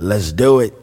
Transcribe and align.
Let's 0.00 0.30
do 0.30 0.60
it. 0.60 0.74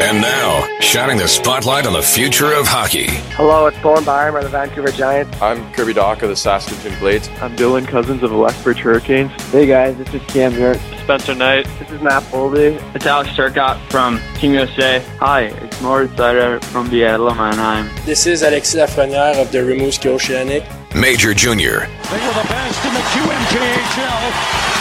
And 0.00 0.20
now, 0.20 0.66
shining 0.80 1.16
the 1.16 1.28
spotlight 1.28 1.86
on 1.86 1.92
the 1.92 2.02
future 2.02 2.52
of 2.54 2.66
hockey. 2.66 3.06
Hello, 3.36 3.66
it's 3.66 3.78
Bowen 3.78 4.02
Byram 4.02 4.34
of 4.34 4.42
the 4.42 4.48
Vancouver 4.48 4.90
Giants. 4.90 5.40
I'm 5.40 5.72
Kirby 5.74 5.94
Dach 5.94 6.22
of 6.22 6.28
the 6.28 6.34
Saskatoon 6.34 6.98
Blades. 6.98 7.28
I'm 7.40 7.54
Dylan 7.54 7.86
Cozens 7.86 8.24
of 8.24 8.30
the 8.30 8.36
Lethbridge 8.36 8.78
Hurricanes. 8.78 9.30
Hey 9.52 9.66
guys, 9.66 9.96
this 9.96 10.12
is 10.12 10.22
Cam 10.22 10.54
York. 10.54 10.78
Spencer 11.04 11.36
Knight. 11.36 11.68
This 11.78 11.90
is 11.92 12.02
Matt 12.02 12.24
Boldy. 12.24 12.82
It's 12.96 13.06
Alex 13.06 13.30
Turcotte 13.30 13.78
from 13.90 14.20
Team 14.34 14.54
USA. 14.54 14.98
Hi, 15.20 15.42
it's 15.42 15.80
Moritz 15.80 16.14
Seider 16.14 16.64
from 16.64 16.90
the 16.90 17.04
Adler 17.04 17.36
Mannheim. 17.36 17.88
This 18.04 18.26
is 18.26 18.42
Alexis 18.42 18.74
Lafreniere 18.74 19.40
of 19.40 19.52
the 19.52 19.58
Rimouski 19.58 20.06
Oceanic. 20.06 20.64
Major 20.94 21.34
Junior. 21.34 21.80
They 22.10 22.20
were 22.26 22.32
the 22.32 22.48
best 22.48 22.84
in 22.84 22.94
the 22.94 23.04
QMJHL, 23.12 24.24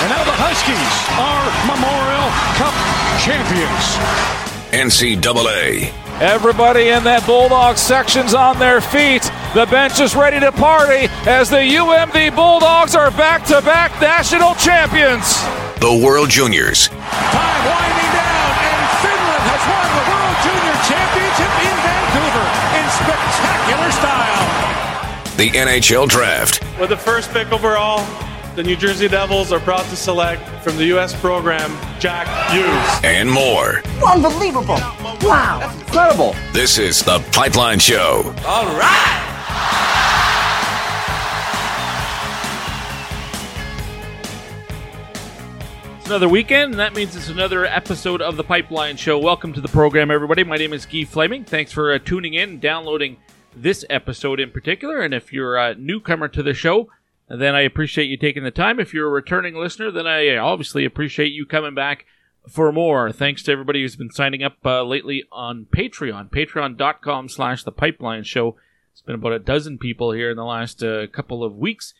and 0.01 0.09
now 0.09 0.23
the 0.23 0.31
Huskies 0.39 0.95
are 1.19 1.43
Memorial 1.67 2.31
Cup 2.55 2.73
champions. 3.19 3.97
NCAA. 4.71 5.91
Everybody 6.21 6.89
in 6.89 7.03
that 7.03 7.25
Bulldog 7.27 7.77
section's 7.77 8.33
on 8.33 8.57
their 8.57 8.79
feet. 8.79 9.29
The 9.53 9.65
bench 9.65 9.99
is 9.99 10.15
ready 10.15 10.39
to 10.39 10.51
party 10.51 11.07
as 11.27 11.49
the 11.49 11.57
UMD 11.57 12.35
Bulldogs 12.35 12.95
are 12.95 13.11
back 13.11 13.43
to 13.47 13.61
back 13.61 13.91
national 14.01 14.55
champions. 14.55 15.35
The 15.79 16.01
World 16.03 16.29
Juniors. 16.29 16.87
Time 16.87 17.86
The 25.37 25.51
NHL 25.51 26.07
Draft. 26.09 26.63
With 26.79 26.89
the 26.89 26.97
first 26.97 27.29
pick 27.29 27.51
overall, 27.51 28.03
the 28.55 28.63
New 28.63 28.75
Jersey 28.75 29.07
Devils 29.07 29.51
are 29.51 29.59
proud 29.59 29.83
to 29.91 29.95
select 29.95 30.41
from 30.63 30.77
the 30.77 30.85
U.S. 30.85 31.13
program 31.21 31.69
Jack 31.99 32.25
Hughes. 32.51 33.03
And 33.03 33.29
more. 33.29 33.83
Unbelievable. 34.03 34.79
Wow. 35.21 35.59
That's 35.59 35.79
incredible. 35.79 36.35
This 36.53 36.79
is 36.79 37.03
The 37.03 37.19
Pipeline 37.33 37.77
Show. 37.77 38.33
All 38.47 38.65
right. 38.65 39.23
It's 45.97 46.07
another 46.07 46.29
weekend, 46.29 46.71
and 46.71 46.79
that 46.79 46.95
means 46.95 47.15
it's 47.15 47.29
another 47.29 47.67
episode 47.67 48.23
of 48.23 48.37
The 48.37 48.43
Pipeline 48.43 48.97
Show. 48.97 49.19
Welcome 49.19 49.53
to 49.53 49.61
the 49.61 49.67
program, 49.67 50.09
everybody. 50.09 50.43
My 50.43 50.57
name 50.57 50.73
is 50.73 50.87
Guy 50.87 51.03
Flaming. 51.03 51.43
Thanks 51.43 51.71
for 51.71 51.93
uh, 51.93 51.99
tuning 51.99 52.33
in 52.33 52.49
and 52.49 52.59
downloading 52.59 53.17
this 53.61 53.85
episode 53.89 54.39
in 54.39 54.51
particular. 54.51 55.01
And 55.01 55.13
if 55.13 55.33
you're 55.33 55.57
a 55.57 55.75
newcomer 55.75 56.27
to 56.29 56.43
the 56.43 56.53
show, 56.53 56.89
then 57.29 57.55
I 57.55 57.61
appreciate 57.61 58.05
you 58.05 58.17
taking 58.17 58.43
the 58.43 58.51
time. 58.51 58.79
If 58.79 58.93
you're 58.93 59.07
a 59.07 59.11
returning 59.11 59.55
listener, 59.55 59.91
then 59.91 60.07
I 60.07 60.35
obviously 60.37 60.85
appreciate 60.85 61.31
you 61.31 61.45
coming 61.45 61.75
back 61.75 62.05
for 62.47 62.71
more. 62.71 63.11
Thanks 63.11 63.43
to 63.43 63.51
everybody 63.51 63.81
who's 63.81 63.95
been 63.95 64.11
signing 64.11 64.43
up 64.43 64.57
uh, 64.65 64.83
lately 64.83 65.25
on 65.31 65.65
Patreon, 65.65 66.29
patreon.com 66.29 67.29
slash 67.29 67.63
the 67.63 67.71
pipeline 67.71 68.23
show. 68.23 68.55
It's 68.93 69.01
been 69.01 69.15
about 69.15 69.33
a 69.33 69.39
dozen 69.39 69.77
people 69.77 70.11
here 70.11 70.31
in 70.31 70.37
the 70.37 70.45
last 70.45 70.81
uh, 70.83 71.07
couple 71.07 71.43
of 71.43 71.55
weeks, 71.55 71.93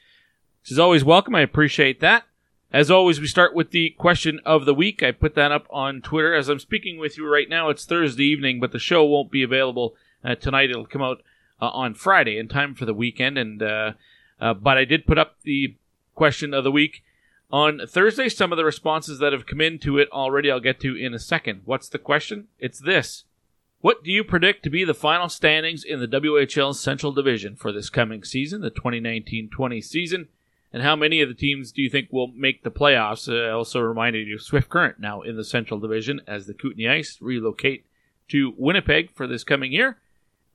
which 0.61 0.71
is 0.71 0.80
always 0.80 1.03
welcome. 1.03 1.36
I 1.36 1.42
appreciate 1.42 1.99
that. 1.99 2.23
As 2.71 2.92
always, 2.92 3.19
we 3.19 3.27
start 3.27 3.55
with 3.55 3.71
the 3.71 3.92
question 3.92 4.42
of 4.45 4.66
the 4.66 4.73
week. 4.73 5.02
I 5.02 5.11
put 5.11 5.36
that 5.36 5.53
up 5.53 5.67
on 5.69 6.02
Twitter. 6.02 6.33
As 6.33 6.49
I'm 6.49 6.59
speaking 6.59 6.99
with 6.99 7.17
you 7.17 7.31
right 7.31 7.47
now, 7.47 7.69
it's 7.69 7.86
Thursday 7.86 8.25
evening, 8.25 8.59
but 8.59 8.73
the 8.73 8.80
show 8.80 9.05
won't 9.05 9.31
be 9.31 9.44
available 9.44 9.95
uh, 10.23 10.36
tonight. 10.36 10.69
It'll 10.69 10.86
come 10.86 11.02
out 11.02 11.21
uh, 11.61 11.69
on 11.69 11.94
Friday 11.94 12.38
in 12.38 12.47
time 12.47 12.75
for 12.75 12.86
the 12.86 12.94
weekend. 12.94 13.38
And 13.38 13.61
uh, 13.61 13.94
uh, 14.39 14.53
but 14.53 14.77
I 14.77 14.86
did 14.86 15.08
put 15.08 15.17
up 15.17 15.38
the 15.44 15.75
question 16.16 16.53
of 16.53 16.64
the 16.64 16.72
week 16.72 17.03
on 17.52 17.81
Thursday. 17.88 18.30
Some 18.30 18.52
of 18.52 18.58
the 18.58 18.66
responses 18.66 19.19
that 19.19 19.33
have 19.33 19.45
come 19.45 19.61
into 19.61 19.97
it 19.97 20.09
already, 20.11 20.52
I'll 20.52 20.59
get 20.59 20.80
to 20.81 20.95
in 20.95 21.14
a 21.14 21.19
second. 21.19 21.61
What's 21.66 21.89
the 21.89 21.99
question? 21.99 22.47
It's 22.59 22.80
this. 22.80 23.23
What 23.80 24.03
do 24.03 24.11
you 24.11 24.23
predict 24.23 24.64
to 24.64 24.69
be 24.72 24.83
the 24.83 24.95
final 24.95 25.30
standings 25.30 25.83
in 25.83 25.99
the 25.99 26.08
WHL 26.08 26.76
Central 26.76 27.11
Division 27.11 27.55
for 27.55 27.71
this 27.71 27.89
coming 27.89 28.23
season, 28.23 28.61
the 28.61 28.71
2019 28.71 29.49
20 29.49 29.82
season? 29.82 30.27
And 30.73 30.83
how 30.83 30.95
many 30.95 31.21
of 31.21 31.30
the 31.30 31.36
teams 31.36 31.71
do 31.71 31.82
you 31.82 31.89
think 31.89 32.09
will 32.11 32.27
make 32.27 32.64
the 32.64 32.71
playoffs? 32.71 33.32
Uh, 33.32 33.48
I 33.48 33.52
also 33.52 33.80
reminded 33.80 34.27
you 34.27 34.37
Swift 34.37 34.70
Current 34.70 34.99
now 34.99 35.21
in 35.21 35.37
the 35.37 35.43
Central 35.43 35.80
Division 35.80 36.21
as 36.27 36.45
the 36.45 36.53
Kootenay 36.53 36.89
Ice 36.89 37.17
relocate 37.21 37.86
to 38.30 38.53
Winnipeg 38.58 39.11
for 39.14 39.27
this 39.27 39.43
coming 39.43 39.71
year. 39.71 39.98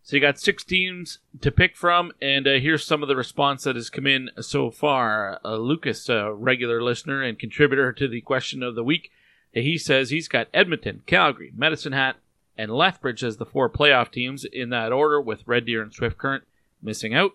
So 0.05 0.17
you 0.17 0.21
got 0.21 0.41
six 0.41 0.65
teams 0.65 1.21
to 1.43 1.53
pick 1.53 1.77
from, 1.77 2.11
and 2.21 2.47
uh, 2.49 2.55
here's 2.55 2.85
some 2.85 3.03
of 3.03 3.09
the 3.09 3.15
response 3.15 3.63
that 3.63 3.77
has 3.77 3.89
come 3.89 4.07
in 4.07 4.31
so 4.41 4.71
far. 4.71 5.39
Uh, 5.45 5.57
Lucas, 5.57 6.09
a 6.09 6.33
regular 6.33 6.83
listener 6.83 7.23
and 7.23 7.39
contributor 7.39 7.93
to 7.93 8.09
the 8.09 8.21
question 8.21 8.65
of 8.65 8.75
the 8.75 8.83
week, 8.83 9.13
he 9.53 9.79
says 9.79 10.11
he's 10.11 10.27
got 10.27 10.49
Edmonton, 10.53 11.03
Calgary, 11.07 11.53
Medicine 11.55 11.93
Hat, 11.93 12.17
and 12.59 12.73
Lethbridge 12.73 13.23
as 13.23 13.37
the 13.37 13.47
four 13.47 13.71
playoff 13.71 14.11
teams 14.11 14.45
in 14.45 14.71
that 14.71 14.93
order, 14.93 15.21
with 15.21 15.47
Red 15.47 15.67
Deer 15.67 15.83
and 15.83 15.95
Swift 15.95 16.19
Current 16.19 16.45
missing 16.83 17.15
out. 17.15 17.33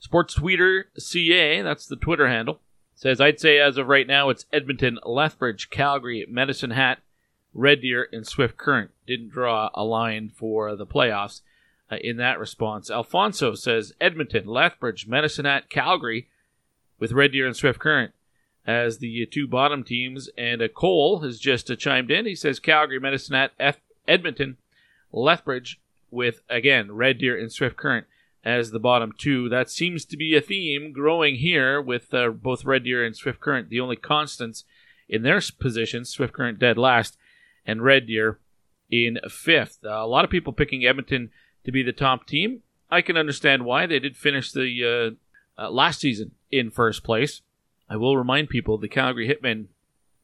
Sports 0.00 0.34
Tweeter 0.34 0.84
CA, 0.96 1.62
that's 1.62 1.86
the 1.86 1.96
Twitter 1.96 2.28
handle, 2.28 2.60
says 2.96 3.20
I'd 3.20 3.38
say 3.38 3.58
as 3.58 3.76
of 3.76 3.86
right 3.86 4.06
now 4.06 4.28
it's 4.28 4.46
Edmonton, 4.52 4.98
Lethbridge, 5.04 5.70
Calgary, 5.70 6.26
Medicine 6.28 6.70
Hat, 6.70 6.98
Red 7.54 7.82
Deer, 7.82 8.08
and 8.12 8.26
Swift 8.26 8.56
Current. 8.56 8.90
Didn't 9.06 9.30
draw 9.30 9.70
a 9.72 9.84
line 9.84 10.32
for 10.34 10.74
the 10.74 10.86
playoffs 10.86 11.42
uh, 11.90 11.96
in 12.00 12.16
that 12.18 12.38
response. 12.38 12.90
Alfonso 12.90 13.54
says 13.54 13.92
Edmonton, 14.00 14.46
Lethbridge, 14.46 15.06
Medicine 15.06 15.46
Calgary, 15.68 16.28
with 16.98 17.12
Red 17.12 17.32
Deer 17.32 17.46
and 17.46 17.56
Swift 17.56 17.78
Current 17.78 18.12
as 18.66 18.98
the 18.98 19.26
two 19.26 19.48
bottom 19.48 19.82
teams. 19.82 20.28
And 20.36 20.60
uh, 20.60 20.68
Cole 20.68 21.20
has 21.20 21.38
just 21.38 21.70
uh, 21.70 21.76
chimed 21.76 22.10
in. 22.10 22.26
He 22.26 22.34
says 22.34 22.60
Calgary, 22.60 23.00
Medicine 23.00 23.48
F- 23.58 23.80
Edmonton, 24.06 24.58
Lethbridge, 25.12 25.80
with 26.10 26.40
again 26.48 26.92
Red 26.92 27.18
Deer 27.18 27.38
and 27.38 27.52
Swift 27.52 27.76
Current 27.76 28.06
as 28.44 28.70
the 28.70 28.78
bottom 28.78 29.12
two. 29.16 29.48
That 29.48 29.70
seems 29.70 30.04
to 30.06 30.16
be 30.16 30.36
a 30.36 30.40
theme 30.40 30.92
growing 30.92 31.36
here 31.36 31.80
with 31.80 32.12
uh, 32.12 32.30
both 32.30 32.64
Red 32.64 32.84
Deer 32.84 33.04
and 33.04 33.16
Swift 33.16 33.40
Current, 33.40 33.68
the 33.68 33.80
only 33.80 33.96
constants 33.96 34.64
in 35.08 35.22
their 35.22 35.40
positions. 35.58 36.10
Swift 36.10 36.32
Current 36.32 36.58
dead 36.58 36.78
last, 36.78 37.16
and 37.66 37.82
Red 37.82 38.06
Deer 38.06 38.38
in 38.90 39.18
fifth. 39.28 39.78
Uh, 39.84 39.90
a 39.90 40.06
lot 40.06 40.24
of 40.24 40.30
people 40.30 40.52
picking 40.52 40.84
Edmonton 40.84 41.30
to 41.68 41.72
be 41.72 41.82
the 41.82 41.92
top 41.92 42.26
team. 42.26 42.62
I 42.90 43.02
can 43.02 43.18
understand 43.18 43.66
why 43.66 43.84
they 43.84 43.98
did 43.98 44.16
finish 44.16 44.50
the 44.50 45.16
uh, 45.58 45.62
uh, 45.62 45.70
last 45.70 46.00
season 46.00 46.30
in 46.50 46.70
first 46.70 47.04
place. 47.04 47.42
I 47.90 47.96
will 47.96 48.16
remind 48.16 48.48
people 48.48 48.78
the 48.78 48.88
Calgary 48.88 49.28
Hitmen 49.28 49.66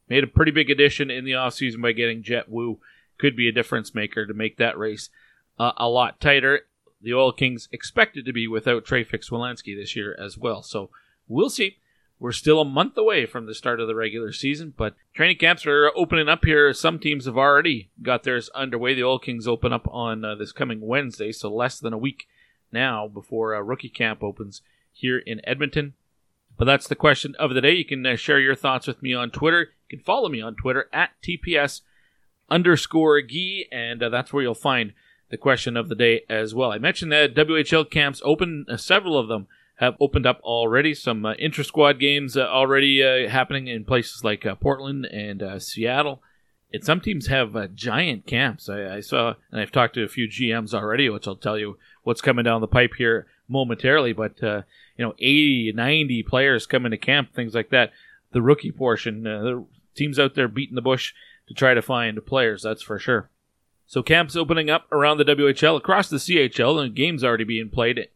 made 0.09 0.25
a 0.25 0.27
pretty 0.27 0.53
big 0.53 0.71
addition 0.71 1.11
in 1.11 1.27
the 1.27 1.33
offseason 1.33 1.83
by 1.83 1.93
getting 1.93 2.23
Jett 2.23 2.49
Woo. 2.49 2.79
Could 3.19 3.37
be 3.37 3.47
a 3.47 3.53
difference 3.53 3.95
maker 3.95 4.25
to 4.25 4.33
make 4.33 4.57
that 4.57 4.79
race 4.79 5.11
uh, 5.59 5.73
a 5.77 5.87
lot 5.87 6.19
tighter. 6.19 6.61
The 7.03 7.13
Oil 7.13 7.31
Kings 7.31 7.69
expected 7.71 8.25
to 8.25 8.33
be 8.33 8.49
without 8.49 8.87
Trey 8.87 9.05
Fix-Wolansky 9.05 9.77
this 9.77 9.95
year 9.95 10.17
as 10.19 10.39
well. 10.39 10.63
So 10.63 10.89
we'll 11.29 11.51
see. 11.51 11.77
We're 12.25 12.33
still 12.33 12.63
a 12.63 12.65
month 12.65 12.97
away 12.97 13.27
from 13.27 13.45
the 13.45 13.55
start 13.55 13.81
of 13.81 13.87
the 13.87 13.95
regular 13.95 14.33
season, 14.33 14.73
but 14.75 14.95
training 15.13 15.37
camps 15.37 15.67
are 15.67 15.93
opening 15.95 16.27
up 16.27 16.47
here. 16.47 16.73
Some 16.73 16.99
teams 16.99 17.27
have 17.27 17.37
already 17.37 17.91
got 18.01 18.23
theirs 18.23 18.49
underway. 18.55 18.95
The 18.95 19.05
Oil 19.05 19.19
Kings 19.19 19.47
open 19.47 19.75
up 19.75 19.87
on 19.91 20.25
uh, 20.25 20.35
this 20.35 20.51
coming 20.51 20.81
Wednesday, 20.81 21.33
so 21.33 21.55
less 21.55 21.79
than 21.79 21.93
a 21.93 21.99
week 21.99 22.27
now 22.73 23.07
before 23.09 23.55
uh, 23.55 23.61
rookie 23.61 23.91
camp 23.91 24.23
opens 24.23 24.63
here 24.91 25.19
in 25.19 25.43
Edmonton. 25.45 25.93
But 26.57 26.65
that's 26.65 26.89
the 26.89 26.95
question 26.95 27.35
of 27.39 27.53
the 27.53 27.61
day. 27.61 27.75
You 27.75 27.85
can 27.85 28.07
uh, 28.07 28.17
share 28.17 28.41
your 28.41 28.55
thoughts 28.55 28.87
with 28.87 29.03
me 29.03 29.13
on 29.13 29.31
Twitter. 29.31 29.75
You 29.91 29.99
can 29.99 30.03
follow 30.03 30.31
me 30.31 30.41
on 30.41 30.55
Twitter 30.55 30.89
at 30.95 31.11
TPS 31.23 31.83
underscore 32.49 33.21
Gee, 33.21 33.69
and 33.71 34.03
uh, 34.03 34.09
that's 34.09 34.33
where 34.33 34.43
you'll 34.43 34.55
find 34.55 34.95
the 35.29 35.37
question 35.37 35.77
of 35.77 35.91
the 35.91 35.95
day 35.95 36.23
as 36.31 36.55
well. 36.55 36.73
I 36.73 36.79
mentioned 36.79 37.13
that 37.13 37.35
WHL 37.35 37.91
camps 37.91 38.23
open, 38.25 38.65
uh, 38.67 38.79
several 38.79 39.19
of 39.19 39.29
them 39.29 39.47
have 39.77 39.97
opened 40.01 40.27
up 40.27 40.41
already. 40.43 40.95
Some 40.95 41.25
uh, 41.25 41.35
intra 41.35 41.65
squad 41.65 41.99
games 41.99 42.37
uh, 42.37 42.43
already 42.43 43.03
uh, 43.03 43.29
happening 43.29 43.67
in 43.67 43.85
places 43.85 44.23
like 44.25 44.47
uh, 44.47 44.55
Portland 44.55 45.07
and 45.07 45.43
uh, 45.43 45.59
Seattle. 45.59 46.23
And 46.73 46.85
some 46.85 47.01
teams 47.01 47.29
have 47.29 47.55
uh, 47.55 47.69
giant 47.69 48.27
camps. 48.27 48.69
I, 48.69 48.97
I, 48.97 49.01
saw, 49.01 49.35
and 49.51 49.61
I've 49.61 49.73
talked 49.73 49.95
to 49.95 50.05
a 50.05 50.09
few 50.09 50.29
GMs 50.29 50.75
already, 50.75 51.09
which 51.09 51.27
I'll 51.27 51.37
tell 51.37 51.59
you 51.59 51.79
what's 52.03 52.21
coming 52.21 52.45
down 52.45 52.61
the 52.61 52.67
pipe 52.67 52.95
here 52.99 53.27
momentarily. 53.49 54.13
But, 54.13 54.35
you 54.41 54.65
know, 54.99 55.15
80, 55.19 55.73
90 55.75 56.23
players 56.25 56.67
coming 56.67 56.91
to 56.91 56.99
camp, 56.99 57.33
things 57.35 57.55
like 57.55 57.71
that. 57.71 57.93
The 58.33 58.43
rookie 58.43 58.73
portion, 58.73 59.23
the 59.23 59.65
teams 59.95 60.19
out 60.19 60.35
there 60.35 60.49
beating 60.49 60.75
the 60.75 60.83
bush 60.83 61.15
to 61.47 61.55
try 61.55 61.75
to 61.75 61.83
find 61.83 62.25
players, 62.27 62.63
that's 62.63 62.83
for 62.83 62.99
sure. 62.99 63.31
So 63.87 64.03
camps 64.03 64.35
opening 64.35 64.71
up 64.71 64.91
around 64.91 65.19
the 65.19 65.25
WHL, 65.25 65.77
across 65.77 66.09
the 66.09 66.17
CHL, 66.17 66.83
and 66.83 66.97
games 66.97 67.23
already 67.23 67.45
being 67.45 67.69
played 67.69 68.09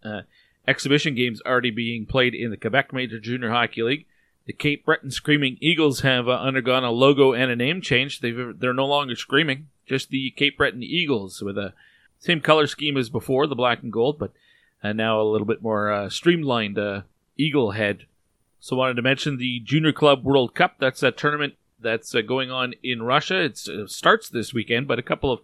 exhibition 0.68 1.14
games 1.14 1.40
already 1.46 1.70
being 1.70 2.06
played 2.06 2.34
in 2.34 2.50
the 2.50 2.56
Quebec 2.56 2.92
Major 2.92 3.18
Junior 3.18 3.50
Hockey 3.50 3.82
League. 3.82 4.06
The 4.44 4.52
Cape 4.52 4.84
Breton 4.84 5.10
Screaming 5.10 5.58
Eagles 5.60 6.00
have 6.00 6.28
uh, 6.28 6.32
undergone 6.32 6.84
a 6.84 6.90
logo 6.90 7.32
and 7.32 7.50
a 7.50 7.56
name 7.56 7.80
change. 7.80 8.20
they 8.20 8.30
they're 8.30 8.72
no 8.72 8.86
longer 8.86 9.16
screaming, 9.16 9.68
just 9.86 10.10
the 10.10 10.30
Cape 10.30 10.58
Breton 10.58 10.82
Eagles 10.82 11.42
with 11.42 11.58
a 11.58 11.72
same 12.18 12.40
color 12.40 12.66
scheme 12.66 12.96
as 12.96 13.10
before, 13.10 13.46
the 13.46 13.54
black 13.54 13.82
and 13.82 13.92
gold, 13.92 14.18
but 14.18 14.32
uh, 14.82 14.92
now 14.92 15.20
a 15.20 15.22
little 15.22 15.46
bit 15.46 15.62
more 15.62 15.90
uh, 15.90 16.08
streamlined 16.08 16.78
uh, 16.78 17.02
eagle 17.36 17.72
head. 17.72 18.06
So 18.60 18.76
wanted 18.76 18.94
to 18.94 19.02
mention 19.02 19.38
the 19.38 19.60
Junior 19.60 19.92
Club 19.92 20.24
World 20.24 20.54
Cup. 20.54 20.76
That's 20.78 21.02
a 21.02 21.12
tournament 21.12 21.54
that's 21.80 22.14
uh, 22.14 22.22
going 22.22 22.50
on 22.50 22.74
in 22.82 23.02
Russia. 23.02 23.40
It 23.42 23.60
uh, 23.68 23.86
starts 23.86 24.28
this 24.28 24.52
weekend, 24.52 24.88
but 24.88 24.98
a 24.98 25.02
couple 25.02 25.32
of 25.32 25.40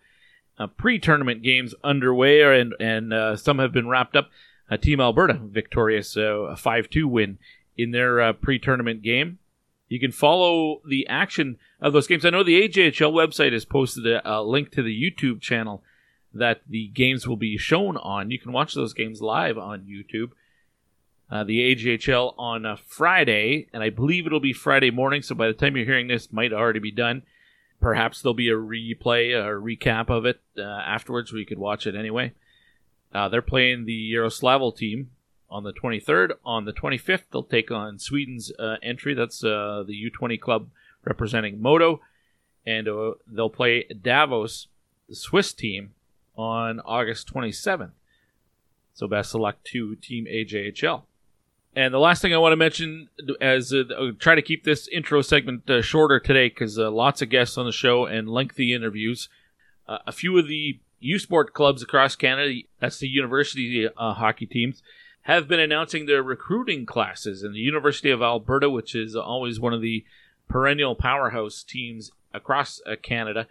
pre-tournament 0.76 1.42
games 1.42 1.74
underway, 1.82 2.42
and 2.60 2.74
and 2.80 3.38
some 3.38 3.58
have 3.58 3.72
been 3.72 3.88
wrapped 3.88 4.16
up. 4.16 4.30
Uh, 4.70 4.76
Team 4.76 5.00
Alberta 5.00 5.34
victorious 5.42 6.16
a 6.16 6.56
five-two 6.56 7.06
win 7.06 7.38
in 7.76 7.90
their 7.90 8.32
pre-tournament 8.32 9.02
game. 9.02 9.38
You 9.88 10.00
can 10.00 10.12
follow 10.12 10.80
the 10.88 11.06
action 11.06 11.58
of 11.80 11.92
those 11.92 12.06
games. 12.06 12.24
I 12.24 12.30
know 12.30 12.42
the 12.42 12.66
AJHL 12.66 13.12
website 13.12 13.52
has 13.52 13.64
posted 13.64 14.06
a, 14.06 14.38
a 14.38 14.42
link 14.42 14.70
to 14.72 14.82
the 14.82 15.10
YouTube 15.10 15.40
channel 15.40 15.82
that 16.32 16.62
the 16.68 16.88
games 16.88 17.28
will 17.28 17.36
be 17.36 17.56
shown 17.56 17.96
on. 17.96 18.30
You 18.30 18.38
can 18.38 18.52
watch 18.52 18.74
those 18.74 18.92
games 18.92 19.22
live 19.22 19.56
on 19.56 19.82
YouTube. 19.82 20.30
Uh, 21.30 21.44
the 21.44 21.74
AJHL 21.74 22.34
on 22.38 22.66
uh, 22.66 22.76
Friday, 22.76 23.68
and 23.72 23.82
I 23.82 23.90
believe 23.90 24.26
it'll 24.26 24.40
be 24.40 24.52
Friday 24.52 24.90
morning. 24.90 25.22
So 25.22 25.34
by 25.34 25.46
the 25.46 25.52
time 25.52 25.76
you're 25.76 25.86
hearing 25.86 26.08
this, 26.08 26.32
might 26.32 26.52
already 26.52 26.80
be 26.80 26.90
done. 26.90 27.22
Perhaps 27.80 28.22
there'll 28.22 28.34
be 28.34 28.48
a 28.48 28.54
replay, 28.54 29.34
a 29.34 29.60
recap 29.60 30.10
of 30.10 30.26
it 30.26 30.40
uh, 30.58 30.62
afterwards, 30.62 31.32
you 31.32 31.46
could 31.46 31.58
watch 31.58 31.86
it 31.86 31.94
anyway. 31.94 32.32
Uh, 33.14 33.28
they're 33.28 33.42
playing 33.42 33.84
the 33.84 34.12
Yaroslavl 34.12 34.76
team 34.76 35.10
on 35.48 35.62
the 35.62 35.72
23rd. 35.72 36.32
On 36.44 36.64
the 36.64 36.72
25th, 36.72 37.24
they'll 37.32 37.44
take 37.44 37.70
on 37.70 37.98
Sweden's 37.98 38.52
uh, 38.58 38.76
entry. 38.82 39.14
That's 39.14 39.44
uh, 39.44 39.84
the 39.86 40.10
U20 40.10 40.40
club 40.40 40.68
representing 41.04 41.58
MoDo. 41.60 42.00
and 42.66 42.88
they'll 43.26 43.50
play 43.50 43.84
Davos, 43.84 44.68
the 45.08 45.14
Swiss 45.14 45.52
team, 45.52 45.94
on 46.36 46.80
August 46.80 47.32
27th. 47.32 47.92
So 48.94 49.08
best 49.08 49.34
of 49.34 49.40
luck 49.40 49.56
to 49.64 49.96
Team 49.96 50.26
AJHL. 50.26 51.02
And 51.76 51.92
the 51.92 51.98
last 51.98 52.22
thing 52.22 52.32
I 52.32 52.38
want 52.38 52.52
to 52.52 52.56
mention, 52.56 53.08
as 53.40 53.72
uh, 53.72 54.12
try 54.20 54.36
to 54.36 54.42
keep 54.42 54.62
this 54.62 54.86
intro 54.88 55.22
segment 55.22 55.68
uh, 55.68 55.82
shorter 55.82 56.20
today, 56.20 56.48
because 56.48 56.78
uh, 56.78 56.90
lots 56.90 57.20
of 57.20 57.30
guests 57.30 57.58
on 57.58 57.66
the 57.66 57.72
show 57.72 58.06
and 58.06 58.28
lengthy 58.28 58.72
interviews. 58.72 59.28
Uh, 59.88 59.98
a 60.06 60.12
few 60.12 60.38
of 60.38 60.46
the 60.46 60.78
U 61.04 61.18
Sport 61.18 61.52
clubs 61.52 61.82
across 61.82 62.16
Canada, 62.16 62.60
that's 62.80 62.98
the 62.98 63.08
university 63.08 63.88
uh, 63.88 64.14
hockey 64.14 64.46
teams, 64.46 64.82
have 65.22 65.48
been 65.48 65.60
announcing 65.60 66.06
their 66.06 66.22
recruiting 66.22 66.86
classes. 66.86 67.42
And 67.42 67.54
the 67.54 67.60
University 67.60 68.10
of 68.10 68.22
Alberta, 68.22 68.68
which 68.68 68.94
is 68.94 69.16
always 69.16 69.58
one 69.58 69.72
of 69.72 69.80
the 69.80 70.04
perennial 70.48 70.94
powerhouse 70.94 71.62
teams 71.62 72.10
across 72.32 72.80
uh, 72.86 72.96
Canada 73.02 73.46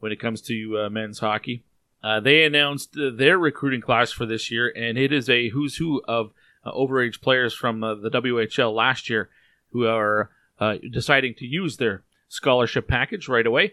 when 0.00 0.12
it 0.12 0.20
comes 0.20 0.40
to 0.42 0.90
men's 0.90 1.20
hockey, 1.20 1.62
they 2.22 2.42
announced 2.42 2.96
their 2.96 3.38
recruiting 3.38 3.80
class 3.80 4.10
for 4.10 4.26
this 4.26 4.50
year, 4.50 4.72
and 4.74 4.98
it 4.98 5.12
is 5.12 5.30
a 5.30 5.50
who's 5.50 5.76
who 5.76 6.02
of 6.08 6.32
uh, 6.64 6.72
overage 6.72 7.20
players 7.20 7.54
from 7.54 7.82
uh, 7.82 7.94
the 7.94 8.10
WHL 8.10 8.74
last 8.74 9.10
year 9.10 9.28
who 9.70 9.86
are 9.86 10.30
uh, 10.60 10.76
deciding 10.90 11.34
to 11.34 11.46
use 11.46 11.76
their 11.76 12.04
scholarship 12.28 12.86
package 12.86 13.28
right 13.28 13.46
away. 13.46 13.72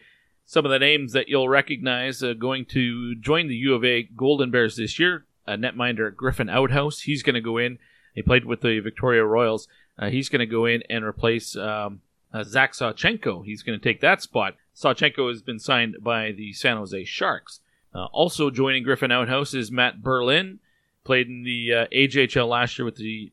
Some 0.49 0.65
of 0.65 0.71
the 0.71 0.79
names 0.79 1.13
that 1.13 1.29
you'll 1.29 1.47
recognize 1.47 2.23
uh, 2.23 2.33
going 2.33 2.65
to 2.71 3.13
join 3.13 3.47
the 3.47 3.55
U 3.57 3.75
of 3.75 3.85
A 3.85 4.01
Golden 4.01 4.49
Bears 4.49 4.77
this 4.77 4.97
year 4.97 5.27
uh, 5.47 5.51
netminder 5.51 6.15
Griffin 6.15 6.49
Outhouse. 6.49 7.01
He's 7.01 7.21
going 7.21 7.35
to 7.35 7.39
go 7.39 7.59
in. 7.59 7.77
He 8.15 8.23
played 8.23 8.45
with 8.45 8.61
the 8.61 8.79
Victoria 8.79 9.23
Royals. 9.23 9.67
Uh, 9.99 10.09
he's 10.09 10.27
going 10.27 10.39
to 10.39 10.47
go 10.47 10.65
in 10.65 10.81
and 10.89 11.05
replace 11.05 11.55
um, 11.55 12.01
Zach 12.41 12.73
Sawchenko. 12.73 13.45
He's 13.45 13.61
going 13.61 13.79
to 13.79 13.83
take 13.83 14.01
that 14.01 14.23
spot. 14.23 14.55
Sawchenko 14.75 15.29
has 15.29 15.43
been 15.43 15.59
signed 15.59 15.97
by 16.01 16.31
the 16.31 16.51
San 16.53 16.77
Jose 16.77 17.03
Sharks. 17.03 17.59
also 17.93 18.49
joining 18.49 18.81
Griffin 18.81 19.11
Outhouse 19.11 19.53
is 19.53 19.71
Matt 19.71 20.01
Berlin. 20.01 20.57
Played 21.03 21.27
in 21.27 21.43
the 21.43 21.73
uh, 21.73 21.85
AJHL 21.93 22.49
last 22.49 22.79
year 22.79 22.85
with 22.85 22.95
the 22.95 23.31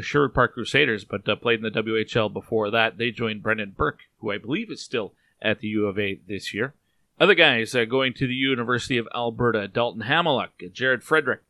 Sherwood 0.00 0.34
Park 0.34 0.54
Crusaders, 0.54 1.04
but 1.04 1.28
uh, 1.28 1.36
played 1.36 1.64
in 1.64 1.72
the 1.72 1.82
WHL 1.82 2.32
before 2.32 2.68
that. 2.72 2.98
They 2.98 3.12
joined 3.12 3.44
Brendan 3.44 3.74
Burke, 3.76 4.00
who 4.18 4.32
I 4.32 4.38
believe 4.38 4.72
is 4.72 4.82
still 4.82 5.14
at 5.40 5.60
the 5.60 5.68
U 5.68 5.86
of 5.86 5.98
A 5.98 6.20
this 6.26 6.52
year. 6.52 6.74
Other 7.20 7.34
guys 7.34 7.74
uh, 7.74 7.84
going 7.84 8.14
to 8.14 8.26
the 8.26 8.34
University 8.34 8.96
of 8.96 9.08
Alberta 9.14 9.66
Dalton 9.66 10.02
Hamaliuk, 10.02 10.72
Jared 10.72 11.02
Frederick, 11.02 11.42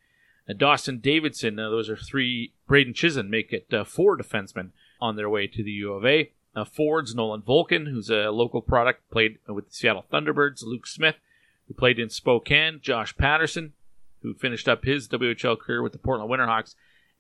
uh, 0.49 0.55
Dawson 0.55 0.99
Davidson. 0.99 1.58
Uh, 1.58 1.69
those 1.69 1.90
are 1.90 1.96
three. 1.96 2.52
Braden 2.67 2.94
Chisholm 2.94 3.31
make 3.31 3.52
it 3.52 3.73
uh, 3.73 3.85
four 3.85 4.17
defensemen 4.17 4.70
on 5.00 5.17
their 5.17 5.29
way 5.29 5.46
to 5.46 5.62
the 5.62 5.70
U 5.73 5.93
of 5.93 6.05
A. 6.06 6.32
Uh, 6.56 6.64
Fords, 6.64 7.14
Nolan 7.14 7.43
Volcan, 7.43 7.87
who's 7.87 8.11
a 8.11 8.31
local 8.31 8.62
product, 8.62 9.08
played 9.11 9.38
with 9.46 9.69
the 9.69 9.75
Seattle 9.75 10.05
Thunderbirds. 10.11 10.62
Luke 10.62 10.87
Smith, 10.87 11.17
who 11.67 11.75
played 11.75 11.99
in 11.99 12.08
Spokane. 12.08 12.81
Josh 12.82 13.17
Patterson, 13.17 13.75
who 14.23 14.35
finished 14.35 14.69
up 14.69 14.85
his 14.85 15.08
WHL 15.08 15.58
career 15.58 15.82
with 15.82 15.93
the 15.93 15.99
Portland 15.99 16.31
Winterhawks. 16.31 16.75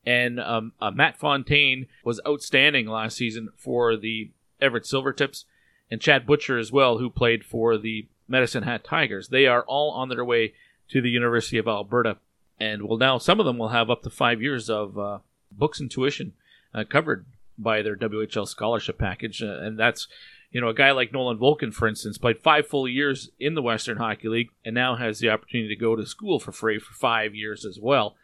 And 0.06 0.40
um, 0.40 0.72
uh, 0.80 0.90
Matt 0.90 1.18
Fonteyne 1.18 1.86
was 2.04 2.20
outstanding 2.26 2.86
last 2.86 3.16
season 3.16 3.50
for 3.56 3.96
the 3.96 4.30
Everett 4.60 4.84
Silvertips, 4.84 5.44
and 5.90 6.00
Chad 6.00 6.26
Butcher 6.26 6.58
as 6.58 6.72
well, 6.72 6.98
who 6.98 7.10
played 7.10 7.44
for 7.44 7.78
the 7.78 8.06
Medicine 8.26 8.64
Hat 8.64 8.84
Tigers. 8.84 9.28
They 9.28 9.46
are 9.46 9.62
all 9.62 9.90
on 9.92 10.08
their 10.08 10.24
way 10.24 10.54
to 10.90 11.00
the 11.00 11.10
University 11.10 11.58
of 11.58 11.68
Alberta, 11.68 12.18
and 12.60 12.82
will 12.82 12.98
now 12.98 13.18
some 13.18 13.40
of 13.40 13.46
them 13.46 13.58
will 13.58 13.68
have 13.68 13.90
up 13.90 14.02
to 14.02 14.10
five 14.10 14.42
years 14.42 14.68
of 14.68 14.98
uh, 14.98 15.18
books 15.50 15.80
and 15.80 15.90
tuition 15.90 16.32
uh, 16.74 16.84
covered 16.84 17.26
by 17.56 17.82
their 17.82 17.96
WHL 17.96 18.46
scholarship 18.46 18.98
package, 18.98 19.42
uh, 19.42 19.58
and 19.60 19.78
that's 19.78 20.08
you 20.50 20.60
know, 20.60 20.68
a 20.68 20.74
guy 20.74 20.92
like 20.92 21.12
Nolan 21.12 21.36
Volcan, 21.36 21.72
for 21.72 21.86
instance, 21.86 22.16
played 22.16 22.38
five 22.38 22.66
full 22.66 22.88
years 22.88 23.30
in 23.38 23.54
the 23.54 23.62
Western 23.62 23.98
Hockey 23.98 24.28
League 24.28 24.50
and 24.64 24.74
now 24.74 24.96
has 24.96 25.18
the 25.18 25.28
opportunity 25.28 25.74
to 25.74 25.80
go 25.80 25.94
to 25.94 26.06
school 26.06 26.38
for 26.38 26.52
free 26.52 26.78
for 26.78 26.94
five 26.94 27.34
years 27.34 27.66
as 27.66 27.78
well, 27.78 28.16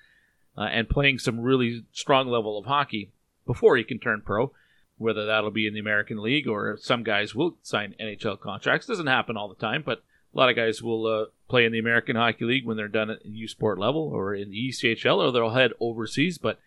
uh, 0.56 0.62
and 0.62 0.88
playing 0.88 1.18
some 1.18 1.40
really 1.40 1.84
strong 1.92 2.28
level 2.28 2.58
of 2.58 2.64
hockey 2.64 3.10
before 3.46 3.76
he 3.76 3.84
can 3.84 3.98
turn 3.98 4.22
pro. 4.24 4.52
Whether 4.96 5.26
that'll 5.26 5.50
be 5.50 5.66
in 5.66 5.74
the 5.74 5.80
American 5.80 6.22
League 6.22 6.46
or 6.46 6.76
some 6.80 7.02
guys 7.02 7.34
will 7.34 7.56
sign 7.62 7.94
NHL 8.00 8.38
contracts. 8.40 8.86
Doesn't 8.86 9.06
happen 9.06 9.36
all 9.36 9.48
the 9.48 9.54
time, 9.54 9.82
but 9.84 10.04
a 10.32 10.38
lot 10.38 10.50
of 10.50 10.56
guys 10.56 10.82
will 10.82 11.06
uh, 11.06 11.24
play 11.48 11.64
in 11.64 11.72
the 11.72 11.78
American 11.78 12.16
Hockey 12.16 12.44
League 12.44 12.66
when 12.66 12.76
they're 12.76 12.88
done 12.88 13.10
at 13.10 13.24
U 13.24 13.48
Sport 13.48 13.78
level 13.78 14.02
or 14.02 14.34
in 14.34 14.50
the 14.50 14.68
ECHL, 14.68 15.18
or 15.18 15.32
they'll 15.32 15.50
head 15.50 15.72
overseas. 15.80 16.38
But 16.38 16.58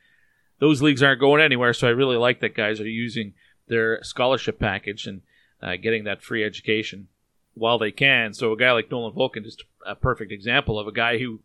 those 0.60 0.82
leagues 0.82 1.04
aren't 1.04 1.20
going 1.20 1.42
anywhere, 1.42 1.74
so 1.74 1.88
I 1.88 1.92
really 1.92 2.18
like 2.18 2.40
that 2.40 2.56
guys 2.56 2.80
are 2.80 2.88
using 2.88 3.34
their 3.68 4.04
scholarship 4.04 4.60
package 4.60 5.06
and 5.06 5.22
uh, 5.62 5.76
getting 5.76 6.06
that 6.06 6.22
free 6.22 6.44
education 6.44 7.08
while 7.54 7.78
they 7.78 7.92
can. 7.92 8.34
So 8.34 8.54
a 8.54 8.58
guy 8.58 8.72
like 8.72 8.90
Nolan 8.90 9.14
Volcan, 9.14 9.44
just 9.44 9.64
a 9.86 9.96
perfect 9.96 10.32
example 10.32 10.80
of 10.80 10.88
a 10.88 10.92
guy 10.92 11.18
who 11.18 11.42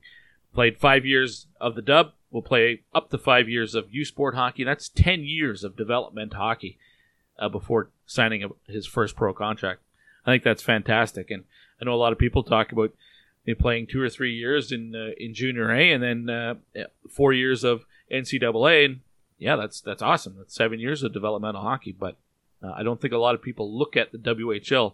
played 0.54 0.78
five 0.78 1.04
years 1.04 1.46
of 1.60 1.74
the 1.74 1.82
dub, 1.82 2.12
will 2.32 2.42
play 2.42 2.82
up 2.94 3.10
to 3.10 3.18
five 3.18 3.48
years 3.48 3.74
of 3.74 3.92
U 3.92 4.04
Sport 4.04 4.34
hockey. 4.34 4.64
That's 4.64 4.88
10 4.88 5.24
years 5.24 5.62
of 5.62 5.76
development 5.76 6.34
hockey 6.34 6.78
uh, 7.38 7.48
before 7.48 7.90
signing 8.06 8.42
a, 8.42 8.48
his 8.66 8.86
first 8.86 9.14
pro 9.14 9.32
contract. 9.32 9.82
I 10.26 10.32
think 10.32 10.42
that's 10.42 10.62
fantastic. 10.62 11.30
And 11.30 11.44
I 11.80 11.84
know 11.84 11.94
a 11.94 11.96
lot 11.96 12.12
of 12.12 12.18
people 12.18 12.42
talk 12.42 12.72
about 12.72 12.92
you 13.44 13.54
know, 13.54 13.60
playing 13.60 13.86
two 13.86 14.00
or 14.00 14.08
three 14.08 14.34
years 14.34 14.72
in 14.72 14.94
uh, 14.94 15.10
in 15.18 15.34
junior 15.34 15.70
A 15.70 15.92
and 15.92 16.02
then 16.02 16.30
uh, 16.30 16.54
four 17.10 17.32
years 17.32 17.64
of 17.64 17.84
NCAA. 18.10 18.84
And 18.86 19.00
yeah, 19.38 19.56
that's 19.56 19.80
that's 19.80 20.02
awesome. 20.02 20.36
That's 20.38 20.54
seven 20.54 20.80
years 20.80 21.02
of 21.02 21.12
developmental 21.12 21.62
hockey. 21.62 21.92
But 21.92 22.16
uh, 22.62 22.72
I 22.74 22.82
don't 22.82 23.00
think 23.00 23.12
a 23.12 23.18
lot 23.18 23.34
of 23.34 23.42
people 23.42 23.76
look 23.76 23.96
at 23.96 24.12
the 24.12 24.18
WHL 24.18 24.92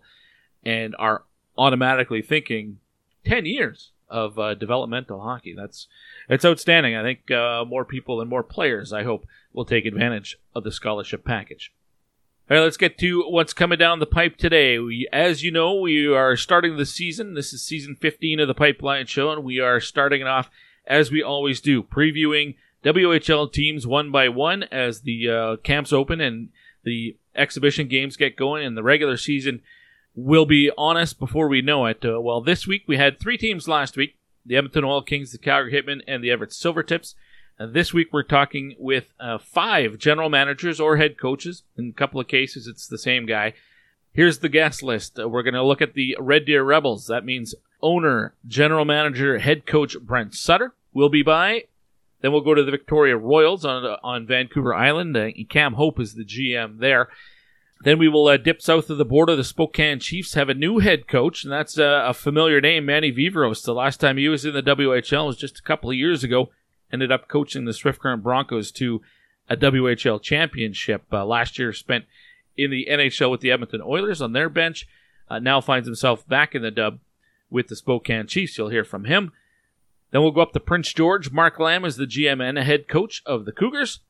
and 0.65 0.97
are 0.99 1.25
automatically 1.57 2.23
thinking 2.23 2.79
10 3.25 3.47
years 3.47 3.91
of 4.09 4.39
uh, 4.39 4.55
developmental 4.55 5.21
hockey. 5.21 5.55
That's 5.57 5.87
it's 6.29 6.45
outstanding. 6.45 6.97
I 6.97 7.03
think 7.03 7.31
uh, 7.31 7.65
more 7.67 7.85
people 7.85 8.21
and 8.21 8.29
more 8.29 8.43
players, 8.43 8.93
I 8.93 9.05
hope, 9.05 9.27
will 9.53 9.65
take 9.65 9.87
advantage 9.87 10.39
of 10.55 10.65
the 10.65 10.73
scholarship 10.73 11.25
package. 11.25 11.73
All 12.51 12.57
right, 12.57 12.63
let's 12.63 12.79
get 12.79 12.97
to 12.99 13.25
what's 13.29 13.53
coming 13.53 13.79
down 13.79 13.99
the 13.99 14.07
pipe 14.07 14.39
today. 14.39 14.79
We, 14.79 15.07
as 15.13 15.43
you 15.43 15.51
know, 15.51 15.75
we 15.75 16.07
are 16.07 16.35
starting 16.35 16.77
the 16.77 16.87
season. 16.87 17.35
This 17.35 17.53
is 17.53 17.63
season 17.63 17.95
15 17.95 18.41
of 18.41 18.49
the 18.49 18.55
Pipeline 18.55 19.07
Show, 19.07 19.31
and 19.31 19.45
we 19.45 19.61
are 19.61 19.81
starting 19.81 20.23
it 20.23 20.27
off 20.27 20.51
as 20.87 21.11
we 21.11 21.23
always 21.23 21.61
do, 21.61 21.83
previewing 21.83 22.55
WHL 22.85 23.53
teams 23.53 23.87
one 23.87 24.11
by 24.11 24.29
one 24.29 24.63
as 24.65 25.03
the 25.03 25.29
uh, 25.29 25.57
camps 25.57 25.93
open 25.93 26.21
and 26.21 26.49
the 26.85 27.17
exhibition 27.35 27.87
games 27.89 28.17
get 28.17 28.37
going 28.37 28.65
and 28.65 28.77
the 28.77 28.83
regular 28.83 29.17
season 29.17 29.61
will 30.25 30.47
be 30.47 30.71
on 30.77 30.97
us 30.97 31.13
before 31.13 31.49
we 31.49 31.63
know 31.63 31.87
it. 31.87 32.05
Uh, 32.05 32.21
well, 32.21 32.41
this 32.41 32.67
week 32.67 32.83
we 32.87 32.97
had 32.97 33.19
three 33.19 33.39
teams 33.39 33.69
last 33.69 33.97
week 33.97 34.17
the 34.45 34.57
Edmonton 34.57 34.85
Oil 34.85 35.03
Kings, 35.03 35.31
the 35.31 35.39
Calgary 35.39 35.73
Hitmen, 35.73 36.01
and 36.09 36.25
the 36.25 36.31
Everett 36.31 36.51
Silvertips. 36.51 37.15
Uh, 37.61 37.67
this 37.67 37.93
week 37.93 38.09
we're 38.13 38.23
talking 38.23 38.75
with 38.79 39.13
uh, 39.21 39.37
five 39.39 39.99
general 39.99 40.31
managers 40.31 40.81
or 40.81 40.97
head 40.97 41.19
coaches. 41.19 41.63
In 41.77 41.91
a 41.91 41.93
couple 41.93 42.19
of 42.19 42.29
cases, 42.29 42.67
it's 42.67 42.87
the 42.87 42.99
same 42.99 43.27
guy. 43.27 43.53
Here's 44.13 44.39
the 44.39 44.49
guest 44.49 44.83
list. 44.83 45.21
Uh, 45.21 45.29
we're 45.29 45.43
going 45.43 45.55
to 45.55 45.63
look 45.63 45.83
at 45.83 45.95
the 45.95 46.17
Red 46.19 46.47
Deer 46.47 46.65
Rebels. 46.65 47.07
That 47.07 47.25
means 47.25 47.55
owner, 47.83 48.35
general 48.47 48.85
manager, 48.85 49.39
head 49.39 49.67
coach 49.67 49.99
Brent 50.01 50.35
Sutter 50.35 50.75
will 50.93 51.11
be 51.11 51.23
by. 51.23 51.65
Then 52.23 52.33
we'll 52.33 52.41
go 52.41 52.55
to 52.55 52.65
the 52.65 52.73
Victoria 52.73 53.17
Royals 53.17 53.65
on 53.65 53.85
on 54.03 54.27
Vancouver 54.27 54.75
Island. 54.75 55.17
Uh, 55.17 55.29
Cam 55.49 55.75
Hope 55.75 56.01
is 56.01 56.15
the 56.15 56.25
GM 56.25 56.79
there. 56.79 57.09
Then 57.85 57.99
we 57.99 58.09
will 58.09 58.27
uh, 58.27 58.37
dip 58.37 58.61
south 58.61 58.91
of 58.91 58.99
the 58.99 59.05
border. 59.05 59.37
The 59.37 59.45
Spokane 59.45 60.01
Chiefs 60.01 60.35
have 60.35 60.49
a 60.49 60.55
new 60.55 60.81
head 60.81 61.07
coach, 61.07 61.45
and 61.45 61.53
that's 61.53 61.79
uh, 61.79 62.05
a 62.07 62.13
familiar 62.13 62.61
name, 62.61 62.87
Manny 62.87 63.13
Viveiros. 63.13 63.65
The 63.65 63.73
last 63.73 64.01
time 64.01 64.17
he 64.17 64.29
was 64.29 64.45
in 64.45 64.53
the 64.53 64.63
WHL 64.63 65.27
was 65.27 65.37
just 65.37 65.61
a 65.61 65.63
couple 65.63 65.91
of 65.91 65.97
years 65.97 66.25
ago. 66.25 66.51
Ended 66.93 67.13
up 67.13 67.29
coaching 67.29 67.67
the 67.67 67.73
Swift 67.73 68.01
Current 68.01 68.23
Broncos 68.23 68.73
to 68.73 69.01
a 69.49 69.57
WHL 69.57 70.21
championship. 70.21 71.05
Uh, 71.13 71.25
last 71.25 71.59
year 71.59 71.73
spent 71.73 72.05
in 72.57 72.71
the 72.71 72.89
NHL 72.91 73.31
with 73.31 73.41
the 73.41 73.53
Edmonton 73.53 73.83
Oilers 73.83 74.21
on 74.21 74.33
their 74.33 74.49
bench. 74.49 74.89
Uh, 75.31 75.39
now 75.39 75.61
finds 75.61 75.87
himself 75.87 76.27
back 76.27 76.55
in 76.55 76.63
the 76.63 76.71
dub 76.71 76.99
with 77.51 77.69
the 77.69 77.77
Spokane 77.77 78.27
Chiefs. 78.27 78.59
You'll 78.59 78.71
hear 78.71 78.85
from 78.85 79.05
him. 79.05 79.33
Then 80.11 80.23
we'll 80.23 80.33
go 80.33 80.41
up 80.41 80.53
to 80.53 80.61
Prince 80.61 80.93
George. 80.93 81.31
Mark 81.31 81.61
Lamb 81.61 81.85
is 81.85 81.97
the 81.97 82.07
GM 82.07 82.43
and 82.43 82.59
head 82.59 82.89
coach 82.89 83.23
of 83.27 83.45
the 83.45 83.53
Cougars. 83.53 84.01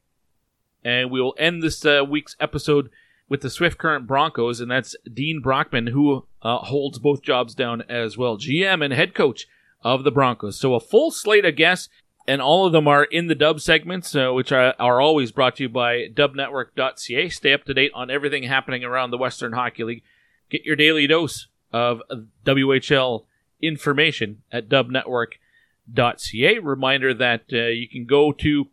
And 0.85 1.11
we 1.11 1.21
will 1.21 1.35
end 1.39 1.63
this 1.63 1.85
uh, 1.85 2.03
week's 2.09 2.37
episode 2.41 2.89
with 3.29 3.43
the 3.43 3.51
Swift 3.51 3.79
Current 3.79 4.07
Broncos, 4.07 4.61
and 4.61 4.71
that's 4.71 4.97
Dean 5.13 5.41
Brockman, 5.41 5.89
who 5.89 6.27
uh, 6.43 6.59
holds 6.59 6.99
both 6.99 7.23
jobs 7.23 7.55
down 7.55 7.83
as 7.89 8.17
well, 8.17 8.39
GM 8.39 8.85
and 8.85 8.93
head 8.93 9.15
coach 9.15 9.47
of 9.83 10.05
the 10.05 10.11
Broncos. 10.11 10.59
So 10.59 10.75
a 10.75 10.81
full 10.81 11.11
slate 11.11 11.45
of 11.45 11.57
guests, 11.57 11.89
and 12.27 12.41
all 12.43 12.67
of 12.67 12.73
them 12.73 12.89
are 12.89 13.05
in 13.05 13.27
the 13.27 13.35
dub 13.35 13.61
segments, 13.61 14.15
uh, 14.15 14.31
which 14.31 14.53
are, 14.53 14.75
are 14.79 15.01
always 15.01 15.33
brought 15.33 15.57
to 15.57 15.65
you 15.65 15.69
by 15.69 16.09
dubnetwork.ca. 16.09 17.29
Stay 17.29 17.53
up 17.53 17.65
to 17.65 17.75
date 17.75 17.93
on 17.95 18.11
everything 18.11 18.45
happening 18.45 18.85
around 18.85 19.11
the 19.11 19.19
Western 19.19 19.53
Hockey 19.53 19.85
League. 19.85 20.03
Get 20.51 20.65
your 20.65 20.77
daily 20.77 21.07
dose 21.07 21.49
of 21.73 22.03
WHL 22.45 23.25
information 23.61 24.43
at 24.51 24.69
dubnetwork.ca. 24.69 26.59
Reminder 26.59 27.15
that 27.15 27.43
uh, 27.53 27.57
you 27.57 27.89
can 27.89 28.07
go 28.07 28.33
to 28.33 28.69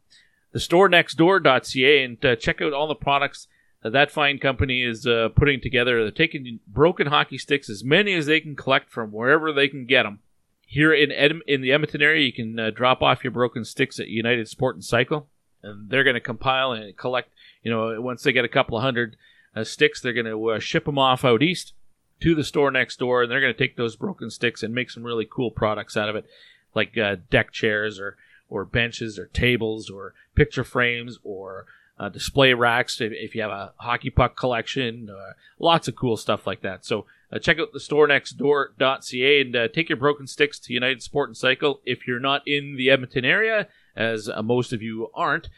the 0.52 0.60
store 0.60 0.90
nextdoor.ca 0.90 2.04
and 2.04 2.24
uh, 2.26 2.36
check 2.38 2.62
out 2.62 2.72
all 2.74 2.88
the 2.88 2.96
products 2.96 3.48
that 3.86 3.92
that 3.92 4.10
fine 4.10 4.40
company 4.40 4.82
is 4.82 5.06
uh, 5.06 5.30
putting 5.36 5.62
together. 5.62 6.02
They're 6.02 6.10
taking 6.10 6.60
broken 6.68 7.06
hockey 7.06 7.38
sticks, 7.38 7.70
as 7.70 7.84
many 7.84 8.16
as 8.16 8.26
they 8.26 8.40
can 8.40 8.56
collect 8.56 8.90
from 8.90 9.12
wherever 9.12 9.54
they 9.54 9.68
can 9.68 9.86
get 9.86 10.04
them. 10.04 10.22
Here 10.66 10.92
in 10.92 11.12
Ed- 11.12 11.44
in 11.46 11.62
the 11.62 11.72
Edmonton 11.72 12.02
area, 12.02 12.26
you 12.26 12.34
can 12.34 12.60
uh, 12.60 12.72
drop 12.72 13.04
off 13.04 13.24
your 13.24 13.30
broken 13.30 13.64
sticks 13.64 14.00
at 14.00 14.08
United 14.08 14.48
Sport 14.48 14.76
and 14.76 14.84
Cycle, 14.84 15.28
and 15.62 15.88
they're 15.88 16.04
going 16.04 16.16
to 16.16 16.20
compile 16.20 16.72
and 16.72 16.98
collect. 16.98 17.30
You 17.62 17.70
know, 17.70 18.02
once 18.02 18.24
they 18.24 18.34
get 18.34 18.44
a 18.44 18.50
couple 18.50 18.76
of 18.76 18.82
hundred 18.84 19.18
uh, 19.56 19.64
sticks, 19.64 20.02
they're 20.02 20.14
going 20.14 20.26
to 20.26 20.50
uh, 20.50 20.60
ship 20.60 20.86
them 20.86 20.98
off 20.98 21.24
out 21.24 21.44
east 21.44 21.74
to 22.22 22.34
the 22.34 22.44
store 22.44 22.72
next 22.72 22.98
door, 22.98 23.22
and 23.22 23.32
they're 23.32 23.40
going 23.40 23.54
to 23.54 23.60
take 23.60 23.78
those 23.78 23.96
broken 23.96 24.32
sticks 24.32 24.64
and 24.64 24.74
make 24.74 24.90
some 24.90 25.04
really 25.04 25.28
cool 25.32 25.52
products 25.52 25.96
out 25.96 26.10
of 26.10 26.16
it, 26.16 26.26
like 26.74 26.98
uh, 26.98 27.18
deck 27.30 27.52
chairs 27.52 28.00
or 28.00 28.18
or 28.50 28.66
benches 28.66 29.20
or 29.20 29.28
tables 29.28 29.92
or 29.92 30.16
picture 30.34 30.64
frames 30.64 31.20
or 31.24 31.68
uh, 31.98 32.10
display 32.10 32.54
racks 32.54 33.00
if, 33.00 33.12
if, 33.14 33.36
you 33.36 33.42
have 33.42 33.52
a 33.52 33.74
hockey 33.78 34.10
puck 34.10 34.36
collection, 34.36 35.10
uh, 35.10 35.34
lots 35.60 35.88
of 35.88 35.96
cool 35.96 36.18
stuff 36.18 36.46
like 36.46 36.62
that. 36.62 36.86
So 36.86 37.06
uh, 37.32 37.40
check 37.40 37.60
out 37.60 37.72
the 37.74 37.80
store 37.80 38.08
nextdoor.ca 38.08 39.42
and 39.42 39.56
uh, 39.56 39.68
take 39.70 39.90
your 39.90 39.98
broken 39.98 40.28
sticks 40.28 40.60
to 40.60 40.74
United 40.74 41.02
Sport 41.02 41.30
and 41.30 41.38
Cycle 41.38 41.82
if 41.86 42.08
you're 42.08 42.20
not 42.20 42.46
in 42.48 42.76
the 42.76 42.90
Edmonton 42.90 43.26
area, 43.26 43.68
as 43.96 44.30
uh, 44.30 44.42
most 44.42 44.74
of 44.74 44.82
you 44.82 45.10
aren't. 45.14 45.50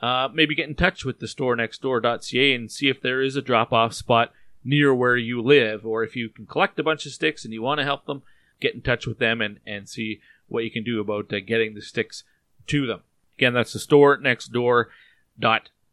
Uh, 0.00 0.28
maybe 0.32 0.54
get 0.54 0.68
in 0.68 0.74
touch 0.74 1.04
with 1.04 1.20
the 1.20 1.28
store 1.28 1.56
nextdoor.ca 1.56 2.54
and 2.54 2.70
see 2.70 2.88
if 2.88 3.00
there 3.00 3.22
is 3.22 3.36
a 3.36 3.42
drop 3.42 3.72
off 3.72 3.94
spot 3.94 4.32
near 4.62 4.94
where 4.94 5.16
you 5.16 5.40
live, 5.40 5.86
or 5.86 6.02
if 6.02 6.16
you 6.16 6.28
can 6.28 6.44
collect 6.46 6.78
a 6.78 6.82
bunch 6.82 7.06
of 7.06 7.12
sticks 7.12 7.44
and 7.44 7.54
you 7.54 7.62
want 7.62 7.78
to 7.78 7.84
help 7.84 8.04
them, 8.06 8.22
get 8.60 8.74
in 8.74 8.82
touch 8.82 9.06
with 9.06 9.18
them 9.18 9.40
and, 9.40 9.60
and 9.66 9.88
see 9.88 10.20
what 10.48 10.64
you 10.64 10.70
can 10.70 10.82
do 10.82 11.00
about 11.00 11.28
getting 11.28 11.74
the 11.74 11.80
sticks 11.80 12.24
to 12.66 12.86
them. 12.86 13.00
Again, 13.38 13.54
that's 13.54 13.72
the 13.72 13.78
store 13.78 14.14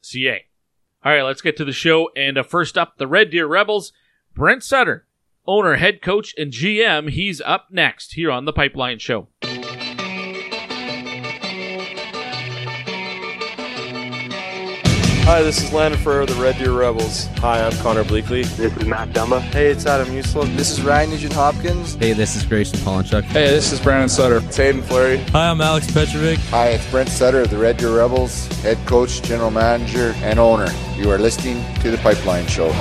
nextdoor.ca. 0.04 0.46
All 1.06 1.12
right, 1.12 1.24
let's 1.24 1.42
get 1.42 1.58
to 1.58 1.66
the 1.66 1.74
show. 1.74 2.10
And 2.16 2.38
uh, 2.38 2.44
first 2.44 2.78
up, 2.78 2.98
the 2.98 3.08
Red 3.08 3.30
Deer 3.30 3.48
Rebels. 3.48 3.92
Brent 4.36 4.64
Sutter, 4.64 5.06
owner, 5.46 5.76
head 5.76 6.02
coach, 6.02 6.34
and 6.38 6.52
GM. 6.52 7.10
He's 7.10 7.42
up 7.42 7.68
next 7.72 8.14
here 8.14 8.32
on 8.32 8.46
the 8.46 8.54
Pipeline 8.54 9.00
Show. 9.00 9.28
Hi, 15.26 15.42
this 15.42 15.64
is 15.64 15.72
Landon 15.72 15.98
Ferrer 16.02 16.24
of 16.24 16.28
the 16.28 16.36
Red 16.36 16.58
Deer 16.58 16.74
Rebels. 16.74 17.28
Hi, 17.38 17.66
I'm 17.66 17.72
Connor 17.78 18.04
Bleakley. 18.04 18.44
This 18.58 18.76
is 18.76 18.86
Matt 18.86 19.12
Dumba. 19.12 19.40
Hey, 19.40 19.68
it's 19.68 19.86
Adam 19.86 20.10
Uslo. 20.10 20.44
This 20.58 20.72
is 20.72 20.82
Ryan 20.82 21.12
Nugent 21.12 21.32
Hopkins. 21.32 21.96
Hey, 21.96 22.12
this 22.12 22.36
is 22.36 22.44
Grayson 22.44 22.80
Pollinchuk. 22.80 23.24
Hey, 23.24 23.48
this 23.48 23.72
is 23.72 23.80
Brandon 23.80 24.10
Sutter. 24.10 24.46
It's 24.46 24.58
Haydn 24.58 24.82
Fleury. 24.82 25.20
Hi, 25.30 25.50
I'm 25.50 25.62
Alex 25.62 25.90
Petrovic. 25.90 26.40
Hi, 26.50 26.72
it's 26.72 26.92
Brent 26.92 27.08
Sutter 27.08 27.40
of 27.40 27.50
the 27.50 27.58
Red 27.58 27.78
Deer 27.78 27.96
Rebels, 27.96 28.48
head 28.64 28.78
coach, 28.86 29.22
general 29.22 29.50
manager, 29.50 30.14
and 30.18 30.40
owner. 30.40 30.68
You 30.98 31.10
are 31.10 31.18
listening 31.18 31.64
to 31.76 31.90
the 31.90 31.98
Pipeline 32.00 32.46
Show. 32.48 32.74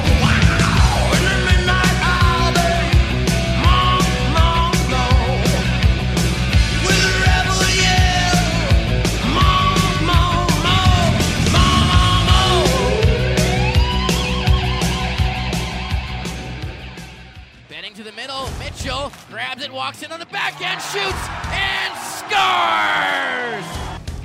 Walks 19.93 20.03
in 20.03 20.13
on 20.13 20.21
the 20.21 20.27
backhand, 20.27 20.81
shoots, 20.81 21.29
and 21.53 21.93
scores! 22.17 23.67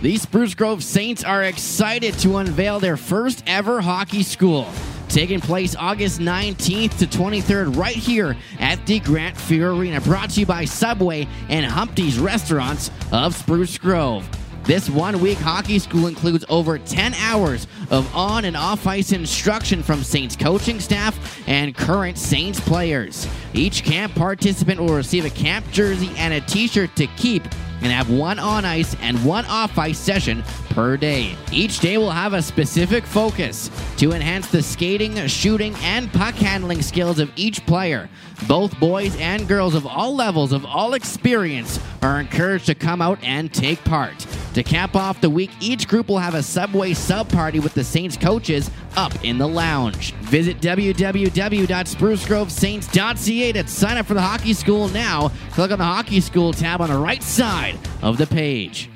The 0.01 0.17
Spruce 0.17 0.55
Grove 0.55 0.81
Saints 0.81 1.25
are 1.25 1.43
excited 1.43 2.17
to 2.19 2.37
unveil 2.37 2.79
their 2.79 2.95
first 2.95 3.43
ever 3.47 3.81
hockey 3.81 4.23
school. 4.23 4.69
Taking 5.09 5.41
place 5.41 5.75
August 5.75 6.21
19th 6.21 6.99
to 6.99 7.05
23rd, 7.05 7.75
right 7.75 7.95
here 7.95 8.37
at 8.59 8.85
the 8.85 8.99
Grant 8.99 9.35
Fuhr 9.35 9.77
Arena. 9.77 9.99
Brought 9.99 10.29
to 10.31 10.39
you 10.41 10.45
by 10.45 10.63
Subway 10.63 11.27
and 11.49 11.65
Humpty's 11.65 12.17
Restaurants 12.17 12.89
of 13.11 13.35
Spruce 13.35 13.77
Grove. 13.77 14.29
This 14.67 14.89
one 14.89 15.21
week 15.21 15.37
hockey 15.37 15.79
school 15.79 16.07
includes 16.07 16.43
over 16.49 16.77
10 16.77 17.13
hours 17.13 17.67
of 17.89 18.13
on 18.13 18.43
and 18.43 18.57
off 18.57 18.85
ice 18.85 19.13
instruction 19.13 19.81
from 19.81 20.03
Saints 20.03 20.35
coaching 20.35 20.81
staff 20.81 21.41
and 21.47 21.73
current 21.73 22.17
Saints 22.17 22.59
players. 22.59 23.25
Each 23.57 23.83
camp 23.83 24.13
participant 24.13 24.79
will 24.79 24.93
receive 24.93 25.25
a 25.25 25.31
camp 25.31 25.65
jersey 25.71 26.11
and 26.15 26.31
a 26.31 26.41
t 26.41 26.67
shirt 26.67 26.95
to 26.95 27.07
keep 27.17 27.43
and 27.81 27.91
have 27.91 28.09
one 28.09 28.37
on 28.37 28.65
ice 28.65 28.95
and 29.01 29.23
one 29.25 29.45
off 29.45 29.79
ice 29.79 29.97
session 29.97 30.43
per 30.69 30.95
day. 30.95 31.35
Each 31.51 31.79
day 31.79 31.97
will 31.97 32.11
have 32.11 32.33
a 32.33 32.41
specific 32.43 33.03
focus 33.03 33.71
to 33.97 34.11
enhance 34.11 34.51
the 34.51 34.61
skating, 34.61 35.15
shooting, 35.27 35.73
and 35.81 36.13
puck 36.13 36.35
handling 36.35 36.83
skills 36.83 37.17
of 37.17 37.31
each 37.35 37.65
player. 37.65 38.09
Both 38.47 38.79
boys 38.79 39.19
and 39.19 39.47
girls 39.47 39.73
of 39.73 39.87
all 39.87 40.15
levels 40.15 40.51
of 40.51 40.63
all 40.65 40.93
experience 40.93 41.79
are 42.03 42.19
encouraged 42.19 42.67
to 42.67 42.75
come 42.75 43.01
out 43.01 43.17
and 43.23 43.51
take 43.51 43.83
part. 43.83 44.27
To 44.53 44.63
cap 44.63 44.95
off 44.95 45.19
the 45.21 45.29
week, 45.29 45.51
each 45.59 45.87
group 45.87 46.07
will 46.07 46.17
have 46.17 46.33
a 46.33 46.41
Subway 46.41 46.93
sub 46.93 47.29
party 47.29 47.59
with 47.59 47.75
the 47.75 47.83
Saints 47.83 48.17
coaches 48.17 48.71
up 48.95 49.13
in 49.23 49.37
the 49.37 49.47
lounge. 49.47 50.15
Visit 50.15 50.59
www.sprucegrovesaints.ca 50.61 53.46
to 53.53 53.67
sign 53.67 53.97
up 53.97 54.05
for 54.05 54.13
the 54.13 54.21
hockey 54.21 54.53
school 54.53 54.87
now. 54.89 55.29
Click 55.51 55.71
on 55.71 55.79
the 55.79 55.85
hockey 55.85 56.21
school 56.21 56.53
tab 56.53 56.81
on 56.81 56.89
the 56.89 56.97
right 56.97 57.23
side 57.23 57.77
of 58.01 58.17
the 58.17 58.27
page. 58.27 58.89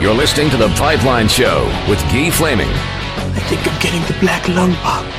You're 0.00 0.14
listening 0.14 0.50
to 0.50 0.56
The 0.56 0.68
Pipeline 0.76 1.26
Show 1.26 1.64
with 1.88 1.98
Guy 2.12 2.30
Flaming. 2.30 2.68
I 2.68 3.40
think 3.48 3.66
I'm 3.66 3.80
getting 3.80 4.02
the 4.02 4.20
black 4.20 4.46
lung 4.48 4.74
pop. 4.74 5.15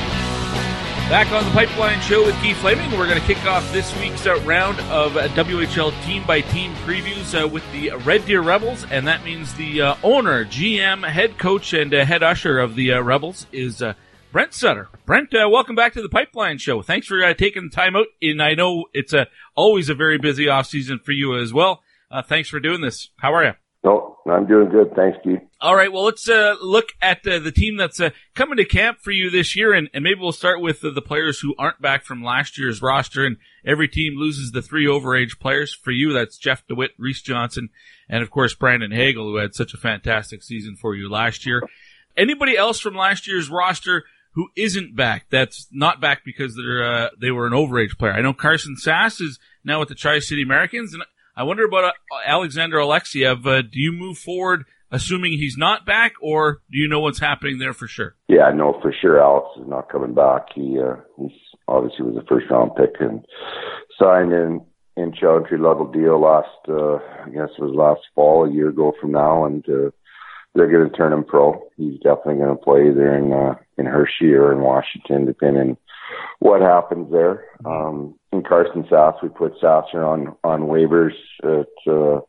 Back 1.08 1.32
on 1.32 1.42
The 1.42 1.50
Pipeline 1.52 2.02
Show 2.02 2.26
with 2.26 2.34
Guy 2.42 2.52
Flaming. 2.52 2.90
We're 2.90 3.08
going 3.08 3.18
to 3.18 3.26
kick 3.26 3.42
off 3.46 3.72
this 3.72 3.98
week's 3.98 4.26
uh, 4.26 4.38
round 4.40 4.78
of 4.90 5.16
uh, 5.16 5.28
WHL 5.28 6.04
team 6.04 6.22
by 6.26 6.42
team 6.42 6.74
previews 6.84 7.32
uh, 7.34 7.48
with 7.48 7.64
the 7.72 7.92
Red 8.04 8.26
Deer 8.26 8.42
Rebels. 8.42 8.84
And 8.90 9.06
that 9.06 9.24
means 9.24 9.54
the 9.54 9.80
uh, 9.80 9.94
owner, 10.02 10.44
GM, 10.44 11.08
head 11.08 11.38
coach, 11.38 11.72
and 11.72 11.94
uh, 11.94 12.04
head 12.04 12.22
usher 12.22 12.58
of 12.58 12.74
the 12.74 12.92
uh, 12.92 13.00
Rebels 13.00 13.46
is 13.52 13.82
Brent 14.32 14.52
Sutter. 14.52 14.90
Brent, 15.06 15.30
welcome 15.32 15.74
back 15.74 15.94
to 15.94 16.02
The 16.02 16.10
Pipeline 16.10 16.58
Show. 16.58 16.82
Thanks 16.82 17.06
for 17.06 17.32
taking 17.32 17.70
the 17.70 17.74
time 17.74 17.96
out. 17.96 18.08
And 18.20 18.42
I 18.42 18.52
know 18.52 18.84
it's 18.92 19.14
always 19.54 19.88
a 19.88 19.94
very 19.94 20.18
busy 20.18 20.46
off 20.46 20.66
season 20.66 20.98
for 20.98 21.12
you 21.12 21.38
as 21.38 21.54
well. 21.54 21.82
thanks 22.26 22.50
for 22.50 22.60
doing 22.60 22.82
this. 22.82 23.08
How 23.16 23.32
are 23.32 23.44
you? 23.44 23.52
No, 23.84 24.16
I'm 24.26 24.46
doing 24.46 24.70
good. 24.70 24.92
Thanks, 24.96 25.18
Keith. 25.22 25.38
All 25.60 25.76
right. 25.76 25.92
Well, 25.92 26.04
let's 26.04 26.28
uh, 26.28 26.56
look 26.60 26.88
at 27.00 27.26
uh, 27.26 27.38
the 27.38 27.52
team 27.52 27.76
that's 27.76 28.00
uh, 28.00 28.10
coming 28.34 28.56
to 28.56 28.64
camp 28.64 28.98
for 29.00 29.12
you 29.12 29.30
this 29.30 29.54
year, 29.54 29.72
and, 29.72 29.88
and 29.94 30.02
maybe 30.02 30.18
we'll 30.20 30.32
start 30.32 30.60
with 30.60 30.80
the 30.80 31.02
players 31.02 31.38
who 31.38 31.54
aren't 31.58 31.80
back 31.80 32.04
from 32.04 32.22
last 32.22 32.58
year's 32.58 32.82
roster. 32.82 33.24
And 33.24 33.36
every 33.64 33.86
team 33.86 34.14
loses 34.16 34.50
the 34.50 34.62
three 34.62 34.86
overage 34.86 35.38
players. 35.38 35.72
For 35.72 35.92
you, 35.92 36.12
that's 36.12 36.38
Jeff 36.38 36.66
DeWitt, 36.66 36.92
Reese 36.98 37.22
Johnson, 37.22 37.68
and 38.08 38.22
of 38.22 38.30
course 38.30 38.52
Brandon 38.52 38.90
Hagel, 38.90 39.26
who 39.26 39.36
had 39.36 39.54
such 39.54 39.74
a 39.74 39.78
fantastic 39.78 40.42
season 40.42 40.74
for 40.74 40.96
you 40.96 41.08
last 41.08 41.46
year. 41.46 41.62
Anybody 42.16 42.56
else 42.56 42.80
from 42.80 42.96
last 42.96 43.28
year's 43.28 43.48
roster 43.48 44.04
who 44.32 44.48
isn't 44.56 44.96
back? 44.96 45.26
That's 45.30 45.68
not 45.70 46.00
back 46.00 46.24
because 46.24 46.56
they're 46.56 46.84
uh, 46.84 47.08
they 47.20 47.30
were 47.30 47.46
an 47.46 47.52
overage 47.52 47.96
player. 47.96 48.12
I 48.12 48.22
know 48.22 48.32
Carson 48.32 48.76
Sass 48.76 49.20
is 49.20 49.38
now 49.64 49.80
with 49.80 49.88
the 49.88 49.94
Tri 49.94 50.18
City 50.18 50.42
Americans, 50.42 50.94
and 50.94 51.02
I 51.38 51.44
wonder 51.44 51.64
about 51.64 51.84
uh, 51.84 51.92
Alexander 52.26 52.78
Alexeyev. 52.78 53.46
Uh, 53.46 53.62
do 53.62 53.78
you 53.78 53.92
move 53.92 54.18
forward 54.18 54.64
assuming 54.90 55.34
he's 55.34 55.56
not 55.56 55.86
back, 55.86 56.14
or 56.20 56.62
do 56.68 56.78
you 56.78 56.88
know 56.88 56.98
what's 56.98 57.20
happening 57.20 57.58
there 57.58 57.72
for 57.72 57.86
sure? 57.86 58.16
Yeah, 58.26 58.42
I 58.42 58.52
know 58.52 58.76
for 58.82 58.92
sure 59.00 59.22
Alex 59.22 59.46
is 59.60 59.68
not 59.68 59.88
coming 59.88 60.14
back. 60.14 60.46
He 60.52 60.80
uh, 60.80 60.96
obviously 61.68 62.06
was 62.06 62.16
a 62.16 62.26
first 62.26 62.50
round 62.50 62.72
pick 62.74 62.96
and 62.98 63.24
signed 64.02 64.32
in 64.32 64.62
NHL 64.98 65.44
entry 65.44 65.60
level 65.60 65.86
deal 65.86 66.20
last, 66.20 66.48
uh, 66.68 66.96
I 66.96 67.30
guess 67.30 67.50
it 67.56 67.62
was 67.62 67.72
last 67.72 68.00
fall, 68.16 68.44
a 68.44 68.52
year 68.52 68.70
ago 68.70 68.92
from 69.00 69.12
now, 69.12 69.44
and 69.44 69.64
uh, 69.68 69.90
they're 70.56 70.72
going 70.72 70.90
to 70.90 70.96
turn 70.96 71.12
him 71.12 71.22
pro. 71.22 71.68
He's 71.76 72.00
definitely 72.00 72.38
going 72.38 72.56
to 72.58 72.64
play 72.64 72.90
there 72.90 73.16
in 73.16 73.32
uh, 73.32 73.54
in 73.76 73.86
Hershey 73.86 74.32
or 74.32 74.50
in 74.50 74.58
Washington, 74.58 75.24
depending 75.24 75.76
what 76.38 76.60
happens 76.60 77.10
there. 77.10 77.44
Um, 77.64 78.14
in 78.32 78.42
Carson 78.42 78.84
Sass, 78.88 79.14
we 79.22 79.28
put 79.28 79.54
Sasser 79.60 80.04
on 80.04 80.36
on 80.44 80.62
waivers 80.62 81.14
at 81.42 81.68
uh, 81.86 82.20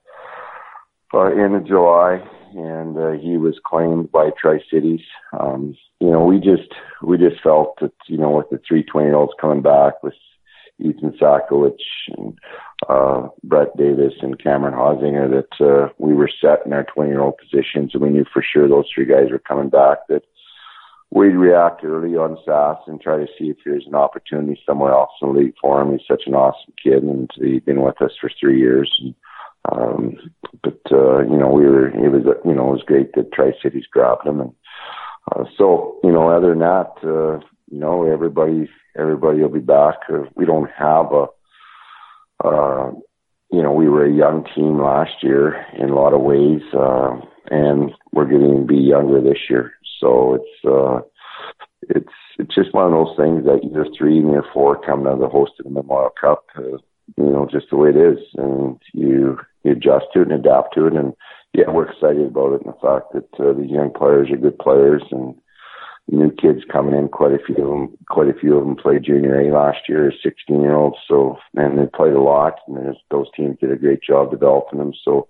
uh, 1.13 1.25
end 1.31 1.55
of 1.55 1.67
July, 1.67 2.21
and 2.53 2.97
uh, 2.97 3.11
he 3.11 3.37
was 3.37 3.59
claimed 3.65 4.11
by 4.11 4.29
Tri 4.39 4.59
Cities. 4.71 5.01
Um, 5.37 5.75
you 5.99 6.09
know, 6.09 6.23
we 6.23 6.37
just 6.37 6.73
we 7.03 7.17
just 7.17 7.41
felt 7.41 7.79
that 7.81 7.93
you 8.07 8.17
know 8.17 8.31
with 8.31 8.49
the 8.49 8.59
three 8.67 8.83
twenty 8.83 9.07
year 9.07 9.15
olds 9.15 9.33
coming 9.39 9.61
back 9.61 10.01
with 10.03 10.13
Ethan 10.79 11.17
Sakowicz 11.19 11.83
and 12.17 12.37
uh, 12.87 13.27
Brett 13.43 13.75
Davis 13.77 14.13
and 14.21 14.41
Cameron 14.41 14.73
Hausinger 14.73 15.29
that 15.29 15.65
uh, 15.65 15.89
we 15.97 16.13
were 16.13 16.29
set 16.41 16.65
in 16.65 16.73
our 16.73 16.85
20 16.85 17.09
year 17.09 17.21
old 17.21 17.37
positions 17.37 17.91
and 17.93 18.01
we 18.01 18.09
knew 18.09 18.25
for 18.31 18.41
sure 18.41 18.67
those 18.67 18.85
three 18.93 19.05
guys 19.05 19.29
were 19.29 19.39
coming 19.39 19.69
back 19.69 19.97
that 20.07 20.23
we'd 21.11 21.29
react 21.29 21.83
early 21.83 22.15
on 22.15 22.37
Sass 22.45 22.77
and 22.87 23.01
try 23.01 23.17
to 23.17 23.27
see 23.37 23.49
if 23.49 23.57
there's 23.65 23.87
an 23.87 23.95
opportunity 23.95 24.61
somewhere 24.65 24.91
else 24.91 25.11
in 25.21 25.33
the 25.33 25.39
league 25.39 25.55
for 25.59 25.81
him. 25.81 25.91
He's 25.91 26.07
such 26.07 26.23
an 26.27 26.35
awesome 26.35 26.73
kid 26.81 27.03
and 27.03 27.29
he's 27.35 27.61
been 27.61 27.81
with 27.81 28.01
us 28.01 28.11
for 28.19 28.29
three 28.39 28.59
years. 28.59 28.93
And, 28.99 29.15
um, 29.71 30.17
but, 30.63 30.79
uh, 30.91 31.19
you 31.19 31.37
know, 31.37 31.49
we 31.49 31.65
were, 31.65 31.87
it 31.89 32.09
was, 32.11 32.23
you 32.45 32.53
know, 32.53 32.69
it 32.69 32.73
was 32.73 32.83
great 32.85 33.13
that 33.13 33.33
Tri 33.33 33.51
Cities 33.61 33.85
grabbed 33.91 34.27
him. 34.27 34.39
And, 34.39 34.53
uh, 35.31 35.45
so, 35.57 35.97
you 36.03 36.11
know, 36.11 36.29
other 36.29 36.49
than 36.49 36.59
that, 36.59 36.93
uh, 37.03 37.39
you 37.71 37.79
know, 37.79 38.11
everybody, 38.11 38.69
everybody 38.97 39.41
will 39.41 39.49
be 39.49 39.59
back. 39.59 39.97
Uh, 40.11 40.23
we 40.35 40.45
don't 40.45 40.69
have 40.77 41.11
a, 41.11 41.27
uh, 42.47 42.91
you 43.51 43.61
know, 43.63 43.71
we 43.71 43.89
were 43.89 44.05
a 44.05 44.13
young 44.13 44.45
team 44.55 44.81
last 44.81 45.23
year 45.23 45.65
in 45.77 45.89
a 45.89 45.95
lot 45.95 46.13
of 46.13 46.21
ways, 46.21 46.61
uh, 46.73 47.17
and 47.49 47.91
we're 48.11 48.25
getting 48.25 48.61
to 48.61 48.65
be 48.65 48.77
younger 48.77 49.21
this 49.21 49.49
year. 49.49 49.73
So 49.99 50.35
it's, 50.35 50.65
uh, 50.65 51.01
it's, 51.89 52.13
it's 52.37 52.53
just 52.53 52.73
one 52.73 52.85
of 52.85 52.91
those 52.91 53.17
things 53.17 53.45
that 53.45 53.63
year 53.63 53.85
three 53.97 54.19
and 54.19 54.29
year 54.29 54.43
four 54.53 54.79
coming 54.79 55.07
out 55.07 55.13
of 55.13 55.19
the 55.19 55.27
host 55.27 55.53
of 55.59 55.65
the 55.65 55.71
Memorial 55.71 56.11
Cup, 56.19 56.45
uh, 56.57 56.77
you 57.17 57.31
know, 57.31 57.47
just 57.51 57.69
the 57.69 57.77
way 57.77 57.89
it 57.89 57.97
is. 57.97 58.19
And 58.37 58.79
you, 58.93 59.39
you 59.63 59.71
adjust 59.71 60.05
to 60.13 60.21
it 60.21 60.31
and 60.31 60.45
adapt 60.45 60.75
to 60.75 60.87
it. 60.87 60.93
And 60.93 61.13
yeah, 61.53 61.69
we're 61.69 61.89
excited 61.89 62.27
about 62.27 62.53
it 62.53 62.61
and 62.65 62.73
the 62.73 62.79
fact 62.79 63.13
that 63.13 63.43
uh, 63.43 63.53
these 63.53 63.71
young 63.71 63.91
players 63.91 64.29
are 64.31 64.37
good 64.37 64.59
players 64.59 65.03
and, 65.11 65.35
new 66.11 66.31
kids 66.31 66.59
coming 66.71 66.95
in. 66.95 67.07
Quite 67.09 67.33
a 67.33 67.39
few 67.45 67.55
of 67.55 67.69
them, 67.69 67.97
quite 68.09 68.29
a 68.29 68.39
few 68.39 68.57
of 68.57 68.65
them 68.65 68.75
played 68.75 69.03
junior 69.03 69.39
A 69.39 69.53
last 69.53 69.79
year, 69.87 70.11
16 70.23 70.61
year 70.61 70.75
olds. 70.75 70.97
So, 71.07 71.37
and 71.55 71.77
they 71.77 71.85
played 71.85 72.13
a 72.13 72.21
lot, 72.21 72.55
and 72.67 72.95
those 73.11 73.27
teams 73.35 73.57
did 73.59 73.71
a 73.71 73.77
great 73.77 74.01
job 74.01 74.31
developing 74.31 74.79
them. 74.79 74.93
So, 75.03 75.27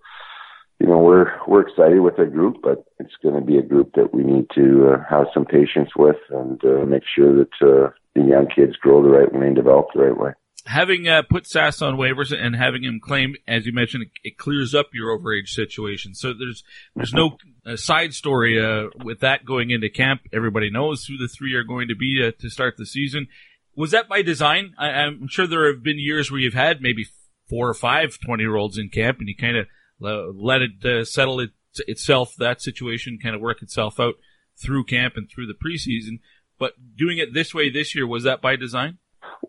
you 0.80 0.88
know, 0.88 1.00
we're 1.00 1.32
we're 1.48 1.68
excited 1.68 2.00
with 2.00 2.20
our 2.20 2.26
group, 2.26 2.58
but 2.64 2.86
it's 3.00 3.16
going 3.22 3.36
to 3.36 3.42
be 3.42 3.58
a 3.58 3.62
group 3.64 3.94
that 3.96 4.14
we 4.14 4.24
need 4.24 4.48
to 4.56 4.94
uh, 4.94 5.04
have 5.10 5.28
some 5.34 5.46
patience 5.46 5.90
with 5.98 6.18
and 6.30 6.64
uh, 6.64 6.86
make 6.86 7.04
sure 7.04 7.36
that 7.36 7.54
uh, 7.62 7.92
the 8.16 8.24
young 8.24 8.48
kids 8.48 8.76
grow 8.78 9.04
the 9.04 9.10
right 9.10 9.34
way 9.34 9.48
and 9.48 9.56
develop 9.56 9.88
the 9.94 10.02
right 10.02 10.18
way 10.18 10.32
having 10.66 11.08
uh, 11.08 11.24
put 11.30 11.48
Sass 11.48 11.82
on 11.82 11.96
waivers 11.96 12.34
and 12.36 12.56
having 12.56 12.84
him 12.84 13.00
claimed, 13.00 13.38
as 13.48 13.66
you 13.66 13.74
mentioned, 13.74 14.06
it, 14.24 14.38
clears 14.38 14.74
up 14.76 14.88
your 14.94 15.18
overage 15.18 15.50
situation. 15.50 16.14
So 16.16 16.34
there's 16.34 16.64
there's 16.96 17.14
no 17.14 17.38
uh, 17.66 17.76
side 17.76 18.14
story 18.14 18.60
uh, 18.60 18.90
with 19.04 19.20
that 19.22 19.46
going 19.46 19.72
into 19.72 19.90
camp. 19.90 20.22
Everybody 20.34 20.70
knows 20.70 21.06
who 21.06 21.18
the 21.18 21.28
three 21.28 21.54
are 21.56 21.64
going 21.64 21.88
to 21.88 21.96
be 21.96 22.24
uh, 22.26 22.32
to 22.42 22.50
start 22.50 22.76
the 22.78 22.86
season. 22.86 23.28
Was 23.76 23.92
that 23.92 24.10
by 24.10 24.22
design? 24.22 24.74
I, 24.78 25.04
am 25.04 25.28
sure 25.28 25.48
there 25.48 25.72
have 25.72 25.84
been 25.84 26.00
years 26.00 26.32
where 26.32 26.40
you've 26.40 26.54
had 26.54 26.82
maybe 26.82 27.08
four 27.50 27.70
or 27.70 27.74
five 27.74 28.18
20 28.24 28.44
year 28.44 28.56
olds 28.56 28.78
in 28.78 28.90
camp, 28.90 29.20
and 29.20 29.28
you 29.28 29.36
kind 29.36 29.58
of 29.58 29.68
let 30.00 30.62
it 30.62 30.86
uh, 30.86 31.06
settle 31.06 31.40
it, 31.40 31.52
itself. 31.88 32.36
That 32.38 32.62
situation 32.62 33.20
kind 33.22 33.36
of 33.36 33.42
work 33.42 33.62
itself 33.62 34.00
out 34.00 34.16
through 34.62 34.84
camp 34.86 35.14
and 35.16 35.30
through 35.30 35.48
the 35.48 35.54
preseason. 35.54 36.20
But 36.58 36.74
doing 36.98 37.18
it 37.18 37.34
this 37.34 37.54
way 37.54 37.70
this 37.70 37.96
year 37.96 38.06
was 38.06 38.24
that 38.24 38.42
by 38.42 38.56
design? 38.58 38.98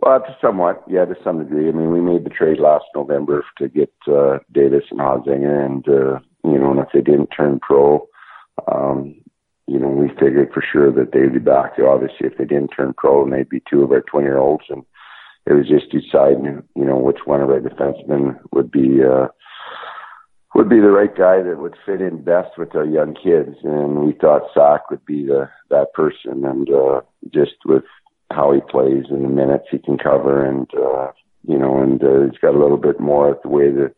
Well, 0.03 0.21
to 0.21 0.37
somewhat, 0.41 0.83
yeah, 0.89 1.05
to 1.05 1.15
some 1.23 1.39
degree. 1.39 1.69
I 1.69 1.73
mean, 1.73 1.91
we 1.91 2.01
made 2.01 2.25
the 2.25 2.31
trade 2.31 2.59
last 2.59 2.85
November 2.95 3.45
to 3.59 3.69
get 3.69 3.93
uh, 4.07 4.39
Davis 4.53 4.85
and 4.91 5.01
Hausinger, 5.01 5.65
and 5.65 5.87
uh, 5.89 6.21
you 6.45 6.59
know, 6.59 6.71
and 6.71 6.81
if 6.81 6.89
they 6.95 7.01
didn't 7.01 7.29
turn 7.29 7.61
pro, 7.61 8.09
um, 8.71 9.15
you 9.67 9.79
know, 9.79 9.89
we 9.89 10.09
figured 10.09 10.53
for 10.53 10.63
sure 10.73 10.91
that 10.93 11.13
they'd 11.13 11.33
be 11.33 11.39
back. 11.39 11.73
Obviously, 11.79 12.27
if 12.27 12.39
they 12.39 12.45
didn't 12.45 12.69
turn 12.69 12.95
pro, 12.97 13.23
and 13.25 13.33
they'd 13.33 13.49
be 13.49 13.63
two 13.69 13.83
of 13.83 13.93
our 13.93 14.01
twenty-year-olds, 14.03 14.65
and 14.69 14.85
it 15.47 15.53
was 15.53 15.69
just 15.69 15.91
deciding, 15.91 16.63
you 16.75 16.85
know, 16.85 16.97
which 16.97 17.21
one 17.25 17.41
of 17.41 17.51
our 17.51 17.61
defensemen 17.61 18.39
would 18.53 18.71
be 18.71 19.03
uh, 19.05 19.29
would 20.55 20.69
be 20.69 20.81
the 20.81 20.91
right 20.91 21.17
guy 21.17 21.43
that 21.43 21.59
would 21.59 21.77
fit 21.87 22.01
in 22.01 22.25
best 22.25 22.59
with 22.59 22.75
our 22.75 22.85
young 22.85 23.15
kids, 23.15 23.57
and 23.63 24.05
we 24.05 24.13
thought 24.13 24.51
Sack 24.55 24.91
would 24.91 25.05
be 25.05 25.27
the 25.27 25.49
that 25.69 25.93
person, 25.95 26.45
and 26.45 26.69
uh, 26.71 27.01
just 27.33 27.55
with 27.65 27.85
how 28.31 28.53
he 28.53 28.61
plays 28.61 29.05
and 29.11 29.25
the 29.25 29.29
minutes 29.29 29.67
he 29.71 29.79
can 29.79 29.99
cover, 29.99 30.45
and 30.45 30.69
uh, 30.75 31.13
you 31.47 31.59
know, 31.59 31.81
and 31.81 32.03
uh, 32.03 32.31
he's 32.31 32.39
got 32.41 32.55
a 32.55 32.59
little 32.59 32.77
bit 32.77 33.01
more 33.01 33.31
of 33.31 33.39
the 33.43 33.49
way 33.49 33.71
the 33.71 33.93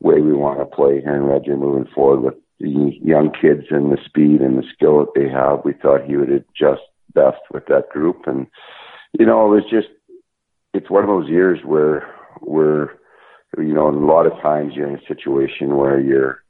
way 0.00 0.20
we 0.20 0.32
want 0.32 0.58
to 0.58 0.66
play 0.66 1.00
here 1.00 1.16
in 1.16 1.42
Deer 1.42 1.56
moving 1.56 1.90
forward 1.94 2.20
with 2.20 2.34
the 2.60 2.98
young 3.02 3.30
kids 3.32 3.66
and 3.70 3.92
the 3.92 3.98
speed 4.04 4.40
and 4.40 4.58
the 4.58 4.66
skill 4.72 5.00
that 5.00 5.12
they 5.14 5.28
have. 5.28 5.64
We 5.64 5.72
thought 5.74 6.04
he 6.04 6.16
would 6.16 6.30
adjust 6.30 6.82
best 7.14 7.40
with 7.52 7.66
that 7.66 7.90
group, 7.90 8.26
and 8.26 8.46
you 9.18 9.26
know, 9.26 9.46
it 9.46 9.62
was 9.62 9.70
just 9.70 9.88
it's 10.74 10.90
one 10.90 11.04
of 11.04 11.08
those 11.08 11.28
years 11.28 11.60
where 11.64 12.06
we're 12.40 12.90
you 13.58 13.72
know, 13.72 13.88
a 13.88 13.90
lot 13.90 14.26
of 14.26 14.40
times 14.42 14.74
you're 14.74 14.88
in 14.88 14.98
a 14.98 15.06
situation 15.06 15.76
where 15.76 15.98
you're 15.98 16.42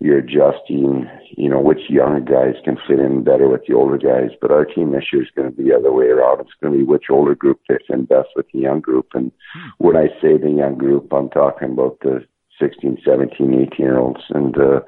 you're 0.00 0.18
adjusting, 0.18 1.06
you 1.36 1.48
know, 1.48 1.60
which 1.60 1.90
younger 1.90 2.20
guys 2.20 2.60
can 2.64 2.78
fit 2.88 2.98
in 2.98 3.22
better 3.22 3.48
with 3.48 3.60
the 3.68 3.74
older 3.74 3.98
guys. 3.98 4.34
But 4.40 4.50
our 4.50 4.64
team 4.64 4.92
this 4.92 5.04
year 5.12 5.22
is 5.22 5.28
going 5.36 5.50
to 5.50 5.54
be 5.54 5.64
the 5.64 5.76
other 5.76 5.92
way 5.92 6.06
around. 6.06 6.40
It's 6.40 6.56
going 6.60 6.72
to 6.72 6.78
be 6.78 6.84
which 6.84 7.04
older 7.10 7.34
group 7.34 7.60
fits 7.66 7.84
in 7.90 8.06
best 8.06 8.28
with 8.34 8.46
the 8.52 8.60
young 8.60 8.80
group. 8.80 9.08
And 9.12 9.30
when 9.76 9.96
I 9.96 10.06
say 10.22 10.38
the 10.38 10.50
young 10.50 10.76
group, 10.78 11.12
I'm 11.12 11.28
talking 11.28 11.72
about 11.72 11.98
the 12.00 12.24
16, 12.58 13.02
17, 13.04 13.68
18 13.74 13.78
year 13.78 13.98
olds 13.98 14.22
and 14.30 14.56
uh, 14.56 14.80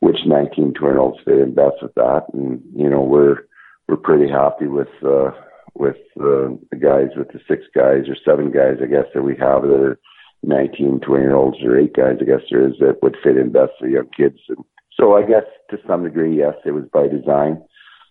which 0.00 0.16
19, 0.24 0.72
20 0.72 0.74
year 0.80 0.98
olds 0.98 1.18
fit 1.24 1.38
in 1.38 1.54
best 1.54 1.76
with 1.82 1.94
that. 1.94 2.22
And, 2.32 2.62
you 2.74 2.88
know, 2.88 3.02
we're, 3.02 3.46
we're 3.88 3.96
pretty 3.96 4.30
happy 4.30 4.68
with, 4.68 4.88
uh, 5.04 5.32
with 5.74 5.96
uh, 6.18 6.56
the 6.72 6.78
guys, 6.80 7.08
with 7.14 7.28
the 7.28 7.40
six 7.46 7.64
guys 7.74 8.08
or 8.08 8.16
seven 8.24 8.50
guys, 8.50 8.78
I 8.82 8.86
guess, 8.86 9.04
that 9.12 9.22
we 9.22 9.36
have 9.36 9.62
that 9.62 9.80
are 9.80 10.00
19, 10.46 11.00
20 11.00 11.22
year 11.22 11.34
olds 11.34 11.58
or 11.64 11.78
eight 11.78 11.94
guys, 11.94 12.16
I 12.20 12.24
guess 12.24 12.40
there 12.50 12.66
is 12.66 12.74
that 12.80 13.02
would 13.02 13.16
fit 13.22 13.36
in 13.36 13.52
best 13.52 13.72
for 13.78 13.88
young 13.88 14.08
kids. 14.16 14.38
And 14.48 14.58
so 14.98 15.16
I 15.16 15.22
guess 15.22 15.44
to 15.70 15.78
some 15.86 16.04
degree, 16.04 16.36
yes, 16.36 16.54
it 16.64 16.72
was 16.72 16.84
by 16.92 17.08
design. 17.08 17.62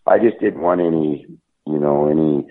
I 0.05 0.19
just 0.19 0.39
didn't 0.39 0.61
want 0.61 0.81
any, 0.81 1.25
you 1.65 1.79
know, 1.79 2.09
any 2.09 2.47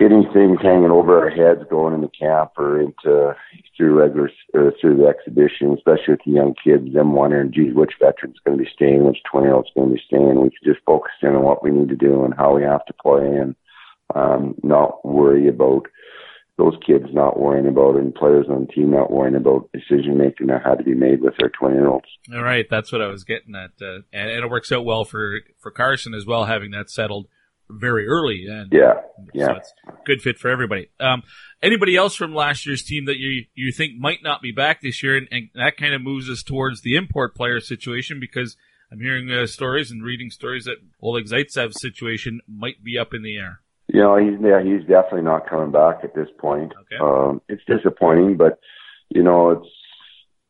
anything 0.00 0.56
hanging 0.62 0.92
over 0.92 1.18
our 1.18 1.30
heads 1.30 1.68
going 1.68 1.92
into 1.92 2.08
camp 2.08 2.52
or 2.56 2.80
into 2.80 3.34
through 3.76 3.98
regular 3.98 4.30
or 4.54 4.72
through 4.80 4.96
the 4.96 5.06
exhibition, 5.06 5.74
especially 5.74 6.14
with 6.14 6.20
the 6.24 6.32
young 6.32 6.54
kids, 6.62 6.92
them 6.94 7.14
wondering, 7.14 7.52
geez, 7.52 7.74
which 7.74 7.94
veteran's 8.00 8.38
going 8.44 8.56
to 8.56 8.64
be 8.64 8.70
staying, 8.72 9.04
which 9.04 9.18
20 9.30 9.46
year 9.46 9.54
old's 9.54 9.70
going 9.74 9.88
to 9.88 9.94
be 9.94 10.02
staying. 10.06 10.40
We 10.40 10.50
could 10.50 10.72
just 10.72 10.84
focus 10.86 11.12
in 11.22 11.34
on 11.34 11.42
what 11.42 11.62
we 11.62 11.70
need 11.70 11.88
to 11.88 11.96
do 11.96 12.24
and 12.24 12.34
how 12.34 12.54
we 12.54 12.62
have 12.62 12.84
to 12.86 12.94
play 12.94 13.26
and 13.26 13.56
um, 14.14 14.54
not 14.62 15.04
worry 15.04 15.48
about 15.48 15.86
those 16.58 16.74
kids 16.84 17.06
not 17.12 17.38
worrying 17.38 17.68
about 17.68 17.94
it 17.94 18.02
and 18.02 18.14
players 18.14 18.46
on 18.50 18.66
the 18.66 18.72
team 18.72 18.90
not 18.90 19.12
worrying 19.12 19.36
about 19.36 19.70
decision 19.72 20.18
making 20.18 20.48
that 20.48 20.62
had 20.64 20.78
to 20.78 20.84
be 20.84 20.94
made 20.94 21.22
with 21.22 21.34
their 21.38 21.50
20 21.50 21.74
year 21.74 21.86
olds. 21.86 22.08
All 22.34 22.42
right. 22.42 22.66
That's 22.68 22.90
what 22.90 23.00
I 23.00 23.06
was 23.06 23.22
getting 23.22 23.54
at. 23.54 23.70
Uh, 23.80 24.00
and, 24.12 24.28
and, 24.28 24.44
it 24.44 24.50
works 24.50 24.72
out 24.72 24.84
well 24.84 25.04
for, 25.04 25.38
for 25.60 25.70
Carson 25.70 26.14
as 26.14 26.26
well, 26.26 26.46
having 26.46 26.72
that 26.72 26.90
settled 26.90 27.28
very 27.70 28.08
early. 28.08 28.46
And 28.48 28.72
yeah. 28.72 28.94
Yeah. 29.32 29.46
So 29.46 29.54
it's 29.54 29.72
good 30.04 30.20
fit 30.20 30.38
for 30.38 30.48
everybody. 30.48 30.90
Um, 30.98 31.22
anybody 31.62 31.94
else 31.94 32.16
from 32.16 32.34
last 32.34 32.66
year's 32.66 32.82
team 32.82 33.04
that 33.04 33.18
you, 33.18 33.44
you 33.54 33.70
think 33.70 33.96
might 33.96 34.24
not 34.24 34.42
be 34.42 34.50
back 34.50 34.80
this 34.80 35.00
year? 35.00 35.16
And, 35.16 35.28
and 35.30 35.50
that 35.54 35.76
kind 35.76 35.94
of 35.94 36.02
moves 36.02 36.28
us 36.28 36.42
towards 36.42 36.82
the 36.82 36.96
import 36.96 37.36
player 37.36 37.60
situation 37.60 38.18
because 38.18 38.56
I'm 38.90 39.00
hearing 39.00 39.30
uh, 39.30 39.46
stories 39.46 39.92
and 39.92 40.02
reading 40.02 40.30
stories 40.30 40.64
that 40.64 40.78
Oleg 41.00 41.26
Zaitsev's 41.26 41.80
situation 41.80 42.40
might 42.48 42.82
be 42.82 42.98
up 42.98 43.14
in 43.14 43.22
the 43.22 43.36
air. 43.36 43.60
You 43.88 44.00
know, 44.00 44.16
he's 44.16 44.38
yeah, 44.40 44.62
he's 44.62 44.86
definitely 44.86 45.22
not 45.22 45.48
coming 45.48 45.72
back 45.72 46.00
at 46.04 46.14
this 46.14 46.28
point. 46.38 46.72
Okay. 46.78 47.02
Um, 47.02 47.40
it's 47.48 47.62
disappointing, 47.66 48.36
but 48.36 48.58
you 49.08 49.22
know, 49.22 49.50
it's 49.50 49.68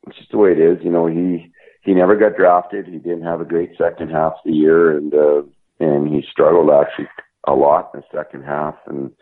it's 0.07 0.19
just 0.19 0.31
the 0.31 0.39
way 0.39 0.53
it 0.53 0.59
is. 0.59 0.79
You 0.83 0.91
know, 0.91 1.07
he 1.07 1.53
he 1.83 1.95
never 1.95 2.17
got 2.17 2.37
drafted. 2.37 2.87
He 2.87 2.99
didn't 2.99 3.23
have 3.23 3.41
a 3.41 3.47
great 3.47 3.71
second 3.79 4.11
half 4.11 4.33
of 4.33 4.41
the 4.45 4.53
year, 4.53 4.97
and 4.97 5.15
uh, 5.15 5.43
and 5.79 6.09
he 6.09 6.23
struggled 6.31 6.71
actually 6.71 7.09
a 7.47 7.53
lot 7.55 7.91
in 7.95 8.01
the 8.01 8.19
second 8.19 8.43
half, 8.43 8.75
and 8.87 9.13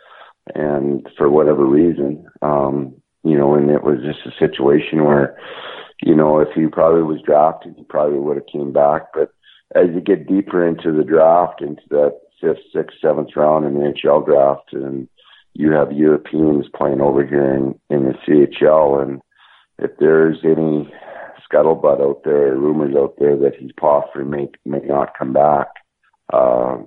and 0.54 1.06
for 1.16 1.28
whatever 1.28 1.64
reason, 1.64 2.26
um, 2.42 2.94
you 3.24 3.36
know, 3.36 3.54
and 3.54 3.70
it 3.70 3.82
was 3.82 3.98
just 4.04 4.26
a 4.26 4.38
situation 4.38 5.04
where, 5.04 5.36
you 6.02 6.14
know, 6.14 6.38
if 6.38 6.48
he 6.54 6.66
probably 6.66 7.02
was 7.02 7.20
drafted, 7.22 7.74
he 7.76 7.84
probably 7.84 8.18
would 8.18 8.36
have 8.36 8.46
came 8.46 8.72
back. 8.72 9.12
But 9.12 9.32
as 9.74 9.88
you 9.92 10.00
get 10.00 10.28
deeper 10.28 10.66
into 10.66 10.92
the 10.92 11.04
draft, 11.04 11.60
into 11.60 11.82
that 11.90 12.18
fifth, 12.40 12.58
sixth, 12.72 12.96
seventh 13.00 13.30
round 13.36 13.64
in 13.64 13.74
the 13.74 13.80
NHL 13.80 14.24
draft, 14.24 14.72
and 14.72 15.08
you 15.54 15.72
have 15.72 15.92
Europeans 15.92 16.66
playing 16.76 17.00
over 17.00 17.24
here 17.24 17.54
in, 17.54 17.78
in 17.90 18.04
the 18.04 18.14
CHL, 18.26 19.02
and 19.02 19.20
if 19.78 19.90
there's 19.98 20.38
any 20.44 20.92
scuttlebutt 21.50 22.00
out 22.00 22.22
there, 22.24 22.56
rumors 22.56 22.94
out 22.96 23.14
there 23.18 23.36
that 23.36 23.54
he's 23.58 23.72
possibly 23.78 24.24
may 24.24 24.48
may 24.64 24.80
not 24.80 25.16
come 25.18 25.32
back, 25.32 25.68
uh, 26.32 26.78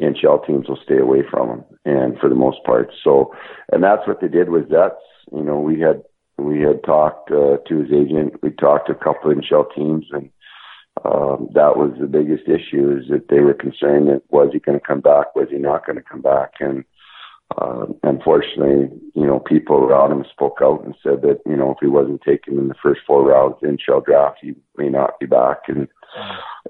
NHL 0.00 0.46
teams 0.46 0.68
will 0.68 0.78
stay 0.82 0.98
away 0.98 1.22
from 1.30 1.48
him, 1.50 1.64
and 1.84 2.18
for 2.18 2.28
the 2.28 2.34
most 2.34 2.62
part. 2.64 2.90
So, 3.02 3.34
and 3.72 3.82
that's 3.82 4.06
what 4.06 4.20
they 4.20 4.28
did 4.28 4.50
with 4.50 4.68
Zets. 4.68 4.96
You 5.32 5.42
know, 5.42 5.58
we 5.58 5.80
had 5.80 6.02
we 6.38 6.60
had 6.60 6.84
talked 6.84 7.30
uh, 7.30 7.58
to 7.66 7.78
his 7.78 7.92
agent. 7.92 8.42
We 8.42 8.50
talked 8.50 8.88
to 8.88 8.92
a 8.92 9.04
couple 9.04 9.30
of 9.30 9.38
NHL 9.38 9.74
teams, 9.74 10.06
and 10.12 10.30
um, 11.06 11.48
that 11.54 11.76
was 11.76 11.92
the 12.00 12.06
biggest 12.06 12.48
issue 12.48 12.98
is 12.98 13.08
that 13.10 13.28
they 13.28 13.40
were 13.40 13.54
concerned 13.54 14.08
that 14.08 14.22
was 14.30 14.50
he 14.52 14.58
going 14.58 14.78
to 14.78 14.86
come 14.86 15.00
back, 15.00 15.34
was 15.36 15.48
he 15.50 15.58
not 15.58 15.86
going 15.86 15.96
to 15.96 16.02
come 16.02 16.22
back, 16.22 16.54
and 16.60 16.84
uh, 17.56 17.86
unfortunately, 18.02 18.88
you 19.14 19.24
know, 19.26 19.38
people 19.38 19.76
around 19.76 20.10
him 20.10 20.24
spoke 20.32 20.58
out 20.60 20.84
and 20.84 20.94
said 21.02 21.22
that 21.22 21.40
you 21.46 21.56
know 21.56 21.70
if 21.70 21.78
he 21.80 21.86
wasn't 21.86 22.20
taken 22.22 22.58
in 22.58 22.68
the 22.68 22.74
first 22.82 23.00
four 23.06 23.24
rounds 23.24 23.56
in 23.62 23.76
NHL 23.76 24.04
draft, 24.04 24.38
he 24.42 24.54
may 24.76 24.88
not 24.88 25.18
be 25.20 25.26
back. 25.26 25.60
And 25.68 25.86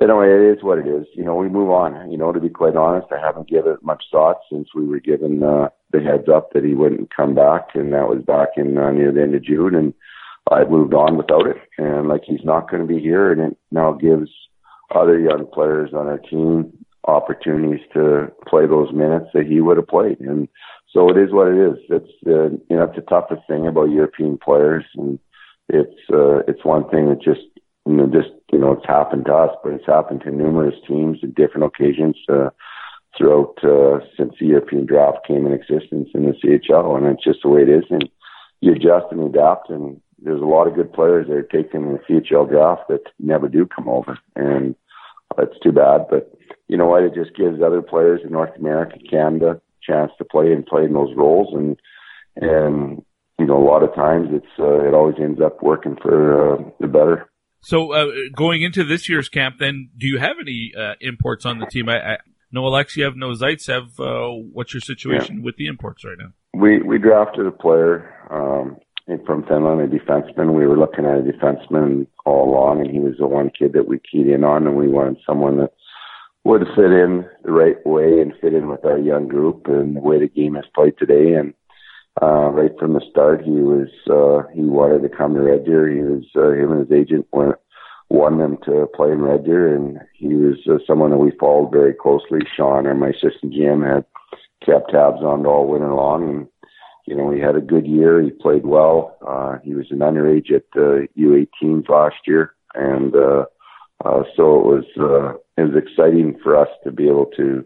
anyway, 0.03 0.27
it 0.29 0.59
is 0.59 0.63
what 0.63 0.79
it 0.79 0.87
is. 0.87 1.07
You 1.15 1.25
know, 1.25 1.35
we 1.35 1.49
move 1.49 1.71
on. 1.71 2.11
You 2.11 2.19
know, 2.19 2.31
to 2.31 2.41
be 2.41 2.51
quite 2.51 2.77
honest, 2.77 3.09
I 3.11 3.19
haven't 3.19 3.49
given 3.49 3.73
it 3.73 3.83
much 3.83 4.05
thought 4.13 4.37
since 4.51 4.69
we 4.75 4.87
were 4.87 5.01
given 5.01 5.43
uh, 5.43 5.71
the 5.93 6.01
heads 6.01 6.29
up 6.29 6.53
that 6.53 6.65
he 6.65 6.75
wouldn't 6.75 7.15
come 7.15 7.35
back, 7.35 7.69
and 7.75 7.93
that 7.95 8.09
was 8.09 8.23
back 8.23 8.51
in 8.57 8.77
uh, 8.77 8.91
near 8.91 9.13
the 9.13 9.23
end 9.23 9.35
of 9.35 9.45
June, 9.45 9.75
and 9.75 9.95
I 10.51 10.65
moved 10.65 10.95
on 10.95 11.17
without 11.17 11.47
it. 11.47 11.57
And 11.79 12.09
like 12.09 12.23
he's 12.25 12.45
not 12.45 12.71
going 12.71 12.87
to 12.87 12.93
be 12.93 13.01
here, 13.01 13.33
and 13.33 13.53
it 13.53 13.59
now 13.71 13.93
gives 13.93 14.31
other 14.95 15.19
young 15.19 15.47
players 15.53 15.91
on 15.93 16.07
our 16.07 16.19
team 16.19 16.73
opportunities 17.07 17.85
to 17.93 18.33
play 18.49 18.67
those 18.67 18.93
minutes 18.93 19.27
that 19.33 19.47
he 19.47 19.61
would 19.61 19.77
have 19.77 19.87
played. 19.87 20.21
And 20.21 20.49
so 20.93 21.09
it 21.09 21.17
is 21.17 21.33
what 21.33 21.49
it 21.49 21.59
is. 21.59 21.79
It's 21.89 22.13
uh, 22.27 22.57
you 22.71 22.77
know 22.77 22.85
it's 22.85 22.97
the 22.97 23.03
toughest 23.03 23.43
thing 23.49 23.67
about 23.67 23.91
European 23.91 24.39
players, 24.39 24.85
and 24.95 25.19
it's 25.69 25.99
uh, 26.13 26.39
it's 26.49 26.65
one 26.65 26.89
thing 26.91 27.09
that 27.09 27.23
just 27.23 27.47
you 27.87 27.95
know 27.95 28.07
just 28.07 28.31
you 28.53 28.59
know 28.59 28.73
it's 28.73 28.87
happened 28.87 29.27
to 29.27 29.35
us, 29.35 29.57
but 29.63 29.73
it's 29.73 29.87
happened 29.87 30.23
to 30.23 30.31
numerous 30.31 30.77
teams 30.87 31.19
at 31.23 31.35
different 31.35 31.67
occasions 31.67 32.17
uh, 32.29 32.51
throughout 33.17 33.55
uh, 33.65 34.01
since 34.17 34.35
the 34.41 34.47
European 34.47 34.87
draft 34.87 35.27
came 35.27 35.47
in 35.47 35.53
existence 35.53 36.09
in 36.15 36.25
the 36.25 36.33
CHL, 36.33 36.97
and 36.97 37.07
it's 37.07 37.25
just 37.25 37.41
the 37.43 37.49
way 37.49 37.63
it 37.63 37.69
is. 37.69 37.85
And 37.91 38.09
you 38.61 38.73
adjust 38.73 39.07
and 39.11 39.23
adapt, 39.23 39.71
and 39.71 40.01
there's 40.23 40.41
a 40.41 40.47
lot 40.47 40.67
of 40.67 40.75
good 40.75 40.93
players 40.93 41.27
that 41.27 41.35
are 41.35 41.43
taken 41.43 41.85
in 41.85 41.93
the 41.93 41.99
CHL 42.09 42.49
draft 42.49 42.89
that 42.89 43.03
never 43.19 43.49
do 43.49 43.67
come 43.67 43.89
over, 43.89 44.19
and 44.35 44.75
that's 45.37 45.59
too 45.63 45.73
bad, 45.73 46.07
but 46.09 46.33
you 46.69 46.77
know 46.77 46.87
what? 46.87 47.03
It 47.03 47.15
just 47.15 47.37
gives 47.37 47.63
other 47.63 47.83
players 47.83 48.21
in 48.25 48.33
North 48.33 48.57
America, 48.59 48.99
Canada, 49.09 49.51
a 49.51 49.61
chance 49.83 50.13
to 50.19 50.25
play 50.25 50.53
and 50.53 50.67
play 50.67 50.85
in 50.85 50.93
those 50.93 51.15
roles, 51.17 51.55
and 51.55 51.79
and 52.37 53.03
you 53.39 53.47
know 53.47 53.57
a 53.57 53.67
lot 53.67 53.83
of 53.83 53.95
times 53.95 54.29
it's 54.33 54.47
uh, 54.59 54.87
it 54.87 54.95
always 54.95 55.17
ends 55.21 55.41
up 55.41 55.63
working 55.63 55.97
for 56.01 56.55
uh, 56.55 56.71
the 56.81 56.89
better. 56.89 57.31
So 57.61 57.93
uh, 57.93 58.07
going 58.35 58.63
into 58.63 58.85
this 58.85 59.09
year's 59.09 59.29
camp, 59.29 59.57
then 59.59 59.91
do 59.97 60.07
you 60.07 60.19
have 60.19 60.37
any 60.41 60.73
uh, 60.79 60.95
imports 61.01 61.47
on 61.47 61.59
the 61.59 61.67
team? 61.67 61.89
I, 61.89 61.99
I 61.99 62.17
no 62.53 62.63
Alexeyev, 62.63 63.17
no 63.17 63.33
Zaitsev. 63.33 63.99
Uh, 63.99 64.49
what's 64.53 64.73
your 64.73 64.81
situation 64.81 65.39
yeah. 65.39 65.45
with 65.45 65.57
the 65.57 65.67
imports 65.67 66.05
right 66.05 66.19
now? 66.19 66.33
We 66.55 66.83
we 66.83 66.99
drafted 66.99 67.47
a 67.47 67.53
player 67.53 68.13
um, 68.31 68.79
from 69.25 69.45
Finland, 69.47 69.81
a 69.81 69.87
defenseman. 69.87 70.55
We 70.55 70.67
were 70.67 70.79
looking 70.79 71.05
at 71.05 71.19
a 71.19 71.23
defenseman 71.23 72.07
all 72.25 72.51
along, 72.51 72.81
and 72.81 72.91
he 72.91 72.99
was 72.99 73.15
the 73.19 73.27
one 73.27 73.51
kid 73.57 73.73
that 73.75 73.87
we 73.87 74.01
keyed 74.01 74.27
in 74.27 74.45
on, 74.45 74.67
and 74.67 74.77
we 74.77 74.89
wanted 74.89 75.19
someone 75.25 75.59
that 75.59 75.73
would 76.45 76.67
fit 76.75 76.93
in 76.93 77.25
the 77.45 77.53
right 77.53 77.85
way 77.85 78.21
and 78.21 78.33
fit 78.41 78.55
in 78.55 78.69
with 78.69 78.85
our 78.85 78.99
young 78.99 79.27
group 79.27 79.67
and 79.67 79.97
the 79.97 80.01
way 80.01 80.19
the 80.19 80.29
game 80.29 80.57
is 80.57 80.65
played 80.75 80.95
today. 80.99 81.35
And 81.35 81.55
uh, 82.23 82.51
right 82.51 82.71
from 82.79 82.95
the 82.95 83.03
start, 83.11 83.43
he 83.43 83.51
was 83.51 83.89
uh, 84.09 84.49
he 84.53 84.63
wanted 84.63 85.03
to 85.03 85.17
come 85.17 85.35
to 85.35 85.43
Red 85.43 85.65
Deer. 85.65 85.89
He 85.89 86.01
was 86.01 86.25
uh, 86.35 86.51
him 86.51 86.73
and 86.73 86.89
his 86.89 86.97
agent 86.97 87.27
went 87.33 87.57
won 88.09 88.39
them 88.39 88.57
to 88.65 88.87
play 88.95 89.11
in 89.11 89.21
Red 89.21 89.45
Deer, 89.45 89.75
and 89.75 89.99
he 90.15 90.35
was 90.35 90.57
uh, 90.69 90.79
someone 90.87 91.11
that 91.11 91.19
we 91.19 91.33
followed 91.39 91.73
very 91.73 91.93
closely. 91.93 92.41
Sean, 92.57 92.87
or 92.87 92.95
my 92.95 93.09
assistant 93.09 93.53
GM, 93.53 93.87
had 93.87 94.05
kept 94.65 94.91
tabs 94.91 95.23
on 95.23 95.47
all 95.47 95.67
winter 95.67 95.93
long, 95.93 96.29
and 96.29 96.49
you 97.07 97.17
know 97.17 97.31
he 97.31 97.41
had 97.41 97.57
a 97.57 97.61
good 97.61 97.87
year. 97.87 98.21
He 98.21 98.31
played 98.31 98.67
well. 98.67 99.17
Uh, 99.27 99.59
he 99.63 99.75
was 99.75 99.87
an 99.91 99.99
underage 99.99 100.53
at 100.53 100.65
uh, 100.77 101.07
U18s 101.17 101.89
last 101.89 102.17
year, 102.27 102.55
and 102.75 103.15
uh, 103.15 103.45
uh, 104.05 104.23
so 104.37 104.59
it 104.59 104.67
was 104.67 104.85
uh, 104.99 105.39
it 105.57 105.73
was 105.73 105.77
exciting 105.77 106.39
for 106.43 106.57
us 106.57 106.69
to 106.85 106.93
be 106.93 107.09
able 107.09 107.27
to 107.37 107.65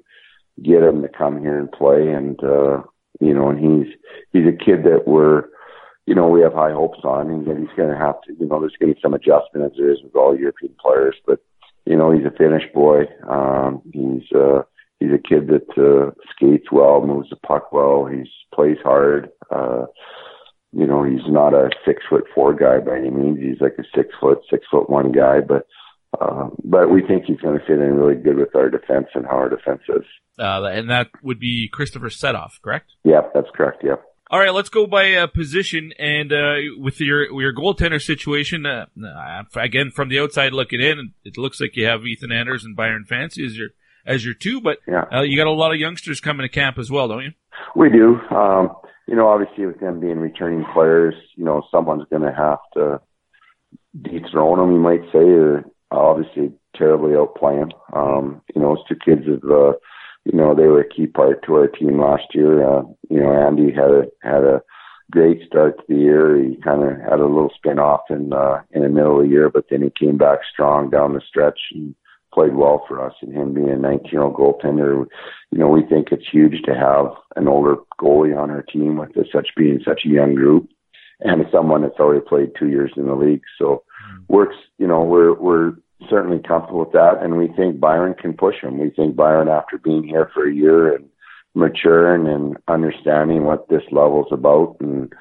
get 0.63 0.83
him 0.83 1.03
to 1.03 1.09
come 1.09 1.41
here 1.41 1.59
and 1.59 1.73
play, 1.73 2.09
and 2.09 2.43
uh, 2.45 2.83
you 3.21 3.35
know, 3.35 3.49
and 3.49 3.59
he's 3.59 3.95
he's 4.33 4.47
a 4.47 4.65
kid 4.65 4.85
that 4.85 5.05
we're 5.07 5.45
you 6.07 6.15
know 6.15 6.29
we 6.29 6.43
have 6.43 6.53
high 6.53 6.73
hopes 6.73 7.01
on, 7.05 7.31
and 7.31 7.47
he's 7.47 7.77
going 7.77 7.91
to 7.91 7.97
have 7.97 8.21
to 8.23 8.35
you 8.39 8.47
know 8.47 8.61
there's 8.61 8.77
going 8.79 8.91
to 8.91 8.95
be 8.95 9.01
some 9.03 9.15
adjustment 9.15 9.65
as 9.65 9.73
there 9.77 9.91
is 9.91 10.03
with 10.03 10.15
all 10.15 10.39
European 10.39 10.75
players, 10.81 11.17
but 11.27 11.41
you 11.87 11.97
know 11.97 12.13
he's 12.13 12.27
a 12.27 12.37
Finnish 12.37 12.65
boy. 12.75 13.05
Um, 13.29 13.83
he's 13.93 14.31
uh, 14.33 14.63
he's 15.01 15.11
a 15.11 15.19
kid 15.19 15.49
that 15.49 15.69
uh, 15.77 16.13
skates 16.31 16.71
well, 16.71 17.05
moves 17.05 17.31
the 17.31 17.37
puck 17.37 17.73
well, 17.73 18.07
he's 18.07 18.29
plays 18.55 18.79
hard. 18.85 19.31
Uh, 19.51 19.87
you 20.73 20.87
know, 20.87 21.03
he's 21.03 21.27
not 21.27 21.53
a 21.53 21.71
six 21.85 22.03
foot 22.09 22.25
four 22.35 22.55
guy 22.55 22.79
by 22.79 22.99
any 22.99 23.11
means. 23.11 23.39
He's 23.41 23.61
like 23.61 23.77
a 23.79 23.85
six 23.97 24.11
foot, 24.21 24.39
six 24.49 24.65
foot 24.71 24.89
one 24.89 25.11
guy, 25.11 25.41
but 25.41 25.67
um, 26.21 26.57
but 26.65 26.91
we 26.91 27.03
think 27.07 27.25
he's 27.25 27.41
going 27.41 27.59
to 27.59 27.65
fit 27.65 27.79
in 27.79 27.95
really 27.95 28.21
good 28.21 28.37
with 28.37 28.55
our 28.55 28.69
defense 28.69 29.07
and 29.15 29.25
how 29.25 29.37
our 29.37 29.49
defense 29.49 29.83
is. 29.89 30.05
Uh, 30.39 30.63
and 30.65 30.91
that 30.91 31.09
would 31.23 31.39
be 31.39 31.71
Christoffer 31.73 32.11
Sedoff, 32.11 32.61
correct? 32.63 32.91
Yep, 33.05 33.33
that's 33.35 33.49
correct. 33.55 33.83
Yep. 33.85 34.03
All 34.33 34.39
right, 34.39 34.55
let's 34.55 34.69
go 34.69 34.87
by 34.87 35.15
uh, 35.15 35.27
position 35.27 35.93
and 35.99 36.33
uh, 36.33 36.55
with 36.79 37.01
your 37.01 37.33
your 37.41 37.53
goaltender 37.53 38.01
situation. 38.01 38.65
Uh, 38.65 38.87
again, 39.57 39.91
from 39.91 40.09
the 40.09 40.21
outside 40.21 40.53
looking 40.53 40.81
in, 40.81 41.15
it 41.25 41.37
looks 41.37 41.61
like 41.61 41.75
you 41.75 41.87
have 41.87 42.07
Ethan 42.07 42.31
Anders 42.31 42.65
and 42.65 42.77
Byron 42.77 43.05
Fancy 43.09 43.45
as 43.45 43.57
your 43.57 43.71
as 44.11 44.25
your 44.25 44.35
two, 44.35 44.61
but 44.61 44.79
yeah. 44.87 45.05
Uh, 45.13 45.23
you 45.23 45.37
got 45.37 45.47
a 45.47 45.53
lot 45.53 45.73
of 45.73 45.79
youngsters 45.79 46.21
coming 46.21 46.45
to 46.45 46.49
camp 46.49 46.79
as 46.79 46.91
well, 46.91 47.09
don't 47.09 47.23
you? 47.23 47.33
We 47.77 47.89
do. 47.91 48.19
Um, 48.35 48.71
you 49.07 49.15
know, 49.15 49.29
obviously 49.29 49.67
with 49.67 49.81
them 49.81 50.01
being 50.01 50.19
returning 50.19 50.65
players, 50.73 51.15
you 51.37 51.45
know, 51.45 51.63
someone's 51.71 52.07
going 52.11 52.23
to 52.23 52.33
have 52.33 52.59
to 52.75 53.01
dethrone 54.03 54.59
them, 54.59 54.73
you 54.73 54.81
might 54.81 55.03
say, 55.13 55.19
or 55.19 55.65
obviously 55.91 56.53
terribly 56.77 57.13
outplaying. 57.13 57.71
Um, 57.95 58.43
you 58.55 58.61
know, 58.61 58.75
those 58.75 58.85
two 58.89 58.97
kids 59.05 59.27
have, 59.27 59.51
uh, 59.51 59.73
you 60.25 60.37
know, 60.37 60.55
they 60.55 60.67
were 60.67 60.81
a 60.81 60.89
key 60.89 61.07
part 61.07 61.45
to 61.45 61.55
our 61.55 61.69
team 61.69 62.01
last 62.01 62.25
year. 62.35 62.63
Uh, 62.63 62.83
you 63.09 63.21
know, 63.21 63.33
Andy 63.33 63.73
had 63.73 63.91
a, 63.91 64.03
had 64.23 64.45
a 64.45 64.63
great 65.11 65.43
start 65.47 65.79
to 65.79 65.85
the 65.89 66.01
year. 66.01 66.37
He 66.37 66.57
kind 66.63 66.83
of 66.83 67.01
had 67.01 67.21
a 67.21 67.27
little 67.27 67.51
spin 67.55 67.79
off 67.79 68.03
in, 68.11 68.33
uh, 68.33 68.63
in 68.71 68.83
the 68.83 68.89
middle 68.89 69.21
of 69.21 69.27
the 69.27 69.33
year, 69.33 69.51
but 69.51 69.65
then 69.71 69.83
he 69.83 69.91
came 69.99 70.19
back 70.19 70.41
strong 70.53 70.91
down 70.91 71.15
the 71.15 71.23
stretch 71.27 71.59
and 71.73 71.95
played 72.33 72.55
well 72.55 72.85
for 72.87 73.05
us. 73.05 73.15
And 73.21 73.35
him 73.35 73.55
being 73.55 73.71
a 73.71 73.77
19 73.77 74.11
year 74.11 74.23
old 74.23 74.35
goaltender, 74.35 75.07
you 75.51 75.59
know, 75.59 75.69
we 75.69 75.85
think 75.85 76.09
it's 76.11 76.29
huge 76.31 76.63
to 76.63 76.75
have 76.75 77.13
an 77.37 77.49
older 77.49 77.77
goalie 78.01 78.37
on 78.37 78.51
our 78.51 78.63
team 78.63 78.97
with 78.97 79.11
such 79.33 79.49
being 79.57 79.81
such 79.85 80.03
a 80.05 80.09
young 80.09 80.35
group 80.35 80.69
and 81.21 81.45
someone 81.53 81.83
that's 81.83 81.99
already 81.99 82.25
played 82.25 82.53
two 82.59 82.69
years 82.69 82.93
in 82.97 83.07
the 83.07 83.15
league. 83.15 83.43
So, 83.59 83.83
works, 84.29 84.57
you 84.79 84.87
know, 84.87 85.03
we're 85.03 85.35
we're 85.35 85.75
certainly 86.09 86.39
comfortable 86.39 86.81
with 86.81 86.93
that, 86.93 87.23
and 87.23 87.37
we 87.37 87.49
think 87.49 87.79
Byron 87.79 88.15
can 88.15 88.33
push 88.33 88.57
him. 88.63 88.79
We 88.79 88.91
think 88.91 89.17
Byron, 89.17 89.49
after 89.49 89.79
being 89.79 90.05
here 90.05 90.31
for 90.33 90.49
a 90.49 90.55
year 90.55 90.95
and 90.95 91.09
maturing 91.55 92.27
and 92.27 92.57
understanding 92.69 93.45
what 93.45 93.69
this 93.69 93.83
level's 93.91 94.33
about, 94.33 94.77
and 94.81 95.13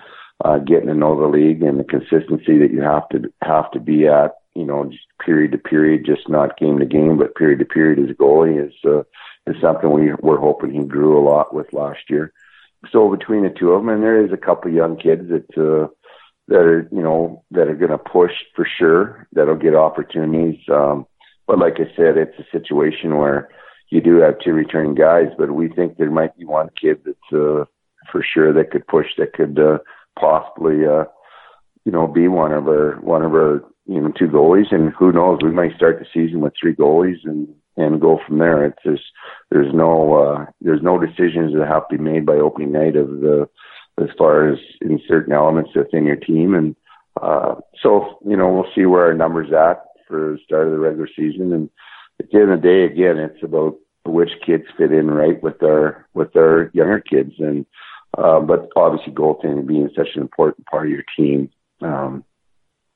uh, 0.46 0.60
getting 0.60 0.88
to 0.88 0.94
know 0.94 1.20
the 1.20 1.28
league 1.28 1.62
and 1.62 1.80
the 1.80 1.84
consistency 1.84 2.58
that 2.60 2.72
you 2.72 2.82
have 2.82 3.08
to 3.10 3.32
have 3.42 3.70
to 3.72 3.80
be 3.80 4.08
at, 4.08 4.36
you 4.60 4.66
know, 4.66 4.92
period 5.26 5.54
to 5.54 5.58
period, 5.58 6.06
just 6.06 6.28
not 6.28 6.58
game 6.58 6.80
to 6.80 6.86
game, 6.86 7.18
but 7.18 7.36
period 7.36 7.60
to 7.60 7.66
period 7.66 8.00
as 8.00 8.12
a 8.12 8.14
goalie 8.14 8.68
is 8.68 8.74
uh, 8.86 9.04
is 9.48 9.60
something 9.62 9.90
we 9.90 10.14
we're 10.22 10.38
hoping 10.38 10.74
he 10.74 10.84
grew 10.84 11.18
a 11.18 11.28
lot 11.28 11.54
with 11.54 11.74
last 11.74 12.10
year. 12.10 12.34
So 12.92 13.10
between 13.10 13.44
the 13.44 13.50
two 13.50 13.72
of 13.72 13.82
them, 13.82 13.90
and 13.90 14.04
there 14.04 14.24
is 14.24 14.32
a 14.32 14.38
couple 14.38 14.72
young 14.72 14.98
kids 14.98 15.30
that. 15.30 15.58
Uh, 15.58 15.88
that 16.50 16.62
are 16.62 16.90
you 16.92 17.02
know 17.02 17.44
that 17.52 17.68
are 17.68 17.76
going 17.76 17.92
to 17.92 17.98
push 17.98 18.32
for 18.56 18.68
sure 18.78 19.28
that'll 19.34 19.56
get 19.56 19.76
opportunities 19.76 20.60
um 20.70 21.06
but 21.48 21.60
like 21.60 21.76
i 21.76 21.86
said 21.96 22.18
it's 22.18 22.40
a 22.40 22.52
situation 22.52 23.18
where 23.18 23.50
you 23.90 24.02
do 24.02 24.18
have 24.18 24.40
two 24.40 24.52
returning 24.52 24.96
guys 24.96 25.28
but 25.38 25.52
we 25.52 25.70
think 25.70 25.96
there 25.98 26.10
might 26.10 26.36
be 26.38 26.46
one 26.46 26.70
kid 26.80 27.00
that's 27.06 27.34
uh 27.34 27.64
for 28.12 28.24
sure 28.24 28.52
that 28.52 28.72
could 28.72 28.86
push 28.88 29.06
that 29.18 29.34
could 29.34 29.60
uh 29.60 29.78
possibly 30.20 30.88
uh 30.88 31.06
you 31.86 31.92
know 31.92 32.08
be 32.08 32.28
one 32.28 32.52
of 32.52 32.68
our 32.68 33.00
one 33.02 33.22
of 33.22 33.34
our 33.34 33.64
you 33.90 34.00
know 34.00 34.12
two 34.18 34.28
goalies 34.28 34.72
and 34.72 34.94
who 34.94 35.12
knows 35.12 35.40
we 35.42 35.52
might 35.52 35.76
start 35.76 36.00
the 36.00 36.06
season 36.14 36.42
with 36.42 36.54
three 36.60 36.76
goalies 36.76 37.18
and 37.24 37.48
and 37.78 38.02
go 38.02 38.20
from 38.28 38.38
there 38.38 38.66
it's 38.66 38.84
just 38.84 39.04
there's 39.50 39.74
no 39.74 40.14
uh 40.14 40.46
there's 40.62 40.82
no 40.82 41.00
decisions 41.00 41.54
that 41.54 41.68
have 41.68 41.88
to 41.88 41.98
be 41.98 42.04
made 42.04 42.26
by 42.26 42.34
opening 42.34 42.72
night 42.72 42.96
of 42.96 43.08
the 43.22 43.48
as 44.02 44.10
far 44.18 44.50
as 44.50 44.60
in 44.82 45.00
certain 45.08 45.34
elements 45.34 45.72
within 45.76 46.06
your 46.06 46.16
team. 46.16 46.54
And 46.54 46.76
uh, 47.22 47.56
so, 47.82 48.20
you 48.26 48.38
know, 48.38 48.52
we'll 48.52 48.72
see 48.76 48.86
where 48.86 49.06
our 49.06 49.14
numbers 49.14 49.52
at 49.52 49.84
for 50.08 50.34
the 50.34 50.40
start 50.44 50.68
of 50.68 50.74
the 50.74 50.80
regular 50.80 51.10
season. 51.16 51.54
And 51.54 51.70
at 52.20 52.30
the 52.32 52.40
end 52.40 52.52
of 52.52 52.62
the 52.62 52.68
day, 52.68 52.84
again, 52.86 53.18
it's 53.18 53.44
about 53.44 53.78
which 54.06 54.30
kids 54.46 54.64
fit 54.78 54.92
in 54.92 55.08
right 55.08 55.42
with 55.44 55.62
our 55.62 56.08
with 56.14 56.36
our 56.36 56.72
younger 56.74 57.00
kids. 57.00 57.34
And 57.40 57.66
uh, 58.18 58.40
but 58.40 58.70
obviously, 58.76 59.14
goaltending 59.14 59.68
being 59.68 59.90
such 59.96 60.10
an 60.16 60.22
important 60.22 60.66
part 60.66 60.88
of 60.88 60.92
your 60.92 61.04
team, 61.16 61.50
um, 61.82 62.24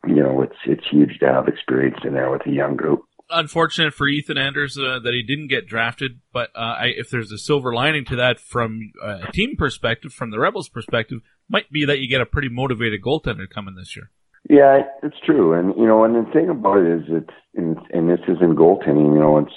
you 0.07 0.21
know, 0.21 0.41
it's 0.41 0.55
it's 0.65 0.83
huge 0.89 1.19
to 1.19 1.27
have 1.27 1.47
experience 1.47 1.97
in 2.03 2.13
there 2.13 2.29
with 2.29 2.45
a 2.45 2.51
young 2.51 2.75
group. 2.75 3.03
Unfortunate 3.29 3.93
for 3.93 4.07
Ethan 4.07 4.37
Anders 4.37 4.77
uh, 4.77 4.99
that 4.99 5.13
he 5.13 5.23
didn't 5.23 5.47
get 5.47 5.67
drafted, 5.67 6.19
but 6.33 6.49
uh, 6.55 6.75
I, 6.79 6.85
if 6.95 7.09
there's 7.09 7.31
a 7.31 7.37
silver 7.37 7.73
lining 7.73 8.05
to 8.05 8.15
that 8.17 8.39
from 8.39 8.91
a 9.01 9.31
team 9.31 9.55
perspective, 9.55 10.13
from 10.13 10.29
the 10.29 10.39
Rebels' 10.39 10.69
perspective, 10.69 11.21
might 11.49 11.71
be 11.71 11.85
that 11.85 11.99
you 11.99 12.09
get 12.09 12.21
a 12.21 12.25
pretty 12.25 12.49
motivated 12.49 13.01
goaltender 13.01 13.49
coming 13.49 13.75
this 13.75 13.95
year. 13.95 14.11
Yeah, 14.49 14.81
it's 15.01 15.15
true, 15.25 15.53
and 15.53 15.73
you 15.77 15.87
know, 15.87 16.03
and 16.03 16.15
the 16.15 16.29
thing 16.31 16.49
about 16.49 16.79
it 16.79 17.01
is, 17.01 17.03
it's 17.07 17.33
and, 17.55 17.77
and 17.91 18.09
this 18.09 18.19
isn't 18.27 18.57
goaltending. 18.57 19.13
You 19.13 19.19
know, 19.19 19.37
it's 19.37 19.53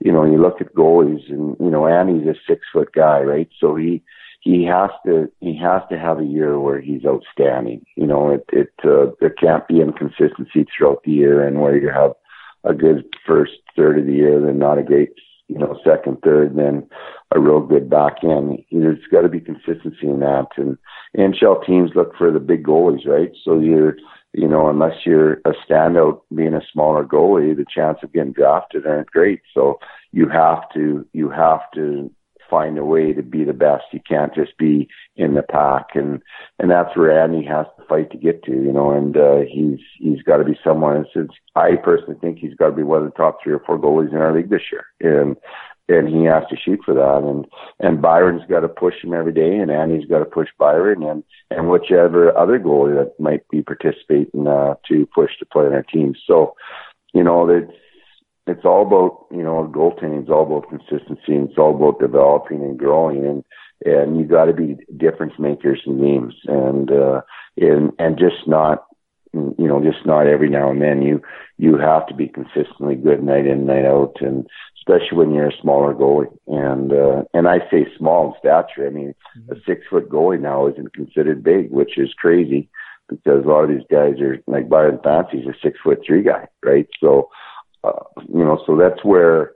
you 0.00 0.10
know, 0.10 0.24
you 0.24 0.40
look 0.40 0.60
at 0.60 0.74
goalies, 0.74 1.30
and 1.30 1.56
you 1.60 1.70
know, 1.70 1.86
Andy's 1.86 2.26
a 2.26 2.34
six 2.48 2.62
foot 2.72 2.92
guy, 2.94 3.20
right? 3.20 3.48
So 3.60 3.76
he 3.76 4.02
he 4.42 4.64
has 4.64 4.90
to 5.06 5.30
he 5.40 5.56
has 5.56 5.82
to 5.88 5.98
have 5.98 6.18
a 6.18 6.24
year 6.24 6.58
where 6.58 6.80
he's 6.80 7.04
outstanding. 7.06 7.84
You 7.96 8.06
know, 8.06 8.32
it 8.32 8.44
it 8.52 8.72
uh, 8.84 9.12
there 9.20 9.30
can't 9.30 9.66
be 9.68 9.80
inconsistency 9.80 10.66
throughout 10.66 11.02
the 11.04 11.12
year, 11.12 11.46
and 11.46 11.60
where 11.60 11.76
you 11.76 11.88
have 11.90 12.12
a 12.64 12.74
good 12.74 13.04
first 13.26 13.52
third 13.76 14.00
of 14.00 14.06
the 14.06 14.12
year, 14.12 14.40
then 14.40 14.58
not 14.58 14.78
a 14.78 14.82
great 14.82 15.10
you 15.46 15.58
know 15.58 15.78
second 15.84 16.18
third, 16.24 16.56
then 16.56 16.88
a 17.32 17.38
real 17.38 17.60
good 17.60 17.88
back 17.88 18.16
end. 18.24 18.58
You 18.70 18.80
know, 18.80 18.86
There's 18.86 19.06
got 19.12 19.22
to 19.22 19.28
be 19.28 19.40
consistency 19.40 20.08
in 20.08 20.18
that, 20.20 20.48
and 20.56 20.76
NHL 21.16 21.64
teams 21.64 21.92
look 21.94 22.16
for 22.16 22.32
the 22.32 22.40
big 22.40 22.64
goalies, 22.64 23.06
right? 23.06 23.30
So 23.44 23.60
you're 23.60 23.94
you 24.32 24.48
know, 24.48 24.68
unless 24.68 25.04
you're 25.04 25.34
a 25.44 25.52
standout 25.68 26.22
being 26.34 26.54
a 26.54 26.62
smaller 26.72 27.04
goalie, 27.04 27.56
the 27.56 27.66
chance 27.72 27.98
of 28.02 28.12
getting 28.12 28.32
drafted 28.32 28.86
aren't 28.86 29.10
great. 29.10 29.42
So 29.54 29.78
you 30.10 30.28
have 30.28 30.62
to 30.74 31.06
you 31.12 31.30
have 31.30 31.60
to 31.74 32.10
find 32.52 32.76
a 32.76 32.84
way 32.84 33.14
to 33.14 33.22
be 33.22 33.44
the 33.44 33.54
best. 33.54 33.84
You 33.92 34.00
can't 34.06 34.34
just 34.34 34.58
be 34.58 34.86
in 35.16 35.32
the 35.34 35.42
pack, 35.42 35.86
and 35.94 36.20
and 36.58 36.70
that's 36.70 36.94
where 36.94 37.18
Andy 37.18 37.42
has 37.46 37.66
to 37.78 37.86
fight 37.86 38.10
to 38.10 38.18
get 38.18 38.44
to, 38.44 38.52
you 38.52 38.72
know. 38.72 38.90
And 38.90 39.16
uh, 39.16 39.40
he's 39.50 39.80
he's 39.98 40.22
got 40.22 40.36
to 40.36 40.44
be 40.44 40.58
someone. 40.62 40.96
And 40.96 41.06
Since 41.14 41.32
I 41.56 41.76
personally 41.82 42.18
think 42.20 42.38
he's 42.38 42.54
got 42.54 42.66
to 42.66 42.76
be 42.76 42.82
one 42.82 43.02
of 43.02 43.06
the 43.06 43.16
top 43.16 43.38
three 43.42 43.54
or 43.54 43.62
four 43.66 43.78
goalies 43.78 44.12
in 44.12 44.18
our 44.18 44.34
league 44.36 44.50
this 44.50 44.68
year, 44.70 44.84
and 45.00 45.36
and 45.88 46.08
he 46.08 46.24
has 46.24 46.44
to 46.50 46.56
shoot 46.56 46.80
for 46.84 46.94
that. 46.94 47.22
And 47.26 47.46
and 47.80 48.02
Byron's 48.02 48.46
got 48.50 48.60
to 48.60 48.68
push 48.68 48.94
him 49.02 49.14
every 49.14 49.32
day, 49.32 49.56
and 49.56 49.70
Andy's 49.70 50.08
got 50.08 50.18
to 50.18 50.26
push 50.26 50.48
Byron, 50.58 51.02
and 51.02 51.24
and 51.50 51.70
whichever 51.70 52.36
other 52.36 52.58
goalie 52.58 52.94
that 52.94 53.18
might 53.18 53.48
be 53.48 53.62
participating 53.62 54.46
uh, 54.46 54.74
to 54.88 55.06
push 55.14 55.30
to 55.38 55.46
play 55.46 55.66
in 55.66 55.72
our 55.72 55.84
team. 55.84 56.14
So, 56.26 56.54
you 57.14 57.24
know, 57.24 57.48
it's 57.48 57.72
it's 58.46 58.64
all 58.64 58.86
about 58.86 59.26
you 59.30 59.42
know 59.42 59.70
goaltending. 59.72 60.22
It's 60.22 60.30
all 60.30 60.46
about 60.46 60.68
consistency. 60.68 61.34
And 61.34 61.48
it's 61.48 61.58
all 61.58 61.74
about 61.74 62.00
developing 62.00 62.62
and 62.62 62.78
growing, 62.78 63.24
and 63.24 63.44
and 63.84 64.18
you 64.18 64.24
got 64.24 64.46
to 64.46 64.52
be 64.52 64.76
difference 64.96 65.34
makers 65.38 65.80
in 65.86 66.00
games, 66.00 66.34
and 66.46 66.90
uh, 66.90 67.20
and 67.56 67.92
and 67.98 68.18
just 68.18 68.46
not 68.46 68.84
you 69.32 69.54
know 69.68 69.80
just 69.82 70.04
not 70.04 70.26
every 70.26 70.48
now 70.48 70.70
and 70.70 70.82
then. 70.82 71.02
You 71.02 71.22
you 71.58 71.76
have 71.78 72.06
to 72.08 72.14
be 72.14 72.28
consistently 72.28 72.96
good 72.96 73.22
night 73.22 73.46
in 73.46 73.66
night 73.66 73.84
out, 73.84 74.16
and 74.20 74.46
especially 74.78 75.18
when 75.18 75.32
you're 75.32 75.48
a 75.48 75.60
smaller 75.60 75.94
goalie. 75.94 76.36
And 76.48 76.92
uh, 76.92 77.22
and 77.32 77.46
I 77.46 77.60
say 77.70 77.86
small 77.96 78.28
in 78.28 78.34
stature. 78.40 78.86
I 78.86 78.90
mean, 78.90 79.14
mm-hmm. 79.38 79.52
a 79.52 79.56
six 79.66 79.82
foot 79.88 80.08
goalie 80.08 80.40
now 80.40 80.66
isn't 80.66 80.94
considered 80.94 81.44
big, 81.44 81.70
which 81.70 81.96
is 81.96 82.12
crazy 82.14 82.68
because 83.08 83.44
a 83.44 83.48
lot 83.48 83.64
of 83.64 83.70
these 83.70 83.86
guys 83.90 84.20
are 84.20 84.42
like 84.46 84.68
Byron 84.68 84.98
Fancy's 85.04 85.46
a 85.46 85.54
six 85.62 85.78
foot 85.82 86.00
three 86.06 86.22
guy, 86.22 86.48
right? 86.64 86.88
So 87.00 87.28
uh, 87.84 87.90
you 88.28 88.44
know, 88.44 88.62
so 88.66 88.76
that's 88.76 89.04
where, 89.04 89.52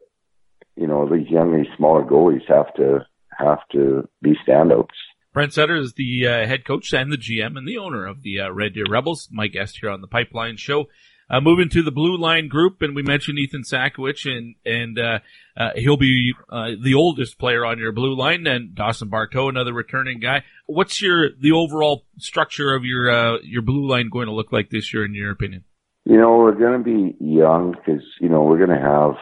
you 0.76 0.86
know, 0.86 1.08
these 1.08 1.28
younger, 1.28 1.64
smaller 1.76 2.04
goalies 2.04 2.46
have 2.48 2.72
to 2.74 3.06
have 3.38 3.58
to 3.72 4.08
be 4.22 4.34
standouts. 4.46 4.88
Brent 5.32 5.52
Sutter 5.52 5.76
is 5.76 5.92
the 5.92 6.26
uh, 6.26 6.46
head 6.46 6.64
coach 6.64 6.94
and 6.94 7.12
the 7.12 7.18
GM 7.18 7.58
and 7.58 7.68
the 7.68 7.76
owner 7.76 8.06
of 8.06 8.22
the 8.22 8.40
uh, 8.40 8.50
Red 8.50 8.72
Deer 8.72 8.86
Rebels. 8.88 9.28
My 9.30 9.48
guest 9.48 9.78
here 9.80 9.90
on 9.90 10.00
the 10.00 10.06
Pipeline 10.06 10.56
Show. 10.56 10.86
Uh, 11.28 11.40
moving 11.40 11.68
to 11.68 11.82
the 11.82 11.90
blue 11.90 12.16
line 12.16 12.46
group, 12.46 12.82
and 12.82 12.94
we 12.94 13.02
mentioned 13.02 13.36
Ethan 13.36 13.62
Sakowicz, 13.62 14.30
and 14.30 14.54
and 14.64 14.96
uh, 14.96 15.18
uh, 15.56 15.70
he'll 15.74 15.96
be 15.96 16.32
uh, 16.48 16.70
the 16.80 16.94
oldest 16.94 17.36
player 17.36 17.66
on 17.66 17.80
your 17.80 17.90
blue 17.90 18.14
line, 18.14 18.46
and 18.46 18.76
Dawson 18.76 19.10
Barteaux, 19.10 19.48
another 19.48 19.72
returning 19.72 20.20
guy. 20.20 20.44
What's 20.66 21.02
your 21.02 21.30
the 21.36 21.50
overall 21.50 22.06
structure 22.18 22.74
of 22.74 22.84
your 22.84 23.10
uh, 23.10 23.38
your 23.42 23.62
blue 23.62 23.88
line 23.88 24.08
going 24.08 24.26
to 24.26 24.32
look 24.32 24.52
like 24.52 24.70
this 24.70 24.94
year, 24.94 25.04
in 25.04 25.14
your 25.14 25.32
opinion? 25.32 25.64
You 26.06 26.16
know, 26.16 26.36
we're 26.36 26.52
going 26.52 26.78
to 26.78 26.84
be 26.84 27.16
young 27.18 27.72
because, 27.72 28.04
you 28.20 28.28
know, 28.28 28.42
we're 28.42 28.64
going 28.64 28.78
to 28.78 28.84
have, 28.84 29.16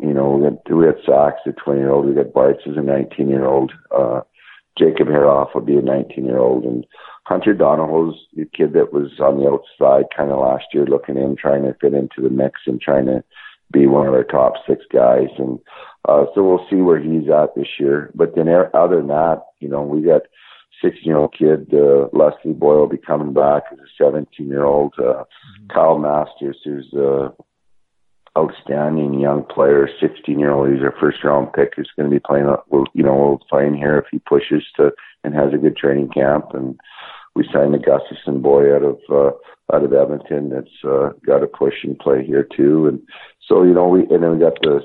you 0.00 0.14
know, 0.14 0.30
we 0.30 0.48
got, 0.48 0.74
we 0.74 0.86
got 0.86 1.04
Sachs, 1.04 1.46
a 1.46 1.52
20 1.52 1.78
year 1.78 1.90
old. 1.90 2.06
We 2.06 2.14
got 2.14 2.32
Bartz 2.32 2.66
as 2.66 2.78
a 2.78 2.82
19 2.82 3.28
year 3.28 3.44
old. 3.44 3.72
Uh, 3.94 4.22
Jacob 4.78 5.08
Haroff 5.08 5.54
will 5.54 5.60
be 5.60 5.76
a 5.76 5.82
19 5.82 6.24
year 6.24 6.38
old. 6.38 6.64
And 6.64 6.86
Hunter 7.24 7.52
Donahoe's 7.52 8.14
the 8.34 8.46
kid 8.56 8.72
that 8.72 8.90
was 8.90 9.20
on 9.20 9.38
the 9.38 9.50
outside 9.50 10.06
kind 10.16 10.30
of 10.30 10.38
last 10.38 10.64
year 10.72 10.86
looking 10.86 11.18
in, 11.18 11.36
trying 11.36 11.64
to 11.64 11.76
fit 11.78 11.92
into 11.92 12.22
the 12.22 12.30
mix 12.30 12.62
and 12.66 12.80
trying 12.80 13.04
to 13.04 13.22
be 13.70 13.86
one 13.86 14.06
of 14.06 14.14
our 14.14 14.24
top 14.24 14.54
six 14.66 14.82
guys. 14.90 15.28
And, 15.36 15.58
uh, 16.08 16.24
so 16.34 16.42
we'll 16.42 16.66
see 16.70 16.76
where 16.76 16.98
he's 16.98 17.28
at 17.28 17.54
this 17.54 17.68
year. 17.78 18.10
But 18.14 18.34
then 18.34 18.48
other 18.48 18.96
than 18.96 19.08
that, 19.08 19.42
you 19.58 19.68
know, 19.68 19.82
we 19.82 20.00
got, 20.00 20.22
16 20.82 21.02
year 21.04 21.18
old 21.18 21.34
kid, 21.36 21.72
uh, 21.72 22.08
Leslie 22.12 22.52
Boyle, 22.52 22.80
will 22.80 22.86
be 22.88 22.98
coming 22.98 23.32
back 23.32 23.64
as 23.72 23.78
a 23.78 24.04
17 24.04 24.48
year 24.48 24.64
old. 24.64 24.94
Uh, 24.98 25.02
mm-hmm. 25.02 25.66
Kyle 25.68 25.98
Masters, 25.98 26.58
who's 26.64 26.92
a 26.94 27.32
outstanding 28.38 29.18
young 29.18 29.44
player, 29.44 29.88
16 30.00 30.38
year 30.38 30.52
old. 30.52 30.70
He's 30.70 30.82
our 30.82 30.94
first 31.00 31.24
round 31.24 31.52
pick. 31.52 31.74
Who's 31.76 31.90
going 31.96 32.08
to 32.08 32.14
be 32.14 32.20
playing, 32.20 32.46
you 32.94 33.02
know, 33.02 33.16
we'll 33.16 33.40
playing 33.50 33.74
here 33.74 33.98
if 33.98 34.06
he 34.10 34.20
pushes 34.20 34.64
to 34.76 34.92
and 35.24 35.34
has 35.34 35.52
a 35.52 35.58
good 35.58 35.76
training 35.76 36.10
camp. 36.10 36.46
And 36.54 36.78
we 37.34 37.48
signed 37.52 37.74
the 37.74 37.78
Gustafson 37.78 38.40
boy 38.40 38.74
out 38.74 38.82
of 38.82 38.98
uh, 39.10 39.30
out 39.74 39.84
of 39.84 39.92
Edmonton 39.92 40.50
that's 40.50 40.84
uh, 40.84 41.10
got 41.24 41.38
to 41.38 41.46
push 41.46 41.84
and 41.84 41.98
play 41.98 42.24
here 42.24 42.46
too. 42.56 42.86
And 42.86 43.00
so 43.46 43.62
you 43.62 43.74
know, 43.74 43.88
we 43.88 44.00
and 44.02 44.22
then 44.22 44.32
we 44.32 44.38
got 44.38 44.60
the, 44.62 44.80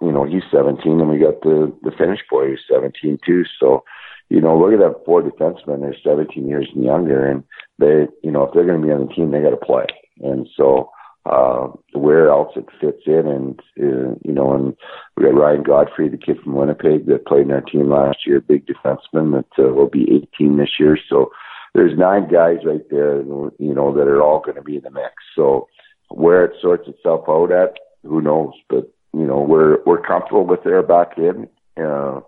you 0.00 0.12
know, 0.12 0.24
he's 0.24 0.42
17, 0.50 1.00
and 1.00 1.08
we 1.08 1.18
got 1.18 1.40
the 1.42 1.72
the 1.82 1.92
Finnish 1.96 2.20
boy 2.30 2.48
who's 2.48 2.64
17 2.70 3.18
too. 3.24 3.44
So 3.58 3.84
you 4.30 4.40
know, 4.40 4.56
look 4.56 4.72
at 4.72 4.78
that 4.78 5.04
four 5.04 5.22
defensemen. 5.22 5.80
They're 5.80 5.96
17 6.02 6.48
years 6.48 6.68
and 6.74 6.84
younger, 6.84 7.26
and 7.28 7.42
they, 7.78 8.06
you 8.22 8.30
know, 8.30 8.44
if 8.44 8.54
they're 8.54 8.66
going 8.66 8.80
to 8.80 8.86
be 8.86 8.92
on 8.92 9.06
the 9.06 9.12
team, 9.12 9.30
they 9.32 9.42
got 9.42 9.50
to 9.50 9.56
play. 9.56 9.86
And 10.20 10.48
so, 10.56 10.90
uh, 11.26 11.68
where 11.92 12.30
else 12.30 12.52
it 12.56 12.66
fits 12.80 13.02
in, 13.06 13.26
and 13.26 13.60
uh, 13.78 14.14
you 14.24 14.32
know, 14.32 14.54
and 14.54 14.74
we 15.16 15.24
got 15.24 15.34
Ryan 15.34 15.62
Godfrey, 15.62 16.08
the 16.08 16.16
kid 16.16 16.38
from 16.42 16.54
Winnipeg 16.54 17.06
that 17.06 17.26
played 17.26 17.42
in 17.42 17.50
our 17.50 17.60
team 17.60 17.90
last 17.90 18.18
year, 18.24 18.40
big 18.40 18.66
defenseman 18.66 19.32
that 19.32 19.62
uh, 19.62 19.72
will 19.72 19.88
be 19.88 20.24
18 20.38 20.56
this 20.56 20.70
year. 20.78 20.96
So 21.08 21.30
there's 21.74 21.98
nine 21.98 22.28
guys 22.30 22.58
right 22.64 22.88
there, 22.90 23.20
you 23.20 23.74
know, 23.74 23.94
that 23.94 24.08
are 24.08 24.22
all 24.22 24.40
going 24.40 24.56
to 24.56 24.62
be 24.62 24.76
in 24.76 24.82
the 24.82 24.90
mix. 24.90 25.12
So 25.36 25.68
where 26.08 26.44
it 26.44 26.52
sorts 26.62 26.88
itself 26.88 27.24
out 27.28 27.52
at, 27.52 27.74
who 28.02 28.22
knows? 28.22 28.54
But 28.68 28.90
you 29.12 29.26
know, 29.26 29.40
we're 29.40 29.82
we're 29.84 30.00
comfortable 30.00 30.46
with 30.46 30.62
their 30.62 30.82
back 30.82 31.18
end. 31.18 31.48
Uh, 31.76 32.20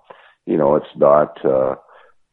you 0.47 0.57
know, 0.57 0.75
it's 0.75 0.97
not. 0.97 1.43
Uh, 1.45 1.77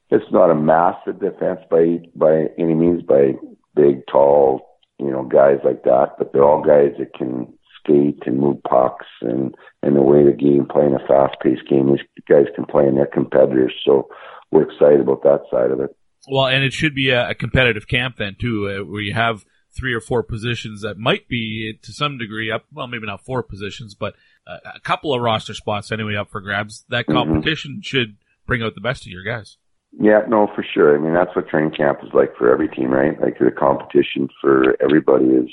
it's 0.10 0.32
not 0.32 0.50
a 0.50 0.56
massive 0.56 1.20
defense 1.20 1.60
by 1.70 2.00
by 2.16 2.48
any 2.58 2.74
means 2.74 3.04
by 3.04 3.34
big, 3.76 4.06
tall, 4.12 4.80
you 4.98 5.12
know, 5.12 5.24
guys 5.24 5.60
like 5.64 5.84
that, 5.84 6.16
but 6.18 6.34
they're 6.34 6.44
all 6.44 6.64
guys 6.64 6.94
that 6.98 7.14
can 7.14 7.54
skate 7.80 8.20
and 8.26 8.40
move 8.40 8.62
pucks 8.64 9.06
and 9.22 9.56
and 9.84 9.96
the 9.96 10.02
way 10.02 10.24
the 10.26 10.32
game 10.32 10.66
playing 10.70 10.96
a 10.96 11.08
fast 11.08 11.36
paced 11.42 11.68
game 11.70 11.88
these 11.88 12.06
guys 12.28 12.46
can 12.56 12.66
play 12.66 12.88
in 12.88 12.96
their 12.96 13.06
competitors. 13.06 13.74
So 13.86 14.10
we're 14.52 14.70
excited 14.70 15.02
about 15.02 15.24
that 15.24 15.44
side 15.52 15.72
of 15.72 15.80
it. 15.80 15.96
Well, 16.28 16.48
and 16.48 16.64
it 16.64 16.74
should 16.74 16.96
be 16.96 17.12
a, 17.12 17.30
a 17.30 17.36
competitive 17.36 17.88
camp 17.88 18.18
then 18.18 18.36
too, 18.40 18.68
uh, 18.70 18.86
where 18.86 19.02
you 19.02 19.14
have 19.14 19.46
three 19.72 19.94
or 19.94 20.02
four 20.02 20.24
positions 20.24 20.82
that 20.82 20.98
might 20.98 21.28
be 21.28 21.78
to 21.82 21.94
some 21.94 22.18
degree 22.18 22.52
up. 22.52 22.66
Well, 22.74 22.88
maybe 22.88 23.06
not 23.06 23.24
four 23.24 23.44
positions, 23.44 23.96
but 23.96 24.16
uh, 24.46 24.58
a 24.76 24.80
couple 24.80 25.14
of 25.14 25.22
roster 25.22 25.54
spots 25.54 25.92
anyway 25.92 26.16
up 26.16 26.32
for 26.32 26.42
grabs. 26.42 26.86
That 26.90 27.06
mm-hmm. 27.06 27.14
competition 27.14 27.74
mm-hmm. 27.74 27.82
should 27.82 28.18
bring 28.46 28.64
out 28.64 28.76
the 28.76 28.82
best 28.82 29.04
of 29.04 29.12
your 29.12 29.24
guys. 29.24 29.58
Yeah, 29.98 30.22
no, 30.28 30.48
for 30.54 30.64
sure. 30.64 30.96
I 30.96 31.00
mean, 31.00 31.14
that's 31.14 31.36
what 31.36 31.48
training 31.50 31.72
camp 31.72 32.00
is 32.04 32.14
like 32.14 32.36
for 32.38 32.52
every 32.52 32.68
team, 32.70 32.92
right? 32.92 33.20
Like 33.20 33.40
the 33.40 33.52
competition 33.52 34.30
for 34.40 34.76
everybody 34.82 35.26
is 35.26 35.50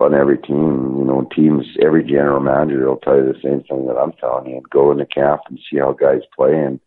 on 0.00 0.14
every 0.14 0.38
team. 0.38 0.96
You 0.98 1.04
know, 1.04 1.28
teams, 1.34 1.66
every 1.82 2.02
general 2.02 2.40
manager 2.40 2.88
will 2.88 2.96
tell 2.96 3.16
you 3.16 3.32
the 3.32 3.38
same 3.42 3.62
thing 3.64 3.86
that 3.86 3.98
I'm 3.98 4.12
telling 4.12 4.50
you. 4.50 4.62
Go 4.70 4.90
into 4.90 5.04
camp 5.06 5.42
and 5.48 5.58
see 5.70 5.78
how 5.78 5.92
guys 5.92 6.22
play. 6.34 6.54
And 6.54 6.80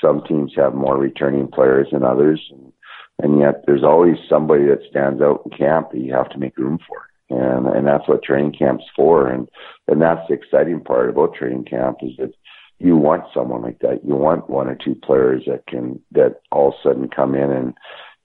some 0.00 0.22
teams 0.28 0.52
have 0.56 0.74
more 0.74 0.98
returning 0.98 1.48
players 1.48 1.88
than 1.92 2.04
others. 2.04 2.40
And, 2.50 2.72
and 3.20 3.40
yet 3.40 3.64
there's 3.66 3.82
always 3.82 4.16
somebody 4.28 4.66
that 4.66 4.88
stands 4.90 5.22
out 5.22 5.42
in 5.46 5.56
camp 5.56 5.92
that 5.92 6.00
you 6.00 6.12
have 6.12 6.28
to 6.30 6.38
make 6.38 6.58
room 6.58 6.78
for. 6.86 7.06
And, 7.30 7.66
and 7.66 7.86
that's 7.86 8.06
what 8.06 8.22
training 8.22 8.54
camp's 8.58 8.84
for. 8.94 9.28
And, 9.28 9.48
and 9.86 10.00
that's 10.00 10.26
the 10.28 10.34
exciting 10.34 10.80
part 10.80 11.08
about 11.08 11.34
training 11.34 11.64
camp 11.64 11.98
is 12.02 12.12
that 12.18 12.32
you 12.78 12.96
want 12.96 13.24
someone 13.34 13.62
like 13.62 13.80
that. 13.80 14.04
You 14.04 14.14
want 14.14 14.48
one 14.48 14.68
or 14.68 14.76
two 14.76 14.94
players 14.94 15.44
that 15.46 15.66
can 15.66 16.00
that 16.12 16.40
all 16.52 16.68
of 16.68 16.74
a 16.74 16.88
sudden 16.88 17.08
come 17.08 17.34
in 17.34 17.50
and 17.50 17.74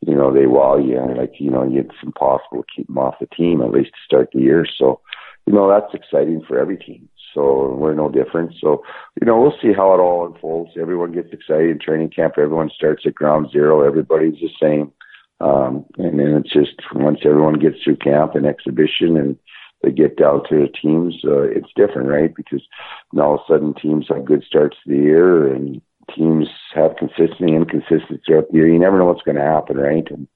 you 0.01 0.15
know 0.15 0.33
they 0.33 0.45
wow 0.45 0.77
you 0.77 0.99
and 0.99 1.17
like 1.17 1.33
you 1.39 1.49
know 1.49 1.67
it's 1.67 1.95
impossible 2.03 2.63
to 2.63 2.73
keep 2.75 2.87
them 2.87 2.97
off 2.97 3.15
the 3.19 3.27
team 3.27 3.61
at 3.61 3.71
least 3.71 3.91
to 3.91 3.99
start 4.05 4.29
the 4.33 4.41
year. 4.41 4.65
So 4.77 5.01
you 5.47 5.53
know 5.53 5.69
that's 5.69 5.93
exciting 5.93 6.43
for 6.47 6.59
every 6.59 6.77
team. 6.77 7.09
So 7.33 7.73
we're 7.73 7.95
no 7.95 8.09
different. 8.09 8.53
So 8.61 8.83
you 9.19 9.25
know 9.25 9.41
we'll 9.41 9.57
see 9.61 9.73
how 9.73 9.93
it 9.95 9.99
all 9.99 10.25
unfolds. 10.25 10.71
Everyone 10.79 11.11
gets 11.11 11.29
excited 11.31 11.71
in 11.71 11.79
training 11.79 12.09
camp. 12.09 12.35
Everyone 12.37 12.69
starts 12.75 13.03
at 13.07 13.15
ground 13.15 13.49
zero. 13.51 13.81
Everybody's 13.81 14.39
the 14.39 14.49
same. 14.61 14.91
Um, 15.39 15.85
and 15.97 16.19
then 16.19 16.35
it's 16.35 16.53
just 16.53 16.79
once 16.93 17.19
everyone 17.25 17.59
gets 17.59 17.81
through 17.83 17.97
camp 17.97 18.35
and 18.35 18.45
exhibition 18.45 19.17
and 19.17 19.37
they 19.83 19.91
get 19.91 20.17
down 20.17 20.41
to 20.49 20.55
the 20.55 20.69
teams, 20.81 21.15
uh, 21.25 21.41
it's 21.41 21.71
different, 21.75 22.09
right? 22.09 22.33
Because 22.35 22.63
now 23.11 23.23
all 23.23 23.35
of 23.35 23.41
a 23.41 23.53
sudden 23.53 23.73
teams 23.73 24.07
have 24.09 24.25
good 24.25 24.43
starts 24.43 24.77
to 24.83 24.89
the 24.89 25.01
year 25.01 25.53
and 25.53 25.81
teams 26.15 26.47
have 26.73 26.95
consistency 26.97 27.53
and 27.53 27.69
consistency 27.69 28.21
throughout 28.25 28.49
the 28.49 28.57
year. 28.57 28.67
You 28.67 28.79
never 28.79 28.97
know 28.97 29.05
what's 29.05 29.21
going 29.21 29.37
to 29.37 29.43
happen, 29.43 29.77
right? 29.77 30.05
And 30.09 30.27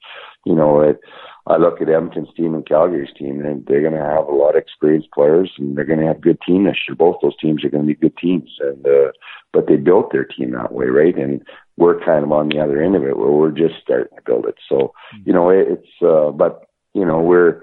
you 0.46 0.56
know, 0.56 0.82
it, 0.82 1.00
I 1.46 1.58
look 1.58 1.82
at 1.82 1.90
Edmonton's 1.90 2.34
team 2.36 2.54
and 2.54 2.66
Calgary's 2.66 3.14
team, 3.18 3.44
and 3.44 3.66
they're 3.66 3.82
going 3.82 3.94
to 3.94 4.00
have 4.00 4.28
a 4.28 4.32
lot 4.32 4.56
of 4.56 4.62
experienced 4.62 5.12
players, 5.14 5.52
and 5.58 5.78
they're 5.78 5.86
going 5.86 6.00
to 6.00 6.06
have 6.06 6.22
good 6.22 6.40
team 6.46 6.64
this 6.66 6.78
year. 6.88 6.96
Both 6.96 7.18
those 7.22 7.38
teams 7.38 7.64
are 7.64 7.70
going 7.70 7.84
to 7.84 7.94
be 7.94 8.00
good 8.00 8.18
teams, 8.18 8.50
and 8.60 8.86
uh, 8.86 9.12
but 9.54 9.68
they 9.68 9.76
built 9.78 10.12
their 10.12 10.26
team 10.26 10.52
that 10.52 10.74
way, 10.74 10.86
right? 10.86 11.18
And 11.18 11.42
we're 11.78 12.04
kind 12.04 12.24
of 12.24 12.32
on 12.32 12.50
the 12.50 12.60
other 12.60 12.82
end 12.82 12.96
of 12.96 13.04
it, 13.04 13.18
where 13.18 13.32
we're 13.32 13.52
just 13.52 13.76
starting 13.82 14.16
to 14.16 14.24
build 14.26 14.46
it. 14.46 14.56
So, 14.68 14.94
you 15.26 15.34
know, 15.34 15.50
it, 15.50 15.68
it's 15.70 16.02
uh, 16.02 16.32
but 16.32 16.66
you 16.94 17.06
know, 17.06 17.20
we're 17.22 17.62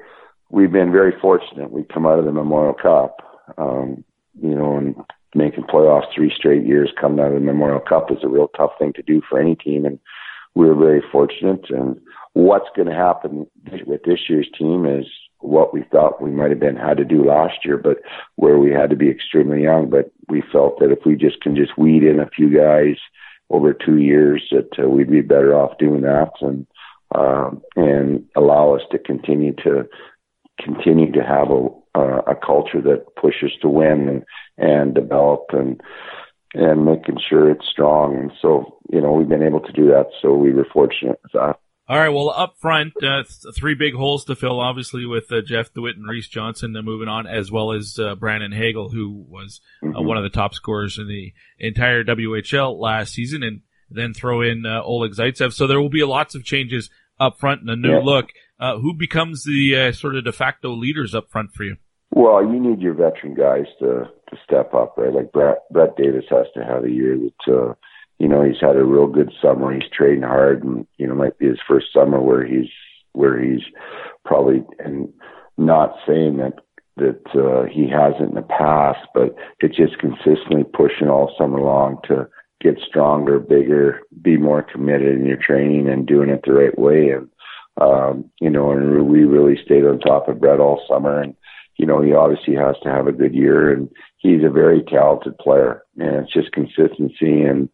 we've 0.54 0.72
been 0.72 0.92
very 0.92 1.12
fortunate. 1.20 1.72
We 1.72 1.82
come 1.82 2.06
out 2.06 2.18
of 2.18 2.24
the 2.24 2.32
Memorial 2.32 2.74
Cup, 2.74 3.18
um, 3.58 4.04
you 4.40 4.54
know, 4.54 4.76
and 4.76 4.94
making 5.34 5.64
playoffs 5.64 6.14
three 6.14 6.32
straight 6.34 6.64
years 6.64 6.92
coming 6.98 7.18
out 7.18 7.32
of 7.32 7.34
the 7.34 7.40
Memorial 7.40 7.80
Cup 7.80 8.10
is 8.12 8.18
a 8.22 8.28
real 8.28 8.48
tough 8.56 8.70
thing 8.78 8.92
to 8.94 9.02
do 9.02 9.20
for 9.28 9.40
any 9.40 9.56
team, 9.56 9.84
and 9.84 9.98
we 10.54 10.66
were 10.66 10.76
very 10.76 11.02
fortunate 11.10 11.68
and 11.70 12.00
what's 12.34 12.68
going 12.76 12.88
to 12.88 12.94
happen 12.94 13.46
with 13.86 14.02
this 14.04 14.28
year's 14.28 14.48
team 14.56 14.86
is 14.86 15.06
what 15.38 15.74
we 15.74 15.84
thought 15.90 16.22
we 16.22 16.30
might 16.30 16.50
have 16.50 16.60
been 16.60 16.76
had 16.76 16.96
to 16.96 17.04
do 17.04 17.24
last 17.24 17.64
year, 17.64 17.76
but 17.76 17.98
where 18.36 18.58
we 18.58 18.70
had 18.70 18.90
to 18.90 18.96
be 18.96 19.10
extremely 19.10 19.62
young. 19.62 19.90
But 19.90 20.10
we 20.28 20.42
felt 20.52 20.78
that 20.80 20.90
if 20.90 21.00
we 21.04 21.16
just 21.16 21.40
can 21.40 21.54
just 21.54 21.76
weed 21.78 22.02
in 22.02 22.20
a 22.20 22.30
few 22.30 22.50
guys 22.56 22.96
over 23.50 23.72
two 23.72 23.98
years, 23.98 24.42
that 24.50 24.68
uh, 24.82 24.88
we'd 24.88 25.10
be 25.10 25.20
better 25.20 25.54
off 25.54 25.78
doing 25.78 26.02
that 26.02 26.30
and 26.40 26.66
um, 27.14 27.62
and 27.76 28.24
allow 28.34 28.74
us 28.74 28.82
to 28.90 28.98
continue 28.98 29.52
to 29.62 29.88
continue 30.62 31.10
to 31.12 31.22
have 31.22 31.50
a 31.50 31.68
uh, 31.96 32.22
a 32.26 32.34
culture 32.34 32.82
that 32.82 33.14
pushes 33.20 33.52
to 33.62 33.68
win 33.68 34.08
and 34.08 34.24
and 34.58 34.94
develop 34.94 35.46
and 35.50 35.80
and 36.54 36.84
making 36.84 37.18
sure 37.28 37.50
it's 37.50 37.66
strong. 37.70 38.16
And 38.16 38.32
so, 38.40 38.78
you 38.92 39.00
know, 39.00 39.12
we've 39.12 39.28
been 39.28 39.42
able 39.42 39.60
to 39.60 39.72
do 39.72 39.86
that. 39.86 40.06
So 40.22 40.34
we 40.34 40.52
were 40.52 40.66
fortunate 40.72 41.18
with 41.22 41.32
that. 41.32 41.58
All 41.86 41.98
right. 41.98 42.08
Well, 42.08 42.30
up 42.30 42.54
front, 42.60 42.94
uh, 43.02 43.24
th- 43.24 43.54
three 43.54 43.74
big 43.74 43.94
holes 43.94 44.24
to 44.26 44.36
fill, 44.36 44.58
obviously, 44.58 45.04
with 45.04 45.30
uh, 45.30 45.42
Jeff 45.44 45.72
DeWitt 45.74 45.96
and 45.96 46.08
Reese 46.08 46.28
Johnson 46.28 46.74
uh, 46.74 46.80
moving 46.80 47.08
on, 47.08 47.26
as 47.26 47.52
well 47.52 47.72
as 47.72 47.98
uh, 47.98 48.14
Brandon 48.14 48.52
Hagel, 48.52 48.88
who 48.88 49.26
was 49.28 49.60
uh, 49.82 49.88
mm-hmm. 49.88 50.06
one 50.06 50.16
of 50.16 50.22
the 50.22 50.30
top 50.30 50.54
scorers 50.54 50.96
in 50.96 51.08
the 51.08 51.34
entire 51.58 52.02
WHL 52.02 52.78
last 52.78 53.12
season, 53.12 53.42
and 53.42 53.60
then 53.90 54.14
throw 54.14 54.40
in 54.40 54.64
uh, 54.64 54.80
Oleg 54.82 55.12
Zaitsev. 55.12 55.52
So 55.52 55.66
there 55.66 55.80
will 55.80 55.90
be 55.90 56.04
lots 56.04 56.34
of 56.34 56.42
changes 56.42 56.88
up 57.20 57.38
front 57.38 57.60
and 57.60 57.70
a 57.70 57.76
new 57.76 57.96
yeah. 57.96 58.02
look. 58.02 58.30
Who 58.58 58.94
becomes 58.94 59.44
the 59.44 59.92
sort 59.92 60.16
of 60.16 60.24
de 60.24 60.32
facto 60.32 60.70
leaders 60.70 61.14
up 61.14 61.30
front 61.30 61.52
for 61.52 61.64
you? 61.64 61.76
Well, 62.10 62.42
you 62.42 62.60
need 62.60 62.80
your 62.80 62.94
veteran 62.94 63.34
guys 63.34 63.66
to 63.80 64.08
to 64.30 64.36
step 64.44 64.72
up, 64.74 64.94
right? 64.96 65.12
Like 65.12 65.32
Brett, 65.32 65.58
Brett 65.70 65.96
Davis 65.96 66.24
has 66.30 66.46
to 66.54 66.64
have 66.64 66.84
a 66.84 66.90
year 66.90 67.18
that 67.18 67.52
uh, 67.52 67.74
you 68.18 68.28
know, 68.28 68.42
he's 68.42 68.60
had 68.60 68.76
a 68.76 68.84
real 68.84 69.06
good 69.06 69.32
summer. 69.42 69.72
He's 69.72 69.90
trading 69.92 70.22
hard, 70.22 70.64
and 70.64 70.86
you 70.98 71.06
know, 71.06 71.14
might 71.14 71.38
be 71.38 71.46
his 71.46 71.58
first 71.66 71.86
summer 71.92 72.20
where 72.20 72.46
he's 72.46 72.70
where 73.12 73.40
he's 73.40 73.62
probably 74.24 74.64
and 74.78 75.12
not 75.56 75.96
saying 76.06 76.38
that 76.38 76.54
that 76.96 77.22
uh, 77.34 77.64
he 77.70 77.88
hasn't 77.90 78.30
in 78.30 78.34
the 78.36 78.42
past, 78.42 79.00
but 79.14 79.34
it's 79.60 79.76
just 79.76 79.98
consistently 79.98 80.62
pushing 80.62 81.08
all 81.08 81.34
summer 81.36 81.60
long 81.60 81.98
to 82.06 82.28
get 82.60 82.78
stronger, 82.88 83.40
bigger, 83.40 84.00
be 84.22 84.36
more 84.36 84.62
committed 84.62 85.18
in 85.18 85.26
your 85.26 85.36
training 85.36 85.88
and 85.88 86.06
doing 86.06 86.30
it 86.30 86.42
the 86.46 86.52
right 86.52 86.78
way. 86.78 87.10
And 87.10 87.28
um, 87.80 88.30
you 88.40 88.50
know, 88.50 88.72
and 88.72 89.08
we 89.08 89.24
really 89.24 89.60
stayed 89.64 89.84
on 89.84 89.98
top 89.98 90.28
of 90.28 90.40
Brett 90.40 90.60
all 90.60 90.84
summer. 90.88 91.20
And 91.20 91.34
you 91.76 91.86
know, 91.86 92.00
he 92.00 92.12
obviously 92.12 92.54
has 92.54 92.76
to 92.82 92.88
have 92.88 93.06
a 93.06 93.12
good 93.12 93.34
year, 93.34 93.72
and 93.72 93.88
he's 94.18 94.44
a 94.44 94.50
very 94.50 94.82
talented 94.82 95.36
player. 95.38 95.82
And 95.98 96.16
it's 96.16 96.32
just 96.32 96.52
consistency 96.52 97.42
and 97.42 97.68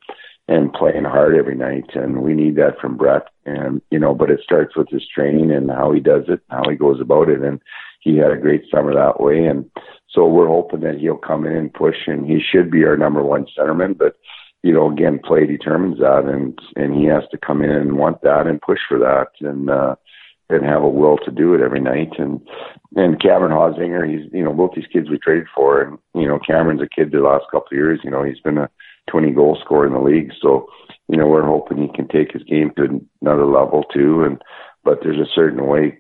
and 0.51 0.73
playing 0.73 1.05
hard 1.05 1.37
every 1.37 1.55
night. 1.55 1.95
And 1.95 2.23
we 2.23 2.35
need 2.35 2.57
that 2.57 2.79
from 2.81 2.97
Brett. 2.97 3.29
And, 3.47 3.81
you 3.93 4.01
know, 4.01 4.17
but 4.17 4.33
it 4.33 4.41
starts 4.43 4.77
with 4.77 4.89
his 4.91 5.07
training 5.07 5.53
and 5.53 5.71
how 5.71 5.93
he 5.93 6.01
does 6.01 6.25
it, 6.27 6.41
how 6.51 6.63
he 6.69 6.75
goes 6.75 7.01
about 7.01 7.29
it. 7.29 7.41
And 7.41 7.63
he 8.01 8.17
had 8.17 8.33
a 8.33 8.37
great 8.37 8.65
summer 8.69 8.93
that 8.93 9.21
way. 9.21 9.45
And 9.45 9.71
so 10.09 10.27
we're 10.27 10.49
hoping 10.49 10.81
that 10.81 10.99
he'll 10.99 11.17
come 11.17 11.47
in 11.47 11.55
and 11.55 11.73
push 11.73 12.09
and 12.09 12.27
he 12.27 12.41
should 12.41 12.69
be 12.69 12.85
our 12.85 12.97
number 12.97 13.23
one 13.23 13.47
centerman. 13.57 13.97
But, 13.97 14.17
you 14.63 14.73
know, 14.73 14.91
again, 14.91 15.21
play 15.25 15.47
determines 15.47 15.99
that. 15.99 16.25
And, 16.25 16.59
and 16.77 16.95
he 16.95 17.07
has 17.07 17.23
to 17.31 17.39
come 17.39 17.63
in 17.63 17.71
and 17.71 17.99
want 17.99 18.23
that 18.23 18.47
and 18.47 18.61
push 18.61 18.81
for 18.89 18.99
that. 18.99 19.29
And, 19.41 19.71
uh, 19.71 19.97
and 20.49 20.65
have 20.65 20.83
a 20.83 20.89
will 20.89 21.17
to 21.19 21.31
do 21.31 21.55
it 21.55 21.61
every 21.61 21.79
night. 21.79 22.11
And 22.19 22.41
and 22.97 23.23
Cameron 23.23 23.53
Hausinger, 23.53 24.05
he's 24.05 24.29
you 24.33 24.43
know 24.43 24.53
both 24.53 24.73
these 24.75 24.89
kids 24.93 25.09
we 25.09 25.17
traded 25.17 25.47
for, 25.55 25.81
and 25.81 25.97
you 26.13 26.27
know 26.27 26.41
Cameron's 26.45 26.83
a 26.83 26.89
kid 26.89 27.13
the 27.13 27.21
last 27.21 27.45
couple 27.53 27.69
of 27.71 27.77
years. 27.77 28.01
You 28.03 28.11
know 28.11 28.25
he's 28.25 28.41
been 28.41 28.59
a 28.59 28.69
20 29.11 29.33
goal 29.33 29.59
scorer 29.63 29.87
in 29.87 29.93
the 29.93 30.01
league. 30.01 30.33
So, 30.41 30.67
you 31.09 31.17
know, 31.17 31.27
we're 31.27 31.45
hoping 31.45 31.79
he 31.79 31.89
can 31.95 32.09
take 32.09 32.33
his 32.33 32.43
game 32.45 32.73
to 32.77 33.05
another 33.21 33.47
level 33.47 33.85
too. 33.93 34.23
And, 34.25 34.41
but 34.85 35.01
there's 35.03 35.19
a 35.19 35.31
certain 35.35 35.67
way, 35.67 35.99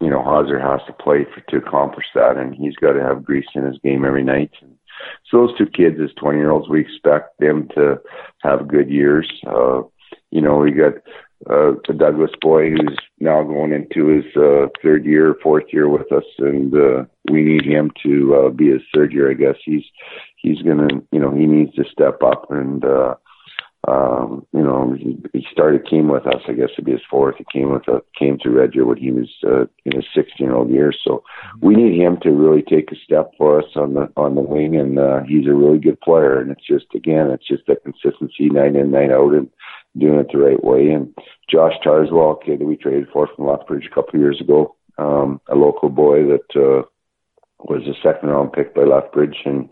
you 0.00 0.10
know, 0.10 0.22
Hauser 0.22 0.60
has 0.60 0.80
to 0.86 0.92
play 0.92 1.24
for, 1.24 1.40
to 1.40 1.56
accomplish 1.56 2.06
that. 2.14 2.36
And 2.36 2.54
he's 2.54 2.76
got 2.76 2.92
to 2.92 3.02
have 3.02 3.24
grease 3.24 3.46
in 3.54 3.64
his 3.64 3.78
game 3.82 4.04
every 4.04 4.24
night. 4.24 4.50
And 4.60 4.76
so 5.30 5.46
those 5.46 5.58
two 5.58 5.66
kids 5.66 5.96
as 6.02 6.14
20 6.14 6.38
year 6.38 6.50
olds, 6.50 6.68
we 6.68 6.80
expect 6.80 7.38
them 7.38 7.68
to 7.74 8.00
have 8.42 8.68
good 8.68 8.90
years. 8.90 9.30
Uh, 9.46 9.82
you 10.30 10.40
know, 10.40 10.58
we 10.58 10.70
got 10.72 10.94
uh, 11.50 11.72
the 11.86 11.94
Douglas 11.96 12.30
boy 12.40 12.70
who's 12.70 12.98
now 13.20 13.42
going 13.42 13.72
into 13.72 14.06
his 14.06 14.24
uh, 14.36 14.68
third 14.82 15.04
year, 15.04 15.36
fourth 15.42 15.64
year 15.72 15.88
with 15.88 16.10
us, 16.12 16.24
and 16.38 16.74
uh, 16.74 17.04
we 17.30 17.42
need 17.42 17.64
him 17.64 17.90
to 18.02 18.34
uh, 18.34 18.48
be 18.50 18.70
his 18.70 18.82
third 18.94 19.12
year. 19.12 19.30
I 19.30 19.34
guess 19.34 19.56
he's 19.64 19.84
he's 20.36 20.62
gonna, 20.62 20.88
you 21.12 21.20
know, 21.20 21.30
he 21.34 21.46
needs 21.46 21.74
to 21.76 21.84
step 21.90 22.22
up 22.22 22.50
and. 22.50 22.84
uh 22.84 23.14
um, 23.86 24.46
you 24.52 24.62
know, 24.62 24.94
he, 24.98 25.18
he 25.32 25.46
started 25.52 25.88
came 25.88 26.08
with 26.08 26.26
us. 26.26 26.42
I 26.48 26.52
guess 26.52 26.70
it'd 26.72 26.86
be 26.86 26.92
his 26.92 27.00
fourth. 27.10 27.36
He 27.36 27.44
came 27.52 27.72
with 27.72 27.88
us, 27.88 28.02
came 28.18 28.38
to 28.38 28.50
Red 28.50 28.72
Deer 28.72 28.86
when 28.86 28.96
he 28.96 29.10
was 29.10 29.28
uh, 29.44 29.66
in 29.84 29.96
his 29.96 30.06
16 30.14 30.46
year 30.46 30.54
old 30.54 30.70
years. 30.70 30.98
So 31.04 31.22
we 31.60 31.74
need 31.74 32.00
him 32.00 32.18
to 32.22 32.30
really 32.30 32.62
take 32.62 32.90
a 32.92 32.96
step 33.04 33.32
for 33.36 33.58
us 33.58 33.68
on 33.76 33.94
the 33.94 34.10
on 34.16 34.36
the 34.36 34.40
wing, 34.40 34.76
and 34.76 34.98
uh, 34.98 35.20
he's 35.26 35.46
a 35.46 35.54
really 35.54 35.78
good 35.78 36.00
player. 36.00 36.40
And 36.40 36.50
it's 36.50 36.66
just 36.66 36.86
again, 36.94 37.30
it's 37.30 37.46
just 37.46 37.66
that 37.66 37.84
consistency, 37.84 38.48
night 38.48 38.76
in, 38.76 38.90
night 38.90 39.10
out, 39.10 39.34
and 39.34 39.50
doing 39.98 40.18
it 40.18 40.28
the 40.32 40.38
right 40.38 40.62
way. 40.62 40.90
And 40.90 41.14
Josh 41.50 41.74
Tarzwell, 41.84 42.42
kid 42.44 42.60
that 42.60 42.66
we 42.66 42.76
traded 42.76 43.08
for 43.12 43.28
from 43.34 43.46
Lethbridge 43.46 43.88
a 43.90 43.94
couple 43.94 44.14
of 44.14 44.20
years 44.20 44.40
ago, 44.40 44.76
um, 44.96 45.40
a 45.48 45.54
local 45.54 45.90
boy 45.90 46.22
that 46.24 46.56
uh, 46.56 46.86
was 47.58 47.82
a 47.86 48.00
second 48.02 48.30
round 48.30 48.52
pick 48.52 48.74
by 48.74 48.82
Lethbridge, 48.82 49.36
and 49.44 49.68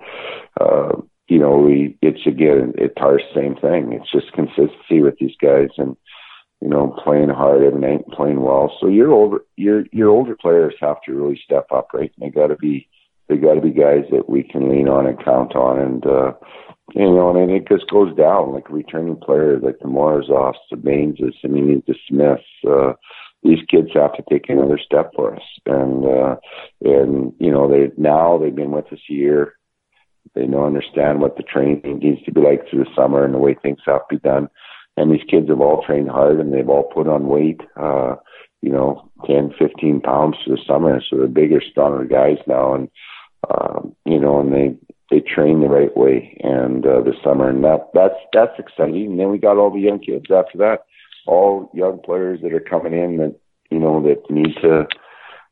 uh, 0.61 0.93
you 1.33 1.39
know, 1.39 1.57
we 1.57 1.97
it's 2.03 2.27
again 2.27 2.75
it's 2.77 2.95
our 2.99 3.19
same 3.35 3.55
thing. 3.57 3.95
It's 3.95 4.13
just 4.13 4.35
consistency 4.35 5.01
with 5.01 5.17
these 5.19 5.35
guys 5.41 5.71
and 5.79 5.97
you 6.61 6.69
know 6.69 6.95
playing 7.03 7.31
hard 7.31 7.63
every 7.63 7.81
night, 7.81 8.05
and 8.05 8.15
playing 8.15 8.43
well. 8.43 8.71
So 8.79 8.87
your 8.87 9.13
older 9.13 9.39
your 9.57 9.85
your 9.93 10.11
older 10.11 10.37
players 10.37 10.75
have 10.83 11.01
to 11.07 11.15
really 11.15 11.41
step 11.43 11.69
up, 11.75 11.89
right? 11.95 12.13
They 12.21 12.29
got 12.29 12.49
to 12.49 12.57
be 12.57 12.87
they 13.31 13.39
got 13.39 13.55
to 13.55 13.63
be 13.63 13.71
guys 13.71 14.05
that 14.11 14.29
we 14.29 14.43
can 14.43 14.69
lean 14.69 14.89
on 14.89 15.07
and 15.07 15.25
count 15.25 15.57
on, 15.57 15.81
and 15.81 16.07
uh, 16.07 16.33
you 16.95 17.11
know, 17.11 17.35
and 17.35 17.51
it 17.51 17.67
just 17.67 17.91
goes 17.91 18.15
down 18.15 18.53
like 18.53 18.69
returning 18.69 19.17
players 19.17 19.63
like 19.63 19.79
the 19.79 19.89
Morzofs, 19.89 20.61
the 20.71 20.77
Baineses, 20.77 21.33
I 21.43 21.49
mean 21.49 21.83
the 21.87 21.95
Smiths. 22.11 22.43
Uh, 22.69 22.93
these 23.43 23.65
kids 23.71 23.89
have 23.95 24.13
to 24.17 24.23
take 24.31 24.51
another 24.51 24.79
step 24.79 25.13
for 25.17 25.35
us, 25.35 25.43
and 25.65 26.05
uh, 26.05 26.37
and 26.83 27.33
you 27.39 27.51
know 27.51 27.71
they 27.71 27.91
now 27.97 28.37
they've 28.37 28.55
been 28.55 28.73
with 28.73 28.93
us 28.93 29.01
a 29.09 29.15
year. 29.15 29.55
They 30.35 30.47
know 30.47 30.65
understand 30.65 31.21
what 31.21 31.37
the 31.37 31.43
training 31.43 31.99
needs 31.99 32.23
to 32.25 32.33
be 32.33 32.41
like 32.41 32.69
through 32.69 32.85
the 32.85 32.95
summer 32.97 33.25
and 33.25 33.35
the 33.35 33.39
way 33.39 33.55
things 33.55 33.81
have 33.87 34.09
to 34.09 34.17
be 34.17 34.19
done. 34.19 34.49
And 34.97 35.11
these 35.11 35.25
kids 35.29 35.49
have 35.49 35.61
all 35.61 35.83
trained 35.85 36.11
hard 36.11 36.41
and 36.41 36.53
they've 36.53 36.69
all 36.69 36.85
put 36.85 37.09
on 37.09 37.27
weight. 37.27 37.61
Uh, 37.77 38.17
you 38.63 38.71
know, 38.71 39.11
10, 39.27 39.55
15 39.59 40.01
pounds 40.01 40.37
through 40.45 40.57
the 40.57 40.63
summer, 40.67 41.01
so 41.01 41.17
they're 41.17 41.27
bigger, 41.27 41.61
stronger 41.61 42.05
guys 42.05 42.39
now, 42.47 42.75
and 42.75 42.89
um, 43.51 43.95
you 44.05 44.21
know, 44.21 44.41
and 44.41 44.53
they 44.53 44.77
they 45.11 45.21
train 45.21 45.61
the 45.61 45.69
right 45.69 45.95
way 45.97 46.39
and 46.43 46.87
uh, 46.87 47.03
this 47.03 47.17
summer, 47.25 47.49
and 47.49 47.65
that 47.65 47.91
that's 47.93 48.15
that's 48.33 48.59
exciting. 48.59 49.07
And 49.11 49.21
then 49.21 49.31
we 49.31 49.39
got 49.39 49.57
all 49.57 49.71
the 49.71 49.81
young 49.81 49.99
kids 49.99 50.27
after 50.31 50.59
that, 50.59 50.85
all 51.27 51.71
young 51.75 52.01
players 52.05 52.41
that 52.43 52.53
are 52.53 52.61
coming 52.61 52.93
in 52.93 53.17
that 53.19 53.37
you 53.71 53.81
know 53.81 54.01
that 54.03 54.31
need 54.31 54.55
to 54.63 54.87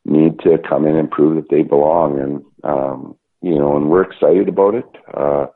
need 0.04 0.38
to 0.40 0.56
come 0.68 0.86
in 0.86 0.96
and 0.96 1.10
prove 1.10 1.34
that 1.34 1.50
they 1.50 1.62
belong, 1.62 2.20
and 2.20 2.44
um, 2.62 3.16
you 3.43 3.59
know, 3.59 3.76
and 3.76 3.88
we're 3.91 4.03
excited 4.03 4.49
about 4.49 4.74
it. 4.74 4.88
Uh, 5.14 5.47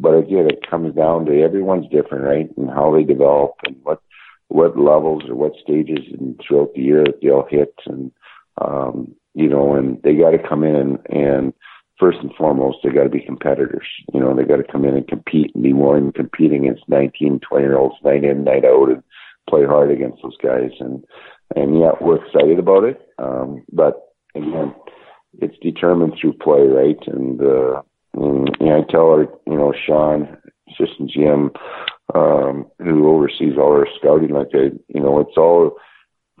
but 0.00 0.14
again, 0.14 0.48
it 0.50 0.68
comes 0.68 0.94
down 0.94 1.26
to 1.26 1.42
everyone's 1.42 1.88
different, 1.90 2.24
right, 2.24 2.48
and 2.56 2.70
how 2.70 2.94
they 2.94 3.04
develop 3.04 3.54
and 3.66 3.76
what 3.82 4.00
what 4.48 4.78
levels 4.78 5.22
or 5.28 5.34
what 5.34 5.52
stages 5.62 6.04
and 6.18 6.40
throughout 6.40 6.72
the 6.74 6.82
year 6.82 7.04
that 7.04 7.20
they'll 7.22 7.46
hit, 7.50 7.74
and 7.86 8.12
um, 8.60 9.14
you 9.34 9.48
know, 9.48 9.74
and 9.74 10.00
they 10.02 10.14
got 10.14 10.30
to 10.30 10.48
come 10.48 10.62
in 10.62 10.76
and, 10.76 10.98
and 11.08 11.52
first 11.98 12.18
and 12.20 12.34
foremost, 12.34 12.78
they 12.82 12.90
got 12.90 13.04
to 13.04 13.08
be 13.08 13.20
competitors. 13.20 13.86
You 14.12 14.20
know, 14.20 14.34
they 14.34 14.44
got 14.44 14.56
to 14.56 14.72
come 14.72 14.84
in 14.84 14.96
and 14.96 15.06
compete 15.06 15.52
and 15.54 15.62
be 15.62 15.72
more 15.72 15.98
than 15.98 16.12
competing 16.12 16.66
against 16.66 16.88
19, 16.88 17.40
20 17.40 17.64
year 17.64 17.78
olds 17.78 17.96
night 18.04 18.24
in, 18.24 18.44
night 18.44 18.64
out 18.64 18.88
and 18.88 19.02
play 19.48 19.64
hard 19.64 19.90
against 19.90 20.22
those 20.22 20.36
guys. 20.42 20.70
And, 20.80 21.04
and 21.54 21.78
yeah, 21.78 21.92
we're 22.00 22.24
excited 22.24 22.58
about 22.58 22.84
it. 22.84 23.00
Um, 23.18 23.64
but 23.72 24.08
again, 24.34 24.74
it's 25.40 25.58
determined 25.58 26.14
through 26.20 26.34
play, 26.34 26.62
right? 26.62 26.98
And, 27.06 27.40
uh, 27.40 27.82
and 28.14 28.56
you 28.60 28.66
know, 28.66 28.78
I 28.78 28.90
tell 28.90 29.06
our, 29.10 29.22
you 29.46 29.56
know, 29.56 29.72
Sean, 29.86 30.36
assistant 30.68 31.10
GM, 31.10 31.54
um, 32.14 32.66
who 32.78 33.08
oversees 33.08 33.56
all 33.58 33.72
our 33.72 33.88
scouting, 33.98 34.30
like 34.30 34.48
I, 34.54 34.70
you 34.88 35.00
know, 35.00 35.20
it's 35.20 35.36
all 35.36 35.76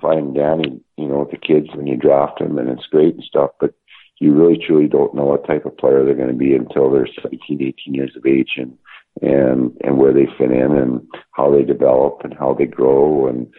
fine 0.00 0.34
Danny, 0.34 0.80
you 0.96 1.08
know, 1.08 1.20
with 1.20 1.30
the 1.30 1.36
kids 1.36 1.68
when 1.74 1.86
you 1.86 1.96
draft 1.96 2.38
them, 2.38 2.58
and 2.58 2.68
it's 2.68 2.86
great 2.86 3.14
and 3.14 3.24
stuff, 3.24 3.50
but 3.60 3.74
you 4.20 4.32
really 4.32 4.58
truly 4.58 4.88
don't 4.88 5.14
know 5.14 5.24
what 5.24 5.46
type 5.46 5.66
of 5.66 5.76
player 5.76 6.04
they're 6.04 6.14
going 6.14 6.28
to 6.28 6.34
be 6.34 6.54
until 6.54 6.90
they're 6.90 7.08
17, 7.22 7.62
18 7.62 7.94
years 7.94 8.12
of 8.16 8.26
age, 8.26 8.52
and 8.56 8.76
and 9.22 9.76
and 9.82 9.98
where 9.98 10.12
they 10.12 10.26
fit 10.38 10.50
in, 10.50 10.72
and 10.72 11.06
how 11.32 11.50
they 11.50 11.62
develop, 11.62 12.20
and 12.24 12.34
how 12.34 12.54
they 12.54 12.66
grow, 12.66 13.26
and 13.26 13.52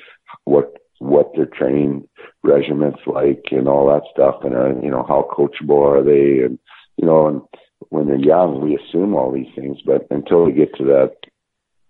what 0.45 0.77
what 0.99 1.31
their 1.35 1.45
training 1.45 2.07
regiments 2.43 2.99
like, 3.05 3.43
and 3.51 3.67
all 3.67 3.87
that 3.87 4.03
stuff, 4.11 4.43
and 4.43 4.55
uh, 4.55 4.81
you 4.81 4.89
know 4.89 5.05
how 5.07 5.27
coachable 5.31 5.85
are 5.85 6.03
they, 6.03 6.43
and 6.43 6.59
you 6.97 7.05
know, 7.05 7.27
and 7.27 7.41
when 7.89 8.07
they're 8.07 8.15
young, 8.15 8.61
we 8.61 8.77
assume 8.77 9.13
all 9.13 9.31
these 9.31 9.53
things, 9.55 9.77
but 9.85 10.07
until 10.09 10.45
they 10.45 10.51
get 10.51 10.75
to 10.75 10.83
that 10.85 11.15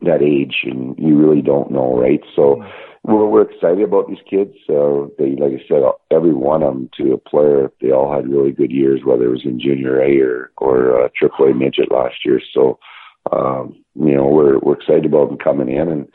that 0.01 0.21
age, 0.21 0.57
and 0.63 0.97
you 0.97 1.17
really 1.17 1.41
don't 1.41 1.71
know, 1.71 1.97
right? 1.97 2.21
So 2.35 2.63
we're, 3.03 3.25
we're 3.27 3.49
excited 3.49 3.81
about 3.81 4.07
these 4.07 4.17
kids. 4.29 4.51
So 4.67 5.11
they, 5.17 5.35
like 5.35 5.53
I 5.53 5.67
said, 5.67 5.83
every 6.11 6.33
one 6.33 6.63
of 6.63 6.73
them 6.73 6.89
to 6.97 7.13
a 7.13 7.17
player, 7.17 7.71
they 7.81 7.91
all 7.91 8.13
had 8.13 8.27
really 8.27 8.51
good 8.51 8.71
years, 8.71 9.01
whether 9.03 9.25
it 9.25 9.31
was 9.31 9.45
in 9.45 9.59
junior 9.59 10.01
A 10.01 10.19
or 10.19 10.51
or 10.57 11.03
uh, 11.03 11.09
Triple 11.15 11.45
A 11.45 11.53
midget 11.53 11.91
last 11.91 12.25
year. 12.25 12.41
So 12.53 12.79
um, 13.31 13.83
you 13.95 14.13
know, 14.13 14.25
we're 14.25 14.59
we're 14.59 14.75
excited 14.75 15.05
about 15.05 15.29
them 15.29 15.37
coming 15.37 15.69
in, 15.69 15.87
and 15.89 16.07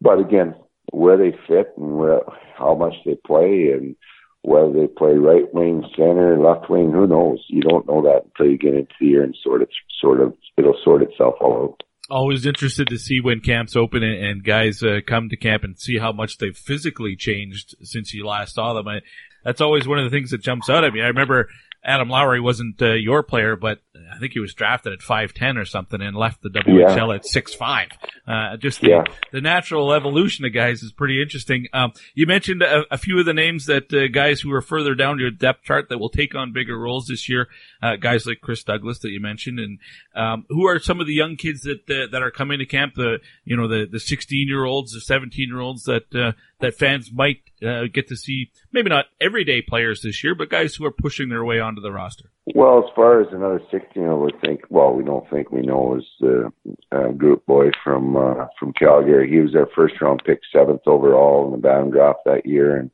but 0.00 0.18
again, 0.18 0.54
where 0.96 1.18
they 1.18 1.36
fit 1.46 1.74
and 1.76 1.98
where 1.98 2.20
how 2.56 2.74
much 2.74 2.94
they 3.04 3.16
play 3.26 3.68
and 3.70 3.94
whether 4.40 4.72
they 4.72 4.86
play 4.86 5.12
right 5.12 5.52
wing, 5.52 5.84
center, 5.94 6.38
left 6.38 6.70
wing, 6.70 6.90
who 6.90 7.06
knows? 7.06 7.44
You 7.48 7.60
don't 7.60 7.86
know 7.86 8.00
that 8.02 8.22
until 8.24 8.50
you 8.50 8.56
get 8.56 8.74
into 8.74 8.94
the 8.98 9.06
year 9.06 9.22
and 9.22 9.36
sort 9.42 9.60
of 9.60 9.68
sort 10.00 10.20
of 10.20 10.32
it'll 10.56 10.78
sort 10.82 11.02
itself 11.02 11.34
all 11.40 11.64
out 11.64 11.82
always 12.08 12.46
interested 12.46 12.86
to 12.86 12.96
see 12.96 13.20
when 13.20 13.40
camps 13.40 13.74
open 13.74 14.04
and, 14.04 14.24
and 14.24 14.44
guys 14.44 14.80
uh, 14.80 15.00
come 15.04 15.28
to 15.28 15.36
camp 15.36 15.64
and 15.64 15.76
see 15.76 15.98
how 15.98 16.12
much 16.12 16.38
they've 16.38 16.56
physically 16.56 17.16
changed 17.16 17.74
since 17.82 18.14
you 18.14 18.24
last 18.24 18.54
saw 18.54 18.74
them. 18.74 18.86
I, 18.86 19.00
that's 19.44 19.60
always 19.60 19.88
one 19.88 19.98
of 19.98 20.04
the 20.04 20.16
things 20.16 20.30
that 20.30 20.40
jumps 20.40 20.70
out 20.70 20.84
at 20.84 20.92
me. 20.92 21.02
I 21.02 21.08
remember 21.08 21.48
Adam 21.86 22.08
Lowry 22.08 22.40
wasn't 22.40 22.82
uh, 22.82 22.94
your 22.94 23.22
player, 23.22 23.54
but 23.54 23.78
I 24.12 24.18
think 24.18 24.32
he 24.32 24.40
was 24.40 24.54
drafted 24.54 24.92
at 24.92 24.98
5'10 24.98 25.56
or 25.56 25.64
something 25.64 26.02
and 26.02 26.16
left 26.16 26.42
the 26.42 26.48
WHL 26.48 27.08
yeah. 27.08 27.14
at 27.14 27.22
6'5. 27.22 27.92
Uh, 28.26 28.56
just 28.56 28.80
the, 28.80 28.88
yeah. 28.88 29.04
the, 29.32 29.40
natural 29.40 29.92
evolution 29.92 30.44
of 30.44 30.52
guys 30.52 30.82
is 30.82 30.90
pretty 30.90 31.22
interesting. 31.22 31.68
Um, 31.72 31.92
you 32.14 32.26
mentioned 32.26 32.62
a, 32.62 32.82
a, 32.90 32.98
few 32.98 33.20
of 33.20 33.24
the 33.24 33.32
names 33.32 33.66
that 33.66 33.92
uh, 33.94 34.08
guys 34.08 34.40
who 34.40 34.52
are 34.52 34.60
further 34.60 34.96
down 34.96 35.20
your 35.20 35.30
depth 35.30 35.62
chart 35.62 35.88
that 35.88 35.98
will 35.98 36.08
take 36.08 36.34
on 36.34 36.52
bigger 36.52 36.76
roles 36.76 37.06
this 37.06 37.28
year. 37.28 37.46
Uh, 37.80 37.94
guys 37.94 38.26
like 38.26 38.40
Chris 38.40 38.64
Douglas 38.64 38.98
that 39.00 39.10
you 39.10 39.20
mentioned, 39.20 39.60
and 39.60 39.78
um, 40.16 40.44
who 40.48 40.66
are 40.66 40.80
some 40.80 41.00
of 41.00 41.06
the 41.06 41.12
young 41.12 41.36
kids 41.36 41.60
that 41.60 41.88
uh, 41.88 42.10
that 42.10 42.22
are 42.22 42.32
coming 42.32 42.58
to 42.58 42.66
camp? 42.66 42.94
The 42.96 43.18
you 43.44 43.56
know 43.56 43.68
the 43.68 43.86
the 43.86 44.00
16 44.00 44.48
year 44.48 44.64
olds, 44.64 44.92
the 44.92 45.00
17 45.00 45.48
year 45.48 45.60
olds 45.60 45.84
that 45.84 46.12
uh, 46.12 46.32
that 46.60 46.74
fans 46.74 47.10
might 47.12 47.38
uh, 47.66 47.84
get 47.92 48.08
to 48.08 48.16
see. 48.16 48.50
Maybe 48.72 48.88
not 48.88 49.06
everyday 49.20 49.62
players 49.62 50.00
this 50.02 50.22
year, 50.24 50.34
but 50.34 50.48
guys 50.48 50.74
who 50.74 50.84
are 50.84 50.90
pushing 50.90 51.28
their 51.28 51.44
way 51.44 51.60
onto 51.60 51.80
the 51.80 51.92
roster. 51.92 52.30
Well, 52.54 52.78
as 52.78 52.90
far 52.94 53.20
as 53.20 53.28
another 53.32 53.60
16 53.70 54.02
year 54.02 54.12
old, 54.12 54.32
we 54.32 54.38
think, 54.40 54.62
well, 54.70 54.92
we 54.92 55.04
don't 55.04 55.28
think 55.30 55.50
we 55.50 55.62
know 55.62 55.96
is 55.96 56.04
the 56.20 56.52
uh, 56.92 57.12
Grubbe 57.12 57.44
boy 57.46 57.70
from, 57.82 58.16
uh, 58.16 58.46
from 58.58 58.72
Calgary. 58.72 59.30
He 59.30 59.40
was 59.40 59.54
our 59.54 59.68
first 59.74 60.00
round 60.00 60.22
pick, 60.24 60.40
seventh 60.52 60.82
overall 60.86 61.52
in 61.54 61.60
the 61.60 61.90
draft 61.90 62.20
that 62.24 62.46
year. 62.46 62.76
And 62.76 62.90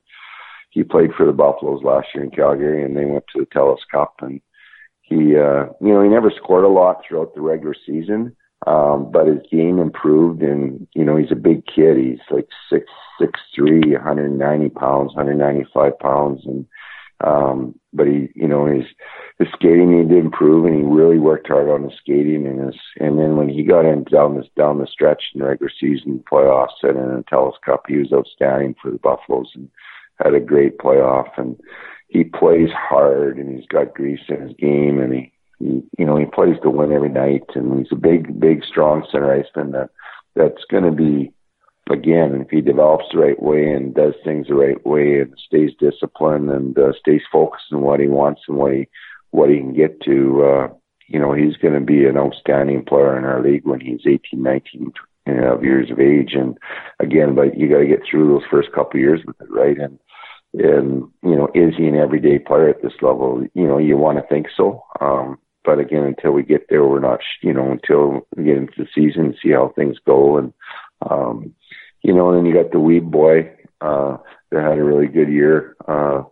he 0.70 0.82
played 0.82 1.10
for 1.16 1.26
the 1.26 1.32
Buffaloes 1.32 1.82
last 1.84 2.08
year 2.14 2.24
in 2.24 2.30
Calgary 2.30 2.82
and 2.82 2.96
they 2.96 3.04
went 3.04 3.24
to 3.34 3.40
the 3.40 3.46
TELUS 3.46 3.80
Cup 3.90 4.14
and 4.20 4.40
he, 5.02 5.36
uh, 5.36 5.66
you 5.80 5.92
know, 5.92 6.02
he 6.02 6.08
never 6.08 6.32
scored 6.42 6.64
a 6.64 6.68
lot 6.68 7.02
throughout 7.06 7.34
the 7.34 7.42
regular 7.42 7.74
season. 7.86 8.34
Um, 8.66 9.10
but 9.10 9.26
his 9.26 9.40
game 9.50 9.78
improved 9.78 10.42
and, 10.42 10.86
you 10.94 11.04
know, 11.04 11.16
he's 11.16 11.32
a 11.32 11.36
big 11.36 11.66
kid. 11.66 11.96
He's 11.96 12.20
like 12.30 12.48
six, 12.70 12.86
six, 13.20 13.40
three, 13.54 13.92
190 13.92 14.68
pounds, 14.70 15.14
195 15.14 15.98
pounds. 15.98 16.42
And, 16.44 16.66
um, 17.24 17.78
but 17.92 18.06
he, 18.06 18.28
you 18.34 18.48
know, 18.48 18.66
his 18.66 18.84
his 19.38 19.48
skating 19.54 19.90
needed 19.90 20.10
to 20.10 20.18
improve, 20.18 20.64
and 20.64 20.74
he 20.74 20.82
really 20.82 21.18
worked 21.18 21.48
hard 21.48 21.68
on 21.68 21.84
his 21.84 21.98
skating. 21.98 22.46
And 22.46 22.66
his, 22.66 22.80
and 22.98 23.18
then 23.18 23.36
when 23.36 23.48
he 23.48 23.62
got 23.64 23.84
in 23.84 24.04
down 24.04 24.36
this 24.36 24.48
down 24.56 24.78
the 24.78 24.86
stretch 24.86 25.22
in 25.34 25.40
the 25.40 25.46
regular 25.46 25.70
season 25.80 26.22
playoffs 26.30 26.82
and 26.82 26.96
in 26.96 27.16
the 27.16 27.24
TELUS 27.30 27.54
Cup, 27.64 27.84
he 27.88 27.96
was 27.96 28.12
outstanding 28.12 28.74
for 28.80 28.90
the 28.90 28.98
Buffaloes 28.98 29.50
and 29.54 29.68
had 30.22 30.34
a 30.34 30.40
great 30.40 30.78
playoff. 30.78 31.30
And 31.36 31.60
he 32.08 32.24
plays 32.24 32.70
hard, 32.72 33.38
and 33.38 33.56
he's 33.56 33.66
got 33.68 33.94
grease 33.94 34.20
in 34.28 34.40
his 34.40 34.56
game, 34.58 35.00
and 35.00 35.12
he, 35.12 35.32
he 35.62 35.82
you 35.98 36.04
know, 36.04 36.16
he 36.16 36.26
plays 36.26 36.56
to 36.62 36.70
win 36.70 36.92
every 36.92 37.08
night. 37.08 37.44
And 37.54 37.78
he's 37.78 37.92
a 37.92 37.96
big, 37.96 38.38
big, 38.40 38.64
strong 38.64 39.06
center 39.10 39.32
iceman 39.32 39.72
that 39.72 39.90
that's 40.34 40.64
going 40.70 40.84
to 40.84 40.90
be 40.90 41.32
again, 41.90 42.40
if 42.40 42.50
he 42.50 42.60
develops 42.60 43.04
the 43.12 43.18
right 43.18 43.40
way 43.42 43.70
and 43.70 43.94
does 43.94 44.14
things 44.24 44.48
the 44.48 44.54
right 44.54 44.84
way 44.86 45.20
and 45.20 45.34
stays 45.46 45.70
disciplined 45.78 46.50
and 46.50 46.78
uh, 46.78 46.92
stays 46.98 47.22
focused 47.30 47.72
on 47.72 47.82
what 47.82 48.00
he 48.00 48.06
wants 48.06 48.42
and 48.48 48.56
what 48.56 48.72
he 48.72 48.88
what 49.30 49.48
he 49.48 49.56
can 49.56 49.74
get 49.74 50.00
to, 50.02 50.44
uh, 50.44 50.68
you 51.08 51.18
know, 51.18 51.32
he's 51.32 51.56
going 51.56 51.74
to 51.74 51.80
be 51.80 52.04
an 52.04 52.18
outstanding 52.18 52.84
player 52.84 53.16
in 53.16 53.24
our 53.24 53.42
league 53.42 53.64
when 53.64 53.80
he's 53.80 54.00
18, 54.06 54.42
19 54.42 54.92
you 55.26 55.34
know, 55.34 55.60
years 55.62 55.90
of 55.90 56.00
age. 56.00 56.34
And 56.34 56.58
again, 57.00 57.34
but 57.34 57.56
you 57.56 57.68
got 57.68 57.78
to 57.78 57.86
get 57.86 58.02
through 58.08 58.28
those 58.28 58.48
first 58.50 58.72
couple 58.72 58.98
of 58.98 59.02
years 59.02 59.20
with 59.26 59.40
it, 59.40 59.50
right? 59.50 59.78
And 59.78 59.98
and 60.54 61.08
you 61.22 61.34
know, 61.34 61.48
is 61.54 61.74
he 61.76 61.86
an 61.86 61.96
everyday 61.96 62.38
player 62.38 62.68
at 62.68 62.82
this 62.82 62.92
level? 63.00 63.46
You 63.54 63.66
know, 63.66 63.78
you 63.78 63.96
want 63.96 64.18
to 64.18 64.26
think 64.26 64.48
so. 64.54 64.84
Um, 65.00 65.38
but 65.64 65.78
again, 65.78 66.04
until 66.04 66.32
we 66.32 66.42
get 66.42 66.66
there, 66.68 66.84
we're 66.84 67.00
not, 67.00 67.20
you 67.40 67.52
know, 67.52 67.70
until 67.70 68.26
we 68.36 68.44
get 68.44 68.56
into 68.56 68.72
the 68.78 68.88
season, 68.94 69.36
see 69.42 69.50
how 69.50 69.72
things 69.74 69.96
go, 70.06 70.38
and 70.38 70.52
um, 71.08 71.54
you 72.02 72.12
know, 72.12 72.30
and 72.30 72.38
then 72.38 72.46
you 72.46 72.54
got 72.54 72.72
the 72.72 72.80
weed 72.80 73.10
boy 73.10 73.50
uh, 73.80 74.16
that 74.50 74.62
had 74.62 74.78
a 74.78 74.84
really 74.84 75.06
good 75.06 75.28
year 75.28 75.76
uh, 75.86 76.22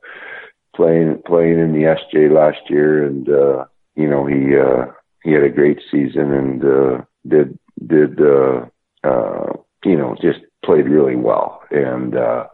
playing 0.75 1.23
playing 1.27 1.59
in 1.59 1.73
the 1.73 1.97
SJ 2.15 2.31
last 2.33 2.69
year, 2.69 3.05
and 3.05 3.29
uh, 3.29 3.65
you 3.95 4.09
know 4.09 4.27
he 4.27 4.57
uh, 4.57 4.87
he 5.23 5.33
had 5.33 5.43
a 5.43 5.51
great 5.51 5.79
season 5.91 6.33
and 6.33 6.65
uh, 6.65 7.03
did 7.27 7.59
did 7.87 8.21
uh, 8.21 8.67
uh, 9.05 9.53
you 9.85 9.97
know 9.97 10.17
just 10.21 10.41
played 10.65 10.87
really 10.87 11.17
well, 11.17 11.63
and 11.71 12.17
uh, 12.17 12.47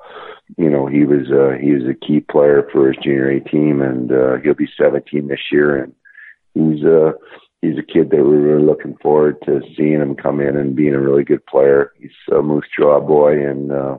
you 0.57 0.71
know 0.71 0.87
he 0.87 1.05
was 1.05 1.31
uh, 1.31 1.57
he 1.61 1.73
was 1.73 1.85
a 1.85 2.07
key 2.07 2.21
player 2.21 2.69
for 2.73 2.89
his 2.89 2.97
junior 3.03 3.31
A 3.31 3.41
team, 3.41 3.81
and 3.81 4.13
uh, 4.13 4.37
he'll 4.43 4.55
be 4.55 4.69
17 4.79 5.29
this 5.29 5.41
year, 5.51 5.77
and 5.83 5.93
he's 6.57 6.85
uh, 6.85 7.13
he's 7.63 7.79
a 7.79 7.83
kid 7.83 8.11
that 8.11 8.25
we're 8.25 8.41
really 8.41 8.65
looking 8.65 8.97
forward 9.03 9.37
to 9.45 9.61
seeing 9.77 10.01
him 10.01 10.15
come 10.15 10.41
in 10.41 10.57
and 10.57 10.77
being 10.77 10.95
a 10.95 11.01
really 11.01 11.25
good 11.25 11.45
player. 11.47 11.93
He's 11.99 12.11
a 12.33 12.43
Moose 12.43 12.67
Jaw 12.77 13.01
boy 13.01 13.33
and 13.33 13.73
uh, 13.73 13.99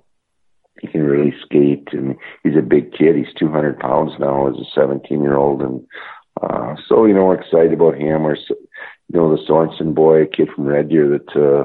he 0.79 0.87
can 0.87 1.03
really 1.03 1.33
skate 1.43 1.87
and 1.91 2.15
he's 2.43 2.57
a 2.57 2.61
big 2.61 2.93
kid. 2.93 3.15
He's 3.15 3.33
200 3.37 3.79
pounds 3.79 4.13
now 4.19 4.47
as 4.47 4.55
a 4.55 4.65
17 4.75 5.21
year 5.21 5.35
old. 5.35 5.61
And 5.61 5.85
uh, 6.41 6.75
so, 6.87 7.05
you 7.05 7.13
know, 7.13 7.25
we're 7.25 7.41
excited 7.41 7.73
about 7.73 7.95
him. 7.95 8.23
We're, 8.23 8.35
you 8.35 8.55
know, 9.13 9.35
the 9.35 9.43
Sorensen 9.43 9.95
boy, 9.95 10.23
a 10.23 10.27
kid 10.27 10.49
from 10.55 10.65
Red 10.65 10.89
Deer 10.89 11.09
that, 11.09 11.29
uh, 11.35 11.63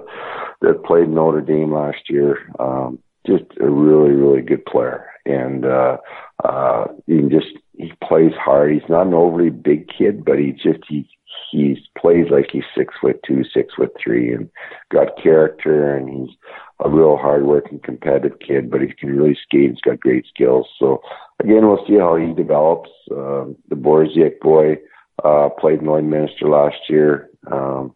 that 0.60 0.84
played 0.84 1.08
Notre 1.08 1.40
Dame 1.40 1.72
last 1.72 2.08
year. 2.08 2.38
Um, 2.58 2.98
just 3.26 3.44
a 3.60 3.68
really, 3.68 4.12
really 4.12 4.42
good 4.42 4.64
player. 4.64 5.08
And, 5.26 5.64
uh, 5.64 5.98
uh, 6.42 6.86
he 7.06 7.20
just, 7.22 7.56
he 7.74 7.92
plays 8.06 8.32
hard. 8.38 8.72
He's 8.72 8.88
not 8.88 9.06
an 9.06 9.14
overly 9.14 9.50
big 9.50 9.88
kid, 9.88 10.24
but 10.24 10.38
he 10.38 10.52
just, 10.52 10.80
he, 10.88 11.08
he 11.50 11.76
plays 11.98 12.26
like 12.30 12.48
he's 12.52 12.64
six 12.76 12.94
foot 13.00 13.20
two, 13.26 13.42
six 13.52 13.74
foot 13.74 13.92
three, 14.02 14.32
and 14.32 14.50
got 14.90 15.20
character, 15.22 15.94
and 15.96 16.08
he's 16.08 16.36
a 16.84 16.90
real 16.90 17.16
hardworking, 17.16 17.80
competitive 17.80 18.38
kid. 18.40 18.70
But 18.70 18.82
he 18.82 18.88
can 18.88 19.16
really 19.16 19.36
skate. 19.42 19.70
He's 19.70 19.80
got 19.80 20.00
great 20.00 20.26
skills. 20.26 20.66
So 20.78 21.00
again, 21.40 21.66
we'll 21.66 21.84
see 21.86 21.96
how 21.96 22.16
he 22.16 22.32
develops. 22.34 22.90
Um, 23.10 23.56
the 23.68 23.76
Borziak 23.76 24.40
boy 24.40 24.76
uh, 25.24 25.48
played 25.58 25.80
in 25.80 25.86
Lloydminster 25.86 26.44
last 26.44 26.78
year. 26.88 27.30
Um, 27.50 27.94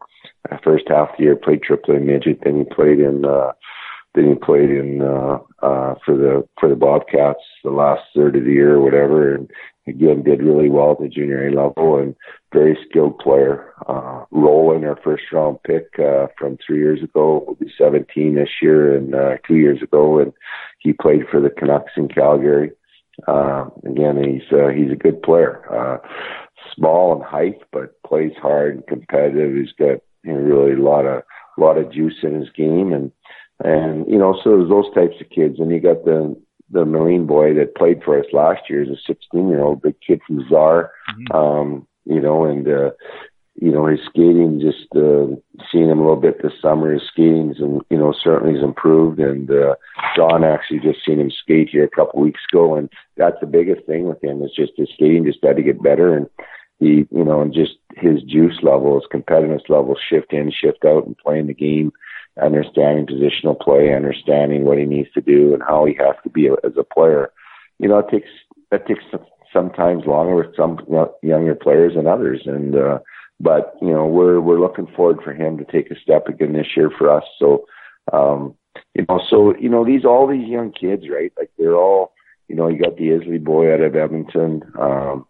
first 0.63 0.85
half 0.89 1.11
of 1.11 1.17
the 1.19 1.25
year 1.25 1.37
played 1.37 1.63
triple 1.63 1.95
A 1.95 2.01
midget. 2.01 2.41
Then 2.43 2.59
he 2.59 2.75
played 2.75 3.01
in. 3.01 3.25
Uh, 3.25 3.53
then 4.17 4.29
he 4.29 4.35
played 4.35 4.71
in 4.71 5.03
uh, 5.03 5.39
uh, 5.63 5.95
for 6.05 6.17
the 6.17 6.49
for 6.59 6.69
the 6.69 6.75
Bobcats 6.75 7.39
the 7.63 7.71
last 7.71 8.03
third 8.15 8.35
of 8.35 8.45
the 8.45 8.53
year 8.53 8.77
or 8.77 8.81
whatever, 8.81 9.35
and 9.35 9.51
again 9.87 10.23
did 10.23 10.43
really 10.43 10.71
well 10.71 10.93
at 10.93 11.01
the 11.01 11.09
junior 11.09 11.47
A 11.47 11.53
level 11.53 11.99
and 11.99 12.17
very 12.53 12.77
skilled 12.89 13.19
player. 13.19 13.73
Uh, 13.87 14.25
Roland, 14.31 14.87
our 14.87 14.99
first 15.05 15.25
round 15.33 15.63
pick 15.65 15.89
uh, 15.99 16.29
from 16.39 16.57
three 16.67 16.79
years 16.79 17.03
ago, 17.03 17.45
will 17.47 17.55
be 17.57 17.71
17 17.79 18.35
this 18.35 18.49
year 18.63 18.97
and 18.97 19.15
uh, 19.15 19.37
two 19.47 19.57
years 19.57 19.83
ago, 19.83 20.19
and 20.19 20.33
he 20.79 20.95
played 20.95 21.29
for 21.31 21.41
the 21.41 21.51
Canucks 21.51 21.93
in 21.97 22.09
Calgary. 22.09 22.73
Uh, 23.29 23.67
again, 23.85 24.17
he's 24.25 24.51
uh, 24.59 24.69
he's 24.69 24.91
a 24.91 24.97
good 24.97 25.23
player. 25.23 25.63
Uh, 25.71 25.99
small 26.75 27.15
in 27.15 27.23
height, 27.23 27.61
but 27.71 28.03
plays 28.03 28.33
hard 28.41 28.77
and 28.77 28.87
competitive. 28.87 29.55
He's 29.55 29.73
got 29.79 30.01
you 30.25 30.33
know, 30.33 30.39
really 30.39 30.73
a 30.73 30.83
lot 30.83 31.05
of 31.05 31.23
a 31.57 31.61
lot 31.61 31.79
of 31.79 31.93
juice 31.93 32.19
in 32.23 32.35
his 32.35 32.51
game, 32.51 32.93
and 32.93 33.13
and 33.65 34.07
you 34.07 34.19
know, 34.19 34.39
so 34.43 34.57
there's 34.57 34.69
those 34.69 34.93
types 34.95 35.21
of 35.21 35.31
kids, 35.31 35.59
and 35.59 35.71
you 35.71 35.81
got 35.81 36.05
the 36.05 36.37
the 36.71 36.85
Marine 36.85 37.27
boy 37.27 37.55
that 37.55 37.77
played 37.77 38.03
for 38.05 38.19
us 38.19 38.27
last 38.33 38.69
year 38.69 38.83
is 38.83 38.89
a 38.89 38.97
16 39.07 39.49
year 39.49 39.63
old, 39.63 39.83
big 39.83 39.95
kid 40.05 40.21
from 40.27 40.47
Czar. 40.49 40.91
Mm-hmm. 41.11 41.37
Um, 41.37 41.87
you 42.05 42.21
know, 42.21 42.45
and 42.45 42.69
uh, 42.69 42.91
you 43.55 43.73
know 43.73 43.87
his 43.87 44.01
skating. 44.07 44.61
Just 44.61 44.87
uh, 44.95 45.27
seeing 45.71 45.89
him 45.89 45.99
a 45.99 46.03
little 46.03 46.21
bit 46.21 46.43
this 46.43 46.53
summer, 46.61 46.93
his 46.93 47.03
skating's 47.09 47.59
and 47.61 47.81
you 47.89 47.97
know 47.97 48.13
certainly 48.23 48.55
has 48.55 48.63
improved. 48.63 49.21
And 49.21 49.51
uh, 49.51 49.77
John 50.15 50.45
actually 50.45 50.81
just 50.81 51.05
seen 51.05 51.21
him 51.21 51.31
skate 51.31 51.71
here 51.71 51.85
a 51.85 51.89
couple 51.89 52.21
weeks 52.21 52.41
ago, 52.53 52.77
and 52.77 52.91
that's 53.17 53.41
the 53.41 53.47
biggest 53.47 53.87
thing 53.87 54.05
with 54.05 54.23
him 54.23 54.43
is 54.43 54.53
just 54.55 54.73
his 54.77 54.89
skating 54.95 55.25
just 55.25 55.43
had 55.43 55.57
to 55.57 55.63
get 55.63 55.83
better 55.83 56.15
and 56.15 56.29
he, 56.79 57.07
you 57.11 57.25
know, 57.25 57.41
and 57.41 57.55
just 57.55 57.77
his 57.97 58.23
juice 58.23 58.59
level, 58.63 59.01
his 59.01 59.09
competitiveness 59.13 59.69
level, 59.69 59.97
shift 60.09 60.33
in, 60.33 60.53
shift 60.53 60.85
out, 60.85 61.07
and 61.07 61.17
playing 61.17 61.47
the 61.47 61.55
game, 61.55 61.93
understanding 62.43 63.07
positional 63.07 63.59
play, 63.59 63.95
understanding 63.95 64.65
what 64.65 64.79
he 64.79 64.85
needs 64.85 65.11
to 65.15 65.21
do 65.21 65.55
and 65.55 65.63
how 65.63 65.85
he 65.85 65.95
has 65.95 66.15
to 66.23 66.31
be 66.31 66.49
as 66.49 66.73
a 66.79 66.85
player. 66.85 67.31
You 67.79 67.89
know, 67.89 67.99
it 67.99 68.09
takes 68.11 68.29
that 68.71 68.87
takes 68.87 69.05
sometimes 69.53 70.07
longer 70.07 70.35
with 70.35 70.57
some 70.57 70.79
younger 71.23 71.55
players 71.55 71.95
than 71.95 72.07
others, 72.07 72.43
and 72.47 72.75
uh, 72.75 72.99
but 73.41 73.75
you 73.81 73.93
know, 73.93 74.07
we're 74.07 74.41
we're 74.41 74.61
looking 74.61 74.87
forward 74.97 75.19
for 75.23 75.33
him 75.33 75.59
to 75.59 75.65
take 75.65 75.91
a 75.91 76.01
step 76.01 76.29
again 76.29 76.53
this 76.53 76.77
year 76.77 76.91
for 76.97 77.11
us. 77.11 77.25
So, 77.39 77.67
um, 78.13 78.55
you 78.95 79.05
know, 79.09 79.21
so 79.29 79.57
you 79.57 79.69
know, 79.69 79.85
these 79.85 80.05
all 80.05 80.27
these 80.27 80.49
young 80.49 80.73
kids, 80.73 81.05
right? 81.11 81.33
Like 81.39 81.51
they're 81.59 81.77
all, 81.77 82.13
you 82.49 82.57
know, 82.57 82.69
you 82.69 82.79
got 82.79 82.97
the 82.97 83.15
Isley 83.15 83.39
boy 83.39 83.73
out 83.73 83.81
of 83.81 83.97
Edmonton. 83.97 84.63
Um, 84.79 85.27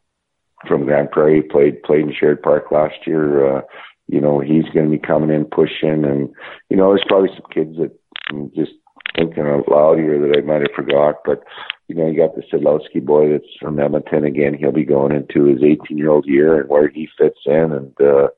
from 0.67 0.85
Grande 0.85 1.11
Prairie, 1.11 1.43
played 1.43 1.83
played 1.83 2.01
in 2.01 2.15
Sherwood 2.15 2.43
Park 2.43 2.71
last 2.71 3.07
year. 3.07 3.59
Uh, 3.59 3.61
you 4.09 4.21
know, 4.21 4.41
he's 4.41 4.69
going 4.73 4.87
to 4.87 4.91
be 4.91 4.99
coming 4.99 5.31
in 5.31 5.45
pushing, 5.45 6.05
and 6.05 6.29
you 6.71 6.77
know, 6.77 6.89
there's 6.89 7.05
probably 7.07 7.31
some 7.35 7.47
kids 7.53 7.77
that 7.79 7.93
I'm 8.31 8.51
just 8.55 8.73
thinking 9.17 9.47
out 9.47 9.69
loud 9.69 9.99
here 9.99 10.19
that 10.21 10.37
I 10.37 10.43
might 10.43 10.61
have 10.61 10.75
forgot, 10.75 11.17
but 11.25 11.43
you 11.89 11.95
know, 11.95 12.07
you 12.09 12.17
got 12.17 12.35
the 12.35 12.43
Sidlowski 12.43 13.05
boy 13.05 13.31
that's 13.31 13.45
from 13.61 13.79
Edmonton 13.79 14.25
again. 14.25 14.55
He'll 14.55 14.73
be 14.73 14.85
going 14.85 15.13
into 15.13 15.45
his 15.45 15.63
18 15.63 15.97
year 15.97 16.11
old 16.11 16.27
year 16.27 16.61
and 16.61 16.69
where 16.69 16.89
he 16.89 17.09
fits 17.19 17.39
in, 17.47 17.73
and 17.73 17.93
uh, 18.01 18.29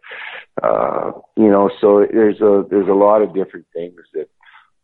uh, 0.63 1.13
you 1.37 1.49
know, 1.51 1.71
so 1.81 2.07
there's 2.11 2.41
a 2.41 2.65
there's 2.69 2.89
a 2.89 2.93
lot 2.93 3.23
of 3.23 3.35
different 3.35 3.67
things 3.73 4.01
that 4.15 4.29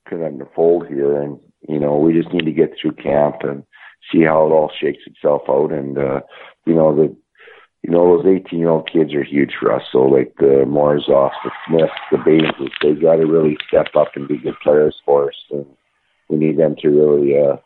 can 0.08 0.22
unfold 0.22 0.86
here, 0.86 1.20
and 1.20 1.38
you 1.68 1.78
know, 1.78 1.96
we 1.96 2.12
just 2.12 2.32
need 2.32 2.44
to 2.44 2.52
get 2.52 2.74
through 2.80 2.92
camp 2.92 3.36
and 3.42 3.64
see 4.12 4.22
how 4.22 4.46
it 4.46 4.50
all 4.50 4.70
shakes 4.80 5.02
itself 5.06 5.42
out, 5.48 5.72
and 5.72 5.98
uh, 5.98 6.20
you 6.66 6.74
know, 6.74 6.94
the 6.94 7.14
you 7.84 7.90
know, 7.92 8.16
those 8.16 8.40
18 8.46 8.58
year 8.58 8.70
old 8.70 8.90
kids 8.90 9.12
are 9.14 9.22
huge 9.22 9.52
for 9.60 9.70
us. 9.70 9.82
So 9.92 9.98
like 9.98 10.34
the 10.38 10.64
Morozov, 10.66 11.32
the 11.44 11.50
Smiths, 11.68 11.92
the 12.10 12.16
Baines, 12.24 12.72
they 12.82 12.94
got 12.94 13.16
to 13.16 13.26
really 13.26 13.58
step 13.68 13.88
up 13.94 14.08
and 14.14 14.26
be 14.26 14.38
good 14.38 14.54
players 14.62 14.96
for 15.04 15.28
us. 15.28 15.36
And 15.50 15.66
we 16.30 16.38
need 16.38 16.58
them 16.58 16.76
to 16.80 16.88
really, 16.88 17.38
uh, 17.38 17.56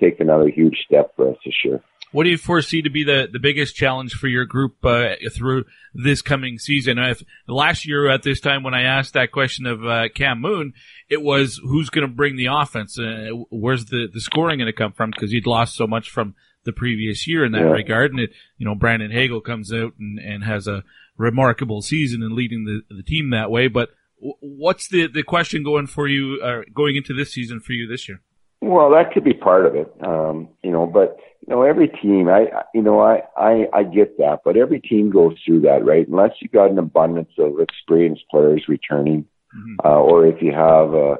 take 0.00 0.20
another 0.20 0.48
huge 0.48 0.76
step 0.86 1.12
for 1.16 1.30
us 1.30 1.36
this 1.44 1.54
year. 1.64 1.82
What 2.12 2.22
do 2.22 2.30
you 2.30 2.38
foresee 2.38 2.82
to 2.82 2.88
be 2.88 3.02
the, 3.02 3.28
the 3.30 3.40
biggest 3.40 3.74
challenge 3.74 4.14
for 4.14 4.28
your 4.28 4.44
group 4.44 4.76
uh, 4.84 5.16
through 5.34 5.64
this 5.92 6.22
coming 6.22 6.58
season? 6.58 6.96
If, 6.96 7.24
last 7.48 7.84
year 7.84 8.08
at 8.08 8.22
this 8.22 8.40
time 8.40 8.62
when 8.62 8.74
I 8.74 8.82
asked 8.82 9.14
that 9.14 9.32
question 9.32 9.66
of 9.66 9.84
uh, 9.84 10.04
Cam 10.14 10.40
Moon, 10.40 10.72
it 11.10 11.20
was 11.20 11.60
who's 11.62 11.90
going 11.90 12.06
to 12.08 12.14
bring 12.14 12.36
the 12.36 12.46
offense? 12.46 12.96
Uh, 12.96 13.30
where's 13.50 13.86
the, 13.86 14.06
the 14.12 14.20
scoring 14.20 14.58
going 14.58 14.66
to 14.66 14.72
come 14.72 14.92
from? 14.92 15.10
Because 15.10 15.32
he'd 15.32 15.48
lost 15.48 15.74
so 15.74 15.88
much 15.88 16.08
from 16.10 16.36
the 16.68 16.72
previous 16.72 17.26
year 17.26 17.44
in 17.46 17.52
that 17.52 17.62
yeah. 17.62 17.70
regard. 17.70 18.10
And 18.10 18.20
it, 18.20 18.30
you 18.58 18.66
know, 18.66 18.74
Brandon 18.74 19.10
Hagel 19.10 19.40
comes 19.40 19.72
out 19.72 19.94
and, 19.98 20.18
and 20.18 20.44
has 20.44 20.68
a 20.68 20.84
remarkable 21.16 21.80
season 21.80 22.22
and 22.22 22.34
leading 22.34 22.66
the, 22.66 22.82
the 22.94 23.02
team 23.02 23.30
that 23.30 23.50
way. 23.50 23.68
But 23.68 23.88
what's 24.18 24.86
the, 24.88 25.08
the 25.08 25.22
question 25.22 25.64
going 25.64 25.86
for 25.86 26.06
you, 26.06 26.40
uh, 26.42 26.62
going 26.74 26.96
into 26.96 27.14
this 27.14 27.32
season 27.32 27.58
for 27.58 27.72
you 27.72 27.88
this 27.88 28.06
year? 28.06 28.20
Well, 28.60 28.90
that 28.90 29.12
could 29.12 29.24
be 29.24 29.32
part 29.32 29.64
of 29.64 29.74
it. 29.76 29.90
Um, 30.04 30.48
you 30.62 30.70
know, 30.70 30.84
but, 30.84 31.16
you 31.46 31.54
know, 31.54 31.62
every 31.62 31.88
team, 31.88 32.28
I, 32.28 32.64
you 32.74 32.82
know, 32.82 33.00
I, 33.00 33.22
I, 33.36 33.68
I 33.72 33.82
get 33.84 34.18
that, 34.18 34.40
but 34.44 34.56
every 34.56 34.80
team 34.80 35.10
goes 35.10 35.36
through 35.46 35.60
that, 35.62 35.84
right? 35.84 36.06
Unless 36.06 36.32
you 36.42 36.48
got 36.48 36.70
an 36.70 36.78
abundance 36.78 37.30
of 37.38 37.60
experienced 37.60 38.24
players 38.30 38.64
returning, 38.68 39.24
mm-hmm. 39.56 39.86
uh, 39.86 40.00
or 40.00 40.26
if 40.26 40.42
you 40.42 40.52
have 40.52 40.92
a 40.92 41.16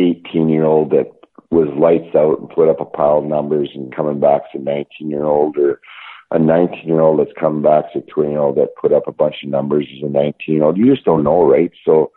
18 0.00 0.48
year 0.48 0.64
old 0.64 0.90
that 0.90 1.17
was 1.50 1.68
lights 1.78 2.14
out 2.14 2.40
and 2.40 2.50
put 2.50 2.68
up 2.68 2.80
a 2.80 2.84
pile 2.84 3.18
of 3.18 3.24
numbers 3.24 3.70
and 3.74 3.94
coming 3.94 4.20
back 4.20 4.42
as 4.54 4.60
a 4.60 4.62
19 4.62 5.10
year 5.10 5.24
old 5.24 5.56
or 5.56 5.80
a 6.30 6.38
19 6.38 6.86
year 6.86 7.00
old 7.00 7.20
that's 7.20 7.38
coming 7.38 7.62
back 7.62 7.86
as 7.94 8.02
a 8.02 8.10
20 8.12 8.30
year 8.30 8.40
old 8.40 8.56
that 8.56 8.76
put 8.80 8.92
up 8.92 9.06
a 9.06 9.12
bunch 9.12 9.36
of 9.42 9.48
numbers 9.48 9.86
as 9.96 10.08
a 10.08 10.12
19 10.12 10.34
year 10.54 10.64
old. 10.64 10.76
You 10.76 10.92
just 10.92 11.06
don't 11.06 11.24
know, 11.24 11.48
right? 11.48 11.72
So 11.84 12.12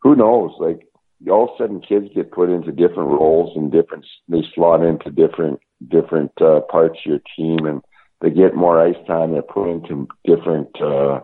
who 0.00 0.14
knows? 0.14 0.52
Like 0.58 0.86
all 1.30 1.44
of 1.44 1.50
a 1.54 1.58
sudden 1.58 1.80
kids 1.80 2.14
get 2.14 2.30
put 2.30 2.50
into 2.50 2.72
different 2.72 3.08
roles 3.08 3.56
and 3.56 3.72
different, 3.72 4.04
they 4.28 4.42
slot 4.54 4.84
into 4.84 5.10
different, 5.10 5.60
different, 5.88 6.32
uh, 6.42 6.60
parts 6.70 6.98
of 7.04 7.10
your 7.10 7.20
team 7.36 7.64
and 7.66 7.82
they 8.20 8.30
get 8.30 8.54
more 8.54 8.80
ice 8.80 8.96
time. 9.06 9.32
They're 9.32 9.42
put 9.42 9.70
into 9.70 10.08
different, 10.26 10.68
uh, 10.80 11.20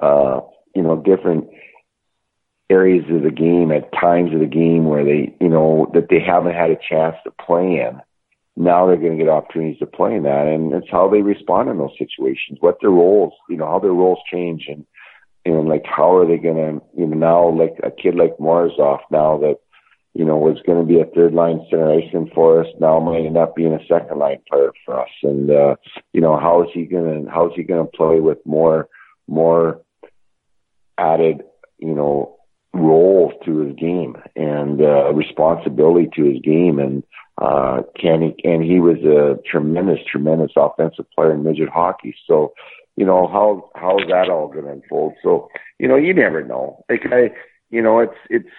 uh, 0.00 0.40
you 0.74 0.82
know, 0.82 0.96
different, 0.96 1.48
areas 2.76 3.04
of 3.10 3.22
the 3.22 3.36
game 3.46 3.68
at 3.70 3.92
times 4.06 4.30
of 4.34 4.40
the 4.40 4.56
game 4.62 4.82
where 4.90 5.04
they, 5.04 5.22
you 5.44 5.48
know, 5.54 5.90
that 5.94 6.08
they 6.10 6.20
haven't 6.20 6.54
had 6.54 6.70
a 6.70 6.84
chance 6.90 7.16
to 7.24 7.30
play 7.46 7.68
in. 7.86 7.94
Now 8.54 8.80
they're 8.86 9.04
going 9.04 9.16
to 9.16 9.24
get 9.24 9.32
opportunities 9.32 9.78
to 9.78 9.86
play 9.98 10.14
in 10.14 10.24
that, 10.24 10.46
and 10.46 10.72
it's 10.72 10.90
how 10.90 11.08
they 11.08 11.22
respond 11.22 11.70
in 11.70 11.78
those 11.78 11.96
situations, 11.98 12.58
what 12.60 12.78
their 12.80 12.90
roles, 12.90 13.32
you 13.48 13.56
know, 13.56 13.68
how 13.72 13.78
their 13.78 13.98
roles 14.02 14.18
change, 14.30 14.62
and 14.68 14.84
and 15.44 15.68
like 15.68 15.86
how 15.96 16.10
are 16.16 16.26
they 16.26 16.38
going 16.38 16.56
to, 16.56 16.72
you 16.96 17.06
know, 17.06 17.16
now 17.16 17.40
like 17.62 17.76
a 17.82 17.90
kid 17.90 18.14
like 18.14 18.36
Morozov 18.38 19.00
now 19.10 19.38
that, 19.38 19.56
you 20.14 20.24
know, 20.24 20.36
was 20.36 20.62
going 20.66 20.80
to 20.80 20.92
be 20.92 21.00
a 21.00 21.12
third 21.14 21.32
line 21.32 21.60
center 21.68 21.90
icing 21.98 22.30
for 22.34 22.60
us 22.60 22.70
now 22.78 23.00
might 23.00 23.26
end 23.26 23.36
up 23.36 23.56
being 23.56 23.72
a 23.72 23.86
second 23.86 24.18
line 24.18 24.40
player 24.48 24.72
for 24.84 25.00
us, 25.00 25.14
and 25.22 25.50
uh, 25.50 25.74
you 26.12 26.20
know, 26.20 26.36
how 26.38 26.62
is 26.62 26.68
he 26.74 26.84
going 26.84 27.24
to, 27.24 27.30
how 27.30 27.48
is 27.48 27.54
he 27.56 27.62
going 27.62 27.84
to 27.84 27.96
play 27.96 28.20
with 28.20 28.38
more, 28.44 28.88
more 29.26 29.80
added, 30.98 31.42
you 31.78 31.94
know, 31.94 32.36
role 32.74 33.32
to 33.44 33.58
his 33.58 33.76
game 33.76 34.16
and 34.34 34.80
uh, 34.80 35.12
responsibility 35.12 36.08
to 36.16 36.24
his 36.24 36.40
game. 36.40 36.78
And 36.78 37.02
uh 37.40 37.82
can 37.98 38.20
he 38.22 38.48
and 38.48 38.62
he 38.62 38.78
was 38.78 38.98
a 38.98 39.40
tremendous 39.50 40.00
tremendous 40.10 40.52
offensive 40.54 41.06
player 41.12 41.32
in 41.32 41.42
midget 41.42 41.70
hockey. 41.70 42.14
So 42.26 42.52
you 42.96 43.06
know 43.06 43.26
how 43.26 43.70
how's 43.74 44.06
that 44.10 44.28
all 44.28 44.48
going 44.48 44.66
to 44.66 44.72
unfold? 44.72 45.14
So 45.22 45.48
you 45.78 45.88
know 45.88 45.96
you 45.96 46.12
never 46.12 46.44
know. 46.44 46.84
Like 46.90 47.06
i 47.10 47.30
you 47.70 47.82
know 47.82 48.00
it's 48.00 48.18
it's 48.28 48.50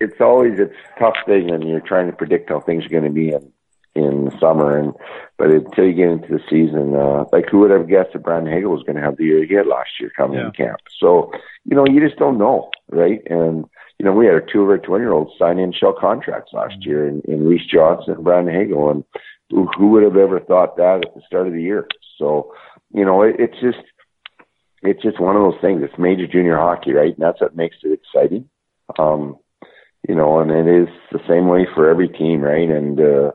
it's 0.00 0.20
always 0.20 0.58
it's 0.58 0.74
tough 0.98 1.16
thing 1.24 1.48
when 1.48 1.62
you're 1.62 1.80
trying 1.80 2.10
to 2.10 2.16
predict 2.16 2.50
how 2.50 2.60
things 2.60 2.84
are 2.84 2.90
going 2.90 3.04
to 3.04 3.10
be. 3.10 3.30
In 3.30 3.52
in 3.96 4.26
the 4.26 4.38
summer 4.38 4.78
and 4.78 4.92
but 5.38 5.50
until 5.50 5.84
you 5.84 5.92
get 5.92 6.08
into 6.08 6.28
the 6.28 6.40
season 6.48 6.94
uh 6.94 7.24
like 7.32 7.46
who 7.50 7.58
would 7.58 7.70
have 7.70 7.88
guessed 7.88 8.12
that 8.12 8.22
Brandon 8.22 8.52
Hagel 8.52 8.72
was 8.72 8.82
going 8.82 8.96
to 8.96 9.02
have 9.02 9.16
the 9.16 9.24
year 9.24 9.44
he 9.44 9.54
had 9.54 9.66
last 9.66 9.90
year 9.98 10.10
coming 10.16 10.38
yeah. 10.38 10.46
in 10.46 10.52
camp? 10.52 10.80
So 11.00 11.32
you 11.64 11.76
know 11.76 11.86
you 11.86 12.00
just 12.00 12.18
don't 12.18 12.38
know 12.38 12.70
right? 12.90 13.20
And 13.26 13.64
you 13.98 14.04
know 14.04 14.12
we 14.12 14.26
had 14.26 14.42
two 14.52 14.62
of 14.62 14.68
our 14.68 14.78
20 14.78 15.02
year 15.02 15.12
olds 15.12 15.32
sign 15.38 15.56
NHL 15.56 15.98
contracts 15.98 16.52
last 16.52 16.74
mm-hmm. 16.80 16.90
year 16.90 17.08
in, 17.08 17.22
in 17.22 17.46
Reese 17.46 17.66
Johnson 17.66 18.14
and 18.14 18.24
Brandon 18.24 18.54
Hagel 18.54 18.90
and 18.90 19.04
who, 19.50 19.68
who 19.78 19.88
would 19.90 20.02
have 20.02 20.16
ever 20.16 20.40
thought 20.40 20.76
that 20.76 21.04
at 21.06 21.14
the 21.14 21.22
start 21.26 21.46
of 21.46 21.52
the 21.52 21.62
year? 21.62 21.86
So 22.18 22.52
you 22.92 23.04
know 23.04 23.22
it, 23.22 23.36
it's 23.38 23.60
just 23.60 23.84
it's 24.82 25.02
just 25.02 25.20
one 25.20 25.36
of 25.36 25.42
those 25.42 25.60
things. 25.60 25.82
It's 25.82 25.98
major 25.98 26.26
junior 26.26 26.56
hockey 26.56 26.92
right? 26.92 27.12
And 27.12 27.22
that's 27.22 27.40
what 27.40 27.56
makes 27.56 27.76
it 27.82 27.92
exciting. 27.92 28.48
Um 28.98 29.38
you 30.08 30.14
know 30.14 30.38
and 30.38 30.50
it 30.50 30.66
is 30.66 30.88
the 31.10 31.20
same 31.28 31.48
way 31.48 31.66
for 31.74 31.88
every 31.88 32.08
team 32.08 32.40
right? 32.40 32.68
And 32.68 33.00
uh 33.00 33.32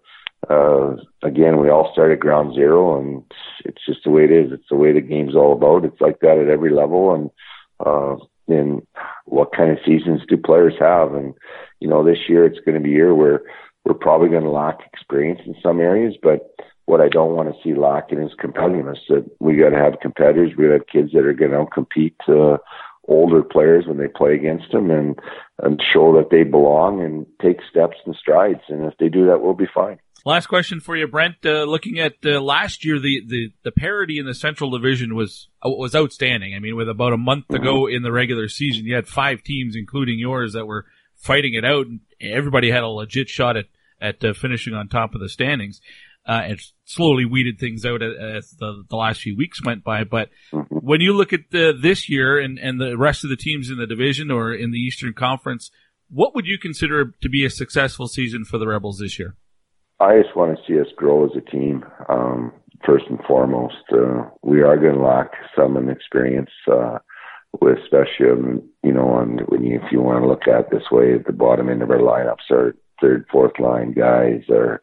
uh, 0.50 0.96
again, 1.24 1.60
we 1.60 1.70
all 1.70 1.92
start 1.94 2.12
at 2.12 2.20
ground 2.20 2.56
zero, 2.56 3.00
and 3.00 3.24
it's 3.64 3.86
just 3.86 4.04
the 4.04 4.10
way 4.10 4.24
it 4.24 4.32
is. 4.32 4.52
It's 4.52 4.70
the 4.70 4.76
way 4.76 4.92
the 4.92 5.02
game's 5.02 5.36
all 5.36 5.54
about. 5.54 5.86
It's 5.86 6.02
like 6.02 6.20
that 6.22 6.38
at 6.38 6.50
every 6.50 6.72
level, 6.72 7.14
and 7.14 7.30
uh, 7.80 8.16
and 8.48 8.82
what 9.26 9.56
kind 9.56 9.72
of 9.72 9.78
seasons 9.86 10.22
do 10.28 10.38
players 10.38 10.74
have? 10.80 11.14
And 11.14 11.34
you 11.80 11.88
know, 11.88 12.04
this 12.04 12.28
year 12.28 12.46
it's 12.46 12.60
going 12.66 12.76
to 12.76 12.84
be 12.84 12.92
a 12.92 12.96
year 12.96 13.14
where 13.16 13.42
we're 13.86 13.94
probably 13.94 14.30
going 14.30 14.44
to 14.44 14.50
lack 14.50 14.80
experience 14.92 15.42
in 15.46 15.56
some 15.62 15.80
areas, 15.80 16.16
but 16.22 16.56
what 16.86 17.02
I 17.02 17.08
don't 17.08 17.36
want 17.36 17.50
to 17.50 17.62
see 17.64 17.76
lacking 17.76 18.20
is 18.20 18.32
competitiveness. 18.44 18.98
That 19.10 19.30
we 19.40 19.58
got 19.58 19.70
to 19.70 19.78
have 19.78 20.00
competitors. 20.02 20.54
We 20.58 20.66
got 20.66 20.72
to 20.72 20.80
have 20.80 20.88
kids 20.88 21.12
that 21.14 21.26
are 21.26 21.34
going 21.34 21.52
to 21.52 21.66
compete. 21.72 22.16
Uh, 22.28 22.58
older 23.08 23.42
players 23.42 23.86
when 23.88 23.98
they 23.98 24.08
play 24.08 24.36
against 24.36 24.72
them 24.72 24.92
and 24.92 25.20
and 25.60 25.82
show 25.92 26.16
that 26.16 26.30
they 26.30 26.44
belong 26.44 27.02
and 27.02 27.26
take 27.42 27.58
steps 27.70 27.98
and 28.06 28.16
strides. 28.16 28.62
And 28.70 28.86
if 28.86 28.98
they 29.00 29.10
do 29.10 29.26
that, 29.26 29.42
we'll 29.42 29.54
be 29.54 29.68
fine. 29.74 30.00
Last 30.24 30.48
question 30.48 30.80
for 30.80 30.96
you, 30.96 31.08
Brent. 31.08 31.38
Uh, 31.44 31.64
looking 31.64 32.00
at 32.00 32.14
uh, 32.24 32.40
last 32.40 32.86
year, 32.86 33.00
the, 33.00 33.22
the, 33.26 33.54
the 33.64 33.72
parity 33.72 34.20
in 34.20 34.26
the 34.26 34.36
Central 34.36 34.70
Division 34.70 35.16
was 35.16 35.50
uh, 35.66 35.70
was 35.70 35.96
outstanding. 35.96 36.54
I 36.54 36.60
mean, 36.60 36.76
with 36.76 36.90
about 36.90 37.14
a 37.14 37.18
month 37.18 37.48
to 37.50 37.60
go 37.60 37.88
in 37.88 38.04
the 38.04 38.12
regular 38.12 38.48
season, 38.48 38.86
you 38.86 38.94
had 38.94 39.08
five 39.08 39.44
teams, 39.44 39.76
including 39.76 40.20
yours, 40.20 40.54
that 40.54 40.68
were 40.68 40.86
fighting 41.16 41.56
it 41.56 41.66
out, 41.66 41.88
and 41.88 42.02
everybody 42.20 42.70
had 42.70 42.84
a 42.84 42.88
legit 42.88 43.30
shot 43.30 43.58
at 43.58 43.66
at 44.00 44.24
uh, 44.24 44.34
finishing 44.34 44.74
on 44.74 44.88
top 44.88 45.16
of 45.16 45.22
the 45.22 45.30
standings. 45.30 45.82
Uh, 46.24 46.42
and 46.50 46.62
slowly 46.86 47.26
weeded 47.26 47.60
things 47.60 47.84
out 47.84 48.04
as 48.04 48.52
the, 48.60 48.84
the 48.92 48.96
last 48.96 49.22
few 49.22 49.36
weeks 49.36 49.60
went 49.66 49.84
by. 49.84 50.04
But 50.04 50.30
when 50.70 51.02
you 51.02 51.14
look 51.14 51.34
at 51.34 51.50
the, 51.50 51.76
this 51.76 52.10
year 52.10 52.38
and, 52.38 52.60
and 52.60 52.80
the 52.80 52.96
rest 52.96 53.24
of 53.24 53.32
the 53.32 53.36
teams 53.36 53.72
in 53.72 53.80
the 53.80 53.88
division 53.88 54.30
or 54.30 54.54
in 54.54 54.70
the 54.70 54.78
Eastern 54.78 55.14
Conference, 55.14 55.72
what 56.12 56.36
would 56.36 56.46
you 56.46 56.60
consider 56.60 57.16
to 57.24 57.28
be 57.28 57.44
a 57.44 57.50
successful 57.50 58.08
season 58.08 58.46
for 58.46 58.60
the 58.60 58.68
Rebels 58.68 59.00
this 59.00 59.18
year? 59.18 59.36
I 60.02 60.20
just 60.20 60.36
want 60.36 60.58
to 60.58 60.64
see 60.66 60.80
us 60.80 60.88
grow 60.96 61.26
as 61.26 61.32
a 61.38 61.42
team. 61.42 61.86
Um, 62.10 62.52
first 62.84 63.06
and 63.10 63.20
foremost, 63.28 63.84
uh, 63.92 64.24
we 64.42 64.62
are 64.62 64.76
going 64.76 64.96
to 64.96 65.02
lack 65.02 65.32
some 65.56 65.78
experience, 65.90 66.50
uh, 66.72 66.98
with 67.60 67.78
especially, 67.80 68.32
um, 68.32 68.64
you 68.84 68.94
know, 68.94 69.10
on 69.10 69.40
when 69.50 69.64
you, 69.64 69.80
if 69.80 69.92
you 69.92 70.02
want 70.02 70.24
to 70.24 70.28
look 70.28 70.48
at 70.48 70.62
it 70.62 70.72
this 70.72 70.90
way, 70.92 71.14
at 71.14 71.26
the 71.26 71.34
bottom 71.34 71.70
end 71.70 71.84
of 71.84 71.92
our 71.92 72.00
lineups 72.00 72.50
are 72.50 72.76
third, 73.00 73.26
fourth 73.32 73.60
line 73.60 73.94
guys, 73.94 74.42
or 74.50 74.82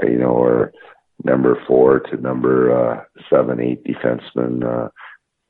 uh, 0.00 0.06
you 0.06 0.18
know, 0.18 0.30
or 0.30 0.72
number 1.24 1.60
four 1.66 2.00
to 2.00 2.16
number 2.16 2.70
uh, 2.72 3.02
seven, 3.28 3.60
eight 3.60 3.84
defensemen. 3.84 4.62
Uh, 4.62 4.88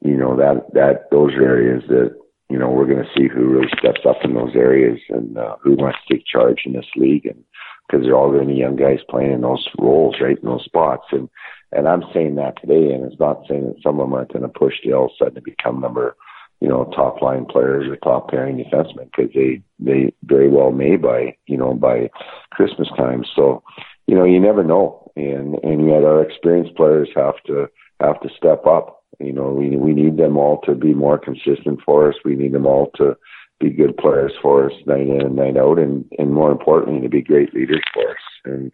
you 0.00 0.16
know 0.16 0.36
that 0.36 0.72
that 0.72 1.11
those 1.11 1.32
are 1.34 1.42
areas 1.42 1.82
that 1.88 2.14
you 2.48 2.59
know 2.59 2.70
we're 2.70 2.86
going 2.86 3.05
to 3.05 3.11
see 3.16 3.28
who 3.28 3.48
really 3.48 3.68
steps 3.78 4.00
up 4.09 4.18
in 4.22 4.34
those 4.34 4.55
areas 4.55 4.98
and 5.11 5.36
uh, 5.36 5.57
who 5.62 5.72
wants 5.72 5.98
to 6.07 6.14
take 6.14 6.24
charge 6.26 6.62
in 6.64 6.72
this 6.72 6.86
league, 6.96 7.26
and 7.26 7.42
because 7.87 8.05
they're 8.05 8.16
all 8.16 8.30
going 8.30 8.49
to 8.49 8.55
be 8.55 8.59
young 8.61 8.76
guys 8.76 8.99
playing 9.09 9.32
in 9.32 9.41
those 9.43 9.66
roles, 9.78 10.16
right 10.20 10.39
in 10.39 10.49
those 10.49 10.64
spots, 10.64 11.07
and 11.12 11.28
and 11.72 11.89
I'm 11.89 12.05
saying 12.12 12.37
that 12.37 12.61
today, 12.61 12.93
and 12.93 13.05
it's 13.05 13.18
not 13.18 13.43
saying 13.49 13.64
that 13.66 13.82
some 13.82 13.99
of 13.99 14.07
them 14.07 14.14
aren't 14.14 14.32
going 14.32 14.43
to 14.43 14.49
push 14.49 14.74
the 14.85 14.93
all 14.93 15.07
of 15.07 15.11
a 15.11 15.24
sudden 15.24 15.35
to 15.35 15.41
become 15.41 15.80
number 15.80 16.16
you 16.64 16.70
know, 16.70 16.91
top 16.97 17.20
line 17.20 17.45
players 17.45 17.87
or 17.87 17.97
top 17.97 18.30
pairing 18.30 18.57
defensemen 18.57 19.11
because 19.14 19.30
they 19.35 19.61
they 19.78 20.14
very 20.24 20.49
well 20.49 20.70
may 20.70 20.97
by 20.97 21.37
you 21.47 21.59
know 21.59 21.74
by 21.74 22.09
Christmas 22.53 22.89
time. 22.97 23.22
So, 23.37 23.62
you 24.07 24.14
know, 24.14 24.24
you 24.24 24.41
never 24.41 24.64
know, 24.64 25.11
and 25.14 25.57
and 25.62 25.87
yet 25.87 26.05
our 26.05 26.22
experienced 26.22 26.74
players 26.74 27.11
have 27.14 27.35
to 27.49 27.68
have 28.01 28.18
to 28.22 28.30
step 28.35 28.66
up. 28.66 29.03
You 29.20 29.32
know, 29.32 29.51
we 29.51 29.76
we 29.76 29.93
need 29.93 30.16
them 30.16 30.39
all 30.39 30.62
to 30.62 30.74
be 30.74 30.95
more 30.95 31.18
consistent 31.18 31.80
for 31.85 32.09
us. 32.09 32.16
We 32.24 32.35
need 32.35 32.53
them 32.53 32.66
all 32.66 32.91
to 32.97 33.16
be 33.61 33.70
good 33.70 33.96
players 33.96 34.32
for 34.42 34.66
us 34.66 34.72
night 34.86 35.07
in 35.07 35.20
and 35.20 35.36
night 35.36 35.57
out, 35.57 35.78
and 35.78 36.05
and 36.18 36.32
more 36.32 36.50
importantly, 36.50 37.00
to 37.02 37.09
be 37.09 37.22
great 37.22 37.55
leaders 37.55 37.82
for 37.92 38.11
us. 38.11 38.16
And 38.44 38.72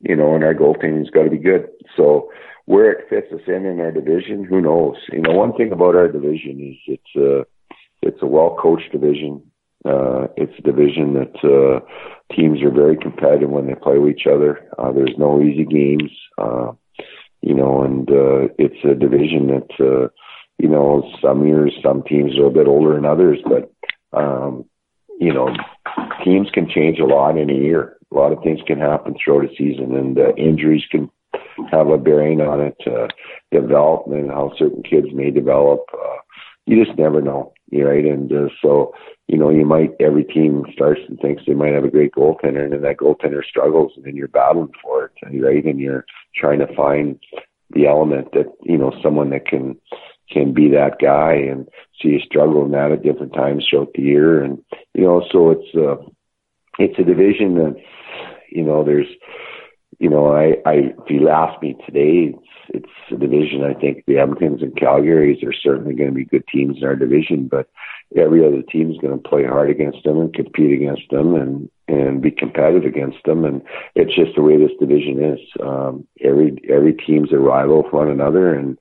you 0.00 0.16
know, 0.16 0.34
and 0.34 0.44
our 0.44 0.54
goaltending's 0.54 1.10
got 1.10 1.24
to 1.24 1.30
be 1.30 1.38
good. 1.38 1.68
So 1.96 2.30
where 2.66 2.90
it 2.90 3.08
fits 3.08 3.32
us 3.32 3.46
in 3.46 3.64
in 3.64 3.80
our 3.80 3.92
division, 3.92 4.44
who 4.44 4.60
knows? 4.60 4.96
You 5.12 5.22
know, 5.22 5.32
one 5.32 5.54
thing 5.54 5.72
about 5.72 5.94
our 5.94 6.08
division 6.08 6.60
is 6.60 6.98
it's 6.98 7.16
a 7.16 7.46
it's 8.02 8.22
a 8.22 8.26
well 8.26 8.56
coached 8.60 8.92
division. 8.92 9.42
Uh, 9.84 10.26
it's 10.36 10.52
a 10.58 10.62
division 10.62 11.14
that 11.14 11.36
uh, 11.44 12.34
teams 12.34 12.60
are 12.62 12.72
very 12.72 12.96
competitive 12.96 13.50
when 13.50 13.66
they 13.66 13.74
play 13.74 13.98
with 13.98 14.16
each 14.16 14.26
other. 14.26 14.68
Uh, 14.78 14.90
there's 14.90 15.14
no 15.16 15.40
easy 15.40 15.64
games, 15.64 16.10
uh, 16.38 16.72
you 17.40 17.54
know, 17.54 17.84
and 17.84 18.10
uh, 18.10 18.48
it's 18.58 18.84
a 18.84 18.94
division 18.94 19.46
that 19.46 19.70
uh, 19.78 20.08
you 20.58 20.68
know 20.68 21.08
some 21.22 21.46
years 21.46 21.72
some 21.84 22.02
teams 22.02 22.36
are 22.36 22.46
a 22.46 22.50
bit 22.50 22.66
older 22.66 22.94
than 22.94 23.04
others, 23.04 23.38
but 23.44 23.72
um, 24.16 24.64
you 25.20 25.32
know 25.32 25.54
teams 26.24 26.48
can 26.52 26.68
change 26.68 26.98
a 26.98 27.04
lot 27.04 27.38
in 27.38 27.50
a 27.50 27.54
year. 27.54 27.96
A 28.12 28.14
lot 28.14 28.32
of 28.32 28.42
things 28.42 28.60
can 28.66 28.78
happen 28.78 29.14
throughout 29.14 29.44
a 29.44 29.54
season, 29.56 29.94
and 29.96 30.18
uh, 30.18 30.34
injuries 30.36 30.84
can 30.90 31.10
have 31.70 31.88
a 31.88 31.98
bearing 31.98 32.40
on 32.40 32.60
it, 32.60 32.76
uh, 32.86 33.08
development, 33.50 34.30
how 34.30 34.52
certain 34.58 34.82
kids 34.82 35.08
may 35.12 35.30
develop. 35.30 35.80
Uh, 35.92 36.18
you 36.66 36.84
just 36.84 36.98
never 36.98 37.20
know, 37.20 37.52
right? 37.72 38.04
And 38.04 38.30
uh, 38.32 38.48
so, 38.60 38.92
you 39.28 39.38
know, 39.38 39.50
you 39.50 39.64
might 39.64 39.92
every 40.00 40.24
team 40.24 40.64
starts 40.72 41.00
and 41.08 41.18
thinks 41.20 41.42
they 41.46 41.54
might 41.54 41.74
have 41.74 41.84
a 41.84 41.90
great 41.90 42.12
goaltender, 42.12 42.64
and 42.64 42.72
then 42.72 42.82
that 42.82 42.98
goaltender 42.98 43.44
struggles, 43.44 43.92
and 43.96 44.04
then 44.04 44.16
you're 44.16 44.28
battling 44.28 44.72
for 44.82 45.06
it, 45.06 45.40
right? 45.40 45.64
And 45.64 45.80
you're 45.80 46.04
trying 46.34 46.58
to 46.60 46.74
find 46.74 47.18
the 47.70 47.86
element 47.86 48.32
that 48.32 48.52
you 48.62 48.78
know 48.78 48.92
someone 49.02 49.30
that 49.30 49.46
can 49.46 49.76
can 50.30 50.52
be 50.52 50.70
that 50.70 50.98
guy, 51.00 51.34
and 51.34 51.68
see 52.00 52.08
you 52.08 52.20
struggle 52.20 52.64
in 52.64 52.72
that 52.72 52.92
at 52.92 53.02
different 53.02 53.34
times 53.34 53.66
throughout 53.68 53.92
the 53.94 54.02
year, 54.02 54.42
and 54.42 54.58
you 54.94 55.04
know, 55.04 55.24
so 55.30 55.50
it's 55.50 55.74
uh, 55.74 55.96
it's 56.78 56.98
a 56.98 57.04
division 57.04 57.54
that, 57.54 57.76
you 58.50 58.62
know 58.62 58.84
there's 58.84 59.08
you 59.98 60.10
know, 60.10 60.34
I, 60.34 60.56
I, 60.68 60.74
if 60.74 61.08
you 61.08 61.28
ask 61.28 61.60
me 61.62 61.76
today, 61.86 62.34
it's, 62.34 62.48
it's 62.68 62.92
a 63.10 63.16
division. 63.16 63.64
I 63.64 63.72
think 63.72 64.04
the 64.06 64.14
Edmontons 64.14 64.62
and 64.62 64.76
Calgary's 64.76 65.42
are 65.42 65.52
certainly 65.52 65.94
going 65.94 66.10
to 66.10 66.14
be 66.14 66.24
good 66.24 66.44
teams 66.52 66.78
in 66.78 66.84
our 66.84 66.96
division, 66.96 67.48
but 67.48 67.68
every 68.16 68.46
other 68.46 68.62
team 68.62 68.90
is 68.90 68.98
going 68.98 69.14
to 69.20 69.28
play 69.28 69.44
hard 69.44 69.70
against 69.70 70.04
them 70.04 70.20
and 70.20 70.34
compete 70.34 70.72
against 70.72 71.08
them 71.10 71.34
and, 71.34 71.70
and 71.88 72.20
be 72.20 72.30
competitive 72.30 72.84
against 72.84 73.18
them. 73.24 73.44
And 73.44 73.62
it's 73.94 74.14
just 74.14 74.34
the 74.36 74.42
way 74.42 74.58
this 74.58 74.76
division 74.78 75.22
is. 75.22 75.40
Um, 75.62 76.06
every, 76.22 76.58
every 76.68 76.92
team's 76.92 77.32
a 77.32 77.38
rival 77.38 77.86
of 77.86 77.92
one 77.92 78.10
another. 78.10 78.54
And, 78.54 78.78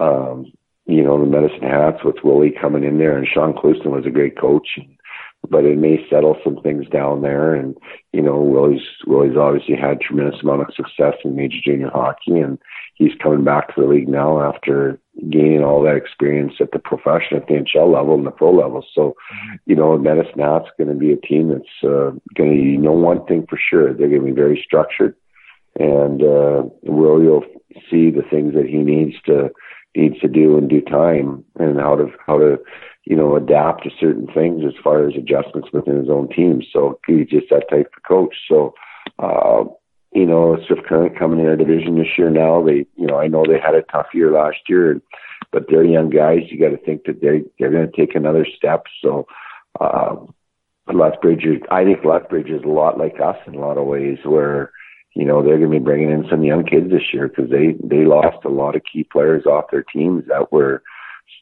um, 0.00 0.52
you 0.88 1.04
know, 1.04 1.20
the 1.20 1.26
medicine 1.26 1.68
hats 1.68 2.02
with 2.02 2.16
Willie 2.24 2.54
coming 2.58 2.82
in 2.82 2.98
there 2.98 3.16
and 3.16 3.28
Sean 3.28 3.52
Clouston 3.52 3.90
was 3.90 4.06
a 4.06 4.10
great 4.10 4.38
coach. 4.38 4.80
But 5.48 5.64
it 5.64 5.78
may 5.78 6.04
settle 6.10 6.36
some 6.42 6.56
things 6.62 6.88
down 6.88 7.22
there. 7.22 7.54
And 7.54 7.76
you 8.12 8.20
know, 8.20 8.40
Willie's 8.40 8.82
Willie's 9.06 9.36
obviously 9.36 9.76
had 9.76 10.00
tremendous 10.00 10.42
amount 10.42 10.62
of 10.62 10.74
success 10.74 11.14
in 11.24 11.36
major 11.36 11.58
junior 11.64 11.90
hockey, 11.90 12.40
and 12.40 12.58
he's 12.94 13.12
coming 13.22 13.44
back 13.44 13.72
to 13.74 13.80
the 13.80 13.86
league 13.86 14.08
now 14.08 14.42
after 14.42 14.98
gaining 15.30 15.62
all 15.62 15.80
that 15.82 15.94
experience 15.94 16.54
at 16.58 16.72
the 16.72 16.80
professional, 16.80 17.40
at 17.40 17.46
the 17.46 17.54
NHL 17.54 17.94
level 17.94 18.14
and 18.14 18.26
the 18.26 18.32
pro 18.32 18.52
level. 18.52 18.84
So, 18.92 19.14
you 19.64 19.76
know, 19.76 19.96
Medicine 19.96 20.40
Hat's 20.40 20.66
going 20.76 20.88
to 20.88 20.94
be 20.94 21.12
a 21.12 21.16
team 21.16 21.50
that's 21.50 21.84
uh, 21.84 22.10
going 22.34 22.50
to 22.50 22.56
you 22.56 22.78
know 22.78 22.92
one 22.92 23.24
thing 23.26 23.46
for 23.48 23.58
sure: 23.58 23.94
they're 23.94 24.08
going 24.08 24.22
to 24.22 24.26
be 24.26 24.32
very 24.32 24.60
structured, 24.64 25.14
and 25.78 26.20
uh, 26.20 26.64
Willie 26.82 27.28
will 27.28 27.44
see 27.88 28.10
the 28.10 28.26
things 28.28 28.54
that 28.54 28.66
he 28.66 28.78
needs 28.78 29.14
to 29.26 29.50
needs 29.96 30.18
to 30.20 30.28
do 30.28 30.58
in 30.58 30.68
due 30.68 30.82
time 30.82 31.44
and 31.58 31.78
how 31.78 31.96
to 31.96 32.08
how 32.26 32.38
to 32.38 32.58
you 33.08 33.16
know, 33.16 33.36
adapt 33.36 33.84
to 33.84 33.90
certain 33.98 34.26
things 34.26 34.62
as 34.66 34.74
far 34.84 35.08
as 35.08 35.16
adjustments 35.16 35.70
within 35.72 35.96
his 35.96 36.10
own 36.10 36.28
team. 36.28 36.62
So 36.70 37.00
he's 37.06 37.26
just 37.26 37.48
that 37.48 37.64
type 37.70 37.90
of 37.96 38.02
coach. 38.02 38.36
So, 38.46 38.74
uh, 39.18 39.64
you 40.12 40.26
know, 40.26 40.58
Swift 40.66 40.84
Current 40.86 41.18
coming 41.18 41.40
in 41.40 41.46
our 41.46 41.56
division 41.56 41.96
this 41.96 42.18
year 42.18 42.28
now, 42.28 42.62
they, 42.62 42.84
you 42.96 43.06
know, 43.06 43.18
I 43.18 43.26
know 43.26 43.46
they 43.46 43.58
had 43.58 43.74
a 43.74 43.82
tough 43.90 44.08
year 44.12 44.30
last 44.30 44.58
year, 44.68 45.00
but 45.52 45.64
they're 45.70 45.84
young 45.84 46.10
guys. 46.10 46.40
You 46.50 46.60
got 46.60 46.76
to 46.76 46.84
think 46.84 47.04
that 47.04 47.22
they, 47.22 47.44
they're 47.58 47.70
going 47.70 47.90
to 47.90 47.96
take 47.96 48.14
another 48.14 48.46
step. 48.56 48.84
So, 49.02 49.26
uh, 49.80 50.16
Lethbridge, 50.92 51.46
I 51.70 51.84
think 51.84 52.04
Lethbridge 52.04 52.50
is 52.50 52.62
a 52.62 52.68
lot 52.68 52.98
like 52.98 53.20
us 53.24 53.36
in 53.46 53.54
a 53.54 53.60
lot 53.60 53.78
of 53.78 53.86
ways 53.86 54.18
where, 54.22 54.70
you 55.18 55.24
know, 55.24 55.42
they're 55.42 55.58
going 55.58 55.72
to 55.72 55.78
be 55.78 55.84
bringing 55.84 56.10
in 56.10 56.24
some 56.30 56.44
young 56.44 56.64
kids 56.64 56.90
this 56.90 57.12
year 57.12 57.26
because 57.26 57.50
they, 57.50 57.74
they 57.82 58.04
lost 58.04 58.44
a 58.44 58.48
lot 58.48 58.76
of 58.76 58.82
key 58.90 59.02
players 59.02 59.44
off 59.46 59.70
their 59.72 59.82
teams 59.82 60.24
that 60.28 60.52
were, 60.52 60.82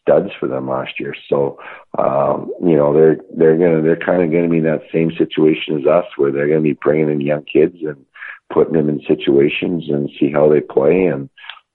studs 0.03 0.31
for 0.39 0.49
them 0.49 0.69
last 0.69 0.99
year. 0.99 1.15
So, 1.29 1.59
um, 1.99 2.51
you 2.63 2.77
know, 2.77 2.93
they're 2.93 3.19
they're 3.37 3.57
gonna 3.57 3.83
they're 3.83 3.97
kind 3.97 4.23
of 4.23 4.31
going 4.31 4.45
to 4.45 4.51
be 4.51 4.59
in 4.59 4.65
that 4.65 4.83
same 4.93 5.11
situation 5.17 5.79
as 5.79 5.87
us, 5.87 6.05
where 6.17 6.33
they're 6.33 6.49
going 6.49 6.63
to 6.63 6.75
be 6.75 6.79
bringing 6.83 7.11
in 7.11 7.21
young 7.21 7.45
kids 7.45 7.77
and 7.83 8.05
putting 8.53 8.75
them 8.75 8.89
in 8.89 9.01
situations 9.07 9.85
and 9.89 10.11
see 10.19 10.31
how 10.33 10.49
they 10.49 10.61
play. 10.61 11.07
And 11.07 11.29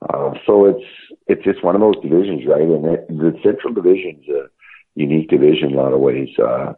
uh, 0.09 0.33
so 0.45 0.65
it's 0.65 0.85
it's 1.27 1.43
just 1.43 1.63
one 1.63 1.75
of 1.75 1.81
those 1.81 2.01
divisions, 2.01 2.43
right? 2.47 2.61
And 2.61 2.85
it, 2.85 3.07
the 3.07 3.33
Central 3.43 3.73
Division's 3.73 4.27
a 4.29 4.47
unique 4.95 5.29
division 5.29 5.71
in 5.71 5.77
a 5.77 5.81
lot 5.81 5.93
of 5.93 5.99
ways. 5.99 6.29
Uh, 6.39 6.73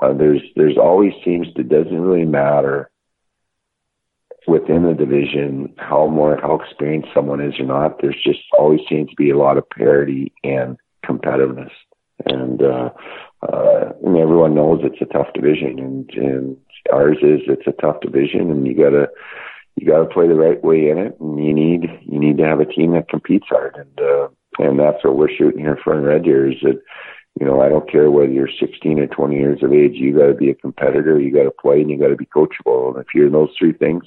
uh, 0.00 0.12
there's 0.12 0.42
there's 0.56 0.78
always 0.78 1.12
seems 1.24 1.52
to 1.54 1.62
doesn't 1.62 2.00
really 2.00 2.26
matter 2.26 2.89
within 4.46 4.84
the 4.84 4.94
division 4.94 5.74
how 5.78 6.06
more 6.06 6.38
how 6.40 6.54
experienced 6.54 7.08
someone 7.14 7.40
is 7.40 7.58
or 7.58 7.66
not. 7.66 8.00
There's 8.00 8.20
just 8.22 8.40
always 8.58 8.80
seems 8.88 9.10
to 9.10 9.16
be 9.16 9.30
a 9.30 9.38
lot 9.38 9.58
of 9.58 9.68
parity 9.70 10.32
and 10.42 10.78
competitiveness. 11.04 11.70
And, 12.26 12.62
uh, 12.62 12.90
uh, 13.42 13.92
and 14.04 14.16
everyone 14.16 14.54
knows 14.54 14.80
it's 14.82 15.00
a 15.00 15.06
tough 15.06 15.32
division 15.34 15.78
and, 15.78 16.10
and 16.10 16.56
ours 16.92 17.18
is, 17.22 17.40
it's 17.46 17.66
a 17.66 17.80
tough 17.80 18.00
division 18.02 18.50
and 18.50 18.66
you 18.66 18.74
gotta, 18.74 19.08
you 19.76 19.86
gotta 19.86 20.04
play 20.04 20.28
the 20.28 20.34
right 20.34 20.62
way 20.62 20.90
in 20.90 20.98
it 20.98 21.18
and 21.18 21.42
you 21.42 21.54
need, 21.54 21.88
you 22.02 22.18
need 22.18 22.36
to 22.36 22.44
have 22.44 22.60
a 22.60 22.66
team 22.66 22.92
that 22.92 23.08
competes 23.08 23.46
hard. 23.48 23.76
And, 23.76 24.00
uh, 24.00 24.28
and 24.58 24.78
that's 24.78 25.02
what 25.02 25.16
we're 25.16 25.34
shooting 25.34 25.60
here 25.60 25.78
for 25.82 25.96
in 25.96 26.04
Red 26.04 26.24
Deer 26.24 26.50
is 26.50 26.58
that, 26.62 26.80
you 27.38 27.46
know, 27.46 27.60
I 27.60 27.68
don't 27.68 27.90
care 27.90 28.10
whether 28.10 28.32
you're 28.32 28.48
16 28.48 28.98
or 28.98 29.06
20 29.06 29.36
years 29.36 29.62
of 29.62 29.72
age, 29.72 29.92
you 29.94 30.16
got 30.16 30.26
to 30.26 30.34
be 30.34 30.50
a 30.50 30.54
competitor, 30.54 31.20
you 31.20 31.32
got 31.32 31.44
to 31.44 31.50
play, 31.50 31.80
and 31.80 31.90
you 31.90 31.98
got 31.98 32.08
to 32.08 32.16
be 32.16 32.26
coachable. 32.26 32.88
And 32.88 32.98
if 32.98 33.08
you're 33.14 33.26
in 33.26 33.32
those 33.32 33.54
three 33.58 33.72
things, 33.72 34.02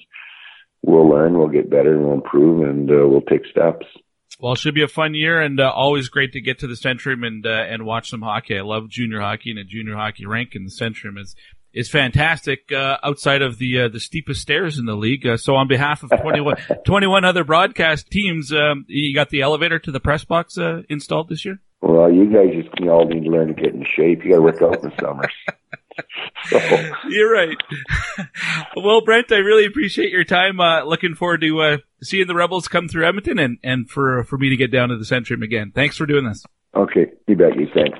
we'll 0.83 1.09
learn, 1.09 1.37
we'll 1.37 1.47
get 1.47 1.69
better, 1.69 1.93
and 1.93 2.03
we'll 2.03 2.13
improve, 2.13 2.67
and 2.67 2.89
uh, 2.89 3.07
we'll 3.07 3.21
take 3.21 3.45
steps. 3.45 3.85
Well, 4.39 4.53
it 4.53 4.59
should 4.59 4.75
be 4.75 4.83
a 4.83 4.87
fun 4.87 5.13
year, 5.13 5.39
and 5.39 5.59
uh, 5.59 5.71
always 5.71 6.09
great 6.09 6.33
to 6.33 6.41
get 6.41 6.59
to 6.59 6.67
the 6.67 6.73
Centrium 6.73 7.25
and 7.25 7.45
uh, 7.45 7.49
and 7.49 7.85
watch 7.85 8.09
some 8.09 8.21
hockey. 8.21 8.57
I 8.57 8.61
love 8.61 8.89
junior 8.89 9.21
hockey, 9.21 9.51
and 9.51 9.59
a 9.59 9.63
junior 9.63 9.95
hockey 9.95 10.25
rank 10.25 10.55
in 10.55 10.65
the 10.65 10.71
Centrium 10.71 11.19
is 11.19 11.35
is 11.73 11.89
fantastic. 11.89 12.71
Uh, 12.71 12.97
outside 13.03 13.41
of 13.41 13.57
the 13.57 13.81
uh, 13.81 13.87
the 13.89 13.99
steepest 13.99 14.41
stairs 14.41 14.79
in 14.79 14.85
the 14.85 14.95
league, 14.95 15.25
uh, 15.25 15.37
so 15.37 15.55
on 15.55 15.67
behalf 15.67 16.03
of 16.03 16.11
21, 16.21 16.55
21 16.85 17.25
other 17.25 17.43
broadcast 17.43 18.09
teams, 18.09 18.51
um, 18.51 18.85
you 18.87 19.13
got 19.15 19.29
the 19.29 19.41
elevator 19.41 19.79
to 19.79 19.91
the 19.91 19.99
press 19.99 20.23
box 20.23 20.57
uh, 20.57 20.81
installed 20.89 21.29
this 21.29 21.45
year. 21.45 21.59
Well, 21.83 22.09
you 22.09 22.27
guys 22.27 22.53
just 22.53 22.69
you 22.79 22.89
all 22.89 23.05
need 23.05 23.25
to 23.25 23.29
learn 23.29 23.49
to 23.49 23.53
get 23.53 23.73
in 23.73 23.83
shape. 23.83 24.23
You 24.23 24.31
got 24.31 24.35
to 24.37 24.41
work 24.41 24.61
out 24.61 24.81
in 24.81 24.89
the 24.89 24.95
summers. 25.01 25.33
so. 26.45 26.91
You're 27.09 27.33
right. 27.33 27.57
well, 28.77 29.01
Brent, 29.01 29.33
I 29.33 29.39
really 29.39 29.65
appreciate 29.65 30.09
your 30.09 30.23
time. 30.23 30.61
Uh, 30.61 30.85
looking 30.85 31.13
forward 31.13 31.41
to 31.41 31.61
uh, 31.61 31.77
seeing 32.01 32.27
the 32.27 32.35
Rebels 32.35 32.69
come 32.69 32.87
through 32.87 33.05
Edmonton 33.05 33.37
and, 33.37 33.57
and 33.65 33.89
for 33.89 34.23
for 34.23 34.37
me 34.37 34.47
to 34.47 34.55
get 34.55 34.71
down 34.71 34.89
to 34.89 34.97
the 34.97 35.03
Centrium 35.03 35.43
again. 35.43 35.73
Thanks 35.75 35.97
for 35.97 36.05
doing 36.05 36.23
this. 36.23 36.45
Okay, 36.73 37.11
you 37.27 37.35
bet. 37.35 37.59
You 37.59 37.67
thanks. 37.73 37.99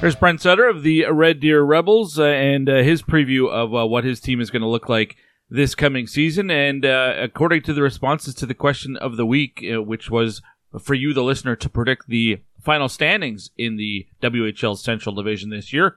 There's 0.00 0.14
Brent 0.14 0.40
Sutter 0.40 0.68
of 0.68 0.84
the 0.84 1.06
Red 1.10 1.40
Deer 1.40 1.62
Rebels 1.62 2.16
uh, 2.16 2.26
and 2.26 2.68
uh, 2.68 2.76
his 2.76 3.02
preview 3.02 3.50
of 3.50 3.74
uh, 3.74 3.88
what 3.88 4.04
his 4.04 4.20
team 4.20 4.40
is 4.40 4.50
going 4.50 4.62
to 4.62 4.68
look 4.68 4.88
like 4.88 5.16
this 5.50 5.74
coming 5.74 6.06
season. 6.06 6.48
And 6.48 6.86
uh, 6.86 7.14
according 7.18 7.62
to 7.62 7.72
the 7.72 7.82
responses 7.82 8.36
to 8.36 8.46
the 8.46 8.54
question 8.54 8.96
of 8.96 9.16
the 9.16 9.26
week, 9.26 9.64
uh, 9.68 9.82
which 9.82 10.12
was 10.12 10.42
for 10.82 10.94
you, 10.94 11.12
the 11.14 11.22
listener, 11.22 11.56
to 11.56 11.68
predict 11.68 12.08
the 12.08 12.40
final 12.62 12.88
standings 12.88 13.50
in 13.56 13.76
the 13.76 14.06
WHL 14.22 14.76
Central 14.76 15.14
Division 15.14 15.50
this 15.50 15.72
year, 15.72 15.96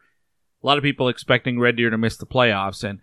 a 0.61 0.67
lot 0.67 0.77
of 0.77 0.83
people 0.83 1.07
expecting 1.07 1.59
Red 1.59 1.77
Deer 1.77 1.89
to 1.89 1.97
miss 1.97 2.17
the 2.17 2.25
playoffs. 2.25 2.83
And 2.83 2.99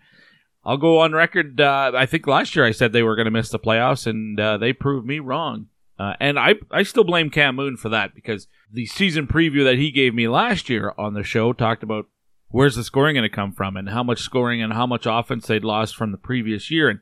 I'll 0.63 0.77
go 0.77 0.99
on 0.99 1.13
record. 1.13 1.59
Uh, 1.59 1.91
I 1.95 2.05
think 2.05 2.27
last 2.27 2.55
year 2.55 2.65
I 2.65 2.71
said 2.71 2.93
they 2.93 3.03
were 3.03 3.15
going 3.15 3.25
to 3.25 3.31
miss 3.31 3.49
the 3.49 3.59
playoffs, 3.59 4.05
and 4.05 4.39
uh, 4.39 4.57
they 4.57 4.73
proved 4.73 5.07
me 5.07 5.19
wrong. 5.19 5.67
Uh, 5.99 6.13
and 6.19 6.37
I, 6.37 6.55
I 6.69 6.83
still 6.83 7.03
blame 7.03 7.29
Cam 7.29 7.55
Moon 7.55 7.75
for 7.75 7.89
that 7.89 8.13
because 8.13 8.47
the 8.71 8.85
season 8.85 9.25
preview 9.25 9.63
that 9.63 9.77
he 9.77 9.91
gave 9.91 10.13
me 10.13 10.27
last 10.27 10.69
year 10.69 10.93
on 10.97 11.13
the 11.13 11.23
show 11.23 11.53
talked 11.53 11.81
about 11.81 12.05
where's 12.49 12.75
the 12.75 12.83
scoring 12.83 13.15
going 13.15 13.23
to 13.23 13.35
come 13.35 13.51
from 13.51 13.75
and 13.75 13.89
how 13.89 14.03
much 14.03 14.19
scoring 14.19 14.61
and 14.61 14.73
how 14.73 14.85
much 14.85 15.07
offense 15.07 15.47
they'd 15.47 15.63
lost 15.63 15.95
from 15.95 16.11
the 16.11 16.17
previous 16.17 16.69
year. 16.69 16.89
And 16.89 16.99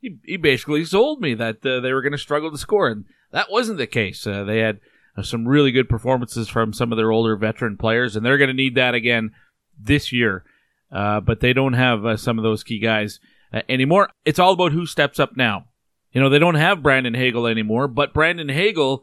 he, 0.00 0.18
he 0.24 0.36
basically 0.36 0.84
sold 0.84 1.20
me 1.20 1.34
that 1.34 1.64
uh, 1.64 1.80
they 1.80 1.92
were 1.92 2.02
going 2.02 2.12
to 2.12 2.18
struggle 2.18 2.50
to 2.50 2.58
score. 2.58 2.88
And 2.88 3.06
that 3.32 3.50
wasn't 3.50 3.78
the 3.78 3.86
case. 3.86 4.26
Uh, 4.26 4.44
they 4.44 4.58
had 4.58 4.80
uh, 5.16 5.22
some 5.22 5.48
really 5.48 5.72
good 5.72 5.88
performances 5.88 6.48
from 6.48 6.72
some 6.72 6.92
of 6.92 6.96
their 6.96 7.12
older 7.12 7.36
veteran 7.36 7.76
players, 7.76 8.16
and 8.16 8.24
they're 8.24 8.38
going 8.38 8.48
to 8.48 8.54
need 8.54 8.74
that 8.74 8.94
again 8.94 9.30
this 9.78 10.12
year. 10.12 10.44
Uh, 10.92 11.20
but 11.20 11.40
they 11.40 11.52
don't 11.52 11.72
have 11.72 12.04
uh, 12.04 12.16
some 12.16 12.38
of 12.38 12.44
those 12.44 12.62
key 12.62 12.78
guys 12.78 13.18
uh, 13.52 13.62
anymore. 13.68 14.08
It's 14.24 14.38
all 14.38 14.52
about 14.52 14.72
who 14.72 14.86
steps 14.86 15.18
up 15.18 15.36
now. 15.36 15.66
You 16.12 16.20
know, 16.20 16.28
they 16.28 16.38
don't 16.38 16.54
have 16.54 16.82
Brandon 16.82 17.14
Hagel 17.14 17.46
anymore, 17.46 17.88
but 17.88 18.14
Brandon 18.14 18.48
Hagel 18.48 19.02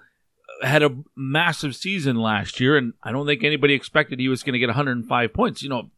had 0.62 0.82
a 0.82 0.96
massive 1.16 1.76
season 1.76 2.16
last 2.16 2.60
year, 2.60 2.78
and 2.78 2.94
I 3.04 3.12
don't 3.12 3.28
think 3.28 3.44
anybody 3.44 3.74
expected 3.74 4.20
he 4.20 4.30
was 4.30 4.44
going 4.44 4.54
to 4.54 4.60
get 4.60 4.70
105 4.70 5.34
points. 5.34 5.62
You 5.62 5.70
know, 5.70 5.92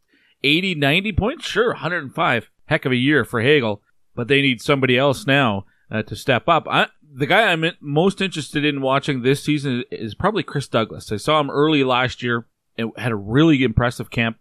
80, 0.43 0.75
90 0.75 1.11
points? 1.13 1.45
Sure, 1.45 1.69
105. 1.69 2.49
Heck 2.65 2.85
of 2.85 2.91
a 2.91 2.97
year 2.97 3.23
for 3.23 3.41
Hagel, 3.41 3.81
but 4.15 4.27
they 4.27 4.41
need 4.41 4.61
somebody 4.61 4.97
else 4.97 5.27
now 5.27 5.65
uh, 5.91 6.01
to 6.03 6.15
step 6.15 6.49
up. 6.49 6.67
I, 6.69 6.87
the 7.15 7.25
guy 7.25 7.43
I'm 7.43 7.63
most 7.79 8.19
interested 8.19 8.65
in 8.65 8.81
watching 8.81 9.21
this 9.21 9.41
season 9.41 9.85
is 9.89 10.13
probably 10.13 10.43
Chris 10.43 10.67
Douglas. 10.67 11.13
I 11.13 11.17
saw 11.17 11.39
him 11.39 11.49
early 11.49 11.83
last 11.83 12.21
year 12.21 12.45
and 12.77 12.91
had 12.97 13.13
a 13.13 13.15
really 13.15 13.63
impressive 13.63 14.11
camp 14.11 14.37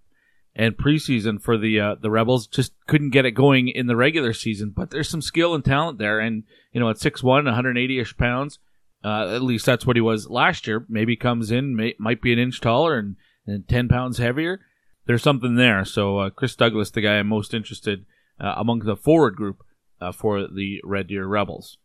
and 0.57 0.77
preseason 0.77 1.41
for 1.41 1.57
the 1.57 1.79
uh, 1.79 1.95
the 2.01 2.11
Rebels. 2.11 2.49
Just 2.49 2.73
couldn't 2.89 3.11
get 3.11 3.27
it 3.27 3.31
going 3.31 3.69
in 3.69 3.87
the 3.87 3.95
regular 3.95 4.33
season, 4.33 4.73
but 4.75 4.91
there's 4.91 5.09
some 5.09 5.23
skill 5.23 5.55
and 5.55 5.65
talent 5.65 5.99
there. 5.99 6.19
And 6.19 6.43
you 6.73 6.81
know, 6.81 6.91
at 6.91 6.97
6'1", 6.97 7.23
180 7.23 8.01
ish 8.01 8.17
pounds, 8.17 8.59
uh, 9.05 9.29
at 9.33 9.43
least 9.43 9.67
that's 9.67 9.87
what 9.87 9.97
he 9.97 10.03
was 10.03 10.29
last 10.29 10.67
year. 10.67 10.85
Maybe 10.89 11.15
comes 11.15 11.53
in, 11.53 11.77
may, 11.77 11.95
might 12.01 12.21
be 12.21 12.33
an 12.33 12.41
inch 12.41 12.61
taller 12.61 12.99
and, 12.99 13.15
and 13.47 13.69
ten 13.69 13.87
pounds 13.87 14.19
heavier. 14.19 14.61
There's 15.07 15.23
something 15.23 15.55
there. 15.55 15.85
So 15.85 16.19
uh, 16.19 16.31
Chris 16.31 16.57
Douglas, 16.57 16.91
the 16.91 17.03
guy 17.03 17.19
I'm 17.19 17.29
most 17.29 17.55
interested 17.55 18.05
uh, 18.41 18.55
among 18.57 18.81
the 18.81 18.97
forward 18.97 19.37
group 19.37 19.63
uh, 20.01 20.11
for 20.11 20.49
the 20.49 20.81
Red 20.83 21.07
Deer 21.07 21.27
Rebels 21.27 21.79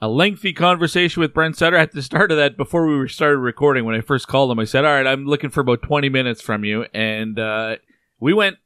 a 0.00 0.08
lengthy 0.08 0.52
conversation 0.52 1.20
with 1.20 1.32
Brent 1.32 1.56
Sutter 1.56 1.76
at 1.76 1.92
the 1.92 2.02
start 2.02 2.30
of 2.30 2.36
that 2.36 2.56
before 2.56 2.86
we 2.86 3.08
started 3.08 3.38
recording. 3.38 3.84
When 3.84 3.94
I 3.94 4.00
first 4.00 4.28
called 4.28 4.50
him, 4.50 4.58
I 4.58 4.64
said, 4.64 4.84
"All 4.84 4.92
right, 4.92 5.06
I'm 5.06 5.26
looking 5.26 5.50
for 5.50 5.60
about 5.60 5.82
20 5.82 6.08
minutes 6.08 6.42
from 6.42 6.64
you," 6.64 6.84
and 6.92 7.38
uh, 7.38 7.76
we 8.20 8.34
went 8.34 8.56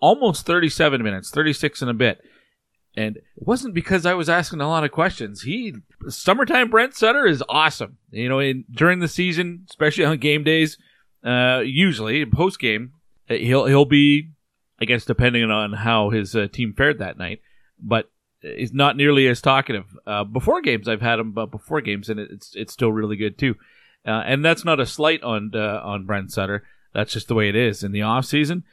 almost 0.00 0.46
37 0.46 1.02
minutes, 1.02 1.30
36 1.30 1.82
and 1.82 1.90
a 1.90 1.94
bit. 1.94 2.20
And 2.96 3.16
it 3.16 3.24
wasn't 3.36 3.74
because 3.74 4.04
I 4.04 4.14
was 4.14 4.28
asking 4.28 4.60
a 4.60 4.68
lot 4.68 4.84
of 4.84 4.90
questions. 4.90 5.42
He 5.42 5.74
summertime 6.08 6.70
Brent 6.70 6.94
Sutter 6.94 7.26
is 7.26 7.42
awesome. 7.48 7.98
You 8.10 8.28
know, 8.28 8.40
in, 8.40 8.64
during 8.70 8.98
the 8.98 9.08
season, 9.08 9.66
especially 9.68 10.04
on 10.04 10.18
game 10.18 10.42
days, 10.42 10.76
uh, 11.24 11.62
usually 11.64 12.26
post 12.26 12.58
game, 12.58 12.92
he'll 13.28 13.66
he'll 13.66 13.84
be, 13.84 14.30
I 14.80 14.84
guess, 14.86 15.04
depending 15.04 15.50
on 15.50 15.72
how 15.72 16.10
his 16.10 16.34
uh, 16.34 16.48
team 16.52 16.74
fared 16.76 16.98
that 16.98 17.16
night. 17.16 17.40
But 17.78 18.09
is 18.42 18.72
not 18.72 18.96
nearly 18.96 19.26
as 19.28 19.40
talkative. 19.40 19.96
Uh, 20.06 20.24
before 20.24 20.60
games, 20.60 20.88
I've 20.88 21.02
had 21.02 21.18
him, 21.18 21.32
but 21.32 21.50
before 21.50 21.80
games, 21.80 22.08
and 22.08 22.18
it's 22.18 22.54
it's 22.54 22.72
still 22.72 22.92
really 22.92 23.16
good 23.16 23.38
too. 23.38 23.56
Uh, 24.06 24.22
and 24.24 24.44
that's 24.44 24.64
not 24.64 24.80
a 24.80 24.86
slight 24.86 25.22
on 25.22 25.50
uh, 25.54 25.80
on 25.82 26.06
Brent 26.06 26.32
Sutter. 26.32 26.64
That's 26.94 27.12
just 27.12 27.28
the 27.28 27.34
way 27.34 27.48
it 27.48 27.56
is 27.56 27.84
in 27.84 27.92
the 27.92 28.02
off 28.02 28.24
season. 28.24 28.64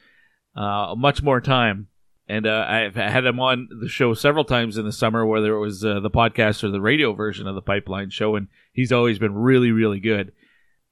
Uh, 0.56 0.94
much 0.96 1.22
more 1.22 1.40
time, 1.40 1.88
and 2.26 2.46
uh, 2.46 2.64
I've 2.68 2.94
had 2.94 3.26
him 3.26 3.38
on 3.38 3.68
the 3.80 3.88
show 3.88 4.14
several 4.14 4.44
times 4.44 4.76
in 4.76 4.84
the 4.84 4.92
summer, 4.92 5.24
whether 5.24 5.54
it 5.54 5.60
was 5.60 5.84
uh, 5.84 6.00
the 6.00 6.10
podcast 6.10 6.64
or 6.64 6.70
the 6.70 6.80
radio 6.80 7.12
version 7.12 7.46
of 7.46 7.54
the 7.54 7.62
Pipeline 7.62 8.10
Show, 8.10 8.34
and 8.36 8.48
he's 8.72 8.92
always 8.92 9.18
been 9.18 9.34
really, 9.34 9.70
really 9.70 10.00
good. 10.00 10.32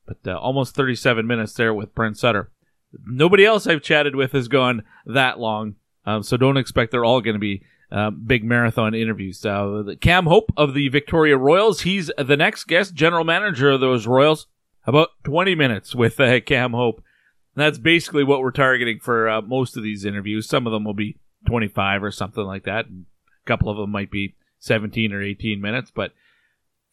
But 0.06 0.34
almost 0.34 0.76
37 0.76 1.26
minutes 1.26 1.54
there 1.54 1.74
with 1.74 1.94
Brent 1.94 2.16
Sutter. 2.16 2.52
Nobody 3.04 3.44
else 3.44 3.66
I've 3.66 3.82
chatted 3.82 4.14
with 4.14 4.32
has 4.32 4.46
gone 4.46 4.84
that 5.04 5.40
long, 5.40 5.74
um, 6.04 6.22
so 6.22 6.36
don't 6.36 6.56
expect 6.56 6.92
they're 6.92 7.04
all 7.04 7.20
going 7.20 7.34
to 7.34 7.40
be 7.40 7.64
uh, 7.90 8.10
big 8.10 8.44
marathon 8.44 8.94
interviews. 8.94 9.44
Uh, 9.44 9.94
Cam 10.00 10.26
Hope 10.26 10.52
of 10.56 10.74
the 10.74 10.88
Victoria 10.88 11.36
Royals, 11.36 11.82
he's 11.82 12.10
the 12.18 12.36
next 12.36 12.64
guest, 12.64 12.94
general 12.94 13.24
manager 13.24 13.70
of 13.70 13.80
those 13.80 14.06
Royals. 14.06 14.46
About 14.86 15.08
20 15.24 15.54
minutes 15.56 15.94
with 15.94 16.20
uh, 16.20 16.40
Cam 16.40 16.72
Hope. 16.72 17.02
And 17.54 17.64
that's 17.64 17.78
basically 17.78 18.22
what 18.22 18.40
we're 18.40 18.52
targeting 18.52 19.00
for 19.00 19.28
uh, 19.28 19.40
most 19.40 19.76
of 19.76 19.82
these 19.82 20.04
interviews. 20.04 20.48
Some 20.48 20.66
of 20.66 20.72
them 20.72 20.84
will 20.84 20.94
be 20.94 21.18
25 21.46 22.04
or 22.04 22.10
something 22.12 22.44
like 22.44 22.64
that. 22.64 22.86
And 22.86 23.06
a 23.28 23.46
couple 23.46 23.68
of 23.68 23.76
them 23.76 23.90
might 23.90 24.10
be 24.10 24.36
17 24.60 25.12
or 25.12 25.22
18 25.22 25.60
minutes, 25.60 25.90
but 25.92 26.12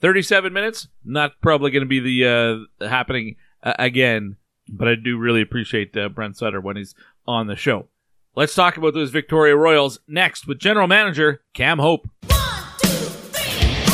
37 0.02 0.52
minutes, 0.52 0.88
not 1.06 1.40
probably 1.42 1.70
going 1.70 1.84
to 1.84 1.88
be 1.88 2.00
the 2.00 2.68
uh, 2.82 2.88
happening 2.88 3.36
uh, 3.62 3.74
again. 3.78 4.38
But 4.68 4.88
I 4.88 4.96
do 4.96 5.18
really 5.18 5.42
appreciate 5.42 5.94
Brent 6.16 6.38
Sutter 6.38 6.62
when 6.62 6.78
he's 6.78 6.96
on 7.28 7.48
the 7.48 7.56
show. 7.56 7.90
Let's 8.36 8.56
talk 8.56 8.78
about 8.78 8.96
those 8.96 9.12
Victoria 9.12 9.56
Royals 9.56 10.00
next 10.08 10.48
with 10.48 10.58
General 10.58 10.88
Manager 10.88 11.44
Cam 11.54 11.78
Hope. 11.78 12.10
One, 12.26 12.66
two, 12.82 12.90
three, 13.30 13.86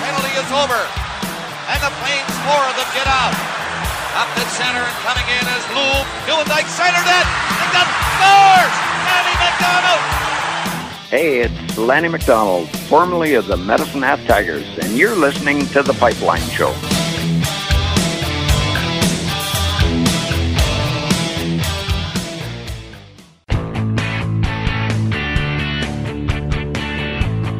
Penalty 0.00 0.32
is 0.32 0.48
over, 0.48 0.80
and 1.68 1.80
the 1.84 1.92
Plains 2.00 2.32
four 2.40 2.56
of 2.56 2.72
them 2.72 2.88
get 2.96 3.04
out. 3.04 3.36
Up 4.16 4.32
the 4.32 4.48
center 4.56 4.80
and 4.80 4.96
coming 5.04 5.28
in 5.28 5.44
is 5.44 5.64
Lou 5.76 5.92
Newendike 6.24 6.72
centered 6.72 7.04
it. 7.04 7.26
And 7.60 7.70
the 7.76 7.84
scores! 8.16 8.76
Lanny 9.04 9.36
McDonald! 9.44 10.02
Hey, 11.10 11.40
it's 11.40 11.76
Lanny 11.76 12.08
McDonald, 12.08 12.66
formerly 12.88 13.34
of 13.34 13.46
the 13.46 13.58
Medicine 13.58 14.00
Hat 14.00 14.26
Tigers, 14.26 14.64
and 14.78 14.96
you're 14.96 15.14
listening 15.14 15.66
to 15.66 15.82
The 15.82 15.92
Pipeline 15.92 16.48
Show. 16.48 16.74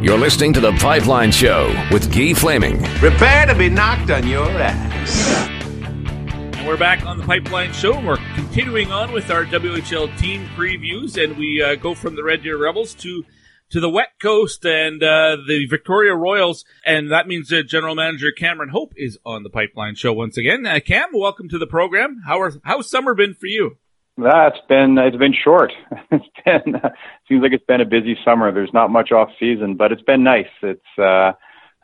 You're 0.03 0.17
listening 0.17 0.55
to 0.55 0.61
The 0.61 0.73
Pipeline 0.73 1.31
Show 1.31 1.69
with 1.93 2.11
Guy 2.11 2.33
Flaming. 2.33 2.83
Prepare 2.83 3.45
to 3.45 3.55
be 3.55 3.69
knocked 3.69 4.11
on 4.11 4.27
your 4.27 4.49
ass. 4.49 5.29
And 5.77 6.67
we're 6.67 6.79
back 6.79 7.05
on 7.05 7.19
The 7.19 7.25
Pipeline 7.25 7.75
Show, 7.75 7.99
and 7.99 8.07
we're 8.07 8.17
continuing 8.35 8.91
on 8.91 9.13
with 9.13 9.31
our 9.31 9.45
WHL 9.45 10.17
team 10.19 10.49
previews, 10.57 11.23
and 11.23 11.37
we 11.37 11.63
uh, 11.63 11.75
go 11.75 11.95
from 11.95 12.17
the 12.17 12.25
Red 12.25 12.43
Deer 12.43 12.57
Rebels 12.57 12.95
to 12.95 13.27
to 13.69 13.79
the 13.79 13.91
Wet 13.91 14.19
Coast 14.23 14.65
and 14.65 15.03
uh, 15.03 15.37
the 15.47 15.67
Victoria 15.69 16.15
Royals, 16.15 16.65
and 16.87 17.13
that 17.13 17.29
means 17.29 17.51
that 17.51 17.65
General 17.65 17.95
Manager 17.95 18.33
Cameron 18.33 18.71
Hope 18.71 18.95
is 18.97 19.19
on 19.27 19.43
the 19.43 19.51
Pipeline 19.51 19.97
Show 19.97 20.15
once 20.15 20.39
again. 20.39 20.65
Uh, 20.65 20.81
Cam, 20.81 21.11
welcome 21.13 21.51
to 21.51 21.59
the 21.59 21.67
program. 21.67 22.23
How 22.27 22.41
are 22.41 22.53
how's 22.65 22.89
summer 22.89 23.15
been 23.15 23.35
for 23.35 23.49
you? 23.49 23.77
That's 24.23 24.59
been 24.69 24.99
it's 24.99 25.17
been 25.17 25.35
short. 25.35 25.73
It's 26.13 26.27
been 26.45 26.81
seems 27.29 27.43
like 27.43 27.53
it's 27.53 27.65
been 27.65 27.81
a 27.81 27.85
busy 27.85 28.17
summer. 28.25 28.53
There's 28.53 28.73
not 28.73 28.91
much 28.91 29.13
off 29.13 29.29
season, 29.39 29.77
but 29.77 29.93
it's 29.93 30.03
been 30.03 30.25
nice. 30.25 30.49
It's 30.63 30.81
uh, 30.99 31.33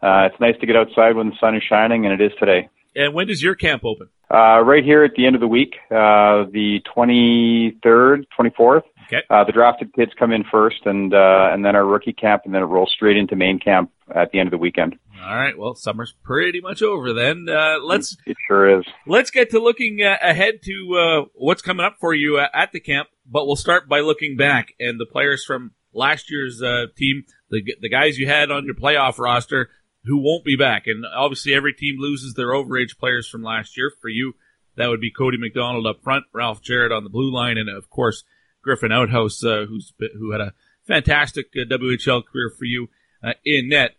uh, 0.03 0.29
it's 0.31 0.41
nice 0.41 0.59
to 0.61 0.67
get 0.67 0.77
outside 0.77 1.15
when 1.17 1.29
the 1.29 1.37
sun 1.41 1.57
is 1.57 1.63
shining, 1.63 2.05
and 2.05 2.21
it 2.21 2.25
is 2.25 2.33
today. 2.39 2.69
And 2.95 3.15
when 3.15 3.27
does 3.27 3.43
your 3.43 3.55
camp 3.55 3.85
open? 3.85 4.09
Uh, 4.33 4.61
right 4.61 4.83
here 4.83 5.05
at 5.05 5.13
the 5.17 5.27
end 5.27 5.37
of 5.37 5.41
the 5.41 5.47
week, 5.47 5.77
uh, 5.91 6.45
the 6.51 6.81
23rd, 6.97 8.25
24th. 8.39 8.83
Okay. 9.07 9.23
Uh, 9.31 9.45
the 9.45 9.53
drafted 9.53 9.93
kids 9.95 10.13
come 10.19 10.33
in 10.33 10.43
first, 10.51 10.85
and 10.85 11.15
uh, 11.15 11.51
and 11.53 11.65
then 11.65 11.77
our 11.77 11.87
rookie 11.87 12.13
camp, 12.13 12.43
and 12.45 12.55
then 12.55 12.63
it 12.63 12.67
rolls 12.67 12.91
straight 12.93 13.17
into 13.17 13.37
main 13.37 13.61
camp 13.61 13.93
at 14.15 14.33
the 14.33 14.41
end 14.41 14.49
of 14.49 14.51
the 14.51 14.59
weekend. 14.59 14.99
All 15.27 15.35
right. 15.35 15.59
Well, 15.59 15.75
summer's 15.75 16.15
pretty 16.23 16.61
much 16.61 16.83
over 16.83 17.13
then. 17.13 17.49
Uh, 17.49 17.79
let's. 17.83 18.17
It 18.27 18.37
sure 18.47 18.79
is. 18.79 18.87
Let's 19.09 19.31
get 19.33 19.51
to 19.51 19.59
looking 19.59 20.01
uh, 20.01 20.17
ahead 20.23 20.63
to 20.65 20.95
uh, 20.95 21.29
what's 21.35 21.63
coming 21.63 21.85
up 21.85 21.97
for 21.99 22.15
you 22.15 22.39
uh, 22.39 22.47
at 22.55 22.71
the 22.71 22.79
camp. 22.79 23.09
But 23.29 23.47
we'll 23.47 23.57
start 23.57 23.89
by 23.89 24.01
looking 24.01 24.37
back 24.37 24.75
and 24.79 25.01
the 25.01 25.07
players 25.07 25.45
from 25.45 25.73
last 25.93 26.31
year's 26.31 26.63
uh, 26.63 26.87
team, 26.97 27.25
the 27.51 27.61
the 27.81 27.89
guys 27.89 28.19
you 28.19 28.29
had 28.29 28.53
on 28.53 28.67
your 28.67 28.77
playoff 28.77 29.19
roster 29.19 29.71
who 30.05 30.19
won't 30.19 30.45
be 30.45 30.55
back. 30.55 30.87
And 30.87 31.05
obviously, 31.05 31.55
every 31.55 31.73
team 31.73 31.97
loses 31.99 32.35
their 32.35 32.51
overage 32.51 32.97
players 32.97 33.29
from 33.29 33.43
last 33.43 33.77
year. 33.77 33.91
For 34.01 34.09
you, 34.09 34.35
that 34.77 34.89
would 34.89 35.01
be 35.01 35.11
Cody 35.11 35.39
McDonald 35.39 35.89
up 35.89 36.05
front, 36.05 36.27
Ralph 36.33 36.63
Jarratt 36.63 36.97
on 36.97 37.03
the 37.03 37.11
blue 37.11 37.35
line, 37.35 37.59
and 37.59 37.69
of 37.69 37.91
course 37.91 38.23
Griffen 38.65 38.93
Outhouse, 38.93 39.43
uh, 39.43 39.65
who's 39.69 39.93
who 39.99 40.31
had 40.31 40.41
a 40.41 40.55
fantastic 40.87 41.53
WHL 41.53 42.25
career 42.25 42.53
for 42.57 42.65
you 42.65 42.89
in 43.45 43.71
net 43.71 43.97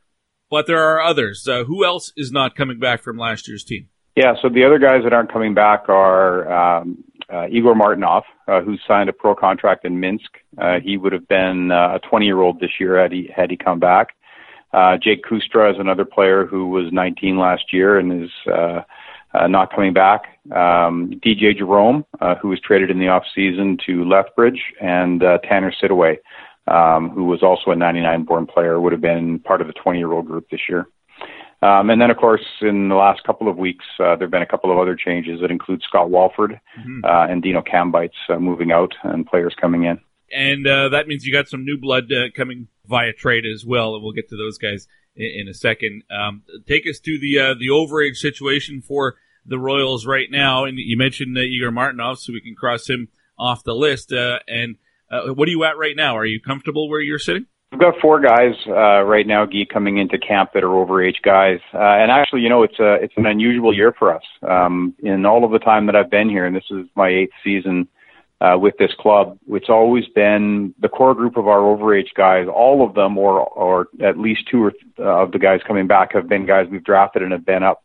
but 0.50 0.68
there 0.68 0.84
are 0.84 1.02
others. 1.02 1.48
Uh, 1.48 1.64
who 1.64 1.86
else 1.86 2.12
is 2.16 2.32
not 2.32 2.56
coming 2.56 2.80
back 2.80 3.04
from 3.04 3.18
last 3.18 3.48
year's 3.48 3.64
team? 3.64 3.90
Yeah, 4.16 4.34
so 4.42 4.50
the 4.50 4.64
other 4.64 4.80
guys 4.80 5.04
that 5.04 5.14
aren't 5.14 5.32
coming 5.32 5.54
back 5.54 5.90
are 5.90 6.52
um, 6.52 7.04
uh, 7.32 7.48
Igor 7.50 7.76
Martynov, 7.76 8.24
uh, 8.48 8.62
who 8.62 8.78
signed 8.88 9.10
a 9.10 9.14
pro 9.14 9.36
contract 9.36 9.86
in 9.86 10.00
Minsk. 10.00 10.32
Uh, 10.58 10.80
he 10.84 10.98
would 10.98 11.14
have 11.14 11.28
been 11.28 11.72
uh, 11.72 11.96
a 11.96 12.00
20 12.10 12.26
year 12.26 12.42
old 12.42 12.60
this 12.60 12.72
year 12.80 13.00
had 13.00 13.12
he 13.12 13.30
had 13.34 13.52
he 13.52 13.58
come 13.58 13.80
back. 13.80 14.16
Uh, 14.74 14.98
Jake 14.98 15.24
Kustra 15.24 15.72
is 15.72 15.80
another 15.80 16.06
player 16.06 16.46
who 16.46 16.68
was 16.68 16.92
19 16.92 17.38
last 17.38 17.72
year 17.72 18.00
and 18.00 18.24
is 18.24 18.32
uh, 18.52 18.82
uh, 19.34 19.48
not 19.48 19.74
coming 19.74 19.94
back. 19.94 20.40
Um, 20.52 21.12
DJ 21.26 21.58
Jerome, 21.58 22.06
uh, 22.20 22.36
who 22.36 22.50
was 22.50 22.60
traded 22.60 22.90
in 22.90 23.00
the 23.00 23.08
off 23.08 23.24
season 23.34 23.78
to 23.86 24.04
Lethbridge, 24.06 24.62
and 24.82 25.24
uh, 25.24 25.38
Tanner 25.40 25.74
Sidaway, 25.82 26.18
um, 26.68 27.10
who 27.10 27.26
was 27.26 27.44
also 27.44 27.72
a 27.72 27.76
99 27.76 28.24
born 28.24 28.46
player, 28.46 28.80
would 28.80 28.92
have 28.92 29.02
been 29.02 29.40
part 29.40 29.62
of 29.62 29.68
the 29.68 29.74
20 29.74 30.00
year 30.00 30.12
old 30.12 30.26
group 30.26 30.50
this 30.50 30.62
year. 30.70 30.88
Um, 31.62 31.90
and 31.90 32.00
then, 32.00 32.12
of 32.12 32.18
course, 32.18 32.46
in 32.62 32.90
the 32.90 32.96
last 32.96 33.24
couple 33.24 33.48
of 33.48 33.58
weeks, 33.58 33.86
uh, 34.00 34.16
there 34.16 34.28
have 34.28 34.32
been 34.32 34.44
a 34.44 34.48
couple 34.48 34.72
of 34.72 34.78
other 34.78 34.96
changes 34.96 35.42
that 35.42 35.50
include 35.50 35.82
Scott 35.82 36.10
Walford 36.10 36.60
mm-hmm. 36.80 37.04
uh, 37.04 37.28
and 37.28 37.42
Dino 37.42 37.62
Kambeitz 37.62 38.12
uh, 38.30 38.38
moving 38.38 38.72
out 38.72 38.94
and 39.04 39.26
players 39.26 39.56
coming 39.60 39.84
in. 39.84 40.00
And 40.32 40.68
uh, 40.68 40.90
that 40.90 41.08
means 41.08 41.26
you 41.26 41.34
got 41.34 41.48
some 41.48 41.66
new 41.66 41.78
blood 41.78 42.12
uh, 42.12 42.30
coming 42.36 42.68
via 42.86 43.14
trade 43.14 43.46
as 43.46 43.66
well, 43.66 43.96
and 43.96 44.04
we'll 44.04 44.14
get 44.14 44.30
to 44.30 44.38
those 44.38 44.60
guys 44.60 44.88
in, 45.16 45.42
in 45.42 45.48
a 45.48 45.54
second. 45.54 46.04
Um, 46.12 46.44
take 46.68 46.86
us 46.88 47.00
to 47.00 47.18
the 47.18 47.40
uh, 47.40 47.54
the 47.58 47.70
overage 47.70 48.18
situation 48.18 48.82
for 48.82 49.16
the 49.46 49.58
Royals 49.58 50.06
right 50.06 50.30
now. 50.30 50.66
And 50.66 50.78
you 50.78 50.98
mentioned 50.98 51.38
Igor 51.38 51.72
Martynov, 51.72 52.18
so 52.18 52.34
we 52.34 52.42
can 52.42 52.56
cross 52.56 52.88
him 52.88 53.08
off 53.40 53.64
the 53.64 53.74
list. 53.74 54.12
and 54.12 54.76
what 55.10 55.48
are 55.48 55.52
you 55.52 55.64
at 55.64 55.78
right 55.78 55.96
now? 55.96 56.18
Are 56.18 56.26
you 56.26 56.40
comfortable 56.40 56.90
where 56.90 57.02
you're 57.02 57.20
sitting? 57.20 57.46
We've 57.72 57.82
got 57.82 58.00
four 58.02 58.22
guys 58.22 58.54
uh, 58.66 59.02
right 59.04 59.28
now, 59.28 59.46
Guy, 59.46 59.66
coming 59.72 59.98
into 59.98 60.18
camp 60.18 60.52
that 60.54 60.64
are 60.64 60.68
overage 60.68 61.22
guys, 61.22 61.60
uh, 61.74 61.78
and 61.78 62.10
actually, 62.10 62.42
you 62.42 62.50
know, 62.50 62.64
it's 62.64 62.80
a 62.80 62.94
it's 62.96 63.14
an 63.18 63.26
unusual 63.26 63.76
year 63.76 63.94
for 64.00 64.16
us. 64.16 64.24
Um, 64.42 64.96
in 65.00 65.26
all 65.26 65.44
of 65.44 65.52
the 65.52 65.60
time 65.60 65.88
that 65.88 65.96
I've 65.96 66.10
been 66.10 66.30
here, 66.30 66.46
and 66.46 66.56
this 66.56 66.64
is 66.72 66.86
my 66.96 67.10
eighth 67.10 67.34
season 67.44 67.90
uh, 68.40 68.58
with 68.58 68.76
this 68.78 68.92
club, 68.98 69.38
it's 69.50 69.68
always 69.68 70.06
been 70.16 70.76
the 70.80 70.88
core 70.88 71.14
group 71.14 71.36
of 71.36 71.50
our 71.50 71.60
overage 71.60 72.14
guys. 72.16 72.48
All 72.48 72.88
of 72.88 72.96
them, 72.96 73.18
or 73.18 73.42
or 73.42 73.88
at 74.02 74.18
least 74.18 74.48
two 74.50 74.64
or 74.64 74.72
th- 74.72 74.84
uh, 75.00 75.24
of 75.24 75.34
the 75.34 75.40
guys 75.40 75.60
coming 75.68 75.88
back, 75.88 76.14
have 76.14 76.30
been 76.30 76.46
guys 76.46 76.68
we've 76.72 76.86
drafted 76.86 77.22
and 77.22 77.34
have 77.34 77.46
been 77.46 77.64
up, 77.64 77.84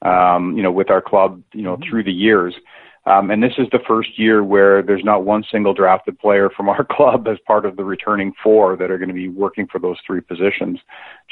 um, 0.00 0.56
you 0.56 0.62
know, 0.62 0.72
with 0.72 0.90
our 0.90 1.02
club, 1.02 1.42
you 1.52 1.62
know, 1.62 1.76
mm-hmm. 1.76 1.90
through 1.90 2.04
the 2.04 2.12
years. 2.12 2.54
Um, 3.08 3.30
and 3.30 3.42
this 3.42 3.54
is 3.56 3.66
the 3.72 3.78
first 3.88 4.18
year 4.18 4.44
where 4.44 4.82
there's 4.82 5.04
not 5.04 5.24
one 5.24 5.42
single 5.50 5.72
drafted 5.72 6.18
player 6.18 6.50
from 6.54 6.68
our 6.68 6.84
club 6.90 7.26
as 7.26 7.38
part 7.46 7.64
of 7.64 7.76
the 7.76 7.84
returning 7.84 8.34
four 8.42 8.76
that 8.76 8.90
are 8.90 8.98
going 8.98 9.08
to 9.08 9.14
be 9.14 9.28
working 9.28 9.66
for 9.66 9.78
those 9.78 9.96
three 10.06 10.20
positions. 10.20 10.78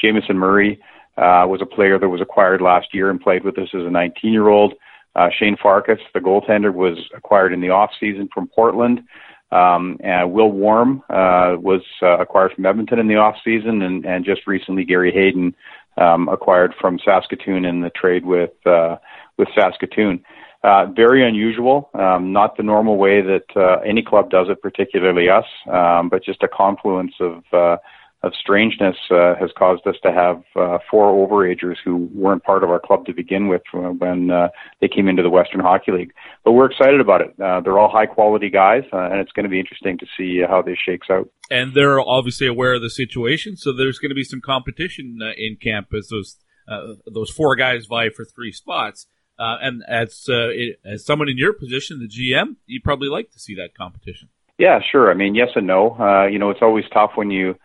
Jamieson 0.01 0.37
Murray 0.37 0.81
uh, 1.17 1.45
was 1.47 1.61
a 1.61 1.67
player 1.67 1.99
that 1.99 2.09
was 2.09 2.21
acquired 2.21 2.61
last 2.61 2.87
year 2.93 3.11
and 3.11 3.21
played 3.21 3.43
with 3.43 3.59
us 3.59 3.69
as 3.75 3.81
a 3.81 3.91
19 3.91 4.33
year 4.33 4.47
old. 4.47 4.73
Uh, 5.15 5.29
Shane 5.37 5.57
Farkas, 5.61 5.99
the 6.13 6.19
goaltender, 6.19 6.73
was 6.73 6.97
acquired 7.15 7.53
in 7.53 7.61
the 7.61 7.69
off 7.69 7.91
season 7.99 8.27
from 8.33 8.47
Portland. 8.47 9.03
Um, 9.51 9.97
and 10.03 10.31
Will 10.31 10.51
Warm 10.51 11.03
uh, 11.09 11.55
was 11.59 11.81
uh, 12.01 12.17
acquired 12.17 12.53
from 12.53 12.65
Edmonton 12.65 12.99
in 12.99 13.07
the 13.07 13.15
off 13.15 13.35
season, 13.43 13.81
and, 13.81 14.05
and 14.05 14.25
just 14.25 14.45
recently 14.45 14.83
Gary 14.83 15.11
Haden 15.11 15.55
um, 15.97 16.27
acquired 16.27 16.73
from 16.79 16.99
Saskatoon 17.03 17.65
in 17.65 17.81
the 17.81 17.89
trade 17.89 18.25
with 18.25 18.51
uh, 18.65 18.97
with 19.37 19.47
Saskatoon. 19.55 20.23
Uh, 20.63 20.87
very 20.87 21.27
unusual, 21.27 21.89
um, 21.93 22.33
not 22.33 22.57
the 22.57 22.63
normal 22.63 22.97
way 22.97 23.21
that 23.21 23.45
uh, 23.55 23.79
any 23.85 24.01
club 24.01 24.29
does 24.29 24.47
it, 24.49 24.61
particularly 24.61 25.29
us, 25.29 25.45
um, 25.71 26.09
but 26.09 26.23
just 26.23 26.41
a 26.41 26.47
confluence 26.47 27.13
of 27.19 27.43
uh, 27.53 27.77
of 28.23 28.33
strangeness 28.39 28.95
uh, 29.11 29.35
has 29.39 29.51
caused 29.57 29.85
us 29.85 29.95
to 30.01 30.11
have 30.11 30.41
uh, 30.55 30.79
four 30.89 31.27
overagers 31.27 31.75
who 31.83 32.09
weren't 32.13 32.43
part 32.43 32.63
of 32.63 32.69
our 32.69 32.79
club 32.79 33.05
to 33.05 33.13
begin 33.13 33.47
with 33.47 33.61
when 33.71 34.31
uh, 34.31 34.49
they 34.81 34.87
came 34.87 35.07
into 35.07 35.21
the 35.21 35.29
Western 35.29 35.59
Hockey 35.59 35.91
League. 35.91 36.13
But 36.43 36.53
we're 36.53 36.65
excited 36.65 36.99
about 36.99 37.21
it. 37.21 37.39
Uh, 37.39 37.61
they're 37.61 37.77
all 37.77 37.91
high 37.91 38.07
quality 38.07 38.49
guys, 38.49 38.83
uh, 38.91 39.09
and 39.11 39.19
it's 39.19 39.31
going 39.31 39.43
to 39.43 39.49
be 39.49 39.59
interesting 39.59 39.99
to 39.99 40.05
see 40.17 40.41
how 40.47 40.63
this 40.63 40.77
shakes 40.83 41.07
out. 41.11 41.29
And 41.51 41.75
they're 41.75 42.01
obviously 42.01 42.47
aware 42.47 42.73
of 42.73 42.81
the 42.81 42.89
situation, 42.89 43.55
so 43.55 43.71
there's 43.71 43.99
going 43.99 44.09
to 44.09 44.15
be 44.15 44.23
some 44.23 44.41
competition 44.41 45.19
uh, 45.21 45.31
in 45.37 45.55
camp 45.55 45.93
as 45.95 46.07
those 46.07 46.37
uh, 46.67 46.95
those 47.05 47.29
four 47.29 47.55
guys 47.55 47.85
vie 47.85 48.09
for 48.09 48.25
three 48.25 48.51
spots. 48.51 49.07
Uh, 49.39 49.57
and 49.61 49.83
as 49.87 50.25
uh, 50.29 50.49
it, 50.49 50.79
as 50.83 51.05
someone 51.05 51.29
in 51.29 51.37
your 51.37 51.53
position, 51.53 51.99
the 51.99 52.07
GM, 52.07 52.55
you 52.65 52.81
probably 52.81 53.09
like 53.09 53.31
to 53.31 53.39
see 53.39 53.55
that 53.55 53.75
competition. 53.75 54.29
Yeah, 54.57 54.79
sure. 54.91 55.11
I 55.11 55.13
mean, 55.13 55.35
yes 55.35 55.49
and 55.55 55.67
no. 55.67 55.95
Uh, 55.99 56.25
you 56.27 56.39
know, 56.39 56.49
it's 56.49 56.61
always 56.61 56.85
tough 56.91 57.11
when 57.15 57.29
you 57.29 57.55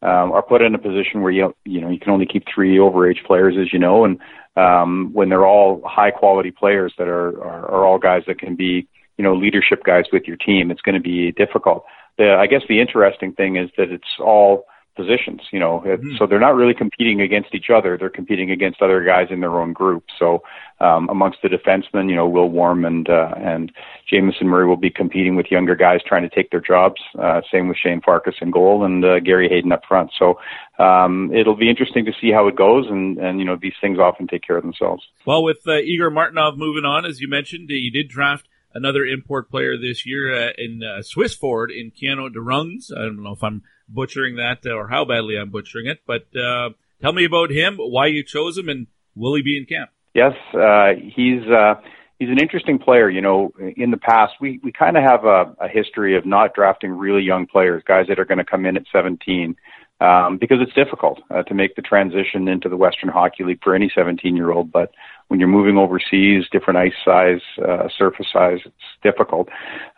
um, 0.00 0.32
are 0.32 0.42
put 0.42 0.62
in 0.62 0.74
a 0.74 0.78
position 0.78 1.20
where 1.20 1.32
you 1.32 1.54
you 1.64 1.80
know 1.80 1.90
you 1.90 1.98
can 1.98 2.12
only 2.12 2.26
keep 2.26 2.44
three 2.52 2.76
overage 2.76 3.24
players, 3.26 3.56
as 3.60 3.72
you 3.72 3.78
know, 3.78 4.04
and 4.04 4.18
um, 4.56 5.10
when 5.12 5.28
they're 5.28 5.46
all 5.46 5.82
high 5.84 6.10
quality 6.10 6.50
players 6.50 6.92
that 6.98 7.08
are, 7.08 7.28
are 7.42 7.70
are 7.70 7.86
all 7.86 7.98
guys 7.98 8.22
that 8.26 8.38
can 8.38 8.56
be 8.56 8.88
you 9.16 9.24
know 9.24 9.34
leadership 9.34 9.84
guys 9.84 10.04
with 10.12 10.24
your 10.24 10.36
team, 10.36 10.70
it's 10.70 10.80
going 10.80 10.94
to 10.94 11.00
be 11.00 11.32
difficult. 11.32 11.84
The, 12.16 12.34
I 12.34 12.46
guess 12.46 12.62
the 12.68 12.80
interesting 12.80 13.32
thing 13.32 13.56
is 13.56 13.70
that 13.76 13.90
it's 13.90 14.18
all 14.18 14.64
positions, 14.98 15.40
you 15.52 15.60
know. 15.60 15.82
Mm-hmm. 15.86 16.16
So 16.18 16.26
they're 16.26 16.40
not 16.40 16.56
really 16.56 16.74
competing 16.74 17.20
against 17.20 17.54
each 17.54 17.70
other. 17.74 17.96
They're 17.96 18.10
competing 18.10 18.50
against 18.50 18.82
other 18.82 19.02
guys 19.04 19.28
in 19.30 19.40
their 19.40 19.60
own 19.60 19.72
group. 19.72 20.04
So 20.18 20.42
um, 20.80 21.08
amongst 21.08 21.38
the 21.42 21.48
defensemen, 21.48 22.10
you 22.10 22.16
know, 22.16 22.28
Will 22.28 22.50
Warm 22.50 22.84
and 22.84 23.08
uh, 23.08 23.32
and 23.36 23.72
Jamieson 24.10 24.46
Murray 24.48 24.66
will 24.66 24.76
be 24.76 24.90
competing 24.90 25.36
with 25.36 25.46
younger 25.50 25.76
guys 25.76 26.00
trying 26.06 26.28
to 26.28 26.34
take 26.34 26.50
their 26.50 26.60
jobs. 26.60 27.00
Uh, 27.18 27.40
same 27.52 27.68
with 27.68 27.78
Shane 27.78 28.00
Farkas 28.00 28.34
in 28.42 28.50
goal 28.50 28.84
and 28.84 29.04
uh, 29.04 29.20
Gary 29.20 29.48
Haden 29.48 29.72
up 29.72 29.82
front. 29.86 30.10
So 30.18 30.38
um, 30.78 31.30
it'll 31.32 31.56
be 31.56 31.70
interesting 31.70 32.04
to 32.06 32.12
see 32.20 32.32
how 32.32 32.48
it 32.48 32.56
goes. 32.56 32.86
And 32.90 33.18
and 33.18 33.38
you 33.38 33.44
know, 33.44 33.56
these 33.60 33.78
things 33.80 33.98
often 33.98 34.26
take 34.26 34.42
care 34.42 34.56
of 34.56 34.64
themselves. 34.64 35.02
Well, 35.24 35.44
with 35.44 35.60
uh, 35.66 35.78
Igor 35.78 36.10
Martynov 36.10 36.56
moving 36.56 36.84
on, 36.84 37.06
as 37.06 37.20
you 37.20 37.28
mentioned, 37.28 37.70
you 37.70 37.90
did 37.90 38.08
draft 38.08 38.48
another 38.74 39.04
import 39.04 39.50
player 39.50 39.76
this 39.76 40.06
year 40.06 40.32
uh, 40.32 40.52
in 40.56 40.82
uh, 40.82 41.02
Swiss 41.02 41.34
forward 41.34 41.70
in 41.70 41.90
Keanu 41.90 42.30
DeRungs. 42.32 42.92
I 42.96 43.02
don't 43.02 43.22
know 43.22 43.32
if 43.32 43.42
I'm 43.42 43.62
butchering 43.88 44.36
that 44.36 44.58
uh, 44.66 44.74
or 44.74 44.88
how 44.88 45.04
badly 45.04 45.36
I'm 45.36 45.50
butchering 45.50 45.86
it, 45.86 46.00
but 46.06 46.26
uh, 46.36 46.70
tell 47.00 47.12
me 47.12 47.24
about 47.24 47.50
him, 47.50 47.76
why 47.76 48.06
you 48.06 48.22
chose 48.22 48.56
him, 48.56 48.68
and 48.68 48.86
will 49.14 49.34
he 49.34 49.42
be 49.42 49.56
in 49.56 49.66
camp? 49.66 49.90
Yes, 50.14 50.32
uh, 50.54 50.92
he's 51.14 51.42
uh, 51.46 51.74
he's 52.18 52.28
an 52.28 52.40
interesting 52.40 52.78
player. 52.78 53.08
You 53.08 53.20
know, 53.20 53.52
in 53.76 53.90
the 53.90 53.96
past, 53.96 54.34
we 54.40 54.60
we 54.62 54.72
kind 54.72 54.96
of 54.96 55.02
have 55.02 55.24
a, 55.24 55.54
a 55.60 55.68
history 55.68 56.16
of 56.16 56.26
not 56.26 56.54
drafting 56.54 56.90
really 56.90 57.22
young 57.22 57.46
players, 57.46 57.82
guys 57.86 58.06
that 58.08 58.18
are 58.18 58.24
going 58.24 58.38
to 58.38 58.44
come 58.44 58.66
in 58.66 58.76
at 58.76 58.84
17 58.92 59.56
um, 60.00 60.38
because 60.38 60.58
it's 60.60 60.72
difficult 60.74 61.20
uh, 61.30 61.42
to 61.44 61.54
make 61.54 61.74
the 61.74 61.82
transition 61.82 62.46
into 62.48 62.68
the 62.68 62.76
Western 62.76 63.08
Hockey 63.08 63.44
League 63.44 63.62
for 63.62 63.74
any 63.74 63.90
17 63.94 64.36
year 64.36 64.50
old. 64.50 64.70
But 64.70 64.92
when 65.28 65.38
you're 65.38 65.48
moving 65.48 65.76
overseas, 65.76 66.44
different 66.50 66.78
ice 66.78 66.92
size, 67.04 67.40
uh, 67.66 67.88
surface 67.96 68.26
size, 68.32 68.60
it's 68.64 68.74
difficult. 69.02 69.48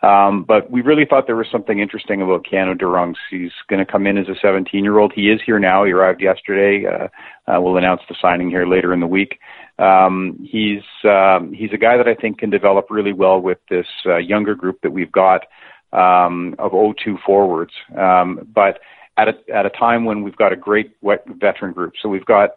Um, 0.03 0.43
but 0.43 0.69
we 0.69 0.81
really 0.81 1.05
thought 1.05 1.25
there 1.25 1.37
was 1.37 1.47
something 1.51 1.79
interesting 1.79 2.21
about 2.21 2.45
Keanu 2.45 2.79
DeRungs. 2.79 3.15
He's 3.29 3.51
going 3.69 3.83
to 3.83 3.89
come 3.89 4.05
in 4.05 4.17
as 4.17 4.27
a 4.27 4.35
17 4.41 4.83
year 4.83 4.99
old. 4.99 5.13
He 5.15 5.29
is 5.29 5.39
here 5.45 5.57
now. 5.57 5.85
He 5.85 5.91
arrived 5.91 6.21
yesterday. 6.21 6.85
Uh, 6.85 7.07
uh, 7.49 7.61
we'll 7.61 7.77
announce 7.77 8.01
the 8.09 8.15
signing 8.21 8.49
here 8.49 8.67
later 8.67 8.93
in 8.93 8.99
the 8.99 9.07
week. 9.07 9.39
Um, 9.79 10.37
he's 10.43 10.83
um, 11.05 11.53
he's 11.53 11.71
a 11.73 11.77
guy 11.77 11.97
that 11.97 12.07
I 12.07 12.13
think 12.13 12.37
can 12.39 12.49
develop 12.49 12.87
really 12.89 13.13
well 13.13 13.39
with 13.39 13.57
this 13.69 13.87
uh, 14.05 14.17
younger 14.17 14.53
group 14.53 14.81
that 14.83 14.91
we've 14.91 15.11
got 15.11 15.45
um, 15.93 16.55
of 16.59 16.73
O2 16.73 17.21
forwards. 17.25 17.71
Um, 17.97 18.47
but 18.53 18.79
at 19.17 19.29
a, 19.29 19.33
at 19.53 19.65
a 19.65 19.69
time 19.69 20.05
when 20.05 20.23
we've 20.23 20.35
got 20.35 20.53
a 20.53 20.55
great 20.55 20.95
veteran 21.01 21.73
group. 21.73 21.93
So 22.01 22.09
we've 22.09 22.25
got 22.25 22.51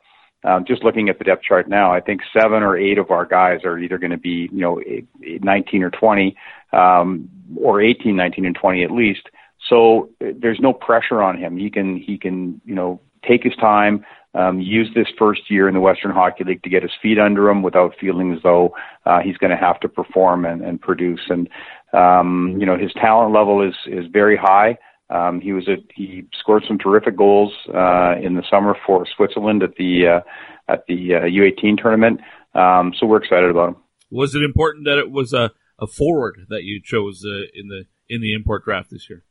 um, 0.44 0.64
just 0.66 0.84
looking 0.84 1.08
at 1.08 1.18
the 1.18 1.24
depth 1.24 1.42
chart 1.42 1.68
now, 1.68 1.92
I 1.92 2.00
think 2.00 2.20
seven 2.38 2.62
or 2.62 2.76
eight 2.76 2.98
of 2.98 3.10
our 3.10 3.24
guys 3.24 3.64
are 3.64 3.78
either 3.78 3.98
going 3.98 4.10
to 4.10 4.18
be, 4.18 4.48
you 4.52 4.60
know, 4.60 4.80
19 5.20 5.82
or 5.82 5.90
20, 5.90 6.36
um, 6.72 7.28
or 7.56 7.80
18, 7.80 8.14
19, 8.14 8.44
and 8.44 8.54
20 8.54 8.84
at 8.84 8.90
least. 8.90 9.28
So 9.68 10.10
uh, 10.20 10.26
there's 10.38 10.60
no 10.60 10.72
pressure 10.72 11.22
on 11.22 11.38
him. 11.38 11.56
He 11.56 11.70
can, 11.70 11.96
he 11.96 12.18
can, 12.18 12.60
you 12.64 12.74
know, 12.74 13.00
take 13.26 13.42
his 13.42 13.56
time, 13.56 14.04
um, 14.34 14.60
use 14.60 14.90
this 14.94 15.06
first 15.18 15.50
year 15.50 15.68
in 15.68 15.74
the 15.74 15.80
Western 15.80 16.10
Hockey 16.10 16.44
League 16.44 16.62
to 16.64 16.68
get 16.68 16.82
his 16.82 16.92
feet 17.00 17.18
under 17.18 17.48
him 17.48 17.62
without 17.62 17.94
feeling 17.98 18.34
as 18.34 18.42
though 18.42 18.74
uh, 19.06 19.20
he's 19.20 19.36
going 19.38 19.50
to 19.50 19.56
have 19.56 19.80
to 19.80 19.88
perform 19.88 20.44
and, 20.44 20.60
and 20.60 20.80
produce. 20.80 21.20
And 21.28 21.48
um, 21.92 22.56
you 22.58 22.66
know, 22.66 22.76
his 22.76 22.92
talent 22.94 23.32
level 23.32 23.66
is 23.66 23.74
is 23.86 24.06
very 24.12 24.36
high. 24.36 24.76
Um, 25.14 25.40
he 25.40 25.52
was 25.52 25.68
a, 25.68 25.76
he 25.94 26.24
scored 26.40 26.64
some 26.66 26.78
terrific 26.78 27.16
goals 27.16 27.52
uh, 27.68 28.16
in 28.20 28.34
the 28.34 28.42
summer 28.50 28.76
for 28.84 29.06
Switzerland 29.16 29.62
at 29.62 29.76
the 29.76 30.06
uh, 30.08 30.20
at 30.68 30.84
the 30.88 31.14
uh, 31.14 31.20
U18 31.20 31.80
tournament. 31.80 32.20
Um, 32.54 32.92
so 32.98 33.06
we're 33.06 33.22
excited 33.22 33.50
about 33.50 33.68
him. 33.70 33.76
Was 34.10 34.34
it 34.34 34.42
important 34.42 34.86
that 34.86 34.98
it 34.98 35.10
was 35.10 35.32
a, 35.32 35.52
a 35.78 35.86
forward 35.86 36.46
that 36.48 36.64
you 36.64 36.80
chose 36.82 37.24
uh, 37.24 37.46
in 37.54 37.68
the 37.68 37.84
in 38.08 38.20
the 38.20 38.34
import 38.34 38.64
draft 38.64 38.90
this 38.90 39.08
year? 39.08 39.22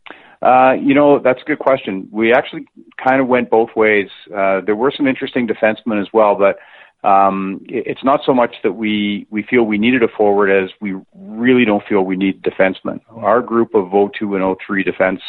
Uh, 0.42 0.74
you 0.74 0.94
know, 0.94 1.20
that's 1.20 1.42
a 1.42 1.46
good 1.46 1.60
question. 1.60 2.08
We 2.12 2.34
actually 2.34 2.66
kind 3.02 3.22
of 3.22 3.28
went 3.28 3.50
both 3.50 3.70
ways. 3.76 4.10
Uh, 4.28 4.62
there 4.66 4.76
were 4.76 4.92
some 4.96 5.08
interesting 5.08 5.48
defensemen 5.48 6.02
as 6.02 6.08
well, 6.14 6.36
but 6.36 6.60
um, 7.08 7.62
it's 7.68 8.04
not 8.04 8.22
so 8.26 8.34
much 8.34 8.56
that 8.64 8.74
we, 8.74 9.28
we 9.30 9.44
feel 9.44 9.64
we 9.64 9.78
needed 9.78 10.04
a 10.04 10.08
forward 10.08 10.50
as 10.50 10.70
we 10.82 10.96
really 11.14 11.66
don't 11.66 11.84
feel 11.88 12.02
we 12.02 12.16
need 12.16 12.42
defensemen. 12.42 13.00
Our 13.10 13.42
group 13.42 13.74
of 13.74 13.92
02 13.92 14.36
and 14.36 14.58
03 14.66 14.84
defense 14.84 15.22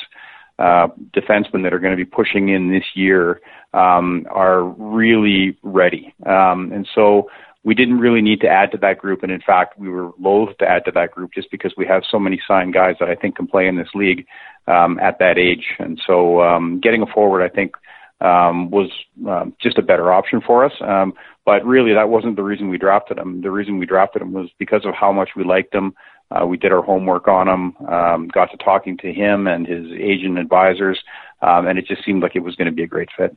uh, 0.58 0.88
defensemen 1.12 1.62
that 1.62 1.72
are 1.72 1.78
going 1.78 1.96
to 1.96 2.04
be 2.04 2.04
pushing 2.04 2.48
in 2.48 2.70
this 2.70 2.84
year 2.94 3.40
um, 3.72 4.26
are 4.30 4.62
really 4.64 5.56
ready. 5.62 6.14
Um, 6.24 6.72
and 6.72 6.88
so 6.94 7.28
we 7.64 7.74
didn't 7.74 7.98
really 7.98 8.20
need 8.20 8.40
to 8.42 8.48
add 8.48 8.70
to 8.72 8.78
that 8.78 8.98
group, 8.98 9.22
and 9.22 9.32
in 9.32 9.40
fact, 9.40 9.78
we 9.78 9.88
were 9.88 10.10
loath 10.20 10.56
to 10.58 10.68
add 10.68 10.84
to 10.84 10.92
that 10.92 11.10
group 11.12 11.32
just 11.32 11.50
because 11.50 11.72
we 11.76 11.86
have 11.86 12.02
so 12.08 12.18
many 12.18 12.40
signed 12.46 12.74
guys 12.74 12.96
that 13.00 13.08
I 13.08 13.14
think 13.14 13.36
can 13.36 13.46
play 13.46 13.66
in 13.66 13.76
this 13.76 13.88
league 13.94 14.26
um, 14.66 15.00
at 15.00 15.18
that 15.18 15.38
age. 15.38 15.64
And 15.78 16.00
so, 16.06 16.42
um, 16.42 16.78
getting 16.80 17.00
a 17.02 17.06
forward, 17.06 17.42
I 17.42 17.48
think, 17.48 17.74
um, 18.20 18.70
was 18.70 18.90
um, 19.26 19.54
just 19.60 19.78
a 19.78 19.82
better 19.82 20.12
option 20.12 20.40
for 20.40 20.64
us. 20.64 20.72
Um, 20.80 21.14
but 21.46 21.64
really, 21.64 21.94
that 21.94 22.10
wasn't 22.10 22.36
the 22.36 22.42
reason 22.42 22.68
we 22.68 22.78
drafted 22.78 23.18
him. 23.18 23.40
The 23.40 23.50
reason 23.50 23.78
we 23.78 23.86
drafted 23.86 24.22
him 24.22 24.32
was 24.32 24.50
because 24.58 24.84
of 24.84 24.94
how 24.94 25.12
much 25.12 25.30
we 25.34 25.42
liked 25.44 25.74
him. 25.74 25.94
Uh, 26.34 26.46
we 26.46 26.56
did 26.56 26.72
our 26.72 26.82
homework 26.82 27.28
on 27.28 27.48
him, 27.48 27.76
um, 27.86 28.28
got 28.28 28.50
to 28.50 28.56
talking 28.56 28.96
to 28.98 29.12
him 29.12 29.46
and 29.46 29.66
his 29.66 29.86
agent 29.92 30.38
advisors, 30.38 30.98
um, 31.40 31.66
and 31.66 31.78
it 31.78 31.86
just 31.86 32.04
seemed 32.04 32.22
like 32.22 32.34
it 32.34 32.42
was 32.42 32.56
going 32.56 32.66
to 32.66 32.72
be 32.72 32.82
a 32.82 32.88
great 32.88 33.08
fit. 33.16 33.36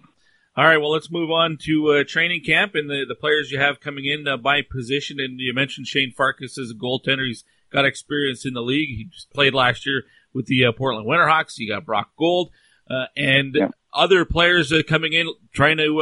All 0.55 0.65
right, 0.65 0.77
well, 0.77 0.91
let's 0.91 1.11
move 1.11 1.29
on 1.29 1.57
to 1.65 1.91
uh, 1.91 2.03
training 2.03 2.41
camp 2.43 2.73
and 2.73 2.89
the, 2.89 3.05
the 3.07 3.13
players 3.13 3.51
you 3.51 3.59
have 3.59 3.79
coming 3.79 4.05
in 4.05 4.27
uh, 4.27 4.37
by 4.37 4.63
position. 4.63 5.19
And 5.19 5.39
you 5.39 5.53
mentioned 5.53 5.85
Shane 5.85 6.11
Farkas 6.11 6.57
as 6.57 6.71
a 6.71 6.73
goaltender. 6.73 7.27
He's 7.27 7.43
got 7.71 7.85
experience 7.85 8.43
in 8.43 8.55
the 8.55 8.63
league. 8.63 8.89
He 8.97 9.03
just 9.03 9.31
played 9.31 9.53
last 9.53 9.85
year 9.85 10.05
with 10.33 10.47
the 10.47 10.65
uh, 10.65 10.71
Portland 10.71 11.07
Winterhawks. 11.07 11.59
You 11.59 11.69
got 11.69 11.85
Brock 11.85 12.09
Gould 12.17 12.49
uh, 12.89 13.05
and 13.15 13.53
yeah. 13.53 13.67
other 13.93 14.25
players 14.25 14.73
uh, 14.73 14.81
coming 14.87 15.13
in 15.13 15.31
trying 15.53 15.77
to 15.77 16.01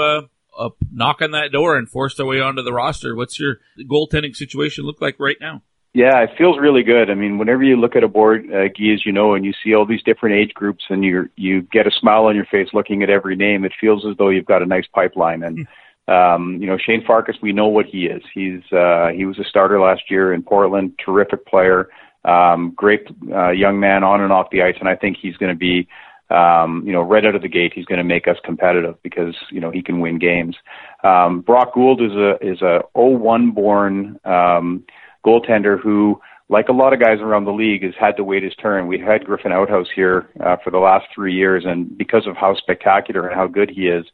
uh, 0.57 0.69
knock 0.89 1.21
on 1.21 1.31
that 1.31 1.51
door 1.51 1.75
and 1.75 1.89
force 1.89 2.15
their 2.15 2.25
way 2.25 2.39
onto 2.39 2.61
the 2.61 2.71
roster. 2.71 3.13
What's 3.13 3.37
your 3.37 3.59
goaltending 3.77 4.37
situation 4.37 4.85
look 4.85 5.01
like 5.01 5.19
right 5.19 5.37
now? 5.41 5.63
Yeah, 5.95 6.21
it 6.23 6.31
feels 6.37 6.59
really 6.59 6.83
good. 6.83 7.09
I 7.09 7.13
mean, 7.13 7.37
whenever 7.37 7.63
you 7.63 7.77
look 7.77 7.95
at 7.95 8.03
a 8.03 8.09
board, 8.09 8.47
uh, 8.51 8.67
Guy, 8.67 8.91
as 8.93 9.05
you 9.05 9.13
know, 9.13 9.33
and 9.33 9.45
you 9.45 9.53
see 9.63 9.73
all 9.73 9.85
these 9.85 10.03
different 10.03 10.35
age 10.35 10.53
groups, 10.53 10.83
and 10.89 11.05
you 11.05 11.29
you 11.37 11.61
get 11.61 11.87
a 11.87 11.91
smile 11.91 12.25
on 12.25 12.35
your 12.35 12.43
face 12.43 12.67
looking 12.73 13.01
at 13.01 13.09
every 13.09 13.37
name, 13.37 13.63
it 13.63 13.71
feels 13.79 14.05
as 14.05 14.17
though 14.17 14.27
you've 14.27 14.45
got 14.45 14.61
a 14.61 14.65
nice 14.65 14.83
pipeline. 14.93 15.41
And 15.41 15.65
hmm. 16.05 16.13
um, 16.13 16.57
you 16.59 16.67
know, 16.67 16.77
Shane 16.77 17.01
Farkas, 17.05 17.37
we 17.41 17.53
know 17.53 17.67
what 17.67 17.85
he 17.85 18.07
is. 18.07 18.21
He's 18.33 18.59
uh, 18.73 19.11
he 19.15 19.23
was 19.23 19.39
a 19.39 19.45
starter 19.45 19.79
last 19.79 20.11
year 20.11 20.33
in 20.33 20.43
Portland, 20.43 20.99
terrific 21.03 21.45
player, 21.45 21.87
um, 22.25 22.73
great 22.75 23.07
uh, 23.31 23.51
young 23.51 23.79
man 23.79 24.03
on 24.03 24.19
and 24.19 24.33
off 24.33 24.49
the 24.51 24.63
ice, 24.63 24.75
and 24.81 24.89
I 24.89 24.97
think 24.97 25.15
he's 25.21 25.37
going 25.37 25.53
to 25.53 25.57
be. 25.57 25.87
Um, 26.31 26.81
you 26.85 26.91
know, 26.91 27.03
right 27.03 27.23
out 27.23 27.35
of 27.35 27.43
the 27.43 27.47
gate, 27.47 27.71
he's 27.75 27.85
going 27.85 27.99
to 27.99 28.03
make 28.03 28.27
us 28.27 28.37
competitive 28.43 28.95
because 29.03 29.35
you 29.49 29.61
know 29.61 29.69
he 29.69 29.81
can 29.81 30.01
win 30.01 30.17
games. 30.19 30.57
Um, 31.05 31.39
Brock 31.39 31.73
Gould 31.73 32.01
is 32.01 32.13
a 32.13 32.35
is 32.41 32.61
a 32.63 32.81
01 32.95 33.51
born 33.51 34.19
um, 34.25 34.83
goaltender 35.26 35.80
who, 35.80 36.21
like 36.49 36.69
a 36.69 36.73
lot 36.73 36.93
of 36.93 36.99
guys 36.99 37.19
around 37.19 37.45
the 37.45 37.51
league, 37.51 37.84
has 37.84 37.93
had 37.99 38.17
to 38.17 38.23
wait 38.23 38.43
his 38.43 38.55
turn. 38.55 38.88
We've 38.88 39.01
had 39.01 39.23
Griffen 39.23 39.51
Outhouse 39.51 39.88
here 39.95 40.30
uh, 40.43 40.57
for 40.63 40.69
the 40.71 40.78
last 40.78 41.07
three 41.13 41.34
years, 41.34 41.63
and 41.65 41.97
because 41.97 42.28
of 42.28 42.36
how 42.36 42.55
spectacular 42.55 43.28
and 43.28 43.36
how 43.36 43.47
good 43.47 43.69
he 43.69 43.88
is, 43.88 44.05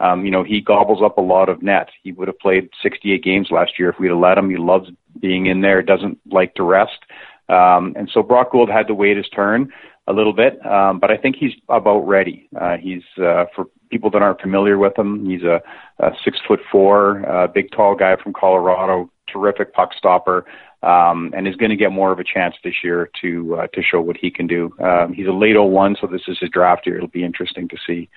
um, 0.00 0.24
you 0.24 0.30
know, 0.30 0.42
he 0.42 0.60
gobbles 0.60 1.02
up 1.04 1.18
a 1.18 1.22
lot 1.22 1.48
of 1.48 1.62
net. 1.62 1.90
He 2.02 2.12
would 2.12 2.28
have 2.28 2.38
played 2.38 2.70
68 2.82 3.22
games 3.22 3.48
last 3.50 3.72
year 3.78 3.90
if 3.90 3.98
we'd 3.98 4.08
have 4.08 4.18
let 4.18 4.38
him. 4.38 4.48
He 4.48 4.56
loves 4.56 4.88
being 5.20 5.46
in 5.46 5.60
there, 5.60 5.82
doesn't 5.82 6.18
like 6.30 6.54
to 6.54 6.62
rest. 6.62 6.98
Um, 7.50 7.94
and 7.96 8.08
so 8.12 8.22
Brock 8.22 8.52
Gould 8.52 8.70
had 8.70 8.86
to 8.86 8.94
wait 8.94 9.16
his 9.16 9.28
turn 9.28 9.70
a 10.06 10.12
little 10.12 10.32
bit, 10.32 10.64
um, 10.64 10.98
but 10.98 11.10
I 11.10 11.16
think 11.16 11.36
he's 11.36 11.52
about 11.68 12.00
ready. 12.00 12.48
Uh, 12.58 12.76
he's 12.76 13.02
uh, 13.18 13.44
for 13.54 13.66
people 13.90 14.10
that 14.10 14.22
aren't 14.22 14.40
familiar 14.40 14.78
with 14.78 14.98
him. 14.98 15.28
He's 15.28 15.42
a, 15.42 15.60
a 15.98 16.10
six 16.24 16.38
foot 16.48 16.60
four, 16.72 17.28
uh, 17.28 17.46
big 17.48 17.70
tall 17.72 17.94
guy 17.94 18.16
from 18.22 18.32
Colorado, 18.32 19.10
terrific 19.32 19.72
puck 19.72 19.90
stopper, 19.96 20.44
um, 20.82 21.32
and 21.36 21.46
is 21.46 21.56
going 21.56 21.70
to 21.70 21.76
get 21.76 21.92
more 21.92 22.12
of 22.12 22.18
a 22.18 22.24
chance 22.24 22.54
this 22.64 22.74
year 22.82 23.10
to 23.20 23.56
uh, 23.56 23.66
to 23.74 23.82
show 23.82 24.00
what 24.00 24.16
he 24.16 24.30
can 24.30 24.46
do. 24.46 24.74
Um, 24.80 25.12
he's 25.12 25.26
a 25.26 25.32
late 25.32 25.56
01, 25.56 25.96
so 26.00 26.06
this 26.06 26.22
is 26.28 26.38
his 26.38 26.50
draft 26.50 26.86
year. 26.86 26.96
It'll 26.96 27.08
be 27.08 27.24
interesting 27.24 27.68
to 27.68 27.76
see. 27.86 28.08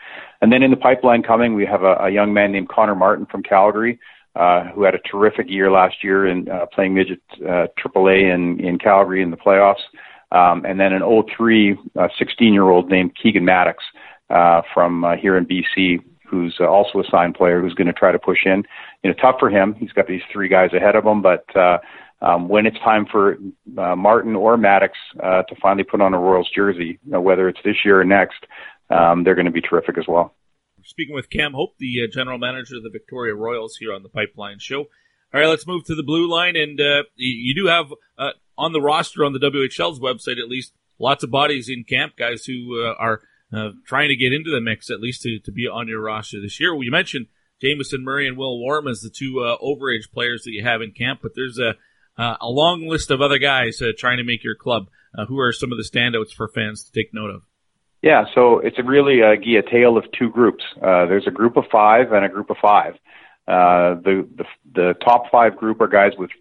And 0.42 0.52
then 0.52 0.64
in 0.64 0.72
the 0.72 0.78
pipeline 0.78 1.24
coming, 1.24 1.56
we 1.56 1.66
have 1.66 1.84
a, 1.84 1.96
a 1.96 2.10
young 2.10 2.34
man 2.34 2.52
named 2.52 2.70
Connor 2.70 2.96
Martin 2.96 3.26
from 3.26 3.44
Calgary. 3.44 4.00
Uh, 4.36 4.72
who 4.72 4.82
had 4.82 4.96
a 4.96 5.00
terrific 5.12 5.48
year 5.48 5.70
last 5.70 6.04
year 6.04 6.26
in 6.26 6.50
uh, 6.50 6.66
playing 6.74 6.96
midget 6.96 7.22
uh, 7.42 7.68
AAA 7.78 8.34
in, 8.34 8.60
in 8.66 8.80
Calgary 8.80 9.22
in 9.22 9.30
the 9.30 9.38
playoffs. 9.38 9.84
Um, 10.32 10.66
and 10.66 10.80
then 10.80 10.92
an 10.92 11.04
03 11.38 11.78
uh, 12.00 12.08
16 12.18 12.52
year 12.52 12.68
old 12.68 12.90
named 12.90 13.12
Keegan 13.16 13.46
Maddox 13.46 13.84
uh, 14.32 14.64
from 14.74 15.04
uh, 15.04 15.16
here 15.16 15.38
in 15.38 15.46
BC 15.46 16.00
who's 16.34 16.58
uh, 16.60 16.66
also 16.66 17.00
a 17.00 17.04
signed 17.10 17.36
player 17.36 17.62
who's 17.62 17.76
going 17.76 17.88
to 17.88 17.94
try 17.94 18.12
to 18.12 18.20
push 18.20 18.40
in. 18.46 18.64
You 19.04 19.12
know, 19.12 19.16
tough 19.22 19.36
for 19.40 19.50
him. 19.50 19.76
He's 19.76 19.92
got 19.92 20.08
these 20.08 20.22
three 20.32 20.50
guys 20.50 20.72
ahead 20.74 20.96
of 20.96 21.06
him, 21.06 21.22
but 21.22 21.46
uh, 21.56 21.78
um, 22.22 22.48
when 22.50 22.66
it's 22.66 22.80
time 22.80 23.06
for 23.10 23.38
uh, 23.78 23.96
Martin 23.96 24.36
or 24.36 24.58
Maddox 24.58 24.94
uh, 25.22 25.44
to 25.44 25.56
finally 25.62 25.84
put 25.84 26.02
on 26.02 26.14
a 26.14 26.20
Royals 26.20 26.50
jersey, 26.56 27.00
you 27.06 27.12
know, 27.12 27.22
whether 27.22 27.48
it's 27.48 27.60
this 27.64 27.76
year 27.86 28.02
or 28.02 28.04
next, 28.04 28.46
um, 28.90 29.24
they're 29.24 29.36
going 29.36 29.46
to 29.46 29.52
be 29.52 29.62
terrific 29.62 29.98
as 29.98 30.06
well. 30.08 30.34
Speaking 30.84 31.16
with 31.16 31.30
Cam 31.30 31.54
Hope, 31.54 31.76
the 31.78 32.04
uh, 32.04 32.08
general 32.12 32.38
manager 32.38 32.78
of 32.78 32.84
the 32.84 32.90
Victoria 32.90 33.36
Royals 33.36 33.78
here 33.78 33.94
on 33.94 34.04
the 34.04 34.10
Pipeline 34.10 34.60
Show. 34.60 34.80
All 35.34 35.40
right, 35.40 35.48
let's 35.48 35.68
move 35.68 35.86
to 35.86 35.96
the 35.96 36.04
blue 36.04 36.30
line, 36.30 36.56
and 36.56 36.80
uh, 36.80 37.04
you 37.16 37.56
do 37.56 37.68
have 37.68 37.94
uh, 38.18 38.32
on 38.58 38.74
the 38.74 38.82
roster 38.82 39.24
on 39.24 39.34
the 39.34 39.40
WHL's 39.40 40.00
website 40.00 40.40
at 40.40 40.50
least 40.50 40.74
lots 41.00 41.24
of 41.24 41.32
bodies 41.32 41.70
in 41.70 41.84
camp, 41.84 42.16
guys 42.18 42.46
who 42.46 42.76
are 43.00 43.22
uh, 43.54 43.70
trying 43.86 44.10
to 44.10 44.16
get 44.16 44.34
into 44.34 44.52
the 44.52 44.62
mix 44.62 44.90
at 44.90 45.00
least 45.00 45.22
to, 45.24 45.40
to 45.40 45.52
be 45.52 45.68
on 45.68 45.88
your 45.88 46.02
roster 46.02 46.42
this 46.42 46.60
year. 46.60 46.74
Well, 46.74 46.84
you 46.84 46.92
mentioned 46.92 47.28
Jamison 47.62 48.04
Murray 48.04 48.28
and 48.28 48.38
Will 48.38 48.60
Warm 48.60 48.88
as 48.88 49.02
the 49.02 49.10
two 49.10 49.40
uh, 49.40 49.58
overage 49.58 50.12
players 50.12 50.44
that 50.44 50.52
you 50.52 50.64
have 50.64 50.82
in 50.82 50.92
camp, 50.92 51.20
but 51.22 51.32
there's 51.36 51.60
a 51.60 51.76
uh, 52.16 52.38
a 52.42 52.48
long 52.48 52.88
list 52.88 53.10
of 53.10 53.22
other 53.22 53.40
guys 53.40 53.82
uh, 53.82 53.92
trying 53.98 54.18
to 54.18 54.24
make 54.24 54.44
your 54.44 54.56
club. 54.56 54.88
Uh, 55.18 55.26
who 55.26 55.40
are 55.40 55.52
some 55.52 55.72
of 55.72 55.78
the 55.78 55.84
standouts 55.84 56.32
for 56.32 56.48
fans 56.48 56.84
to 56.84 56.92
take 56.92 57.14
note 57.14 57.30
of? 57.30 57.44
Yeah, 58.02 58.26
so 58.36 58.60
it's 58.60 58.78
a 58.80 58.84
really 58.84 59.22
uh, 59.22 59.32
a 59.32 59.62
tale 59.62 59.98
of 59.98 60.06
two 60.18 60.30
groups. 60.30 60.64
There's 60.82 61.28
a 61.28 61.32
group 61.32 61.58
of 61.58 61.66
five 61.72 62.12
and 62.12 62.26
a 62.26 62.30
group 62.30 62.50
of 62.50 62.58
five. 62.62 62.96
Uh, 63.48 63.96
the, 63.96 64.28
the 64.36 64.46
the 64.74 64.94
top 65.04 65.30
five 65.30 65.58
group 65.58 65.82
are 65.82 65.88
guys 65.88 66.14
with 66.18 66.32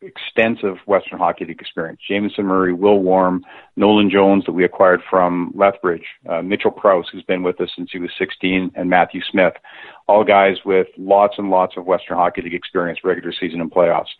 extensive 0.00 0.76
Western 0.86 1.18
Hockey 1.18 1.44
League 1.44 1.60
experience. 1.60 2.00
Jamison 2.08 2.46
Murray, 2.46 2.72
Will 2.72 3.00
Warm, 3.00 3.44
Nolan 3.76 4.10
Jones 4.10 4.44
that 4.46 4.52
we 4.52 4.64
acquired 4.64 5.00
from 5.08 5.52
Lethbridge, 5.54 6.04
uh, 6.28 6.42
Mitchell 6.42 6.70
Prouse, 6.70 7.06
who's 7.10 7.24
been 7.24 7.42
with 7.42 7.60
us 7.60 7.70
since 7.74 7.90
he 7.92 7.98
was 7.98 8.10
16, 8.18 8.72
and 8.74 8.88
Matthew 8.88 9.20
Smith. 9.30 9.54
All 10.06 10.24
guys 10.24 10.56
with 10.64 10.86
lots 10.96 11.34
and 11.38 11.50
lots 11.50 11.76
of 11.76 11.84
Western 11.84 12.16
Hockey 12.16 12.42
League 12.42 12.54
experience, 12.54 13.00
regular 13.02 13.32
season 13.38 13.60
and 13.60 13.70
playoffs. 13.70 14.14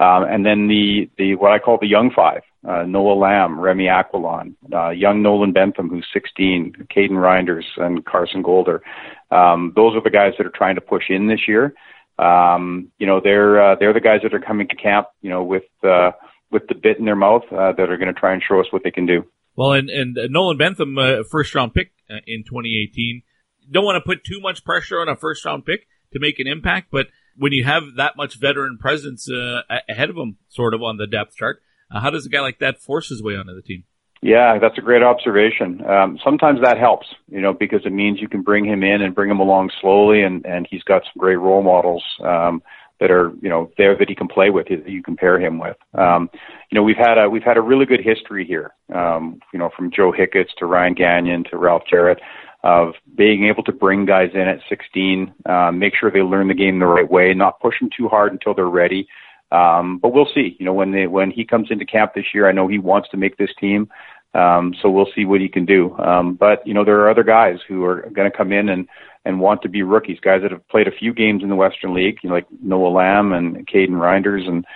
Um, 0.00 0.24
and 0.24 0.46
then 0.46 0.68
the, 0.68 1.10
the, 1.18 1.34
what 1.34 1.52
I 1.52 1.58
call 1.58 1.78
the 1.80 1.86
young 1.86 2.10
five, 2.14 2.42
uh, 2.66 2.84
Noah 2.84 3.14
Lamb, 3.14 3.60
Remy 3.60 3.86
Aquilon, 3.86 4.54
uh, 4.72 4.90
young 4.90 5.22
Nolan 5.22 5.52
Bentham, 5.52 5.88
who's 5.88 6.06
16, 6.12 6.86
Caden 6.94 7.10
Reinders, 7.10 7.64
and 7.76 8.04
Carson 8.04 8.42
Golder. 8.42 8.82
Um, 9.30 9.72
those 9.74 9.94
are 9.96 10.02
the 10.02 10.10
guys 10.10 10.32
that 10.38 10.46
are 10.46 10.52
trying 10.54 10.76
to 10.76 10.80
push 10.80 11.10
in 11.10 11.26
this 11.26 11.46
year 11.48 11.74
um, 12.18 12.92
you 12.98 13.06
know, 13.06 13.20
they're 13.22 13.72
uh, 13.72 13.76
they're 13.78 13.92
the 13.92 14.00
guys 14.00 14.20
that 14.22 14.34
are 14.34 14.40
coming 14.40 14.68
to 14.68 14.76
camp, 14.76 15.08
you 15.20 15.30
know, 15.30 15.42
with 15.42 15.64
uh, 15.82 16.12
with 16.50 16.66
the 16.68 16.74
bit 16.74 16.98
in 16.98 17.04
their 17.04 17.16
mouth 17.16 17.42
uh, 17.50 17.72
that 17.72 17.90
are 17.90 17.96
going 17.96 18.12
to 18.12 18.18
try 18.18 18.32
and 18.32 18.42
show 18.46 18.60
us 18.60 18.66
what 18.70 18.82
they 18.84 18.90
can 18.90 19.06
do. 19.06 19.24
Well, 19.56 19.72
and 19.72 19.90
and 19.90 20.16
Nolan 20.30 20.56
Bentham, 20.56 20.96
uh, 20.98 21.24
first 21.30 21.54
round 21.54 21.74
pick 21.74 21.92
uh, 22.10 22.18
in 22.26 22.44
2018. 22.44 23.22
Don't 23.70 23.84
want 23.84 23.96
to 23.96 24.06
put 24.06 24.24
too 24.24 24.40
much 24.40 24.64
pressure 24.64 25.00
on 25.00 25.08
a 25.08 25.16
first 25.16 25.44
round 25.44 25.64
pick 25.64 25.86
to 26.12 26.20
make 26.20 26.38
an 26.38 26.46
impact, 26.46 26.88
but 26.90 27.06
when 27.36 27.52
you 27.52 27.64
have 27.64 27.82
that 27.96 28.16
much 28.16 28.38
veteran 28.38 28.78
presence 28.78 29.28
uh, 29.28 29.62
ahead 29.88 30.10
of 30.10 30.16
him, 30.16 30.36
sort 30.48 30.74
of 30.74 30.82
on 30.82 30.98
the 30.98 31.06
depth 31.06 31.34
chart, 31.36 31.60
how 31.90 32.10
does 32.10 32.26
a 32.26 32.28
guy 32.28 32.40
like 32.40 32.58
that 32.60 32.80
force 32.80 33.08
his 33.08 33.22
way 33.22 33.34
onto 33.34 33.54
the 33.54 33.62
team? 33.62 33.84
Yeah, 34.22 34.58
that's 34.58 34.78
a 34.78 34.80
great 34.80 35.02
observation. 35.02 35.84
Um, 35.84 36.18
sometimes 36.24 36.60
that 36.62 36.78
helps, 36.78 37.08
you 37.28 37.40
know, 37.40 37.52
because 37.52 37.84
it 37.84 37.92
means 37.92 38.20
you 38.20 38.28
can 38.28 38.42
bring 38.42 38.64
him 38.64 38.82
in 38.82 39.02
and 39.02 39.14
bring 39.14 39.30
him 39.30 39.38
along 39.38 39.70
slowly, 39.80 40.22
and 40.22 40.44
and 40.46 40.66
he's 40.70 40.82
got 40.82 41.02
some 41.02 41.18
great 41.18 41.36
role 41.36 41.62
models 41.62 42.02
um, 42.22 42.62
that 43.00 43.10
are, 43.10 43.32
you 43.42 43.50
know, 43.50 43.70
there 43.76 43.94
that 43.96 44.08
he 44.08 44.14
can 44.14 44.28
play 44.28 44.48
with, 44.48 44.68
that 44.68 44.88
you 44.88 45.02
compare 45.02 45.38
him 45.38 45.58
with. 45.58 45.76
Um, 45.92 46.30
you 46.70 46.76
know, 46.76 46.82
we've 46.82 46.96
had 46.96 47.18
a 47.18 47.28
we've 47.28 47.42
had 47.42 47.58
a 47.58 47.60
really 47.60 47.84
good 47.84 48.00
history 48.00 48.46
here, 48.46 48.72
um, 48.94 49.40
you 49.52 49.58
know, 49.58 49.68
from 49.76 49.90
Joe 49.90 50.10
Hicketts 50.10 50.54
to 50.58 50.66
Ryan 50.66 50.94
Gagnon 50.94 51.44
to 51.50 51.58
Ralph 51.58 51.82
Jarratt, 51.92 52.20
of 52.64 52.94
being 53.14 53.44
able 53.46 53.62
to 53.64 53.72
bring 53.72 54.06
guys 54.06 54.30
in 54.32 54.40
at 54.40 54.60
16, 54.70 55.34
um, 55.44 55.78
make 55.78 55.92
sure 55.94 56.10
they 56.10 56.22
learn 56.22 56.48
the 56.48 56.54
game 56.54 56.78
the 56.78 56.86
right 56.86 57.08
way, 57.08 57.34
not 57.34 57.60
push 57.60 57.78
them 57.78 57.90
too 57.94 58.08
hard 58.08 58.32
until 58.32 58.54
they're 58.54 58.64
ready. 58.64 59.06
Um, 59.54 59.98
but 59.98 60.12
we'll 60.12 60.28
see. 60.34 60.56
You 60.58 60.66
know, 60.66 60.72
when 60.72 60.90
they 60.90 61.06
when 61.06 61.30
he 61.30 61.44
comes 61.44 61.68
into 61.70 61.84
camp 61.84 62.12
this 62.14 62.26
year, 62.34 62.48
I 62.48 62.52
know 62.52 62.66
he 62.66 62.78
wants 62.78 63.08
to 63.10 63.16
make 63.16 63.36
this 63.36 63.50
team. 63.60 63.88
Um, 64.34 64.74
so 64.82 64.90
we'll 64.90 65.08
see 65.14 65.24
what 65.24 65.40
he 65.40 65.48
can 65.48 65.64
do. 65.64 65.96
Um, 65.96 66.34
but 66.34 66.66
you 66.66 66.74
know, 66.74 66.84
there 66.84 67.00
are 67.00 67.10
other 67.10 67.22
guys 67.22 67.58
who 67.68 67.84
are 67.84 68.02
going 68.12 68.30
to 68.30 68.36
come 68.36 68.52
in 68.52 68.68
and 68.68 68.88
and 69.24 69.40
want 69.40 69.62
to 69.62 69.68
be 69.68 69.82
rookies, 69.82 70.18
guys 70.20 70.42
that 70.42 70.50
have 70.50 70.68
played 70.68 70.88
a 70.88 70.90
few 70.90 71.14
games 71.14 71.42
in 71.42 71.48
the 71.48 71.56
Western 71.56 71.94
League, 71.94 72.18
you 72.22 72.28
know, 72.28 72.34
like 72.34 72.46
Noah 72.60 72.88
Lamb 72.88 73.32
and 73.32 73.66
Caden 73.66 73.90
Reinders, 73.90 74.46
and 74.46 74.66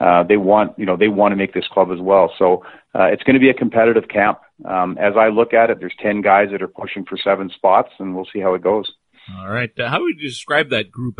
uh, 0.00 0.22
they 0.22 0.36
want 0.36 0.78
you 0.78 0.86
know 0.86 0.96
they 0.96 1.08
want 1.08 1.32
to 1.32 1.36
make 1.36 1.52
this 1.52 1.66
club 1.72 1.88
as 1.92 2.00
well. 2.00 2.32
So 2.38 2.64
uh, 2.94 3.06
it's 3.06 3.24
going 3.24 3.34
to 3.34 3.40
be 3.40 3.50
a 3.50 3.54
competitive 3.54 4.08
camp. 4.08 4.38
Um, 4.64 4.96
as 4.98 5.14
I 5.18 5.28
look 5.28 5.52
at 5.52 5.70
it, 5.70 5.80
there's 5.80 5.96
ten 6.00 6.22
guys 6.22 6.48
that 6.52 6.62
are 6.62 6.68
pushing 6.68 7.04
for 7.04 7.18
seven 7.18 7.50
spots, 7.50 7.90
and 7.98 8.14
we'll 8.14 8.28
see 8.32 8.40
how 8.40 8.54
it 8.54 8.62
goes. 8.62 8.92
All 9.36 9.48
right, 9.48 9.70
uh, 9.78 9.90
how 9.90 10.00
would 10.00 10.20
you 10.20 10.28
describe 10.28 10.70
that 10.70 10.92
group? 10.92 11.18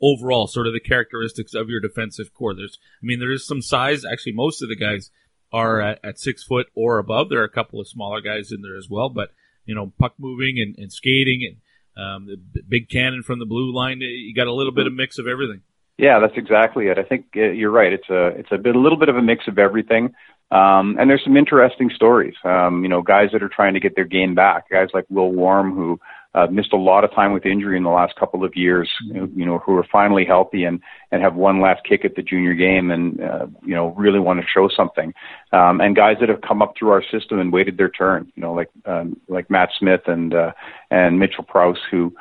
Overall, 0.00 0.46
sort 0.46 0.66
of 0.66 0.72
the 0.72 0.80
characteristics 0.80 1.54
of 1.54 1.68
your 1.68 1.80
defensive 1.80 2.32
core. 2.32 2.54
There's, 2.54 2.78
I 3.02 3.04
mean, 3.04 3.18
there 3.18 3.32
is 3.32 3.46
some 3.46 3.62
size. 3.62 4.04
Actually, 4.04 4.34
most 4.34 4.62
of 4.62 4.68
the 4.68 4.76
guys 4.76 5.10
are 5.52 5.80
at, 5.80 5.98
at, 6.04 6.18
six 6.18 6.44
foot 6.44 6.66
or 6.74 6.98
above. 6.98 7.28
There 7.28 7.40
are 7.40 7.44
a 7.44 7.50
couple 7.50 7.80
of 7.80 7.88
smaller 7.88 8.20
guys 8.20 8.52
in 8.52 8.62
there 8.62 8.76
as 8.76 8.88
well, 8.88 9.08
but 9.08 9.30
you 9.64 9.74
know, 9.74 9.92
puck 9.98 10.14
moving 10.18 10.56
and, 10.58 10.76
and 10.78 10.92
skating 10.92 11.42
and 11.46 11.56
um, 11.98 12.26
the 12.26 12.62
big 12.68 12.88
cannon 12.88 13.22
from 13.22 13.38
the 13.38 13.46
blue 13.46 13.74
line. 13.74 14.00
You 14.00 14.34
got 14.34 14.46
a 14.46 14.52
little 14.52 14.72
bit 14.72 14.86
of 14.86 14.92
mix 14.92 15.18
of 15.18 15.26
everything. 15.26 15.62
Yeah, 15.98 16.20
that's 16.20 16.36
exactly 16.36 16.86
it. 16.86 16.96
I 16.96 17.02
think 17.02 17.26
uh, 17.36 17.50
you're 17.50 17.72
right. 17.72 17.92
It's 17.92 18.08
a 18.08 18.28
it's 18.28 18.52
a 18.52 18.58
bit 18.58 18.76
a 18.76 18.78
little 18.78 18.98
bit 18.98 19.08
of 19.08 19.16
a 19.16 19.22
mix 19.22 19.48
of 19.48 19.58
everything. 19.58 20.14
Um, 20.50 20.96
and 20.98 21.10
there's 21.10 21.24
some 21.24 21.36
interesting 21.36 21.90
stories. 21.94 22.34
Um, 22.44 22.82
you 22.82 22.88
know, 22.88 23.02
guys 23.02 23.30
that 23.32 23.42
are 23.42 23.50
trying 23.50 23.74
to 23.74 23.80
get 23.80 23.96
their 23.96 24.04
game 24.04 24.34
back. 24.34 24.70
Guys 24.70 24.88
like 24.94 25.04
Will 25.10 25.30
Warm, 25.30 25.74
who 25.74 26.00
uh, 26.38 26.46
missed 26.50 26.72
a 26.72 26.76
lot 26.76 27.04
of 27.04 27.12
time 27.12 27.32
with 27.32 27.46
injury 27.46 27.76
in 27.76 27.82
the 27.82 27.90
last 27.90 28.14
couple 28.16 28.44
of 28.44 28.54
years. 28.54 28.88
You 29.02 29.46
know, 29.46 29.58
who 29.58 29.76
are 29.76 29.86
finally 29.90 30.24
healthy 30.24 30.64
and 30.64 30.80
and 31.10 31.22
have 31.22 31.34
one 31.34 31.60
last 31.60 31.82
kick 31.88 32.04
at 32.04 32.14
the 32.14 32.22
junior 32.22 32.54
game, 32.54 32.90
and 32.90 33.20
uh, 33.20 33.46
you 33.64 33.74
know, 33.74 33.88
really 33.88 34.20
want 34.20 34.40
to 34.40 34.46
show 34.46 34.68
something. 34.68 35.12
Um, 35.52 35.80
and 35.80 35.96
guys 35.96 36.16
that 36.20 36.28
have 36.28 36.40
come 36.42 36.62
up 36.62 36.74
through 36.78 36.90
our 36.90 37.02
system 37.10 37.38
and 37.38 37.52
waited 37.52 37.76
their 37.76 37.90
turn. 37.90 38.32
You 38.36 38.42
know, 38.42 38.52
like 38.52 38.70
um, 38.84 39.20
like 39.28 39.50
Matt 39.50 39.70
Smith 39.78 40.02
and 40.06 40.34
uh, 40.34 40.52
and 40.90 41.18
Mitchell 41.18 41.44
Prouse, 41.44 41.78
who 41.90 42.14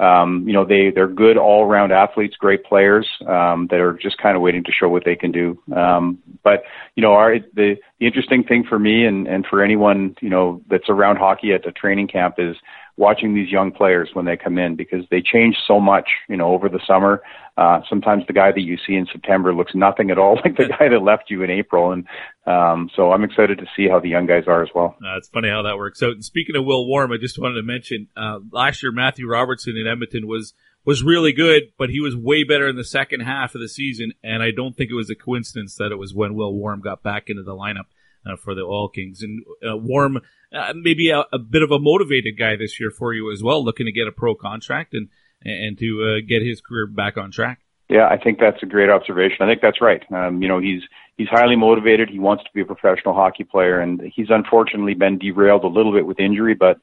um, 0.00 0.44
you 0.46 0.52
know, 0.52 0.64
they, 0.64 0.90
they're 0.90 1.06
good 1.08 1.36
all 1.36 1.64
around 1.64 1.92
athletes, 1.92 2.36
great 2.36 2.64
players, 2.64 3.08
um, 3.26 3.68
that 3.70 3.78
are 3.80 3.92
just 3.92 4.18
kind 4.18 4.36
of 4.36 4.42
waiting 4.42 4.64
to 4.64 4.72
show 4.72 4.88
what 4.88 5.04
they 5.04 5.14
can 5.14 5.30
do. 5.30 5.58
Um, 5.74 6.18
but, 6.42 6.64
you 6.96 7.02
know, 7.02 7.12
our, 7.12 7.38
the, 7.54 7.76
the 8.00 8.06
interesting 8.06 8.42
thing 8.42 8.64
for 8.68 8.78
me 8.78 9.06
and, 9.06 9.28
and 9.28 9.46
for 9.46 9.62
anyone, 9.62 10.16
you 10.20 10.30
know, 10.30 10.62
that's 10.68 10.88
around 10.88 11.16
hockey 11.16 11.52
at 11.52 11.62
the 11.62 11.70
training 11.70 12.08
camp 12.08 12.36
is 12.38 12.56
watching 12.96 13.34
these 13.34 13.50
young 13.50 13.72
players 13.72 14.10
when 14.12 14.24
they 14.24 14.36
come 14.36 14.56
in 14.58 14.76
because 14.76 15.04
they 15.10 15.20
change 15.20 15.56
so 15.66 15.80
much, 15.80 16.08
you 16.28 16.36
know, 16.36 16.52
over 16.52 16.68
the 16.68 16.80
summer. 16.86 17.22
Uh, 17.56 17.80
sometimes 17.88 18.24
the 18.26 18.32
guy 18.32 18.52
that 18.52 18.60
you 18.60 18.76
see 18.86 18.94
in 18.94 19.06
September 19.10 19.54
looks 19.54 19.74
nothing 19.74 20.10
at 20.10 20.18
all 20.18 20.36
like 20.44 20.56
the 20.56 20.68
guy 20.68 20.88
that 20.88 21.02
left 21.02 21.24
you 21.28 21.42
in 21.42 21.50
April. 21.50 21.92
And 21.92 22.06
um, 22.46 22.90
so 22.94 23.12
I'm 23.12 23.24
excited 23.24 23.58
to 23.58 23.66
see 23.76 23.88
how 23.88 24.00
the 24.00 24.08
young 24.08 24.26
guys 24.26 24.44
are 24.46 24.62
as 24.62 24.68
well. 24.74 24.96
Uh, 25.04 25.16
it's 25.16 25.28
funny 25.28 25.48
how 25.48 25.62
that 25.62 25.76
works 25.76 26.02
out. 26.02 26.12
And 26.12 26.24
speaking 26.24 26.56
of 26.56 26.64
Will 26.64 26.86
Warm, 26.86 27.12
I 27.12 27.16
just 27.16 27.38
wanted 27.38 27.54
to 27.54 27.62
mention 27.62 28.08
uh, 28.16 28.38
last 28.52 28.82
year 28.82 28.92
Matthew 28.92 29.28
Robertson 29.28 29.76
in 29.76 29.86
Edmonton 29.86 30.26
was 30.26 30.54
was 30.86 31.02
really 31.02 31.32
good, 31.32 31.62
but 31.78 31.88
he 31.88 32.00
was 32.00 32.14
way 32.14 32.44
better 32.44 32.68
in 32.68 32.76
the 32.76 32.84
second 32.84 33.20
half 33.20 33.54
of 33.54 33.60
the 33.62 33.68
season. 33.68 34.12
And 34.22 34.42
I 34.42 34.50
don't 34.50 34.76
think 34.76 34.90
it 34.90 34.94
was 34.94 35.08
a 35.08 35.14
coincidence 35.14 35.76
that 35.76 35.92
it 35.92 35.98
was 35.98 36.12
when 36.12 36.34
Will 36.34 36.52
Warm 36.52 36.82
got 36.82 37.02
back 37.02 37.30
into 37.30 37.42
the 37.42 37.54
lineup. 37.54 37.86
Uh, 38.26 38.36
for 38.36 38.54
the 38.54 38.62
Oil 38.62 38.88
Kings 38.88 39.22
and 39.22 39.44
uh, 39.62 39.76
Warm, 39.76 40.18
uh, 40.50 40.72
maybe 40.74 41.10
a, 41.10 41.24
a, 41.30 41.38
bit 41.38 41.62
of 41.62 41.70
a 41.70 41.78
motivated 41.78 42.38
guy 42.38 42.56
this 42.56 42.80
year 42.80 42.90
for 42.90 43.12
you 43.12 43.30
as 43.30 43.42
well, 43.42 43.62
looking 43.62 43.84
to 43.84 43.92
get 43.92 44.08
a 44.08 44.12
pro 44.12 44.34
contract 44.34 44.94
and 44.94 45.08
and 45.44 45.76
to 45.78 46.02
uh, 46.02 46.26
get 46.26 46.42
his 46.42 46.62
career 46.62 46.86
back 46.86 47.18
on 47.18 47.30
track. 47.30 47.60
Yeah, 47.90 48.08
I 48.08 48.16
think 48.16 48.38
that's 48.38 48.62
a 48.62 48.66
great 48.66 48.88
observation. 48.88 49.36
I 49.40 49.46
think 49.46 49.60
that's 49.60 49.80
right. 49.80 50.02
Um, 50.10 50.40
you 50.40 50.48
know, 50.48 50.58
he's 50.58 50.82
he's 51.16 51.28
highly 51.28 51.56
motivated. 51.56 52.08
He 52.08 52.18
wants 52.18 52.44
to 52.44 52.50
be 52.54 52.62
a 52.62 52.64
professional 52.64 53.14
hockey 53.14 53.44
player, 53.44 53.78
and 53.78 54.00
he's 54.14 54.28
unfortunately 54.30 54.94
been 54.94 55.18
derailed 55.18 55.64
a 55.64 55.68
little 55.68 55.92
bit 55.92 56.06
with 56.06 56.18
injury. 56.18 56.54
But 56.54 56.78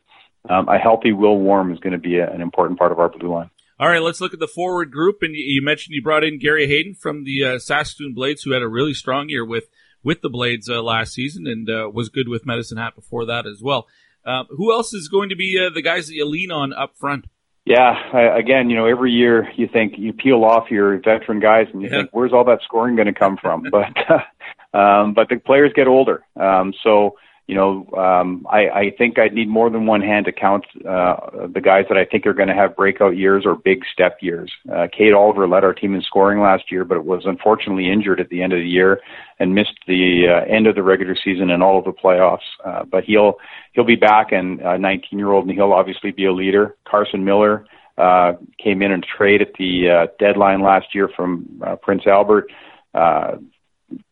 um, 0.49 0.69
a 0.69 0.77
healthy 0.77 1.11
Will 1.11 1.37
Warm 1.39 1.71
is 1.71 1.79
going 1.79 1.93
to 1.93 1.99
be 1.99 2.17
a, 2.17 2.31
an 2.31 2.41
important 2.41 2.77
part 2.77 2.91
of 2.91 2.99
our 2.99 3.09
blue 3.09 3.31
line. 3.31 3.49
All 3.79 3.89
right, 3.89 4.01
let's 4.01 4.21
look 4.21 4.33
at 4.33 4.39
the 4.39 4.47
forward 4.47 4.91
group. 4.91 5.23
And 5.23 5.33
you 5.35 5.63
mentioned 5.63 5.95
you 5.95 6.03
brought 6.03 6.23
in 6.23 6.37
Gary 6.37 6.67
Haden 6.67 6.93
from 6.93 7.23
the 7.23 7.43
uh, 7.43 7.59
Saskatoon 7.59 8.13
Blades, 8.13 8.43
who 8.43 8.51
had 8.51 8.61
a 8.61 8.67
really 8.67 8.93
strong 8.93 9.27
year 9.27 9.43
with 9.43 9.69
with 10.03 10.21
the 10.21 10.29
Blades 10.29 10.69
uh, 10.69 10.81
last 10.81 11.13
season 11.13 11.47
and 11.47 11.69
uh, 11.69 11.89
was 11.93 12.09
good 12.09 12.27
with 12.27 12.45
Medicine 12.45 12.77
Hat 12.77 12.95
before 12.95 13.25
that 13.25 13.45
as 13.45 13.61
well. 13.61 13.87
Uh, 14.25 14.43
who 14.49 14.71
else 14.71 14.93
is 14.93 15.07
going 15.07 15.29
to 15.29 15.35
be 15.35 15.59
uh, 15.59 15.69
the 15.73 15.81
guys 15.81 16.07
that 16.07 16.13
you 16.13 16.25
lean 16.25 16.51
on 16.51 16.73
up 16.73 16.95
front? 16.97 17.25
Yeah, 17.65 17.93
I, 18.13 18.37
again, 18.39 18.69
you 18.69 18.75
know, 18.75 18.85
every 18.85 19.11
year 19.11 19.47
you 19.55 19.67
think 19.71 19.93
you 19.97 20.13
peel 20.13 20.43
off 20.43 20.71
your 20.71 20.97
veteran 20.97 21.39
guys 21.39 21.67
and 21.71 21.81
you 21.81 21.89
yeah. 21.89 22.01
think, 22.01 22.09
where's 22.11 22.33
all 22.33 22.43
that 22.45 22.61
scoring 22.63 22.95
going 22.95 23.07
to 23.07 23.13
come 23.13 23.37
from? 23.37 23.63
but 23.71 24.77
um, 24.77 25.13
but 25.13 25.29
the 25.29 25.37
players 25.37 25.71
get 25.75 25.87
older, 25.87 26.23
um, 26.39 26.73
so 26.83 27.17
you 27.51 27.57
know, 27.57 27.85
um, 27.97 28.47
I, 28.49 28.69
I 28.69 28.91
think 28.97 29.19
I'd 29.19 29.33
need 29.33 29.49
more 29.49 29.69
than 29.69 29.85
one 29.85 29.99
hand 29.99 30.25
to 30.27 30.31
count 30.31 30.63
uh, 30.87 31.47
the 31.53 31.59
guys 31.59 31.83
that 31.89 31.97
I 31.97 32.05
think 32.05 32.25
are 32.25 32.33
going 32.33 32.47
to 32.47 32.55
have 32.55 32.77
breakout 32.77 33.17
years 33.17 33.43
or 33.45 33.55
big 33.55 33.81
step 33.91 34.19
years. 34.21 34.49
Uh, 34.73 34.87
Kaid 34.97 35.11
Oliver 35.11 35.49
led 35.49 35.65
our 35.65 35.73
team 35.73 35.93
in 35.93 36.01
scoring 36.01 36.39
last 36.39 36.71
year, 36.71 36.85
but 36.85 37.03
was 37.03 37.23
unfortunately 37.25 37.91
injured 37.91 38.21
at 38.21 38.29
the 38.29 38.41
end 38.41 38.53
of 38.53 38.59
the 38.59 38.69
year 38.69 39.01
and 39.37 39.53
missed 39.53 39.77
the 39.85 40.27
uh, 40.29 40.45
end 40.49 40.65
of 40.65 40.75
the 40.75 40.81
regular 40.81 41.13
season 41.21 41.49
and 41.49 41.61
all 41.61 41.77
of 41.77 41.83
the 41.83 41.91
playoffs. 41.91 42.37
Uh, 42.63 42.85
but 42.85 43.03
he'll 43.03 43.33
he'll 43.73 43.83
be 43.83 43.97
back 43.97 44.31
and 44.31 44.61
a 44.61 44.77
19 44.77 45.19
year 45.19 45.31
old, 45.33 45.45
and 45.45 45.53
he'll 45.53 45.73
obviously 45.73 46.11
be 46.11 46.23
a 46.23 46.31
leader. 46.31 46.77
Carson 46.87 47.25
Miller 47.25 47.65
uh, 47.97 48.31
came 48.63 48.81
in 48.81 48.93
and 48.93 49.05
trade 49.05 49.41
at 49.41 49.51
the 49.59 49.89
uh, 49.89 50.07
deadline 50.19 50.61
last 50.61 50.95
year 50.95 51.09
from 51.17 51.61
uh, 51.67 51.75
Prince 51.75 52.03
Albert. 52.07 52.49
Uh, 52.93 53.35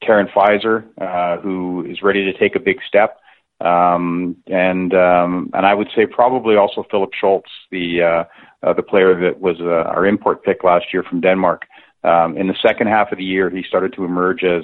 Karen 0.01 0.27
Pfizer, 0.27 0.83
uh, 0.99 1.41
who 1.41 1.85
is 1.85 2.01
ready 2.01 2.29
to 2.29 2.37
take 2.37 2.57
a 2.57 2.59
big 2.59 2.79
step. 2.85 3.18
Um, 3.61 4.37
and 4.47 4.93
um, 4.93 5.49
and 5.53 5.65
I 5.65 5.73
would 5.73 5.89
say 5.95 6.05
probably 6.05 6.55
also 6.55 6.85
Philip 6.89 7.11
Schultz, 7.19 7.49
the 7.71 8.01
uh, 8.01 8.67
uh, 8.67 8.73
the 8.73 8.83
player 8.83 9.19
that 9.19 9.39
was 9.39 9.57
uh, 9.59 9.89
our 9.89 10.05
import 10.05 10.43
pick 10.43 10.63
last 10.63 10.85
year 10.93 11.03
from 11.03 11.21
Denmark. 11.21 11.65
Um, 12.03 12.37
in 12.37 12.47
the 12.47 12.55
second 12.61 12.87
half 12.87 13.11
of 13.11 13.17
the 13.17 13.23
year, 13.25 13.49
he 13.49 13.63
started 13.67 13.93
to 13.93 14.05
emerge 14.05 14.43
as 14.43 14.63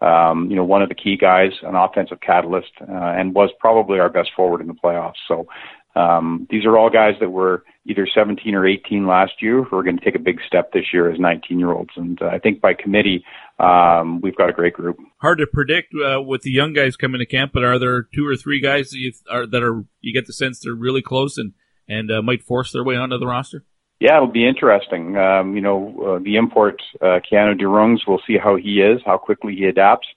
um, 0.00 0.48
you 0.48 0.56
know 0.56 0.64
one 0.64 0.82
of 0.82 0.88
the 0.88 0.94
key 0.94 1.16
guys, 1.16 1.50
an 1.62 1.74
offensive 1.74 2.20
catalyst, 2.20 2.70
uh, 2.80 2.92
and 2.92 3.34
was 3.34 3.50
probably 3.58 3.98
our 3.98 4.08
best 4.08 4.30
forward 4.36 4.60
in 4.60 4.68
the 4.68 4.74
playoffs. 4.74 5.14
So 5.26 5.48
um, 5.96 6.46
these 6.50 6.64
are 6.64 6.78
all 6.78 6.90
guys 6.90 7.14
that 7.20 7.30
were 7.30 7.64
either 7.88 8.06
17 8.12 8.54
or 8.54 8.66
18 8.66 9.06
last 9.06 9.32
year 9.40 9.62
who 9.62 9.76
are 9.76 9.82
going 9.82 9.98
to 9.98 10.04
take 10.04 10.14
a 10.14 10.20
big 10.20 10.40
step 10.46 10.72
this 10.72 10.86
year 10.92 11.10
as 11.10 11.18
19 11.18 11.58
year 11.58 11.72
olds. 11.72 11.90
And 11.96 12.20
uh, 12.20 12.26
I 12.26 12.38
think 12.38 12.60
by 12.60 12.74
committee, 12.74 13.24
um, 13.58 14.20
we've 14.20 14.36
got 14.36 14.50
a 14.50 14.52
great 14.52 14.74
group. 14.74 14.98
Hard 15.18 15.38
to 15.38 15.46
predict 15.46 15.94
uh, 15.94 16.20
with 16.20 16.42
the 16.42 16.50
young 16.50 16.72
guys 16.72 16.96
coming 16.96 17.20
to 17.20 17.26
camp, 17.26 17.52
but 17.54 17.64
are 17.64 17.78
there 17.78 18.02
two 18.02 18.26
or 18.26 18.36
three 18.36 18.60
guys 18.60 18.90
that, 18.90 18.98
you 18.98 19.12
are, 19.30 19.46
that 19.46 19.62
are 19.62 19.84
you 20.00 20.12
get 20.12 20.26
the 20.26 20.32
sense 20.32 20.60
they're 20.60 20.74
really 20.74 21.02
close 21.02 21.38
and 21.38 21.52
and 21.88 22.10
uh, 22.10 22.20
might 22.20 22.42
force 22.42 22.72
their 22.72 22.82
way 22.82 22.96
onto 22.96 23.16
the 23.16 23.26
roster? 23.26 23.64
Yeah, 24.00 24.16
it'll 24.16 24.28
be 24.28 24.46
interesting. 24.46 25.16
Um, 25.16 25.54
you 25.54 25.62
know, 25.62 26.16
uh, 26.16 26.22
the 26.22 26.36
import 26.36 26.82
uh, 27.00 27.20
Keanu 27.30 27.58
Derungs, 27.58 28.00
we'll 28.06 28.20
see 28.26 28.36
how 28.36 28.56
he 28.56 28.80
is, 28.80 29.00
how 29.06 29.16
quickly 29.16 29.54
he 29.54 29.64
adapts. 29.64 30.08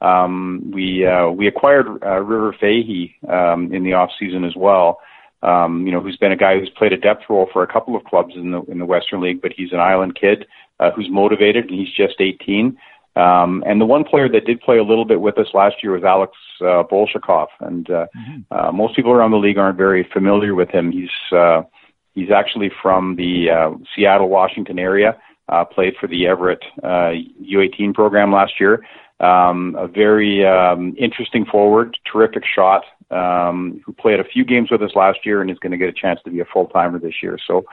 Um, 0.00 0.72
we 0.74 1.06
uh, 1.06 1.30
we 1.30 1.46
acquired 1.46 1.86
uh, 2.04 2.20
River 2.20 2.54
Fahey 2.60 3.14
um, 3.28 3.72
in 3.72 3.84
the 3.84 3.92
off 3.94 4.10
season 4.18 4.44
as 4.44 4.54
well 4.56 4.98
um, 5.42 5.86
you 5.86 5.92
know, 5.92 6.00
who's 6.00 6.16
been 6.16 6.32
a 6.32 6.36
guy 6.36 6.58
who's 6.58 6.70
played 6.70 6.92
a 6.92 6.96
depth 6.96 7.24
role 7.28 7.48
for 7.52 7.62
a 7.62 7.72
couple 7.72 7.96
of 7.96 8.04
clubs 8.04 8.34
in 8.36 8.52
the 8.52 8.62
in 8.62 8.78
the 8.78 8.86
Western 8.86 9.20
League, 9.20 9.42
but 9.42 9.52
he's 9.56 9.72
an 9.72 9.80
island 9.80 10.18
kid 10.18 10.46
uh, 10.80 10.90
who's 10.92 11.08
motivated, 11.10 11.68
and 11.68 11.78
he's 11.78 11.92
just 11.92 12.20
18. 12.20 12.76
Um, 13.14 13.62
and 13.66 13.80
the 13.80 13.84
one 13.84 14.04
player 14.04 14.28
that 14.28 14.46
did 14.46 14.60
play 14.60 14.78
a 14.78 14.82
little 14.82 15.04
bit 15.04 15.20
with 15.20 15.38
us 15.38 15.48
last 15.52 15.76
year 15.82 15.92
was 15.92 16.04
Alex 16.04 16.32
uh, 16.60 16.82
Bolshakov, 16.90 17.48
and 17.60 17.90
uh, 17.90 18.06
mm-hmm. 18.16 18.40
uh, 18.50 18.72
most 18.72 18.96
people 18.96 19.12
around 19.12 19.32
the 19.32 19.36
league 19.36 19.58
aren't 19.58 19.76
very 19.76 20.08
familiar 20.12 20.54
with 20.54 20.70
him. 20.70 20.90
He's 20.90 21.10
uh, 21.36 21.62
he's 22.14 22.30
actually 22.30 22.70
from 22.80 23.16
the 23.16 23.50
uh, 23.50 23.70
Seattle, 23.94 24.28
Washington 24.28 24.78
area. 24.78 25.16
Uh, 25.48 25.64
played 25.64 25.92
for 26.00 26.06
the 26.06 26.26
Everett 26.26 26.62
uh, 26.82 27.12
U18 27.42 27.92
program 27.92 28.32
last 28.32 28.52
year. 28.58 28.82
Um, 29.20 29.76
a 29.78 29.86
very 29.86 30.46
um, 30.46 30.94
interesting 30.98 31.44
forward, 31.44 31.98
terrific 32.10 32.44
shot, 32.46 32.84
um, 33.12 33.80
who 33.84 33.92
played 33.92 34.20
a 34.20 34.24
few 34.24 34.44
games 34.44 34.70
with 34.70 34.82
us 34.82 34.92
last 34.94 35.20
year 35.24 35.40
and 35.42 35.50
is 35.50 35.58
going 35.58 35.72
to 35.72 35.76
get 35.76 35.88
a 35.88 35.92
chance 35.92 36.20
to 36.24 36.30
be 36.30 36.40
a 36.40 36.44
full 36.44 36.66
timer 36.68 36.98
this 36.98 37.22
year. 37.22 37.38
So, 37.46 37.64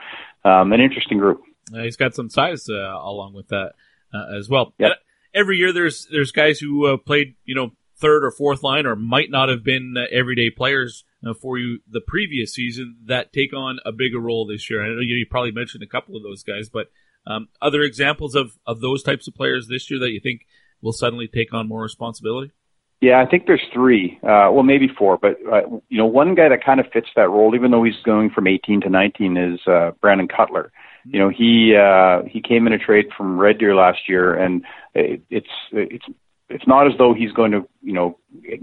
um, 0.44 0.72
an 0.72 0.80
interesting 0.80 1.18
group. 1.18 1.42
Uh, 1.74 1.82
he's 1.82 1.96
got 1.96 2.14
some 2.14 2.30
size 2.30 2.68
uh, 2.68 2.74
along 2.74 3.34
with 3.34 3.48
that 3.48 3.72
uh, 4.12 4.36
as 4.36 4.48
well. 4.48 4.74
Yep. 4.78 4.92
Every 5.34 5.58
year, 5.58 5.72
there's 5.72 6.06
there's 6.10 6.32
guys 6.32 6.58
who 6.58 6.86
uh, 6.86 6.96
played, 6.96 7.36
you 7.44 7.54
know, 7.54 7.70
third 7.96 8.24
or 8.24 8.30
fourth 8.30 8.62
line, 8.62 8.86
or 8.86 8.96
might 8.96 9.30
not 9.30 9.48
have 9.48 9.62
been 9.62 9.94
uh, 9.96 10.04
everyday 10.10 10.50
players 10.50 11.04
uh, 11.24 11.34
for 11.34 11.58
you 11.58 11.78
the 11.88 12.00
previous 12.00 12.52
season 12.52 12.96
that 13.04 13.32
take 13.32 13.54
on 13.54 13.78
a 13.84 13.92
bigger 13.92 14.18
role 14.18 14.46
this 14.46 14.68
year. 14.68 14.84
I 14.84 14.88
know 14.88 15.00
you, 15.00 15.14
you 15.14 15.26
probably 15.30 15.52
mentioned 15.52 15.82
a 15.82 15.86
couple 15.86 16.16
of 16.16 16.22
those 16.22 16.42
guys, 16.42 16.68
but 16.68 16.90
um, 17.26 17.48
other 17.62 17.82
examples 17.82 18.34
of 18.34 18.58
of 18.66 18.80
those 18.80 19.02
types 19.02 19.28
of 19.28 19.34
players 19.34 19.68
this 19.68 19.90
year 19.90 20.00
that 20.00 20.10
you 20.10 20.20
think 20.20 20.46
will 20.82 20.92
suddenly 20.92 21.28
take 21.28 21.52
on 21.52 21.68
more 21.68 21.82
responsibility. 21.82 22.52
Yeah, 23.00 23.22
I 23.22 23.26
think 23.26 23.46
there's 23.46 23.64
three, 23.72 24.18
uh, 24.22 24.52
well, 24.52 24.62
maybe 24.62 24.86
four, 24.86 25.16
but 25.16 25.36
uh, 25.50 25.62
you 25.88 25.96
know, 25.96 26.04
one 26.04 26.34
guy 26.34 26.50
that 26.50 26.62
kind 26.62 26.80
of 26.80 26.86
fits 26.92 27.08
that 27.16 27.30
role, 27.30 27.54
even 27.54 27.70
though 27.70 27.82
he's 27.82 27.94
going 28.04 28.28
from 28.28 28.46
18 28.46 28.82
to 28.82 28.90
19, 28.90 29.36
is 29.38 29.60
uh, 29.66 29.92
Brandon 30.02 30.28
Cutler. 30.28 30.70
You 31.06 31.18
know, 31.18 31.30
he 31.30 31.74
uh, 31.74 32.28
he 32.28 32.42
came 32.42 32.66
in 32.66 32.74
a 32.74 32.78
trade 32.78 33.06
from 33.16 33.38
Red 33.38 33.56
Deer 33.58 33.74
last 33.74 34.00
year, 34.06 34.34
and 34.34 34.64
it, 34.94 35.22
it's 35.30 35.48
it's 35.72 36.04
it's 36.50 36.66
not 36.66 36.86
as 36.86 36.92
though 36.98 37.14
he's 37.14 37.32
going 37.32 37.52
to 37.52 37.66
you 37.82 37.94
know 37.94 38.18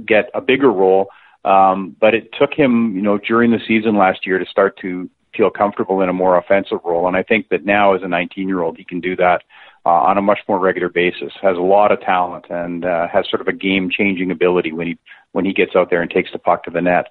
get 0.05 0.29
a 0.35 0.41
bigger 0.41 0.71
role, 0.71 1.07
um, 1.43 1.95
but 1.99 2.13
it 2.13 2.29
took 2.39 2.53
him 2.53 2.95
you 2.95 3.01
know 3.01 3.17
during 3.17 3.49
the 3.49 3.59
season 3.67 3.97
last 3.97 4.27
year 4.27 4.37
to 4.37 4.45
start 4.45 4.77
to 4.81 5.09
feel 5.35 5.49
comfortable 5.49 6.01
in 6.01 6.09
a 6.09 6.13
more 6.13 6.37
offensive 6.37 6.79
role, 6.85 7.07
and 7.07 7.17
I 7.17 7.23
think 7.23 7.49
that 7.49 7.65
now 7.65 7.95
as 7.95 8.03
a 8.03 8.07
19 8.07 8.47
year 8.47 8.61
old 8.61 8.77
he 8.77 8.83
can 8.83 8.99
do 8.99 9.15
that 9.15 9.41
uh, 9.87 10.01
on 10.09 10.17
a 10.17 10.21
much 10.21 10.39
more 10.49 10.59
regular 10.59 10.89
basis. 10.89 11.31
Has 11.41 11.55
a 11.55 11.61
lot 11.61 11.93
of 11.93 12.01
talent 12.01 12.45
and 12.49 12.83
uh, 12.83 13.07
has 13.07 13.25
sort 13.29 13.39
of 13.41 13.47
a 13.47 13.53
game-changing 13.53 14.31
ability 14.31 14.73
when 14.73 14.87
he 14.87 14.97
when 15.31 15.45
he 15.45 15.53
gets 15.53 15.77
out 15.77 15.89
there 15.89 16.01
and 16.01 16.11
takes 16.11 16.31
the 16.33 16.39
puck 16.39 16.65
to 16.65 16.71
the 16.71 16.81
net. 16.81 17.05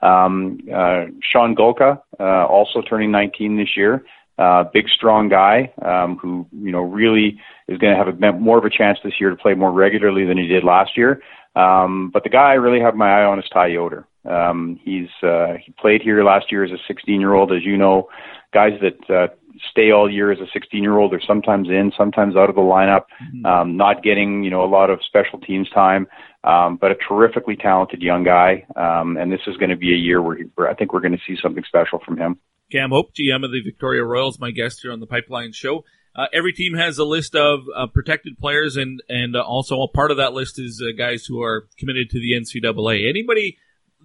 Um, 0.00 0.58
uh, 0.74 1.04
Sean 1.20 1.54
Golka, 1.54 2.00
uh, 2.18 2.46
also 2.46 2.80
turning 2.80 3.10
19 3.10 3.58
this 3.58 3.76
year. 3.76 4.04
Uh, 4.38 4.64
big, 4.72 4.88
strong 4.88 5.28
guy 5.28 5.70
um, 5.84 6.16
who 6.16 6.46
you 6.52 6.72
know 6.72 6.80
really 6.80 7.38
is 7.68 7.76
going 7.78 7.94
to 7.94 8.02
have 8.02 8.08
a, 8.08 8.32
more 8.38 8.56
of 8.56 8.64
a 8.64 8.70
chance 8.70 8.98
this 9.04 9.20
year 9.20 9.28
to 9.28 9.36
play 9.36 9.52
more 9.52 9.70
regularly 9.70 10.24
than 10.24 10.38
he 10.38 10.46
did 10.46 10.64
last 10.64 10.96
year. 10.96 11.20
Um, 11.54 12.10
but 12.14 12.24
the 12.24 12.30
guy 12.30 12.52
I 12.52 12.54
really 12.54 12.80
have 12.80 12.94
my 12.94 13.20
eye 13.20 13.24
on 13.24 13.38
is 13.38 13.44
Ty 13.52 13.66
Yoder. 13.68 14.06
Um, 14.24 14.80
he's 14.82 15.10
uh, 15.22 15.54
he 15.64 15.72
played 15.78 16.00
here 16.00 16.24
last 16.24 16.50
year 16.50 16.64
as 16.64 16.70
a 16.70 16.78
16 16.88 17.20
year 17.20 17.34
old, 17.34 17.52
as 17.52 17.62
you 17.62 17.76
know. 17.76 18.08
Guys 18.54 18.72
that 18.80 19.14
uh, 19.14 19.28
stay 19.70 19.90
all 19.90 20.10
year 20.10 20.32
as 20.32 20.38
a 20.38 20.46
16 20.52 20.82
year 20.82 20.96
old. 20.98 21.12
They're 21.12 21.22
sometimes 21.26 21.68
in, 21.68 21.92
sometimes 21.96 22.36
out 22.36 22.48
of 22.48 22.54
the 22.54 22.62
lineup, 22.62 23.04
mm-hmm. 23.22 23.46
um, 23.46 23.76
not 23.76 24.02
getting 24.02 24.42
you 24.42 24.50
know 24.50 24.64
a 24.64 24.70
lot 24.70 24.90
of 24.90 25.00
special 25.06 25.38
teams 25.40 25.68
time. 25.70 26.06
Um, 26.44 26.76
but 26.80 26.90
a 26.90 26.96
terrifically 27.08 27.54
talented 27.54 28.02
young 28.02 28.24
guy, 28.24 28.66
um, 28.74 29.16
and 29.16 29.30
this 29.30 29.38
is 29.46 29.56
going 29.58 29.70
to 29.70 29.76
be 29.76 29.94
a 29.94 29.96
year 29.96 30.20
where, 30.20 30.36
he, 30.36 30.44
where 30.56 30.68
I 30.68 30.74
think 30.74 30.92
we're 30.92 31.00
going 31.00 31.12
to 31.12 31.20
see 31.24 31.36
something 31.40 31.62
special 31.68 32.00
from 32.04 32.18
him. 32.18 32.36
Cam 32.72 32.90
Hope, 32.90 33.14
GM 33.14 33.44
of 33.44 33.52
the 33.52 33.62
Victoria 33.62 34.02
Royals, 34.02 34.40
my 34.40 34.50
guest 34.50 34.80
here 34.82 34.90
on 34.90 34.98
the 34.98 35.06
Pipeline 35.06 35.52
Show. 35.52 35.84
Uh, 36.16 36.26
every 36.32 36.52
team 36.52 36.74
has 36.74 36.98
a 36.98 37.04
list 37.04 37.36
of 37.36 37.60
uh, 37.76 37.86
protected 37.86 38.38
players, 38.38 38.76
and 38.76 39.00
and 39.08 39.36
uh, 39.36 39.40
also 39.40 39.80
a 39.82 39.88
part 39.88 40.10
of 40.10 40.16
that 40.16 40.32
list 40.32 40.58
is 40.58 40.82
uh, 40.82 40.90
guys 40.96 41.26
who 41.26 41.40
are 41.40 41.68
committed 41.78 42.10
to 42.10 42.18
the 42.18 42.32
NCAA. 42.32 43.08
Anybody 43.08 43.56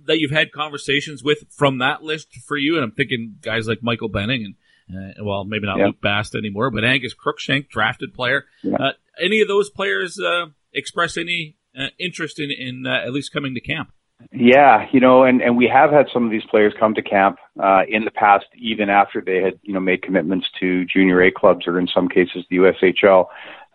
that 0.06 0.20
you've 0.20 0.32
had 0.32 0.52
conversations 0.52 1.24
with 1.24 1.46
from 1.50 1.80
that 1.80 2.04
list 2.04 2.36
for 2.48 2.56
you? 2.56 2.76
And 2.76 2.84
I'm 2.84 2.92
thinking 2.92 3.38
guys 3.42 3.68
like 3.68 3.80
Michael 3.82 4.10
Benning 4.10 4.46
and, 4.46 4.56
uh, 4.90 5.24
well, 5.24 5.44
maybe 5.44 5.66
not. 5.66 5.78
Luke 5.78 6.02
Bast 6.02 6.36
anymore, 6.36 6.72
but 6.72 6.84
Angus 6.84 7.14
Crookshank, 7.14 7.70
drafted 7.70 8.14
player. 8.14 8.46
Uh, 8.66 8.92
any 9.22 9.42
of 9.42 9.48
those 9.48 9.70
players 9.70 10.20
uh, 10.20 10.48
express 10.74 11.18
any 11.18 11.58
uh, 11.78 11.88
interest 12.00 12.40
in, 12.40 12.52
in 12.52 12.86
uh, 12.88 13.06
at 13.06 13.12
least 13.12 13.34
coming 13.34 13.54
to 13.54 13.62
camp? 13.62 13.92
Yeah, 14.32 14.88
you 14.92 15.00
know, 15.00 15.24
and, 15.24 15.42
and 15.42 15.56
we 15.56 15.68
have 15.68 15.92
had 15.92 16.08
some 16.12 16.26
of 16.26 16.32
these 16.32 16.46
players 16.50 16.74
come 16.80 16.96
to 16.96 17.02
camp 17.02 17.38
uh, 17.62 17.84
in 17.88 18.04
the 18.04 18.12
past, 18.12 18.46
even 18.58 18.90
after 18.90 19.22
they 19.22 19.42
had, 19.42 19.60
you 19.62 19.74
know, 19.74 19.80
made 19.80 20.02
commitments 20.02 20.48
to 20.60 20.86
junior 20.86 21.22
A 21.22 21.32
clubs 21.32 21.68
or 21.68 21.80
in 21.80 21.88
some 21.88 22.10
cases 22.10 22.44
the 22.50 22.58
USHL 22.58 23.28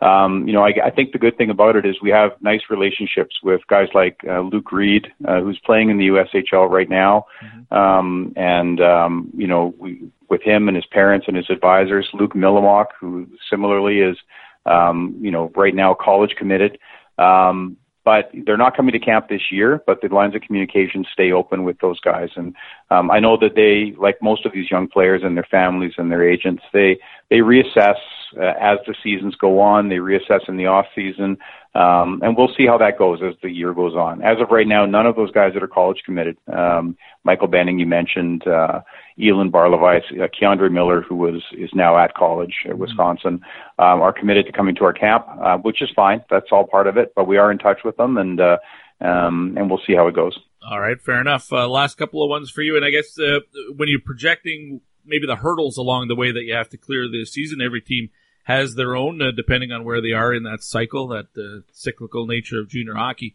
um, 0.03 0.45
you 0.47 0.53
know, 0.53 0.63
I, 0.63 0.73
I 0.85 0.89
think 0.89 1.13
the 1.13 1.17
good 1.17 1.37
thing 1.37 1.49
about 1.49 1.77
it 1.77 1.85
is 1.85 1.95
we 2.01 2.09
have 2.09 2.31
nice 2.41 2.61
relationships 2.69 3.37
with 3.41 3.61
guys 3.67 3.87
like 3.93 4.19
uh, 4.27 4.41
Luke 4.41 4.71
Reed, 4.71 5.07
uh, 5.25 5.39
who's 5.39 5.59
playing 5.65 5.89
in 5.89 5.97
the 5.97 6.07
USHL 6.07 6.69
right 6.69 6.89
now, 6.89 7.25
mm-hmm. 7.41 7.73
um, 7.73 8.33
and 8.35 8.81
um, 8.81 9.31
you 9.35 9.47
know, 9.47 9.73
we, 9.77 10.01
with 10.29 10.41
him 10.41 10.67
and 10.67 10.75
his 10.75 10.85
parents 10.87 11.27
and 11.27 11.37
his 11.37 11.49
advisors, 11.49 12.07
Luke 12.13 12.33
Milamok, 12.33 12.87
who 12.99 13.27
similarly 13.49 13.99
is, 13.99 14.17
um, 14.65 15.15
you 15.21 15.31
know, 15.31 15.51
right 15.55 15.75
now 15.75 15.93
college 15.93 16.35
committed. 16.37 16.79
Um, 17.17 17.77
but 18.05 18.31
they're 18.45 18.57
not 18.57 18.75
coming 18.75 18.93
to 18.93 18.99
camp 18.99 19.29
this 19.29 19.51
year. 19.51 19.81
But 19.85 20.01
the 20.01 20.07
lines 20.07 20.35
of 20.35 20.41
communication 20.41 21.05
stay 21.11 21.31
open 21.31 21.63
with 21.63 21.79
those 21.79 21.99
guys, 21.99 22.29
and 22.35 22.55
um, 22.89 23.09
I 23.11 23.19
know 23.19 23.37
that 23.37 23.55
they, 23.55 23.95
like 23.99 24.21
most 24.21 24.45
of 24.45 24.53
these 24.53 24.69
young 24.69 24.87
players 24.87 25.21
and 25.23 25.35
their 25.35 25.47
families 25.49 25.93
and 25.97 26.11
their 26.11 26.27
agents, 26.27 26.63
they 26.73 26.99
they 27.29 27.37
reassess 27.37 27.97
uh, 28.37 28.53
as 28.59 28.79
the 28.85 28.95
seasons 29.03 29.35
go 29.35 29.59
on. 29.59 29.89
They 29.89 29.97
reassess 29.97 30.47
in 30.47 30.57
the 30.57 30.67
off 30.67 30.85
season, 30.95 31.37
um, 31.75 32.21
and 32.23 32.37
we'll 32.37 32.53
see 32.55 32.67
how 32.67 32.77
that 32.77 32.99
goes 32.99 33.19
as 33.23 33.33
the 33.41 33.49
year 33.49 33.73
goes 33.73 33.95
on. 33.95 34.21
As 34.21 34.39
of 34.39 34.51
right 34.51 34.67
now, 34.67 34.85
none 34.85 35.07
of 35.07 35.15
those 35.15 35.31
guys 35.31 35.53
that 35.53 35.63
are 35.63 35.67
college 35.67 36.03
committed. 36.05 36.37
Um, 36.51 36.95
Michael 37.23 37.47
Benning, 37.47 37.79
you 37.79 37.87
mentioned, 37.87 38.45
uh, 38.47 38.81
Elon 39.21 39.51
Barlevice, 39.51 40.03
uh, 40.11 40.27
K'Andre 40.27 40.71
Miller, 40.71 41.01
who 41.01 41.15
was 41.15 41.41
is 41.51 41.71
now 41.73 41.97
at 41.97 42.13
college 42.13 42.53
at 42.69 42.77
Wisconsin, 42.77 43.41
um, 43.79 44.01
are 44.01 44.13
committed 44.13 44.45
to 44.45 44.51
coming 44.51 44.75
to 44.75 44.83
our 44.83 44.93
camp, 44.93 45.25
uh, 45.41 45.57
which 45.57 45.81
is 45.81 45.89
fine. 45.95 46.23
That's 46.29 46.47
all 46.51 46.67
part 46.67 46.87
of 46.87 46.97
it. 46.97 47.13
But 47.15 47.27
we 47.27 47.37
are 47.37 47.51
in 47.51 47.57
touch 47.57 47.79
with 47.83 47.97
them, 47.97 48.17
and 48.17 48.39
uh, 48.39 48.57
um, 49.01 49.55
and 49.57 49.69
we'll 49.69 49.81
see 49.85 49.95
how 49.95 50.07
it 50.07 50.15
goes. 50.15 50.37
All 50.61 50.79
right, 50.79 51.01
fair 51.01 51.19
enough. 51.19 51.51
Uh, 51.51 51.67
last 51.67 51.97
couple 51.97 52.23
of 52.23 52.29
ones 52.29 52.49
for 52.49 52.61
you, 52.61 52.75
and 52.75 52.85
I 52.85 52.91
guess 52.91 53.17
uh, 53.19 53.39
when 53.75 53.89
you're 53.89 53.99
projecting 53.99 54.81
maybe 55.05 55.25
the 55.27 55.35
hurdles 55.35 55.77
along 55.77 56.07
the 56.07 56.15
way 56.15 56.31
that 56.31 56.43
you 56.43 56.53
have 56.53 56.69
to 56.69 56.77
clear 56.77 57.09
this 57.09 57.33
season, 57.33 57.61
every 57.61 57.81
team 57.81 58.09
has 58.43 58.75
their 58.75 58.95
own, 58.95 59.21
uh, 59.21 59.31
depending 59.35 59.71
on 59.71 59.83
where 59.83 60.01
they 60.01 60.11
are 60.11 60.33
in 60.33 60.43
that 60.43 60.63
cycle, 60.63 61.07
that 61.09 61.27
uh, 61.37 61.61
cyclical 61.71 62.27
nature 62.27 62.59
of 62.59 62.69
junior 62.69 62.95
hockey. 62.95 63.33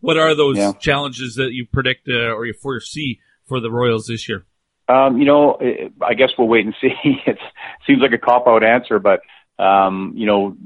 What 0.00 0.16
are 0.16 0.34
those 0.34 0.56
yeah. 0.56 0.72
challenges 0.72 1.34
that 1.36 1.52
you 1.52 1.66
predict 1.66 2.08
uh, 2.08 2.32
or 2.32 2.46
you 2.46 2.52
foresee 2.52 3.20
for 3.46 3.60
the 3.60 3.70
Royals 3.70 4.06
this 4.06 4.28
year? 4.28 4.44
Um, 4.88 5.18
you 5.18 5.24
know, 5.24 5.58
I 6.00 6.14
guess 6.14 6.30
we'll 6.38 6.48
wait 6.48 6.64
and 6.64 6.74
see. 6.80 6.92
it 7.26 7.38
seems 7.86 8.00
like 8.00 8.12
a 8.12 8.18
cop 8.18 8.46
out 8.46 8.64
answer, 8.64 8.98
but 8.98 9.20
um, 9.62 10.12
you 10.16 10.26
know, 10.26 10.56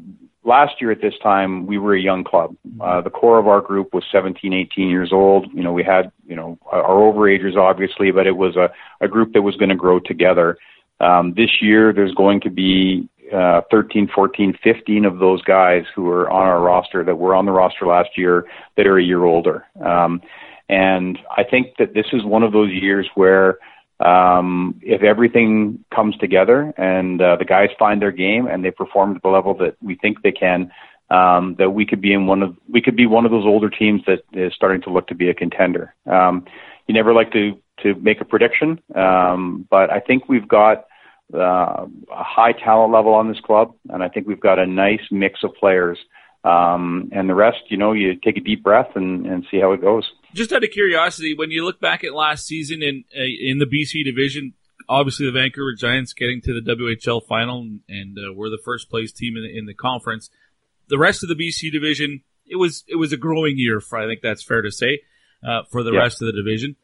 last 0.44 0.80
year 0.80 0.90
at 0.90 1.00
this 1.00 1.14
time 1.22 1.66
we 1.66 1.78
were 1.78 1.94
a 1.94 2.00
young 2.00 2.24
club. 2.24 2.54
Uh, 2.80 3.00
the 3.00 3.10
core 3.10 3.38
of 3.38 3.48
our 3.48 3.60
group 3.60 3.94
was 3.94 4.04
17, 4.12 4.52
18 4.52 4.88
years 4.88 5.12
old. 5.12 5.52
You 5.52 5.62
know, 5.62 5.72
we 5.72 5.82
had 5.82 6.12
you 6.26 6.36
know 6.36 6.58
our 6.66 6.82
overagers 6.82 7.56
obviously, 7.56 8.10
but 8.10 8.26
it 8.26 8.36
was 8.36 8.56
a, 8.56 8.70
a 9.00 9.08
group 9.08 9.32
that 9.32 9.42
was 9.42 9.56
going 9.56 9.70
to 9.70 9.76
grow 9.76 9.98
together. 9.98 10.56
Um, 11.00 11.34
this 11.34 11.60
year, 11.60 11.92
there's 11.92 12.14
going 12.14 12.42
to 12.42 12.50
be 12.50 13.08
uh, 13.32 13.62
13, 13.70 14.08
14, 14.14 14.58
15 14.62 15.04
of 15.04 15.18
those 15.18 15.42
guys 15.42 15.84
who 15.94 16.08
are 16.08 16.30
on 16.30 16.46
our 16.46 16.60
roster 16.60 17.04
that 17.04 17.16
were 17.16 17.34
on 17.34 17.46
the 17.46 17.52
roster 17.52 17.86
last 17.86 18.10
year 18.16 18.46
that 18.76 18.86
are 18.86 18.98
a 18.98 19.02
year 19.02 19.24
older. 19.24 19.64
Um, 19.84 20.22
and 20.68 21.18
I 21.30 21.44
think 21.44 21.76
that 21.78 21.94
this 21.94 22.06
is 22.12 22.24
one 22.24 22.42
of 22.42 22.52
those 22.52 22.70
years 22.70 23.08
where 23.14 23.58
um, 24.00 24.80
if 24.82 25.02
everything 25.02 25.84
comes 25.94 26.16
together 26.16 26.72
and 26.76 27.20
uh, 27.20 27.36
the 27.36 27.44
guys 27.44 27.68
find 27.78 28.02
their 28.02 28.10
game 28.10 28.46
and 28.46 28.64
they 28.64 28.70
perform 28.70 29.14
at 29.14 29.22
the 29.22 29.28
level 29.28 29.54
that 29.58 29.76
we 29.80 29.94
think 29.96 30.22
they 30.22 30.32
can, 30.32 30.72
um, 31.10 31.54
that 31.58 31.70
we 31.70 31.84
could 31.84 32.00
be 32.00 32.12
in 32.12 32.26
one 32.26 32.42
of 32.42 32.56
we 32.68 32.80
could 32.80 32.96
be 32.96 33.06
one 33.06 33.26
of 33.26 33.30
those 33.30 33.44
older 33.44 33.68
teams 33.68 34.02
that 34.06 34.22
is 34.32 34.54
starting 34.54 34.80
to 34.82 34.90
look 34.90 35.06
to 35.08 35.14
be 35.14 35.28
a 35.28 35.34
contender. 35.34 35.94
Um, 36.06 36.46
you 36.86 36.94
never 36.94 37.12
like 37.12 37.32
to 37.32 37.58
to 37.82 37.94
make 37.96 38.20
a 38.20 38.24
prediction, 38.24 38.80
um, 38.94 39.66
but 39.70 39.90
I 39.90 40.00
think 40.00 40.28
we've 40.28 40.48
got 40.48 40.86
uh, 41.34 41.86
a 41.86 41.88
high 42.10 42.52
talent 42.52 42.92
level 42.92 43.14
on 43.14 43.28
this 43.28 43.40
club, 43.40 43.74
and 43.88 44.02
I 44.02 44.08
think 44.08 44.26
we've 44.26 44.40
got 44.40 44.58
a 44.58 44.66
nice 44.66 45.00
mix 45.10 45.40
of 45.42 45.54
players. 45.54 45.98
Um, 46.44 47.10
and 47.12 47.28
the 47.28 47.34
rest, 47.34 47.58
you 47.68 47.76
know, 47.76 47.92
you 47.92 48.16
take 48.16 48.36
a 48.36 48.40
deep 48.40 48.64
breath 48.64 48.96
and, 48.96 49.26
and 49.26 49.46
see 49.50 49.60
how 49.60 49.72
it 49.72 49.80
goes. 49.80 50.10
Just 50.34 50.52
out 50.52 50.64
of 50.64 50.70
curiosity, 50.70 51.34
when 51.36 51.50
you 51.50 51.64
look 51.64 51.80
back 51.80 52.02
at 52.02 52.14
last 52.14 52.46
season 52.46 52.82
in 52.82 53.04
uh, 53.16 53.22
in 53.22 53.58
the 53.58 53.66
BC 53.66 54.04
division, 54.04 54.54
obviously 54.88 55.26
the 55.26 55.32
Vancouver 55.32 55.74
Giants 55.74 56.12
getting 56.12 56.40
to 56.42 56.60
the 56.60 56.74
WHL 56.74 57.24
final 57.26 57.60
and 57.88 58.18
uh, 58.18 58.32
we're 58.34 58.50
the 58.50 58.60
first 58.64 58.90
place 58.90 59.12
team 59.12 59.36
in 59.36 59.42
the, 59.42 59.58
in 59.58 59.66
the 59.66 59.74
conference. 59.74 60.30
The 60.88 60.98
rest 60.98 61.22
of 61.22 61.28
the 61.28 61.34
BC 61.36 61.72
division, 61.72 62.22
it 62.46 62.56
was 62.56 62.84
it 62.88 62.96
was 62.96 63.12
a 63.12 63.16
growing 63.16 63.54
year 63.56 63.80
for 63.80 63.98
I 63.98 64.06
think 64.06 64.20
that's 64.20 64.42
fair 64.42 64.62
to 64.62 64.70
say 64.72 65.00
uh, 65.46 65.62
for 65.70 65.82
the 65.82 65.92
yeah. 65.92 66.00
rest 66.00 66.20
of 66.20 66.26
the 66.26 66.32
division. 66.32 66.76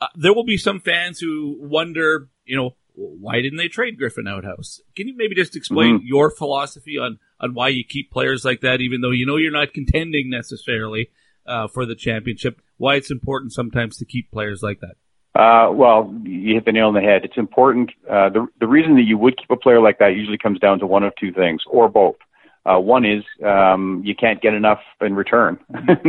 Uh, 0.00 0.08
there 0.14 0.34
will 0.34 0.44
be 0.44 0.58
some 0.58 0.80
fans 0.80 1.18
who 1.18 1.56
wonder, 1.58 2.28
you 2.44 2.56
know, 2.56 2.76
why 2.96 3.40
didn't 3.42 3.58
they 3.58 3.68
trade 3.68 3.98
Griffen 4.00 4.28
Outhouse? 4.28 4.80
Can 4.96 5.06
you 5.06 5.14
maybe 5.16 5.34
just 5.34 5.54
explain 5.54 5.98
mm-hmm. 5.98 6.06
your 6.06 6.30
philosophy 6.30 6.96
on, 6.98 7.18
on 7.38 7.54
why 7.54 7.68
you 7.68 7.84
keep 7.84 8.10
players 8.10 8.44
like 8.44 8.62
that, 8.62 8.80
even 8.80 9.02
though 9.02 9.10
you 9.10 9.26
know 9.26 9.36
you're 9.36 9.52
not 9.52 9.74
contending 9.74 10.30
necessarily 10.30 11.10
uh, 11.46 11.68
for 11.68 11.84
the 11.84 11.94
championship? 11.94 12.60
Why 12.78 12.96
it's 12.96 13.10
important 13.10 13.52
sometimes 13.52 13.98
to 13.98 14.04
keep 14.04 14.30
players 14.30 14.62
like 14.62 14.80
that? 14.80 14.96
Uh, 15.38 15.70
well, 15.70 16.14
you 16.24 16.54
hit 16.54 16.64
the 16.64 16.72
nail 16.72 16.88
on 16.88 16.94
the 16.94 17.00
head. 17.00 17.24
It's 17.24 17.36
important. 17.36 17.90
Uh, 18.10 18.30
the 18.30 18.46
the 18.58 18.66
reason 18.66 18.94
that 18.96 19.02
you 19.02 19.18
would 19.18 19.36
keep 19.36 19.50
a 19.50 19.56
player 19.56 19.80
like 19.80 19.98
that 19.98 20.16
usually 20.16 20.38
comes 20.38 20.58
down 20.58 20.78
to 20.78 20.86
one 20.86 21.02
of 21.02 21.12
two 21.20 21.32
things, 21.32 21.60
or 21.70 21.88
both. 21.88 22.16
Uh, 22.64 22.80
one 22.80 23.04
is 23.04 23.22
um, 23.46 24.02
you 24.04 24.14
can't 24.14 24.42
get 24.42 24.52
enough 24.52 24.80
in 25.00 25.14
return 25.14 25.56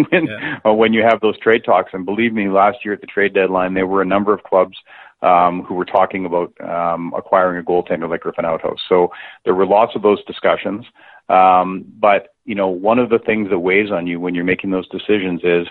when, 0.09 0.25
yeah. 0.25 0.57
uh, 0.65 0.73
when 0.73 0.91
you 0.91 1.03
have 1.07 1.19
those 1.21 1.37
trade 1.39 1.61
talks. 1.63 1.91
And 1.93 2.03
believe 2.03 2.33
me, 2.33 2.49
last 2.49 2.77
year 2.83 2.95
at 2.95 3.01
the 3.01 3.05
trade 3.05 3.35
deadline, 3.35 3.75
there 3.75 3.85
were 3.85 4.01
a 4.01 4.05
number 4.05 4.33
of 4.33 4.41
clubs 4.41 4.75
um, 5.21 5.63
who 5.63 5.73
were 5.73 5.85
talking 5.85 6.25
about 6.25 6.53
um, 6.61 7.13
acquiring 7.17 7.59
a 7.59 7.63
goaltender 7.63 8.09
like 8.09 8.21
Griffen 8.21 8.45
Outhouse. 8.45 8.79
So 8.87 9.11
there 9.45 9.55
were 9.55 9.65
lots 9.65 9.95
of 9.95 10.01
those 10.01 10.23
discussions. 10.25 10.85
Um, 11.29 11.85
but 11.99 12.33
you 12.45 12.55
know, 12.55 12.67
one 12.67 12.99
of 12.99 13.09
the 13.09 13.19
things 13.19 13.49
that 13.49 13.59
weighs 13.59 13.91
on 13.91 14.07
you 14.07 14.19
when 14.19 14.33
you're 14.33 14.45
making 14.45 14.71
those 14.71 14.87
decisions 14.87 15.41
is 15.43 15.67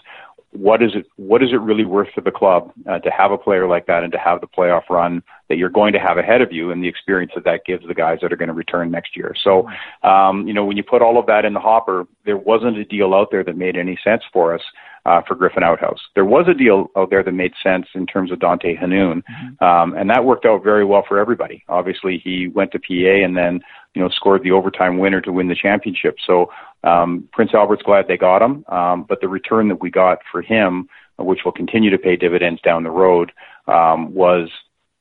what 0.56 0.82
is 0.82 0.92
it 0.94 1.06
what 1.16 1.42
is 1.42 1.50
it 1.52 1.60
really 1.60 1.84
worth 1.84 2.08
for 2.14 2.20
the 2.20 2.30
club 2.30 2.72
uh, 2.88 2.98
to 3.00 3.10
have 3.10 3.30
a 3.30 3.38
player 3.38 3.68
like 3.68 3.86
that 3.86 4.02
and 4.02 4.12
to 4.12 4.18
have 4.18 4.40
the 4.40 4.46
playoff 4.46 4.88
run 4.88 5.22
that 5.48 5.56
you're 5.56 5.68
going 5.68 5.92
to 5.92 5.98
have 5.98 6.18
ahead 6.18 6.40
of 6.40 6.52
you 6.52 6.70
and 6.70 6.82
the 6.82 6.88
experience 6.88 7.32
that 7.34 7.44
that 7.44 7.64
gives 7.66 7.86
the 7.86 7.94
guys 7.94 8.18
that 8.22 8.32
are 8.32 8.36
going 8.36 8.48
to 8.48 8.54
return 8.54 8.90
next 8.90 9.16
year 9.16 9.34
so 9.42 9.68
um, 10.02 10.46
you 10.46 10.54
know 10.54 10.64
when 10.64 10.76
you 10.76 10.82
put 10.82 11.02
all 11.02 11.18
of 11.18 11.26
that 11.26 11.44
in 11.44 11.52
the 11.52 11.60
hopper 11.60 12.06
there 12.24 12.36
wasn't 12.36 12.76
a 12.76 12.84
deal 12.84 13.12
out 13.12 13.28
there 13.30 13.44
that 13.44 13.56
made 13.56 13.76
any 13.76 13.98
sense 14.02 14.22
for 14.32 14.54
us 14.54 14.62
uh, 15.06 15.22
for 15.26 15.36
Griffen 15.36 15.62
Outhouse. 15.62 16.00
There 16.14 16.24
was 16.24 16.46
a 16.48 16.54
deal 16.54 16.90
out 16.96 17.10
there 17.10 17.22
that 17.22 17.32
made 17.32 17.52
sense 17.62 17.86
in 17.94 18.06
terms 18.06 18.32
of 18.32 18.40
Dante 18.40 18.74
Hannoun, 18.74 19.22
mm-hmm. 19.22 19.64
um, 19.64 19.94
and 19.94 20.10
that 20.10 20.24
worked 20.24 20.44
out 20.44 20.64
very 20.64 20.84
well 20.84 21.04
for 21.06 21.18
everybody. 21.18 21.64
Obviously, 21.68 22.20
he 22.22 22.48
went 22.48 22.72
to 22.72 22.78
PA 22.80 23.24
and 23.24 23.36
then 23.36 23.60
you 23.94 24.02
know 24.02 24.08
scored 24.08 24.42
the 24.42 24.50
overtime 24.50 24.98
winner 24.98 25.20
to 25.20 25.32
win 25.32 25.48
the 25.48 25.54
championship. 25.54 26.16
So 26.26 26.50
um, 26.82 27.28
Prince 27.32 27.54
Albert's 27.54 27.82
glad 27.82 28.06
they 28.08 28.16
got 28.16 28.42
him, 28.42 28.64
um, 28.68 29.06
but 29.08 29.20
the 29.20 29.28
return 29.28 29.68
that 29.68 29.80
we 29.80 29.90
got 29.90 30.18
for 30.30 30.42
him, 30.42 30.88
which 31.18 31.40
will 31.44 31.52
continue 31.52 31.90
to 31.90 31.98
pay 31.98 32.16
dividends 32.16 32.60
down 32.62 32.82
the 32.82 32.90
road, 32.90 33.30
um, 33.68 34.12
was 34.12 34.48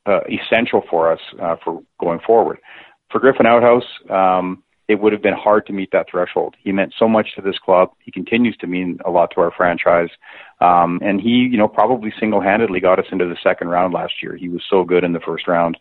uh, 0.05 0.19
essential 0.29 0.83
for 0.87 1.11
us 1.11 1.19
uh, 1.41 1.55
for 1.63 1.81
going 1.99 2.19
forward. 2.19 2.59
For 3.11 3.19
Griffen 3.19 3.45
Outhouse, 3.47 3.85
um, 4.09 4.63
it 4.87 4.99
would 4.99 5.13
have 5.13 5.21
been 5.21 5.33
hard 5.33 5.65
to 5.65 5.73
meet 5.73 5.91
that 5.91 6.07
threshold. 6.09 6.55
He 6.61 6.71
meant 6.71 6.93
so 6.97 7.07
much 7.07 7.35
to 7.35 7.41
this 7.41 7.57
club. 7.57 7.89
He 7.99 8.11
continues 8.11 8.55
to 8.57 8.67
mean 8.67 8.99
a 9.05 9.09
lot 9.09 9.31
to 9.31 9.41
our 9.41 9.51
franchise. 9.51 10.09
Um, 10.61 10.99
and 11.03 11.19
he, 11.19 11.29
you 11.51 11.57
know, 11.57 11.67
probably 11.67 12.13
single-handedly 12.19 12.79
got 12.79 12.99
us 12.99 13.05
into 13.11 13.25
the 13.25 13.37
second 13.41 13.69
round 13.69 13.93
last 13.93 14.13
year. 14.21 14.35
He 14.35 14.49
was 14.49 14.61
so 14.69 14.83
good 14.83 15.03
in 15.03 15.13
the 15.13 15.19
first 15.19 15.47
round. 15.47 15.77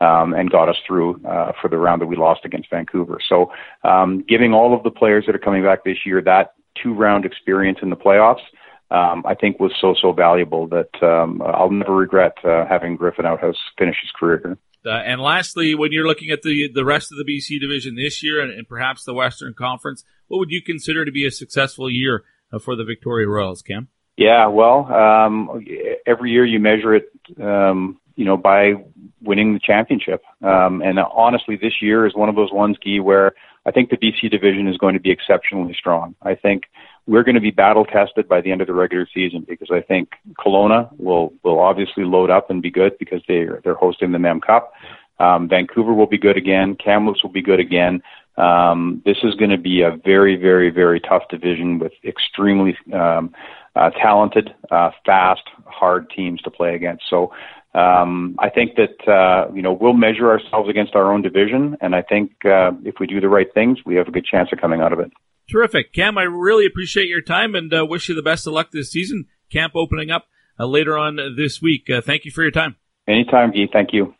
Um, 0.00 0.34
and 0.34 0.50
got 0.50 0.68
us 0.68 0.74
through 0.84 1.24
uh, 1.24 1.52
for 1.60 1.68
the 1.68 1.76
round 1.76 2.02
that 2.02 2.08
we 2.08 2.16
lost 2.16 2.40
against 2.44 2.68
Vancouver. 2.70 3.20
So, 3.28 3.52
um, 3.84 4.24
giving 4.28 4.52
all 4.52 4.74
of 4.74 4.82
the 4.82 4.90
players 4.90 5.26
that 5.26 5.34
are 5.36 5.38
coming 5.38 5.62
back 5.62 5.84
this 5.84 5.98
year 6.04 6.20
that 6.22 6.54
two-round 6.82 7.24
experience 7.24 7.78
in 7.82 7.90
the 7.90 7.94
playoffs, 7.94 8.42
um, 8.90 9.22
I 9.24 9.34
think 9.34 9.60
was 9.60 9.72
so 9.80 9.94
so 10.00 10.10
valuable 10.10 10.66
that 10.68 10.90
um, 11.02 11.40
I'll 11.42 11.70
never 11.70 11.94
regret 11.94 12.36
uh, 12.44 12.66
having 12.66 12.98
Griffen 12.98 13.24
Outhouse 13.24 13.56
finish 13.78 13.96
his 14.02 14.10
career 14.10 14.40
here. 14.42 14.58
Uh, 14.84 14.90
and 14.90 15.20
lastly, 15.20 15.74
when 15.74 15.92
you're 15.92 16.06
looking 16.06 16.30
at 16.30 16.42
the 16.42 16.68
the 16.72 16.84
rest 16.84 17.12
of 17.12 17.18
the 17.18 17.24
BC 17.24 17.60
division 17.60 17.94
this 17.94 18.22
year 18.22 18.40
and, 18.40 18.52
and 18.52 18.68
perhaps 18.68 19.04
the 19.04 19.14
Western 19.14 19.54
Conference, 19.54 20.04
what 20.28 20.38
would 20.38 20.50
you 20.50 20.62
consider 20.62 21.04
to 21.04 21.12
be 21.12 21.26
a 21.26 21.30
successful 21.30 21.90
year 21.90 22.24
uh, 22.52 22.58
for 22.58 22.76
the 22.76 22.84
Victoria 22.84 23.28
Royals, 23.28 23.62
Cam? 23.62 23.88
Yeah, 24.16 24.48
well, 24.48 24.92
um, 24.92 25.64
every 26.06 26.32
year 26.32 26.44
you 26.44 26.60
measure 26.60 26.94
it, 26.94 27.10
um, 27.40 27.98
you 28.14 28.24
know, 28.24 28.36
by 28.36 28.74
winning 29.22 29.54
the 29.54 29.60
championship. 29.60 30.22
Um, 30.42 30.82
and 30.82 30.98
honestly, 30.98 31.56
this 31.56 31.80
year 31.80 32.06
is 32.06 32.14
one 32.14 32.28
of 32.28 32.34
those 32.34 32.52
ones, 32.52 32.76
Guy, 32.84 32.98
where 32.98 33.32
I 33.64 33.70
think 33.70 33.90
the 33.90 33.96
BC 33.96 34.30
division 34.30 34.68
is 34.68 34.76
going 34.76 34.94
to 34.94 35.00
be 35.00 35.10
exceptionally 35.10 35.74
strong. 35.78 36.14
I 36.20 36.34
think 36.34 36.64
we're 37.06 37.24
going 37.24 37.34
to 37.34 37.40
be 37.40 37.50
battle 37.50 37.84
tested 37.84 38.28
by 38.28 38.40
the 38.40 38.52
end 38.52 38.60
of 38.60 38.66
the 38.66 38.74
regular 38.74 39.08
season 39.12 39.44
because 39.48 39.70
I 39.70 39.80
think 39.80 40.10
Kelowna 40.38 40.88
will 40.98 41.32
will 41.42 41.58
obviously 41.58 42.04
load 42.04 42.30
up 42.30 42.50
and 42.50 42.62
be 42.62 42.70
good 42.70 42.96
because 42.98 43.22
they 43.26 43.46
they're 43.64 43.74
hosting 43.74 44.12
the 44.12 44.18
Mem 44.18 44.40
Cup. 44.40 44.72
Um, 45.18 45.48
Vancouver 45.48 45.92
will 45.92 46.06
be 46.06 46.18
good 46.18 46.36
again. 46.36 46.76
Kamloops 46.76 47.22
will 47.22 47.30
be 47.30 47.42
good 47.42 47.60
again. 47.60 48.02
Um, 48.36 49.02
this 49.04 49.18
is 49.22 49.34
going 49.34 49.50
to 49.50 49.58
be 49.58 49.82
a 49.82 49.96
very, 50.04 50.36
very, 50.36 50.70
very 50.70 51.00
tough 51.00 51.24
division 51.28 51.78
with 51.78 51.92
extremely 52.04 52.76
um, 52.92 53.32
uh, 53.76 53.90
talented, 53.90 54.54
uh, 54.70 54.90
fast, 55.04 55.42
hard 55.66 56.10
teams 56.10 56.40
to 56.42 56.50
play 56.50 56.74
against. 56.74 57.04
So 57.10 57.32
um, 57.74 58.36
I 58.38 58.48
think 58.48 58.76
that 58.76 59.08
uh, 59.10 59.52
you 59.54 59.62
know 59.62 59.72
we'll 59.72 59.92
measure 59.92 60.30
ourselves 60.30 60.68
against 60.68 60.94
our 60.94 61.12
own 61.12 61.22
division, 61.22 61.76
and 61.80 61.94
I 61.94 62.02
think 62.02 62.32
uh, 62.44 62.72
if 62.84 62.96
we 63.00 63.06
do 63.06 63.20
the 63.20 63.28
right 63.28 63.52
things, 63.54 63.78
we 63.84 63.96
have 63.96 64.08
a 64.08 64.12
good 64.12 64.26
chance 64.26 64.50
of 64.52 64.60
coming 64.60 64.80
out 64.80 64.92
of 64.92 65.00
it. 65.00 65.10
Terrific, 65.52 65.92
Cam. 65.92 66.16
I 66.16 66.22
really 66.22 66.64
appreciate 66.64 67.08
your 67.08 67.20
time 67.20 67.54
and 67.54 67.72
uh, 67.74 67.84
wish 67.84 68.08
you 68.08 68.14
the 68.14 68.22
best 68.22 68.46
of 68.46 68.54
luck 68.54 68.70
this 68.70 68.90
season. 68.90 69.26
Camp 69.50 69.74
opening 69.76 70.10
up 70.10 70.24
uh, 70.58 70.64
later 70.64 70.96
on 70.96 71.18
this 71.36 71.60
week. 71.60 71.90
Uh, 71.90 72.00
thank 72.00 72.24
you 72.24 72.30
for 72.30 72.40
your 72.40 72.50
time. 72.50 72.76
Anytime, 73.06 73.50
Guy. 73.50 73.68
Thank 73.70 73.90
you. 73.92 74.14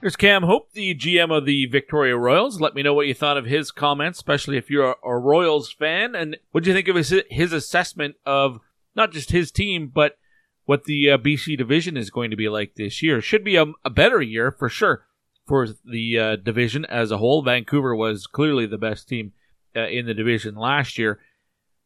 There's 0.00 0.14
Cam 0.14 0.44
Hope, 0.44 0.70
the 0.74 0.94
GM 0.94 1.36
of 1.36 1.44
the 1.44 1.66
Victoria 1.66 2.16
Royals. 2.16 2.60
Let 2.60 2.76
me 2.76 2.84
know 2.84 2.94
what 2.94 3.08
you 3.08 3.14
thought 3.14 3.36
of 3.36 3.46
his 3.46 3.72
comments, 3.72 4.18
especially 4.20 4.56
if 4.56 4.70
you're 4.70 4.92
a, 4.92 4.94
a 5.04 5.18
Royals 5.18 5.72
fan, 5.72 6.14
and 6.14 6.36
what 6.52 6.62
do 6.62 6.70
you 6.70 6.74
think 6.74 6.86
of 6.86 6.94
his 6.94 7.12
his 7.28 7.52
assessment 7.52 8.14
of 8.24 8.60
not 8.94 9.10
just 9.10 9.32
his 9.32 9.50
team, 9.50 9.90
but 9.92 10.18
what 10.66 10.84
the 10.84 11.10
uh, 11.10 11.18
BC 11.18 11.58
division 11.58 11.96
is 11.96 12.10
going 12.10 12.30
to 12.30 12.36
be 12.36 12.48
like 12.48 12.76
this 12.76 13.02
year. 13.02 13.20
Should 13.20 13.42
be 13.42 13.56
a, 13.56 13.66
a 13.84 13.90
better 13.90 14.22
year 14.22 14.52
for 14.52 14.68
sure 14.68 15.04
for 15.48 15.66
the 15.84 16.16
uh, 16.16 16.36
division 16.36 16.84
as 16.84 17.10
a 17.10 17.18
whole. 17.18 17.42
Vancouver 17.42 17.96
was 17.96 18.28
clearly 18.28 18.66
the 18.66 18.78
best 18.78 19.08
team 19.08 19.32
uh, 19.76 19.86
in 19.88 20.06
the 20.06 20.14
division 20.14 20.54
last 20.54 20.98
year. 20.98 21.18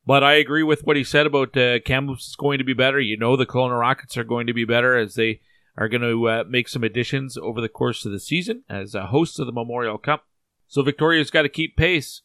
But 0.07 0.23
I 0.23 0.35
agree 0.35 0.63
with 0.63 0.85
what 0.85 0.97
he 0.97 1.05
said 1.05 1.27
about 1.27 1.57
uh, 1.57 1.81
Kamloops 1.81 2.29
is 2.29 2.37
going 2.37 2.59
to 2.59 2.65
be 2.65 2.75
better. 2.75 3.01
You 3.01 3.17
know 3.17 3.37
the 3.37 3.47
Kelowna 3.47 3.79
Rockets 3.79 4.17
are 4.17 4.25
going 4.25 4.47
to 4.47 4.53
be 4.53 4.65
better 4.65 4.97
as 4.97 5.15
they 5.15 5.41
are 5.77 5.89
going 5.89 6.03
to 6.03 6.29
uh, 6.29 6.45
make 6.49 6.69
some 6.69 6.85
additions 6.85 7.37
over 7.37 7.61
the 7.61 7.69
course 7.69 8.05
of 8.05 8.13
the 8.13 8.21
season 8.21 8.63
as 8.69 8.95
uh, 8.95 9.07
hosts 9.07 9.39
of 9.39 9.47
the 9.47 9.53
Memorial 9.53 9.99
Cup. 9.99 10.25
So 10.69 10.83
Victoria's 10.83 11.31
got 11.31 11.43
to 11.43 11.49
keep 11.49 11.77
pace 11.77 12.23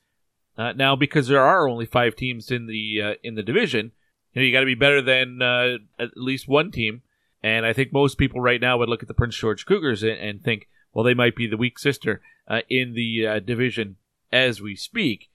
uh, 0.57 0.73
now 0.73 0.95
because 0.95 1.27
there 1.27 1.43
are 1.43 1.67
only 1.67 1.85
five 1.85 2.15
teams 2.15 2.51
in 2.51 2.67
the 2.67 3.01
uh, 3.01 3.13
in 3.23 3.35
the 3.35 3.43
division. 3.43 3.91
You 4.33 4.41
know, 4.41 4.45
you 4.45 4.53
got 4.53 4.59
to 4.59 4.65
be 4.65 4.75
better 4.75 5.01
than 5.01 5.41
uh, 5.41 5.77
at 5.97 6.09
least 6.15 6.47
one 6.47 6.71
team. 6.71 7.01
And 7.41 7.65
I 7.65 7.71
think 7.71 7.93
most 7.93 8.17
people 8.17 8.41
right 8.41 8.59
now 8.59 8.77
would 8.77 8.89
look 8.89 9.01
at 9.01 9.07
the 9.07 9.13
Prince 9.13 9.37
George 9.37 9.65
Cougars 9.65 10.03
and, 10.03 10.19
and 10.19 10.43
think, 10.43 10.67
well, 10.93 11.05
they 11.05 11.13
might 11.13 11.35
be 11.35 11.47
the 11.47 11.57
weak 11.57 11.79
sister 11.79 12.21
uh, 12.47 12.61
in 12.69 12.93
the 12.93 13.41
division 13.45 13.95
as 14.31 14.61
we 14.61 14.75
speak. 14.75 15.28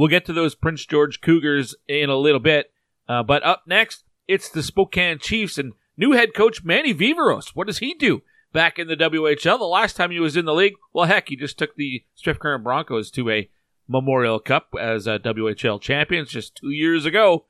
We'll 0.00 0.08
get 0.08 0.24
to 0.24 0.32
those 0.32 0.54
Prince 0.54 0.86
George 0.86 1.20
Cougars 1.20 1.74
in 1.86 2.08
a 2.08 2.16
little 2.16 2.40
bit. 2.40 2.72
Uh, 3.06 3.22
but 3.22 3.42
up 3.42 3.64
next, 3.66 4.02
it's 4.26 4.48
the 4.48 4.62
Spokane 4.62 5.18
Chiefs 5.18 5.58
and 5.58 5.74
new 5.94 6.12
head 6.12 6.32
coach 6.32 6.64
Manny 6.64 6.94
Viveiros. 6.94 7.50
What 7.52 7.66
does 7.66 7.80
he 7.80 7.92
do 7.92 8.22
back 8.50 8.78
in 8.78 8.88
the 8.88 8.96
WHL? 8.96 9.58
The 9.58 9.64
last 9.64 9.96
time 9.96 10.10
he 10.10 10.18
was 10.18 10.38
in 10.38 10.46
the 10.46 10.54
league, 10.54 10.72
well, 10.94 11.04
heck, 11.04 11.28
he 11.28 11.36
just 11.36 11.58
took 11.58 11.76
the 11.76 12.02
Swift 12.14 12.40
Current 12.40 12.64
Broncos 12.64 13.10
to 13.10 13.28
a 13.28 13.50
Memorial 13.86 14.40
Cup 14.40 14.68
as 14.80 15.06
a 15.06 15.18
WHL 15.18 15.78
champions 15.82 16.30
just 16.30 16.56
two 16.56 16.70
years 16.70 17.04
ago. 17.04 17.44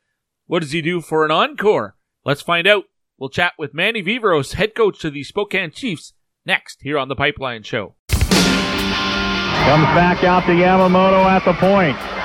What 0.49 0.63
does 0.63 0.73
he 0.73 0.83
do 0.83 1.01
for 1.01 1.25
an 1.25 1.31
encore? 1.31 1.95
Let's 2.25 2.43
find 2.43 2.67
out. 2.67 2.87
We'll 3.17 3.31
chat 3.31 3.53
with 3.61 3.75
Manny 3.75 4.03
Viveiros, 4.03 4.55
head 4.55 4.75
coach 4.75 4.99
to 5.03 5.11
the 5.11 5.23
Spokane 5.23 5.71
Chiefs, 5.71 6.15
next 6.45 6.83
here 6.83 6.99
on 6.99 7.07
the 7.07 7.15
Pipeline 7.15 7.63
Show. 7.63 7.95
Comes 8.09 9.85
back 9.95 10.25
out 10.25 10.47
to 10.47 10.53
Yamamoto 10.53 11.25
at 11.27 11.45
the 11.45 11.53
point. 11.53 12.20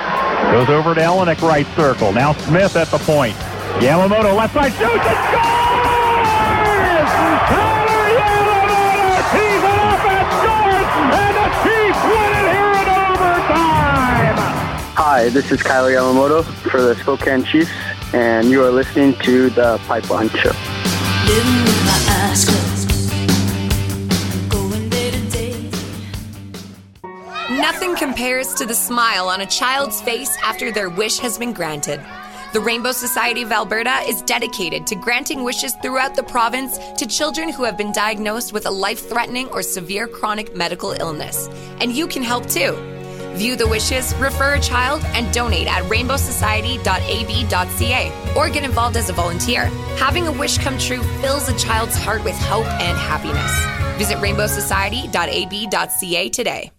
Goes 0.52 0.68
over 0.68 0.94
to 0.94 1.00
Elynuik 1.00 1.42
right 1.42 1.66
circle. 1.76 2.12
Now 2.12 2.32
Smith 2.32 2.76
at 2.76 2.88
the 2.88 2.98
point. 2.98 3.36
Yamamoto 3.80 4.34
left 4.34 4.54
side 4.54 4.72
shoots 4.72 4.82
and 4.82 5.18
scores! 5.28 5.46
Tyler 7.50 8.06
Yamamoto 8.16 9.20
tees 9.32 9.62
it 9.62 9.78
up 9.84 10.00
and 10.06 10.26
scores! 10.32 10.90
And 11.12 11.34
the 11.36 11.48
Chiefs 11.62 12.00
win 12.08 12.32
it 12.40 12.46
here 12.56 12.72
in 12.72 12.88
overtime! 12.88 14.38
Hi, 14.96 15.28
this 15.28 15.52
is 15.52 15.62
Kailer 15.62 15.90
Yamamoto 15.90 16.42
for 16.70 16.80
the 16.80 16.94
Spokane 16.96 17.44
Chiefs 17.44 17.70
and 18.14 18.48
you 18.48 18.62
are 18.64 18.70
listening 18.70 19.14
to 19.20 19.50
the 19.50 19.78
Pipeline 19.86 20.30
Show. 20.30 20.52
Nothing 27.76 27.94
compares 27.94 28.54
to 28.54 28.64
the 28.64 28.74
smile 28.74 29.28
on 29.28 29.42
a 29.42 29.46
child's 29.46 30.00
face 30.00 30.34
after 30.42 30.72
their 30.72 30.88
wish 30.88 31.18
has 31.18 31.36
been 31.36 31.52
granted. 31.52 32.00
The 32.54 32.60
Rainbow 32.60 32.92
Society 32.92 33.42
of 33.42 33.52
Alberta 33.52 33.98
is 34.08 34.22
dedicated 34.22 34.86
to 34.86 34.94
granting 34.94 35.44
wishes 35.44 35.74
throughout 35.82 36.16
the 36.16 36.22
province 36.22 36.78
to 36.96 37.06
children 37.06 37.50
who 37.50 37.64
have 37.64 37.76
been 37.76 37.92
diagnosed 37.92 38.54
with 38.54 38.64
a 38.64 38.70
life 38.70 39.10
threatening 39.10 39.48
or 39.48 39.62
severe 39.62 40.08
chronic 40.08 40.56
medical 40.56 40.92
illness. 40.92 41.50
And 41.78 41.92
you 41.92 42.06
can 42.06 42.22
help 42.22 42.46
too. 42.46 42.72
View 43.34 43.56
the 43.56 43.68
wishes, 43.68 44.14
refer 44.14 44.54
a 44.54 44.60
child, 44.60 45.02
and 45.08 45.30
donate 45.34 45.66
at 45.66 45.84
rainbowsociety.ab.ca 45.84 48.34
or 48.34 48.48
get 48.48 48.64
involved 48.64 48.96
as 48.96 49.10
a 49.10 49.12
volunteer. 49.12 49.66
Having 49.98 50.28
a 50.28 50.32
wish 50.32 50.56
come 50.56 50.78
true 50.78 51.02
fills 51.20 51.50
a 51.50 51.58
child's 51.58 51.94
heart 51.94 52.24
with 52.24 52.38
hope 52.38 52.64
and 52.80 52.96
happiness. 52.96 53.52
Visit 53.98 54.16
rainbowsociety.ab.ca 54.16 56.30
today. 56.30 56.70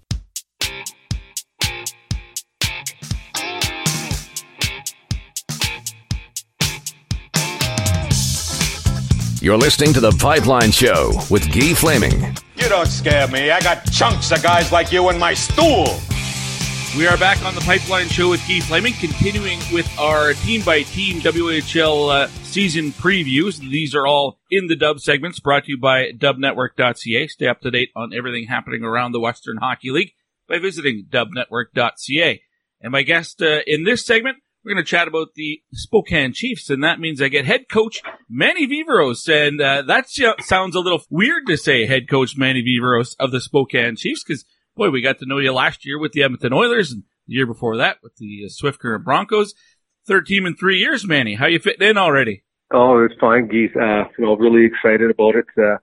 You're 9.47 9.57
listening 9.57 9.93
to 9.93 10.01
The 10.01 10.11
Pipeline 10.11 10.71
Show 10.71 11.13
with 11.29 11.49
Guy 11.53 11.73
Flaming. 11.73 12.35
You 12.57 12.67
don't 12.67 12.85
scare 12.85 13.29
me. 13.29 13.49
I 13.49 13.61
got 13.61 13.89
chunks 13.91 14.29
of 14.31 14.43
guys 14.43 14.73
like 14.73 14.91
you 14.91 15.09
in 15.09 15.17
my 15.17 15.35
stool. 15.35 15.85
We 16.97 17.07
are 17.07 17.17
back 17.17 17.41
on 17.45 17.55
the 17.55 17.61
Pipeline 17.61 18.07
Show 18.07 18.29
with 18.29 18.41
Keith 18.41 18.65
Flaming, 18.65 18.91
continuing 18.93 19.59
with 19.71 19.87
our 19.97 20.33
team 20.33 20.63
by 20.63 20.81
team 20.81 21.21
WHL 21.21 22.09
uh, 22.09 22.27
season 22.43 22.91
previews. 22.91 23.59
These 23.59 23.95
are 23.95 24.05
all 24.05 24.39
in 24.51 24.67
the 24.67 24.75
dub 24.75 24.99
segments 24.99 25.39
brought 25.39 25.63
to 25.65 25.71
you 25.71 25.77
by 25.77 26.11
dubnetwork.ca. 26.11 27.27
Stay 27.27 27.47
up 27.47 27.61
to 27.61 27.71
date 27.71 27.91
on 27.95 28.13
everything 28.13 28.47
happening 28.47 28.83
around 28.83 29.13
the 29.13 29.19
Western 29.21 29.57
Hockey 29.57 29.91
League 29.91 30.13
by 30.47 30.59
visiting 30.59 31.05
dubnetwork.ca. 31.09 32.41
And 32.81 32.91
my 32.91 33.01
guest 33.01 33.41
uh, 33.41 33.59
in 33.65 33.83
this 33.83 34.05
segment, 34.05 34.37
we're 34.63 34.73
going 34.73 34.83
to 34.83 34.89
chat 34.89 35.07
about 35.07 35.29
the 35.35 35.61
Spokane 35.71 36.33
Chiefs, 36.33 36.69
and 36.69 36.83
that 36.83 36.99
means 36.99 37.21
I 37.21 37.29
get 37.29 37.45
head 37.45 37.69
coach 37.71 38.01
Manny 38.29 38.67
Viveiros. 38.67 39.27
And 39.29 39.61
uh, 39.61 39.83
that 39.83 40.07
sounds 40.41 40.75
a 40.75 40.79
little 40.79 41.01
weird 41.09 41.47
to 41.47 41.57
say 41.57 41.85
head 41.85 42.09
coach 42.09 42.35
Manny 42.37 42.61
Viveiros 42.61 43.15
of 43.19 43.31
the 43.31 43.39
Spokane 43.39 43.95
Chiefs 43.95 44.23
because 44.23 44.45
boy, 44.77 44.89
we 44.89 45.01
got 45.01 45.19
to 45.19 45.25
know 45.25 45.39
you 45.39 45.51
last 45.51 45.85
year 45.85 45.99
with 45.99 46.11
the 46.11 46.23
Edmonton 46.23 46.53
Oilers 46.53 46.91
and 46.91 47.03
the 47.27 47.33
year 47.33 47.47
before 47.47 47.77
that 47.77 47.97
with 48.03 48.15
the 48.17 48.43
uh, 48.45 48.49
Swift 48.49 48.79
Current 48.79 49.03
Broncos. 49.03 49.53
Third 50.05 50.25
team 50.25 50.45
in 50.45 50.55
three 50.55 50.79
years, 50.79 51.05
Manny. 51.05 51.35
How 51.35 51.47
you 51.47 51.59
fitting 51.59 51.87
in 51.87 51.97
already? 51.97 52.43
Oh, 52.71 53.03
it's 53.03 53.19
fine, 53.19 53.47
Geese. 53.47 53.75
Uh, 53.75 54.03
you 54.17 54.25
know, 54.25 54.35
really 54.35 54.65
excited 54.65 55.09
about 55.09 55.35
it. 55.35 55.45
Uh, 55.57 55.77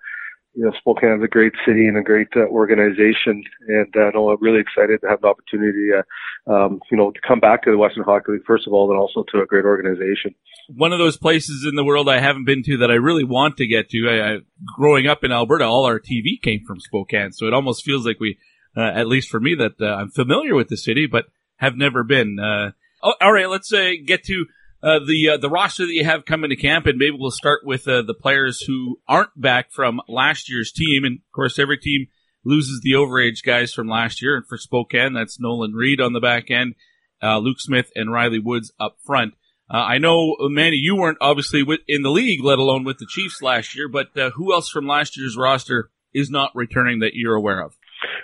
you 0.55 0.64
know, 0.64 0.72
Spokane's 0.78 1.22
a 1.22 1.28
great 1.28 1.52
city 1.66 1.86
and 1.86 1.97
a 1.97 2.02
great 2.02 2.28
uh, 2.36 2.47
organization, 2.47 3.43
and 3.68 3.94
uh, 3.97 4.10
no, 4.14 4.31
I'm 4.31 4.40
really 4.40 4.60
excited 4.60 5.01
to 5.01 5.09
have 5.09 5.20
the 5.20 5.28
opportunity, 5.28 5.89
uh, 5.93 6.52
um, 6.52 6.81
you 6.90 6.97
know, 6.97 7.10
to 7.10 7.20
come 7.26 7.40
back 7.40 7.64
to 7.64 7.70
the 7.70 7.78
Western 7.78 8.05
Hockey 8.05 8.32
League 8.32 8.47
first 8.47 8.66
of 8.66 8.72
all, 8.72 8.90
and 8.90 8.98
also 8.98 9.24
to 9.32 9.43
a 9.43 9.47
great 9.47 9.64
organization. 9.64 10.35
One 10.68 10.93
of 10.93 10.98
those 10.98 11.16
places 11.16 11.66
in 11.68 11.74
the 11.74 11.85
world 11.85 12.09
I 12.09 12.20
haven't 12.20 12.47
been 12.47 12.62
to 12.64 12.78
that 12.78 12.90
I 12.90 12.94
really 12.94 13.24
want 13.24 13.56
to 13.59 13.66
get 13.66 13.90
to. 13.90 14.09
I, 14.09 14.35
I, 14.35 14.39
growing 14.76 15.06
up 15.06 15.24
in 15.24 15.32
Alberta, 15.32 15.64
all 15.64 15.85
our 15.85 16.01
TV 16.01 16.40
came 16.43 16.64
from 16.66 16.81
Spokane, 16.81 17.32
so 17.32 17.47
it 17.47 17.55
almost 17.55 17.85
feels 17.85 18.06
like 18.06 18.20
we 18.20 18.39
uh, 18.76 18.82
at 18.94 19.06
least 19.06 19.28
for 19.28 19.40
me, 19.40 19.55
that 19.55 19.81
uh, 19.81 19.97
I'm 19.97 20.10
familiar 20.10 20.55
with 20.55 20.68
the 20.68 20.76
city, 20.76 21.06
but 21.06 21.26
have 21.56 21.76
never 21.76 22.02
been. 22.02 22.39
Uh, 22.39 22.72
oh, 23.02 23.14
all 23.20 23.32
right, 23.32 23.48
let's 23.48 23.72
uh, 23.72 23.93
get 24.05 24.24
to 24.24 24.47
uh, 24.85 24.98
the 24.98 25.31
uh, 25.31 25.36
the 25.39 25.48
roster 25.48 25.86
that 25.86 25.94
you 25.94 26.05
have 26.05 26.27
coming 26.27 26.51
to 26.51 26.56
camp, 26.56 26.86
and 26.86 26.98
maybe 26.98 27.16
we'll 27.19 27.31
start 27.31 27.61
with 27.65 27.85
the 27.85 28.15
players 28.20 28.61
who 28.61 29.01
aren't 29.09 29.40
back 29.40 29.73
from 29.73 30.01
last 30.09 30.51
year's 30.51 30.70
team. 30.73 31.05
And 31.05 31.20
of 31.20 31.32
course, 31.32 31.59
every 31.59 31.78
team 31.78 32.09
loses 32.44 32.81
the 32.82 32.93
overage 32.93 33.43
guys 33.43 33.73
from 33.73 33.89
last 33.89 34.20
year. 34.20 34.36
And 34.36 34.47
for 34.47 34.59
Spokane, 34.59 35.15
that's 35.15 35.40
Nolan 35.40 35.73
Reid 35.73 36.01
on 36.02 36.12
the 36.12 36.20
back 36.20 36.51
end, 36.51 36.74
Luke 37.23 37.61
Smith, 37.61 37.90
and 37.94 38.12
Riley 38.12 38.39
Woods 38.39 38.73
up 38.78 38.98
front. 39.06 39.32
I 39.70 39.97
know, 39.97 40.36
Manny, 40.40 40.77
you 40.77 40.97
weren't 40.97 41.16
obviously 41.23 41.62
with, 41.62 41.81
in 41.89 42.02
the 42.02 42.11
league, 42.11 42.44
let 42.44 42.59
alone 42.59 42.85
with 42.85 42.98
the 42.98 43.06
Chiefs 43.09 43.40
last 43.40 43.74
year, 43.74 43.89
but 43.89 44.09
who 44.35 44.52
else 44.52 44.69
from 44.69 44.86
last 44.86 45.16
year's 45.16 45.35
roster 45.35 45.90
is 46.12 46.28
not 46.28 46.51
returning 46.55 46.98
that 46.98 47.15
you're 47.15 47.35
aware 47.35 47.62
of? 47.62 47.73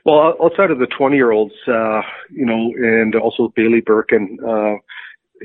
Well, 0.04 0.34
outside 0.42 0.70
of 0.70 0.78
the 0.78 0.86
20 0.86 1.16
year 1.16 1.30
olds, 1.30 1.54
uh, 1.66 2.02
you 2.30 2.44
know, 2.44 2.72
and 2.76 3.14
also 3.14 3.52
Bailey 3.54 3.80
Birkin, 3.80 4.38
uh, 4.46 4.76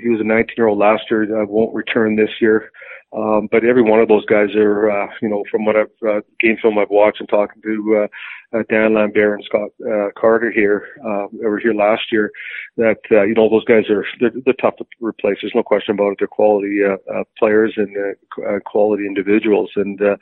he 0.01 0.09
was 0.09 0.19
a 0.19 0.23
19 0.23 0.55
year 0.57 0.67
old 0.67 0.79
last 0.79 1.03
year, 1.09 1.23
uh, 1.41 1.45
won't 1.45 1.73
return 1.73 2.15
this 2.15 2.41
year. 2.41 2.71
Um, 3.15 3.47
but 3.49 3.63
every 3.63 3.81
one 3.81 4.01
of 4.01 4.09
those 4.09 4.25
guys 4.25 4.53
are, 4.55 4.91
uh, 4.91 5.07
you 5.21 5.29
know, 5.29 5.45
from 5.49 5.63
what 5.63 5.77
I've 5.77 5.87
uh, 6.07 6.19
game 6.39 6.57
film 6.61 6.77
I've 6.77 6.89
watched 6.89 7.21
and 7.21 7.29
talking 7.29 7.61
to 7.61 8.03
uh, 8.03 8.57
uh, 8.57 8.63
Dan 8.69 8.93
Lambert 8.93 9.39
and 9.39 9.45
Scott 9.45 9.69
uh, 9.87 10.09
Carter 10.17 10.51
here 10.51 10.87
uh, 11.05 11.27
over 11.45 11.57
here 11.57 11.73
last 11.73 12.11
year, 12.11 12.31
that 12.75 12.99
uh, 13.11 13.23
you 13.23 13.33
know 13.33 13.49
those 13.49 13.63
guys 13.63 13.89
are 13.89 14.05
they're, 14.19 14.31
they're 14.43 14.53
tough 14.55 14.75
to 14.77 14.85
replace. 14.99 15.37
There's 15.41 15.55
no 15.55 15.63
question 15.63 15.93
about 15.93 16.11
it. 16.11 16.15
They're 16.19 16.27
quality 16.27 16.79
uh, 16.83 16.97
uh, 17.13 17.23
players 17.37 17.73
and 17.77 17.95
uh, 17.95 18.41
uh, 18.41 18.59
quality 18.65 19.05
individuals, 19.05 19.71
and 19.77 20.01
uh, 20.01 20.17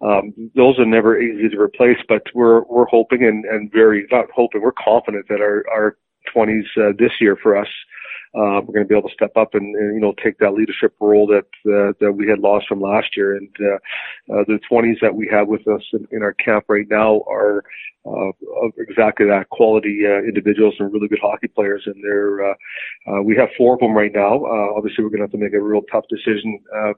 um, 0.00 0.32
those 0.54 0.78
are 0.78 0.86
never 0.86 1.20
easy 1.20 1.48
to 1.48 1.60
replace. 1.60 1.98
But 2.08 2.22
we're 2.34 2.62
we're 2.64 2.86
hoping 2.86 3.24
and, 3.24 3.46
and 3.46 3.72
very 3.72 4.06
not 4.12 4.26
hoping 4.32 4.62
we're 4.62 4.72
confident 4.72 5.26
that 5.28 5.40
our 5.40 5.64
our 5.72 5.96
20s 6.34 6.66
uh, 6.76 6.92
this 6.98 7.12
year 7.20 7.36
for 7.42 7.56
us 7.56 7.68
uh, 8.34 8.60
we're 8.64 8.74
going 8.74 8.84
to 8.84 8.88
be 8.88 8.96
able 8.96 9.08
to 9.08 9.14
step 9.14 9.36
up 9.36 9.54
and, 9.54 9.74
and 9.74 9.94
you 9.94 10.00
know 10.00 10.14
take 10.22 10.38
that 10.38 10.54
leadership 10.54 10.94
role 11.00 11.26
that 11.26 11.46
uh, 11.66 11.92
that 12.00 12.12
we 12.12 12.28
had 12.28 12.38
lost 12.38 12.66
from 12.68 12.80
last 12.80 13.16
year. 13.16 13.36
And 13.36 13.48
uh, 13.60 14.34
uh, 14.34 14.44
the 14.46 14.60
20s 14.70 15.00
that 15.00 15.14
we 15.14 15.28
have 15.30 15.48
with 15.48 15.66
us 15.68 15.82
in, 15.92 16.06
in 16.10 16.22
our 16.22 16.34
camp 16.34 16.66
right 16.68 16.86
now 16.88 17.22
are 17.28 17.62
uh, 18.06 18.30
exactly 18.78 19.26
that 19.26 19.48
quality 19.50 20.02
uh, 20.06 20.18
individuals 20.22 20.74
and 20.78 20.92
really 20.92 21.08
good 21.08 21.18
hockey 21.20 21.48
players. 21.48 21.82
And 21.86 21.96
they're 22.02 22.50
uh, 22.50 22.54
uh, 23.06 23.22
we 23.22 23.36
have 23.36 23.48
four 23.56 23.74
of 23.74 23.80
them 23.80 23.92
right 23.92 24.12
now. 24.14 24.44
Uh, 24.44 24.74
obviously, 24.76 25.04
we're 25.04 25.10
going 25.10 25.20
to 25.20 25.24
have 25.24 25.32
to 25.32 25.38
make 25.38 25.54
a 25.54 25.60
real 25.60 25.82
tough 25.90 26.04
decision. 26.08 26.60
Uh, 26.74 26.92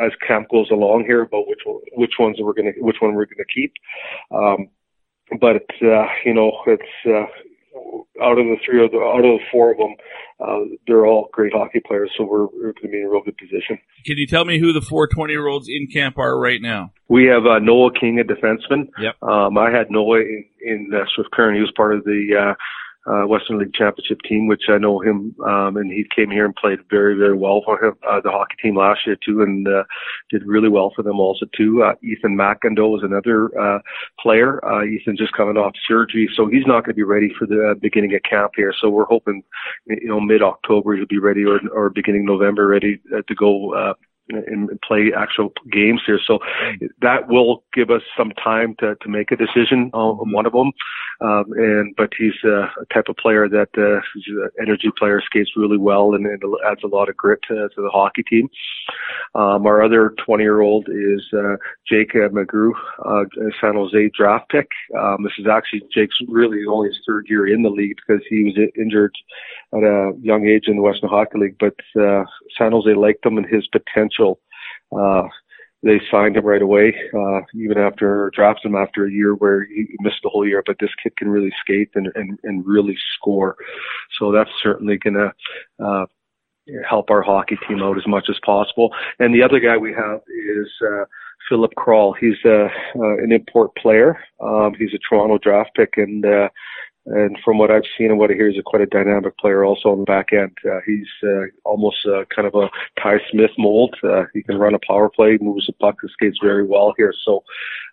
as 0.00 0.12
camp 0.26 0.48
goes 0.50 0.70
along 0.70 1.04
here 1.04 1.22
about 1.22 1.48
which 1.48 1.60
which 1.92 2.14
ones 2.18 2.36
we're 2.40 2.52
to 2.54 2.72
which 2.78 2.96
one 3.00 3.14
we're 3.14 3.26
to 3.26 3.44
keep, 3.54 3.72
um, 4.30 4.68
but 5.40 5.66
uh, 5.82 6.06
you 6.24 6.32
know 6.32 6.52
it's 6.66 6.82
uh, 7.06 7.26
out 8.22 8.38
of 8.38 8.44
the 8.46 8.56
three 8.64 8.84
of 8.84 8.90
the 8.90 8.98
out 8.98 9.24
of 9.24 9.38
the 9.38 9.44
four 9.50 9.72
of 9.72 9.78
them, 9.78 9.94
uh, 10.40 10.76
they're 10.86 11.06
all 11.06 11.28
great 11.32 11.52
hockey 11.52 11.80
players. 11.86 12.10
So 12.16 12.24
we're, 12.24 12.46
we're 12.46 12.72
going 12.72 12.82
to 12.82 12.88
be 12.88 12.98
in 13.00 13.06
a 13.06 13.10
real 13.10 13.22
good 13.22 13.36
position. 13.36 13.78
Can 14.04 14.16
you 14.16 14.26
tell 14.26 14.44
me 14.44 14.58
who 14.58 14.72
the 14.72 14.80
four 14.80 15.08
20 15.08 15.32
year 15.32 15.46
olds 15.46 15.66
in 15.68 15.86
camp 15.92 16.18
are 16.18 16.38
right 16.38 16.60
now? 16.60 16.92
We 17.08 17.26
have 17.26 17.46
uh, 17.46 17.58
Noah 17.58 17.90
King, 17.98 18.20
a 18.20 18.24
defenseman. 18.24 18.88
Yep. 18.98 19.22
Um, 19.22 19.58
I 19.58 19.70
had 19.70 19.90
Noah 19.90 20.20
in, 20.20 20.44
in 20.62 20.90
uh, 20.94 21.04
Swift 21.14 21.30
Current. 21.32 21.56
He 21.56 21.60
was 21.60 21.72
part 21.76 21.94
of 21.94 22.04
the 22.04 22.30
uh, 22.38 22.54
uh, 23.06 23.26
Western 23.26 23.58
League 23.58 23.74
Championship 23.74 24.20
team, 24.22 24.46
which 24.46 24.64
I 24.68 24.78
know 24.78 24.98
him, 24.98 25.34
um, 25.44 25.76
and 25.76 25.90
he 25.90 26.06
came 26.14 26.30
here 26.30 26.44
and 26.44 26.54
played 26.56 26.78
very, 26.88 27.14
very 27.14 27.36
well 27.36 27.62
for 27.64 27.82
him, 27.82 27.94
uh, 28.08 28.20
the 28.20 28.30
hockey 28.30 28.56
team 28.62 28.76
last 28.76 29.06
year 29.06 29.16
too, 29.24 29.42
and 29.42 29.68
uh, 29.68 29.84
did 30.30 30.46
really 30.46 30.68
well 30.68 30.92
for 30.94 31.02
them 31.02 31.20
also 31.20 31.46
too. 31.56 31.82
Uh, 31.82 31.94
Ethan 32.02 32.36
McIndoe 32.36 32.90
was 32.90 33.02
another 33.02 33.56
uh, 33.60 33.80
player. 34.18 34.64
Uh, 34.64 34.84
Ethan 34.84 35.16
just 35.16 35.34
coming 35.34 35.56
off 35.56 35.74
surgery, 35.86 36.28
so 36.34 36.46
he's 36.46 36.66
not 36.66 36.84
going 36.84 36.92
to 36.92 36.94
be 36.94 37.02
ready 37.02 37.32
for 37.38 37.46
the 37.46 37.70
uh, 37.70 37.74
beginning 37.74 38.14
of 38.14 38.22
camp 38.22 38.52
here. 38.56 38.72
So 38.80 38.88
we're 38.88 39.04
hoping, 39.04 39.42
you 39.86 40.08
know, 40.08 40.20
mid 40.20 40.42
October 40.42 40.96
he'll 40.96 41.06
be 41.06 41.18
ready, 41.18 41.44
or 41.44 41.60
or 41.72 41.90
beginning 41.90 42.24
November 42.24 42.66
ready 42.66 43.00
uh, 43.14 43.22
to 43.28 43.34
go. 43.34 43.74
Uh, 43.74 43.94
and 44.28 44.70
play 44.82 45.12
actual 45.16 45.52
games 45.70 46.00
here. 46.06 46.20
So 46.26 46.38
that 47.00 47.28
will 47.28 47.64
give 47.72 47.90
us 47.90 48.02
some 48.16 48.30
time 48.32 48.74
to, 48.80 48.94
to 48.96 49.08
make 49.08 49.30
a 49.30 49.36
decision 49.36 49.90
on 49.92 50.32
one 50.32 50.46
of 50.46 50.52
them. 50.52 50.72
Um, 51.20 51.44
and 51.56 51.94
but 51.96 52.10
he's 52.18 52.34
a, 52.44 52.70
a 52.80 52.86
type 52.92 53.08
of 53.08 53.16
player 53.16 53.48
that 53.48 53.68
uh, 53.78 54.00
he's 54.14 54.24
an 54.28 54.50
energy 54.60 54.90
player, 54.96 55.22
skates 55.24 55.50
really 55.56 55.78
well, 55.78 56.14
and, 56.14 56.26
and 56.26 56.42
adds 56.66 56.82
a 56.82 56.88
lot 56.88 57.08
of 57.08 57.16
grit 57.16 57.40
to, 57.48 57.54
to 57.54 57.82
the 57.82 57.90
hockey 57.90 58.22
team. 58.22 58.48
Um, 59.34 59.66
our 59.66 59.82
other 59.82 60.14
20 60.24 60.42
year 60.42 60.60
old 60.60 60.88
is 60.88 61.22
uh, 61.32 61.56
Jake 61.88 62.12
McGrew, 62.12 62.72
uh, 63.04 63.24
San 63.60 63.74
Jose 63.74 64.10
draft 64.16 64.48
pick. 64.50 64.68
Um, 64.98 65.22
this 65.22 65.32
is 65.38 65.46
actually 65.46 65.82
Jake's 65.92 66.16
really 66.28 66.64
only 66.68 66.88
his 66.88 66.98
third 67.06 67.26
year 67.28 67.46
in 67.46 67.62
the 67.62 67.70
league 67.70 67.96
because 67.96 68.22
he 68.28 68.44
was 68.44 68.68
injured 68.76 69.14
at 69.72 69.82
a 69.82 70.12
young 70.20 70.46
age 70.46 70.64
in 70.66 70.76
the 70.76 70.82
Western 70.82 71.10
Hockey 71.10 71.38
League. 71.38 71.56
But 71.58 71.76
uh, 72.00 72.24
San 72.58 72.72
Jose 72.72 72.92
liked 72.94 73.24
him 73.24 73.38
and 73.38 73.46
his 73.46 73.66
potential. 73.68 74.13
Uh, 74.18 75.28
they 75.82 76.00
signed 76.10 76.36
him 76.36 76.46
right 76.46 76.62
away, 76.62 76.94
uh, 77.14 77.40
even 77.54 77.76
after 77.76 78.30
drafted 78.34 78.70
him 78.70 78.76
after 78.76 79.04
a 79.04 79.10
year 79.10 79.34
where 79.34 79.66
he 79.66 79.86
missed 80.00 80.20
the 80.22 80.30
whole 80.30 80.46
year. 80.46 80.62
But 80.64 80.76
this 80.80 80.94
kid 81.02 81.16
can 81.16 81.28
really 81.28 81.52
skate 81.60 81.90
and 81.94 82.08
and, 82.14 82.38
and 82.42 82.66
really 82.66 82.96
score, 83.16 83.56
so 84.18 84.32
that's 84.32 84.50
certainly 84.62 84.96
gonna 84.96 85.32
uh, 85.84 86.06
help 86.88 87.10
our 87.10 87.22
hockey 87.22 87.58
team 87.68 87.82
out 87.82 87.98
as 87.98 88.06
much 88.06 88.26
as 88.30 88.36
possible. 88.44 88.94
And 89.18 89.34
the 89.34 89.42
other 89.42 89.60
guy 89.60 89.76
we 89.76 89.92
have 89.92 90.20
is 90.28 90.68
uh, 90.80 91.04
Filip 91.48 91.72
Kral. 91.76 92.14
He's 92.18 92.38
uh, 92.44 92.68
uh, 92.98 93.16
an 93.18 93.32
import 93.32 93.74
player. 93.76 94.18
Um, 94.40 94.74
he's 94.78 94.94
a 94.94 94.98
Toronto 95.08 95.38
draft 95.38 95.70
pick, 95.76 95.94
and 95.96 96.24
uh, 96.24 96.48
and 97.06 97.38
from 97.44 97.58
what 97.58 97.70
I've 97.70 97.84
seen 97.98 98.10
and 98.10 98.18
what 98.18 98.30
I 98.30 98.34
hear, 98.34 98.48
he's 98.48 98.62
quite 98.64 98.80
a 98.80 98.86
dynamic 98.86 99.36
player 99.36 99.64
also 99.64 99.90
on 99.90 99.98
the 99.98 100.04
back 100.04 100.32
end. 100.32 100.56
Uh, 100.64 100.80
he's 100.86 101.08
uh, 101.22 101.46
almost 101.64 101.98
uh, 102.06 102.24
kind 102.34 102.48
of 102.48 102.54
a 102.54 102.70
Ty 103.00 103.18
Smith 103.30 103.50
mold. 103.58 103.94
Uh, 104.02 104.24
he 104.32 104.42
can 104.42 104.56
run 104.56 104.74
a 104.74 104.78
power 104.86 105.10
play, 105.10 105.36
moves 105.40 105.66
the 105.66 105.74
puck, 105.74 105.96
and 106.00 106.10
skates 106.10 106.38
very 106.42 106.64
well 106.64 106.94
here. 106.96 107.12
So 107.24 107.44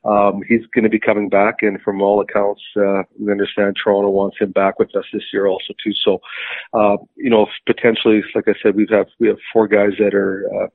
um, 0.05 0.41
he's 0.47 0.65
going 0.73 0.85
to 0.85 0.89
be 0.89 0.99
coming 0.99 1.27
back, 1.27 1.55
and 1.61 1.81
from 1.81 2.01
all 2.01 2.21
accounts, 2.21 2.61
uh, 2.77 3.03
we 3.19 3.31
understand 3.31 3.75
Toronto 3.75 4.09
wants 4.09 4.37
him 4.39 4.51
back 4.51 4.79
with 4.79 4.95
us 4.95 5.05
this 5.11 5.23
year 5.33 5.47
also 5.47 5.73
too. 5.83 5.93
So, 5.93 6.21
uh, 6.73 6.97
you 7.17 7.29
know, 7.29 7.47
potentially, 7.67 8.23
like 8.33 8.47
I 8.47 8.53
said, 8.63 8.75
we 8.75 8.87
have 8.91 9.07
we 9.19 9.27
have 9.27 9.37
four 9.51 9.67
guys 9.67 9.91
that 9.99 10.13
are. 10.13 10.47
Uh, 10.55 10.67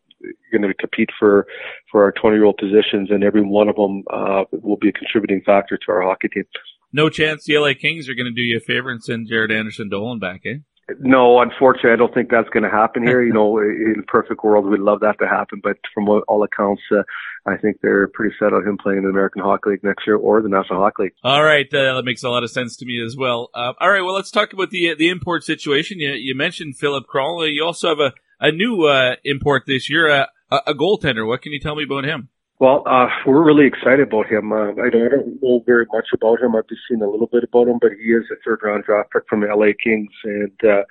going 0.50 0.62
to 0.62 0.72
compete 0.74 1.10
for 1.18 1.46
for 1.92 2.02
our 2.02 2.10
20 2.10 2.36
year 2.36 2.46
old 2.46 2.56
positions, 2.56 3.10
and 3.10 3.22
every 3.22 3.42
one 3.42 3.68
of 3.68 3.76
them 3.76 4.02
uh, 4.10 4.44
will 4.50 4.78
be 4.78 4.88
a 4.88 4.92
contributing 4.92 5.42
factor 5.44 5.76
to 5.76 5.92
our 5.92 6.02
hockey 6.02 6.26
team 6.28 6.44
no 6.92 7.08
chance 7.08 7.44
the 7.44 7.58
LA 7.58 7.72
Kings 7.80 8.08
are 8.08 8.14
going 8.14 8.26
to 8.26 8.32
do 8.32 8.42
you 8.42 8.58
a 8.58 8.60
favor 8.60 8.90
and 8.90 9.02
send 9.02 9.28
Jaret 9.30 9.56
Anderson-Dolan 9.56 10.18
back, 10.18 10.42
eh? 10.46 10.58
No, 11.00 11.40
unfortunately, 11.40 11.90
I 11.90 11.96
don't 11.96 12.14
think 12.14 12.30
that's 12.30 12.48
going 12.50 12.62
to 12.62 12.70
happen 12.70 13.04
here. 13.04 13.22
you 13.22 13.32
know, 13.32 13.58
in 13.60 13.96
a 13.98 14.02
perfect 14.10 14.44
world, 14.44 14.66
we'd 14.66 14.78
love 14.80 15.00
that 15.00 15.18
to 15.18 15.26
happen, 15.26 15.60
but 15.62 15.76
from 15.92 16.08
all 16.08 16.42
accounts, 16.44 16.82
uh, 16.92 17.02
I 17.44 17.56
think 17.56 17.78
they're 17.82 18.06
pretty 18.08 18.34
set 18.38 18.52
on 18.52 18.66
him 18.66 18.78
playing 18.78 18.98
in 18.98 19.04
the 19.04 19.10
American 19.10 19.42
Hockey 19.42 19.70
League 19.70 19.84
next 19.84 20.06
year 20.06 20.16
or 20.16 20.42
the 20.42 20.48
National 20.48 20.80
Hockey 20.80 21.04
League. 21.04 21.12
All 21.24 21.42
right, 21.42 21.66
uh, 21.72 21.94
that 21.94 22.04
makes 22.04 22.22
a 22.22 22.30
lot 22.30 22.44
of 22.44 22.50
sense 22.50 22.76
to 22.76 22.86
me 22.86 23.02
as 23.04 23.16
well. 23.16 23.50
Uh, 23.52 23.72
all 23.80 23.90
right, 23.90 24.02
well, 24.02 24.14
let's 24.14 24.30
talk 24.30 24.52
about 24.52 24.70
the 24.70 24.94
the 24.94 25.08
import 25.08 25.42
situation. 25.44 25.98
You, 25.98 26.12
you 26.12 26.36
mentioned 26.36 26.76
Filip 26.76 27.04
Kral. 27.12 27.52
You 27.52 27.64
also 27.64 27.88
have 27.88 28.00
a 28.00 28.12
a 28.38 28.52
new 28.52 28.84
uh, 28.84 29.16
import 29.24 29.64
this 29.66 29.88
year, 29.88 30.08
uh, 30.08 30.26
a, 30.50 30.60
a 30.68 30.74
goaltender. 30.74 31.26
What 31.26 31.42
can 31.42 31.52
you 31.52 31.60
tell 31.60 31.74
me 31.74 31.84
about 31.84 32.04
him? 32.04 32.28
Well, 32.58 32.84
uh, 32.86 33.08
we're 33.26 33.44
really 33.44 33.66
excited 33.66 34.00
about 34.00 34.28
him. 34.28 34.50
Uh, 34.50 34.70
I, 34.70 34.88
don't, 34.88 35.06
I 35.06 35.08
don't 35.08 35.42
know 35.42 35.62
very 35.66 35.84
much 35.92 36.06
about 36.14 36.40
him. 36.40 36.56
I've 36.56 36.68
just 36.68 36.82
seen 36.88 37.02
a 37.02 37.08
little 37.08 37.26
bit 37.26 37.44
about 37.44 37.68
him, 37.68 37.78
but 37.78 37.92
he 37.92 38.12
is 38.12 38.24
a 38.32 38.36
third 38.42 38.60
round 38.62 38.84
draft 38.84 39.10
pick 39.12 39.24
from 39.28 39.40
the 39.40 39.48
LA 39.48 39.72
Kings. 39.82 40.10
And, 40.24 40.58
uh, 40.64 40.84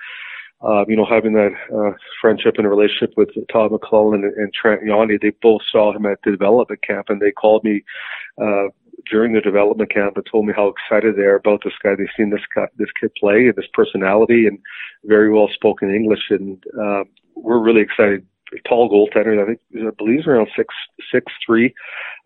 uh, 0.64 0.84
you 0.86 0.96
know, 0.96 1.04
having 1.04 1.32
that 1.32 1.50
uh, 1.74 1.96
friendship 2.20 2.54
and 2.58 2.68
relationship 2.70 3.14
with 3.16 3.30
Todd 3.52 3.72
McLellan 3.72 4.14
and, 4.14 4.34
and 4.36 4.54
Trent 4.54 4.82
Yawney, 4.82 5.20
they 5.20 5.32
both 5.42 5.62
saw 5.70 5.92
him 5.92 6.06
at 6.06 6.20
the 6.24 6.30
development 6.30 6.82
camp 6.86 7.06
and 7.08 7.20
they 7.20 7.32
called 7.32 7.64
me 7.64 7.82
uh, 8.40 8.68
during 9.10 9.32
the 9.32 9.40
development 9.40 9.92
camp 9.92 10.16
and 10.16 10.24
told 10.30 10.46
me 10.46 10.52
how 10.54 10.68
excited 10.68 11.16
they 11.16 11.22
are 11.22 11.34
about 11.34 11.62
this 11.64 11.74
guy. 11.82 11.96
They've 11.96 12.06
seen 12.16 12.30
this 12.30 12.46
guy, 12.54 12.68
this 12.78 12.92
kid 13.00 13.10
play 13.18 13.48
and 13.48 13.56
his 13.56 13.66
personality 13.74 14.46
and 14.46 14.60
very 15.04 15.32
well 15.32 15.48
spoken 15.52 15.92
English. 15.92 16.30
And 16.30 16.62
uh, 16.80 17.02
we're 17.34 17.58
really 17.58 17.82
excited 17.82 18.24
tall 18.68 18.88
goaltender. 18.88 19.42
I 19.42 19.46
think 19.46 19.60
I 19.74 19.90
believe 19.96 20.18
he's 20.18 20.26
around 20.26 20.48
six 20.56 20.74
six 21.12 21.32
three. 21.44 21.74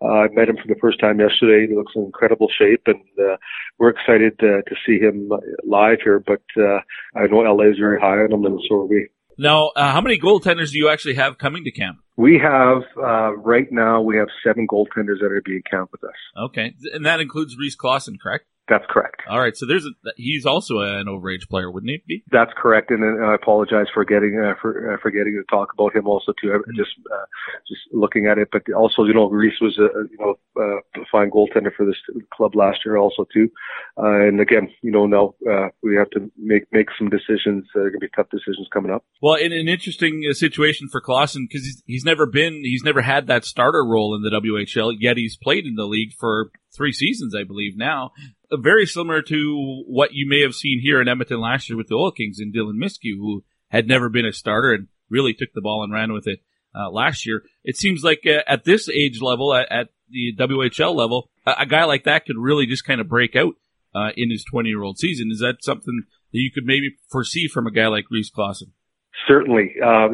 Uh, 0.03 0.07
I 0.07 0.29
met 0.29 0.49
him 0.49 0.57
for 0.57 0.69
the 0.69 0.79
first 0.81 1.01
time 1.01 1.21
yesterday. 1.21 1.67
He 1.69 1.77
looks 1.77 1.93
in 1.95 2.03
incredible 2.03 2.49
shape, 2.57 2.83
and 2.87 3.03
uh, 3.19 3.37
we're 3.79 3.91
excited 3.91 4.35
uh, 4.41 4.63
to 4.69 4.75
see 4.87 4.99
him 4.99 5.31
live 5.65 5.99
here. 6.03 6.21
But 6.21 6.43
uh, 6.57 6.81
I 7.15 7.27
know 7.27 7.39
LA 7.39 7.71
is 7.71 7.79
very 7.79 8.01
high 8.01 8.19
on 8.19 8.33
him, 8.33 8.45
and 8.45 8.61
so 8.69 8.77
are 8.77 8.87
we. 8.87 9.09
Now, 9.39 9.69
uh, 9.69 9.93
how 9.93 10.03
many 10.03 10.19
goaltenders 10.19 10.71
do 10.71 10.79
you 10.79 10.91
actually 10.91 11.15
have 11.15 11.39
coming 11.39 11.65
to 11.65 11.71
camp? 11.71 11.99
We 12.17 12.39
have 12.39 12.83
uh, 12.97 13.35
right 13.37 13.71
now 13.71 14.03
we 14.03 14.17
have 14.19 14.29
seven 14.45 14.67
goaltenders 14.67 15.21
that 15.21 15.33
are 15.33 15.43
being 15.45 15.63
camp 15.71 15.91
with 15.93 16.05
us. 16.05 16.17
Okay, 16.37 16.75
and 16.93 17.07
that 17.07 17.21
includes 17.21 17.57
Reese 17.57 17.75
Clausen, 17.77 18.19
correct? 18.19 18.45
That's 18.71 18.85
correct. 18.89 19.23
All 19.29 19.41
right, 19.41 19.57
so 19.57 19.67
there's 19.67 19.85
a, 19.85 19.91
he's 20.17 20.47
also 20.47 20.79
an 20.79 21.07
overage 21.07 21.49
player, 21.51 21.69
wouldn't 21.69 21.91
he 21.91 22.03
be? 22.07 22.25
That's 22.31 22.53
correct, 22.57 22.93
and 22.93 23.03
I 23.25 23.35
apologize 23.35 23.87
for 23.93 24.05
getting 24.05 24.39
uh, 24.39 24.55
for 24.63 24.95
uh, 24.95 24.97
forgetting 25.03 25.33
to 25.35 25.43
talk 25.51 25.73
about 25.75 25.97
him 25.97 26.07
also 26.07 26.33
too. 26.41 26.51
Mm-hmm. 26.51 26.77
Just 26.77 26.93
uh, 27.13 27.27
just 27.67 27.81
looking 27.93 28.29
at 28.29 28.39
it, 28.39 28.49
but 28.53 28.63
also 28.73 29.03
you 29.03 29.13
know 29.13 29.29
Reese 29.29 29.61
was 29.61 29.77
a 29.79 29.89
you 30.09 30.19
know 30.21 30.39
uh, 30.57 31.01
a 31.03 31.05
fine 31.11 31.33
goaltender 31.33 31.75
for 31.77 31.85
this 31.85 31.97
club 32.33 32.55
last 32.55 32.79
year 32.87 32.97
also 32.97 33.27
too, 33.35 33.51
uh, 33.99 34.29
and 34.29 34.41
again 34.41 34.71
you 34.83 34.93
know 34.93 35.05
now 35.05 35.35
uh, 35.51 35.71
we 35.83 35.97
have 35.97 36.11
to 36.11 36.31
make 36.39 36.63
make 36.71 36.87
some 36.97 37.11
decisions. 37.11 37.67
Uh, 37.75 37.81
going 37.81 37.95
to 37.95 37.99
be 37.99 38.09
tough 38.15 38.31
decisions 38.31 38.69
coming 38.73 38.93
up. 38.93 39.05
Well, 39.21 39.35
in 39.35 39.51
an 39.53 39.67
interesting 39.67 40.23
uh, 40.31 40.33
situation 40.33 40.89
for 40.93 41.01
Clausen 41.01 41.49
because 41.49 41.65
he's, 41.65 41.83
he's 41.87 42.05
never 42.05 42.27
been 42.27 42.63
he's 42.63 42.85
never 42.85 43.03
had 43.03 43.27
that 43.27 43.45
starter 43.45 43.85
role 43.85 44.15
in 44.15 44.23
the 44.23 44.31
WHL 44.31 44.95
yet 45.01 45.17
he's 45.17 45.37
played 45.37 45.67
in 45.67 45.75
the 45.75 45.87
league 45.87 46.13
for 46.21 46.53
three 46.75 46.93
seasons 46.93 47.35
I 47.35 47.45
believe 47.45 47.77
now 47.77 48.13
very 48.59 48.87
similar 48.87 49.23
to 49.23 49.85
what 49.87 50.13
you 50.13 50.29
may 50.29 50.43
have 50.43 50.55
seen 50.55 50.81
here 50.81 51.01
in 51.01 51.09
Edmonton 51.09 51.41
last 51.41 51.69
year 51.69 51.77
with 51.77 51.89
the 51.89 51.95
Oil 51.95 52.11
Kings 52.11 52.39
and 52.41 52.55
Dylan 52.55 52.83
Myskiw, 52.83 53.17
who 53.17 53.45
had 53.69 53.87
never 53.87 54.09
been 54.09 54.27
a 54.27 54.33
starter 54.33 54.73
and 54.73 54.89
really 55.09 55.35
took 55.35 55.53
the 55.55 55.61
ball 55.61 55.85
and 55.85 55.93
ran 55.93 56.13
with 56.13 56.27
it 56.27 56.41
uh, 56.75 56.91
last 56.91 57.27
year. 57.27 57.45
It 57.65 57.77
seems 57.77 58.03
like 58.03 58.23
uh, 58.27 58.43
at 58.47 58.65
this 58.65 58.89
age 58.89 59.21
level, 59.21 59.55
at, 59.55 59.71
at, 59.71 59.89
the 60.13 60.35
WHL 60.37 60.93
level, 60.93 61.31
a, 61.47 61.55
a 61.59 61.67
guy 61.67 61.85
like 61.85 62.03
that 62.03 62.27
could 62.27 62.37
really 62.37 62.67
just 62.67 62.85
kind 62.85 63.01
of 63.01 63.09
break 63.09 63.37
out 63.37 63.55
uh, 63.95 64.11
in 64.17 64.29
his 64.29 64.43
20 64.43 64.69
year 64.69 64.83
old 64.83 64.99
season. 64.99 65.31
Is 65.31 65.39
that 65.39 65.59
something 65.63 66.03
that 66.33 66.39
you 66.39 66.51
could 66.51 66.65
maybe 66.65 66.97
foresee 67.09 67.47
from 67.47 67.69
a 67.69 67.71
guy 67.71 67.87
like 67.87 68.07
Reese 68.11 68.29
Clausen? 68.29 68.73
Certainly. 69.29 69.75
Uh, 69.81 70.09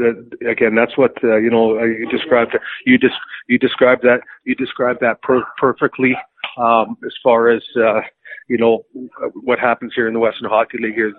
again, 0.46 0.74
that's 0.74 0.98
what 0.98 1.12
uh, 1.24 1.36
you 1.36 1.48
know. 1.48 1.82
You 1.82 2.06
described 2.10 2.58
you 2.84 2.98
just 2.98 3.14
you 3.48 3.58
described 3.58 4.02
that 4.02 4.20
you 4.44 4.54
described 4.54 5.00
that 5.00 5.22
per- 5.22 5.46
perfectly. 5.56 6.14
Um, 6.56 6.96
as 7.04 7.14
far 7.22 7.50
as 7.50 7.62
uh, 7.76 8.00
you 8.48 8.58
know, 8.58 8.84
what 9.34 9.58
happens 9.58 9.92
here 9.94 10.08
in 10.08 10.14
the 10.14 10.20
Western 10.20 10.48
Hockey 10.48 10.78
League 10.78 10.98
is 10.98 11.12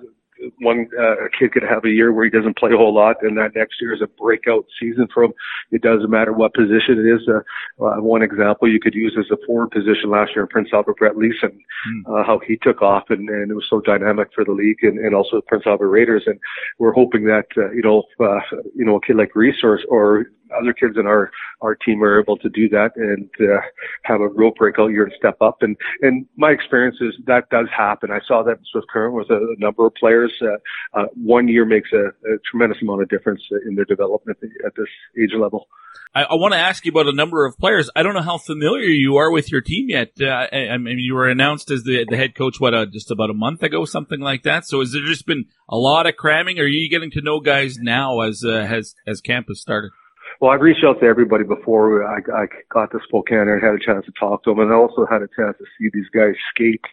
one 0.59 0.87
uh, 0.99 1.15
kid 1.37 1.51
could 1.51 1.63
have 1.63 1.83
a 1.85 1.89
year 1.89 2.11
where 2.11 2.25
he 2.25 2.31
doesn't 2.31 2.57
play 2.57 2.71
a 2.73 2.77
whole 2.77 2.93
lot, 2.93 3.17
and 3.21 3.37
that 3.37 3.55
next 3.55 3.81
year 3.81 3.93
is 3.93 4.01
a 4.01 4.07
breakout 4.07 4.65
season 4.79 5.07
for 5.13 5.23
him. 5.23 5.33
It 5.71 5.81
doesn't 5.81 6.09
matter 6.09 6.33
what 6.33 6.53
position 6.53 6.99
it 6.99 7.09
is. 7.09 7.27
Uh, 7.27 7.83
uh, 7.83 8.01
one 8.01 8.21
example 8.21 8.71
you 8.71 8.79
could 8.79 8.93
use 8.93 9.15
as 9.19 9.25
a 9.31 9.45
forward 9.45 9.71
position 9.71 10.09
last 10.09 10.31
year 10.35 10.43
in 10.43 10.47
Prince 10.47 10.69
Albert, 10.73 10.97
Brett 10.97 11.17
Leason, 11.17 11.51
mm. 11.51 12.01
uh, 12.07 12.23
how 12.23 12.39
he 12.45 12.57
took 12.57 12.81
off, 12.81 13.05
and, 13.09 13.29
and 13.29 13.51
it 13.51 13.55
was 13.55 13.65
so 13.69 13.81
dynamic 13.81 14.29
for 14.33 14.43
the 14.45 14.51
league, 14.51 14.83
and, 14.83 14.99
and 14.99 15.15
also 15.15 15.41
Prince 15.41 15.63
Albert 15.65 15.89
Raiders. 15.89 16.23
And 16.25 16.39
we're 16.79 16.93
hoping 16.93 17.25
that 17.25 17.47
uh, 17.57 17.71
you 17.71 17.81
know, 17.81 18.03
uh, 18.19 18.39
you 18.75 18.85
know, 18.85 18.97
a 18.97 19.01
kid 19.01 19.17
like 19.17 19.35
Reese 19.35 19.63
or, 19.63 19.79
or 19.89 20.27
other 20.59 20.73
kids 20.73 20.97
in 20.97 21.07
our 21.07 21.31
our 21.61 21.75
team 21.75 22.03
are 22.03 22.19
able 22.19 22.37
to 22.37 22.49
do 22.49 22.69
that 22.69 22.91
and 22.95 23.29
uh, 23.41 23.61
have 24.03 24.21
a 24.21 24.27
real 24.27 24.51
breakout 24.57 24.91
year 24.91 25.03
and 25.03 25.13
step 25.17 25.37
up. 25.41 25.57
And 25.61 25.75
and 26.01 26.25
my 26.35 26.51
experience 26.51 26.97
is 27.01 27.13
that 27.25 27.49
does 27.49 27.67
happen. 27.75 28.11
I 28.11 28.19
saw 28.27 28.43
that 28.43 28.59
with 28.73 28.87
current 28.87 29.15
with 29.15 29.29
a, 29.29 29.35
a 29.35 29.59
number 29.59 29.85
of 29.85 29.93
players. 29.95 30.31
Uh, 30.41 30.99
uh, 30.99 31.05
one 31.15 31.47
year 31.47 31.65
makes 31.65 31.89
a, 31.93 32.07
a, 32.07 32.37
tremendous 32.49 32.81
amount 32.81 33.01
of 33.01 33.09
difference 33.09 33.41
in 33.67 33.75
their 33.75 33.85
development 33.85 34.37
at 34.65 34.73
this 34.75 34.87
age 35.19 35.31
level. 35.37 35.67
I, 36.13 36.23
I 36.23 36.33
want 36.35 36.53
to 36.53 36.59
ask 36.59 36.85
you 36.85 36.91
about 36.91 37.07
a 37.07 37.15
number 37.15 37.45
of 37.45 37.57
players. 37.57 37.89
I 37.95 38.03
don't 38.03 38.13
know 38.13 38.21
how 38.21 38.37
familiar 38.37 38.85
you 38.85 39.17
are 39.17 39.31
with 39.31 39.51
your 39.51 39.61
team 39.61 39.89
yet. 39.89 40.11
Uh, 40.19 40.47
I, 40.51 40.69
I, 40.71 40.77
mean, 40.77 40.99
you 40.99 41.15
were 41.15 41.27
announced 41.27 41.71
as 41.71 41.83
the 41.83 42.05
the 42.09 42.17
head 42.17 42.35
coach 42.35 42.59
what 42.59 42.73
uh, 42.73 42.85
just 42.85 43.11
about 43.11 43.29
a 43.29 43.33
month 43.33 43.63
ago, 43.63 43.85
something 43.85 44.19
like 44.19 44.43
that. 44.43 44.65
So 44.65 44.79
has 44.79 44.91
there 44.91 45.05
just 45.05 45.25
been 45.25 45.45
a 45.69 45.77
lot 45.77 46.07
of 46.07 46.15
cramming? 46.15 46.59
Or 46.59 46.63
are 46.63 46.67
you 46.67 46.89
getting 46.89 47.11
to 47.11 47.21
know 47.21 47.39
guys 47.39 47.77
now 47.77 48.21
as 48.21 48.43
uh, 48.43 48.65
has 48.65 48.95
as 49.05 49.21
camp 49.21 49.47
has 49.49 49.61
started? 49.61 49.91
Well, 50.39 50.51
I've 50.51 50.61
reached 50.61 50.83
out 50.85 50.99
to 50.99 51.07
everybody 51.07 51.43
before 51.43 52.05
I, 52.05 52.17
I 52.17 52.45
got 52.71 52.91
to 52.91 52.99
Spokane 53.07 53.47
and 53.49 53.61
had 53.61 53.73
a 53.73 53.79
chance 53.79 54.05
to 54.05 54.11
talk 54.19 54.43
to 54.43 54.51
them, 54.51 54.59
and 54.59 54.71
I 54.71 54.75
also 54.75 55.07
had 55.09 55.23
a 55.23 55.27
chance 55.35 55.57
to 55.57 55.65
see 55.77 55.89
these 55.91 56.09
guys 56.13 56.35
skate 56.53 56.85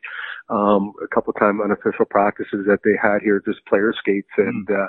um, 0.49 0.93
a 1.03 1.09
couple 1.09 1.33
of 1.33 1.39
time 1.39 1.61
unofficial 1.61 2.07
practices 2.07 2.65
that 2.67 2.81
they 2.85 2.97
had 3.01 3.21
here, 3.23 3.43
just 3.45 3.65
player 3.67 3.93
skates 3.99 4.29
and 4.37 4.67
mm. 4.67 4.87
uh, 4.87 4.89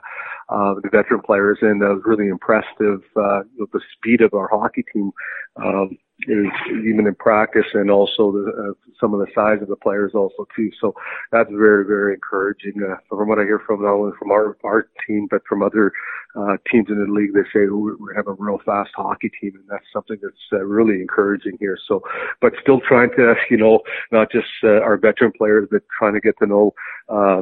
uh, 0.54 0.76
the 0.84 0.90
veteran 0.90 1.22
players, 1.22 1.58
and 1.62 1.84
I 1.84 1.90
was 1.90 2.02
really 2.06 2.28
impressed 2.28 2.80
of 2.80 3.04
uh, 3.16 3.44
the 3.58 3.82
speed 3.98 4.22
of 4.22 4.34
our 4.34 4.48
hockey 4.48 4.84
team. 4.94 5.12
Um, 5.58 5.98
is 6.28 6.48
even 6.86 7.08
in 7.08 7.16
practice 7.16 7.66
and 7.74 7.90
also 7.90 8.32
the, 8.32 8.46
uh, 8.50 8.92
some 9.00 9.14
of 9.14 9.20
the 9.20 9.28
size 9.34 9.62
of 9.62 9.68
the 9.68 9.76
players 9.76 10.12
also 10.14 10.48
too. 10.56 10.72
So 10.80 10.94
that's 11.32 11.50
very, 11.52 11.86
very 11.86 12.14
encouraging. 12.14 12.82
Uh, 12.82 12.96
from 13.10 13.30
what 13.30 13.40
I 13.40 13.44
hear 13.44 13.62
from 13.66 13.84
not 13.84 13.94
only 13.94 14.14
from 14.18 14.32
our, 14.32 14.58
our 14.64 14.88
team, 15.08 15.28
but 15.30 15.42
from 15.48 15.62
other 15.62 15.92
uh, 16.36 16.58
teams 16.70 16.88
in 16.90 17.00
the 17.00 17.12
league, 17.12 17.34
they 17.34 17.44
say 17.54 17.68
we, 17.68 17.96
we 17.96 18.14
have 18.16 18.28
a 18.28 18.34
real 18.34 18.60
fast 18.66 18.92
hockey 18.96 19.32
team 19.40 19.54
and 19.56 19.64
that's 19.70 19.86
something 19.94 20.18
that's 20.22 20.36
uh, 20.52 20.64
really 20.64 21.02
encouraging 21.02 21.58
here. 21.60 21.78
So, 21.88 22.02
but 22.42 22.54
still 22.62 22.82
trying 22.82 23.10
to, 23.18 23.36
you 23.50 23.58
know, 23.58 23.80
not 24.12 24.32
just 24.32 24.48
uh, 24.64 24.82
our 24.82 24.98
veteran 24.98 25.32
players, 25.38 25.68
but 25.72 25.84
trying 25.98 26.14
to 26.14 26.20
get 26.20 26.38
to 26.40 26.46
know 26.46 26.74
uh, 27.10 27.42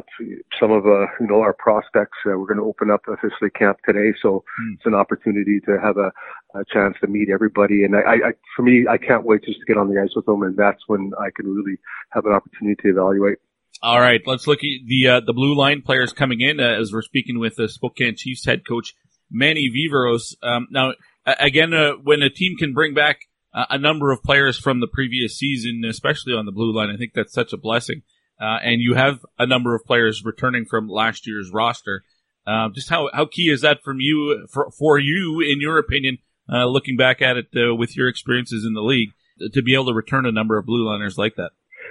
some 0.60 0.70
of, 0.70 0.86
uh, 0.86 1.06
you 1.20 1.26
know, 1.26 1.40
our 1.40 1.54
prospects. 1.54 2.18
Uh, 2.26 2.38
we're 2.38 2.46
going 2.46 2.58
to 2.58 2.64
open 2.64 2.90
up 2.90 3.02
officially 3.08 3.50
camp 3.50 3.78
today. 3.84 4.14
So 4.22 4.44
mm. 4.60 4.74
it's 4.74 4.86
an 4.86 4.94
opportunity 4.94 5.60
to 5.60 5.80
have 5.80 5.96
a, 5.96 6.12
a 6.54 6.64
chance 6.72 6.96
to 7.00 7.06
meet 7.06 7.28
everybody. 7.32 7.84
And 7.84 7.94
I, 7.96 8.28
I, 8.28 8.32
for 8.56 8.62
me, 8.62 8.86
I 8.88 8.96
can't 8.96 9.24
wait 9.24 9.44
just 9.44 9.58
to 9.60 9.66
get 9.66 9.76
on 9.76 9.92
the 9.92 10.00
ice 10.00 10.14
with 10.14 10.26
them, 10.26 10.42
and 10.42 10.56
that's 10.56 10.82
when 10.86 11.12
I 11.18 11.30
can 11.34 11.52
really 11.52 11.78
have 12.10 12.24
an 12.26 12.32
opportunity 12.32 12.80
to 12.82 12.88
evaluate. 12.90 13.38
All 13.82 14.00
right, 14.00 14.20
let's 14.24 14.46
look 14.46 14.60
at 14.60 14.86
the 14.86 15.08
uh, 15.08 15.20
the 15.20 15.32
blue 15.32 15.54
line 15.54 15.82
players 15.82 16.12
coming 16.12 16.40
in 16.40 16.60
uh, 16.60 16.80
as 16.80 16.92
we're 16.92 17.02
speaking 17.02 17.38
with 17.38 17.56
the 17.56 17.68
Spokane 17.68 18.14
Chiefs 18.16 18.46
head 18.46 18.66
coach 18.66 18.94
Manny 19.30 19.68
Viveiros. 19.68 20.34
Um, 20.42 20.68
now, 20.70 20.92
again, 21.26 21.74
uh, 21.74 21.92
when 22.02 22.22
a 22.22 22.30
team 22.30 22.56
can 22.56 22.72
bring 22.72 22.94
back 22.94 23.22
a 23.54 23.78
number 23.78 24.10
of 24.10 24.22
players 24.22 24.58
from 24.58 24.80
the 24.80 24.88
previous 24.88 25.38
season, 25.38 25.82
especially 25.88 26.32
on 26.32 26.44
the 26.44 26.52
blue 26.52 26.74
line, 26.74 26.90
I 26.90 26.96
think 26.96 27.12
that's 27.14 27.32
such 27.32 27.52
a 27.52 27.56
blessing. 27.56 28.02
Uh, 28.40 28.58
and 28.62 28.80
you 28.80 28.94
have 28.94 29.24
a 29.38 29.46
number 29.46 29.76
of 29.76 29.84
players 29.84 30.24
returning 30.24 30.64
from 30.64 30.88
last 30.88 31.26
year's 31.26 31.52
roster. 31.52 32.02
Uh, 32.46 32.68
just 32.74 32.90
how, 32.90 33.08
how 33.12 33.26
key 33.26 33.48
is 33.48 33.60
that 33.60 33.78
from 33.84 33.98
you 34.00 34.46
for, 34.52 34.70
for 34.76 34.98
you, 34.98 35.40
in 35.40 35.60
your 35.60 35.78
opinion, 35.78 36.18
uh, 36.52 36.66
looking 36.66 36.96
back 36.96 37.22
at 37.22 37.36
it 37.36 37.46
uh, 37.56 37.74
with 37.74 37.96
your 37.96 38.08
experiences 38.08 38.64
in 38.64 38.74
the 38.74 38.82
league, 38.82 39.10
to 39.52 39.62
be 39.62 39.74
able 39.74 39.86
to 39.86 39.94
return 39.94 40.26
a 40.26 40.32
number 40.32 40.58
of 40.58 40.66
blue 40.66 40.86
liners 40.86 41.18
like 41.18 41.36
that? 41.36 41.50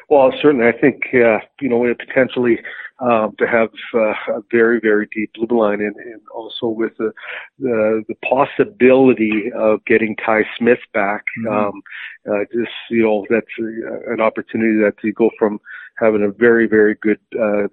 Well, 0.10 0.32
certainly, 0.42 0.68
I 0.68 0.78
think 0.78 1.02
uh, 1.14 1.40
you 1.62 1.70
know 1.70 1.78
we 1.78 1.88
have 1.90 1.98
potentially 1.98 2.60
um, 3.00 3.36
to 3.40 3.48
have 3.48 3.70
uh, 3.94 4.38
a 4.38 4.42
very 4.52 4.80
very 4.80 5.08
deep 5.14 5.32
blue 5.34 5.60
line, 5.60 5.82
and, 5.82 5.96
and 5.96 6.22
also 6.34 6.68
with 6.68 6.96
the, 6.98 7.12
the, 7.60 8.04
the 8.08 8.16
possibility 8.28 9.52
of 9.56 9.84
getting 9.86 10.16
Ty 10.18 10.44
Smith 10.58 10.80
back. 10.94 11.26
Mm-hmm. 11.46 11.54
Um, 11.54 11.82
uh, 12.30 12.44
just 12.54 12.72
you 12.90 13.04
know, 13.04 13.26
that's 13.30 13.46
an 13.58 14.22
opportunity 14.22 14.80
that 14.84 14.96
you 15.04 15.14
go 15.14 15.30
from 15.40 15.60
having 15.98 16.24
a 16.24 16.32
very 16.32 16.68
very 16.68 16.96
good 17.02 17.20
uh, 17.40 17.44
uh, 17.64 17.68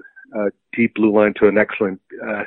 deep 0.74 0.94
blue 0.94 1.12
line 1.12 1.34
to 1.38 1.48
an 1.48 1.58
excellent 1.58 2.00
uh, 2.26 2.44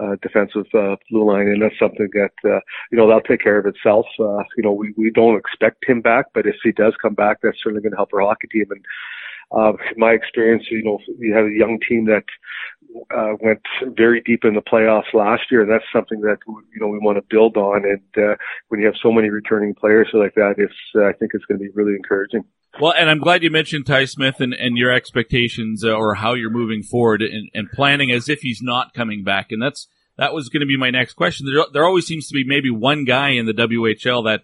uh, 0.00 0.16
defensive 0.22 0.66
uh, 0.74 0.96
blue 1.10 1.30
line, 1.30 1.48
and 1.48 1.62
that's 1.62 1.78
something 1.78 2.08
that 2.12 2.32
uh, 2.44 2.60
you 2.90 2.98
know 2.98 3.06
that'll 3.06 3.20
take 3.20 3.42
care 3.42 3.58
of 3.58 3.66
itself. 3.66 4.06
Uh, 4.18 4.42
you 4.56 4.62
know, 4.62 4.72
we 4.72 4.94
we 4.96 5.10
don't 5.10 5.38
expect 5.38 5.84
him 5.86 6.00
back, 6.00 6.26
but 6.34 6.46
if 6.46 6.56
he 6.62 6.72
does 6.72 6.94
come 7.00 7.14
back, 7.14 7.38
that's 7.42 7.58
certainly 7.62 7.82
going 7.82 7.92
to 7.92 7.96
help 7.96 8.12
our 8.14 8.20
hockey 8.20 8.48
team. 8.48 8.66
And 8.70 8.84
uh, 9.52 9.72
in 9.72 9.98
my 9.98 10.12
experience, 10.12 10.64
you 10.70 10.82
know, 10.82 10.98
you 11.18 11.34
have 11.34 11.46
a 11.46 11.52
young 11.52 11.78
team 11.86 12.06
that 12.06 12.24
uh, 13.16 13.34
went 13.40 13.60
very 13.96 14.20
deep 14.20 14.44
in 14.44 14.54
the 14.54 14.62
playoffs 14.62 15.12
last 15.12 15.42
year, 15.50 15.62
and 15.62 15.70
that's 15.70 15.84
something 15.92 16.20
that 16.20 16.38
you 16.46 16.80
know 16.80 16.88
we 16.88 16.98
want 16.98 17.18
to 17.18 17.24
build 17.28 17.56
on. 17.56 17.84
And 17.84 18.24
uh, 18.24 18.36
when 18.68 18.80
you 18.80 18.86
have 18.86 18.96
so 19.02 19.12
many 19.12 19.28
returning 19.28 19.74
players 19.74 20.08
like 20.12 20.34
that, 20.34 20.54
it's 20.58 20.74
uh, 20.94 21.04
I 21.04 21.12
think 21.12 21.32
it's 21.34 21.44
going 21.44 21.58
to 21.58 21.64
be 21.64 21.70
really 21.74 21.94
encouraging. 21.94 22.44
Well, 22.78 22.92
and 22.96 23.10
I'm 23.10 23.18
glad 23.18 23.42
you 23.42 23.50
mentioned 23.50 23.86
Ty 23.86 24.04
Smith 24.04 24.36
and, 24.38 24.54
and 24.54 24.76
your 24.76 24.92
expectations 24.92 25.84
uh, 25.84 25.92
or 25.92 26.14
how 26.14 26.34
you're 26.34 26.50
moving 26.50 26.82
forward 26.82 27.20
and, 27.20 27.50
and, 27.52 27.68
planning 27.70 28.12
as 28.12 28.28
if 28.28 28.40
he's 28.40 28.60
not 28.62 28.94
coming 28.94 29.24
back. 29.24 29.50
And 29.50 29.60
that's 29.60 29.88
that 30.16 30.32
was 30.32 30.48
going 30.48 30.60
to 30.60 30.66
be 30.66 30.76
my 30.76 30.90
next 30.90 31.14
question. 31.14 31.46
There, 31.46 31.64
there 31.72 31.84
always 31.84 32.06
seems 32.06 32.28
to 32.28 32.34
be 32.34 32.44
maybe 32.46 32.70
one 32.70 33.04
guy 33.04 33.30
in 33.30 33.46
the 33.46 33.52
WHL 33.52 34.24
that 34.24 34.42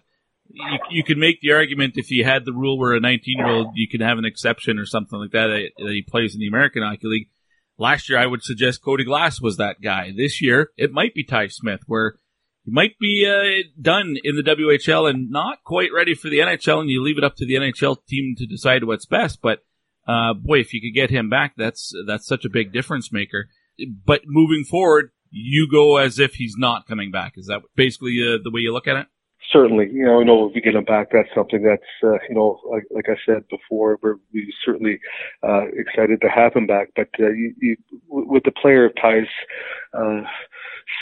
you, 0.49 0.79
you 0.89 1.03
could 1.03 1.17
make 1.17 1.39
the 1.41 1.53
argument 1.53 1.93
if 1.97 2.11
you 2.11 2.25
had 2.25 2.45
the 2.45 2.53
rule 2.53 2.77
where 2.77 2.93
a 2.93 2.99
19 2.99 3.37
year 3.37 3.47
old 3.47 3.67
you 3.75 3.87
can 3.87 4.01
have 4.01 4.17
an 4.17 4.25
exception 4.25 4.77
or 4.77 4.85
something 4.85 5.19
like 5.19 5.31
that, 5.31 5.47
that 5.77 5.91
he 5.91 6.01
plays 6.01 6.33
in 6.33 6.39
the 6.39 6.47
American 6.47 6.83
Hockey 6.83 7.07
League. 7.07 7.29
Last 7.77 8.09
year, 8.09 8.17
I 8.17 8.25
would 8.25 8.43
suggest 8.43 8.83
Cody 8.83 9.03
Glass 9.03 9.39
was 9.39 9.57
that 9.57 9.81
guy. 9.81 10.11
This 10.15 10.41
year, 10.41 10.71
it 10.77 10.91
might 10.91 11.13
be 11.13 11.23
Ty 11.23 11.47
Smith, 11.47 11.81
where 11.85 12.15
he 12.67 12.73
might 12.73 12.99
be 12.99 13.25
uh, 13.25 13.63
done 13.81 14.17
in 14.25 14.35
the 14.35 14.43
WHL 14.43 15.09
and 15.09 15.31
not 15.31 15.63
quite 15.63 15.93
ready 15.95 16.13
for 16.13 16.29
the 16.29 16.39
NHL, 16.39 16.81
and 16.81 16.89
you 16.89 17.01
leave 17.01 17.17
it 17.17 17.23
up 17.23 17.37
to 17.37 17.45
the 17.45 17.53
NHL 17.53 18.05
team 18.05 18.35
to 18.37 18.45
decide 18.45 18.83
what's 18.83 19.05
best. 19.05 19.39
But 19.41 19.59
uh, 20.05 20.33
boy, 20.33 20.59
if 20.59 20.73
you 20.73 20.81
could 20.81 20.93
get 20.93 21.09
him 21.09 21.29
back, 21.29 21.53
that's 21.55 21.93
that's 22.05 22.27
such 22.27 22.43
a 22.43 22.49
big 22.49 22.73
difference 22.73 23.09
maker. 23.09 23.47
But 24.05 24.23
moving 24.25 24.65
forward, 24.65 25.11
you 25.31 25.69
go 25.71 25.95
as 25.95 26.19
if 26.19 26.33
he's 26.33 26.55
not 26.57 26.89
coming 26.89 27.09
back. 27.09 27.35
Is 27.37 27.45
that 27.45 27.61
basically 27.77 28.19
uh, 28.21 28.39
the 28.43 28.51
way 28.51 28.59
you 28.59 28.73
look 28.73 28.87
at 28.87 28.97
it? 28.97 29.07
Certainly, 29.51 29.89
you 29.91 30.05
know, 30.05 30.21
know 30.23 30.47
if 30.47 30.55
we 30.55 30.61
get 30.61 30.75
him 30.75 30.83
back, 30.83 31.09
that's 31.11 31.29
something 31.33 31.63
that's, 31.63 31.81
uh, 32.03 32.19
you 32.27 32.35
know, 32.35 32.59
like, 32.69 32.83
like 32.91 33.05
I 33.07 33.15
said 33.25 33.47
before, 33.49 33.97
we're 34.01 34.15
we 34.33 34.53
certainly 34.65 34.99
uh, 35.41 35.67
excited 35.67 36.19
to 36.21 36.29
have 36.29 36.53
him 36.53 36.67
back. 36.67 36.89
But 36.95 37.09
uh, 37.19 37.29
you, 37.29 37.53
you, 37.59 37.77
with 38.09 38.43
the 38.43 38.51
player 38.51 38.85
of 38.85 38.93
Ty's 39.01 39.27
uh, 39.93 40.23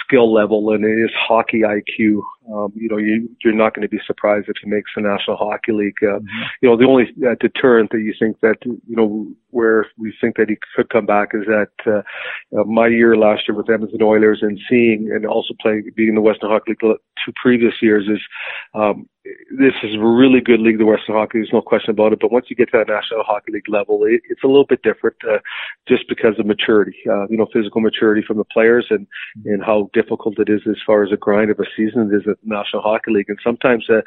skill 0.03 0.31
level 0.31 0.71
and 0.71 0.83
his 0.83 1.11
hockey 1.17 1.61
IQ, 1.61 2.21
um, 2.53 2.71
you 2.75 2.89
know, 2.89 2.97
you, 2.97 3.29
you're 3.43 3.53
not 3.53 3.73
going 3.73 3.87
to 3.87 3.89
be 3.89 4.01
surprised 4.05 4.47
if 4.49 4.55
he 4.61 4.69
makes 4.69 4.91
the 4.95 5.01
National 5.01 5.37
Hockey 5.37 5.71
League. 5.71 5.97
Uh, 6.01 6.19
mm-hmm. 6.19 6.43
You 6.61 6.69
know, 6.69 6.77
the 6.77 6.85
only 6.85 7.05
uh, 7.27 7.35
deterrent 7.39 7.91
that 7.91 7.99
you 7.99 8.13
think 8.17 8.39
that, 8.41 8.57
you 8.63 8.95
know, 8.95 9.27
where 9.49 9.87
we 9.97 10.13
think 10.19 10.37
that 10.37 10.49
he 10.49 10.57
could 10.75 10.89
come 10.89 11.05
back 11.05 11.29
is 11.33 11.45
that 11.45 11.69
uh, 11.87 12.59
uh, 12.59 12.63
my 12.65 12.87
year 12.87 13.15
last 13.15 13.47
year 13.47 13.55
with 13.55 13.69
Edmonton 13.69 14.03
Oilers 14.03 14.39
and 14.41 14.59
seeing 14.69 15.11
and 15.13 15.25
also 15.25 15.53
playing, 15.61 15.89
being 15.95 16.09
in 16.09 16.15
the 16.15 16.21
Western 16.21 16.49
Hockey 16.49 16.71
League 16.71 16.97
two 17.25 17.33
previous 17.41 17.73
years 17.81 18.07
is 18.07 18.21
um, 18.73 19.07
this 19.57 19.73
is 19.83 19.95
a 19.95 19.99
really 19.99 20.39
good 20.39 20.59
league, 20.59 20.77
the 20.77 20.85
Western 20.85 21.15
Hockey. 21.15 21.39
There's 21.39 21.53
no 21.53 21.61
question 21.61 21.91
about 21.91 22.13
it. 22.13 22.19
But 22.19 22.31
once 22.31 22.45
you 22.49 22.55
get 22.55 22.71
to 22.71 22.77
that 22.77 22.87
National 22.87 23.23
Hockey 23.23 23.53
League 23.53 23.69
level, 23.69 24.03
it, 24.03 24.21
it's 24.29 24.43
a 24.43 24.47
little 24.47 24.65
bit 24.65 24.83
different, 24.83 25.17
uh, 25.27 25.39
just 25.87 26.07
because 26.07 26.37
of 26.37 26.45
maturity. 26.45 26.95
Uh, 27.09 27.27
you 27.27 27.37
know, 27.37 27.47
physical 27.51 27.81
maturity 27.81 28.23
from 28.25 28.37
the 28.37 28.45
players 28.45 28.85
and 28.89 29.07
and 29.45 29.63
how 29.63 29.89
difficult 29.93 30.39
it 30.39 30.49
is 30.49 30.61
as 30.69 30.77
far 30.85 31.03
as 31.03 31.11
a 31.11 31.17
grind 31.17 31.49
of 31.49 31.59
a 31.59 31.65
season 31.75 32.11
it 32.11 32.15
is 32.15 32.27
at 32.29 32.37
the 32.41 32.55
National 32.55 32.81
Hockey 32.81 33.11
League. 33.11 33.29
And 33.29 33.39
sometimes, 33.43 33.87
uh, 33.89 34.01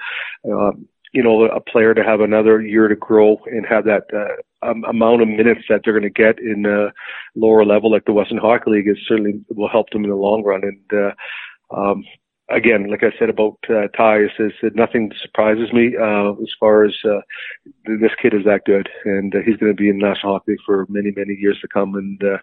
um, 0.53 0.87
you 1.13 1.23
know, 1.23 1.45
a 1.45 1.61
player 1.61 1.95
to 1.95 2.05
have 2.05 2.21
another 2.21 2.61
year 2.61 2.87
to 2.87 2.97
grow 2.97 3.41
and 3.47 3.67
have 3.67 3.85
that 3.85 4.05
uh, 4.15 4.69
um, 4.69 4.85
amount 4.85 5.23
of 5.23 5.29
minutes 5.29 5.63
that 5.69 5.81
they're 5.85 5.99
going 5.99 6.03
to 6.03 6.11
get 6.11 6.39
in 6.39 6.67
a 6.67 6.93
lower 7.35 7.65
level 7.65 7.91
like 7.91 8.05
the 8.05 8.13
Western 8.13 8.39
Hockey 8.39 8.71
League 8.71 8.89
is 8.89 8.99
certainly 9.09 9.41
will 9.49 9.69
help 9.69 9.91
them 9.91 10.05
in 10.05 10.11
the 10.11 10.17
long 10.17 10.45
run. 10.45 10.63
And 10.63 10.93
uh, 10.93 11.77
um, 11.77 12.05
again, 12.51 12.91
like 12.91 13.03
I 13.03 13.17
said 13.19 13.29
about 13.29 13.59
uh, 13.69 13.89
Ty, 13.97 14.25
is, 14.25 14.31
is 14.39 14.73
nothing 14.75 15.11
surprises 15.23 15.73
me 15.73 15.95
uh, 16.01 16.33
as 16.33 16.51
far 16.59 16.85
as 16.85 16.95
uh, 17.05 17.21
this 17.85 18.13
kid 18.21 18.35
is 18.35 18.45
that 18.45 18.65
good, 18.65 18.89
and 19.05 19.35
uh, 19.35 19.39
he's 19.45 19.57
going 19.57 19.73
to 19.73 19.77
be 19.77 19.89
in 19.89 19.99
National 19.99 20.35
Hockey 20.35 20.57
for 20.65 20.87
many, 20.89 21.11
many 21.15 21.35
years 21.35 21.59
to 21.61 21.69
come, 21.69 21.95
and 21.95 22.21
uh, 22.23 22.39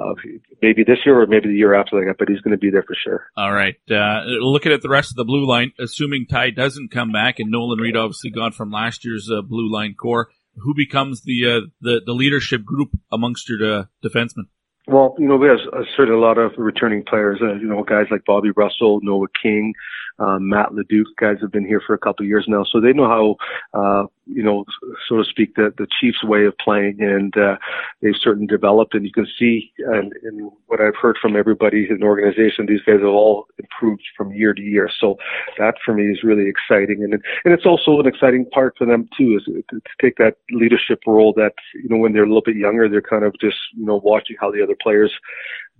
uh, 0.00 0.14
maybe 0.62 0.84
this 0.84 0.98
year 1.04 1.20
or 1.20 1.26
maybe 1.26 1.48
the 1.48 1.54
year 1.54 1.74
after 1.74 2.04
that, 2.04 2.16
but 2.18 2.28
he's 2.28 2.40
going 2.40 2.52
to 2.52 2.58
be 2.58 2.70
there 2.70 2.82
for 2.82 2.96
sure. 3.02 3.26
All 3.36 3.52
right. 3.52 3.76
Uh, 3.90 4.22
looking 4.40 4.72
at 4.72 4.82
the 4.82 4.88
rest 4.88 5.10
of 5.10 5.16
the 5.16 5.24
blue 5.24 5.46
line, 5.46 5.72
assuming 5.78 6.26
Ty 6.26 6.50
doesn't 6.50 6.90
come 6.90 7.12
back, 7.12 7.38
and 7.38 7.50
Nolan 7.50 7.78
Reid 7.78 7.96
obviously 7.96 8.30
gone 8.30 8.52
from 8.52 8.70
last 8.70 9.04
year's 9.04 9.30
uh, 9.30 9.42
blue 9.42 9.70
line 9.70 9.94
core, 9.94 10.28
who 10.56 10.74
becomes 10.74 11.22
the 11.22 11.46
uh, 11.46 11.60
the, 11.80 12.00
the 12.04 12.12
leadership 12.12 12.64
group 12.64 12.90
amongst 13.12 13.48
your 13.48 13.80
uh, 13.80 13.84
defensemen? 14.04 14.46
Well, 14.86 15.14
you 15.18 15.26
know, 15.26 15.36
we 15.36 15.48
have 15.48 15.58
a, 15.72 15.82
certainly 15.96 16.20
a 16.20 16.22
lot 16.22 16.36
of 16.36 16.52
returning 16.58 17.04
players. 17.04 17.38
Uh, 17.40 17.54
you 17.54 17.66
know, 17.66 17.82
guys 17.84 18.06
like 18.10 18.24
Bobby 18.26 18.50
Russell, 18.50 19.00
Noah 19.02 19.28
King, 19.40 19.74
um, 20.18 20.48
Matt 20.48 20.74
Leduc, 20.74 21.06
guys 21.18 21.38
have 21.40 21.50
been 21.50 21.66
here 21.66 21.82
for 21.84 21.94
a 21.94 21.98
couple 21.98 22.24
of 22.24 22.28
years 22.28 22.44
now, 22.46 22.64
so 22.64 22.80
they 22.80 22.92
know 22.92 23.08
how, 23.08 23.36
uh, 23.78 24.06
you 24.26 24.42
know, 24.42 24.64
so 25.08 25.16
to 25.16 25.24
speak, 25.24 25.56
the, 25.56 25.74
the 25.76 25.88
Chiefs' 26.00 26.22
way 26.22 26.44
of 26.44 26.56
playing, 26.58 27.00
and 27.00 27.36
uh, 27.36 27.56
they've 28.00 28.14
certainly 28.20 28.46
developed. 28.46 28.94
And 28.94 29.04
you 29.04 29.12
can 29.12 29.26
see, 29.38 29.72
and, 29.78 30.12
and 30.22 30.50
what 30.66 30.80
I've 30.80 30.94
heard 30.94 31.16
from 31.20 31.36
everybody 31.36 31.88
in 31.90 31.98
the 31.98 32.06
organization, 32.06 32.66
these 32.66 32.82
guys 32.86 33.00
have 33.00 33.08
all 33.08 33.46
improved 33.58 34.02
from 34.16 34.32
year 34.32 34.54
to 34.54 34.62
year. 34.62 34.88
So 35.00 35.18
that 35.58 35.74
for 35.84 35.94
me 35.94 36.04
is 36.04 36.22
really 36.22 36.48
exciting, 36.48 37.02
and 37.02 37.14
and 37.14 37.52
it's 37.52 37.66
also 37.66 37.98
an 37.98 38.06
exciting 38.06 38.46
part 38.50 38.74
for 38.78 38.86
them 38.86 39.08
too, 39.18 39.36
is 39.38 39.44
to, 39.46 39.64
to 39.70 39.80
take 40.00 40.16
that 40.18 40.36
leadership 40.50 41.00
role. 41.06 41.32
That 41.36 41.54
you 41.74 41.88
know, 41.88 41.96
when 41.96 42.12
they're 42.12 42.24
a 42.24 42.28
little 42.28 42.42
bit 42.42 42.56
younger, 42.56 42.88
they're 42.88 43.02
kind 43.02 43.24
of 43.24 43.34
just 43.40 43.56
you 43.76 43.84
know 43.84 44.00
watching 44.04 44.36
how 44.40 44.52
the 44.52 44.62
other 44.62 44.76
players 44.80 45.12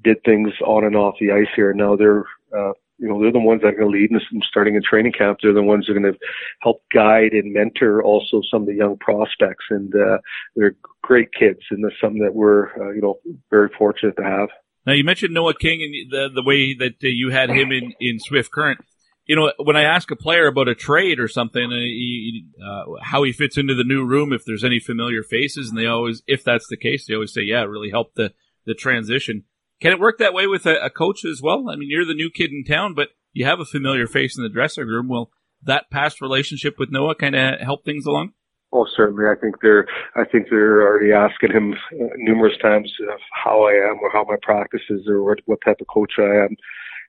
did 0.02 0.22
things 0.24 0.50
on 0.66 0.84
and 0.84 0.96
off 0.96 1.14
the 1.20 1.30
ice 1.30 1.48
here. 1.54 1.72
Now 1.72 1.96
they're 1.96 2.24
uh, 2.56 2.72
you 2.98 3.08
know, 3.08 3.20
they're 3.20 3.32
the 3.32 3.40
ones 3.40 3.62
that 3.62 3.68
are 3.68 3.76
going 3.76 3.92
to 3.92 3.98
lead 3.98 4.10
and 4.10 4.20
starting 4.48 4.76
a 4.76 4.80
training 4.80 5.12
camp. 5.12 5.38
They're 5.42 5.52
the 5.52 5.62
ones 5.62 5.86
that 5.86 5.96
are 5.96 6.00
going 6.00 6.12
to 6.12 6.18
help 6.62 6.82
guide 6.92 7.32
and 7.32 7.52
mentor 7.52 8.02
also 8.02 8.40
some 8.50 8.62
of 8.62 8.68
the 8.68 8.74
young 8.74 8.96
prospects. 8.98 9.64
And 9.70 9.92
uh, 9.94 10.18
they're 10.54 10.76
great 11.02 11.32
kids, 11.32 11.60
and 11.70 11.84
that's 11.84 12.00
something 12.00 12.22
that 12.22 12.34
we're, 12.34 12.68
uh, 12.80 12.92
you 12.92 13.00
know, 13.00 13.18
very 13.50 13.68
fortunate 13.76 14.16
to 14.16 14.22
have. 14.22 14.48
Now 14.86 14.92
you 14.92 15.04
mentioned 15.04 15.32
Noah 15.32 15.54
King 15.54 15.82
and 15.82 16.12
the 16.12 16.28
the 16.34 16.42
way 16.42 16.74
that 16.74 16.96
uh, 17.02 17.08
you 17.08 17.30
had 17.30 17.50
him 17.50 17.72
in 17.72 17.94
in 18.00 18.18
Swift 18.20 18.50
Current. 18.52 18.80
You 19.26 19.36
know, 19.36 19.52
when 19.58 19.76
I 19.76 19.84
ask 19.84 20.10
a 20.10 20.16
player 20.16 20.46
about 20.46 20.68
a 20.68 20.74
trade 20.74 21.18
or 21.18 21.28
something, 21.28 21.72
uh, 21.72 21.76
he, 21.76 22.44
uh, 22.62 23.00
how 23.00 23.22
he 23.22 23.32
fits 23.32 23.56
into 23.56 23.74
the 23.74 23.82
new 23.82 24.04
room, 24.04 24.34
if 24.34 24.44
there's 24.44 24.62
any 24.62 24.78
familiar 24.78 25.22
faces, 25.22 25.70
and 25.70 25.78
they 25.78 25.86
always, 25.86 26.22
if 26.26 26.44
that's 26.44 26.66
the 26.68 26.76
case, 26.76 27.06
they 27.06 27.14
always 27.14 27.32
say, 27.32 27.40
"Yeah, 27.40 27.62
it 27.62 27.70
really 27.70 27.90
helped 27.90 28.16
the 28.16 28.34
the 28.66 28.74
transition." 28.74 29.44
Can 29.80 29.92
it 29.92 30.00
work 30.00 30.18
that 30.18 30.34
way 30.34 30.46
with 30.46 30.66
a, 30.66 30.76
a 30.84 30.90
coach 30.90 31.24
as 31.24 31.40
well? 31.42 31.68
I 31.68 31.76
mean, 31.76 31.90
you're 31.90 32.04
the 32.04 32.14
new 32.14 32.30
kid 32.30 32.50
in 32.50 32.64
town, 32.64 32.94
but 32.94 33.08
you 33.32 33.44
have 33.44 33.60
a 33.60 33.64
familiar 33.64 34.06
face 34.06 34.36
in 34.36 34.42
the 34.42 34.48
dressing 34.48 34.86
room. 34.86 35.08
Will 35.08 35.30
that 35.62 35.90
past 35.90 36.20
relationship 36.20 36.78
with 36.78 36.90
Noah 36.90 37.14
kind 37.14 37.34
of 37.34 37.60
help 37.60 37.84
things 37.84 38.06
along? 38.06 38.32
Oh, 38.72 38.86
certainly. 38.96 39.24
I 39.26 39.38
think 39.40 39.56
they're. 39.62 39.86
I 40.16 40.24
think 40.24 40.48
they're 40.50 40.82
already 40.82 41.12
asking 41.12 41.52
him 41.52 41.74
uh, 41.74 42.06
numerous 42.16 42.58
times 42.60 42.92
uh, 43.08 43.16
how 43.32 43.66
I 43.66 43.72
am, 43.72 43.98
or 44.02 44.10
how 44.12 44.24
my 44.24 44.36
practice 44.42 44.82
is, 44.90 45.06
or 45.06 45.22
what, 45.22 45.38
what 45.46 45.60
type 45.64 45.76
of 45.80 45.86
coach 45.86 46.14
I 46.18 46.44
am 46.44 46.56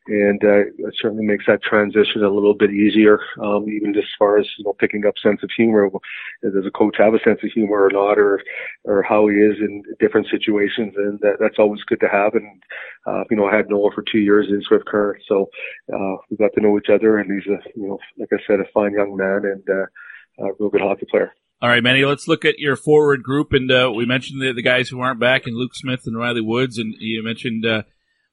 and 0.07 0.44
uh, 0.44 0.65
it 0.77 0.95
certainly 1.02 1.26
makes 1.26 1.45
that 1.48 1.64
transition 1.64 2.23
a 2.23 2.30
little 2.30 2.53
bit 2.53 2.72
easier. 2.72 3.19
Um, 3.41 3.68
even 3.68 3.95
as 3.98 4.03
far 4.19 4.38
as 4.38 4.45
you 4.57 4.65
know, 4.65 4.73
picking 4.73 5.06
up 5.06 5.15
sense 5.22 5.41
of 5.44 5.49
humor. 5.56 5.90
Does 6.44 6.65
a 6.65 6.72
coach 6.72 6.95
have 6.98 7.14
a 7.14 7.19
sense 7.19 7.40
of 7.44 7.52
humor 7.52 7.86
or 7.86 7.90
not, 7.90 8.19
or 8.19 8.41
or 8.84 9.02
how 9.02 9.27
he 9.27 9.36
is 9.36 9.57
in 9.60 9.84
different 9.99 10.27
situations, 10.30 10.94
and 10.95 11.19
that, 11.22 11.38
that's 11.40 11.60
always 11.60 11.84
good 11.84 11.99
to 12.02 12.07
have. 12.07 12.34
And 12.36 12.64
uh, 13.07 13.23
you 13.30 13.38
know, 13.38 13.48
I 13.48 13.56
had 13.56 13.69
Noah 13.69 13.91
for 13.94 14.03
two 14.03 14.19
years 14.19 14.48
in 14.49 14.61
Swift 14.61 14.86
Current, 14.86 15.23
so 15.27 15.49
uh, 15.94 16.15
we 16.30 16.38
got 16.38 16.52
to 16.56 16.61
know 16.61 16.77
each 16.77 16.90
other, 16.94 17.18
and 17.18 17.32
he's 17.32 17.52
a 17.52 17.57
you 17.76 17.88
know, 17.88 17.99
like 18.18 18.30
I 18.32 18.38
said, 18.48 18.60
a 18.60 18.65
fine 18.73 18.94
young 18.94 19.15
man 19.15 19.41
and 19.44 19.64
uh, 19.69 20.45
a 20.45 20.53
real 20.60 20.69
good 20.69 20.82
hockey 20.82 21.07
player. 21.10 21.34
All 21.61 21.69
right, 21.69 21.82
Manny, 21.82 22.03
let's 22.03 22.27
look 22.27 22.44
at 22.44 22.60
your 22.60 22.76
forward 22.76 23.23
group. 23.23 23.53
And 23.53 23.72
uh, 23.72 23.90
we 23.95 24.06
mentioned 24.06 24.41
the, 24.41 24.52
the 24.52 24.61
guys 24.61 24.90
who 24.90 24.99
aren't 24.99 25.22
back, 25.22 25.48
and 25.48 25.56
Luke 25.56 25.73
Smith 25.73 26.02
and 26.06 26.18
Riley 26.18 26.41
Woods, 26.41 26.77
and 26.77 26.94
you 26.99 27.23
mentioned 27.23 27.65
uh, 27.65 27.84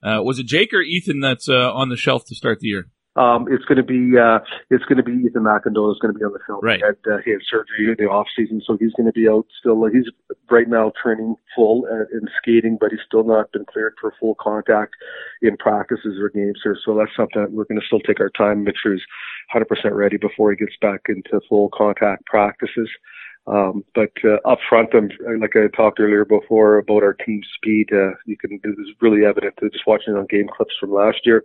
uh, 0.02 0.22
was 0.22 0.38
it 0.38 0.46
Jake 0.46 0.72
or 0.72 0.82
Ethan 0.82 1.20
that's 1.20 1.48
uh, 1.48 1.72
on 1.72 1.88
the 1.88 1.96
shelf 1.96 2.24
to 2.26 2.34
start 2.34 2.60
the 2.60 2.68
year? 2.68 2.88
Um, 3.14 3.44
it's 3.50 3.64
going 3.66 3.76
to 3.76 3.84
be 3.84 4.16
uh, 4.16 4.40
it's 4.70 4.84
going 4.84 4.96
to 4.96 5.02
be 5.02 5.12
Ethan 5.12 5.44
McIndoe 5.44 5.92
is 5.92 6.00
going 6.00 6.14
to 6.14 6.18
be 6.18 6.24
on 6.24 6.32
the 6.32 6.40
shelf. 6.46 6.60
Right. 6.62 6.80
He 6.80 6.86
had, 6.86 6.96
uh, 7.04 7.18
he 7.22 7.32
had 7.32 7.40
surgery 7.44 7.92
in 7.92 7.96
the 7.98 8.08
off 8.08 8.26
season, 8.34 8.62
so 8.66 8.78
he's 8.80 8.92
going 8.96 9.06
to 9.06 9.12
be 9.12 9.28
out 9.28 9.44
still. 9.60 9.84
He's 9.92 10.08
right 10.50 10.66
now 10.66 10.92
training 11.02 11.36
full 11.54 11.84
uh, 11.92 12.08
in 12.10 12.24
skating, 12.40 12.78
but 12.80 12.90
he's 12.90 13.04
still 13.06 13.24
not 13.24 13.52
been 13.52 13.66
cleared 13.70 13.94
for 14.00 14.14
full 14.18 14.34
contact 14.40 14.94
in 15.42 15.58
practices 15.58 16.16
or 16.18 16.30
games 16.30 16.60
here. 16.64 16.76
So 16.86 16.96
that's 16.96 17.14
something 17.14 17.42
that 17.42 17.52
we're 17.52 17.68
going 17.68 17.80
to 17.80 17.86
still 17.86 18.00
take 18.00 18.18
our 18.18 18.30
time, 18.30 18.64
make 18.64 18.76
sure 18.82 18.94
he's 18.94 19.04
100% 19.54 19.68
ready 19.92 20.16
before 20.16 20.50
he 20.50 20.56
gets 20.56 20.76
back 20.80 21.02
into 21.08 21.38
full 21.50 21.68
contact 21.68 22.24
practices. 22.24 22.88
Um, 23.46 23.84
but 23.94 24.12
uh, 24.24 24.36
up 24.48 24.58
front, 24.68 24.90
like 25.40 25.56
I 25.56 25.66
talked 25.76 25.98
earlier 25.98 26.24
before 26.24 26.78
about 26.78 27.02
our 27.02 27.14
team 27.14 27.42
speed, 27.56 27.88
uh, 27.92 28.12
you 28.24 28.36
can 28.36 28.60
it 28.62 28.78
was 28.78 28.94
really 29.00 29.24
evident 29.24 29.54
just 29.60 29.86
watching 29.86 30.14
on 30.14 30.26
game 30.26 30.48
clips 30.56 30.74
from 30.78 30.92
last 30.92 31.18
year 31.24 31.42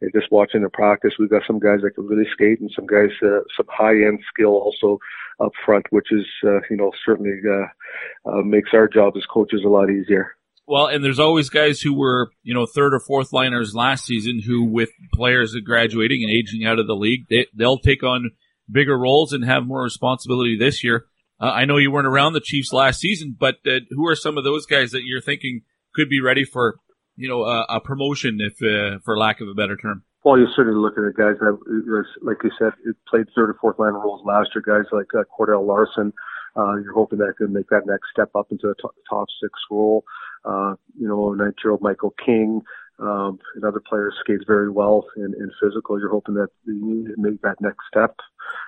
and 0.00 0.12
just 0.12 0.30
watching 0.30 0.62
the 0.62 0.70
practice. 0.70 1.14
We've 1.18 1.30
got 1.30 1.42
some 1.46 1.58
guys 1.58 1.80
that 1.82 1.94
can 1.96 2.06
really 2.06 2.28
skate 2.32 2.60
and 2.60 2.70
some 2.74 2.86
guys 2.86 3.10
uh, 3.22 3.40
some 3.56 3.66
high 3.68 3.94
end 3.94 4.20
skill 4.32 4.50
also 4.52 4.98
up 5.40 5.52
front, 5.64 5.86
which 5.90 6.12
is 6.12 6.26
uh, 6.44 6.60
you 6.70 6.76
know 6.76 6.92
certainly 7.04 7.40
uh, 7.44 8.30
uh, 8.30 8.42
makes 8.42 8.70
our 8.72 8.86
job 8.86 9.14
as 9.16 9.24
coaches 9.26 9.62
a 9.64 9.68
lot 9.68 9.90
easier. 9.90 10.36
Well, 10.66 10.86
and 10.86 11.02
there's 11.02 11.18
always 11.18 11.50
guys 11.50 11.80
who 11.80 11.92
were, 11.98 12.30
you 12.44 12.54
know, 12.54 12.64
third 12.64 12.94
or 12.94 13.00
fourth 13.00 13.32
liners 13.32 13.74
last 13.74 14.04
season 14.04 14.40
who, 14.40 14.62
with 14.62 14.90
players 15.12 15.56
graduating 15.64 16.22
and 16.22 16.30
aging 16.30 16.64
out 16.64 16.78
of 16.78 16.86
the 16.86 16.94
league, 16.94 17.26
they, 17.28 17.46
they'll 17.52 17.78
take 17.78 18.04
on 18.04 18.30
bigger 18.70 18.96
roles 18.96 19.32
and 19.32 19.44
have 19.44 19.66
more 19.66 19.82
responsibility 19.82 20.56
this 20.56 20.84
year. 20.84 21.06
Uh, 21.40 21.46
I 21.46 21.64
know 21.64 21.78
you 21.78 21.90
weren't 21.90 22.06
around 22.06 22.34
the 22.34 22.40
Chiefs 22.40 22.72
last 22.72 23.00
season, 23.00 23.36
but 23.38 23.56
uh, 23.66 23.80
who 23.90 24.06
are 24.06 24.16
some 24.16 24.36
of 24.36 24.44
those 24.44 24.66
guys 24.66 24.90
that 24.90 25.02
you're 25.04 25.20
thinking 25.20 25.62
could 25.94 26.08
be 26.08 26.20
ready 26.20 26.44
for, 26.44 26.76
you 27.16 27.28
know, 27.28 27.42
a 27.44 27.80
promotion, 27.80 28.38
if 28.40 28.62
uh, 28.62 28.98
for 29.04 29.18
lack 29.18 29.40
of 29.40 29.48
a 29.48 29.54
better 29.54 29.76
term? 29.76 30.04
Well, 30.22 30.38
you're 30.38 30.52
certainly 30.54 30.78
looking 30.78 31.06
at 31.06 31.16
guys 31.16 31.36
that, 31.40 32.04
like 32.22 32.36
you 32.44 32.50
said, 32.58 32.72
played 33.08 33.26
third 33.34 33.50
or 33.50 33.56
fourth 33.60 33.78
line 33.78 33.94
roles 33.94 34.24
last 34.24 34.50
year. 34.54 34.62
Guys 34.64 34.90
like 34.92 35.06
uh, 35.14 35.24
Cordel 35.36 35.66
Larson. 35.66 36.12
Uh, 36.56 36.76
you're 36.76 36.92
hoping 36.92 37.18
that 37.18 37.34
can 37.38 37.52
make 37.52 37.68
that 37.70 37.86
next 37.86 38.08
step 38.12 38.30
up 38.34 38.48
into 38.50 38.68
a 38.68 38.74
top, 39.08 39.26
six 39.40 39.52
role. 39.70 40.04
Uh, 40.44 40.74
you 40.98 41.08
know, 41.08 41.32
19 41.32 41.54
year 41.64 41.72
old 41.72 41.80
Michael 41.80 42.14
King, 42.24 42.60
um, 42.98 43.38
another 43.54 43.80
player 43.80 44.12
skates 44.20 44.44
very 44.46 44.70
well 44.70 45.06
in, 45.16 45.34
in 45.38 45.50
physical. 45.62 45.98
You're 45.98 46.10
hoping 46.10 46.34
that 46.34 46.48
you 46.66 46.74
need 46.74 47.14
to 47.14 47.20
make 47.20 47.40
that 47.42 47.60
next 47.60 47.86
step. 47.88 48.16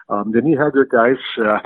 Um, 0.08 0.32
then 0.32 0.46
you 0.46 0.58
have 0.58 0.74
your 0.74 0.84
guys, 0.86 1.16
uh, 1.38 1.60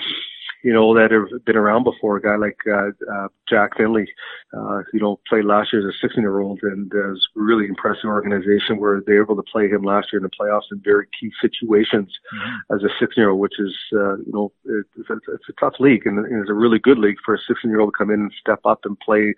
you 0.66 0.72
know, 0.72 0.92
that 0.94 1.12
have 1.12 1.44
been 1.44 1.56
around 1.56 1.84
before. 1.84 2.16
A 2.16 2.20
guy 2.20 2.34
like 2.34 2.58
uh, 2.66 2.88
uh, 3.14 3.28
Jack 3.48 3.76
Finley, 3.76 4.08
uh, 4.52 4.82
you 4.92 4.98
know, 4.98 5.20
played 5.28 5.44
last 5.44 5.72
year 5.72 5.88
as 5.88 5.94
a 5.94 5.98
16 6.00 6.20
year 6.20 6.40
old 6.40 6.58
and 6.64 6.92
uh, 6.92 7.10
was 7.10 7.24
really 7.36 7.66
impressive 7.66 8.06
organization 8.06 8.80
where 8.80 9.00
they 9.06 9.12
were 9.12 9.22
able 9.22 9.36
to 9.36 9.44
play 9.44 9.68
him 9.68 9.84
last 9.84 10.08
year 10.12 10.18
in 10.18 10.24
the 10.24 10.36
playoffs 10.36 10.72
in 10.72 10.80
very 10.84 11.06
key 11.20 11.30
situations 11.40 12.12
mm-hmm. 12.34 12.74
as 12.74 12.82
a 12.82 12.88
16 12.98 13.12
year 13.16 13.30
old, 13.30 13.38
which 13.38 13.60
is, 13.60 13.76
uh, 13.92 14.16
you 14.16 14.32
know, 14.34 14.50
it's, 14.64 15.08
a, 15.08 15.14
it's 15.34 15.48
a 15.48 15.60
tough 15.60 15.74
league 15.78 16.04
and 16.04 16.18
it's 16.18 16.50
a 16.50 16.54
really 16.54 16.80
good 16.80 16.98
league 16.98 17.18
for 17.24 17.36
a 17.36 17.38
16 17.46 17.70
year 17.70 17.78
old 17.78 17.92
to 17.92 17.96
come 17.96 18.10
in 18.10 18.22
and 18.22 18.32
step 18.40 18.58
up 18.64 18.80
and 18.82 18.98
play 18.98 19.34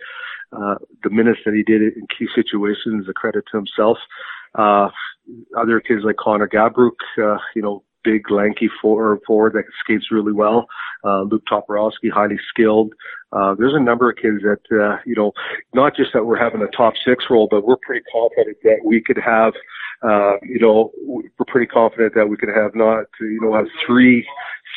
uh, 0.57 0.77
the 1.03 1.11
minutes 1.11 1.41
that 1.45 1.53
he 1.53 1.63
did 1.63 1.83
in 1.83 2.07
key 2.19 2.27
situations, 2.35 3.07
a 3.07 3.13
credit 3.13 3.45
to 3.51 3.59
himself. 3.59 3.99
Uh, 4.55 4.89
other 5.59 5.79
kids 5.79 6.05
like 6.05 6.17
Connor 6.17 6.49
Gabruk, 6.49 6.97
uh, 7.23 7.37
you 7.55 7.61
know, 7.61 7.85
big, 8.05 8.31
lanky 8.31 8.69
forward, 8.81 9.21
forward 9.27 9.53
that 9.55 9.65
skates 9.81 10.11
really 10.11 10.33
well. 10.33 10.67
Uh, 11.05 11.23
Luke 11.23 11.45
Toporowski, 11.51 12.11
highly 12.13 12.39
skilled. 12.49 12.93
Uh, 13.33 13.55
there's 13.59 13.75
a 13.75 13.81
number 13.81 14.11
of 14.11 14.17
kids 14.17 14.43
that, 14.43 14.61
uh, 14.73 14.99
you 15.05 15.15
know, 15.15 15.33
not 15.75 15.95
just 15.95 16.13
that 16.13 16.25
we're 16.25 16.39
having 16.39 16.63
a 16.63 16.77
top 16.77 16.95
six 17.05 17.25
role, 17.31 17.49
but 17.51 17.67
we're 17.67 17.77
pretty 17.77 18.05
confident 18.13 18.57
that 18.65 18.79
we 18.85 19.01
could 19.01 19.19
have, 19.19 19.53
uh, 20.03 20.37
you 20.43 20.59
know, 20.59 20.91
we're 21.05 21.23
pretty 21.47 21.67
confident 21.67 22.15
that 22.15 22.29
we 22.29 22.37
could 22.37 22.49
have 22.49 22.75
not, 22.75 23.05
you 23.21 23.41
know, 23.41 23.55
have 23.55 23.67
three, 23.87 24.27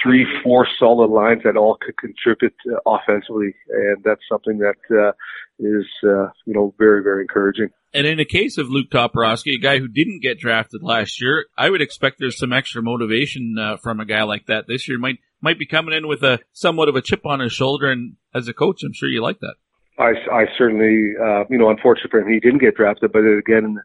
three, 0.04 0.26
four 0.44 0.68
solid 0.78 1.10
lines 1.10 1.42
that 1.44 1.58
all 1.58 1.78
could 1.80 1.98
contribute 1.98 2.56
uh, 2.72 2.78
offensively. 2.86 3.56
And 3.70 4.04
that's 4.04 4.22
something 4.30 4.58
that, 4.60 4.78
uh, 4.92 5.14
is, 5.60 5.86
uh, 6.04 6.30
you 6.46 6.54
know, 6.54 6.74
very, 6.78 7.04
very 7.04 7.22
encouraging. 7.22 7.70
And 7.94 8.08
in 8.08 8.18
the 8.18 8.26
case 8.26 8.58
of 8.58 8.70
Luke 8.70 8.90
Toporowski, 8.90 9.56
a 9.56 9.62
guy 9.62 9.80
who 9.80 9.88
didn't 9.88 10.22
get 10.22 10.40
drafted 10.40 10.82
last 10.82 11.22
year, 11.22 11.48
I 11.58 11.70
would 11.70 11.82
expect 11.82 12.18
there's 12.20 12.38
some 12.38 12.54
extra 12.54 12.82
motivation 12.82 13.58
uh, 13.60 13.78
from 13.78 14.00
a 14.00 14.06
guy 14.06 14.24
like 14.24 14.46
that 14.48 14.66
this 14.68 14.88
year. 14.88 14.98
Might 14.98 15.20
might 15.42 15.60
be 15.60 15.66
coming 15.66 15.94
in 15.94 16.08
with 16.08 16.24
a 16.24 16.40
somewhat 16.54 16.88
of 16.88 16.96
a 16.96 17.02
chip 17.02 17.26
on 17.26 17.42
his 17.42 17.52
shoulder, 17.52 17.92
and 17.92 18.16
as 18.34 18.48
a 18.48 18.54
coach, 18.54 18.84
I'm 18.84 18.94
sure 18.94 19.10
you 19.10 19.22
like 19.22 19.40
that. 19.40 19.56
I, 20.00 20.14
I 20.32 20.46
certainly, 20.58 21.14
uh, 21.22 21.44
you 21.50 21.58
know, 21.58 21.70
unfortunately 21.70 22.12
for 22.12 22.22
him, 22.22 22.34
he 22.34 22.40
didn't 22.40 22.62
get 22.62 22.76
drafted, 22.76 23.12
but 23.12 23.20
again, 23.20 23.78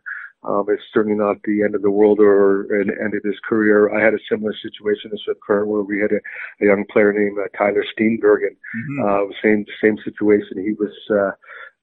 um, 0.44 0.64
it's 0.68 0.82
certainly 0.94 1.18
not 1.18 1.36
the 1.44 1.62
end 1.64 1.74
of 1.74 1.82
the 1.82 1.90
world 1.90 2.20
or 2.20 2.62
an 2.80 2.90
end 3.02 3.14
of 3.14 3.22
his 3.24 3.38
career. 3.48 3.92
I 3.92 4.02
had 4.02 4.14
a 4.14 4.22
similar 4.30 4.54
situation 4.54 5.10
as 5.12 5.20
with 5.26 5.38
Kurt, 5.44 5.66
where 5.66 5.82
we 5.82 6.00
had 6.00 6.12
a, 6.12 6.20
a 6.62 6.68
young 6.68 6.84
player 6.92 7.12
named 7.12 7.36
uh, 7.38 7.48
Tyler 7.58 7.84
Steenbergen. 7.98 8.54
Mm-hmm. 8.54 9.02
Uh, 9.04 9.32
same 9.42 9.64
same 9.82 9.98
situation. 10.04 10.62
He 10.62 10.74
was. 10.78 10.94
Uh, 11.10 11.32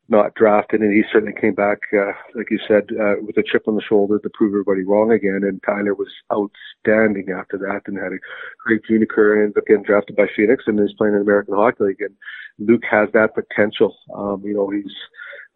not 0.10 0.36
drafted, 0.36 0.82
and 0.82 0.94
he 0.94 1.04
certainly 1.12 1.34
came 1.40 1.54
back, 1.54 1.80
uh, 1.94 2.12
like 2.36 2.52
you 2.52 2.60
said, 2.68 2.90
uh, 3.00 3.16
with 3.22 3.38
a 3.38 3.44
chip 3.44 3.68
on 3.68 3.76
the 3.76 3.82
shoulder 3.82 4.20
to 4.20 4.30
prove 4.34 4.54
everybody 4.54 4.84
wrong 4.84 5.12
again. 5.12 5.42
And 5.44 5.62
Tyler 5.64 5.94
was 5.94 6.10
outstanding 6.32 7.30
after 7.32 7.58
that, 7.60 7.82
and 7.88 7.98
had 7.98 8.12
a 8.12 8.20
great 8.64 8.84
junior 8.86 9.06
career, 9.06 9.46
and 9.46 9.56
getting 9.68 9.84
drafted 9.84 10.16
by 10.16 10.28
Phoenix, 10.36 10.66
and 10.68 10.80
is 10.80 10.94
playing 10.98 11.14
in 11.14 11.20
the 11.20 11.26
American 11.26 11.56
Hockey 11.56 11.86
League. 11.86 12.02
And 12.02 12.16
Luke 12.60 12.84
has 12.90 13.10
that 13.14 13.34
potential. 13.34 13.96
Um, 14.14 14.42
you 14.44 14.54
know, 14.54 14.70
he's 14.70 14.94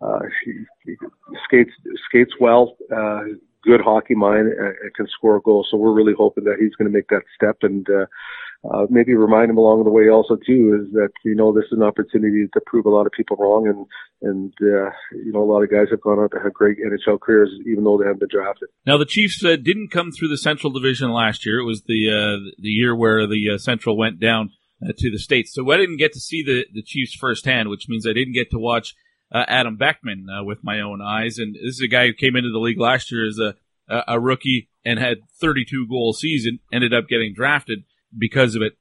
uh, 0.02 0.20
he, 0.46 0.54
he 0.86 0.96
skates 1.44 1.72
skates 2.08 2.34
well, 2.40 2.78
uh, 2.96 3.24
good 3.68 3.82
hockey 3.82 4.16
mind, 4.16 4.48
and, 4.48 4.76
and 4.82 4.94
can 4.96 5.08
score 5.08 5.40
goals. 5.42 5.68
So 5.70 5.78
we're 5.78 5.94
really 5.94 6.14
hoping 6.18 6.46
that 6.46 6.58
he's 6.60 6.76
going 6.76 6.92
to 6.92 6.96
make 6.98 7.10
that 7.10 7.24
step 7.36 7.58
and. 7.62 7.88
Uh, 7.90 8.06
uh, 8.64 8.86
maybe 8.90 9.14
remind 9.14 9.50
him 9.50 9.58
along 9.58 9.84
the 9.84 9.90
way 9.90 10.10
also 10.10 10.36
too 10.36 10.82
is 10.82 10.92
that 10.94 11.10
you 11.24 11.36
know 11.36 11.54
this 11.54 11.66
is 11.66 11.78
an 11.78 11.84
opportunity 11.84 12.48
to 12.52 12.62
prove 12.66 12.86
a 12.86 12.90
lot 12.90 13.06
of 13.06 13.12
people 13.12 13.38
wrong 13.38 13.68
and 13.68 13.86
and 14.30 14.54
uh, 14.62 14.90
you 15.12 15.32
know 15.32 15.44
a 15.44 15.50
lot 15.50 15.62
of 15.62 15.70
guys 15.70 15.88
have 15.92 16.02
gone 16.02 16.18
on 16.18 16.30
to 16.32 16.40
have 16.40 16.54
great 16.54 16.78
NHL 16.80 17.20
careers 17.20 17.50
even 17.68 17.84
though 17.84 17.98
they 17.98 18.06
haven't 18.06 18.22
been 18.22 18.30
drafted. 18.32 18.70
Now 18.86 18.98
the 18.98 19.06
Chiefs 19.06 19.44
uh, 19.46 19.56
didn't 19.56 19.90
come 19.90 20.12
through 20.12 20.30
the 20.30 20.38
Central 20.38 20.74
Division 20.74 21.12
last 21.12 21.46
year. 21.46 21.60
It 21.60 21.66
was 21.66 21.84
the 21.84 22.10
uh, 22.10 22.52
the 22.60 22.70
year 22.70 22.96
where 22.96 23.28
the 23.28 23.52
uh, 23.54 23.58
Central 23.58 23.96
went 23.96 24.20
down 24.20 24.52
uh, 24.84 24.92
to 24.98 25.12
the 25.12 25.20
states, 25.20 25.54
so 25.54 25.70
I 25.72 25.78
didn't 25.78 25.98
get 25.98 26.14
to 26.14 26.20
see 26.20 26.42
the 26.42 26.66
the 26.74 26.84
Chiefs 26.84 27.14
firsthand, 27.14 27.70
which 27.70 27.88
means 27.88 28.08
I 28.08 28.14
didn't 28.14 28.34
get 28.34 28.50
to 28.52 28.60
watch 28.60 28.96
Adam 29.34 29.78
Beckman 29.78 30.28
with 30.46 30.60
my 30.64 30.80
own 30.80 31.02
eyes. 31.02 31.38
And 31.38 31.56
this 31.56 31.76
is 31.76 31.82
a 31.82 31.88
guy 31.88 32.08
who 32.08 32.14
came 32.14 32.36
into 32.36 32.52
the 32.52 32.60
league 32.60 32.80
last 32.80 33.12
year 33.12 33.28
as 33.28 33.40
a 33.40 33.56
a 33.90 34.20
rookie 34.20 34.70
and 34.86 35.00
had 35.00 35.18
32 35.40 35.88
goal 35.88 36.14
season, 36.14 36.60
ended 36.72 36.94
up 36.94 37.08
getting 37.08 37.34
drafted 37.34 37.84
because 38.18 38.56
of 38.56 38.62
it. 38.62 38.74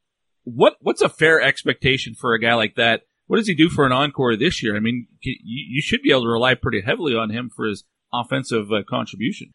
What 0.44 0.76
what's 0.80 1.02
a 1.02 1.08
fair 1.08 1.40
expectation 1.40 2.14
for 2.14 2.34
a 2.34 2.40
guy 2.40 2.54
like 2.54 2.76
that? 2.76 3.02
What 3.26 3.38
does 3.38 3.48
he 3.48 3.54
do 3.54 3.68
for 3.68 3.84
an 3.84 3.92
encore 3.92 4.36
this 4.36 4.62
year? 4.62 4.76
I 4.76 4.80
mean, 4.80 5.08
you, 5.20 5.82
should 5.82 6.02
be 6.02 6.12
able 6.12 6.22
to 6.22 6.28
rely 6.28 6.54
pretty 6.54 6.80
heavily 6.80 7.16
on 7.16 7.30
him 7.30 7.50
for 7.54 7.66
his 7.66 7.82
offensive 8.14 8.70
uh, 8.70 8.82
contribution. 8.88 9.52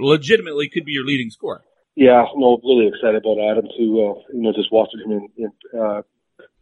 Legitimately 0.00 0.70
could 0.70 0.86
be 0.86 0.92
your 0.92 1.04
leading 1.04 1.28
scorer. 1.28 1.62
Yeah, 1.94 2.24
no, 2.34 2.58
really 2.64 2.88
excited 2.88 3.22
about 3.22 3.38
Adam 3.38 3.66
too. 3.76 4.16
Uh, 4.16 4.22
you 4.32 4.40
know, 4.40 4.52
just 4.54 4.72
watching 4.72 5.00
him 5.04 5.12
in, 5.12 5.28
in 5.36 5.78
uh, 5.78 6.00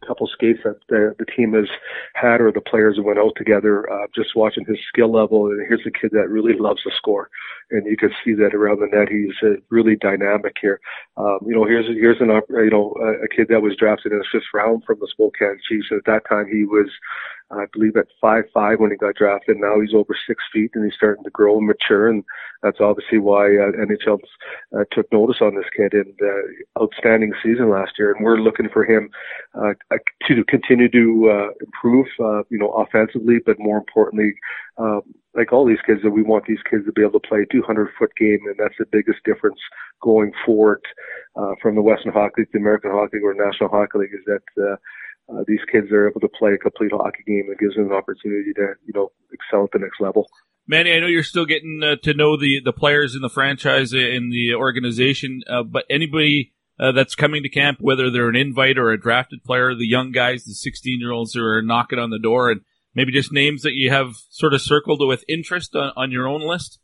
couple 0.05 0.27
skates 0.27 0.59
that 0.63 0.79
the, 0.89 1.15
the 1.19 1.25
team 1.25 1.53
has 1.53 1.67
had 2.13 2.41
or 2.41 2.51
the 2.51 2.61
players 2.61 2.97
went 2.99 3.19
out 3.19 3.33
together, 3.35 3.91
uh, 3.91 4.07
just 4.15 4.35
watching 4.35 4.65
his 4.65 4.77
skill 4.87 5.11
level. 5.11 5.47
And 5.47 5.65
here's 5.67 5.85
a 5.85 5.91
kid 5.91 6.11
that 6.11 6.29
really 6.29 6.53
loves 6.57 6.83
to 6.83 6.91
score. 6.95 7.29
And 7.71 7.85
you 7.85 7.97
can 7.97 8.11
see 8.23 8.33
that 8.33 8.53
around 8.53 8.79
the 8.79 8.87
net. 8.87 9.09
He's 9.09 9.35
uh, 9.43 9.59
really 9.69 9.95
dynamic 9.95 10.57
here. 10.61 10.79
Um, 11.17 11.39
you 11.45 11.55
know, 11.55 11.65
here's, 11.65 11.87
here's 11.87 12.19
an, 12.19 12.29
you 12.49 12.69
know, 12.69 12.93
a, 13.23 13.27
kid 13.27 13.47
that 13.49 13.61
was 13.61 13.75
drafted 13.77 14.11
in 14.11 14.19
the 14.19 14.25
fifth 14.31 14.53
round 14.53 14.83
from 14.85 14.99
the 14.99 15.07
Spokane 15.09 15.59
Chiefs. 15.67 15.87
At 15.91 16.05
that 16.05 16.23
time, 16.27 16.47
he 16.51 16.65
was, 16.65 16.89
I 17.51 17.65
believe 17.73 17.97
at 17.97 18.07
five 18.19 18.45
five 18.53 18.79
when 18.79 18.91
he 18.91 18.97
got 18.97 19.15
drafted. 19.15 19.57
Now 19.57 19.79
he's 19.79 19.93
over 19.93 20.15
six 20.27 20.43
feet 20.53 20.71
and 20.73 20.85
he's 20.85 20.95
starting 20.95 21.23
to 21.23 21.29
grow 21.29 21.57
and 21.57 21.67
mature, 21.67 22.09
and 22.09 22.23
that's 22.63 22.79
obviously 22.79 23.17
why 23.17 23.45
uh, 23.45 23.71
NHL 23.71 24.19
uh, 24.75 24.83
took 24.91 25.11
notice 25.11 25.37
on 25.41 25.55
this 25.55 25.65
kid. 25.75 25.93
And 25.93 26.13
uh, 26.21 26.81
outstanding 26.81 27.33
season 27.43 27.69
last 27.69 27.93
year, 27.99 28.13
and 28.13 28.23
we're 28.23 28.37
looking 28.37 28.69
for 28.69 28.85
him 28.85 29.09
uh, 29.53 29.73
to 30.27 30.43
continue 30.45 30.89
to 30.89 31.29
uh, 31.29 31.49
improve, 31.59 32.07
uh, 32.19 32.43
you 32.49 32.57
know, 32.57 32.71
offensively, 32.71 33.39
but 33.45 33.59
more 33.59 33.77
importantly, 33.77 34.33
um, 34.77 35.01
like 35.35 35.53
all 35.53 35.65
these 35.65 35.81
kids, 35.85 36.01
that 36.03 36.11
we 36.11 36.23
want 36.23 36.45
these 36.45 36.61
kids 36.69 36.85
to 36.85 36.91
be 36.91 37.01
able 37.01 37.19
to 37.19 37.27
play 37.27 37.41
a 37.41 37.53
200 37.53 37.89
foot 37.97 38.11
game, 38.17 38.39
and 38.45 38.55
that's 38.57 38.75
the 38.77 38.85
biggest 38.91 39.23
difference 39.23 39.59
going 40.01 40.31
forward 40.45 40.81
uh, 41.35 41.53
from 41.61 41.75
the 41.75 41.81
Western 41.81 42.13
Hockey 42.13 42.41
League, 42.41 42.51
the 42.51 42.59
American 42.59 42.91
Hockey 42.91 43.17
League, 43.17 43.23
or 43.23 43.33
National 43.33 43.69
Hockey 43.69 43.99
League, 43.99 44.13
is 44.13 44.25
that. 44.25 44.43
Uh, 44.61 44.75
uh, 45.29 45.43
these 45.47 45.59
kids 45.71 45.89
are 45.91 46.09
able 46.09 46.19
to 46.19 46.27
play 46.27 46.51
a 46.51 46.57
complete 46.57 46.91
hockey 46.91 47.23
game 47.25 47.45
that 47.47 47.57
gives 47.57 47.75
them 47.75 47.85
an 47.85 47.93
opportunity 47.93 48.51
to, 48.53 48.73
you 48.85 48.91
know, 48.93 49.11
excel 49.31 49.63
at 49.63 49.71
the 49.71 49.79
next 49.79 50.01
level. 50.01 50.27
Manny, 50.67 50.93
I 50.93 50.99
know 50.99 51.07
you're 51.07 51.23
still 51.23 51.45
getting 51.45 51.81
uh, 51.83 51.95
to 52.03 52.13
know 52.13 52.37
the, 52.37 52.59
the 52.63 52.73
players 52.73 53.15
in 53.15 53.21
the 53.21 53.29
franchise 53.29 53.93
in 53.93 54.29
the 54.29 54.55
organization, 54.55 55.41
uh, 55.49 55.63
but 55.63 55.85
anybody 55.89 56.53
uh, 56.79 56.91
that's 56.91 57.15
coming 57.15 57.43
to 57.43 57.49
camp, 57.49 57.77
whether 57.81 58.09
they're 58.09 58.29
an 58.29 58.35
invite 58.35 58.77
or 58.77 58.91
a 58.91 58.99
drafted 58.99 59.43
player, 59.43 59.75
the 59.75 59.87
young 59.87 60.11
guys, 60.11 60.45
the 60.45 60.53
16 60.53 60.99
year 60.99 61.11
olds 61.11 61.33
who 61.33 61.43
are 61.43 61.61
knocking 61.61 61.99
on 61.99 62.09
the 62.09 62.19
door, 62.19 62.51
and 62.51 62.61
maybe 62.95 63.11
just 63.11 63.31
names 63.31 63.61
that 63.63 63.73
you 63.73 63.89
have 63.91 64.15
sort 64.29 64.53
of 64.53 64.61
circled 64.61 65.01
with 65.07 65.23
interest 65.27 65.75
on, 65.75 65.91
on 65.95 66.11
your 66.11 66.27
own 66.27 66.41
list? 66.41 66.79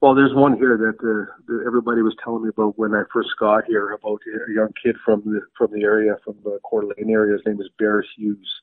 Well, 0.00 0.14
there's 0.14 0.34
one 0.34 0.56
here 0.56 0.76
that, 0.76 0.98
uh, 1.00 1.32
that 1.46 1.64
everybody 1.66 2.02
was 2.02 2.14
telling 2.22 2.42
me 2.42 2.50
about 2.50 2.78
when 2.78 2.94
I 2.94 3.02
first 3.12 3.30
got 3.40 3.64
here 3.66 3.92
about 3.92 4.20
a 4.26 4.52
young 4.52 4.70
kid 4.82 4.96
from 5.04 5.22
the 5.24 5.40
from 5.56 5.70
the 5.72 5.82
area, 5.82 6.16
from 6.24 6.36
the 6.44 6.58
Coeur 6.68 6.82
d'Alene 6.82 7.10
area. 7.10 7.32
His 7.32 7.46
name 7.46 7.60
is 7.60 7.70
Bear 7.78 8.04
Hughes. 8.16 8.60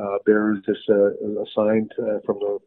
Uh, 0.00 0.18
Bear 0.24 0.54
is 0.54 0.62
just 0.66 0.88
uh, 0.88 1.10
assigned 1.42 1.92
uh, 1.98 2.20
from 2.24 2.38
the 2.40 2.58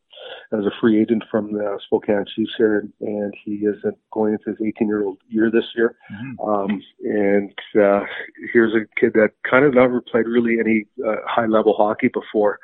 as 0.51 0.65
a 0.65 0.71
free 0.81 0.99
agent 0.99 1.23
from 1.31 1.53
the 1.53 1.79
Spokane 1.85 2.25
Chiefs 2.35 2.51
here, 2.57 2.87
and 2.99 3.33
he 3.45 3.53
is 3.53 3.77
going 4.11 4.33
into 4.33 4.49
his 4.49 4.67
18 4.67 4.87
year 4.87 5.05
old 5.05 5.17
year 5.29 5.49
this 5.49 5.63
year. 5.75 5.95
Mm-hmm. 6.11 6.49
Um, 6.49 6.83
and 7.03 7.53
uh, 7.81 8.05
here's 8.51 8.73
a 8.73 8.85
kid 8.99 9.13
that 9.13 9.31
kind 9.49 9.63
of 9.63 9.75
never 9.75 10.01
played 10.01 10.25
really 10.25 10.59
any 10.59 10.85
uh, 11.07 11.17
high 11.25 11.45
level 11.45 11.73
hockey 11.73 12.09
before 12.09 12.59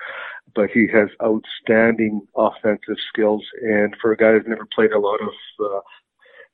but 0.56 0.70
he 0.72 0.88
has 0.88 1.10
outstanding 1.22 2.22
offensive 2.36 2.96
skills. 3.10 3.44
And 3.62 3.96
for 4.02 4.12
a 4.14 4.18
guy 4.18 4.32
who's 4.32 4.48
never 4.48 4.68
played 4.74 4.92
a 4.92 5.00
lot 5.00 5.20
of, 5.22 5.34
uh, 5.60 5.82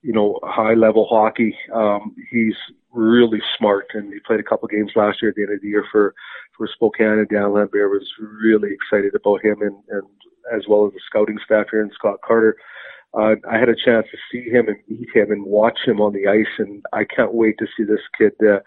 you 0.02 0.14
know, 0.14 0.40
high 0.44 0.74
level 0.74 1.08
hockey, 1.10 1.56
um, 1.74 2.16
he's 2.32 2.56
really 2.92 3.42
smart. 3.58 3.88
And 3.94 4.12
he 4.12 4.20
played 4.20 4.40
a 4.40 4.44
couple 4.44 4.68
games 4.68 4.92
last 4.96 5.22
year 5.22 5.30
at 5.30 5.36
the 5.36 5.44
end 5.44 5.54
of 5.54 5.62
the 5.62 5.68
year 5.68 5.86
for, 5.92 6.14
for 6.58 6.68
Spokane 6.74 7.20
and 7.20 7.30
Dan 7.30 7.54
Lambert 7.54 7.92
was 7.92 8.08
really 8.20 8.70
excited 8.74 9.16
about 9.16 9.44
him 9.44 9.62
and, 9.62 9.76
and 9.90 10.08
as 10.54 10.64
well 10.68 10.86
as 10.88 10.94
the 10.94 11.00
scouting 11.06 11.38
staff 11.46 11.68
here 11.72 11.82
and 11.82 11.92
Scott 11.94 12.18
Carter 12.26 12.58
uh, 13.14 13.36
I 13.50 13.60
had 13.60 13.68
a 13.68 13.76
chance 13.76 14.08
to 14.12 14.18
see 14.32 14.50
him 14.50 14.70
and 14.70 14.78
meet 14.88 15.10
him 15.14 15.32
and 15.32 15.46
watch 15.46 15.80
him 15.86 16.00
on 16.00 16.14
the 16.14 16.28
ice, 16.28 16.54
and 16.60 16.84
I 16.94 17.04
can't 17.04 17.34
wait 17.34 17.56
to 17.60 17.68
see 17.76 17.84
this 17.84 18.00
kid 18.18 18.32
uh, 18.42 18.60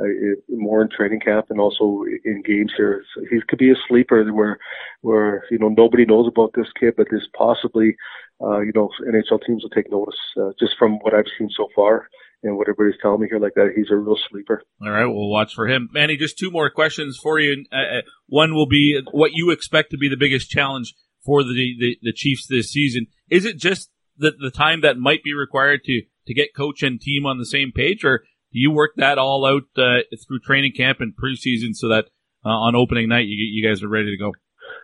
uh, 0.00 0.06
more 0.48 0.82
in 0.82 0.88
training 0.90 1.20
camp 1.20 1.46
and 1.50 1.60
also 1.60 2.02
in 2.24 2.42
games 2.44 2.72
here. 2.76 3.04
So 3.14 3.22
he 3.30 3.40
could 3.48 3.60
be 3.60 3.70
a 3.70 3.76
sleeper 3.88 4.24
where, 4.32 4.58
where 5.02 5.44
you 5.52 5.58
know 5.58 5.68
nobody 5.68 6.04
knows 6.04 6.26
about 6.26 6.50
this 6.56 6.66
kid, 6.78 6.94
but 6.96 7.06
there's 7.10 7.28
possibly, 7.36 7.94
uh, 8.42 8.60
you 8.60 8.72
know, 8.74 8.90
NHL 9.06 9.46
teams 9.46 9.62
will 9.62 9.70
take 9.70 9.90
notice 9.90 10.18
uh, 10.36 10.50
just 10.58 10.74
from 10.78 10.98
what 11.02 11.14
I've 11.14 11.30
seen 11.38 11.48
so 11.56 11.68
far 11.74 12.08
and 12.42 12.56
what 12.56 12.68
everybody's 12.68 13.00
telling 13.00 13.20
me 13.20 13.28
here 13.30 13.38
like 13.38 13.54
that. 13.54 13.70
He's 13.76 13.90
a 13.92 13.96
real 13.96 14.18
sleeper. 14.30 14.62
All 14.82 14.90
right, 14.90 15.06
we'll 15.06 15.30
watch 15.30 15.54
for 15.54 15.68
him. 15.68 15.88
Manny, 15.92 16.16
just 16.16 16.38
two 16.38 16.50
more 16.50 16.70
questions 16.70 17.20
for 17.22 17.38
you. 17.38 17.64
Uh, 17.72 17.76
uh, 17.76 18.02
one 18.26 18.52
will 18.52 18.66
be 18.66 19.00
what 19.12 19.30
you 19.32 19.52
expect 19.52 19.92
to 19.92 19.96
be 19.96 20.08
the 20.08 20.16
biggest 20.16 20.50
challenge 20.50 20.92
for 21.24 21.42
the, 21.42 21.54
the, 21.78 21.96
the 22.02 22.12
Chiefs 22.12 22.46
this 22.46 22.70
season. 22.70 23.06
Is 23.30 23.44
it 23.44 23.58
just 23.58 23.90
the, 24.16 24.32
the 24.38 24.50
time 24.50 24.80
that 24.82 24.98
might 24.98 25.22
be 25.22 25.34
required 25.34 25.84
to, 25.84 26.02
to 26.26 26.34
get 26.34 26.54
coach 26.54 26.82
and 26.82 27.00
team 27.00 27.26
on 27.26 27.38
the 27.38 27.46
same 27.46 27.72
page, 27.72 28.04
or 28.04 28.18
do 28.52 28.58
you 28.58 28.70
work 28.70 28.92
that 28.96 29.18
all 29.18 29.46
out 29.46 29.62
uh, 29.76 30.02
through 30.26 30.40
training 30.40 30.72
camp 30.76 30.98
and 31.00 31.14
preseason 31.14 31.74
so 31.74 31.88
that 31.88 32.06
uh, 32.44 32.48
on 32.48 32.76
opening 32.76 33.08
night 33.08 33.26
you, 33.26 33.36
you 33.36 33.66
guys 33.66 33.82
are 33.82 33.88
ready 33.88 34.10
to 34.10 34.16
go? 34.16 34.32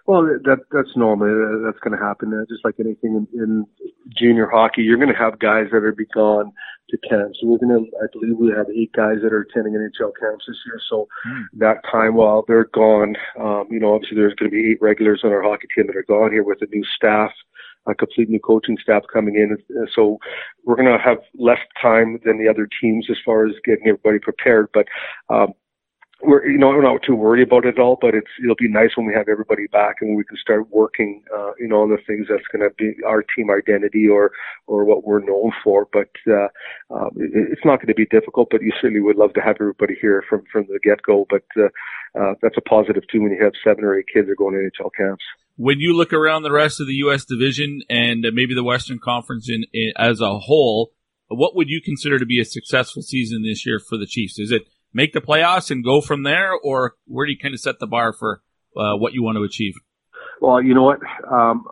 Well, 0.09 0.23
that 0.23 0.61
that's 0.73 0.97
normal. 0.97 1.29
That's 1.63 1.79
going 1.81 1.93
to 1.93 2.03
happen. 2.03 2.33
Uh, 2.33 2.47
just 2.49 2.65
like 2.65 2.77
anything 2.81 3.29
in, 3.35 3.39
in 3.39 3.67
junior 4.17 4.49
hockey, 4.49 4.81
you're 4.81 4.97
going 4.97 5.13
to 5.13 5.15
have 5.15 5.39
guys 5.39 5.67
that 5.71 5.85
are 5.85 5.93
be 5.93 6.07
gone 6.07 6.51
to 6.89 6.97
camp. 7.07 7.35
So 7.39 7.47
we're 7.47 7.59
going 7.59 7.85
to, 7.85 7.97
I 7.99 8.07
believe, 8.11 8.39
we 8.39 8.49
have 8.49 8.69
eight 8.75 8.91
guys 8.95 9.19
that 9.23 9.35
are 9.35 9.43
attending 9.43 9.75
NHL 9.75 10.13
camps 10.19 10.47
this 10.49 10.57
year. 10.65 10.81
So 10.89 11.09
mm. 11.29 11.45
that 11.59 11.83
time 11.93 12.15
while 12.15 12.43
they're 12.49 12.71
gone, 12.73 13.17
um, 13.39 13.67
you 13.71 13.79
know, 13.79 13.95
obviously 13.95 14.17
there's 14.17 14.33
going 14.33 14.51
to 14.51 14.57
be 14.57 14.71
eight 14.71 14.81
regulars 14.81 15.21
on 15.25 15.31
our 15.31 15.43
hockey 15.43 15.69
team 15.77 15.89
that 15.89 15.97
are 15.97 16.05
gone 16.09 16.33
here 16.33 16.43
with 16.43 16.63
a 16.63 16.67
new 16.75 16.85
staff 16.97 17.31
a 17.87 17.95
complete 17.95 18.29
new 18.29 18.41
coaching 18.41 18.77
staff 18.83 19.03
coming 19.11 19.35
in. 19.37 19.57
So 19.95 20.19
we're 20.65 20.77
going 20.77 20.93
to 20.93 21.03
have 21.03 21.19
less 21.39 21.61
time 21.81 22.19
than 22.23 22.39
the 22.39 22.49
other 22.49 22.69
teams 22.81 23.07
as 23.11 23.17
far 23.25 23.47
as 23.47 23.55
getting 23.65 23.87
everybody 23.87 24.19
prepared. 24.19 24.69
But 24.75 24.87
um, 25.31 25.55
we're 26.21 26.49
you 26.49 26.59
know 26.59 26.69
we're 26.69 26.83
not 26.83 27.03
too 27.07 27.15
worried 27.15 27.47
about 27.47 27.65
it 27.65 27.77
at 27.77 27.79
all, 27.79 27.97
but 28.01 28.15
it's 28.15 28.31
it'll 28.43 28.57
be 28.57 28.69
nice 28.69 28.91
when 28.97 29.07
we 29.07 29.15
have 29.15 29.29
everybody 29.29 29.67
back 29.69 29.97
and 30.01 30.17
we 30.17 30.25
can 30.25 30.37
start 30.37 30.69
working 30.71 31.23
uh, 31.37 31.53
you 31.59 31.69
know 31.69 31.83
on 31.83 31.91
the 31.91 31.99
things 32.07 32.27
that's 32.29 32.47
going 32.53 32.69
to 32.69 32.75
be 32.77 32.93
our 33.07 33.23
team 33.23 33.51
identity 33.51 34.09
or 34.09 34.33
or 34.67 34.85
what 34.85 35.05
we're 35.05 35.25
known 35.25 35.53
for. 35.63 35.87
But 35.93 36.11
uh, 36.27 36.49
um, 36.91 37.11
it, 37.17 37.31
it's 37.53 37.65
not 37.65 37.77
going 37.77 37.89
to 37.89 37.95
be 37.95 38.07
difficult. 38.07 38.49
But 38.51 38.63
you 38.63 38.73
certainly 38.81 39.01
would 39.01 39.17
love 39.17 39.33
to 39.35 39.41
have 39.41 39.57
everybody 39.61 39.95
here 40.01 40.25
from 40.29 40.43
from 40.51 40.67
the 40.67 40.81
get 40.83 41.03
go. 41.03 41.27
But 41.31 41.45
uh, 41.57 41.69
uh, 42.21 42.35
that's 42.43 42.57
a 42.57 42.63
positive 42.63 43.05
too 43.11 43.23
when 43.23 43.33
you 43.33 43.43
have 43.43 43.53
seven 43.63 43.85
or 43.85 43.97
eight 43.97 44.07
kids 44.13 44.27
that 44.27 44.33
are 44.33 44.37
going 44.37 44.55
to 44.55 44.83
NHL 44.83 44.91
camps 44.97 45.25
when 45.59 45.81
you 45.81 45.93
look 45.97 46.13
around 46.13 46.45
the 46.45 46.53
rest 46.53 46.81
of 46.81 46.87
the 46.87 46.95
U.S. 46.95 47.25
division 47.25 47.81
and 47.91 48.25
maybe 48.33 48.55
the 48.55 48.63
Western 48.63 49.01
Conference 49.01 49.51
in, 49.51 49.65
in, 49.73 49.93
as 49.97 50.21
a 50.21 50.39
whole, 50.39 50.93
what 51.27 51.57
would 51.57 51.69
you 51.69 51.81
consider 51.83 52.17
to 52.17 52.25
be 52.25 52.41
a 52.41 52.45
successful 52.45 53.03
season 53.03 53.43
this 53.43 53.67
year 53.67 53.81
for 53.81 53.99
the 53.99 54.07
Chiefs? 54.07 54.39
Is 54.39 54.53
it 54.53 54.69
make 54.93 55.13
the 55.13 55.21
playoffs 55.21 55.71
and 55.71 55.85
go 55.85 56.01
from 56.01 56.23
there, 56.23 56.53
or 56.53 56.95
where 57.07 57.27
do 57.27 57.33
you 57.33 57.39
kind 57.39 57.55
of 57.55 57.61
set 57.61 57.79
the 57.79 57.87
bar 57.87 58.13
for 58.13 58.43
uh, 58.77 58.97
what 58.97 59.13
you 59.13 59.23
want 59.23 59.37
to 59.37 59.43
achieve? 59.43 59.75
Well, 60.41 60.63
you 60.63 60.75
know 60.75 60.85
what? 60.85 61.01
Um, 61.31 61.65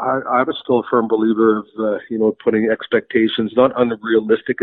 I, 0.00 0.20
I'm 0.30 0.46
still 0.62 0.80
a 0.80 0.88
firm 0.90 1.08
believer 1.08 1.58
of 1.58 1.66
uh, 1.78 1.98
you 2.08 2.18
know 2.18 2.36
putting 2.42 2.70
expectations, 2.70 3.52
not 3.56 3.72
unrealistic 3.76 4.58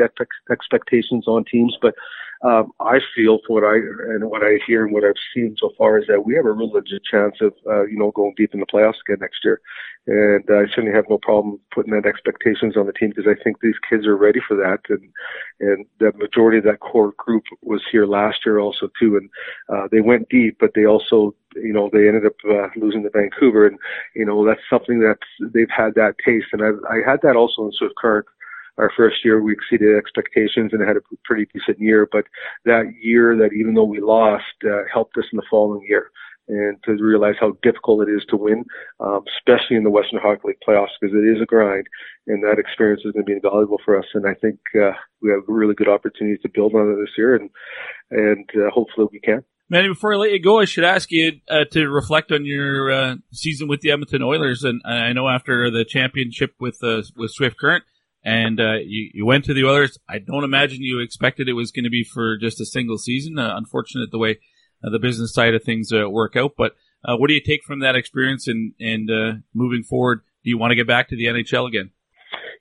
expectations 0.49 1.27
on 1.27 1.45
teams, 1.45 1.77
but 1.81 1.95
um, 2.43 2.71
I 2.79 2.99
feel 3.15 3.39
from 3.45 3.55
what 3.55 3.63
I 3.63 3.75
and 3.75 4.29
what 4.29 4.43
I 4.43 4.59
hear 4.65 4.85
and 4.85 4.93
what 4.93 5.03
I've 5.03 5.15
seen 5.33 5.55
so 5.59 5.71
far 5.77 5.97
is 5.97 6.05
that 6.07 6.25
we 6.25 6.35
have 6.35 6.45
a 6.45 6.51
real 6.51 6.71
legit 6.71 7.03
chance 7.03 7.37
of 7.41 7.53
uh, 7.65 7.85
you 7.85 7.97
know 7.97 8.11
going 8.11 8.33
deep 8.37 8.53
in 8.53 8.59
the 8.59 8.65
playoffs 8.65 9.01
again 9.07 9.17
next 9.21 9.43
year. 9.43 9.59
And 10.05 10.45
I 10.47 10.69
certainly 10.69 10.93
have 10.93 11.09
no 11.09 11.17
problem 11.17 11.59
putting 11.73 11.93
that 11.93 12.05
expectations 12.05 12.77
on 12.77 12.85
the 12.85 12.93
team 12.93 13.09
because 13.09 13.29
I 13.29 13.41
think 13.43 13.59
these 13.59 13.75
kids 13.89 14.05
are 14.05 14.15
ready 14.15 14.39
for 14.47 14.55
that. 14.55 14.79
And 14.89 15.09
and 15.59 15.85
the 15.99 16.11
majority 16.17 16.59
of 16.59 16.63
that 16.65 16.79
core 16.79 17.13
group 17.17 17.43
was 17.63 17.81
here 17.91 18.05
last 18.05 18.45
year 18.45 18.59
also 18.59 18.89
too, 18.99 19.17
and 19.17 19.29
uh, 19.69 19.87
they 19.91 20.01
went 20.01 20.29
deep, 20.29 20.57
but 20.59 20.71
they 20.75 20.85
also 20.85 21.33
you 21.55 21.73
know 21.73 21.89
they 21.91 22.07
ended 22.07 22.25
up 22.25 22.35
uh, 22.47 22.67
losing 22.75 23.03
to 23.03 23.09
Vancouver, 23.09 23.65
and 23.65 23.79
you 24.15 24.25
know 24.25 24.45
that's 24.45 24.61
something 24.69 24.99
that 24.99 25.06
they've 25.53 25.75
had 25.75 25.95
that 25.95 26.15
taste, 26.25 26.47
and 26.53 26.61
I 26.61 26.71
I 26.89 26.97
had 27.09 27.19
that 27.23 27.35
also 27.35 27.65
in 27.65 27.71
Swift 27.71 27.95
Current 27.99 28.25
our 28.77 28.91
first 28.95 29.25
year 29.25 29.41
we 29.41 29.53
exceeded 29.53 29.97
expectations 29.97 30.71
and 30.71 30.87
had 30.87 30.97
a 30.97 31.01
pretty 31.25 31.47
decent 31.53 31.79
year. 31.79 32.07
But 32.11 32.25
that 32.65 32.93
year 33.01 33.35
that 33.37 33.53
even 33.53 33.73
though 33.73 33.83
we 33.83 33.99
lost, 33.99 34.45
uh, 34.65 34.83
helped 34.91 35.17
us 35.17 35.25
in 35.31 35.37
the 35.37 35.43
following 35.49 35.85
year. 35.87 36.11
And 36.49 36.81
to 36.83 36.91
realize 36.93 37.35
how 37.41 37.57
difficult 37.61 38.07
it 38.07 38.11
is 38.11 38.23
to 38.29 38.37
win, 38.37 38.63
um, 39.01 39.25
especially 39.37 39.75
in 39.75 39.83
the 39.83 39.89
Western 39.89 40.21
Hockey 40.21 40.41
League 40.45 40.57
playoffs, 40.65 40.95
because 41.01 41.13
it 41.13 41.27
is 41.27 41.41
a 41.41 41.45
grind, 41.45 41.87
and 42.27 42.41
that 42.41 42.57
experience 42.57 43.01
is 43.03 43.11
going 43.11 43.25
to 43.25 43.29
be 43.29 43.33
invaluable 43.33 43.81
for 43.83 43.99
us. 43.99 44.05
And 44.13 44.25
I 44.25 44.33
think 44.33 44.57
uh, 44.81 44.93
we 45.21 45.29
have 45.31 45.41
really 45.49 45.73
good 45.73 45.89
opportunities 45.89 46.41
to 46.43 46.49
build 46.53 46.73
on 46.73 46.89
it 46.89 46.95
this 47.01 47.17
year, 47.17 47.35
and 47.35 47.49
and 48.11 48.49
uh, 48.55 48.69
hopefully 48.69 49.07
we 49.11 49.19
can. 49.19 49.43
Manny, 49.69 49.89
before 49.89 50.13
I 50.13 50.17
let 50.17 50.31
you 50.31 50.41
go, 50.41 50.59
I 50.59 50.65
should 50.65 50.85
ask 50.85 51.11
you 51.11 51.41
uh, 51.49 51.65
to 51.71 51.89
reflect 51.89 52.31
on 52.31 52.45
your 52.45 52.89
uh, 52.89 53.15
season 53.33 53.67
with 53.67 53.81
the 53.81 53.91
Edmonton 53.91 54.23
Oilers. 54.23 54.63
And 54.63 54.81
I 54.85 55.11
know 55.11 55.27
after 55.27 55.69
the 55.69 55.83
championship 55.83 56.55
with 56.57 56.81
uh, 56.81 57.01
with 57.17 57.31
Swift 57.31 57.57
Current, 57.59 57.83
and 58.23 58.61
uh, 58.61 58.75
you, 58.75 59.11
you 59.13 59.25
went 59.25 59.43
to 59.45 59.53
the 59.53 59.65
Oilers. 59.65 59.97
I 60.07 60.19
don't 60.19 60.45
imagine 60.45 60.81
you 60.81 60.99
expected 60.99 61.49
it 61.49 61.53
was 61.53 61.71
going 61.71 61.83
to 61.83 61.89
be 61.89 62.05
for 62.05 62.37
just 62.37 62.61
a 62.61 62.65
single 62.65 62.97
season. 62.97 63.37
Uh, 63.37 63.57
unfortunate 63.57 64.09
the 64.09 64.17
way 64.17 64.39
uh, 64.85 64.89
the 64.89 64.99
business 64.99 65.33
side 65.33 65.53
of 65.53 65.63
things 65.63 65.91
work 65.91 66.37
out. 66.37 66.53
But 66.57 66.75
what 67.03 67.27
do 67.27 67.33
you 67.33 67.41
take 67.41 67.63
from 67.65 67.79
that 67.81 67.95
experience 67.95 68.47
and 68.47 68.71
and 68.79 69.43
moving 69.53 69.83
forward? 69.83 70.21
Do 70.45 70.49
you 70.49 70.57
want 70.57 70.71
to 70.71 70.75
get 70.75 70.87
back 70.87 71.09
to 71.09 71.17
the 71.17 71.25
NHL 71.25 71.67
again? 71.67 71.91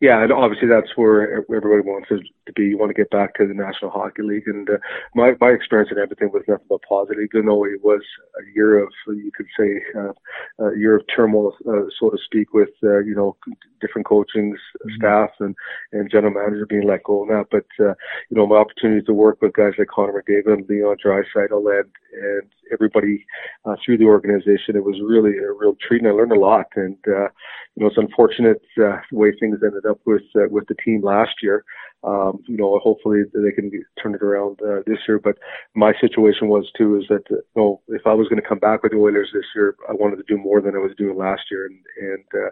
Yeah, 0.00 0.22
and 0.22 0.32
obviously 0.32 0.68
that's 0.68 0.96
where 0.96 1.44
everybody 1.50 1.80
wants 1.80 2.08
to, 2.08 2.18
to 2.18 2.52
be. 2.54 2.64
You 2.64 2.78
want 2.78 2.90
to 2.90 2.94
get 2.94 3.10
back 3.10 3.34
to 3.34 3.46
the 3.46 3.54
National 3.54 3.90
Hockey 3.90 4.22
League, 4.22 4.46
and 4.46 4.68
uh, 4.68 4.78
my 5.14 5.32
my 5.40 5.50
experience 5.50 5.90
in 5.90 5.98
everything 5.98 6.30
was 6.32 6.42
nothing 6.46 6.66
but 6.68 6.80
positive. 6.88 7.22
Even 7.22 7.46
though 7.46 7.64
it 7.64 7.82
was 7.82 8.02
a 8.38 8.54
year 8.54 8.82
of, 8.82 8.88
you 9.08 9.30
could 9.34 9.46
say, 9.58 9.82
uh, 9.96 10.12
a 10.64 10.76
year 10.76 10.96
of 10.96 11.04
turmoil, 11.14 11.54
uh, 11.68 11.88
so 11.98 12.10
to 12.10 12.18
speak, 12.24 12.52
with 12.52 12.70
uh, 12.82 12.98
you 12.98 13.14
know 13.14 13.36
different 13.80 14.06
coaching 14.06 14.52
mm-hmm. 14.52 14.96
staff 14.96 15.30
and 15.40 15.54
and 15.92 16.10
general 16.10 16.32
manager 16.32 16.66
being 16.66 16.86
let 16.86 17.04
go 17.04 17.22
and 17.22 17.30
that. 17.30 17.46
But 17.50 17.66
uh, 17.84 17.94
you 18.30 18.36
know, 18.36 18.46
my 18.46 18.56
opportunities 18.56 19.06
to 19.06 19.14
work 19.14 19.40
with 19.40 19.54
guys 19.54 19.72
like 19.78 19.88
Connor 19.88 20.12
McDavid 20.12 20.52
and 20.52 20.68
Leon 20.68 20.96
Draisaitl 21.04 21.80
and 21.80 21.90
and 22.12 22.42
everybody 22.72 23.24
uh, 23.64 23.76
through 23.84 23.98
the 23.98 24.04
organization, 24.04 24.76
it 24.76 24.84
was 24.84 25.00
really 25.02 25.38
a 25.38 25.52
real 25.52 25.76
treat, 25.80 26.02
and 26.02 26.08
I 26.08 26.12
learned 26.12 26.32
a 26.32 26.38
lot. 26.38 26.66
And 26.74 26.96
uh, 27.06 27.28
you 27.74 27.82
know, 27.82 27.86
it's 27.86 27.98
unfortunate 27.98 28.62
uh, 28.78 29.00
the 29.10 29.16
way 29.16 29.32
things 29.38 29.58
ended 29.62 29.84
up 29.86 30.00
with 30.04 30.22
uh, 30.34 30.48
with 30.50 30.66
the 30.68 30.74
team 30.84 31.02
last 31.02 31.34
year. 31.42 31.64
Um, 32.04 32.38
you 32.46 32.56
know, 32.56 32.78
hopefully 32.78 33.22
they 33.34 33.50
can 33.50 33.70
turn 34.00 34.14
it 34.14 34.22
around 34.22 34.60
uh, 34.62 34.82
this 34.86 34.98
year. 35.08 35.18
But 35.18 35.38
my 35.74 35.92
situation 36.00 36.48
was 36.48 36.70
too 36.76 36.96
is 36.98 37.04
that 37.08 37.24
uh, 37.30 37.36
you 37.36 37.56
know, 37.56 37.80
if 37.88 38.06
I 38.06 38.14
was 38.14 38.28
going 38.28 38.40
to 38.40 38.48
come 38.48 38.58
back 38.58 38.82
with 38.82 38.92
the 38.92 38.98
Oilers 38.98 39.30
this 39.32 39.46
year, 39.54 39.74
I 39.88 39.92
wanted 39.92 40.16
to 40.16 40.24
do 40.28 40.38
more 40.38 40.60
than 40.60 40.74
I 40.76 40.78
was 40.78 40.92
doing 40.96 41.16
last 41.16 41.42
year, 41.50 41.66
and 41.66 41.78
and 41.98 42.24
uh, 42.34 42.50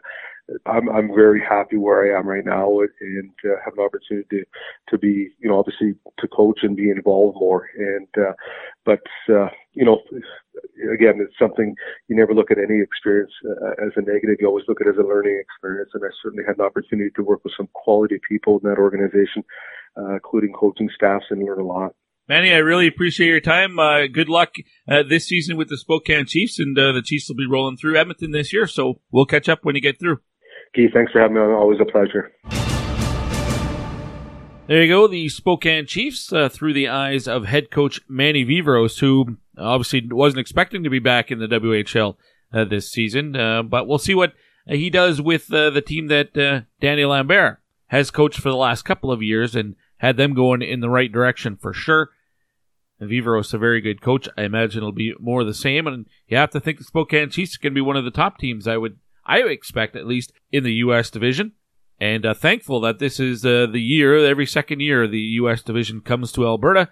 I'm 0.66 0.88
I'm 0.88 1.08
very 1.08 1.40
happy 1.40 1.76
where 1.76 2.14
I 2.14 2.18
am 2.18 2.26
right 2.26 2.44
now 2.44 2.80
and 2.80 3.30
uh, 3.44 3.56
have 3.64 3.74
an 3.76 3.84
opportunity 3.84 4.26
to 4.30 4.44
to 4.90 4.98
be 4.98 5.30
you 5.38 5.48
know 5.48 5.58
obviously 5.58 5.94
to 6.18 6.28
coach 6.28 6.60
and 6.62 6.76
be 6.76 6.90
involved 6.90 7.38
more 7.38 7.68
and 7.76 8.08
uh, 8.18 8.32
but 8.84 9.00
uh, 9.30 9.48
you 9.72 9.84
know 9.84 10.00
again 10.92 11.18
it's 11.20 11.38
something 11.38 11.74
you 12.08 12.16
never 12.16 12.34
look 12.34 12.50
at 12.50 12.58
any 12.58 12.80
experience 12.80 13.32
uh, 13.44 13.84
as 13.84 13.92
a 13.96 14.00
negative 14.00 14.36
you 14.40 14.46
always 14.46 14.64
look 14.68 14.80
at 14.80 14.86
it 14.86 14.90
as 14.90 14.96
a 14.98 15.06
learning 15.06 15.40
experience 15.40 15.90
and 15.94 16.02
I 16.04 16.08
certainly 16.22 16.44
had 16.46 16.58
an 16.58 16.64
opportunity 16.64 17.10
to 17.16 17.22
work 17.22 17.44
with 17.44 17.54
some 17.56 17.68
quality 17.72 18.20
people 18.28 18.60
in 18.62 18.68
that 18.68 18.78
organization 18.78 19.44
uh, 19.96 20.14
including 20.14 20.52
coaching 20.52 20.88
staffs 20.94 21.26
and 21.30 21.42
learn 21.42 21.60
a 21.60 21.64
lot. 21.64 21.94
Manny, 22.26 22.54
I 22.54 22.58
really 22.58 22.86
appreciate 22.86 23.28
your 23.28 23.40
time. 23.40 23.78
Uh, 23.78 24.06
good 24.06 24.30
luck 24.30 24.54
uh, 24.88 25.02
this 25.02 25.26
season 25.26 25.58
with 25.58 25.68
the 25.68 25.76
Spokane 25.76 26.24
Chiefs, 26.24 26.58
and 26.58 26.78
uh, 26.78 26.92
the 26.92 27.02
Chiefs 27.02 27.28
will 27.28 27.36
be 27.36 27.46
rolling 27.46 27.76
through 27.76 27.98
Edmonton 27.98 28.30
this 28.30 28.50
year. 28.50 28.66
So 28.66 29.00
we'll 29.12 29.26
catch 29.26 29.46
up 29.46 29.58
when 29.62 29.74
you 29.74 29.82
get 29.82 30.00
through. 30.00 30.20
Keith, 30.74 30.90
thanks 30.94 31.12
for 31.12 31.20
having 31.20 31.34
me 31.34 31.42
on. 31.42 31.50
Always 31.50 31.80
a 31.80 31.84
pleasure. 31.84 32.32
There 34.66 34.82
you 34.82 34.88
go, 34.88 35.06
the 35.06 35.28
Spokane 35.28 35.84
Chiefs 35.84 36.32
uh, 36.32 36.48
through 36.48 36.72
the 36.72 36.88
eyes 36.88 37.28
of 37.28 37.44
head 37.44 37.70
coach 37.70 38.00
Manny 38.08 38.46
Viveiros, 38.46 39.00
who 39.00 39.36
obviously 39.58 40.06
wasn't 40.10 40.40
expecting 40.40 40.82
to 40.84 40.90
be 40.90 40.98
back 40.98 41.30
in 41.30 41.38
the 41.38 41.46
WHL 41.46 42.16
uh, 42.52 42.64
this 42.64 42.90
season, 42.90 43.36
uh, 43.36 43.62
but 43.62 43.86
we'll 43.86 43.98
see 43.98 44.14
what 44.14 44.32
he 44.66 44.90
does 44.90 45.20
with 45.20 45.52
uh, 45.52 45.70
the 45.70 45.82
team 45.82 46.08
that 46.08 46.36
uh, 46.36 46.62
Danny 46.80 47.04
Lambert 47.04 47.60
has 47.88 48.10
coached 48.10 48.40
for 48.40 48.48
the 48.48 48.56
last 48.56 48.82
couple 48.82 49.10
of 49.10 49.22
years 49.22 49.54
and 49.54 49.76
had 49.98 50.16
them 50.16 50.34
going 50.34 50.62
in 50.62 50.80
the 50.80 50.90
right 50.90 51.12
direction 51.12 51.56
for 51.56 51.72
sure. 51.72 52.10
Viveiros 53.00 53.52
a 53.52 53.58
very 53.58 53.80
good 53.80 54.00
coach. 54.00 54.28
I 54.38 54.42
imagine 54.42 54.78
it'll 54.78 54.92
be 54.92 55.14
more 55.18 55.42
of 55.42 55.46
the 55.46 55.54
same, 55.54 55.86
and 55.86 56.06
you 56.26 56.36
have 56.36 56.50
to 56.50 56.60
think 56.60 56.78
the 56.78 56.84
Spokane 56.84 57.28
Chiefs 57.28 57.56
are 57.56 57.62
going 57.62 57.72
to 57.72 57.78
be 57.78 57.80
one 57.82 57.96
of 57.96 58.04
the 58.04 58.10
top 58.10 58.38
teams. 58.38 58.66
I 58.66 58.76
would 58.76 58.98
I 59.26 59.40
expect 59.40 59.96
at 59.96 60.06
least 60.06 60.32
in 60.52 60.64
the 60.64 60.74
U.S. 60.74 61.10
division. 61.10 61.52
And 62.00 62.26
uh, 62.26 62.34
thankful 62.34 62.80
that 62.80 62.98
this 62.98 63.20
is 63.20 63.44
uh, 63.44 63.66
the 63.70 63.80
year, 63.80 64.16
every 64.16 64.46
second 64.46 64.80
year, 64.80 65.06
the 65.06 65.18
U.S. 65.18 65.62
division 65.62 66.00
comes 66.00 66.32
to 66.32 66.46
Alberta. 66.46 66.88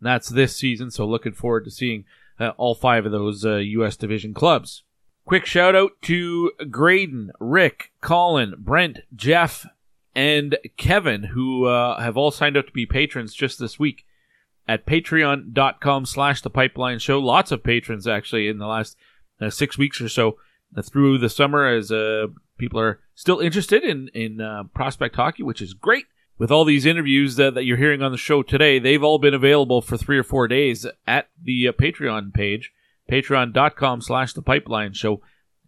And 0.00 0.06
that's 0.06 0.28
this 0.28 0.56
season, 0.56 0.90
so 0.90 1.06
looking 1.06 1.32
forward 1.32 1.64
to 1.64 1.70
seeing 1.70 2.04
uh, 2.38 2.50
all 2.56 2.74
five 2.74 3.06
of 3.06 3.12
those 3.12 3.44
U.S. 3.44 3.94
Uh, 3.94 4.00
division 4.00 4.34
clubs. 4.34 4.82
Quick 5.26 5.46
shout 5.46 5.76
out 5.76 5.92
to 6.02 6.50
Graydon, 6.70 7.30
Rick, 7.38 7.92
Colin, 8.00 8.54
Brent, 8.58 9.00
Jeff, 9.14 9.66
and 10.14 10.56
Kevin, 10.76 11.24
who 11.24 11.66
uh, 11.66 12.00
have 12.00 12.16
all 12.16 12.30
signed 12.30 12.56
up 12.56 12.66
to 12.66 12.72
be 12.72 12.86
patrons 12.86 13.34
just 13.34 13.58
this 13.58 13.78
week 13.78 14.04
at 14.66 14.86
patreon.com 14.86 16.06
slash 16.06 16.42
the 16.42 16.50
pipeline 16.50 16.98
show. 16.98 17.18
Lots 17.18 17.52
of 17.52 17.62
patrons 17.62 18.06
actually 18.08 18.48
in 18.48 18.58
the 18.58 18.66
last 18.66 18.96
uh, 19.40 19.50
six 19.50 19.76
weeks 19.76 20.00
or 20.00 20.08
so 20.08 20.36
through 20.82 21.18
the 21.18 21.28
summer 21.28 21.66
as 21.66 21.90
uh, 21.90 22.28
people 22.58 22.80
are 22.80 23.00
still 23.14 23.40
interested 23.40 23.82
in 23.82 24.08
in 24.14 24.40
uh, 24.40 24.64
prospect 24.74 25.16
hockey, 25.16 25.42
which 25.42 25.60
is 25.60 25.74
great. 25.74 26.06
With 26.40 26.50
all 26.50 26.64
these 26.64 26.86
interviews 26.86 27.36
that, 27.36 27.52
that 27.52 27.66
you're 27.66 27.76
hearing 27.76 28.00
on 28.00 28.12
the 28.12 28.16
show 28.16 28.42
today, 28.42 28.78
they've 28.78 29.02
all 29.02 29.18
been 29.18 29.34
available 29.34 29.82
for 29.82 29.98
three 29.98 30.16
or 30.16 30.22
four 30.22 30.48
days 30.48 30.86
at 31.06 31.28
the 31.38 31.68
uh, 31.68 31.72
Patreon 31.72 32.32
page, 32.32 32.72
patreon.com 33.12 34.00
slash 34.00 34.32
the 34.32 34.40
pipeline 34.40 34.94
show. 34.94 35.20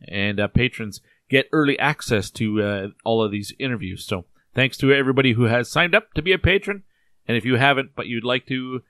And 0.09 0.41
uh, 0.41 0.49
patrons 0.49 1.03
get 1.29 1.51
early 1.53 1.79
access 1.79 2.31
to 2.31 2.63
uh, 2.63 2.89
all 3.05 3.23
of 3.23 3.31
these 3.31 3.53
interviews. 3.59 4.07
So 4.07 4.25
thanks 4.55 4.79
to 4.79 4.95
everybody 4.95 5.35
who 5.35 5.43
has 5.43 5.71
signed 5.71 5.95
up 5.95 6.15
to 6.15 6.23
be 6.23 6.33
a 6.33 6.39
patron. 6.39 6.85
And 7.29 7.37
if 7.37 7.45
you 7.45 7.57
haven't, 7.57 7.91
but 7.95 8.07
you'd 8.07 8.25
like 8.25 8.47
to, 8.47 8.81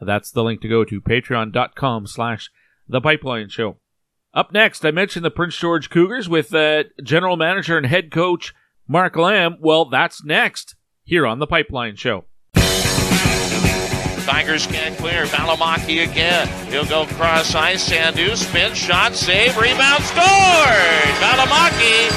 that's 0.00 0.32
the 0.32 0.42
link 0.42 0.60
to 0.62 0.68
go 0.68 0.84
to 0.84 1.00
patreon.com 1.00 2.08
slash 2.08 2.50
the 2.88 3.00
pipeline 3.00 3.48
show. 3.48 3.76
Up 4.34 4.50
next, 4.50 4.84
I 4.84 4.90
mentioned 4.90 5.24
the 5.24 5.30
Prince 5.30 5.56
George 5.56 5.88
Cougars 5.88 6.28
with 6.28 6.52
uh, 6.52 6.82
general 7.04 7.36
manager 7.36 7.76
and 7.78 7.86
head 7.86 8.10
coach 8.10 8.56
Mark 8.88 9.14
Lamb. 9.14 9.58
Well, 9.60 9.84
that's 9.84 10.24
next 10.24 10.74
here 11.08 11.26
on 11.26 11.38
the 11.38 11.46
Pipeline 11.46 11.96
Show. 11.96 12.26
Tigers 14.26 14.66
can't 14.66 14.96
clear. 14.98 15.24
Valimaki 15.24 16.02
again. 16.08 16.46
He'll 16.70 16.84
go 16.84 17.06
cross 17.06 17.54
ice. 17.54 17.88
Sandhu 17.88 18.36
spin 18.36 18.74
shot, 18.74 19.14
save, 19.14 19.56
rebound, 19.56 20.04
scores! 20.04 21.16
Valimaki 21.18 22.10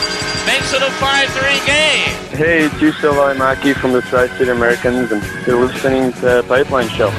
makes 0.46 0.74
it 0.74 0.82
a 0.82 0.92
5-3 1.00 1.66
game. 1.66 2.38
Hey, 2.38 2.66
it's 2.66 2.76
Juuso 2.76 3.14
Valimaki 3.14 3.74
from 3.74 3.94
the 3.94 4.02
Tri-City 4.02 4.52
Americans, 4.52 5.10
and 5.14 5.24
you're 5.48 5.66
listening 5.66 6.12
to 6.14 6.44
Pipeline 6.50 6.90
Show. 6.90 7.10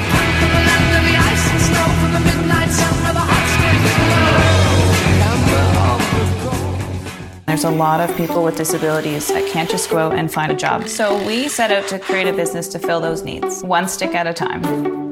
There's 7.47 7.65
a 7.65 7.71
lot 7.71 8.01
of 8.01 8.17
people 8.17 8.45
with 8.45 8.57
disabilities 8.57 9.29
that 9.29 9.49
can't 9.51 9.69
just 9.69 9.91
go 9.91 9.99
out 9.99 10.15
and 10.15 10.33
find 10.33 10.53
a 10.53 10.55
job. 10.55 10.89
So 10.89 11.25
we 11.27 11.49
set 11.49 11.71
out 11.71 11.89
to 11.89 11.99
create 11.99 12.29
a 12.29 12.33
business 12.33 12.69
to 12.69 12.79
fill 12.79 13.01
those 13.01 13.23
needs, 13.23 13.63
one 13.63 13.89
stick 13.89 14.15
at 14.15 14.27
a 14.27 14.33
time. 14.33 15.12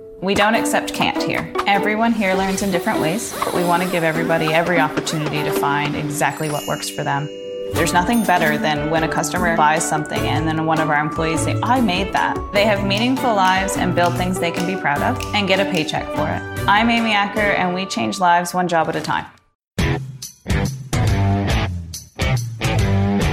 We 0.21 0.35
don't 0.35 0.53
accept 0.53 0.93
can't 0.93 1.19
here. 1.23 1.51
Everyone 1.65 2.11
here 2.11 2.35
learns 2.35 2.61
in 2.61 2.69
different 2.69 3.01
ways, 3.01 3.33
but 3.43 3.55
we 3.55 3.63
want 3.63 3.81
to 3.81 3.89
give 3.89 4.03
everybody 4.03 4.53
every 4.53 4.79
opportunity 4.79 5.41
to 5.41 5.51
find 5.51 5.95
exactly 5.95 6.47
what 6.47 6.67
works 6.67 6.87
for 6.87 7.03
them. 7.03 7.25
There's 7.73 7.91
nothing 7.91 8.23
better 8.23 8.55
than 8.59 8.91
when 8.91 9.03
a 9.03 9.07
customer 9.07 9.57
buys 9.57 9.83
something 9.83 10.19
and 10.19 10.47
then 10.47 10.67
one 10.67 10.79
of 10.79 10.91
our 10.91 11.03
employees 11.03 11.41
say, 11.41 11.59
I 11.63 11.81
made 11.81 12.13
that. 12.13 12.37
They 12.53 12.65
have 12.65 12.85
meaningful 12.85 13.33
lives 13.33 13.77
and 13.77 13.95
build 13.95 14.15
things 14.15 14.39
they 14.39 14.51
can 14.51 14.67
be 14.67 14.79
proud 14.79 15.01
of 15.01 15.19
and 15.33 15.47
get 15.47 15.59
a 15.59 15.65
paycheck 15.71 16.05
for 16.15 16.29
it. 16.29 16.67
I'm 16.67 16.91
Amy 16.91 17.13
Acker 17.13 17.39
and 17.39 17.73
we 17.73 17.87
change 17.87 18.19
lives 18.19 18.53
one 18.53 18.67
job 18.67 18.89
at 18.89 18.95
a 18.95 19.01
time. 19.01 19.25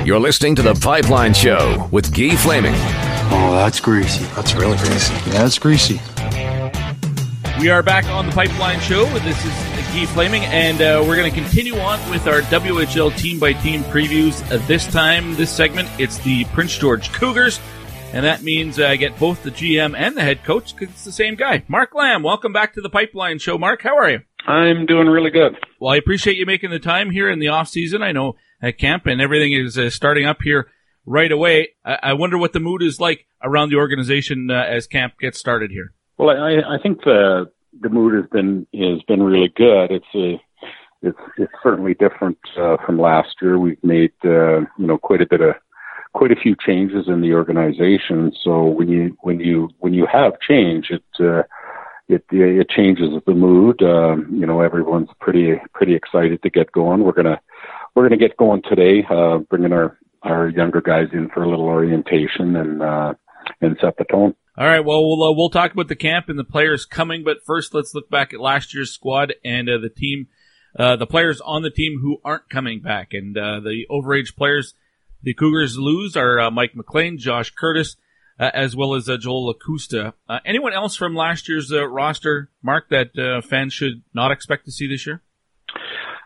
You're 0.06 0.20
listening 0.20 0.54
to 0.54 0.62
The 0.62 0.72
Pipeline 0.80 1.34
Show 1.34 1.86
with 1.92 2.14
Guy 2.16 2.34
Flaming. 2.34 2.72
Oh, 3.30 3.52
that's 3.52 3.78
greasy. 3.78 4.24
That's 4.34 4.54
really 4.54 4.78
greasy. 4.78 5.12
Yeah, 5.12 5.42
that's 5.42 5.58
greasy. 5.58 6.00
We 7.60 7.70
are 7.70 7.82
back 7.82 8.04
on 8.04 8.26
the 8.26 8.32
Pipeline 8.32 8.78
Show. 8.78 9.04
This 9.18 9.44
is 9.44 9.52
Guy 9.92 10.06
Flaming, 10.06 10.44
and 10.44 10.80
uh, 10.80 11.02
we're 11.04 11.16
going 11.16 11.28
to 11.28 11.36
continue 11.36 11.76
on 11.76 11.98
with 12.08 12.28
our 12.28 12.42
WHL 12.42 13.16
team 13.18 13.40
by 13.40 13.52
team 13.52 13.82
previews. 13.82 14.48
Uh, 14.52 14.64
this 14.68 14.86
time, 14.86 15.34
this 15.34 15.50
segment, 15.50 15.88
it's 15.98 16.18
the 16.18 16.44
Prince 16.46 16.78
George 16.78 17.12
Cougars, 17.12 17.58
and 18.12 18.24
that 18.24 18.44
means 18.44 18.78
uh, 18.78 18.86
I 18.86 18.94
get 18.94 19.18
both 19.18 19.42
the 19.42 19.50
GM 19.50 19.96
and 19.96 20.16
the 20.16 20.20
head 20.20 20.44
coach 20.44 20.72
because 20.76 20.94
it's 20.94 21.04
the 21.04 21.10
same 21.10 21.34
guy. 21.34 21.64
Mark 21.66 21.96
Lamb, 21.96 22.22
welcome 22.22 22.52
back 22.52 22.74
to 22.74 22.80
the 22.80 22.88
Pipeline 22.88 23.40
Show. 23.40 23.58
Mark, 23.58 23.82
how 23.82 23.96
are 23.96 24.08
you? 24.08 24.20
I'm 24.46 24.86
doing 24.86 25.08
really 25.08 25.30
good. 25.30 25.56
Well, 25.80 25.92
I 25.92 25.96
appreciate 25.96 26.36
you 26.36 26.46
making 26.46 26.70
the 26.70 26.78
time 26.78 27.10
here 27.10 27.28
in 27.28 27.40
the 27.40 27.48
off 27.48 27.68
season. 27.68 28.04
I 28.04 28.12
know 28.12 28.36
at 28.62 28.78
camp 28.78 29.06
and 29.06 29.20
everything 29.20 29.52
is 29.52 29.76
uh, 29.76 29.90
starting 29.90 30.26
up 30.26 30.42
here 30.42 30.70
right 31.04 31.32
away. 31.32 31.70
I-, 31.84 31.98
I 32.02 32.12
wonder 32.12 32.38
what 32.38 32.52
the 32.52 32.60
mood 32.60 32.84
is 32.84 33.00
like 33.00 33.26
around 33.42 33.70
the 33.70 33.76
organization 33.78 34.48
uh, 34.48 34.62
as 34.62 34.86
camp 34.86 35.14
gets 35.20 35.40
started 35.40 35.72
here. 35.72 35.92
Well, 36.18 36.30
I, 36.30 36.74
I 36.74 36.78
think 36.82 37.04
the 37.04 37.50
the 37.80 37.88
mood 37.88 38.14
has 38.14 38.28
been 38.30 38.66
has 38.74 39.02
been 39.06 39.22
really 39.22 39.52
good. 39.56 39.92
It's 39.92 40.14
a 40.14 40.40
it's 41.00 41.18
it's 41.38 41.52
certainly 41.62 41.94
different 41.94 42.38
uh, 42.60 42.76
from 42.84 43.00
last 43.00 43.36
year. 43.40 43.58
We've 43.58 43.82
made 43.84 44.12
uh, 44.24 44.60
you 44.60 44.86
know 44.86 44.98
quite 44.98 45.22
a 45.22 45.26
bit 45.26 45.40
of 45.40 45.54
quite 46.14 46.32
a 46.32 46.36
few 46.36 46.56
changes 46.66 47.06
in 47.06 47.20
the 47.20 47.34
organization. 47.34 48.32
So 48.42 48.64
when 48.64 48.88
you 48.88 49.16
when 49.20 49.38
you 49.38 49.70
when 49.78 49.94
you 49.94 50.06
have 50.12 50.40
change, 50.40 50.90
it 50.90 51.04
uh, 51.20 51.44
it 52.08 52.24
it 52.30 52.68
changes 52.68 53.10
the 53.24 53.34
mood. 53.34 53.80
Um, 53.82 54.28
you 54.32 54.46
know, 54.46 54.60
everyone's 54.60 55.10
pretty 55.20 55.60
pretty 55.72 55.94
excited 55.94 56.42
to 56.42 56.50
get 56.50 56.72
going. 56.72 57.04
We're 57.04 57.12
gonna 57.12 57.40
we're 57.94 58.02
gonna 58.02 58.16
get 58.16 58.36
going 58.36 58.62
today, 58.62 59.06
uh, 59.08 59.38
bringing 59.38 59.72
our 59.72 59.96
our 60.22 60.48
younger 60.48 60.80
guys 60.80 61.08
in 61.12 61.28
for 61.28 61.44
a 61.44 61.48
little 61.48 61.66
orientation 61.66 62.56
and 62.56 62.82
uh, 62.82 63.14
and 63.60 63.76
set 63.80 63.96
the 63.98 64.04
tone. 64.04 64.34
All 64.58 64.66
right. 64.66 64.84
Well, 64.84 65.06
we'll 65.06 65.22
uh, 65.22 65.32
we'll 65.32 65.50
talk 65.50 65.72
about 65.72 65.86
the 65.86 65.94
camp 65.94 66.28
and 66.28 66.36
the 66.36 66.42
players 66.42 66.84
coming, 66.84 67.22
but 67.22 67.44
first, 67.46 67.74
let's 67.74 67.94
look 67.94 68.10
back 68.10 68.34
at 68.34 68.40
last 68.40 68.74
year's 68.74 68.90
squad 68.90 69.34
and 69.44 69.68
uh, 69.68 69.78
the 69.78 69.88
team, 69.88 70.26
uh, 70.76 70.96
the 70.96 71.06
players 71.06 71.40
on 71.40 71.62
the 71.62 71.70
team 71.70 72.00
who 72.02 72.20
aren't 72.24 72.48
coming 72.50 72.80
back, 72.80 73.12
and 73.12 73.38
uh, 73.38 73.60
the 73.60 73.86
overage 73.88 74.34
players. 74.34 74.74
The 75.22 75.32
Cougars 75.32 75.78
lose 75.78 76.16
are 76.16 76.40
uh, 76.40 76.50
Mike 76.50 76.74
McLean, 76.74 77.18
Josh 77.18 77.52
Curtis, 77.52 77.94
uh, 78.40 78.50
as 78.52 78.74
well 78.74 78.94
as 78.94 79.08
Joel 79.20 79.50
Acosta. 79.50 80.14
anyone 80.44 80.72
else 80.72 80.96
from 80.96 81.14
last 81.14 81.48
year's 81.48 81.72
roster, 81.72 82.50
Mark, 82.60 82.88
that 82.88 83.44
fans 83.48 83.72
should 83.72 84.02
not 84.12 84.32
expect 84.32 84.64
to 84.64 84.72
see 84.72 84.88
this 84.88 85.06
year? 85.06 85.22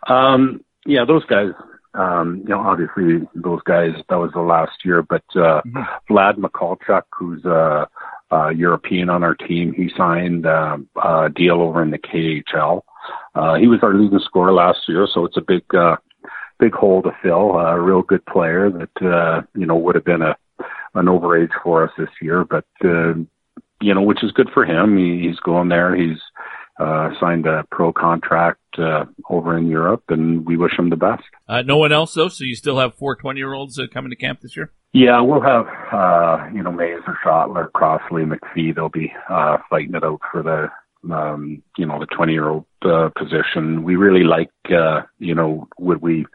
Um, 0.09 0.65
yeah, 0.87 1.05
those 1.07 1.25
guys 1.27 1.53
um, 1.95 2.43
you 2.45 2.55
know, 2.55 2.61
obviously 2.61 3.27
those 3.35 3.61
guys, 3.65 3.91
that 4.09 4.17
was 4.17 4.31
the 4.33 4.41
last 4.41 4.85
year, 4.85 5.03
but, 5.03 5.25
uh, 5.37 5.61
mm-hmm. 5.61 5.83
Vlad 6.11 6.37
Mikalchuk, 6.39 7.03
who's, 7.19 7.45
uh, 7.45 7.85
uh, 8.33 8.49
European 8.49 9.11
on 9.11 9.23
our 9.23 9.35
team. 9.35 9.73
He 9.73 9.91
signed 9.97 10.47
uh, 10.47 10.79
a 11.03 11.29
deal 11.29 11.61
over 11.61 11.83
in 11.83 11.91
the 11.91 11.99
KHL. 11.99 12.83
Uh, 13.35 13.55
he 13.55 13.67
was 13.67 13.81
our 13.83 13.95
leading 13.95 14.21
scorer 14.21 14.53
last 14.53 14.81
year, 14.89 15.07
so 15.13 15.25
it's 15.25 15.37
a 15.37 15.43
big, 15.43 15.63
uh, 15.75 15.97
big 16.59 16.73
hole 16.73 17.03
to 17.03 17.11
fill. 17.23 17.57
Uh, 17.57 17.75
a 17.75 17.81
real 17.81 18.03
good 18.03 18.25
player 18.27 18.71
that 18.71 19.07
uh, 19.07 19.43
you 19.55 19.67
know 19.67 19.77
would 19.77 19.95
have 19.95 20.05
been 20.05 20.23
a 20.23 20.37
an 20.95 21.07
overage 21.07 21.53
for 21.63 21.85
us 21.85 21.91
this 21.97 22.11
year, 22.21 22.45
but 22.45 22.67
uh, 22.85 23.15
you 23.81 23.95
know, 23.95 24.03
which 24.03 24.23
is 24.23 24.33
good 24.33 24.51
for 24.55 24.65
him. 24.65 24.97
He, 24.97 25.27
he's 25.27 25.41
going 25.41 25.69
there. 25.69 25.95
He's 25.95 26.19
uh, 26.79 27.11
signed 27.21 27.47
a 27.47 27.65
pro 27.71 27.93
contract 27.93 28.61
uh, 28.79 29.05
over 29.29 29.57
in 29.57 29.67
Europe, 29.67 30.05
and 30.09 30.47
we 30.47 30.57
wish 30.57 30.79
him 30.79 30.91
the 30.91 30.97
best. 30.97 31.23
Uh, 31.49 31.63
no 31.63 31.77
one 31.77 31.93
else 31.93 32.15
though, 32.15 32.29
so 32.29 32.45
you 32.45 32.55
still 32.55 32.79
have 32.79 32.95
four 32.95 33.17
20 33.17 33.39
year 33.39 33.53
olds 33.53 33.79
uh, 33.79 33.85
coming 33.93 34.11
to 34.11 34.17
camp 34.17 34.41
this 34.41 34.57
year. 34.57 34.73
Yeah, 34.93 35.21
we'll 35.21 35.43
have 35.43 35.67
uh, 35.93 36.49
you 36.53 36.63
know 36.63 36.71
Maser, 36.71 37.15
Schoettler, 37.25 37.71
Crossley, 37.73 38.25
McPhee. 38.25 38.75
They'll 38.75 38.89
be 38.89 39.13
uh, 39.29 39.59
fighting 39.71 39.95
it 39.95 40.05
out 40.05 40.21
for 40.31 40.43
the 40.43 41.15
um, 41.15 41.63
you 41.77 41.87
know 41.87 41.99
the 41.99 42.07
20 42.07 42.33
year 42.33 42.49
old 42.49 42.67
uh, 42.83 43.11
position. 43.17 43.85
We 43.85 43.97
really 43.97 44.25
like 44.25 44.51
uh, 44.71 45.03
you 45.19 45.35
know 45.35 45.69
what 45.77 46.03
we 46.03 46.27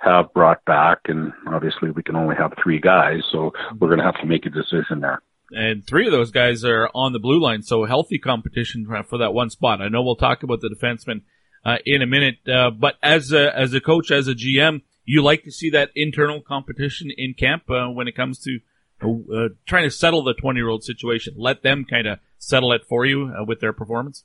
have 0.00 0.32
brought 0.32 0.64
back, 0.64 0.98
and 1.06 1.32
obviously 1.46 1.90
we 1.90 2.02
can 2.02 2.16
only 2.16 2.34
have 2.36 2.52
three 2.62 2.80
guys, 2.80 3.20
so 3.30 3.52
we're 3.78 3.88
going 3.88 4.00
to 4.00 4.04
have 4.04 4.20
to 4.20 4.26
make 4.26 4.46
a 4.46 4.50
decision 4.50 5.00
there 5.00 5.22
and 5.54 5.86
three 5.86 6.06
of 6.06 6.12
those 6.12 6.30
guys 6.30 6.64
are 6.64 6.88
on 6.94 7.12
the 7.12 7.18
blue 7.18 7.40
line, 7.40 7.62
so 7.62 7.84
healthy 7.84 8.18
competition 8.18 8.86
for 9.08 9.18
that 9.18 9.34
one 9.34 9.50
spot. 9.50 9.80
I 9.80 9.88
know 9.88 10.02
we'll 10.02 10.16
talk 10.16 10.42
about 10.42 10.60
the 10.60 10.68
defenseman 10.68 11.22
uh, 11.64 11.78
in 11.84 12.02
a 12.02 12.06
minute, 12.06 12.36
uh, 12.48 12.70
but 12.70 12.96
as 13.02 13.32
a, 13.32 13.56
as 13.56 13.72
a 13.74 13.80
coach, 13.80 14.10
as 14.10 14.28
a 14.28 14.34
GM, 14.34 14.82
you 15.04 15.22
like 15.22 15.44
to 15.44 15.52
see 15.52 15.70
that 15.70 15.90
internal 15.94 16.40
competition 16.40 17.10
in 17.16 17.34
camp 17.34 17.64
uh, 17.70 17.88
when 17.88 18.08
it 18.08 18.16
comes 18.16 18.38
to 18.40 18.58
uh, 19.02 19.48
trying 19.66 19.84
to 19.84 19.90
settle 19.90 20.22
the 20.22 20.34
20 20.34 20.58
year 20.58 20.68
old 20.68 20.84
situation. 20.84 21.34
Let 21.36 21.62
them 21.62 21.84
kind 21.84 22.06
of 22.06 22.18
settle 22.38 22.72
it 22.72 22.82
for 22.88 23.04
you 23.04 23.32
uh, 23.36 23.44
with 23.44 23.60
their 23.60 23.72
performance. 23.72 24.24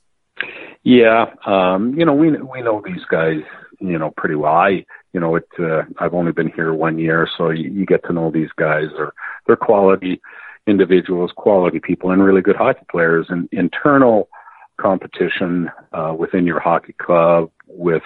Yeah, 0.84 1.26
um, 1.44 1.94
you 1.98 2.04
know 2.04 2.14
we 2.14 2.30
we 2.30 2.62
know 2.62 2.80
these 2.84 3.04
guys, 3.10 3.40
you 3.80 3.98
know, 3.98 4.12
pretty 4.16 4.36
well. 4.36 4.52
I, 4.52 4.84
you 5.12 5.20
know, 5.20 5.34
it. 5.34 5.48
Uh, 5.58 5.82
I've 5.98 6.14
only 6.14 6.32
been 6.32 6.52
here 6.54 6.72
one 6.72 6.98
year, 6.98 7.28
so 7.36 7.50
you, 7.50 7.70
you 7.70 7.86
get 7.86 8.04
to 8.04 8.12
know 8.12 8.30
these 8.30 8.50
guys. 8.56 8.84
They're 8.96 9.12
they're 9.46 9.56
quality 9.56 10.20
individuals, 10.68 11.32
quality 11.36 11.80
people, 11.80 12.10
and 12.10 12.22
really 12.22 12.42
good 12.42 12.56
hockey 12.56 12.84
players. 12.90 13.26
And 13.28 13.48
internal 13.52 14.28
competition 14.80 15.70
uh, 15.92 16.14
within 16.16 16.46
your 16.46 16.60
hockey 16.60 16.94
club 17.00 17.50
with 17.66 18.02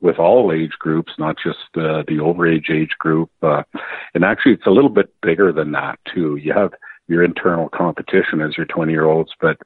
with 0.00 0.18
all 0.18 0.52
age 0.52 0.72
groups, 0.78 1.12
not 1.18 1.36
just 1.42 1.58
uh, 1.76 2.02
the 2.06 2.18
overage 2.20 2.70
age 2.70 2.94
group. 2.98 3.30
Uh, 3.42 3.62
and 4.12 4.22
actually, 4.22 4.52
it's 4.52 4.66
a 4.66 4.70
little 4.70 4.90
bit 4.90 5.08
bigger 5.22 5.50
than 5.50 5.72
that 5.72 5.98
too. 6.12 6.36
You 6.36 6.52
have 6.52 6.72
your 7.08 7.24
internal 7.24 7.68
competition 7.70 8.40
as 8.40 8.56
your 8.56 8.66
20 8.66 8.92
year 8.92 9.06
olds, 9.06 9.32
but 9.40 9.56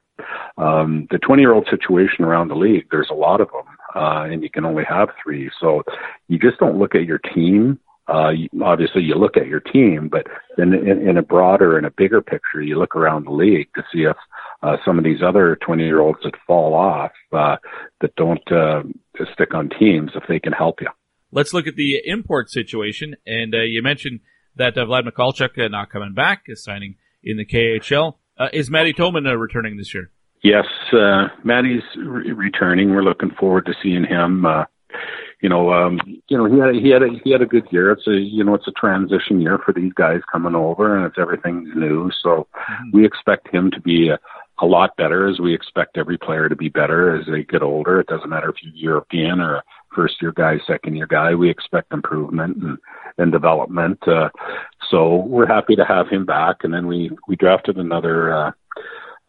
um, 0.57 1.07
the 1.11 1.17
20 1.17 1.41
year 1.41 1.53
old 1.53 1.67
situation 1.69 2.23
around 2.23 2.47
the 2.47 2.55
league, 2.55 2.87
there's 2.91 3.09
a 3.09 3.15
lot 3.15 3.41
of 3.41 3.49
them, 3.51 3.65
uh, 3.95 4.23
and 4.23 4.43
you 4.43 4.49
can 4.49 4.65
only 4.65 4.83
have 4.87 5.09
three. 5.21 5.49
So 5.59 5.83
you 6.27 6.39
just 6.39 6.57
don't 6.59 6.79
look 6.79 6.95
at 6.95 7.05
your 7.05 7.19
team 7.19 7.79
uh, 8.09 8.31
obviously 8.63 9.03
you 9.03 9.15
look 9.15 9.37
at 9.37 9.47
your 9.47 9.59
team, 9.59 10.09
but 10.09 10.25
in, 10.57 10.73
in, 10.73 11.07
in 11.07 11.17
a 11.17 11.21
broader 11.21 11.77
and 11.77 11.85
a 11.85 11.91
bigger 11.91 12.21
picture, 12.21 12.61
you 12.61 12.77
look 12.77 12.95
around 12.95 13.25
the 13.25 13.31
league 13.31 13.69
to 13.75 13.83
see 13.93 14.03
if 14.03 14.17
uh, 14.63 14.77
some 14.83 14.97
of 14.97 15.03
these 15.03 15.21
other 15.25 15.57
20 15.65 15.83
year 15.83 16.01
olds 16.01 16.19
that 16.23 16.33
fall 16.47 16.73
off, 16.73 17.11
uh, 17.31 17.55
that 18.01 18.15
don't 18.15 18.51
uh, 18.51 18.83
stick 19.33 19.53
on 19.53 19.69
teams, 19.69 20.11
if 20.15 20.23
they 20.27 20.39
can 20.39 20.53
help 20.53 20.81
you. 20.81 20.87
Let's 21.31 21.53
look 21.53 21.67
at 21.67 21.75
the 21.75 22.01
import 22.05 22.49
situation. 22.49 23.15
And 23.25 23.53
uh, 23.53 23.61
you 23.61 23.81
mentioned 23.83 24.21
that 24.55 24.77
uh, 24.77 24.85
Vlad 24.85 25.07
Mikalchuk 25.07 25.63
uh, 25.63 25.67
not 25.67 25.89
coming 25.89 26.13
back, 26.13 26.43
is 26.47 26.63
signing 26.63 26.95
in 27.23 27.37
the 27.37 27.45
KHL. 27.45 28.15
Uh, 28.37 28.47
is 28.53 28.69
Matty 28.69 28.93
Toman 28.93 29.27
uh, 29.27 29.35
returning 29.37 29.77
this 29.77 29.93
year? 29.93 30.11
Yes, 30.41 30.65
uh, 30.93 31.27
Matty's 31.43 31.83
re- 31.97 32.31
returning. 32.31 32.91
We're 32.91 33.03
looking 33.03 33.31
forward 33.31 33.65
to 33.65 33.73
seeing 33.83 34.05
him. 34.05 34.45
You 35.41 35.49
know, 35.49 35.71
um, 35.71 35.99
you 36.27 36.37
know, 36.37 36.45
he 36.45 36.59
had 36.59 36.75
he 36.75 36.89
had 36.89 37.03
a 37.03 37.09
he 37.23 37.31
had 37.31 37.41
a 37.41 37.45
good 37.45 37.67
year. 37.71 37.91
It's 37.91 38.07
a 38.07 38.11
you 38.11 38.43
know, 38.43 38.55
it's 38.55 38.67
a 38.67 38.71
transition 38.71 39.39
year 39.39 39.57
for 39.57 39.73
these 39.73 39.93
guys 39.93 40.21
coming 40.31 40.55
over, 40.55 40.97
and 40.97 41.05
it's 41.05 41.17
everything's 41.17 41.69
new. 41.75 42.11
So 42.21 42.47
mm-hmm. 42.53 42.91
we 42.91 43.05
expect 43.05 43.47
him 43.53 43.71
to 43.71 43.79
be 43.79 44.09
a, 44.09 44.19
a 44.61 44.65
lot 44.65 44.97
better, 44.97 45.27
as 45.27 45.39
we 45.39 45.53
expect 45.53 45.97
every 45.97 46.17
player 46.17 46.49
to 46.49 46.55
be 46.55 46.69
better 46.69 47.15
as 47.15 47.25
they 47.27 47.43
get 47.43 47.61
older. 47.61 47.99
It 47.99 48.07
doesn't 48.07 48.29
matter 48.29 48.49
if 48.49 48.55
you're 48.61 48.73
European 48.75 49.39
or 49.39 49.55
a 49.55 49.63
first 49.95 50.21
year 50.21 50.33
guy, 50.33 50.57
second 50.67 50.95
year 50.95 51.07
guy. 51.07 51.33
We 51.35 51.49
expect 51.49 51.93
improvement 51.93 52.57
and 52.57 52.77
and 53.17 53.31
development. 53.31 54.05
Uh, 54.07 54.29
so 54.89 55.17
we're 55.17 55.47
happy 55.47 55.75
to 55.75 55.85
have 55.85 56.07
him 56.07 56.25
back. 56.25 56.63
And 56.63 56.73
then 56.73 56.87
we 56.87 57.11
we 57.27 57.35
drafted 57.35 57.77
another 57.77 58.33
uh, 58.33 58.51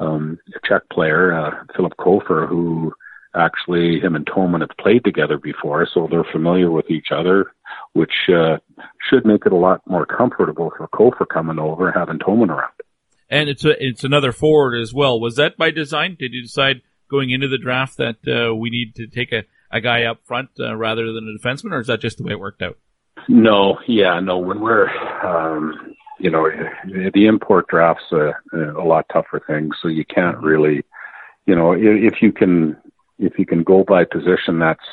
um, 0.01 0.39
Czech 0.65 0.89
player, 0.91 1.33
uh, 1.33 1.65
Filip 1.77 1.95
Kofer, 1.99 2.49
who 2.49 2.93
actually 3.35 4.01
him 4.01 4.17
and 4.17 4.27
Toman 4.27 4.61
have 4.61 4.77
played 4.79 5.05
together 5.05 5.39
before, 5.39 5.87
so 5.93 6.09
they're 6.11 6.25
familiar 6.25 6.71
with 6.71 6.91
each 6.91 7.09
other, 7.13 7.53
which 7.93 8.13
uh, 8.29 8.59
should 9.09 9.25
make 9.25 9.47
it 9.47 9.53
a 9.53 9.57
lot 9.57 9.81
more 9.87 10.07
comfortable 10.07 10.73
for 10.77 10.89
Kofer 10.89 11.27
coming 11.29 11.59
over 11.59 11.93
having 11.93 12.19
Toman 12.19 12.49
around. 12.49 12.73
And 13.29 13.49
it's 13.49 13.65
a, 13.65 13.85
it's 13.85 14.05
another 14.05 14.33
forward 14.33 14.81
as 14.81 14.93
well. 14.93 15.21
Was 15.21 15.37
that 15.37 15.57
by 15.57 15.71
design? 15.71 16.17
Did 16.19 16.33
you 16.33 16.43
decide 16.43 16.83
going 17.09 17.31
into 17.31 17.49
the 17.49 17.59
draft 17.59 17.97
that 17.99 18.17
uh, 18.27 18.55
we 18.55 18.71
need 18.71 18.95
to 18.97 19.07
take 19.07 19.33
a, 19.33 19.45
a 19.71 19.81
guy 19.81 20.05
up 20.05 20.21
front 20.25 20.51
uh, 20.59 20.75
rather 20.77 21.13
than 21.13 21.29
a 21.29 21.39
defenseman, 21.39 21.73
or 21.73 21.81
is 21.81 21.87
that 21.87 22.01
just 22.01 22.19
the 22.19 22.25
way 22.25 22.33
it 22.33 22.41
worked 22.41 22.63
out? 22.63 22.77
No, 23.29 23.79
yeah, 23.87 24.19
no. 24.19 24.39
When 24.39 24.61
we're 24.61 24.89
um, 25.23 25.95
you 26.21 26.31
know, 26.31 26.49
the 27.15 27.27
import 27.27 27.67
draft's 27.69 28.13
a, 28.13 28.33
a 28.53 28.85
lot 28.85 29.07
tougher 29.13 29.41
thing, 29.47 29.71
so 29.81 29.89
you 29.89 30.05
can't 30.05 30.37
really, 30.39 30.85
you 31.47 31.57
know, 31.57 31.73
if 31.73 32.21
you 32.21 32.31
can 32.31 32.77
if 33.21 33.39
you 33.39 33.47
can 33.47 33.63
go 33.63 33.85
by 33.85 34.05
position, 34.05 34.59
that's 34.59 34.85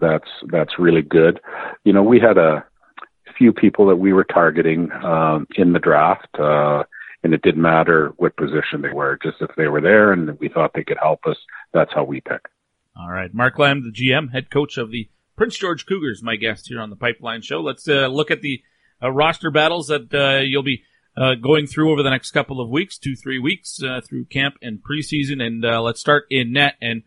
that's 0.00 0.28
that's 0.50 0.78
really 0.78 1.02
good. 1.02 1.40
You 1.84 1.92
know, 1.92 2.02
we 2.02 2.18
had 2.18 2.38
a 2.38 2.64
few 3.38 3.52
people 3.52 3.86
that 3.86 3.96
we 3.96 4.12
were 4.12 4.24
targeting 4.24 4.90
um, 4.92 5.46
in 5.56 5.72
the 5.72 5.78
draft, 5.78 6.28
uh, 6.38 6.84
and 7.22 7.34
it 7.34 7.42
didn't 7.42 7.62
matter 7.62 8.12
what 8.16 8.36
position 8.36 8.82
they 8.82 8.92
were, 8.92 9.18
just 9.22 9.36
if 9.40 9.50
they 9.56 9.66
were 9.66 9.80
there 9.80 10.12
and 10.12 10.38
we 10.40 10.48
thought 10.48 10.72
they 10.74 10.84
could 10.84 10.98
help 11.00 11.20
us. 11.26 11.36
That's 11.72 11.92
how 11.94 12.04
we 12.04 12.20
pick. 12.20 12.42
All 12.96 13.10
right, 13.10 13.32
Mark 13.32 13.58
Lamb, 13.58 13.82
the 13.82 13.90
GM, 13.90 14.32
head 14.32 14.50
coach 14.50 14.76
of 14.78 14.90
the 14.90 15.08
Prince 15.36 15.56
George 15.56 15.84
Cougars, 15.84 16.22
my 16.22 16.36
guest 16.36 16.68
here 16.68 16.80
on 16.80 16.90
the 16.90 16.96
Pipeline 16.96 17.42
Show. 17.42 17.60
Let's 17.60 17.88
uh, 17.88 18.06
look 18.06 18.30
at 18.30 18.40
the 18.40 18.62
uh, 19.02 19.10
roster 19.10 19.50
battles 19.50 19.88
that 19.88 20.14
uh, 20.14 20.42
you'll 20.44 20.62
be 20.62 20.84
uh, 21.16 21.34
going 21.34 21.66
through 21.66 21.90
over 21.90 22.02
the 22.02 22.10
next 22.10 22.30
couple 22.30 22.60
of 22.60 22.70
weeks, 22.70 22.98
two, 22.98 23.16
three 23.16 23.38
weeks 23.38 23.82
uh, 23.82 24.00
through 24.00 24.26
camp 24.26 24.54
and 24.62 24.80
preseason. 24.80 25.42
And 25.42 25.62
let's 25.82 26.00
start 26.00 26.26
in 26.30 26.52
net. 26.52 26.74
And 26.80 27.02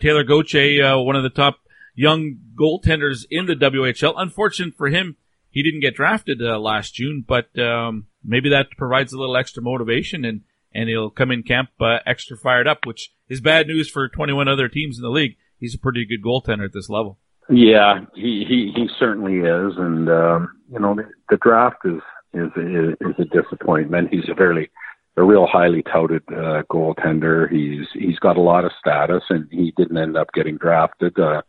Taylor 0.00 0.24
Gauthier, 0.24 0.98
one 1.02 1.16
of 1.16 1.22
the 1.22 1.30
top 1.30 1.58
young 1.94 2.36
goaltenders 2.58 3.24
in 3.30 3.46
the 3.46 3.54
WHL. 3.54 4.14
Unfortunate 4.16 4.74
for 4.74 4.88
him, 4.88 5.16
he 5.50 5.62
didn't 5.62 5.80
get 5.80 5.94
drafted 5.94 6.40
last 6.40 6.94
June, 6.94 7.24
but 7.26 7.58
um, 7.58 8.06
maybe 8.24 8.48
that 8.50 8.70
provides 8.76 9.12
a 9.12 9.18
little 9.18 9.36
extra 9.36 9.62
motivation 9.62 10.24
and 10.24 10.42
and 10.74 10.88
he'll 10.88 11.10
come 11.10 11.30
in 11.30 11.42
camp 11.42 11.70
extra 12.06 12.36
fired 12.36 12.66
up, 12.66 12.86
which 12.86 13.12
is 13.28 13.40
bad 13.40 13.66
news 13.66 13.90
for 13.90 14.08
21 14.08 14.48
other 14.48 14.68
teams 14.68 14.96
in 14.96 15.02
the 15.02 15.10
league. 15.10 15.36
He's 15.58 15.74
a 15.74 15.78
pretty 15.78 16.04
good 16.04 16.22
goaltender 16.22 16.64
at 16.64 16.72
this 16.72 16.88
level. 16.88 17.18
Yeah, 17.48 18.00
he 18.14 18.44
he, 18.48 18.72
he 18.74 18.88
certainly 18.98 19.38
is, 19.38 19.76
and 19.76 20.08
um, 20.08 20.60
you 20.70 20.78
know 20.78 20.96
the, 21.28 21.36
draft 21.36 21.84
is 21.84 22.00
is 22.32 22.50
is 22.56 23.14
a 23.18 23.24
disappointment. 23.24 24.08
He's 24.10 24.28
a 24.28 24.34
very 24.34 24.70
a 25.16 25.22
real 25.22 25.46
highly 25.46 25.82
touted 25.82 26.22
uh, 26.28 26.62
goaltender. 26.70 27.50
He's 27.50 27.86
he's 27.92 28.18
got 28.18 28.36
a 28.36 28.40
lot 28.40 28.64
of 28.64 28.72
status, 28.78 29.22
and 29.28 29.46
he 29.50 29.72
didn't 29.76 29.98
end 29.98 30.16
up 30.16 30.32
getting 30.32 30.56
drafted. 30.56 31.18
Uh, 31.18 31.42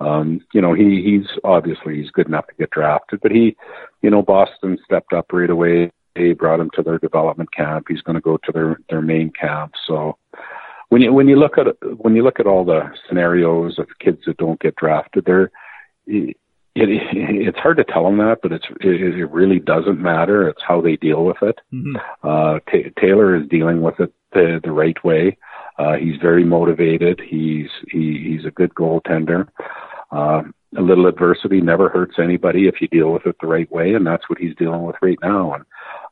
um, 0.00 0.40
you 0.52 0.60
know, 0.60 0.74
he 0.74 1.02
he's 1.02 1.26
obviously 1.44 1.96
he's 1.96 2.10
good 2.10 2.26
enough 2.26 2.46
to 2.48 2.54
get 2.58 2.70
drafted, 2.70 3.20
but 3.22 3.32
he, 3.32 3.56
you 4.02 4.10
know, 4.10 4.22
Boston 4.22 4.78
stepped 4.84 5.12
up 5.12 5.32
right 5.32 5.50
away. 5.50 5.90
They 6.14 6.32
brought 6.32 6.60
him 6.60 6.70
to 6.74 6.82
their 6.82 6.98
development 6.98 7.52
camp. 7.54 7.86
He's 7.88 8.02
going 8.02 8.16
to 8.16 8.20
go 8.20 8.36
to 8.36 8.52
their 8.52 8.78
their 8.90 9.02
main 9.02 9.30
camp. 9.30 9.72
So 9.86 10.18
when 10.90 11.00
you 11.00 11.12
when 11.12 11.28
you 11.28 11.36
look 11.36 11.56
at 11.56 11.68
when 11.96 12.14
you 12.14 12.22
look 12.22 12.40
at 12.40 12.46
all 12.46 12.64
the 12.64 12.90
scenarios 13.08 13.78
of 13.78 13.86
kids 14.00 14.22
that 14.26 14.36
don't 14.36 14.60
get 14.60 14.76
drafted, 14.76 15.24
they're 15.24 15.50
it, 16.74 16.88
it, 16.88 17.02
it's 17.12 17.58
hard 17.58 17.76
to 17.76 17.84
tell 17.84 18.04
them 18.04 18.18
that, 18.18 18.38
but 18.42 18.52
it's 18.52 18.66
it, 18.80 19.00
it 19.00 19.30
really 19.30 19.58
doesn't 19.58 20.00
matter. 20.00 20.48
It's 20.48 20.62
how 20.66 20.80
they 20.80 20.96
deal 20.96 21.24
with 21.24 21.42
it. 21.42 21.58
Mm-hmm. 21.72 21.96
Uh, 22.22 22.58
T- 22.70 22.92
Taylor 23.00 23.36
is 23.36 23.48
dealing 23.48 23.82
with 23.82 24.00
it 24.00 24.12
the, 24.32 24.60
the 24.62 24.72
right 24.72 25.02
way. 25.04 25.36
Uh, 25.78 25.94
he's 25.94 26.20
very 26.20 26.44
motivated. 26.44 27.20
He's 27.20 27.68
he, 27.90 28.22
he's 28.36 28.46
a 28.46 28.50
good 28.50 28.74
goaltender. 28.74 29.48
Uh, 30.10 30.42
a 30.76 30.80
little 30.80 31.06
adversity 31.06 31.60
never 31.60 31.90
hurts 31.90 32.14
anybody 32.18 32.66
if 32.66 32.80
you 32.80 32.88
deal 32.88 33.12
with 33.12 33.26
it 33.26 33.36
the 33.40 33.46
right 33.46 33.70
way, 33.70 33.92
and 33.92 34.06
that's 34.06 34.28
what 34.28 34.38
he's 34.38 34.56
dealing 34.56 34.82
with 34.82 34.96
right 35.02 35.18
now. 35.22 35.54
And 35.54 35.64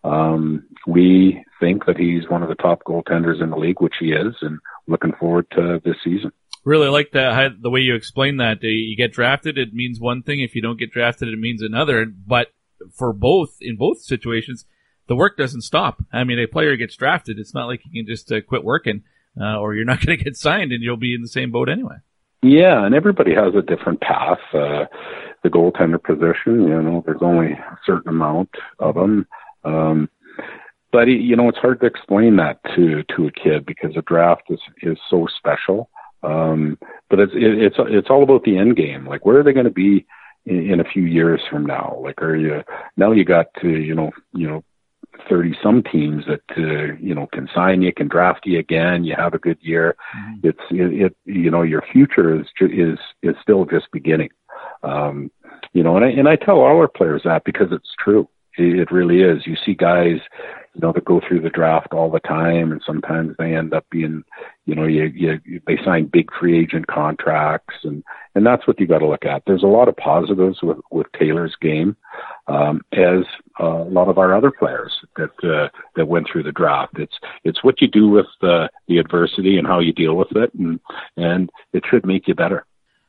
um, 0.05 0.65
we 0.87 1.43
think 1.59 1.87
that 1.87 1.97
he's 1.97 2.29
one 2.29 2.43
of 2.43 2.51
the 2.51 2.55
top 2.55 2.85
goaltenders 2.85 3.43
in 3.43 3.51
the 3.51 3.57
league, 3.57 3.81
which 3.81 3.95
he 3.99 4.13
is, 4.13 4.35
and 4.43 4.59
looking 4.87 5.13
forward 5.19 5.47
to 5.53 5.81
this 5.85 5.97
season 6.05 6.33
really 6.65 6.89
like 6.89 7.11
the 7.13 7.57
the 7.61 7.71
way 7.71 7.81
you 7.81 7.95
explain 7.95 8.39
that. 8.39 8.63
You 8.63 8.97
get 8.97 9.13
drafted, 9.13 9.59
it 9.59 9.73
means 9.73 10.01
one 10.01 10.23
thing. 10.23 10.41
If 10.41 10.55
you 10.55 10.63
don't 10.63 10.79
get 10.79 10.93
drafted, 10.93 11.29
it 11.29 11.39
means 11.39 11.63
another. 11.63 12.07
But 12.07 12.49
for 12.93 13.13
both, 13.13 13.57
in 13.61 13.77
both 13.77 14.01
situations, 14.01 14.65
the 15.07 15.17
work 15.17 15.37
doesn't 15.37 15.63
stop. 15.63 16.03
I 16.13 16.25
mean, 16.25 16.39
a 16.39 16.47
player 16.47 16.77
gets 16.77 16.97
drafted, 16.97 17.39
it's 17.39 17.55
not 17.55 17.67
like 17.67 17.83
you 17.85 18.03
can 18.03 18.13
just 18.13 18.31
uh, 18.31 18.41
quit 18.41 18.65
working, 18.65 19.03
uh, 19.41 19.59
or 19.59 19.75
you're 19.75 19.85
not 19.85 20.01
going 20.07 20.17
to 20.17 20.25
get 20.25 20.37
signed, 20.37 20.73
and 20.73 20.83
you'll 20.83 20.97
be 20.97 21.15
in 21.15 21.23
the 21.23 21.29
same 21.29 21.51
boat 21.51 21.69
anyway. 21.69 21.97
Yeah, 22.43 22.87
and 22.87 22.95
everybody 22.95 23.35
has 23.35 23.55
a 23.55 23.61
different 23.61 24.01
path. 24.01 24.39
Uh, 24.55 24.87
the 25.43 25.51
goaltender 25.51 26.03
position, 26.03 26.69
you 26.69 26.83
know, 26.83 27.03
there's 27.05 27.23
only 27.23 27.53
a 27.53 27.79
certain 27.85 28.09
amount 28.09 28.51
of 28.79 28.95
them. 28.95 29.27
Um, 29.65 30.09
but 30.93 31.09
you 31.09 31.37
know, 31.37 31.49
it's 31.49 31.59
hard 31.59 31.81
to 31.81 31.87
explain 31.87 32.37
that 32.37 32.61
to 32.75 33.05
to 33.17 33.27
a 33.27 33.33
kid 33.33 33.67
because 33.67 33.97
a 33.97 34.03
draft 34.03 34.43
is 34.49 34.61
is 34.83 34.99
so 35.09 35.27
special. 35.37 35.91
Um, 36.23 36.79
but 37.09 37.19
it's 37.19 37.33
it, 37.35 37.59
it's 37.59 37.77
it's 37.79 38.11
all 38.11 38.23
about 38.23 38.45
the 38.45 38.59
end 38.59 38.77
game. 38.77 39.07
Like, 39.07 39.25
where 39.25 39.39
are 39.39 39.43
they 39.43 39.53
going 39.53 39.65
to 39.65 39.71
be 39.71 40.07
in, 40.47 40.73
in 40.73 40.81
a 40.81 40.85
few 40.85 41.03
years 41.03 41.41
from 41.51 41.67
now? 41.67 41.99
Like, 42.03 42.21
are 42.23 42.37
you 42.37 42.63
now 42.97 43.13
you 43.13 43.25
got 43.25 43.47
to 43.63 43.69
you 43.69 43.95
know 43.95 44.11
you 44.33 44.49
know 44.49 44.65
thirty 45.29 45.57
some 45.63 45.83
teams 45.83 46.25
that 46.27 46.43
uh, 46.57 46.95
you 47.01 47.15
know 47.15 47.27
can 47.33 47.49
sign 47.55 47.83
you, 47.83 47.93
can 47.93 48.09
draft 48.09 48.47
you 48.47 48.59
again. 48.59 49.05
You 49.05 49.15
have 49.17 49.35
a 49.35 49.39
good 49.39 49.59
year. 49.61 49.97
Mm-hmm. 50.17 50.49
It's 50.49 50.61
it, 50.71 51.07
it 51.07 51.17
you 51.25 51.51
know 51.51 51.63
your 51.63 51.83
future 51.93 52.41
is 52.41 52.47
is 52.61 52.99
is 53.23 53.37
still 53.43 53.65
just 53.65 53.91
beginning. 53.93 54.31
Um, 54.83 55.31
you 55.73 55.83
know, 55.83 55.97
and 55.97 56.05
I 56.05 56.09
and 56.11 56.29
I 56.29 56.37
tell 56.37 56.61
all 56.61 56.77
our 56.77 56.89
players 56.89 57.23
that 57.25 57.45
because 57.45 57.69
it's 57.71 57.95
true. 57.99 58.29
It, 58.57 58.81
it 58.81 58.93
really 58.93 59.21
is. 59.21 59.47
You 59.47 59.57
see 59.65 59.75
guys 59.75 60.21
you 60.75 60.81
know, 60.81 60.93
that 60.93 61.05
go 61.05 61.21
through 61.27 61.41
the 61.41 61.51
draft 61.51 61.93
all 61.93 62.11
the 62.11 62.21
time, 62.21 62.71
and 62.71 62.81
sometimes 62.87 63.35
they 63.39 63.57
end 63.57 63.75
up 63.75 63.85
being, 63.91 64.23
you 64.67 64.75
know, 64.75 64.87
you, 64.87 65.05
you 65.05 65.61
they 65.67 65.77
sign 65.85 66.07
big 66.13 66.29
free 66.39 66.61
agent 66.61 66.87
contracts, 66.87 67.75
and 67.83 68.05
and 68.35 68.47
that's 68.47 68.67
what 68.69 68.79
you 68.79 68.87
got 68.87 68.99
to 68.99 69.09
look 69.09 69.25
at. 69.25 69.43
There's 69.47 69.65
a 69.65 69.67
lot 69.67 69.89
of 69.89 69.97
positives 69.97 70.59
with 70.63 70.79
with 70.91 71.09
Taylor's 71.19 71.57
game, 71.61 71.97
um, 72.47 72.83
as 72.93 73.25
uh, 73.61 73.83
a 73.83 73.91
lot 73.91 74.09
of 74.09 74.19
our 74.19 74.35
other 74.37 74.53
players 74.53 74.93
that 75.17 75.31
uh, 75.43 75.69
that 75.97 76.07
went 76.07 76.29
through 76.31 76.45
the 76.45 76.53
draft. 76.53 76.99
It's 76.99 77.19
it's 77.43 77.65
what 77.65 77.81
you 77.81 77.89
do 77.89 78.09
with 78.09 78.27
the 78.41 78.69
the 78.87 78.99
adversity 78.99 79.59
and 79.59 79.67
how 79.67 79.81
you 79.81 79.93
deal 79.93 80.15
with 80.15 80.37
it, 80.37 80.55
and 80.55 80.79
and 81.17 81.51
it 81.73 81.83
should 81.91 82.07
make 82.07 82.29
you 82.29 82.35
better. 82.35 82.65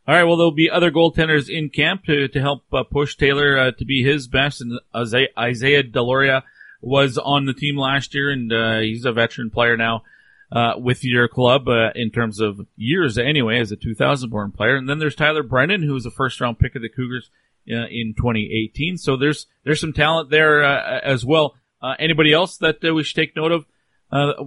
All 0.08 0.16
right. 0.16 0.24
Well, 0.24 0.36
there'll 0.36 0.52
be 0.52 0.70
other 0.70 0.90
goaltenders 0.90 1.48
in 1.48 1.70
camp 1.70 2.06
to 2.06 2.28
to 2.28 2.42
help 2.42 2.64
uh, 2.74 2.84
push 2.84 3.16
Taylor 3.16 3.56
uh, 3.56 3.72
to 3.78 3.86
be 3.86 4.04
his 4.04 4.28
best, 4.28 4.62
and 4.62 4.80
Isaiah, 4.96 5.28
Isaiah 5.38 5.84
Deloria 5.84 6.42
was 6.82 7.18
on 7.18 7.46
the 7.46 7.54
team 7.54 7.78
last 7.78 8.14
year, 8.14 8.30
and 8.30 8.52
uh, 8.52 8.80
he's 8.80 9.06
a 9.06 9.12
veteran 9.12 9.50
player 9.50 9.78
now 9.78 10.04
uh, 10.52 10.74
with 10.78 11.04
your 11.04 11.28
club 11.28 11.68
uh, 11.68 11.92
in 11.96 12.12
terms 12.12 12.40
of 12.40 12.60
years 12.76 13.18
anyway, 13.18 13.60
as 13.60 13.72
a 13.72 13.76
2000 13.76 14.30
born 14.30 14.52
player. 14.52 14.76
And 14.76 14.90
then 14.90 15.00
there's 15.00 15.16
Tyler 15.16 15.44
Brennan, 15.44 15.84
who 15.84 15.94
was 15.94 16.06
a 16.06 16.12
first 16.12 16.42
round 16.42 16.60
pick 16.60 16.76
of 16.76 16.82
the 16.82 16.90
Cougars 16.90 17.30
uh, 17.72 17.88
in 17.90 18.14
2018. 18.18 18.98
So 18.98 19.16
there's 19.16 19.48
there's 19.64 19.80
some 19.80 19.94
talent 19.94 20.30
there 20.30 20.64
uh, 20.64 21.00
as 21.04 21.26
well. 21.26 21.56
Uh, 21.82 21.96
anybody 22.00 22.34
else 22.34 22.58
that 22.58 22.84
we 22.84 23.04
should 23.04 23.16
take 23.16 23.36
note 23.36 23.52
of 23.52 23.66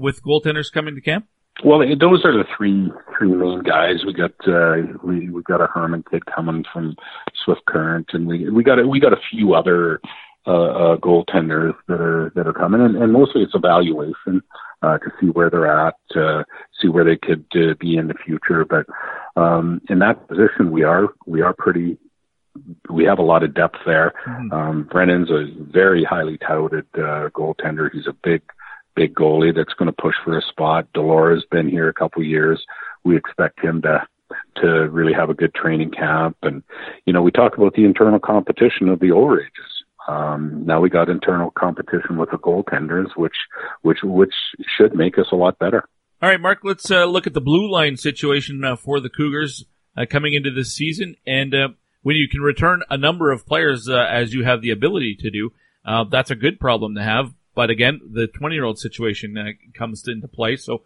with 0.01 0.23
goaltenders 0.23 0.71
coming 0.73 0.95
to 0.95 1.01
camp? 1.01 1.27
Well, 1.63 1.79
those 1.79 2.25
are 2.25 2.33
the 2.33 2.45
three 2.57 2.91
three 3.17 3.33
main 3.33 3.63
guys. 3.63 4.05
We 4.05 4.13
got 4.13 4.33
uh, 4.47 4.99
we 5.05 5.31
we 5.31 5.43
got 5.43 5.61
a 5.61 5.67
Herman 5.67 6.05
kid 6.11 6.25
coming 6.27 6.65
from 6.73 6.97
Swift 7.45 7.65
Current, 7.67 8.09
and 8.13 8.27
we 8.27 8.51
we 8.51 8.65
got 8.65 8.81
a, 8.81 8.87
we 8.87 8.99
got 8.99 9.13
a 9.13 9.21
few 9.31 9.55
other 9.55 10.01
uh, 10.47 10.51
uh, 10.51 10.97
goaltenders 10.99 11.75
that 11.89 12.01
are 12.01 12.33
that 12.35 12.47
are 12.47 12.53
coming, 12.53 12.81
and, 12.81 12.97
and 12.97 13.13
mostly 13.13 13.43
it's 13.43 13.55
evaluation 13.55 14.43
uh, 14.83 14.99
to 14.99 15.11
see 15.21 15.27
where 15.29 15.51
they're 15.51 15.87
at, 15.87 15.97
uh, 16.17 16.45
see 16.81 16.89
where 16.89 17.05
they 17.05 17.17
could 17.17 17.45
uh, 17.55 17.75
be 17.81 17.97
in 17.97 18.09
the 18.09 18.15
future. 18.25 18.65
But 18.65 18.87
um, 19.41 19.81
in 19.89 20.01
that 20.01 20.29
position, 20.29 20.71
we 20.71 20.83
are 20.83 21.09
we 21.27 21.43
are 21.43 21.55
pretty. 21.57 21.99
We 22.89 23.05
have 23.05 23.19
a 23.19 23.23
lot 23.23 23.43
of 23.43 23.53
depth 23.53 23.79
there. 23.85 24.13
Mm-hmm. 24.29 24.53
Um, 24.53 24.85
Brennan's 24.85 25.31
a 25.31 25.47
very 25.61 26.05
highly 26.05 26.39
touted 26.39 26.87
uh, 26.95 27.29
goaltender. 27.31 27.91
He's 27.93 28.07
a 28.07 28.13
big, 28.23 28.43
big 28.95 29.13
goalie 29.13 29.53
that's 29.53 29.75
going 29.75 29.91
to 29.91 30.03
push 30.03 30.15
for 30.25 30.39
a 30.39 30.43
spot. 30.43 30.87
Delora's 30.95 31.45
been 31.51 31.69
here 31.69 31.89
a 31.89 31.93
couple 31.93 32.23
years. 32.23 32.65
We 33.03 33.17
expect 33.17 33.59
him 33.59 33.83
to 33.83 34.07
to 34.57 34.89
really 34.89 35.13
have 35.13 35.31
a 35.31 35.35
good 35.35 35.55
training 35.55 35.91
camp. 35.91 36.37
And, 36.43 36.63
you 37.07 37.13
know, 37.13 37.23
we 37.23 37.31
talk 37.31 37.57
about 37.57 37.75
the 37.75 37.85
internal 37.85 38.19
competition 38.19 38.89
of 38.89 39.01
the 39.01 39.09
overages. 39.09 39.74
Um, 40.07 40.65
now 40.67 40.81
we 40.81 40.91
got 40.91 41.09
internal 41.09 41.51
competition 41.51 42.19
with 42.19 42.31
the 42.31 42.37
goaltenders, 42.37 43.17
which 43.17 43.37
which 43.83 43.99
which 44.03 44.35
should 44.77 44.95
make 44.95 45.19
us 45.19 45.27
a 45.33 45.37
lot 45.37 45.59
better. 45.59 45.89
All 46.23 46.29
right, 46.29 46.41
Mark. 46.41 46.61
Let's 46.63 46.91
uh, 46.91 47.05
look 47.05 47.27
at 47.27 47.35
the 47.35 47.41
blue 47.41 47.71
line 47.71 47.97
situation 47.97 48.65
uh, 48.65 48.77
for 48.77 49.01
the 49.01 49.09
Cougars 49.09 49.65
uh, 49.97 50.07
coming 50.09 50.35
into 50.35 50.51
this 50.51 50.75
season, 50.75 51.17
and 51.27 51.55
uh, 51.55 51.69
when 52.03 52.17
you 52.17 52.29
can 52.29 52.41
return 52.41 52.83
a 52.91 52.99
number 52.99 53.31
of 53.31 53.47
players 53.47 53.89
uh, 53.89 53.97
as 53.99 54.35
you 54.35 54.45
have 54.45 54.61
the 54.61 54.71
ability 54.71 55.17
to 55.21 55.31
do, 55.31 55.53
uh, 55.87 56.05
that's 56.05 56.31
a 56.31 56.35
good 56.35 56.61
problem 56.61 56.95
to 56.95 57.03
have. 57.03 57.33
But 57.55 57.71
again, 57.71 58.01
the 58.13 58.27
20 58.27 58.55
year 58.55 58.65
old 58.65 58.79
situation 58.79 59.57
comes 59.77 60.07
into 60.09 60.29
play. 60.29 60.57
So, 60.57 60.83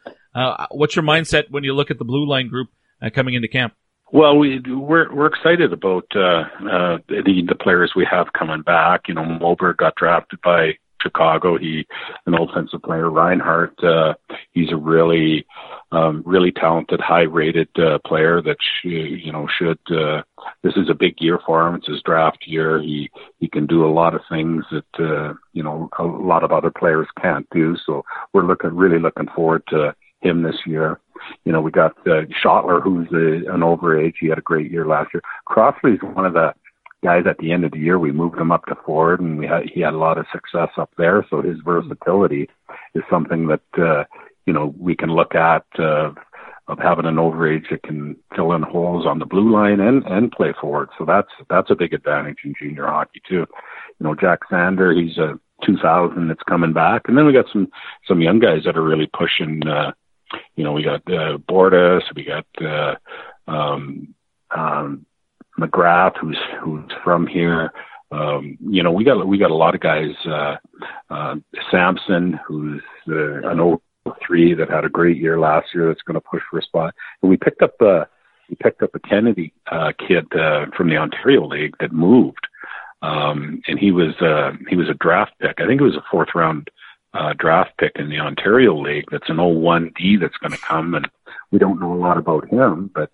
what's 0.71 0.95
your 0.95 1.05
mindset 1.05 1.51
when 1.51 1.65
you 1.65 1.75
look 1.75 1.91
at 1.91 1.99
the 1.99 2.05
blue 2.05 2.27
line 2.27 2.49
group 2.49 2.69
coming 3.15 3.35
into 3.35 3.49
camp? 3.49 3.75
Well, 4.11 4.39
we 4.39 4.61
we're 4.67 5.15
we're 5.15 5.27
excited 5.27 5.73
about 5.73 6.07
uh, 6.15 6.45
uh, 6.71 6.99
the 7.09 7.45
the 7.47 7.55
players 7.55 7.93
we 7.95 8.07
have 8.11 8.33
coming 8.33 8.63
back. 8.63 9.03
You 9.07 9.15
know, 9.15 9.23
Moberg 9.23 9.77
got 9.77 9.97
drafted 9.97 10.41
by 10.43 10.79
Chicago. 11.03 11.59
He 11.59 11.87
an 12.27 12.35
offensive 12.35 12.83
player. 12.83 13.11
Reinhart, 13.11 13.79
uh, 13.85 14.15
he's 14.53 14.73
a 14.73 14.77
really 14.77 15.47
um, 15.93 16.23
really 16.25 16.53
talented, 16.53 17.01
high 17.01 17.23
rated 17.23 17.69
uh, 17.79 17.99
player 18.07 18.41
that 18.41 18.57
sh- 18.61 18.87
you 18.87 19.31
know 19.31 19.47
should 19.59 19.79
uh, 19.91 20.23
this 20.63 20.75
is 20.77 20.89
a 20.89 20.95
big 20.95 21.17
year 21.19 21.39
for 21.45 21.67
him. 21.67 21.75
It's 21.75 21.89
his 21.89 22.03
draft 22.03 22.45
year. 22.47 22.81
He 22.81 23.11
he 23.41 23.49
can 23.49 23.67
do 23.67 23.87
a 23.87 23.93
lot 23.93 24.15
of 24.15 24.23
things 24.31 24.65
that 24.71 25.05
uh, 25.05 25.35
you 25.53 25.63
know 25.63 25.91
a 25.99 26.05
lot 26.05 26.45
of 26.45 26.53
other 26.53 26.71
players 26.71 27.09
can't 27.21 27.47
do. 27.51 27.77
So 27.85 28.05
we're 28.33 28.47
looking 28.47 28.75
really 28.75 28.99
looking 28.99 29.29
forward 29.35 29.65
to 29.69 29.95
him 30.21 30.43
this 30.43 30.57
year. 30.67 31.01
You 31.45 31.53
know, 31.53 31.61
we 31.61 31.71
got 31.71 31.93
uh, 32.07 32.23
Schoettler, 32.43 32.83
who's 32.83 33.09
a, 33.13 33.53
an 33.53 33.61
overage. 33.61 34.15
He 34.21 34.29
had 34.29 34.39
a 34.39 34.43
great 34.43 34.71
year 34.71 34.87
last 34.87 35.11
year. 35.13 35.23
Crossley's 35.47 36.01
one 36.03 36.27
of 36.27 36.33
the 36.35 36.55
guys 37.03 37.25
at 37.29 37.39
the 37.39 37.53
end 37.53 37.65
of 37.65 37.73
the 37.73 37.79
year. 37.79 37.99
We 37.99 38.13
moved 38.13 38.39
him 38.39 38.53
up 38.53 38.67
to 38.67 38.77
forward, 38.87 39.21
and 39.21 39.39
we 39.39 39.47
had 39.47 39.65
he 39.73 39.81
had 39.81 39.95
a 39.95 39.99
lot 39.99 40.19
of 40.19 40.27
success 40.33 40.71
up 40.77 40.91
there. 40.97 41.25
So 41.31 41.43
his 41.43 41.59
versatility 41.65 42.49
is 42.95 43.03
something 43.11 43.49
that 43.49 43.61
uh, 43.79 44.05
you 44.47 44.53
know 44.53 44.75
we 44.79 44.97
can 44.97 45.11
look 45.11 45.35
at. 45.35 45.65
Uh, 45.79 46.13
of 46.69 46.79
having 46.79 47.07
an 47.07 47.17
overage 47.17 47.71
that 47.71 47.83
can 47.83 48.15
fill 48.37 48.53
in 48.53 48.63
holes 48.63 49.07
on 49.07 49.19
the 49.19 49.25
blue 49.25 49.51
line 49.51 49.81
and 49.81 50.05
and 50.05 50.31
play 50.31 50.53
forward. 50.61 50.91
So 50.99 51.05
that's 51.05 51.31
that's 51.49 51.71
a 51.71 51.75
big 51.75 51.95
advantage 51.95 52.39
in 52.45 52.55
junior 52.61 52.87
hockey 52.87 53.23
too. 53.27 53.47
You 53.99 54.05
know, 54.05 54.15
Jack 54.15 54.41
Sander, 54.51 54.93
he's 54.93 55.17
a 55.17 55.41
2000 55.65 56.29
that's 56.29 56.43
coming 56.43 56.73
back, 56.73 57.03
and 57.09 57.17
then 57.17 57.27
we 57.27 57.33
got 57.33 57.47
some 57.53 57.69
some 58.07 58.21
young 58.21 58.39
guys 58.39 58.65
that 58.65 58.77
are 58.77 58.83
really 58.83 59.09
pushing. 59.17 59.67
Uh, 59.67 59.93
you 60.57 60.65
know, 60.65 60.73
we 60.73 60.83
got 60.83 61.03
uh, 61.07 61.39
Bordas, 61.39 62.03
we 62.15 62.25
got 62.25 62.47
uh, 62.61 62.95
um, 63.51 64.15
um, 64.57 65.07
McGrath, 65.59 66.17
who's 66.19 66.39
who's 66.63 66.91
from 67.05 67.27
here. 67.27 67.73
Um, 68.11 68.57
you 68.61 68.83
know, 68.83 68.93
we 68.93 69.05
got 69.05 69.27
we 69.27 69.39
got 69.39 69.51
a 69.51 69.55
lot 69.55 69.75
of 69.75 69.81
guys. 69.81 70.15
Uh, 70.25 70.57
uh, 71.11 71.37
Samson, 71.71 72.39
who's 72.47 72.83
uh, 73.09 73.49
an 73.49 73.61
old 73.61 73.83
three 74.27 74.55
that 74.55 74.71
had 74.71 74.85
a 74.85 74.89
great 74.89 75.19
year 75.19 75.39
last 75.39 75.75
year 75.75 75.89
that's 75.89 76.03
going 76.03 76.15
to 76.15 76.21
push 76.21 76.43
for 76.51 76.59
a 76.59 76.63
spot. 76.63 76.95
And 77.23 77.31
we 77.31 77.37
picked 77.37 77.63
up 77.63 77.81
a 77.81 78.09
we 78.49 78.57
picked 78.57 78.83
up 78.83 78.95
a 78.95 79.01
Kennedy 79.01 79.53
uh, 79.71 79.93
kid 79.99 80.27
uh, 80.35 80.67
from 80.77 80.89
the 80.89 80.97
Ontario 80.97 81.47
League 81.47 81.75
that 81.81 81.93
moved, 81.93 82.47
um, 83.03 83.61
and 83.67 83.79
he 83.79 83.93
was 83.93 84.15
uh, 84.21 84.53
he 84.69 84.77
was 84.77 84.89
a 84.89 84.95
draft 84.95 85.33
pick. 85.41 85.61
I 85.61 85.67
think 85.67 85.81
it 85.81 85.85
was 85.85 85.97
a 85.97 86.05
fourth 86.11 86.31
round 86.35 86.71
uh, 87.15 87.33
draft 87.39 87.71
pick 87.79 87.93
in 87.97 88.09
the 88.09 88.19
Ontario 88.19 88.81
League. 88.81 89.07
That's 89.11 89.29
an 89.29 89.37
01D 89.37 90.21
that's 90.21 90.37
going 90.37 90.53
to 90.53 90.59
come, 90.59 90.95
and 90.95 91.09
we 91.51 91.59
don't 91.59 91.81
know 91.81 91.93
a 91.93 91.97
lot 91.97 92.19
about 92.19 92.49
him, 92.49 92.91
but 92.95 93.11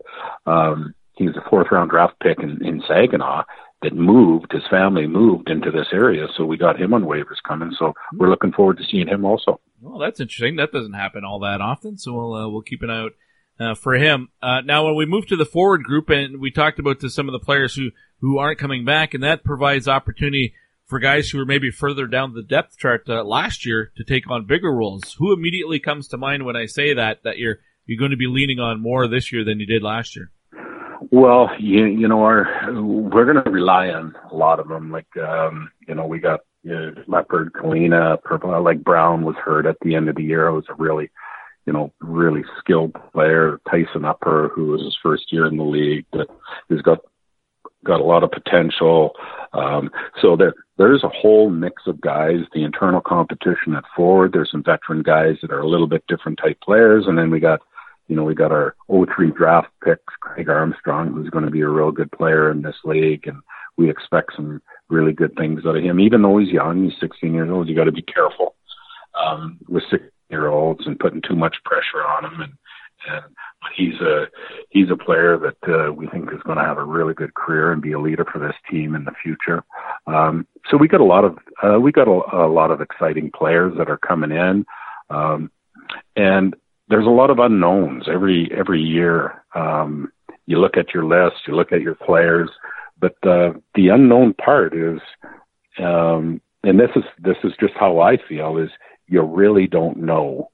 um, 0.50 0.94
a 1.18 1.48
fourth 1.48 1.68
round 1.70 1.90
draft 1.90 2.14
pick 2.20 2.38
in, 2.40 2.64
in 2.64 2.82
Saginaw, 2.86 3.44
that 3.82 3.94
moved, 3.94 4.50
his 4.50 4.66
family 4.70 5.06
moved 5.06 5.50
into 5.50 5.70
this 5.70 5.88
area. 5.92 6.26
So 6.36 6.44
we 6.44 6.56
got 6.56 6.80
him 6.80 6.94
on 6.94 7.04
waivers 7.04 7.42
coming. 7.46 7.70
So 7.78 7.92
we're 8.14 8.30
looking 8.30 8.52
forward 8.52 8.78
to 8.78 8.84
seeing 8.84 9.08
him 9.08 9.24
also. 9.24 9.60
Well, 9.80 9.98
that's 9.98 10.20
interesting. 10.20 10.56
That 10.56 10.72
doesn't 10.72 10.94
happen 10.94 11.24
all 11.24 11.40
that 11.40 11.60
often. 11.60 11.98
So 11.98 12.14
we'll, 12.14 12.34
uh, 12.34 12.48
we'll 12.48 12.62
keep 12.62 12.82
an 12.82 12.90
eye 12.90 13.02
out. 13.02 13.12
Uh, 13.56 13.72
for 13.72 13.94
him. 13.94 14.30
Uh, 14.42 14.62
now, 14.62 14.84
when 14.84 14.96
we 14.96 15.06
move 15.06 15.28
to 15.28 15.36
the 15.36 15.44
forward 15.44 15.84
group, 15.84 16.10
and 16.10 16.40
we 16.40 16.50
talked 16.50 16.80
about 16.80 16.98
to 16.98 17.08
some 17.08 17.28
of 17.28 17.32
the 17.32 17.38
players 17.38 17.76
who, 17.76 17.92
who 18.18 18.36
aren't 18.36 18.58
coming 18.58 18.84
back, 18.84 19.14
and 19.14 19.22
that 19.22 19.44
provides 19.44 19.86
opportunity 19.86 20.54
for 20.86 20.98
guys 20.98 21.30
who 21.30 21.40
are 21.40 21.46
maybe 21.46 21.70
further 21.70 22.06
down 22.06 22.34
the 22.34 22.42
depth 22.42 22.78
chart 22.78 23.04
uh, 23.08 23.24
last 23.24 23.64
year 23.64 23.90
to 23.96 24.04
take 24.04 24.30
on 24.30 24.46
bigger 24.46 24.72
roles. 24.72 25.14
Who 25.18 25.32
immediately 25.32 25.78
comes 25.78 26.08
to 26.08 26.16
mind 26.16 26.44
when 26.44 26.56
I 26.56 26.66
say 26.66 26.94
that 26.94 27.22
that 27.24 27.38
you're 27.38 27.58
you're 27.86 27.98
going 27.98 28.12
to 28.12 28.16
be 28.16 28.26
leaning 28.26 28.60
on 28.60 28.80
more 28.80 29.06
this 29.08 29.32
year 29.32 29.44
than 29.44 29.60
you 29.60 29.66
did 29.66 29.82
last 29.82 30.16
year? 30.16 30.30
Well, 31.10 31.50
you 31.58 31.84
you 31.86 32.08
know, 32.08 32.22
our 32.22 32.72
we're 32.72 33.24
going 33.24 33.42
to 33.42 33.50
rely 33.50 33.88
on 33.90 34.14
a 34.30 34.34
lot 34.34 34.60
of 34.60 34.68
them. 34.68 34.90
Like 34.90 35.16
um, 35.16 35.70
you 35.86 35.94
know, 35.94 36.06
we 36.06 36.18
got 36.18 36.40
know, 36.64 36.94
Leppard, 37.06 37.52
Kalina, 37.52 38.20
Purple. 38.22 38.62
Like 38.62 38.82
Brown 38.82 39.24
was 39.24 39.36
hurt 39.36 39.66
at 39.66 39.76
the 39.82 39.94
end 39.94 40.08
of 40.08 40.16
the 40.16 40.22
year. 40.22 40.46
It 40.46 40.54
was 40.54 40.64
a 40.68 40.74
really, 40.74 41.10
you 41.66 41.72
know, 41.72 41.92
really 42.00 42.42
skilled 42.58 42.94
player. 43.12 43.60
Tyson 43.70 44.04
Upper, 44.04 44.50
who 44.54 44.68
was 44.68 44.82
his 44.82 44.96
first 45.02 45.32
year 45.32 45.46
in 45.46 45.56
the 45.56 45.64
league, 45.64 46.06
but 46.12 46.28
he's 46.68 46.82
got 46.82 46.98
got 47.84 48.00
a 48.00 48.04
lot 48.04 48.24
of 48.24 48.30
potential. 48.30 49.12
Um, 49.52 49.90
so 50.22 50.36
there 50.36 50.54
there's 50.76 51.04
a 51.04 51.08
whole 51.08 51.50
mix 51.50 51.82
of 51.86 52.00
guys. 52.00 52.40
The 52.52 52.64
internal 52.64 53.00
competition 53.00 53.74
at 53.76 53.84
forward. 53.94 54.32
There's 54.32 54.50
some 54.50 54.64
veteran 54.64 55.02
guys 55.02 55.36
that 55.42 55.52
are 55.52 55.60
a 55.60 55.68
little 55.68 55.86
bit 55.86 56.04
different 56.08 56.38
type 56.38 56.58
players, 56.60 57.04
and 57.06 57.16
then 57.16 57.30
we 57.30 57.40
got 57.40 57.60
you 58.08 58.16
know, 58.16 58.24
we 58.24 58.34
got 58.34 58.52
our 58.52 58.76
03 58.88 59.30
draft 59.30 59.68
picks, 59.82 60.12
Craig 60.20 60.48
Armstrong, 60.48 61.12
who's 61.12 61.30
going 61.30 61.44
to 61.44 61.50
be 61.50 61.62
a 61.62 61.68
real 61.68 61.90
good 61.90 62.12
player 62.12 62.50
in 62.50 62.62
this 62.62 62.76
league, 62.84 63.26
and 63.26 63.38
we 63.76 63.88
expect 63.88 64.32
some 64.36 64.60
really 64.88 65.12
good 65.12 65.34
things 65.36 65.62
out 65.66 65.76
of 65.76 65.82
him. 65.82 65.98
Even 66.00 66.22
though 66.22 66.38
he's 66.38 66.52
young, 66.52 66.84
he's 66.84 67.00
16 67.00 67.32
years 67.32 67.50
old, 67.50 67.68
you 67.68 67.74
got 67.74 67.84
to 67.84 67.92
be 67.92 68.02
careful 68.02 68.54
um, 69.18 69.58
with 69.68 69.82
16 69.90 70.10
year 70.30 70.48
olds 70.48 70.86
and 70.86 70.98
putting 70.98 71.22
too 71.22 71.36
much 71.36 71.56
pressure 71.64 72.04
on 72.06 72.24
him. 72.24 72.40
And 72.40 72.52
and 73.08 73.24
he's 73.76 74.00
a 74.00 74.26
he's 74.70 74.90
a 74.90 74.96
player 74.96 75.38
that 75.38 75.72
uh, 75.72 75.92
we 75.92 76.06
think 76.08 76.32
is 76.32 76.42
going 76.44 76.58
to 76.58 76.64
have 76.64 76.78
a 76.78 76.84
really 76.84 77.14
good 77.14 77.34
career 77.34 77.72
and 77.72 77.82
be 77.82 77.92
a 77.92 78.00
leader 78.00 78.24
for 78.30 78.38
this 78.38 78.54
team 78.70 78.94
in 78.94 79.04
the 79.04 79.12
future. 79.22 79.62
Um, 80.06 80.46
so 80.70 80.76
we 80.76 80.88
got 80.88 81.00
a 81.00 81.04
lot 81.04 81.24
of 81.24 81.38
uh, 81.62 81.80
we 81.80 81.92
got 81.92 82.08
a, 82.08 82.46
a 82.46 82.48
lot 82.48 82.70
of 82.70 82.80
exciting 82.80 83.30
players 83.34 83.72
that 83.78 83.90
are 83.90 83.98
coming 83.98 84.30
in. 84.30 84.64
Um, 85.10 85.50
and 86.16 86.54
there's 86.88 87.06
a 87.06 87.10
lot 87.10 87.30
of 87.30 87.38
unknowns 87.38 88.04
every 88.12 88.50
every 88.56 88.80
year. 88.80 89.44
Um, 89.54 90.10
you 90.46 90.58
look 90.58 90.76
at 90.76 90.92
your 90.92 91.04
list, 91.04 91.36
you 91.46 91.54
look 91.54 91.72
at 91.72 91.80
your 91.80 91.94
players, 91.94 92.50
but 93.00 93.14
uh, 93.22 93.52
the 93.74 93.88
unknown 93.88 94.34
part 94.34 94.76
is, 94.76 95.00
um, 95.78 96.40
and 96.62 96.78
this 96.78 96.90
is 96.96 97.04
this 97.18 97.36
is 97.44 97.52
just 97.58 97.74
how 97.78 98.00
I 98.00 98.18
feel 98.28 98.58
is 98.58 98.70
you 99.06 99.22
really 99.22 99.66
don't 99.66 99.98
know 99.98 100.50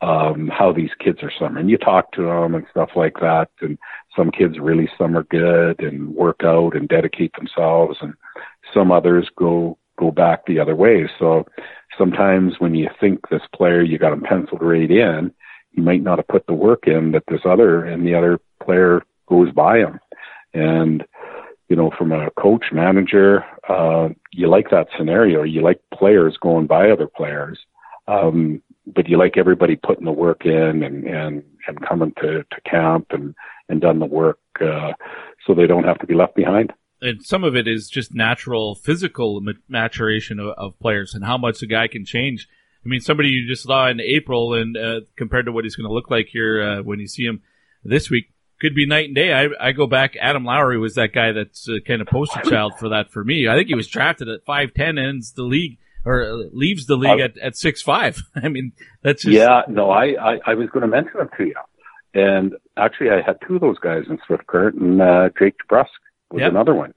um, 0.00 0.48
how 0.48 0.72
these 0.72 0.90
kids 0.98 1.18
are 1.22 1.32
summering. 1.38 1.68
You 1.68 1.78
talk 1.78 2.12
to 2.12 2.22
them 2.22 2.54
and 2.54 2.66
stuff 2.70 2.90
like 2.94 3.14
that, 3.20 3.48
and 3.60 3.78
some 4.16 4.30
kids 4.30 4.58
really 4.58 4.88
summer 4.96 5.24
good 5.24 5.80
and 5.80 6.14
work 6.14 6.40
out 6.44 6.76
and 6.76 6.88
dedicate 6.88 7.32
themselves, 7.36 7.98
and 8.00 8.14
some 8.72 8.92
others 8.92 9.28
go 9.36 9.78
go 9.98 10.10
back 10.10 10.46
the 10.46 10.60
other 10.60 10.76
way. 10.76 11.10
So 11.18 11.44
sometimes 11.96 12.54
when 12.60 12.74
you 12.74 12.88
think 13.00 13.28
this 13.28 13.42
player 13.54 13.82
you 13.82 13.98
got 13.98 14.12
him 14.12 14.22
penciled 14.22 14.62
right 14.62 14.90
in, 14.90 15.32
he 15.72 15.80
might 15.80 16.02
not 16.02 16.18
have 16.18 16.28
put 16.28 16.46
the 16.46 16.54
work 16.54 16.86
in 16.86 17.12
that 17.12 17.24
this 17.28 17.40
other 17.44 17.84
and 17.84 18.06
the 18.06 18.14
other 18.14 18.40
player 18.62 19.02
goes 19.28 19.50
by 19.52 19.78
him. 19.78 20.00
And, 20.54 21.04
you 21.68 21.76
know, 21.76 21.90
from 21.98 22.12
a 22.12 22.30
coach 22.30 22.66
manager, 22.72 23.44
uh, 23.68 24.08
you 24.32 24.48
like 24.48 24.70
that 24.70 24.88
scenario. 24.96 25.42
You 25.42 25.62
like 25.62 25.80
players 25.92 26.36
going 26.40 26.66
by 26.66 26.90
other 26.90 27.06
players. 27.06 27.58
Um, 28.06 28.62
but 28.94 29.08
you 29.08 29.18
like 29.18 29.36
everybody 29.36 29.76
putting 29.76 30.04
the 30.04 30.12
work 30.12 30.44
in 30.44 30.82
and, 30.82 31.04
and, 31.04 31.42
and 31.66 31.86
coming 31.86 32.12
to, 32.20 32.44
to 32.44 32.60
camp 32.70 33.06
and, 33.10 33.34
and 33.68 33.80
done 33.80 33.98
the 33.98 34.06
work, 34.06 34.38
uh, 34.60 34.92
so 35.46 35.54
they 35.54 35.66
don't 35.66 35.84
have 35.84 35.98
to 35.98 36.06
be 36.06 36.14
left 36.14 36.34
behind 36.34 36.72
and 37.00 37.24
some 37.24 37.44
of 37.44 37.54
it 37.54 37.68
is 37.68 37.88
just 37.88 38.12
natural 38.12 38.74
physical 38.74 39.40
maturation 39.68 40.40
of, 40.40 40.48
of, 40.58 40.78
players 40.80 41.14
and 41.14 41.24
how 41.24 41.38
much 41.38 41.62
a 41.62 41.66
guy 41.66 41.86
can 41.86 42.04
change 42.04 42.48
I 42.84 42.88
mean, 42.88 43.00
somebody 43.00 43.28
you 43.30 43.46
just 43.46 43.64
saw 43.64 43.88
in 43.88 44.00
April 44.00 44.54
and 44.54 44.76
uh, 44.76 45.00
compared 45.16 45.46
to 45.46 45.52
what 45.52 45.64
he's 45.64 45.76
going 45.76 45.88
to 45.88 45.92
look 45.92 46.10
like 46.10 46.28
here 46.28 46.62
uh, 46.62 46.82
when 46.82 47.00
you 47.00 47.06
see 47.06 47.24
him 47.24 47.42
this 47.84 48.08
week 48.08 48.32
could 48.60 48.74
be 48.74 48.86
night 48.86 49.06
and 49.06 49.14
day. 49.14 49.32
I, 49.32 49.48
I 49.60 49.72
go 49.72 49.86
back. 49.86 50.16
Adam 50.20 50.44
Lowry 50.44 50.78
was 50.78 50.94
that 50.94 51.12
guy 51.12 51.32
that's 51.32 51.68
uh, 51.68 51.78
kind 51.86 52.00
of 52.00 52.08
poster 52.08 52.40
child 52.40 52.78
for 52.78 52.88
that 52.88 53.10
for 53.10 53.24
me. 53.24 53.48
I 53.48 53.56
think 53.56 53.68
he 53.68 53.74
was 53.74 53.88
drafted 53.88 54.28
at 54.28 54.44
five 54.44 54.74
ten, 54.74 54.96
ends 54.96 55.32
the 55.32 55.42
league 55.42 55.78
or 56.08 56.48
leaves 56.52 56.86
the 56.86 56.96
league 56.96 57.20
at 57.20 57.38
at 57.38 57.56
six 57.56 57.82
five. 57.82 58.22
I 58.34 58.48
mean, 58.48 58.72
that's 59.02 59.22
just 59.22 59.34
yeah. 59.34 59.62
No, 59.68 59.90
I 59.90 60.14
I, 60.20 60.38
I 60.46 60.54
was 60.54 60.68
going 60.70 60.82
to 60.82 60.88
mention 60.88 61.20
him 61.20 61.28
to 61.36 61.44
you, 61.44 61.54
and 62.14 62.54
actually, 62.76 63.10
I 63.10 63.20
had 63.24 63.38
two 63.46 63.56
of 63.56 63.60
those 63.60 63.78
guys 63.78 64.04
in 64.08 64.18
Swift 64.26 64.46
Current, 64.46 64.76
and 64.80 65.02
uh, 65.02 65.28
Jake 65.38 65.54
DeBrusk 65.68 65.86
was 66.30 66.40
yep. 66.40 66.50
another 66.50 66.74
one 66.74 66.92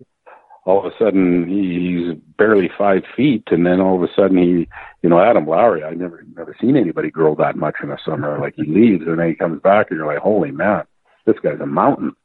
all 0.66 0.80
of 0.80 0.86
a 0.86 0.96
sudden 0.98 1.48
he's 1.48 2.16
barely 2.38 2.70
five 2.78 3.02
feet, 3.16 3.44
and 3.48 3.66
then 3.66 3.80
all 3.82 3.96
of 3.96 4.04
a 4.04 4.14
sudden 4.16 4.38
he, 4.38 4.68
you 5.02 5.10
know, 5.10 5.20
Adam 5.20 5.48
Lowry. 5.48 5.84
I 5.84 5.92
never 5.92 6.24
never 6.36 6.56
seen 6.62 6.78
anybody 6.78 7.10
grow 7.10 7.36
that 7.36 7.56
much 7.56 7.76
in 7.82 7.92
a 7.92 7.98
summer. 8.06 8.40
Like 8.40 8.56
he 8.56 8.64
leaves 8.68 9.04
and 9.08 9.20
then 9.20 9.30
he 9.30 9.36
comes 9.36 9.62
back, 9.62 9.88
and 9.90 9.98
you're 9.98 10.08
like, 10.08 10.20
holy 10.20 10.52
man, 10.52 10.84
this 11.26 11.38
guy's 11.42 11.60
a 11.60 11.66
mountain. 11.66 12.16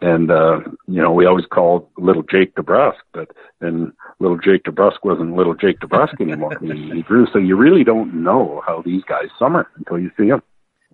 And 0.00 0.30
uh, 0.30 0.60
you 0.86 1.02
know, 1.02 1.12
we 1.12 1.26
always 1.26 1.46
called 1.52 1.88
little 1.98 2.22
Jake 2.22 2.54
DeBrusk, 2.54 2.94
but 3.12 3.28
then 3.60 3.92
little 4.20 4.38
Jake 4.38 4.64
DeBrusk 4.64 4.98
wasn't 5.02 5.34
little 5.34 5.54
Jake 5.54 5.80
DeBrusk 5.80 6.20
anymore. 6.20 6.56
he, 6.60 6.90
he 6.94 7.02
grew, 7.02 7.26
so 7.32 7.38
you 7.38 7.56
really 7.56 7.84
don't 7.84 8.22
know 8.22 8.62
how 8.66 8.82
these 8.82 9.02
guys 9.08 9.28
summer 9.38 9.68
until 9.76 9.98
you 9.98 10.10
see 10.16 10.28
them. 10.28 10.42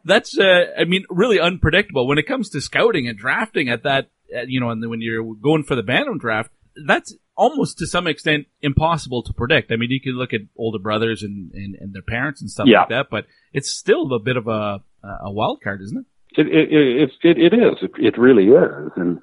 That's, 0.07 0.39
uh, 0.39 0.67
I 0.79 0.85
mean, 0.85 1.05
really 1.09 1.41
unpredictable 1.41 2.07
when 2.07 2.19
it 2.19 2.27
comes 2.27 2.51
to 2.51 2.61
scouting 2.61 3.09
and 3.09 3.17
drafting 3.19 3.71
at 3.71 3.85
that, 3.85 4.11
uh, 4.35 4.43
you 4.47 4.61
know, 4.61 4.71
and 4.71 4.89
when 4.89 5.01
you're 5.01 5.35
going 5.35 5.65
for 5.65 5.77
the 5.77 5.83
Bantam 5.83 6.19
draft 6.19 6.51
that's 6.87 7.15
almost 7.37 7.79
to 7.79 7.87
some 7.87 8.07
extent 8.07 8.47
impossible 8.63 9.23
to 9.25 9.33
predict. 9.33 9.73
I 9.73 9.77
mean, 9.77 9.91
you 9.91 10.01
can 10.01 10.13
look 10.13 10.33
at 10.33 10.41
older 10.57 10.79
brothers 10.79 11.23
and, 11.23 11.53
and, 11.53 11.75
and 11.77 11.95
their 11.95 12.03
parents 12.03 12.41
and 12.41 12.51
stuff 12.51 12.67
yeah. 12.69 12.81
like 12.81 12.89
that, 12.91 13.07
but 13.11 13.27
it's 13.53 13.71
still 13.71 14.13
a 14.13 14.21
bit 14.21 14.37
of 14.37 14.47
a, 14.47 14.81
a 15.03 15.33
wild 15.33 15.61
card, 15.63 15.81
isn't 15.83 15.99
it? 15.99 16.07
It, 16.37 16.49
it, 16.49 17.11
it, 17.23 17.39
it 17.39 17.55
is. 17.55 17.77
It, 17.83 17.91
it 17.99 18.19
really 18.19 18.49
is. 18.49 18.91
And, 18.97 19.21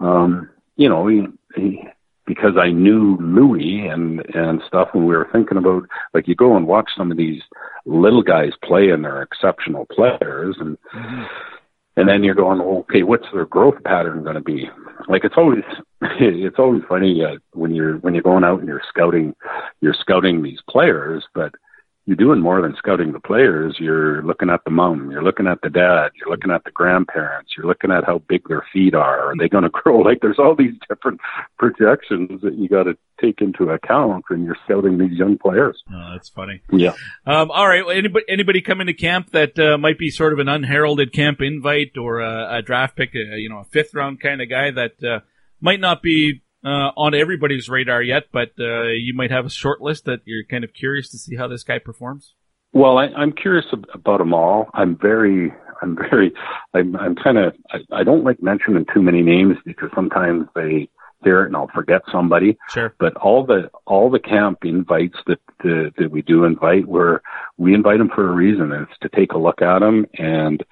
um, 0.00 0.48
you 0.76 0.88
know, 0.88 1.06
he, 1.06 1.26
he, 1.56 1.82
because 2.26 2.56
I 2.58 2.70
knew 2.70 3.18
Louis 3.20 3.86
and, 3.86 4.24
and 4.34 4.62
stuff 4.66 4.88
when 4.92 5.04
we 5.06 5.14
were 5.14 5.28
thinking 5.30 5.58
about, 5.58 5.84
like 6.14 6.26
you 6.26 6.34
go 6.34 6.56
and 6.56 6.66
watch 6.66 6.90
some 6.96 7.10
of 7.10 7.16
these 7.16 7.42
little 7.84 8.22
guys 8.22 8.52
play 8.62 8.90
and 8.90 9.04
they're 9.04 9.22
exceptional 9.22 9.86
players 9.86 10.56
and, 10.58 10.78
mm-hmm 10.94 11.24
and 11.96 12.08
then 12.08 12.24
you're 12.24 12.34
going, 12.34 12.60
okay, 12.60 13.02
what's 13.02 13.26
their 13.32 13.46
growth 13.46 13.82
pattern 13.84 14.24
going 14.24 14.34
to 14.34 14.40
be? 14.40 14.68
Like 15.08 15.24
it's 15.24 15.36
always, 15.36 15.62
it's 16.02 16.58
always 16.58 16.82
funny 16.88 17.22
uh, 17.24 17.36
when 17.52 17.74
you're 17.74 17.98
when 17.98 18.14
you're 18.14 18.22
going 18.22 18.44
out 18.44 18.58
and 18.58 18.68
you're 18.68 18.82
scouting, 18.88 19.34
you're 19.80 19.94
scouting 19.94 20.42
these 20.42 20.58
players, 20.68 21.24
but 21.34 21.54
you're 22.06 22.16
doing 22.16 22.40
more 22.40 22.60
than 22.60 22.76
scouting 22.76 23.12
the 23.12 23.20
players. 23.20 23.76
You're 23.78 24.22
looking 24.22 24.50
at 24.50 24.62
the 24.64 24.70
mom, 24.70 25.10
you're 25.10 25.22
looking 25.22 25.46
at 25.46 25.62
the 25.62 25.70
dad, 25.70 26.10
you're 26.14 26.28
looking 26.28 26.50
at 26.50 26.64
the 26.64 26.70
grandparents, 26.70 27.52
you're 27.56 27.66
looking 27.66 27.90
at 27.90 28.04
how 28.04 28.18
big 28.28 28.46
their 28.46 28.64
feet 28.72 28.94
are. 28.94 29.30
Are 29.30 29.34
they 29.38 29.48
going 29.48 29.64
to 29.64 29.70
grow? 29.70 29.98
Like 30.00 30.20
there's 30.20 30.38
all 30.38 30.54
these 30.54 30.74
different 30.88 31.20
projections 31.58 32.42
that 32.42 32.56
you 32.58 32.68
got 32.68 32.84
to 32.84 32.96
take 33.20 33.40
into 33.40 33.70
account 33.70 34.24
when 34.28 34.44
you're 34.44 34.56
scouting 34.64 34.98
these 34.98 35.12
young 35.12 35.38
players. 35.38 35.82
Oh, 35.90 36.10
that's 36.12 36.28
funny. 36.28 36.60
Yeah. 36.70 36.92
Um, 37.26 37.50
all 37.50 37.66
right. 37.66 37.86
Well, 37.86 37.96
anybody, 37.96 38.24
anybody 38.28 38.60
come 38.60 38.82
into 38.82 38.94
camp 38.94 39.30
that 39.30 39.58
uh, 39.58 39.78
might 39.78 39.98
be 39.98 40.10
sort 40.10 40.34
of 40.34 40.40
an 40.40 40.48
unheralded 40.48 41.12
camp 41.12 41.40
invite 41.40 41.96
or 41.96 42.20
a, 42.20 42.58
a 42.58 42.62
draft 42.62 42.96
pick, 42.96 43.14
a, 43.14 43.38
you 43.38 43.48
know, 43.48 43.60
a 43.60 43.64
fifth 43.64 43.94
round 43.94 44.20
kind 44.20 44.42
of 44.42 44.50
guy 44.50 44.70
that 44.72 45.02
uh, 45.02 45.20
might 45.60 45.80
not 45.80 46.02
be 46.02 46.42
uh, 46.64 46.90
on 46.96 47.14
everybody's 47.14 47.68
radar 47.68 48.02
yet, 48.02 48.24
but 48.32 48.52
uh, 48.58 48.84
you 48.88 49.14
might 49.14 49.30
have 49.30 49.46
a 49.46 49.50
short 49.50 49.80
list 49.80 50.06
that 50.06 50.20
you're 50.24 50.44
kind 50.44 50.64
of 50.64 50.72
curious 50.72 51.10
to 51.10 51.18
see 51.18 51.36
how 51.36 51.46
this 51.46 51.62
guy 51.62 51.78
performs. 51.78 52.34
Well, 52.72 52.98
I, 52.98 53.06
I'm 53.06 53.32
curious 53.32 53.66
about 53.92 54.18
them 54.18 54.34
all. 54.34 54.68
I'm 54.74 54.96
very, 54.96 55.52
I'm 55.80 55.96
very, 55.96 56.32
I'm, 56.72 56.96
I'm 56.96 57.14
kind 57.14 57.38
of, 57.38 57.54
I, 57.70 58.00
I 58.00 58.04
don't 58.04 58.24
like 58.24 58.42
mentioning 58.42 58.84
too 58.92 59.02
many 59.02 59.22
names 59.22 59.56
because 59.64 59.90
sometimes 59.94 60.46
they 60.54 60.88
hear 61.24 61.42
it 61.42 61.46
and 61.46 61.56
I'll 61.56 61.70
forget 61.74 62.02
somebody. 62.12 62.56
Sure. 62.70 62.94
But 62.98 63.16
all 63.16 63.44
the 63.44 63.70
all 63.86 64.10
the 64.10 64.18
camp 64.18 64.58
invites 64.64 65.16
that 65.26 65.40
the, 65.62 65.90
that 65.98 66.10
we 66.10 66.22
do 66.22 66.44
invite, 66.44 66.86
where 66.86 67.22
we 67.56 67.74
invite 67.74 67.98
them 67.98 68.10
for 68.14 68.28
a 68.28 68.32
reason. 68.34 68.72
and 68.72 68.86
It's 68.88 68.98
to 69.00 69.08
take 69.08 69.32
a 69.32 69.38
look 69.38 69.62
at 69.62 69.80
them 69.80 70.06
and 70.18 70.62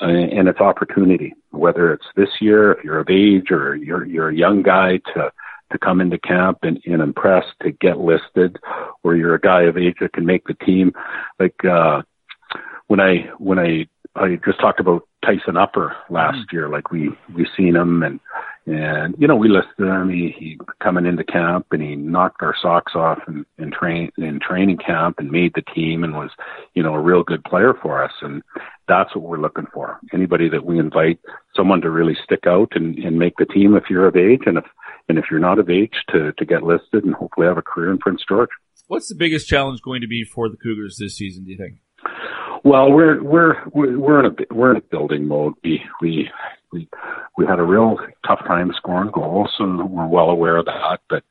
uh, 0.00 0.06
and 0.06 0.48
it's 0.48 0.60
opportunity. 0.60 1.34
Whether 1.50 1.92
it's 1.92 2.06
this 2.16 2.30
year, 2.40 2.72
if 2.72 2.84
you're 2.84 3.00
of 3.00 3.10
age, 3.10 3.50
or 3.50 3.76
you're 3.76 4.04
you're 4.04 4.30
a 4.30 4.34
young 4.34 4.62
guy 4.62 4.98
to 5.14 5.30
to 5.72 5.78
come 5.78 6.00
into 6.00 6.18
camp 6.18 6.58
and, 6.62 6.80
and 6.86 7.02
impress, 7.02 7.44
to 7.62 7.70
get 7.72 7.98
listed, 7.98 8.58
or 9.02 9.16
you're 9.16 9.34
a 9.34 9.40
guy 9.40 9.62
of 9.62 9.76
age 9.76 9.96
that 10.00 10.12
can 10.12 10.26
make 10.26 10.46
the 10.46 10.54
team. 10.54 10.92
Like 11.38 11.64
uh, 11.64 12.02
when 12.86 13.00
I 13.00 13.30
when 13.38 13.58
I 13.58 13.86
I 14.14 14.38
just 14.44 14.60
talked 14.60 14.80
about 14.80 15.06
Tyson 15.24 15.56
Upper 15.56 15.96
last 16.10 16.38
mm. 16.38 16.52
year. 16.52 16.68
Like 16.68 16.90
we 16.90 17.10
we 17.34 17.46
seen 17.56 17.76
him 17.76 18.02
and 18.02 18.20
and 18.66 19.14
you 19.18 19.26
know 19.26 19.36
we 19.36 19.48
listed 19.48 19.86
him. 19.86 20.08
He, 20.08 20.34
he 20.38 20.58
coming 20.82 21.06
into 21.06 21.24
camp 21.24 21.66
and 21.72 21.82
he 21.82 21.96
knocked 21.96 22.42
our 22.42 22.54
socks 22.60 22.92
off 22.94 23.18
in, 23.26 23.44
in 23.58 23.70
train 23.70 24.10
in 24.16 24.40
training 24.40 24.78
camp 24.78 25.18
and 25.18 25.30
made 25.30 25.52
the 25.54 25.62
team 25.74 26.04
and 26.04 26.14
was 26.14 26.30
you 26.74 26.82
know 26.82 26.94
a 26.94 27.00
real 27.00 27.22
good 27.22 27.44
player 27.44 27.74
for 27.80 28.02
us. 28.02 28.12
And 28.22 28.42
that's 28.86 29.14
what 29.14 29.24
we're 29.24 29.40
looking 29.40 29.66
for. 29.72 29.98
Anybody 30.12 30.48
that 30.48 30.64
we 30.64 30.78
invite, 30.78 31.18
someone 31.54 31.80
to 31.82 31.90
really 31.90 32.16
stick 32.24 32.46
out 32.46 32.72
and, 32.74 32.98
and 32.98 33.18
make 33.18 33.34
the 33.38 33.46
team 33.46 33.76
if 33.76 33.84
you're 33.90 34.08
of 34.08 34.16
age 34.16 34.42
and 34.46 34.58
if 34.58 34.64
and 35.08 35.18
if 35.18 35.26
you're 35.30 35.40
not 35.40 35.58
of 35.58 35.70
age 35.70 35.94
to 36.10 36.32
to 36.32 36.44
get 36.44 36.62
listed 36.62 37.04
and 37.04 37.14
hopefully 37.14 37.46
have 37.46 37.58
a 37.58 37.62
career 37.62 37.90
in 37.90 37.98
Prince 37.98 38.22
George. 38.28 38.50
What's 38.86 39.08
the 39.08 39.14
biggest 39.14 39.48
challenge 39.48 39.80
going 39.82 40.00
to 40.00 40.08
be 40.08 40.24
for 40.24 40.48
the 40.48 40.56
Cougars 40.56 40.96
this 40.98 41.16
season? 41.16 41.44
Do 41.44 41.50
you 41.50 41.58
think? 41.58 41.76
Well, 42.64 42.90
we're 42.90 43.22
we're 43.22 43.56
we're 43.72 44.24
in 44.24 44.26
a 44.26 44.54
we're 44.54 44.70
in 44.70 44.76
a 44.78 44.82
building 44.82 45.28
mode. 45.28 45.54
We 45.62 45.82
we 46.00 46.30
we 46.72 46.88
we 47.36 47.46
had 47.46 47.58
a 47.58 47.64
real 47.64 47.98
tough 48.26 48.40
time 48.46 48.72
scoring 48.76 49.10
goals, 49.12 49.54
and 49.58 49.90
we're 49.90 50.06
well 50.06 50.30
aware 50.30 50.56
of 50.56 50.66
that. 50.66 51.00
But 51.08 51.24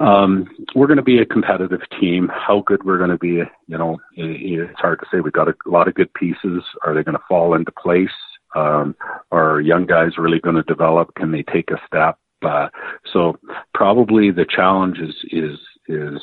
um, 0.00 0.48
we're 0.74 0.86
going 0.86 0.96
to 0.96 1.02
be 1.02 1.18
a 1.18 1.26
competitive 1.26 1.82
team. 2.00 2.30
How 2.32 2.62
good 2.66 2.84
we're 2.84 2.98
going 2.98 3.10
to 3.10 3.18
be, 3.18 3.42
you 3.68 3.78
know, 3.78 3.98
it's 4.16 4.80
hard 4.80 5.00
to 5.00 5.06
say. 5.12 5.20
We've 5.20 5.32
got 5.32 5.48
a 5.48 5.54
lot 5.66 5.88
of 5.88 5.94
good 5.94 6.12
pieces. 6.14 6.62
Are 6.82 6.94
they 6.94 7.02
going 7.02 7.16
to 7.16 7.24
fall 7.28 7.54
into 7.54 7.70
place? 7.70 8.08
Um, 8.56 8.96
are 9.30 9.60
young 9.60 9.86
guys 9.86 10.18
really 10.18 10.40
going 10.40 10.56
to 10.56 10.62
develop? 10.62 11.14
Can 11.14 11.32
they 11.32 11.42
take 11.42 11.70
a 11.70 11.80
step? 11.86 12.18
Uh, 12.42 12.68
so 13.12 13.38
probably 13.74 14.30
the 14.30 14.46
challenge 14.46 14.98
is 14.98 15.14
is 15.30 15.58
is 15.88 16.20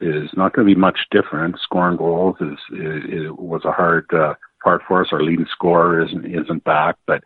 is 0.00 0.30
not 0.36 0.52
going 0.52 0.66
to 0.66 0.74
be 0.74 0.78
much 0.78 0.98
different. 1.10 1.58
Scoring 1.60 1.96
goals 1.96 2.36
is, 2.40 2.58
is, 2.72 3.30
was 3.32 3.64
a 3.64 3.72
hard 3.72 4.06
uh, 4.12 4.34
part 4.62 4.82
for 4.86 5.00
us. 5.00 5.08
Our 5.12 5.22
leading 5.22 5.46
scorer 5.50 6.04
isn't 6.04 6.24
isn't 6.24 6.64
back, 6.64 6.96
but 7.06 7.22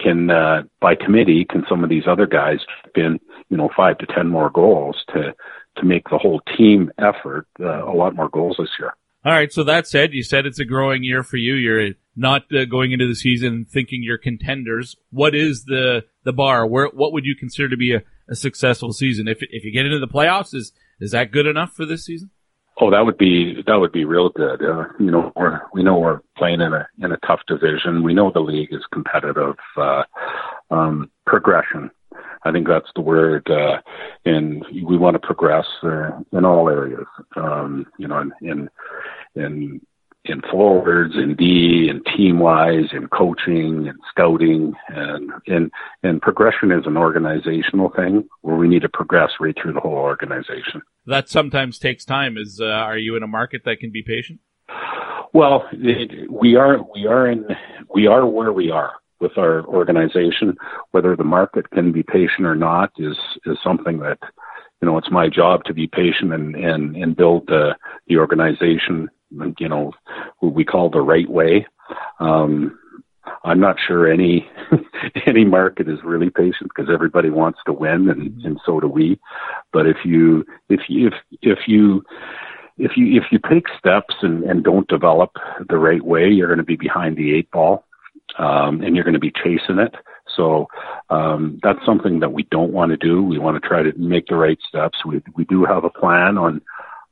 can 0.00 0.30
uh, 0.30 0.62
by 0.80 0.94
committee 0.94 1.44
can 1.44 1.64
some 1.68 1.84
of 1.84 1.90
these 1.90 2.06
other 2.06 2.26
guys 2.26 2.58
in 2.94 3.20
you 3.48 3.56
know 3.56 3.70
five 3.76 3.98
to 3.98 4.06
ten 4.06 4.28
more 4.28 4.50
goals 4.50 5.04
to 5.14 5.34
to 5.76 5.84
make 5.84 6.08
the 6.08 6.18
whole 6.18 6.40
team 6.56 6.90
effort 6.98 7.46
uh, 7.60 7.84
a 7.84 7.94
lot 7.94 8.16
more 8.16 8.28
goals 8.28 8.56
this 8.58 8.70
year. 8.78 8.94
All 9.24 9.32
right. 9.32 9.52
So 9.52 9.64
that 9.64 9.86
said, 9.86 10.14
you 10.14 10.22
said 10.22 10.46
it's 10.46 10.58
a 10.58 10.64
growing 10.64 11.04
year 11.04 11.22
for 11.22 11.36
you. 11.36 11.54
You're 11.54 11.90
not 12.16 12.44
uh, 12.54 12.64
going 12.64 12.92
into 12.92 13.06
the 13.06 13.14
season 13.14 13.66
thinking 13.70 14.02
you're 14.02 14.18
contenders. 14.18 14.96
What 15.10 15.34
is 15.34 15.64
the 15.64 16.04
the 16.24 16.32
bar? 16.32 16.66
Where 16.66 16.86
what 16.86 17.12
would 17.12 17.26
you 17.26 17.36
consider 17.36 17.68
to 17.68 17.76
be 17.76 17.94
a, 17.94 18.02
a 18.28 18.34
successful 18.34 18.92
season? 18.92 19.28
If 19.28 19.38
if 19.42 19.64
you 19.64 19.72
get 19.72 19.84
into 19.84 19.98
the 19.98 20.08
playoffs, 20.08 20.54
is 20.54 20.72
is 21.00 21.10
that 21.12 21.32
good 21.32 21.46
enough 21.46 21.74
for 21.74 21.84
this 21.84 22.04
season? 22.04 22.30
Oh, 22.80 22.90
that 22.90 23.04
would 23.04 23.18
be 23.18 23.62
that 23.66 23.76
would 23.76 23.92
be 23.92 24.06
real 24.06 24.30
good. 24.30 24.62
Uh, 24.62 24.84
you 24.98 25.10
know, 25.10 25.32
we're 25.36 25.60
we 25.74 25.82
know 25.82 25.98
we're 25.98 26.20
playing 26.38 26.62
in 26.62 26.72
a 26.72 26.88
in 27.02 27.12
a 27.12 27.18
tough 27.26 27.40
division. 27.46 28.02
We 28.02 28.14
know 28.14 28.30
the 28.30 28.40
league 28.40 28.72
is 28.72 28.84
competitive. 28.90 29.56
Uh, 29.76 30.04
um, 30.70 31.10
progression, 31.26 31.90
I 32.44 32.52
think 32.52 32.66
that's 32.66 32.90
the 32.94 33.02
word. 33.02 33.50
Uh, 33.50 33.78
and 34.24 34.64
we 34.72 34.96
want 34.96 35.14
to 35.14 35.26
progress 35.26 35.66
uh, 35.82 36.20
in 36.32 36.44
all 36.46 36.70
areas. 36.70 37.06
Um, 37.36 37.86
you 37.98 38.08
know, 38.08 38.18
in 38.18 38.32
in 38.40 38.70
in 39.34 39.80
in 40.26 40.42
forwards, 40.50 41.14
and 41.16 41.36
D, 41.36 41.88
and 41.88 42.04
team 42.14 42.40
wise, 42.40 42.88
and 42.92 43.10
coaching, 43.10 43.88
and 43.88 43.98
scouting, 44.10 44.74
and 44.88 45.30
and 45.46 45.70
and 46.02 46.20
progression 46.20 46.70
is 46.70 46.86
an 46.86 46.96
organizational 46.96 47.90
thing 47.90 48.28
where 48.42 48.56
we 48.56 48.68
need 48.68 48.82
to 48.82 48.88
progress 48.88 49.30
right 49.40 49.56
through 49.60 49.72
the 49.72 49.80
whole 49.80 49.92
organization. 49.92 50.82
That 51.06 51.28
sometimes 51.28 51.78
takes 51.78 52.04
time. 52.04 52.36
Is 52.36 52.60
uh, 52.60 52.66
are 52.66 52.98
you 52.98 53.16
in 53.16 53.22
a 53.22 53.26
market 53.26 53.62
that 53.64 53.80
can 53.80 53.90
be 53.90 54.02
patient? 54.02 54.40
Well, 55.32 55.66
it, 55.72 56.30
we 56.30 56.56
are 56.56 56.78
we 56.94 57.06
are 57.06 57.26
in 57.26 57.46
we 57.94 58.06
are 58.06 58.26
where 58.26 58.52
we 58.52 58.70
are 58.70 58.92
with 59.20 59.38
our 59.38 59.64
organization. 59.66 60.56
Whether 60.90 61.16
the 61.16 61.24
market 61.24 61.70
can 61.70 61.92
be 61.92 62.02
patient 62.02 62.46
or 62.46 62.54
not 62.54 62.92
is 62.98 63.16
is 63.46 63.56
something 63.64 64.00
that 64.00 64.18
you 64.82 64.86
know 64.86 64.98
it's 64.98 65.10
my 65.10 65.28
job 65.28 65.64
to 65.64 65.72
be 65.72 65.86
patient 65.86 66.34
and 66.34 66.54
and 66.54 66.94
and 66.94 67.16
build 67.16 67.46
the 67.46 67.74
the 68.06 68.18
organization 68.18 69.08
you 69.58 69.68
know, 69.68 69.92
what 70.40 70.54
we 70.54 70.64
call 70.64 70.90
the 70.90 71.00
right 71.00 71.28
way. 71.28 71.66
Um, 72.18 72.78
I'm 73.44 73.60
not 73.60 73.76
sure 73.86 74.10
any 74.10 74.48
any 75.26 75.44
market 75.44 75.88
is 75.88 75.98
really 76.04 76.30
patient 76.30 76.70
because 76.74 76.90
everybody 76.92 77.30
wants 77.30 77.58
to 77.66 77.72
win, 77.72 78.08
and, 78.08 78.30
mm-hmm. 78.30 78.46
and 78.46 78.60
so 78.64 78.80
do 78.80 78.88
we. 78.88 79.18
But 79.72 79.86
if 79.86 79.98
you 80.04 80.44
if 80.68 80.80
you 80.88 81.08
if 81.08 81.14
if 81.42 81.58
you 81.66 82.04
if 82.78 82.96
you 82.96 83.20
if 83.20 83.24
you 83.30 83.38
take 83.48 83.66
steps 83.78 84.14
and, 84.22 84.42
and 84.44 84.64
don't 84.64 84.88
develop 84.88 85.32
the 85.68 85.78
right 85.78 86.02
way, 86.02 86.28
you're 86.28 86.48
going 86.48 86.58
to 86.58 86.64
be 86.64 86.76
behind 86.76 87.16
the 87.16 87.34
eight 87.34 87.50
ball, 87.50 87.84
um, 88.38 88.82
and 88.82 88.94
you're 88.94 89.04
going 89.04 89.14
to 89.14 89.20
be 89.20 89.32
chasing 89.32 89.78
it. 89.78 89.94
So 90.36 90.68
um, 91.08 91.58
that's 91.62 91.84
something 91.84 92.20
that 92.20 92.32
we 92.32 92.44
don't 92.50 92.72
want 92.72 92.90
to 92.90 92.96
do. 92.96 93.22
We 93.22 93.38
want 93.38 93.60
to 93.60 93.68
try 93.68 93.82
to 93.82 93.92
make 93.98 94.26
the 94.26 94.36
right 94.36 94.58
steps. 94.68 95.04
We 95.04 95.22
we 95.34 95.44
do 95.44 95.64
have 95.64 95.84
a 95.84 95.90
plan 95.90 96.38
on 96.38 96.60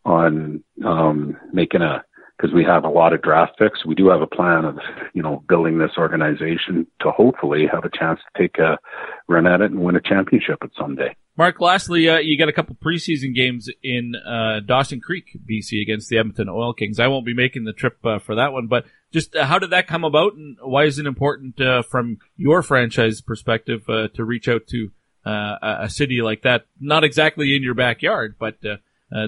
on 0.05 0.63
um, 0.85 1.37
making 1.53 1.83
a 1.83 2.05
because 2.39 2.55
we 2.55 2.65
have 2.65 2.85
a 2.85 2.89
lot 2.89 3.13
of 3.13 3.23
draft 3.23 3.59
picks. 3.59 3.85
We 3.85 3.95
do 3.95 4.09
have 4.09 4.23
a 4.23 4.27
plan 4.27 4.65
of, 4.65 4.79
you 5.13 5.23
know, 5.23 5.43
building 5.49 5.79
this 5.79 5.91
organization 5.99 6.87
to 7.01 7.11
hopefully 7.11 7.67
have 7.71 7.85
a 7.85 7.91
chance 7.91 8.21
to 8.21 8.43
take 8.43 8.59
a 8.59 8.79
run 9.27 9.47
at 9.47 9.61
it 9.61 9.73
and 9.73 9.81
win 9.81 9.97
a 9.97 10.01
championship 10.01 10.59
at 10.63 10.71
some 10.79 10.95
day. 10.95 11.17
Mark, 11.37 11.61
lastly, 11.61 12.09
uh, 12.09 12.19
you 12.19 12.39
got 12.39 12.49
a 12.49 12.53
couple 12.53 12.77
preseason 12.77 13.35
games 13.35 13.69
in 13.83 14.15
uh, 14.17 14.61
Dawson 14.61 15.01
Creek, 15.01 15.39
BC, 15.49 15.81
against 15.83 16.09
the 16.09 16.19
Edmonton 16.19 16.49
Oil 16.49 16.73
Kings. 16.73 16.99
I 16.99 17.07
won't 17.07 17.27
be 17.27 17.35
making 17.35 17.65
the 17.65 17.73
trip 17.73 17.99
uh, 18.05 18.19
for 18.19 18.35
that 18.37 18.53
one, 18.53 18.67
but 18.67 18.87
just 19.13 19.35
uh, 19.37 19.45
how 19.45 19.59
did 19.59 19.71
that 19.71 19.87
come 19.87 20.05
about, 20.05 20.35
and 20.35 20.57
why 20.61 20.85
is 20.85 20.99
it 20.99 21.07
important 21.07 21.61
uh, 21.61 21.83
from 21.83 22.19
your 22.37 22.63
franchise 22.63 23.21
perspective 23.21 23.89
uh, 23.89 24.09
to 24.15 24.25
reach 24.25 24.49
out 24.49 24.67
to 24.69 24.91
a 25.25 25.89
city 25.91 26.23
like 26.23 26.43
that? 26.43 26.67
Not 26.81 27.05
exactly 27.05 27.55
in 27.55 27.63
your 27.63 27.75
backyard, 27.75 28.37
but 28.39 28.61
to 28.63 28.81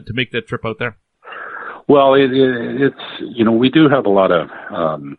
make 0.09 0.33
that 0.33 0.49
trip 0.49 0.65
out 0.65 0.79
there. 0.79 0.97
Well, 1.91 2.15
it, 2.15 2.33
it, 2.33 2.81
it's 2.81 3.21
you 3.21 3.45
know 3.45 3.51
we 3.51 3.69
do 3.69 3.89
have 3.89 4.07
a 4.07 4.11
lot 4.11 4.31
of 4.31 4.49
um, 4.71 5.19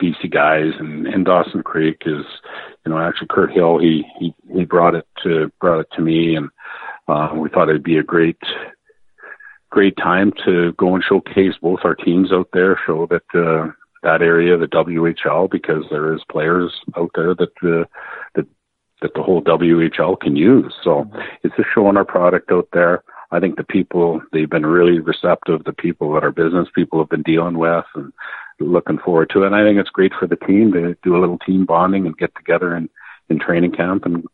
BC 0.00 0.32
guys, 0.32 0.72
and, 0.78 1.06
and 1.06 1.26
Dawson 1.26 1.62
Creek 1.62 2.04
is 2.06 2.24
you 2.86 2.90
know 2.90 2.98
actually 2.98 3.26
Kurt 3.28 3.52
Hill 3.52 3.78
he 3.78 4.02
he 4.18 4.34
he 4.50 4.64
brought 4.64 4.94
it 4.94 5.06
to 5.22 5.52
brought 5.60 5.80
it 5.80 5.88
to 5.92 6.00
me, 6.00 6.34
and 6.34 6.48
uh, 7.08 7.34
we 7.36 7.50
thought 7.50 7.68
it'd 7.68 7.82
be 7.82 7.98
a 7.98 8.02
great 8.02 8.38
great 9.68 9.94
time 9.98 10.32
to 10.46 10.72
go 10.78 10.94
and 10.94 11.04
showcase 11.04 11.56
both 11.60 11.80
our 11.84 11.94
teams 11.94 12.32
out 12.32 12.48
there, 12.54 12.80
show 12.86 13.06
that 13.08 13.38
uh, 13.38 13.70
that 14.02 14.22
area, 14.22 14.56
the 14.56 14.68
WHL, 14.68 15.50
because 15.50 15.84
there 15.90 16.14
is 16.14 16.22
players 16.30 16.72
out 16.96 17.10
there 17.14 17.34
that 17.34 17.52
uh, 17.62 17.84
that 18.34 18.46
that 19.02 19.12
the 19.14 19.22
whole 19.22 19.42
WHL 19.42 20.18
can 20.18 20.36
use. 20.36 20.72
So 20.82 21.06
it's 21.42 21.54
just 21.54 21.68
showing 21.74 21.98
our 21.98 22.06
product 22.06 22.50
out 22.50 22.68
there. 22.72 23.04
I 23.32 23.40
think 23.40 23.56
the 23.56 23.64
people 23.64 24.20
they've 24.32 24.48
been 24.48 24.66
really 24.66 25.00
receptive. 25.00 25.64
The 25.64 25.72
people 25.72 26.12
that 26.14 26.22
our 26.22 26.30
business 26.30 26.68
people 26.74 27.00
have 27.00 27.08
been 27.08 27.22
dealing 27.22 27.58
with, 27.58 27.84
and 27.94 28.12
looking 28.60 28.98
forward 28.98 29.30
to 29.30 29.42
it. 29.42 29.46
And 29.46 29.54
I 29.54 29.64
think 29.64 29.78
it's 29.78 29.90
great 29.90 30.12
for 30.18 30.26
the 30.26 30.36
team 30.36 30.72
to 30.72 30.96
do 31.02 31.16
a 31.16 31.20
little 31.20 31.38
team 31.38 31.64
bonding 31.64 32.06
and 32.06 32.16
get 32.16 32.34
together 32.36 32.76
in, 32.76 32.88
in 33.28 33.38
training 33.38 33.72
camp 33.72 34.04
and, 34.04 34.24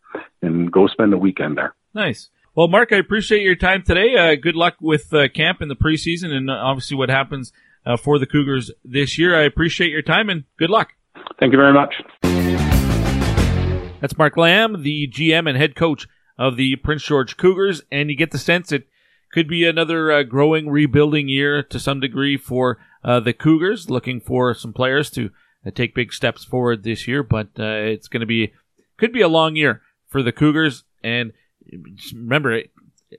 and 0.42 0.70
go 0.70 0.86
spend 0.86 1.14
a 1.14 1.18
weekend 1.18 1.56
there. 1.56 1.74
Nice. 1.94 2.28
Well, 2.54 2.68
Mark, 2.68 2.92
I 2.92 2.96
appreciate 2.96 3.42
your 3.42 3.56
time 3.56 3.82
today. 3.82 4.16
Uh, 4.16 4.34
good 4.34 4.56
luck 4.56 4.76
with 4.80 5.12
uh, 5.14 5.28
camp 5.28 5.62
in 5.62 5.68
the 5.68 5.76
preseason 5.76 6.32
and 6.32 6.50
uh, 6.50 6.54
obviously 6.54 6.96
what 6.96 7.08
happens 7.08 7.52
uh, 7.86 7.96
for 7.96 8.18
the 8.18 8.26
Cougars 8.26 8.70
this 8.84 9.18
year. 9.18 9.38
I 9.38 9.44
appreciate 9.44 9.90
your 9.90 10.02
time 10.02 10.28
and 10.28 10.44
good 10.58 10.70
luck. 10.70 10.88
Thank 11.38 11.52
you 11.52 11.58
very 11.58 11.72
much. 11.72 11.94
That's 14.00 14.16
Mark 14.16 14.36
Lamb, 14.36 14.82
the 14.82 15.08
GM 15.08 15.48
and 15.48 15.56
head 15.56 15.74
coach 15.74 16.06
of 16.38 16.56
the 16.56 16.76
Prince 16.76 17.04
George 17.04 17.36
Cougars, 17.36 17.82
and 17.90 18.08
you 18.08 18.16
get 18.16 18.30
the 18.30 18.38
sense 18.38 18.70
it 18.70 18.86
could 19.32 19.48
be 19.48 19.66
another 19.66 20.12
uh, 20.12 20.22
growing, 20.22 20.68
rebuilding 20.68 21.28
year 21.28 21.62
to 21.62 21.80
some 21.80 22.00
degree 22.00 22.36
for 22.36 22.78
uh, 23.04 23.20
the 23.20 23.32
Cougars, 23.32 23.90
looking 23.90 24.20
for 24.20 24.54
some 24.54 24.72
players 24.72 25.10
to 25.10 25.30
uh, 25.66 25.70
take 25.70 25.94
big 25.94 26.12
steps 26.12 26.44
forward 26.44 26.82
this 26.82 27.06
year. 27.08 27.22
But 27.22 27.48
uh, 27.58 27.64
it's 27.64 28.08
going 28.08 28.20
to 28.20 28.26
be 28.26 28.52
could 28.96 29.12
be 29.12 29.20
a 29.20 29.28
long 29.28 29.56
year 29.56 29.82
for 30.06 30.22
the 30.22 30.32
Cougars, 30.32 30.84
and 31.02 31.32
remember, 32.14 32.62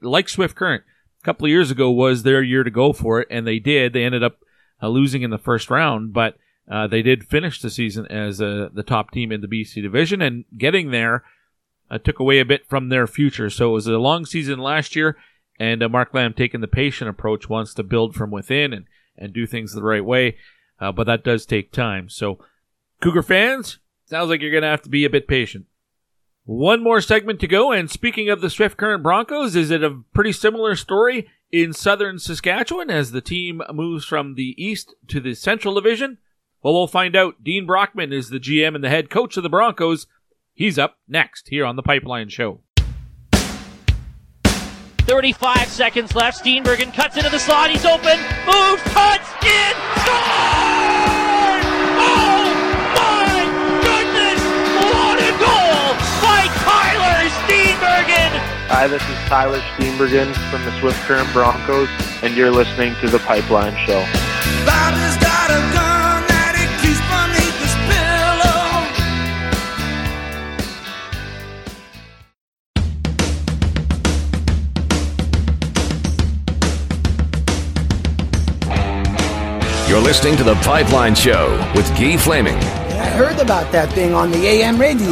like 0.02 0.30
Swift 0.30 0.56
Current, 0.56 0.84
a 1.22 1.26
couple 1.26 1.46
of 1.46 1.52
years 1.52 1.72
ago 1.72 1.92
was 1.92 2.24
their 2.24 2.42
year 2.42 2.64
to 2.64 2.72
go 2.72 2.94
for 2.94 3.22
it, 3.22 3.28
and 3.30 3.46
they 3.46 3.60
did. 3.60 3.94
They 3.94 4.04
ended 4.04 4.24
up 4.24 4.40
uh, 4.82 4.88
losing 4.88 5.22
in 5.22 5.30
the 5.30 5.38
first 5.38 5.70
round, 5.70 6.14
but 6.14 6.36
uh, 6.72 6.88
they 6.88 7.02
did 7.02 7.28
finish 7.28 7.62
the 7.62 7.70
season 7.70 8.08
as 8.08 8.38
the 8.38 8.84
top 8.86 9.12
team 9.12 9.32
in 9.32 9.42
the 9.42 9.48
BC 9.48 9.82
division, 9.82 10.22
and 10.22 10.46
getting 10.58 10.92
there 10.92 11.24
uh, 11.90 11.98
took 11.98 12.20
away 12.20 12.40
a 12.40 12.46
bit 12.46 12.68
from 12.68 12.90
their 12.90 13.08
future. 13.08 13.50
So 13.50 13.70
it 13.70 13.74
was 13.74 13.88
a 13.88 13.98
long 13.98 14.26
season 14.26 14.60
last 14.60 14.96
year, 14.96 15.18
and 15.60 15.84
uh, 15.84 15.90
Mark 15.90 16.14
Lamb 16.14 16.34
taking 16.34 16.62
the 16.62 16.68
patient 16.68 17.10
approach 17.10 17.50
wants 17.50 17.74
to 17.76 17.84
build 17.84 18.16
from 18.16 18.32
within 18.32 18.74
and, 18.74 18.86
and 19.18 19.34
do 19.34 19.46
things 19.46 19.74
the 19.74 19.84
right 19.84 20.04
way, 20.04 20.38
uh, 20.80 20.92
but 20.92 21.06
that 21.06 21.24
does 21.24 21.46
take 21.46 21.72
time. 21.72 22.10
So, 22.10 22.40
Cougar 23.02 23.24
fans, 23.24 23.80
sounds 24.06 24.30
like 24.30 24.42
you're 24.42 24.52
going 24.52 24.64
to 24.64 24.70
have 24.70 24.82
to 24.84 24.90
be 24.90 25.06
a 25.06 25.10
bit 25.10 25.28
patient. 25.28 25.66
One 26.46 26.82
more 26.82 27.00
segment 27.00 27.40
to 27.42 27.48
go, 27.48 27.72
and 27.72 27.92
speaking 27.92 28.30
of 28.30 28.42
the 28.42 28.50
Swift 28.50 28.76
Current 28.76 29.04
Broncos, 29.04 29.56
is 29.56 29.70
it 29.70 29.84
a 29.84 30.02
pretty 30.14 30.32
similar 30.32 30.76
story 30.76 31.28
in 31.52 31.74
southern 31.74 32.18
Saskatchewan 32.18 32.90
as 32.90 33.12
the 33.12 33.22
team 33.22 33.62
moves 33.72 34.06
from 34.06 34.36
the 34.36 34.56
east 34.58 34.96
to 35.10 35.20
the 35.20 35.36
central 35.36 35.76
division? 35.76 36.18
Well, 36.62 36.74
we'll 36.74 36.88
find 36.88 37.16
out. 37.16 37.44
Dean 37.44 37.66
Brockman 37.66 38.12
is 38.12 38.30
the 38.30 38.40
GM 38.40 38.76
and 38.76 38.84
the 38.84 38.90
head 38.90 39.10
coach 39.10 39.38
of 39.38 39.44
the 39.44 39.50
Broncos. 39.50 40.08
He's 40.60 40.78
up 40.78 40.98
next 41.08 41.48
here 41.48 41.66
on 41.66 41.78
the 41.78 41.82
Pipeline 41.82 42.28
Show. 42.28 42.60
35 44.44 45.70
seconds 45.70 46.14
left. 46.16 46.44
Steenbergen 46.44 46.94
cuts 46.94 47.16
into 47.16 47.30
the 47.30 47.40
slot. 47.40 47.70
He's 47.70 47.86
open. 47.86 48.20
Moves, 48.44 48.84
cuts, 48.92 49.32
in, 49.40 49.74
scores! 50.04 51.64
Oh 51.96 52.52
my 52.92 53.48
goodness! 53.88 54.42
What 54.84 55.24
a 55.24 55.32
goal 55.40 55.96
by 56.20 56.44
Tyler 56.68 57.30
Steenbergen! 57.48 58.36
Hi, 58.68 58.88
this 58.88 59.02
is 59.04 59.18
Tyler 59.30 59.62
Steenbergen 59.62 60.36
from 60.52 60.66
the 60.66 60.78
Swift 60.82 61.00
Current 61.08 61.32
Broncos, 61.32 61.88
and 62.22 62.36
you're 62.36 62.52
listening 62.52 62.96
to 63.00 63.08
the 63.08 63.20
Pipeline 63.20 63.78
Show. 63.88 64.04
You're 79.90 80.00
listening 80.00 80.38
to 80.38 80.44
The 80.44 80.54
Pipeline 80.58 81.16
Show 81.16 81.50
with 81.76 81.90
Guy 81.98 82.16
Flaming. 82.16 82.54
I 82.54 83.10
heard 83.10 83.40
about 83.40 83.72
that 83.72 83.92
thing 83.92 84.14
on 84.14 84.30
the 84.30 84.46
AM 84.46 84.80
radio. 84.80 85.10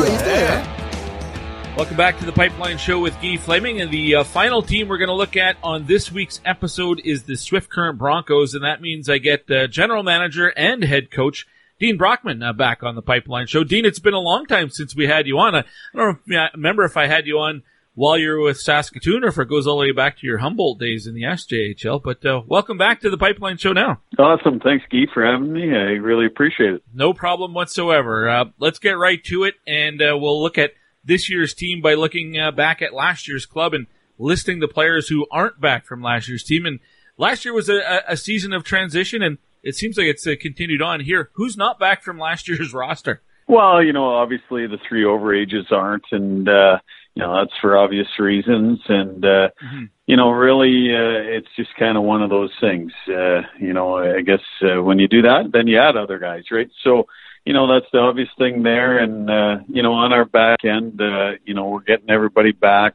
Welcome 1.75 1.97
back 1.97 2.19
to 2.19 2.25
the 2.25 2.31
Pipeline 2.31 2.77
Show 2.77 2.99
with 2.99 3.19
Guy 3.19 3.37
Flaming. 3.37 3.81
And 3.81 3.89
the 3.89 4.17
uh, 4.17 4.23
final 4.23 4.61
team 4.61 4.87
we're 4.87 4.99
going 4.99 5.07
to 5.07 5.15
look 5.15 5.35
at 5.35 5.57
on 5.63 5.87
this 5.87 6.11
week's 6.11 6.39
episode 6.45 7.01
is 7.03 7.23
the 7.23 7.37
Swift 7.37 7.71
Current 7.71 7.97
Broncos. 7.97 8.53
And 8.53 8.63
that 8.63 8.79
means 8.79 9.09
I 9.09 9.17
get 9.17 9.49
uh, 9.49 9.65
general 9.65 10.03
manager 10.03 10.49
and 10.49 10.83
head 10.83 11.09
coach 11.09 11.47
Dean 11.79 11.97
Brockman 11.97 12.43
uh, 12.43 12.53
back 12.53 12.83
on 12.83 12.93
the 12.93 13.01
Pipeline 13.01 13.47
Show. 13.47 13.63
Dean, 13.63 13.83
it's 13.83 13.97
been 13.97 14.13
a 14.13 14.19
long 14.19 14.45
time 14.45 14.69
since 14.69 14.95
we 14.95 15.07
had 15.07 15.25
you 15.25 15.39
on. 15.39 15.55
I 15.55 15.63
don't 15.95 16.19
remember 16.53 16.83
if 16.83 16.95
I 16.95 17.07
had 17.07 17.25
you 17.25 17.39
on 17.39 17.63
while 17.97 18.15
you're 18.15 18.39
with 18.39 18.59
Saskatoon 18.59 19.23
or 19.23 19.29
if 19.29 19.39
it 19.39 19.49
goes 19.49 19.65
all 19.65 19.77
the 19.79 19.87
way 19.87 19.91
back 19.91 20.19
to 20.19 20.27
your 20.27 20.37
Humboldt 20.37 20.77
days 20.77 21.07
in 21.07 21.15
the 21.15 21.23
SJHL. 21.23 22.03
But 22.03 22.23
uh, 22.23 22.43
welcome 22.45 22.77
back 22.77 23.01
to 23.01 23.09
the 23.09 23.17
Pipeline 23.17 23.57
Show 23.57 23.73
now. 23.73 24.01
Awesome. 24.19 24.59
Thanks, 24.59 24.85
Guy, 24.91 25.07
for 25.11 25.25
having 25.25 25.51
me. 25.51 25.71
I 25.71 25.97
really 25.97 26.27
appreciate 26.27 26.75
it. 26.75 26.83
No 26.93 27.11
problem 27.11 27.55
whatsoever. 27.55 28.29
Uh, 28.29 28.45
let's 28.59 28.77
get 28.77 28.91
right 28.91 29.23
to 29.23 29.45
it, 29.45 29.55
and 29.65 29.99
uh, 29.99 30.15
we'll 30.15 30.39
look 30.39 30.59
at 30.59 30.73
this 31.03 31.27
year's 31.27 31.55
team 31.55 31.81
by 31.81 31.95
looking 31.95 32.37
uh, 32.37 32.51
back 32.51 32.83
at 32.83 32.93
last 32.93 33.27
year's 33.27 33.47
club 33.47 33.73
and 33.73 33.87
listing 34.19 34.59
the 34.59 34.67
players 34.67 35.07
who 35.07 35.25
aren't 35.31 35.59
back 35.59 35.83
from 35.83 36.03
last 36.03 36.27
year's 36.27 36.43
team. 36.43 36.67
And 36.67 36.79
last 37.17 37.45
year 37.45 37.53
was 37.53 37.67
a, 37.67 38.03
a 38.07 38.15
season 38.15 38.53
of 38.53 38.63
transition, 38.63 39.23
and 39.23 39.39
it 39.63 39.73
seems 39.73 39.97
like 39.97 40.05
it's 40.05 40.27
uh, 40.27 40.35
continued 40.39 40.83
on 40.83 40.99
here. 40.99 41.31
Who's 41.33 41.57
not 41.57 41.79
back 41.79 42.03
from 42.03 42.19
last 42.19 42.47
year's 42.47 42.75
roster? 42.75 43.23
Well, 43.47 43.81
you 43.81 43.91
know, 43.91 44.05
obviously 44.05 44.67
the 44.67 44.77
three 44.87 45.03
overages 45.03 45.71
aren't, 45.71 46.05
and 46.11 46.47
uh, 46.47 46.77
you 47.17 47.23
know 47.23 47.35
that's 47.35 47.57
for 47.59 47.75
obvious 47.75 48.07
reasons. 48.19 48.79
And 48.87 49.25
uh, 49.25 49.49
mm-hmm. 49.59 49.85
you 50.05 50.15
know, 50.15 50.29
really, 50.29 50.93
uh, 50.93 51.37
it's 51.37 51.47
just 51.55 51.75
kind 51.75 51.97
of 51.97 52.03
one 52.03 52.21
of 52.21 52.29
those 52.29 52.51
things. 52.61 52.91
Uh, 53.07 53.41
you 53.59 53.73
know, 53.73 53.97
I 53.97 54.21
guess 54.21 54.41
uh, 54.61 54.83
when 54.83 54.99
you 54.99 55.07
do 55.07 55.23
that, 55.23 55.51
then 55.51 55.65
you 55.65 55.79
add 55.79 55.97
other 55.97 56.19
guys, 56.19 56.43
right? 56.51 56.69
So, 56.83 57.07
you 57.43 57.53
know, 57.53 57.65
that's 57.65 57.91
the 57.91 57.97
obvious 57.97 58.29
thing 58.37 58.61
there. 58.61 58.99
And 58.99 59.31
uh, 59.31 59.63
you 59.67 59.81
know, 59.81 59.93
on 59.93 60.13
our 60.13 60.25
back 60.25 60.63
end, 60.63 61.01
uh, 61.01 61.31
you 61.43 61.55
know, 61.55 61.69
we're 61.69 61.81
getting 61.81 62.11
everybody 62.11 62.51
back. 62.51 62.93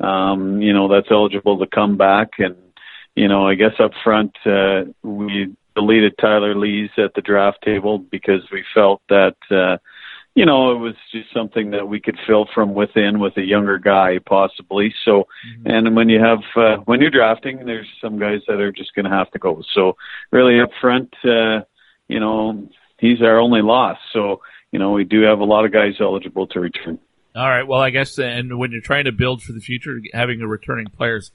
Um, 0.00 0.62
you 0.62 0.72
know, 0.72 0.88
that's 0.88 1.10
eligible 1.10 1.58
to 1.58 1.66
come 1.66 1.98
back, 1.98 2.38
and 2.38 2.56
you 3.14 3.28
know, 3.28 3.46
I 3.46 3.54
guess 3.54 3.74
up 3.78 3.90
front, 4.02 4.34
uh, 4.46 4.84
we 5.02 5.54
deleted 5.74 6.14
Tyler 6.18 6.54
Lees 6.54 6.90
at 6.96 7.12
the 7.12 7.20
draft 7.20 7.58
table 7.62 7.98
because 7.98 8.40
we 8.50 8.64
felt 8.72 9.02
that. 9.10 9.36
Uh, 9.50 9.76
you 10.38 10.46
know, 10.46 10.70
it 10.70 10.78
was 10.78 10.94
just 11.10 11.26
something 11.34 11.72
that 11.72 11.88
we 11.88 11.98
could 11.98 12.16
fill 12.24 12.46
from 12.54 12.72
within 12.72 13.18
with 13.18 13.36
a 13.36 13.42
younger 13.42 13.76
guy, 13.76 14.20
possibly. 14.24 14.94
So, 15.04 15.26
mm-hmm. 15.44 15.66
and 15.66 15.96
when 15.96 16.08
you 16.08 16.20
have 16.20 16.38
uh, 16.54 16.76
when 16.84 17.00
you're 17.00 17.10
drafting, 17.10 17.66
there's 17.66 17.88
some 18.00 18.20
guys 18.20 18.42
that 18.46 18.60
are 18.60 18.70
just 18.70 18.94
going 18.94 19.06
to 19.06 19.10
have 19.10 19.28
to 19.32 19.40
go. 19.40 19.64
So, 19.74 19.96
really 20.30 20.60
up 20.60 20.70
front, 20.80 21.12
uh, 21.24 21.62
you 22.06 22.20
know, 22.20 22.68
he's 23.00 23.20
our 23.20 23.40
only 23.40 23.62
loss. 23.62 23.98
So, 24.12 24.40
you 24.70 24.78
know, 24.78 24.92
we 24.92 25.02
do 25.02 25.22
have 25.22 25.40
a 25.40 25.44
lot 25.44 25.64
of 25.64 25.72
guys 25.72 25.94
eligible 25.98 26.46
to 26.46 26.60
return. 26.60 27.00
All 27.34 27.48
right. 27.48 27.66
Well, 27.66 27.80
I 27.80 27.90
guess, 27.90 28.16
and 28.16 28.60
when 28.60 28.70
you're 28.70 28.80
trying 28.80 29.06
to 29.06 29.12
build 29.12 29.42
for 29.42 29.52
the 29.52 29.60
future, 29.60 30.00
having 30.14 30.40
a 30.40 30.46
returning 30.46 30.86
players, 30.86 31.32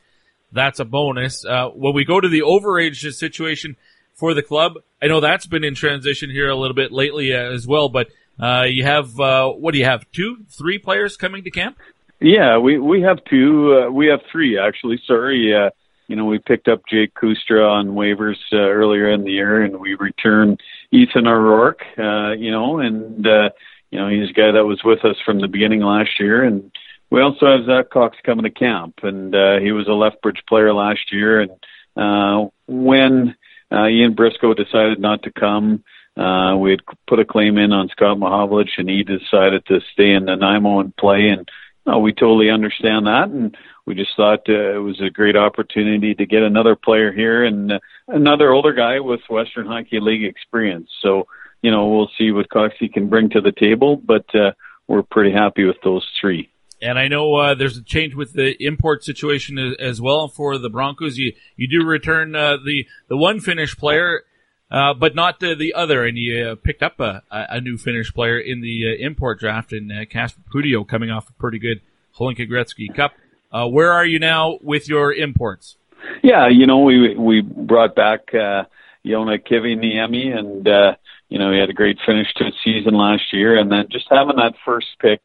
that's 0.54 0.80
a 0.80 0.86
bonus. 0.86 1.44
Uh, 1.44 1.72
when 1.72 1.94
we 1.94 2.06
go 2.06 2.22
to 2.22 2.30
the 2.30 2.44
overage 2.44 3.04
situation 3.12 3.76
for 4.14 4.34
the 4.34 4.44
club, 4.44 4.76
I 5.02 5.08
know 5.08 5.20
that's 5.20 5.46
been 5.46 5.66
in 5.66 5.76
transition 5.76 6.30
here 6.30 6.50
a 6.50 6.56
little 6.56 6.76
bit 6.76 6.94
lately 6.94 7.34
uh, 7.34 7.52
as 7.52 7.68
well, 7.68 7.90
but 7.90 8.08
uh, 8.40 8.66
you 8.68 8.84
have 8.84 9.20
uh, 9.20 9.50
what 9.50 9.74
do 9.74 9.80
you 9.80 9.86
have? 9.86 10.06
Two, 10.12 10.38
three 10.50 10.78
players 10.78 11.18
coming 11.18 11.44
to 11.44 11.52
camp? 11.52 11.78
Yeah, 12.20 12.58
we 12.58 12.80
we 12.80 13.02
have 13.02 13.24
two. 13.26 13.76
Uh, 13.76 13.92
we 13.92 14.08
have 14.08 14.22
three 14.32 14.58
actually. 14.58 15.02
Sorry, 15.06 15.54
uh, 15.54 15.70
you 16.08 16.16
know 16.16 16.26
we 16.26 16.40
picked 16.40 16.68
up 16.68 16.82
Jake 16.90 17.14
Kustra 17.14 17.70
on 17.70 17.90
waivers 17.90 18.38
uh, 18.52 18.58
earlier 18.58 19.10
in 19.10 19.24
the 19.24 19.32
year, 19.32 19.62
and 19.62 19.80
we 19.80 19.96
returned 19.96 20.62
Ethan 20.92 21.28
O'Rourke. 21.28 21.84
Uh, 21.98 22.32
you 22.32 22.52
know, 22.52 22.80
and 22.80 23.28
uh, 23.28 23.50
you 23.92 24.00
know 24.00 24.08
he's 24.08 24.30
a 24.30 24.34
guy 24.34 24.52
that 24.52 24.66
was 24.66 24.82
with 24.84 25.04
us 25.06 25.18
from 25.26 25.42
the 25.42 25.48
beginning 25.48 25.82
last 25.82 26.20
year, 26.20 26.44
and 26.44 26.72
we 27.10 27.22
also 27.22 27.46
have 27.46 27.66
Zach 27.66 27.90
Cox 27.90 28.18
coming 28.26 28.44
to 28.46 28.52
camp, 28.52 29.02
and 29.04 29.36
uh, 29.36 29.60
he 29.60 29.72
was 29.72 29.88
a 29.88 29.94
Lethbridge 29.94 30.44
player 30.48 30.74
last 30.74 31.12
year, 31.12 31.42
and 31.42 31.52
uh, 31.96 32.50
when 32.68 33.36
uh, 33.72 33.88
Ian 33.88 34.14
Briscoe 34.14 34.54
decided 34.54 35.00
not 35.00 35.24
to 35.24 35.32
come. 35.32 35.84
Uh, 36.16 36.56
we 36.58 36.72
had 36.72 36.82
put 37.08 37.20
a 37.20 37.26
claim 37.26 37.58
in 37.58 37.72
on 37.72 37.90
Scott 37.90 38.18
Mahovlich, 38.18 38.78
and 38.78 38.90
he 38.90 39.04
decided 39.04 39.66
to 39.66 39.80
stay 39.94 40.12
in 40.12 40.26
Nanaimo 40.26 40.80
and 40.80 40.96
play. 40.96 41.30
And 41.30 41.50
uh, 41.92 41.98
we 41.98 42.14
totally 42.14 42.50
understand 42.50 43.08
that, 43.08 43.30
and 43.30 43.58
we 43.86 43.96
just 43.96 44.12
thought 44.16 44.48
uh, 44.48 44.76
it 44.76 44.82
was 44.82 45.02
a 45.02 45.10
great 45.10 45.36
opportunity 45.36 46.14
to 46.14 46.26
get 46.26 46.44
another 46.44 46.76
player 46.76 47.12
here 47.12 47.44
and 47.44 47.74
uh, 47.74 47.80
another 48.08 48.52
older 48.52 48.74
guy 48.74 49.00
with 49.00 49.22
Western 49.30 49.66
Hockey 49.66 50.00
League 50.00 50.24
experience. 50.24 50.90
So, 51.02 51.28
you 51.62 51.72
know, 51.72 51.88
we'll 51.88 52.12
see 52.18 52.32
what 52.32 52.50
Coxie 52.50 52.94
can 52.94 53.10
bring 53.10 53.30
to 53.32 53.42
the 53.42 53.52
table, 53.52 53.98
but 53.98 54.26
uh, 54.36 54.52
we're 54.88 55.04
pretty 55.04 55.32
happy 55.32 55.66
with 55.66 55.78
those 55.84 56.08
three. 56.22 56.50
And 56.82 57.00
I 57.00 57.08
know 57.08 57.34
uh, 57.36 57.56
there's 57.56 57.78
a 57.78 57.84
change 57.84 58.14
with 58.14 58.34
the 58.34 58.56
import 58.60 59.04
situation 59.04 59.58
as, 59.58 59.76
as 59.80 60.02
well 60.02 60.28
for 60.28 60.58
the 60.58 60.70
Broncos. 60.70 61.18
You 61.18 61.32
you 61.56 61.68
do 61.68 61.86
return 61.86 62.36
uh, 62.36 62.58
the 62.58 62.86
the 63.08 63.16
one 63.16 63.40
Finnish 63.40 63.78
player 63.78 64.24
uh, 64.72 64.94
but 64.94 65.16
not 65.16 65.40
the, 65.40 65.56
the 65.56 65.74
other. 65.74 66.04
And 66.04 66.18
you 66.18 66.50
uh, 66.50 66.56
picked 66.56 66.84
up 66.84 67.00
a, 67.00 67.22
a 67.30 67.62
new 67.62 67.78
Finnish 67.78 68.14
player 68.14 68.40
in 68.40 68.62
the 68.62 68.88
uh, 68.88 69.06
import 69.06 69.40
draft 69.40 69.72
in 69.72 69.92
uh, 69.92 70.06
Kasper 70.10 70.42
Puutio 70.54 70.88
coming 70.88 71.12
off 71.12 71.30
a 71.30 71.34
pretty 71.34 71.60
good 71.60 71.82
Hlinka 72.18 72.50
Gretzky 72.50 72.94
Cup. 72.94 73.14
Uh, 73.52 73.68
where 73.68 73.92
are 73.92 74.06
you 74.06 74.20
now 74.20 74.58
with 74.62 74.90
your 74.90 75.14
imports? 75.14 75.78
Yeah, 76.24 76.48
you 76.48 76.66
know, 76.66 76.80
we 76.80 77.16
we 77.16 77.42
brought 77.42 77.96
back 77.96 78.28
Joona 78.34 78.68
Kiviniemi 79.06 80.36
and 80.36 80.98
you 81.30 81.40
know, 81.40 81.52
he 81.52 81.60
had 81.60 81.70
a 81.70 81.74
great 81.74 81.98
finish 82.06 82.28
to 82.36 82.46
his 82.46 82.54
season 82.64 82.94
last 82.94 83.32
year, 83.32 83.58
and 83.58 83.72
then 83.72 83.88
just 83.90 84.08
having 84.10 84.36
that 84.36 84.54
first 84.66 84.88
pick 85.00 85.22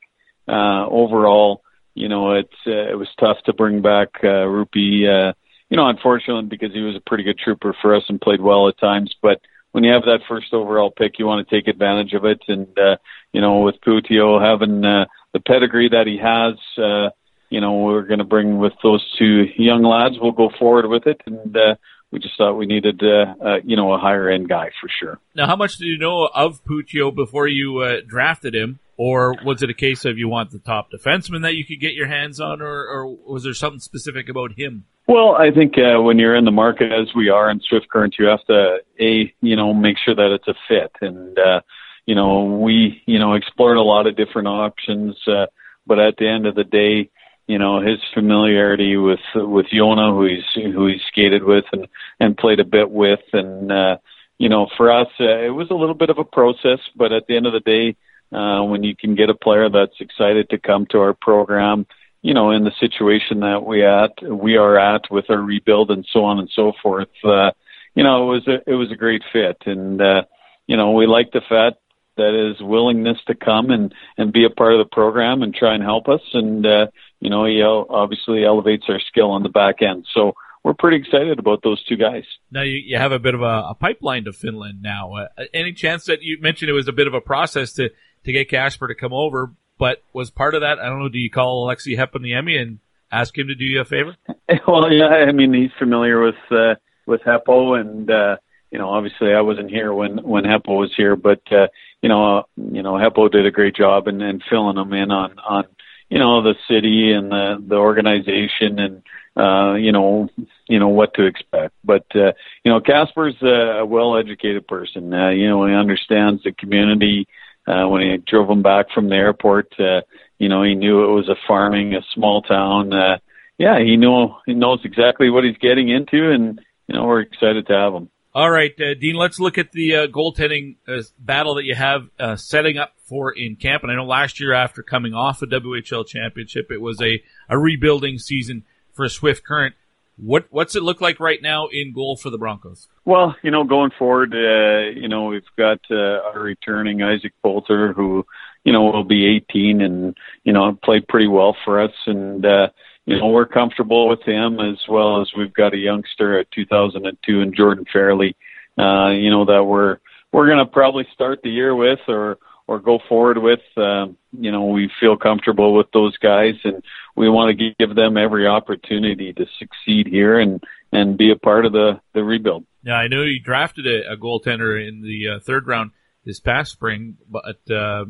overall, 0.47 1.63
you 1.95 2.09
know, 2.09 2.35
it's 2.35 2.57
it 2.65 2.97
was 2.97 3.09
tough 3.19 3.39
to 3.47 3.53
bring 3.53 3.83
back 3.83 4.23
Rupee. 4.23 5.09
Uh, 5.09 5.33
you 5.71 5.77
know, 5.77 5.89
unfortunately, 5.89 6.49
because 6.49 6.73
he 6.73 6.81
was 6.81 6.97
a 6.97 7.09
pretty 7.09 7.25
good 7.25 7.39
trooper 7.39 7.75
for 7.81 7.95
us 7.95 8.05
and 8.09 8.21
played 8.21 8.41
well 8.41 8.69
at 8.69 8.79
times. 8.79 9.15
But 9.21 9.41
when 9.73 9.85
you 9.85 9.93
have 9.93 10.03
that 10.03 10.21
first 10.29 10.53
overall 10.53 10.91
pick, 10.91 11.19
you 11.19 11.27
want 11.27 11.47
to 11.47 11.55
take 11.55 11.69
advantage 11.69 12.15
of 12.15 12.25
it. 12.25 12.41
And 12.49 12.67
uh, 12.79 12.97
you 13.33 13.41
know, 13.41 13.61
with 13.61 13.77
Puutio 13.87 14.41
having 14.43 14.85
uh, 14.85 15.07
the 15.33 15.41
pedigree 15.41 15.91
that 15.91 16.07
he 16.07 16.19
has, 16.19 16.55
uh, 16.83 17.11
you 17.51 17.61
know, 17.61 17.75
we're 17.79 18.07
going 18.07 18.19
to 18.19 18.25
bring 18.25 18.59
with 18.59 18.75
those 18.83 19.05
two 19.19 19.47
young 19.57 19.83
lads. 19.83 20.17
We'll 20.21 20.33
go 20.33 20.51
forward 20.59 20.87
with 20.89 21.07
it, 21.07 21.21
and 21.27 21.57
uh, 21.57 21.75
we 22.11 22.19
just 22.19 22.37
thought 22.37 22.55
we 22.55 22.67
needed, 22.67 23.03
uh, 23.03 23.35
uh, 23.43 23.57
you 23.65 23.77
know, 23.77 23.93
a 23.93 23.99
higher 23.99 24.29
end 24.29 24.49
guy 24.49 24.71
for 24.81 24.89
sure. 24.89 25.19
Now, 25.35 25.47
how 25.47 25.57
much 25.57 25.77
did 25.77 25.87
you 25.87 25.99
know 25.99 26.29
of 26.35 26.65
Puutio 26.65 27.15
before 27.15 27.47
you 27.47 27.79
uh, 27.79 27.97
drafted 28.07 28.55
him? 28.55 28.79
Or 28.99 29.37
was 29.45 29.63
it 29.63 29.71
a 29.71 29.75
case 29.75 30.05
of 30.05 30.19
you 30.19 30.29
want 30.29 30.51
the 30.51 30.59
top 30.59 30.91
defenseman 30.91 31.43
that 31.43 31.55
you 31.55 31.65
could 31.65 31.81
get 31.81 31.95
your 31.95 32.09
hands 32.09 32.41
on, 32.41 32.61
or, 32.61 32.85
or 32.85 33.07
was 33.07 33.45
there 33.45 33.55
something 33.55 33.79
specific 33.79 34.29
about 34.29 34.59
him? 34.59 34.87
Well, 35.07 35.37
I 35.37 35.53
think 35.53 35.75
uh, 35.79 36.03
when 36.03 36.19
you're 36.19 36.35
in 36.35 36.45
the 36.45 36.51
market 36.51 36.93
as 36.93 37.15
we 37.15 37.29
are 37.29 37.49
in 37.49 37.61
Swift 37.61 37.89
Current, 37.89 38.17
you 38.19 38.27
have 38.27 38.45
to 38.47 38.79
a 39.01 39.33
you 39.41 39.57
know 39.57 39.73
make 39.73 39.97
sure 40.05 40.17
that 40.17 40.35
it's 40.35 40.49
a 40.49 40.55
fit, 40.69 40.91
and 41.01 41.39
uh, 41.39 41.61
you 42.07 42.17
know 42.17 42.45
we 42.45 43.01
you 43.07 43.21
know 43.21 43.35
explored 43.35 43.77
a 43.77 43.83
lot 43.83 44.09
of 44.09 44.17
different 44.17 44.49
options, 44.49 45.17
uh, 45.29 45.47
but 45.87 46.01
at 46.01 46.17
the 46.19 46.29
end 46.29 46.47
of 46.47 46.57
the 46.57 46.65
day, 46.65 47.09
you 47.47 47.59
know 47.59 47.81
his 47.81 48.01
familiarity 48.13 48.97
with 48.97 49.21
with 49.35 49.67
Joona, 49.73 50.11
who 50.11 50.27
he's 50.27 50.75
who 50.75 50.89
he 50.89 50.99
skated 51.07 51.45
with 51.45 51.65
and 51.73 51.87
and 52.19 52.37
played 52.37 52.59
a 52.59 52.65
bit 52.65 52.91
with, 52.91 53.21
and 53.33 53.71
uh, 53.71 53.97
you 54.39 54.49
know 54.49 54.67
for 54.77 54.93
us 54.93 55.09
uh, 55.21 55.39
it 55.39 55.55
was 55.55 55.71
a 55.71 55.75
little 55.75 55.95
bit 55.95 56.11
of 56.11 56.19
a 56.19 56.25
process, 56.25 56.81
but 56.97 57.13
at 57.13 57.29
the 57.29 57.37
end 57.37 57.47
of 57.47 57.55
the 57.55 57.61
day, 57.61 57.97
uh, 58.33 58.63
when 58.63 58.83
you 58.83 58.95
can 58.97 59.15
get 59.15 59.31
a 59.31 59.35
player 59.35 59.69
that's 59.69 60.01
excited 60.01 60.51
to 60.51 60.59
come 60.59 60.87
to 60.91 60.99
our 60.99 61.15
program, 61.15 61.87
you 62.23 62.35
know 62.35 62.51
in 62.51 62.65
the 62.65 62.73
situation 62.81 63.41
that 63.41 63.65
we 63.65 63.85
at 63.85 64.13
we 64.23 64.57
are 64.57 64.79
at 64.79 65.11
with 65.11 65.27
our 65.31 65.41
rebuild 65.41 65.91
and 65.91 66.07
so 66.13 66.25
on 66.25 66.39
and 66.39 66.51
so 66.55 66.73
forth, 66.83 67.09
uh, 67.25 67.51
you 67.95 68.03
know 68.05 68.31
it 68.31 68.35
was 68.35 68.49
a 68.49 68.71
it 68.71 68.75
was 68.75 68.91
a 68.93 68.97
great 68.97 69.23
fit, 69.33 69.57
and 69.67 70.01
uh, 70.01 70.23
you 70.67 70.77
know 70.77 70.93
we 70.93 71.07
like 71.07 71.31
the 71.33 71.43
fact 71.49 71.79
that 72.17 72.35
his 72.35 72.61
willingness 72.67 73.19
to 73.27 73.35
come 73.35 73.71
and 73.71 73.95
and 74.17 74.33
be 74.33 74.45
a 74.45 74.51
part 74.51 74.73
of 74.73 74.79
the 74.79 74.95
program 74.95 75.43
and 75.43 75.55
try 75.55 75.75
and 75.75 75.83
help 75.83 76.09
us 76.09 76.23
and. 76.33 76.67
uh 76.67 76.87
you 77.21 77.31
know, 77.31 77.45
he 77.45 77.63
obviously 77.63 78.45
elevates 78.45 78.85
our 78.89 79.01
skill 79.01 79.31
on 79.31 79.43
the 79.43 79.49
back 79.49 79.83
end. 79.83 80.07
So 80.15 80.35
we're 80.63 80.75
pretty 80.75 80.99
excited 80.99 81.39
about 81.39 81.63
those 81.63 81.83
two 81.85 81.97
guys. 81.97 82.25
Now 82.51 82.63
you, 82.63 82.77
you 82.77 82.97
have 82.97 83.13
a 83.13 83.19
bit 83.19 83.35
of 83.35 83.43
a, 83.43 83.71
a 83.71 83.77
pipeline 83.79 84.25
to 84.25 84.33
Finland 84.33 84.83
now. 84.83 85.15
Uh, 85.15 85.27
any 85.53 85.73
chance 85.73 86.05
that 86.07 86.23
you 86.23 86.39
mentioned 86.41 86.71
it 86.71 86.75
was 86.75 86.89
a 86.89 86.93
bit 86.93 87.07
of 87.07 87.15
a 87.15 87.21
process 87.21 87.73
to, 87.75 87.91
to 88.29 88.33
get 88.33 88.51
Kasper 88.51 88.89
to 88.89 88.95
come 88.95 89.15
over, 89.15 89.51
but 89.79 90.03
was 90.13 90.31
part 90.31 90.55
of 90.55 90.61
that, 90.61 90.79
I 90.79 90.87
don't 90.87 91.01
know, 91.01 91.09
do 91.09 91.19
you 91.19 91.31
call 91.31 91.67
Aleksi 91.67 91.97
Heponiemi 91.97 92.61
and 92.61 92.79
ask 93.11 93.37
him 93.37 93.49
to 93.49 93.55
do 93.55 93.65
you 93.65 93.81
a 93.81 93.85
favor? 93.85 94.17
well, 94.69 94.93
yeah, 94.93 95.07
I 95.07 95.33
mean, 95.33 95.55
he's 95.55 95.71
familiar 95.79 96.21
with, 96.21 96.35
uh, 96.51 96.75
with 97.07 97.23
Hepo 97.23 97.81
and, 97.81 98.11
uh, 98.11 98.37
you 98.71 98.79
know, 98.79 98.91
obviously 98.91 99.33
I 99.33 99.41
wasn't 99.41 99.71
here 99.71 99.95
when, 99.95 100.19
when 100.23 100.45
Hepo 100.45 100.79
was 100.79 100.93
here, 100.95 101.17
but, 101.17 101.41
uh, 101.51 101.69
you 102.03 102.11
know, 102.11 102.39
uh, 102.39 102.43
you 102.57 102.83
know, 102.83 102.93
Hepo 102.93 103.31
did 103.31 103.47
a 103.47 103.51
great 103.51 103.75
job 103.75 104.09
and, 104.09 104.21
and 104.23 104.43
filling 104.49 104.77
him 104.77 104.93
in 104.93 105.11
on, 105.11 105.39
on, 105.39 105.65
you 106.11 106.19
know 106.19 106.43
the 106.43 106.55
city 106.69 107.13
and 107.13 107.31
the 107.31 107.63
the 107.67 107.77
organization 107.77 108.79
and 108.79 109.03
uh 109.37 109.75
you 109.75 109.93
know 109.93 110.29
you 110.67 110.79
know 110.79 110.89
what 110.89 111.13
to 111.15 111.27
expect 111.27 111.75
but 111.85 112.07
uh 112.15 112.33
you 112.65 112.73
know 112.73 112.81
Kasper's 112.81 113.37
a 113.43 113.85
well 113.85 114.17
educated 114.17 114.67
person 114.67 115.13
uh 115.13 115.29
you 115.29 115.47
know 115.49 115.67
he 115.67 115.75
understands 115.75 116.43
the 116.43 116.53
community 116.53 117.29
uh 117.69 117.87
when 117.89 118.03
he 118.03 118.17
drove 118.17 118.49
him 118.49 118.63
back 118.63 118.87
from 118.95 119.09
the 119.09 119.15
airport 119.15 119.73
uh 119.79 120.01
you 120.39 120.49
know 120.49 120.63
he 120.63 120.75
knew 120.75 121.05
it 121.05 121.15
was 121.15 121.29
a 121.29 121.37
farming 121.47 121.95
a 121.95 122.01
small 122.15 122.43
town 122.43 122.93
uh 122.93 123.19
yeah 123.59 123.79
he 123.79 123.97
knew 123.97 124.29
he 124.47 124.55
knows 124.55 124.81
exactly 124.85 125.31
what 125.31 125.45
he's 125.45 125.59
getting 125.59 125.89
into 125.89 126.31
and 126.31 126.61
you 126.87 126.95
know 126.95 127.05
we're 127.05 127.21
excited 127.21 127.67
to 127.67 127.73
have 127.73 127.95
him 127.95 128.09
all 128.35 128.51
right, 128.51 128.73
uh, 128.81 128.95
Dean, 128.95 129.17
let's 129.17 129.41
look 129.41 129.59
at 129.59 129.73
the 129.73 129.97
uh, 129.97 130.07
goaltending 130.07 130.77
uh, 130.87 131.03
battle 131.19 131.57
that 131.57 131.65
you 131.65 131.75
have 131.75 132.09
uh, 132.21 132.37
setting 132.37 132.79
up 132.79 132.93
for 133.05 133.33
in 133.33 133.57
camp. 133.57 133.83
And 133.83 133.91
I 133.91 133.97
know 133.97 134.05
last 134.05 134.39
year, 134.39 134.53
after 134.53 134.83
coming 134.83 135.13
off 135.13 135.43
a 135.43 135.47
WHL 135.47 136.07
championship, 136.07 136.71
it 136.71 136.81
was 136.81 137.01
a, 137.03 137.21
a 137.49 137.59
rebuilding 137.59 138.19
season 138.19 138.65
for 138.93 139.09
Swift 139.09 139.45
Current. 139.45 139.75
What 140.21 140.47
what's 140.51 140.75
it 140.75 140.83
look 140.83 141.01
like 141.01 141.21
right 141.21 141.41
now 141.41 141.69
in 141.69 141.93
goal 141.93 142.17
for 142.17 142.31
the 142.31 142.39
Broncos? 142.39 142.89
Well, 143.05 143.37
you 143.43 143.51
know, 143.51 143.65
going 143.65 143.91
forward, 143.99 144.35
uh, 144.35 144.91
you 144.99 145.09
know, 145.09 145.27
we've 145.27 145.43
got 145.57 145.81
uh, 145.91 146.21
our 146.27 146.41
returning 146.41 147.03
Isaac 147.03 147.33
Poulter, 147.43 147.93
who 147.93 148.27
you 148.65 148.73
know 148.73 148.85
will 148.85 149.05
be 149.05 149.27
18 149.27 149.81
and 149.81 150.17
you 150.45 150.53
know 150.53 150.77
played 150.83 151.07
pretty 151.07 151.29
well 151.29 151.57
for 151.65 151.81
us, 151.81 151.93
and 152.07 152.45
uh, 152.45 152.69
you 153.09 153.19
know, 153.19 153.29
we're 153.29 153.47
comfortable 153.47 154.07
with 154.07 154.21
him 154.23 154.61
as 154.61 154.77
well 154.87 155.23
as 155.23 155.31
we've 155.35 155.55
got 155.55 155.73
a 155.73 155.79
youngster 155.79 156.39
at 156.39 156.51
2002 156.51 157.41
and 157.41 157.57
Jordan 157.57 157.87
Fairley, 157.91 158.37
uh, 158.79 159.09
you 159.09 159.31
know, 159.31 159.47
that 159.47 159.65
we're, 159.65 159.97
we're 160.31 160.47
going 160.47 160.59
to 160.59 160.67
probably 160.67 161.07
start 161.15 161.41
the 161.43 161.49
year 161.49 161.75
with 161.75 162.01
or, 162.07 162.37
or 162.69 162.79
go 162.79 163.01
forward 163.09 163.39
with. 163.39 163.61
Um, 163.77 164.17
you 164.39 164.53
know, 164.53 164.67
we 164.67 164.91
feel 165.01 165.17
comfortable 165.17 165.75
with 165.75 165.91
those 165.93 166.17
guys 166.19 166.55
and 166.63 166.85
we 167.17 167.29
want 167.29 167.59
to 167.59 167.75
give 167.79 167.97
them 167.97 168.17
every 168.17 168.47
opportunity 168.47 169.33
to 169.33 169.47
succeed 169.59 170.07
here 170.07 170.39
and, 170.39 170.63
and 170.93 171.19
be 171.19 171.33
a 171.33 171.37
part 171.37 171.67
of 171.67 171.73
the, 171.73 172.01
the 172.15 172.23
rebuild. 172.23 172.65
Yeah, 172.85 172.95
I 172.95 173.09
know 173.09 173.23
you 173.23 173.41
drafted 173.41 173.87
a, 173.87 174.13
a 174.13 174.17
goaltender 174.17 174.87
in 174.87 175.03
the 175.03 175.37
uh, 175.37 175.41
third 175.41 175.67
round 175.67 175.91
this 176.25 176.39
past 176.39 176.71
spring, 176.71 177.17
but 177.29 177.59
uh, 177.69 178.05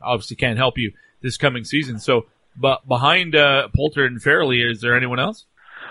obviously 0.00 0.36
can't 0.36 0.58
help 0.58 0.78
you 0.78 0.92
this 1.22 1.36
coming 1.36 1.64
season. 1.64 1.98
So 1.98 2.26
but 2.56 2.86
behind 2.86 3.34
uh, 3.34 3.68
Poulter 3.74 4.04
and 4.04 4.22
Fairley, 4.22 4.60
is 4.60 4.80
there 4.80 4.96
anyone 4.96 5.18
else? 5.18 5.46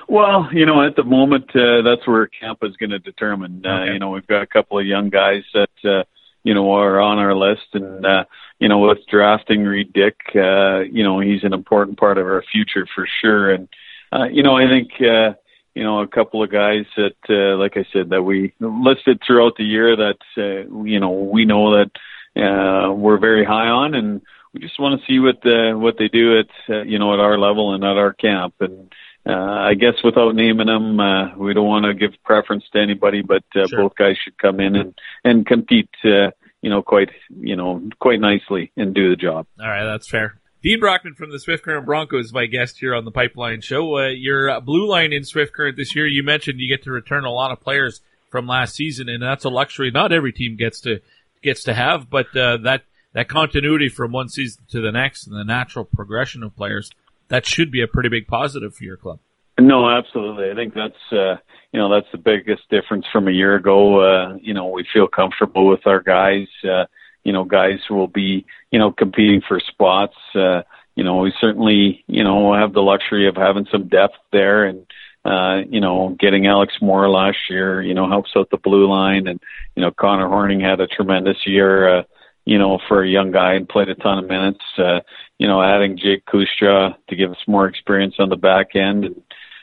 Well, 0.07 0.49
you 0.51 0.65
know, 0.65 0.85
at 0.85 0.95
the 0.95 1.03
moment, 1.03 1.55
uh, 1.55 1.81
that's 1.83 2.05
where 2.07 2.27
camp 2.27 2.59
is 2.63 2.75
going 2.77 2.89
to 2.91 2.99
determine. 2.99 3.65
Uh. 3.65 3.85
You 3.85 3.99
know, 3.99 4.09
we've 4.11 4.27
got 4.27 4.41
a 4.41 4.47
couple 4.47 4.79
of 4.79 4.85
young 4.85 5.09
guys 5.09 5.43
that, 5.53 5.69
uh, 5.89 6.03
you 6.43 6.53
know, 6.53 6.71
are 6.73 6.99
on 6.99 7.19
our 7.19 7.35
list, 7.35 7.67
and 7.73 8.05
uh, 8.05 8.25
you 8.59 8.67
know, 8.67 8.79
with 8.79 9.05
drafting 9.07 9.63
Reid 9.63 9.93
Dyck, 9.93 10.17
uh, 10.35 10.79
you 10.79 11.03
know, 11.03 11.19
he's 11.19 11.43
an 11.43 11.53
important 11.53 11.99
part 11.99 12.17
of 12.17 12.25
our 12.25 12.43
future 12.51 12.87
for 12.93 13.07
sure. 13.21 13.51
And 13.51 13.67
uh, 14.11 14.25
you 14.25 14.43
know, 14.43 14.55
I 14.55 14.67
think, 14.67 14.91
uh, 15.01 15.33
you 15.73 15.83
know, 15.83 16.01
a 16.01 16.07
couple 16.07 16.43
of 16.43 16.51
guys 16.51 16.85
that, 16.97 17.15
uh, 17.29 17.57
like 17.57 17.77
I 17.77 17.85
said, 17.93 18.09
that 18.09 18.23
we 18.23 18.53
listed 18.59 19.21
throughout 19.25 19.55
the 19.57 19.63
year 19.63 19.95
that, 19.95 20.17
uh, 20.37 20.83
you 20.83 20.99
know, 20.99 21.11
we 21.11 21.45
know 21.45 21.77
that 21.77 21.91
uh, 22.35 22.91
we're 22.91 23.19
very 23.19 23.45
high 23.45 23.67
on, 23.67 23.93
and 23.95 24.21
we 24.53 24.59
just 24.59 24.79
want 24.79 24.99
to 24.99 25.05
see 25.07 25.19
what 25.19 25.41
the, 25.43 25.73
what 25.75 25.97
they 25.97 26.07
do 26.07 26.39
at 26.39 26.47
uh, 26.69 26.81
you 26.83 26.99
know 26.99 27.13
at 27.13 27.19
our 27.19 27.37
level 27.37 27.73
and 27.73 27.83
at 27.83 27.97
our 27.97 28.13
camp. 28.13 28.55
And 28.59 28.91
uh, 29.25 29.31
I 29.31 29.75
guess 29.75 29.93
without 30.03 30.35
naming 30.35 30.67
them, 30.67 30.99
uh, 30.99 31.35
we 31.37 31.53
don't 31.53 31.67
want 31.67 31.85
to 31.85 31.93
give 31.93 32.11
preference 32.23 32.63
to 32.73 32.79
anybody, 32.79 33.21
but 33.21 33.43
uh, 33.55 33.67
sure. 33.67 33.83
both 33.83 33.95
guys 33.95 34.17
should 34.23 34.37
come 34.37 34.59
in 34.59 34.75
and 34.75 34.93
and 35.23 35.45
compete. 35.45 35.89
Uh, 36.03 36.31
you 36.61 36.69
know, 36.69 36.81
quite 36.81 37.09
you 37.29 37.55
know 37.55 37.81
quite 37.99 38.19
nicely 38.19 38.71
and 38.77 38.93
do 38.93 39.09
the 39.09 39.15
job. 39.15 39.47
All 39.59 39.67
right, 39.67 39.83
that's 39.83 40.09
fair. 40.09 40.39
Dean 40.63 40.79
Brockman 40.79 41.15
from 41.15 41.31
the 41.31 41.39
Swift 41.39 41.63
Current 41.63 41.87
Broncos 41.87 42.25
is 42.25 42.33
my 42.33 42.45
guest 42.45 42.77
here 42.77 42.93
on 42.93 43.03
the 43.03 43.11
Pipeline 43.11 43.61
Show. 43.61 43.97
Uh, 43.97 44.09
your 44.09 44.47
uh, 44.49 44.59
blue 44.59 44.87
line 44.87 45.11
in 45.11 45.23
Swift 45.23 45.53
Current 45.53 45.75
this 45.75 45.95
year, 45.95 46.05
you 46.05 46.21
mentioned 46.21 46.59
you 46.59 46.69
get 46.69 46.83
to 46.83 46.91
return 46.91 47.25
a 47.25 47.31
lot 47.31 47.51
of 47.51 47.59
players 47.59 48.01
from 48.29 48.45
last 48.47 48.75
season, 48.75 49.09
and 49.09 49.23
that's 49.23 49.43
a 49.43 49.49
luxury 49.49 49.89
not 49.91 50.11
every 50.11 50.31
team 50.31 50.55
gets 50.55 50.79
to 50.81 51.01
gets 51.41 51.63
to 51.63 51.73
have. 51.73 52.09
But 52.09 52.35
uh, 52.35 52.57
that 52.57 52.83
that 53.13 53.27
continuity 53.27 53.89
from 53.89 54.11
one 54.11 54.29
season 54.29 54.63
to 54.69 54.81
the 54.81 54.91
next 54.91 55.27
and 55.27 55.35
the 55.35 55.43
natural 55.43 55.85
progression 55.85 56.43
of 56.43 56.55
players, 56.55 56.91
that 57.31 57.45
should 57.45 57.71
be 57.71 57.81
a 57.81 57.87
pretty 57.87 58.09
big 58.09 58.27
positive 58.27 58.75
for 58.75 58.83
your 58.83 58.97
club. 58.97 59.19
No, 59.59 59.89
absolutely. 59.89 60.51
I 60.51 60.55
think 60.55 60.73
that's 60.73 61.11
uh, 61.11 61.37
you 61.71 61.79
know 61.79 61.89
that's 61.89 62.11
the 62.11 62.17
biggest 62.17 62.69
difference 62.69 63.05
from 63.11 63.27
a 63.27 63.31
year 63.31 63.55
ago. 63.55 64.01
Uh, 64.01 64.35
you 64.41 64.53
know, 64.53 64.67
we 64.67 64.85
feel 64.93 65.07
comfortable 65.07 65.67
with 65.67 65.87
our 65.87 66.01
guys. 66.01 66.47
Uh, 66.63 66.85
you 67.23 67.31
know, 67.31 67.43
guys 67.43 67.79
who 67.87 67.95
will 67.95 68.07
be 68.07 68.45
you 68.71 68.79
know 68.79 68.91
competing 68.91 69.41
for 69.47 69.59
spots. 69.59 70.15
Uh, 70.35 70.61
you 70.95 71.03
know, 71.03 71.17
we 71.17 71.33
certainly 71.39 72.03
you 72.07 72.23
know 72.23 72.53
have 72.53 72.73
the 72.73 72.81
luxury 72.81 73.27
of 73.27 73.35
having 73.35 73.65
some 73.71 73.87
depth 73.87 74.17
there, 74.31 74.65
and 74.65 74.85
uh, 75.23 75.61
you 75.69 75.79
know, 75.79 76.15
getting 76.19 76.47
Alex 76.47 76.73
Moore 76.81 77.09
last 77.09 77.37
year, 77.49 77.81
you 77.81 77.93
know, 77.93 78.09
helps 78.09 78.31
out 78.35 78.49
the 78.49 78.57
blue 78.57 78.89
line, 78.89 79.27
and 79.27 79.39
you 79.75 79.81
know, 79.81 79.91
Connor 79.91 80.27
Horning 80.27 80.59
had 80.59 80.79
a 80.79 80.87
tremendous 80.87 81.37
year. 81.45 81.99
Uh, 81.99 82.03
you 82.45 82.57
know, 82.57 82.79
for 82.87 83.03
a 83.03 83.09
young 83.09 83.31
guy 83.31 83.53
and 83.53 83.69
played 83.69 83.89
a 83.89 83.95
ton 83.95 84.19
of 84.19 84.27
minutes. 84.27 84.63
Uh, 84.77 84.99
you 85.37 85.47
know, 85.47 85.61
adding 85.61 85.97
Jake 85.97 86.25
Kustra 86.25 86.95
to 87.09 87.15
give 87.15 87.31
us 87.31 87.47
more 87.47 87.67
experience 87.67 88.15
on 88.19 88.29
the 88.29 88.35
back 88.35 88.75
end. 88.75 89.05
And, 89.05 89.21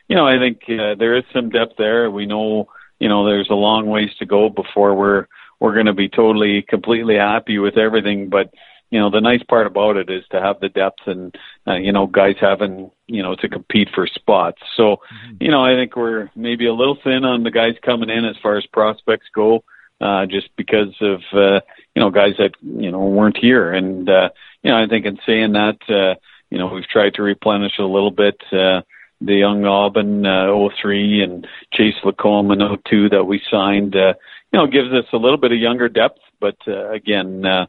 you 0.09 0.16
know, 0.16 0.26
I 0.26 0.38
think 0.38 0.62
uh, 0.68 0.94
there 0.98 1.16
is 1.16 1.24
some 1.32 1.50
depth 1.50 1.74
there. 1.78 2.10
We 2.10 2.26
know, 2.26 2.68
you 2.98 3.09
know, 3.09 3.26
there's 3.26 3.50
a 3.50 3.55
long 3.55 3.86
ways 3.86 4.10
to 4.18 4.26
go 4.26 4.48
before 4.48 4.94
we're 4.94 5.26
we're 5.60 5.74
going 5.74 5.86
to 5.86 5.92
be 5.92 6.09
totally, 6.09 6.62
completely 6.62 7.16
happy 7.16 7.59
with 7.59 7.76
everything. 7.76 8.28
But 8.28 8.52
you 8.90 8.98
know, 8.98 9.10
the 9.10 9.20
nice 9.20 9.42
part 9.42 9.66
about 9.66 9.96
it 9.96 10.09
is 10.09 10.24
to 10.30 10.40
have 10.40 10.60
the 10.60 10.68
depth 10.68 11.00
and 11.06 11.34
uh, 11.66 11.74
you 11.74 11.92
know, 11.92 12.06
guys 12.06 12.36
having 12.40 12.90
you 13.06 13.22
know 13.22 13.34
to 13.36 13.48
compete 13.48 13.88
for 13.94 14.06
spots. 14.06 14.62
So, 14.76 14.96
mm-hmm. 14.96 15.36
you 15.40 15.50
know, 15.50 15.64
I 15.64 15.74
think 15.74 15.94
we're 15.94 16.30
maybe 16.34 16.66
a 16.66 16.74
little 16.74 16.96
thin 17.02 17.24
on 17.24 17.42
the 17.42 17.50
guys 17.50 17.74
coming 17.84 18.10
in 18.10 18.24
as 18.24 18.36
far 18.42 18.56
as 18.56 18.66
prospects 18.66 19.26
go, 19.34 19.64
uh, 20.00 20.26
just 20.26 20.48
because 20.56 20.94
of 21.00 21.20
uh, 21.32 21.60
you 21.94 22.02
know, 22.02 22.10
guys 22.10 22.34
that 22.38 22.52
you 22.62 22.90
know 22.92 23.06
weren't 23.06 23.36
here. 23.36 23.72
And 23.72 24.08
uh, 24.08 24.30
you 24.62 24.70
know, 24.70 24.82
I 24.82 24.86
think 24.86 25.04
in 25.04 25.18
saying 25.26 25.52
that, 25.52 25.78
uh, 25.88 26.14
you 26.50 26.58
know, 26.58 26.68
we've 26.68 26.86
tried 26.86 27.14
to 27.14 27.22
replenish 27.22 27.78
a 27.78 27.84
little 27.84 28.12
bit. 28.12 28.40
Uh, 28.52 28.82
the 29.20 29.34
young 29.34 29.64
Aubin 29.64 30.24
uh, 30.24 30.68
03 30.80 31.22
and 31.22 31.46
Chase 31.72 31.96
Lacombe 32.04 32.52
in 32.52 32.60
02 32.88 33.08
that 33.08 33.24
we 33.24 33.42
signed, 33.50 33.96
uh, 33.96 34.14
you 34.52 34.58
know, 34.60 34.68
gives 34.68 34.92
us 34.92 35.06
a 35.12 35.16
little 35.16 35.38
bit 35.38 35.50
of 35.50 35.58
younger 35.58 35.88
depth. 35.88 36.20
But 36.38 36.56
uh, 36.68 36.90
again, 36.90 37.44
uh, 37.44 37.66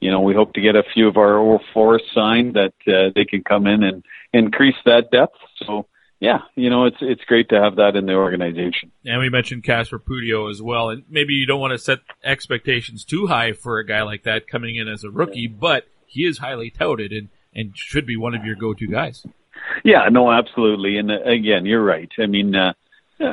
you 0.00 0.10
know, 0.10 0.20
we 0.20 0.34
hope 0.34 0.52
to 0.54 0.60
get 0.60 0.76
a 0.76 0.82
few 0.82 1.08
of 1.08 1.16
our 1.16 1.58
04 1.72 2.00
signed 2.14 2.54
that 2.54 2.74
uh, 2.86 3.12
they 3.14 3.24
can 3.24 3.42
come 3.42 3.66
in 3.66 3.82
and 3.82 4.04
increase 4.34 4.76
that 4.84 5.10
depth. 5.10 5.38
So 5.56 5.86
yeah, 6.20 6.40
you 6.54 6.68
know, 6.68 6.84
it's 6.84 6.98
it's 7.00 7.24
great 7.24 7.48
to 7.48 7.60
have 7.60 7.76
that 7.76 7.96
in 7.96 8.04
the 8.04 8.12
organization. 8.12 8.92
And 9.06 9.20
we 9.20 9.30
mentioned 9.30 9.64
Kasper 9.64 9.98
Puutio 9.98 10.50
as 10.50 10.60
well, 10.60 10.90
and 10.90 11.02
maybe 11.08 11.32
you 11.32 11.46
don't 11.46 11.60
want 11.60 11.72
to 11.72 11.78
set 11.78 12.00
expectations 12.22 13.04
too 13.04 13.26
high 13.26 13.54
for 13.54 13.78
a 13.78 13.86
guy 13.86 14.02
like 14.02 14.24
that 14.24 14.46
coming 14.46 14.76
in 14.76 14.86
as 14.86 15.02
a 15.02 15.10
rookie, 15.10 15.46
but 15.46 15.84
he 16.06 16.26
is 16.26 16.38
highly 16.38 16.70
touted 16.70 17.12
and 17.12 17.28
and 17.54 17.72
should 17.74 18.06
be 18.06 18.16
one 18.16 18.34
of 18.34 18.44
your 18.44 18.54
go-to 18.54 18.86
guys. 18.86 19.26
Yeah, 19.84 20.08
no, 20.10 20.30
absolutely. 20.30 20.98
And 20.98 21.10
uh, 21.10 21.22
again, 21.22 21.66
you're 21.66 21.82
right. 21.82 22.10
I 22.18 22.26
mean, 22.26 22.54
uh, 22.54 22.74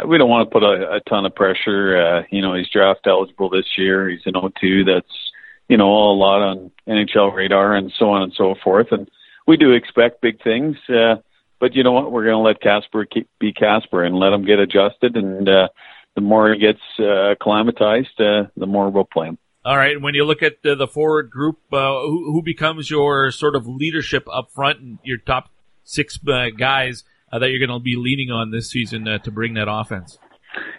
we 0.08 0.18
don't 0.18 0.30
want 0.30 0.50
to 0.50 0.54
put 0.54 0.64
a, 0.64 0.96
a 0.96 1.00
ton 1.10 1.26
of 1.26 1.36
pressure. 1.36 1.98
Uh, 1.98 2.24
you 2.32 2.42
know, 2.42 2.56
he's 2.56 2.70
draft 2.70 3.02
eligible 3.06 3.50
this 3.50 3.78
year. 3.78 4.10
He's 4.10 4.26
an 4.26 4.34
O2 4.34 4.86
that's, 4.86 5.32
you 5.68 5.78
know, 5.78 5.90
a 5.90 6.14
lot 6.14 6.42
on 6.42 6.72
NHL 6.88 7.34
radar 7.34 7.76
and 7.76 7.92
so 7.98 8.10
on 8.10 8.24
and 8.24 8.34
so 8.34 8.56
forth. 8.64 8.88
And 8.92 9.10
we 9.46 9.58
do 9.58 9.74
expect 9.74 10.22
big 10.22 10.42
things. 10.44 10.78
Uh, 10.90 11.18
but 11.60 11.76
you 11.76 11.84
know 11.84 11.92
what? 11.92 12.12
We're 12.12 12.26
going 12.26 12.36
to 12.36 12.48
let 12.48 12.62
Kasper 12.62 13.06
keep, 13.06 13.30
be 13.40 13.54
Kasper 13.54 14.04
and 14.04 14.16
let 14.16 14.34
him 14.34 14.46
get 14.46 14.60
adjusted. 14.60 15.16
And 15.16 15.48
uh, 15.48 15.70
the 16.16 16.22
more 16.22 16.54
he 16.54 16.60
gets 16.60 16.82
uh, 17.00 17.32
acclimatized, 17.32 18.20
uh, 18.20 18.50
the 18.56 18.66
more 18.66 18.90
we'll 18.90 19.06
play 19.06 19.28
him. 19.28 19.38
All 19.66 19.78
right. 19.78 19.94
And 19.94 20.04
when 20.04 20.14
you 20.14 20.24
look 20.24 20.42
at 20.44 20.66
uh, 20.66 20.76
the 20.76 20.88
forward 20.88 21.30
group, 21.30 21.60
uh, 21.74 22.00
who, 22.02 22.32
who 22.32 22.42
becomes 22.42 22.90
your 22.90 23.32
sort 23.32 23.56
of 23.56 23.68
leadership 23.68 24.28
up 24.32 24.50
front 24.52 24.80
and 24.80 25.00
your 25.04 25.18
top 25.18 25.50
six 25.84 26.20
uh, 26.28 26.48
guys 26.58 27.04
uh, 27.32 27.40
that 27.40 27.50
you're 27.50 27.66
going 27.66 27.78
to 27.78 27.84
be 27.84 27.96
leaning 27.96 28.32
on 28.32 28.52
this 28.52 28.70
season 28.70 29.08
uh, 29.08 29.18
to 29.20 29.32
bring 29.32 29.56
that 29.56 29.68
offense? 29.70 30.18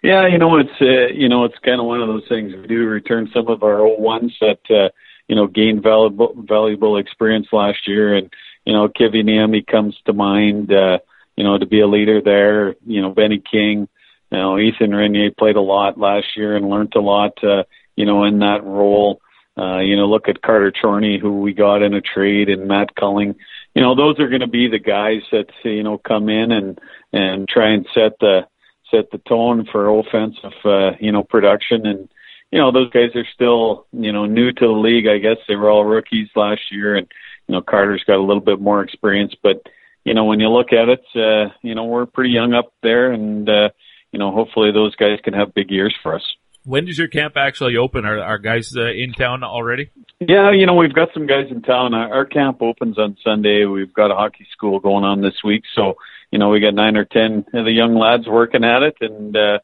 Yeah, 0.02 0.26
you 0.26 0.38
know 0.38 0.58
it's 0.58 0.70
uh, 0.80 1.12
you 1.14 1.28
know 1.28 1.44
it's 1.44 1.58
kind 1.64 1.80
of 1.80 1.86
one 1.86 2.00
of 2.00 2.08
those 2.08 2.26
things. 2.28 2.52
We 2.54 2.66
do 2.66 2.86
return 2.86 3.28
some 3.32 3.48
of 3.48 3.62
our 3.62 3.80
old 3.80 4.00
ones 4.00 4.34
that 4.40 4.60
uh, 4.70 4.90
you 5.28 5.36
know 5.36 5.46
gained 5.46 5.82
valuable 5.82 6.34
valuable 6.36 6.96
experience 6.96 7.48
last 7.52 7.86
year, 7.86 8.14
and 8.14 8.30
you 8.68 8.74
know 8.74 8.88
Kiviniemi 8.88 9.66
comes 9.66 9.96
to 10.04 10.12
mind. 10.12 10.72
Uh, 10.72 10.98
you 11.36 11.44
know 11.44 11.56
to 11.56 11.66
be 11.66 11.80
a 11.80 11.86
leader 11.86 12.20
there. 12.20 12.76
You 12.86 13.02
know 13.02 13.10
Benny 13.10 13.42
King. 13.50 13.88
You 14.30 14.38
know 14.38 14.58
Ethan 14.58 14.94
Renier 14.94 15.30
played 15.32 15.56
a 15.56 15.60
lot 15.60 15.98
last 15.98 16.36
year 16.36 16.56
and 16.56 16.68
learned 16.68 16.94
a 16.94 17.00
lot. 17.00 17.42
Uh, 17.42 17.64
you 17.96 18.04
know 18.04 18.24
in 18.24 18.38
that 18.40 18.64
role. 18.64 19.20
Uh, 19.56 19.80
you 19.80 19.96
know, 19.96 20.06
look 20.06 20.28
at 20.28 20.40
Carter 20.40 20.70
Chorney, 20.70 21.18
who 21.18 21.40
we 21.40 21.52
got 21.52 21.82
in 21.82 21.92
a 21.92 22.00
trade, 22.00 22.48
and 22.48 22.68
Matt 22.68 22.94
Culling 22.94 23.34
you 23.78 23.84
know, 23.84 23.94
those 23.94 24.18
are 24.18 24.28
going 24.28 24.40
to 24.40 24.48
be 24.48 24.68
the 24.68 24.80
guys 24.80 25.22
that 25.30 25.50
you 25.62 25.84
know 25.84 25.98
come 25.98 26.28
in 26.28 26.50
and 26.50 26.80
and 27.12 27.48
try 27.48 27.70
and 27.70 27.86
set 27.94 28.18
the 28.18 28.46
set 28.90 29.10
the 29.12 29.18
tone 29.18 29.68
for 29.70 29.88
offensive 29.88 30.52
uh, 30.64 30.92
you 30.98 31.12
know 31.12 31.22
production 31.22 31.86
and 31.86 32.08
you 32.50 32.58
know 32.58 32.72
those 32.72 32.90
guys 32.90 33.14
are 33.14 33.26
still 33.32 33.86
you 33.92 34.12
know 34.12 34.26
new 34.26 34.50
to 34.50 34.66
the 34.66 34.72
league. 34.72 35.06
I 35.06 35.18
guess 35.18 35.36
they 35.46 35.54
were 35.54 35.70
all 35.70 35.84
rookies 35.84 36.28
last 36.34 36.72
year, 36.72 36.96
and 36.96 37.06
you 37.48 37.54
know 37.54 37.62
Carter's 37.62 38.04
got 38.04 38.18
a 38.18 38.22
little 38.22 38.42
bit 38.42 38.60
more 38.60 38.82
experience. 38.82 39.34
But 39.42 39.62
you 40.04 40.14
know 40.14 40.24
when 40.24 40.40
you 40.40 40.48
look 40.48 40.72
at 40.72 40.88
it, 40.88 41.04
uh, 41.16 41.52
you 41.62 41.74
know 41.74 41.84
we're 41.84 42.06
pretty 42.06 42.30
young 42.30 42.54
up 42.54 42.72
there, 42.82 43.10
and 43.12 43.48
uh, 43.48 43.70
you 44.12 44.18
know 44.18 44.30
hopefully 44.30 44.70
those 44.72 44.94
guys 44.94 45.18
can 45.24 45.34
have 45.34 45.54
big 45.54 45.70
years 45.70 45.94
for 46.02 46.14
us. 46.14 46.22
When 46.64 46.84
does 46.84 46.98
your 46.98 47.08
camp 47.08 47.36
actually 47.36 47.76
open? 47.78 48.04
Are, 48.04 48.20
are 48.20 48.38
guys 48.38 48.76
uh, 48.76 48.92
in 48.92 49.12
town 49.12 49.42
already? 49.42 49.90
Yeah, 50.20 50.50
you 50.50 50.66
know, 50.66 50.74
we've 50.74 50.92
got 50.92 51.08
some 51.14 51.26
guys 51.26 51.46
in 51.50 51.62
town. 51.62 51.94
Our, 51.94 52.12
our 52.12 52.24
camp 52.26 52.60
opens 52.60 52.98
on 52.98 53.16
Sunday. 53.24 53.64
We've 53.64 53.94
got 53.94 54.10
a 54.10 54.14
hockey 54.14 54.46
school 54.52 54.80
going 54.80 55.04
on 55.04 55.22
this 55.22 55.42
week. 55.42 55.62
So, 55.74 55.94
you 56.30 56.38
know, 56.38 56.50
we 56.50 56.60
got 56.60 56.74
nine 56.74 56.96
or 56.96 57.04
10 57.06 57.46
of 57.54 57.64
the 57.64 57.72
young 57.72 57.94
lads 57.94 58.26
working 58.26 58.64
at 58.64 58.82
it. 58.82 58.96
And, 59.00 59.34
uh, 59.34 59.60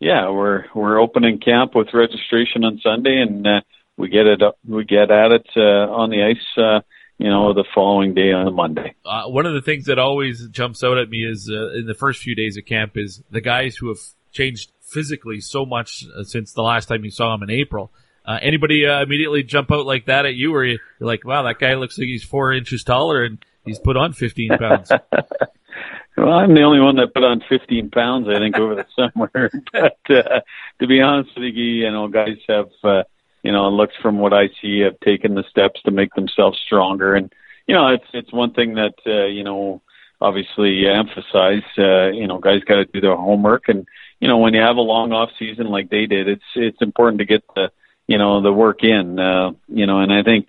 yeah, 0.00 0.30
we're, 0.30 0.64
we're 0.74 0.98
opening 0.98 1.38
camp 1.38 1.74
with 1.74 1.94
registration 1.94 2.64
on 2.64 2.80
Sunday 2.82 3.20
and, 3.20 3.46
uh, 3.46 3.60
we 3.96 4.08
get 4.08 4.26
it 4.26 4.42
up, 4.42 4.58
we 4.66 4.84
get 4.84 5.10
at 5.10 5.32
it, 5.32 5.46
uh, 5.56 5.60
on 5.92 6.10
the 6.10 6.22
ice, 6.22 6.56
uh, 6.56 6.80
you 7.18 7.28
know, 7.28 7.52
the 7.52 7.64
following 7.74 8.14
day 8.14 8.32
on 8.32 8.44
the 8.44 8.50
Monday. 8.50 8.94
Uh, 9.04 9.24
one 9.24 9.44
of 9.44 9.54
the 9.54 9.62
things 9.62 9.86
that 9.86 9.98
always 9.98 10.48
jumps 10.48 10.82
out 10.84 10.98
at 10.98 11.10
me 11.10 11.18
is, 11.18 11.50
uh, 11.52 11.72
in 11.72 11.86
the 11.86 11.94
first 11.94 12.22
few 12.22 12.34
days 12.34 12.56
of 12.56 12.64
camp 12.64 12.92
is 12.96 13.22
the 13.30 13.40
guys 13.40 13.76
who 13.76 13.88
have 13.88 13.98
changed 14.32 14.72
physically 14.80 15.40
so 15.40 15.66
much 15.66 16.04
uh, 16.16 16.22
since 16.22 16.52
the 16.52 16.62
last 16.62 16.86
time 16.86 17.04
you 17.04 17.10
saw 17.10 17.34
him 17.34 17.42
in 17.42 17.50
April. 17.50 17.90
Uh, 18.24 18.38
anybody 18.42 18.86
uh, 18.86 19.02
immediately 19.02 19.42
jump 19.42 19.72
out 19.72 19.86
like 19.86 20.06
that 20.06 20.26
at 20.26 20.34
you, 20.34 20.54
or 20.54 20.64
you're 20.64 20.78
like, 21.00 21.24
"Wow, 21.24 21.44
that 21.44 21.58
guy 21.58 21.74
looks 21.74 21.98
like 21.98 22.08
he's 22.08 22.22
four 22.22 22.52
inches 22.52 22.84
taller 22.84 23.24
and 23.24 23.42
he's 23.64 23.78
put 23.78 23.96
on 23.96 24.12
15 24.12 24.50
pounds." 24.58 24.92
well, 26.16 26.32
I'm 26.32 26.54
the 26.54 26.62
only 26.62 26.80
one 26.80 26.96
that 26.96 27.14
put 27.14 27.24
on 27.24 27.42
15 27.48 27.90
pounds, 27.90 28.28
I 28.28 28.38
think, 28.38 28.56
over 28.56 28.74
the 28.74 28.86
summer. 28.96 29.50
but 29.72 29.98
uh, 30.10 30.40
to 30.80 30.86
be 30.86 31.00
honest 31.00 31.30
with 31.36 31.54
you, 31.54 31.64
you 31.64 31.90
know, 31.90 32.08
guys 32.08 32.36
have, 32.48 32.68
uh, 32.84 33.02
you 33.42 33.52
know, 33.52 33.68
it 33.68 33.72
looks 33.72 33.94
from 34.02 34.18
what 34.18 34.32
I 34.32 34.48
see, 34.60 34.80
have 34.80 34.98
taken 35.00 35.34
the 35.34 35.44
steps 35.50 35.80
to 35.82 35.90
make 35.90 36.14
themselves 36.14 36.58
stronger, 36.64 37.14
and 37.14 37.32
you 37.66 37.74
know, 37.74 37.88
it's 37.88 38.06
it's 38.12 38.32
one 38.32 38.52
thing 38.52 38.74
that 38.74 38.94
uh, 39.06 39.26
you 39.26 39.44
know, 39.44 39.82
obviously 40.20 40.86
emphasize. 40.86 41.62
Uh, 41.76 42.08
you 42.08 42.26
know, 42.26 42.38
guys 42.38 42.64
got 42.64 42.76
to 42.76 42.84
do 42.86 43.00
their 43.00 43.16
homework 43.16 43.68
and 43.68 43.86
you 44.20 44.28
know, 44.28 44.38
when 44.38 44.54
you 44.54 44.60
have 44.60 44.76
a 44.76 44.80
long 44.80 45.12
off 45.12 45.30
season 45.38 45.66
like 45.68 45.90
they 45.90 46.06
did, 46.06 46.28
it's 46.28 46.44
it's 46.54 46.82
important 46.82 47.18
to 47.20 47.24
get 47.24 47.44
the 47.54 47.70
you 48.06 48.18
know 48.18 48.40
the 48.42 48.52
work 48.52 48.82
in. 48.82 49.18
Uh, 49.18 49.52
you 49.68 49.86
know, 49.86 50.00
and 50.00 50.12
I 50.12 50.22
think 50.22 50.48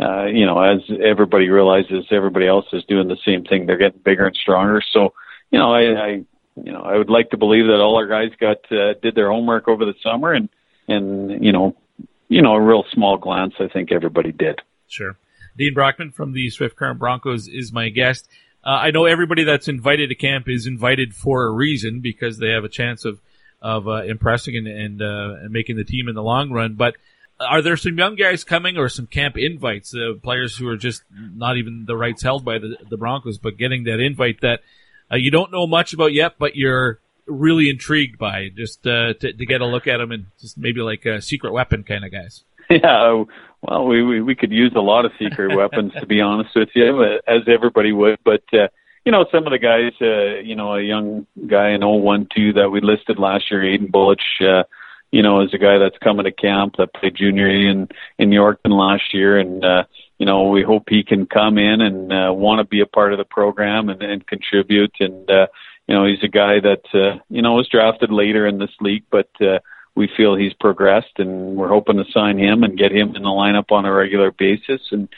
uh, 0.00 0.24
you 0.26 0.46
know 0.46 0.60
as 0.60 0.80
everybody 1.02 1.50
realizes, 1.50 2.06
everybody 2.10 2.46
else 2.46 2.66
is 2.72 2.84
doing 2.84 3.08
the 3.08 3.18
same 3.24 3.44
thing. 3.44 3.66
They're 3.66 3.76
getting 3.76 4.00
bigger 4.00 4.26
and 4.26 4.36
stronger. 4.36 4.82
So 4.92 5.12
you 5.50 5.58
know, 5.58 5.72
I, 5.72 5.80
I 5.80 6.08
you 6.56 6.72
know 6.72 6.80
I 6.80 6.96
would 6.96 7.10
like 7.10 7.30
to 7.30 7.36
believe 7.36 7.66
that 7.66 7.80
all 7.80 7.96
our 7.96 8.06
guys 8.06 8.30
got 8.40 8.58
uh, 8.72 8.94
did 9.02 9.14
their 9.14 9.30
homework 9.30 9.68
over 9.68 9.84
the 9.84 9.94
summer 10.02 10.32
and 10.32 10.48
and 10.88 11.44
you 11.44 11.52
know 11.52 11.76
you 12.30 12.40
know 12.40 12.54
a 12.54 12.60
real 12.60 12.84
small 12.94 13.18
glance. 13.18 13.54
I 13.60 13.68
think 13.68 13.92
everybody 13.92 14.32
did. 14.32 14.60
Sure. 14.88 15.18
Dean 15.58 15.74
Brockman 15.74 16.12
from 16.12 16.32
the 16.32 16.48
Swift 16.48 16.76
Current 16.76 16.98
Broncos 16.98 17.48
is 17.48 17.72
my 17.72 17.90
guest. 17.90 18.28
Uh, 18.64 18.70
I 18.70 18.90
know 18.92 19.04
everybody 19.04 19.44
that's 19.44 19.68
invited 19.68 20.08
to 20.08 20.14
camp 20.14 20.48
is 20.48 20.66
invited 20.66 21.14
for 21.14 21.44
a 21.44 21.50
reason 21.50 22.00
because 22.00 22.38
they 22.38 22.50
have 22.50 22.64
a 22.64 22.68
chance 22.68 23.04
of 23.04 23.20
of 23.60 23.86
uh, 23.88 24.04
impressing 24.04 24.56
and 24.56 24.66
and, 24.66 25.02
uh, 25.02 25.42
and 25.42 25.50
making 25.50 25.76
the 25.76 25.84
team 25.84 26.08
in 26.08 26.14
the 26.14 26.22
long 26.22 26.50
run. 26.50 26.74
But 26.74 26.96
are 27.40 27.62
there 27.62 27.76
some 27.76 27.98
young 27.98 28.14
guys 28.14 28.44
coming 28.44 28.76
or 28.76 28.88
some 28.88 29.06
camp 29.06 29.36
invites, 29.36 29.94
uh, 29.94 30.12
players 30.22 30.56
who 30.56 30.68
are 30.68 30.76
just 30.76 31.02
not 31.10 31.56
even 31.56 31.84
the 31.86 31.96
rights 31.96 32.22
held 32.22 32.44
by 32.44 32.58
the, 32.58 32.76
the 32.88 32.96
Broncos, 32.96 33.38
but 33.38 33.56
getting 33.56 33.84
that 33.84 33.98
invite 33.98 34.40
that 34.42 34.60
uh, 35.10 35.16
you 35.16 35.30
don't 35.30 35.50
know 35.50 35.66
much 35.66 35.92
about 35.92 36.12
yet, 36.12 36.34
but 36.38 36.54
you're 36.54 37.00
really 37.26 37.70
intrigued 37.70 38.18
by 38.18 38.48
just 38.54 38.86
uh, 38.86 39.14
to, 39.14 39.32
to 39.32 39.46
get 39.46 39.60
a 39.60 39.66
look 39.66 39.86
at 39.86 39.98
them 39.98 40.12
and 40.12 40.26
just 40.40 40.58
maybe 40.58 40.80
like 40.80 41.06
a 41.06 41.20
secret 41.20 41.52
weapon 41.52 41.82
kind 41.82 42.04
of 42.04 42.12
guys? 42.12 42.44
Yeah, 42.70 43.24
well, 43.62 43.84
we, 43.84 44.00
we 44.04 44.22
we 44.22 44.36
could 44.36 44.52
use 44.52 44.72
a 44.76 44.80
lot 44.80 45.04
of 45.04 45.10
secret 45.18 45.56
weapons 45.56 45.92
to 45.98 46.06
be 46.06 46.20
honest 46.20 46.50
with 46.54 46.68
you, 46.76 47.18
as 47.26 47.42
everybody 47.48 47.90
would. 47.90 48.20
But 48.24 48.44
uh, 48.52 48.68
you 49.04 49.10
know, 49.10 49.26
some 49.32 49.44
of 49.44 49.50
the 49.50 49.58
guys, 49.58 49.92
uh, 50.00 50.40
you 50.40 50.54
know, 50.54 50.74
a 50.76 50.80
young 50.80 51.26
guy 51.48 51.70
in 51.70 51.80
012 51.80 52.28
that 52.54 52.70
we 52.72 52.80
listed 52.80 53.18
last 53.18 53.50
year, 53.50 53.62
Aiden 53.62 53.90
Bullich, 53.90 54.20
uh, 54.40 54.62
you 55.10 55.22
know, 55.22 55.40
is 55.40 55.52
a 55.52 55.58
guy 55.58 55.78
that's 55.78 55.98
coming 55.98 56.24
to 56.24 56.30
camp 56.30 56.76
that 56.78 56.94
played 56.94 57.16
junior 57.16 57.48
in 57.48 57.88
in 58.18 58.30
Yorkton 58.30 58.70
last 58.70 59.12
year, 59.12 59.36
and 59.36 59.64
uh, 59.64 59.84
you 60.18 60.26
know, 60.26 60.48
we 60.50 60.62
hope 60.62 60.84
he 60.88 61.02
can 61.02 61.26
come 61.26 61.56
in 61.56 61.80
and 61.80 62.12
uh, 62.12 62.32
want 62.32 62.60
to 62.60 62.64
be 62.64 62.80
a 62.80 62.86
part 62.86 63.12
of 63.12 63.18
the 63.18 63.24
program 63.24 63.88
and, 63.88 64.02
and 64.02 64.26
contribute. 64.26 64.94
And 65.00 65.28
uh, 65.30 65.46
you 65.90 65.96
know, 65.96 66.06
he's 66.06 66.22
a 66.22 66.28
guy 66.28 66.60
that 66.60 66.84
uh, 66.94 67.18
you 67.28 67.42
know 67.42 67.54
was 67.54 67.68
drafted 67.68 68.12
later 68.12 68.46
in 68.46 68.58
this 68.58 68.70
league, 68.80 69.02
but 69.10 69.28
uh, 69.40 69.58
we 69.96 70.08
feel 70.16 70.36
he's 70.36 70.52
progressed, 70.52 71.18
and 71.18 71.56
we're 71.56 71.66
hoping 71.66 71.96
to 71.96 72.04
sign 72.12 72.38
him 72.38 72.62
and 72.62 72.78
get 72.78 72.92
him 72.92 73.16
in 73.16 73.24
the 73.24 73.28
lineup 73.28 73.72
on 73.72 73.84
a 73.84 73.92
regular 73.92 74.30
basis. 74.30 74.80
And 74.92 75.08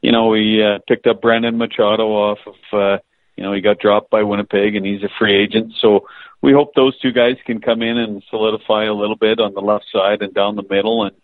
you 0.00 0.10
know, 0.10 0.28
we 0.28 0.64
uh, 0.64 0.78
picked 0.88 1.06
up 1.06 1.20
Brandon 1.20 1.58
Machado 1.58 2.08
off 2.08 2.38
of. 2.46 2.54
Uh, 2.72 2.98
you 3.36 3.44
know, 3.44 3.52
he 3.52 3.60
got 3.60 3.78
dropped 3.78 4.10
by 4.10 4.22
Winnipeg, 4.22 4.74
and 4.74 4.86
he's 4.86 5.02
a 5.02 5.10
free 5.18 5.34
agent. 5.34 5.74
So 5.78 6.06
we 6.40 6.52
hope 6.52 6.74
those 6.74 6.98
two 6.98 7.12
guys 7.12 7.36
can 7.44 7.60
come 7.60 7.82
in 7.82 7.98
and 7.98 8.22
solidify 8.30 8.84
a 8.84 8.94
little 8.94 9.16
bit 9.16 9.38
on 9.38 9.52
the 9.52 9.60
left 9.60 9.84
side 9.92 10.22
and 10.22 10.32
down 10.32 10.56
the 10.56 10.64
middle. 10.68 11.04
And 11.04 11.16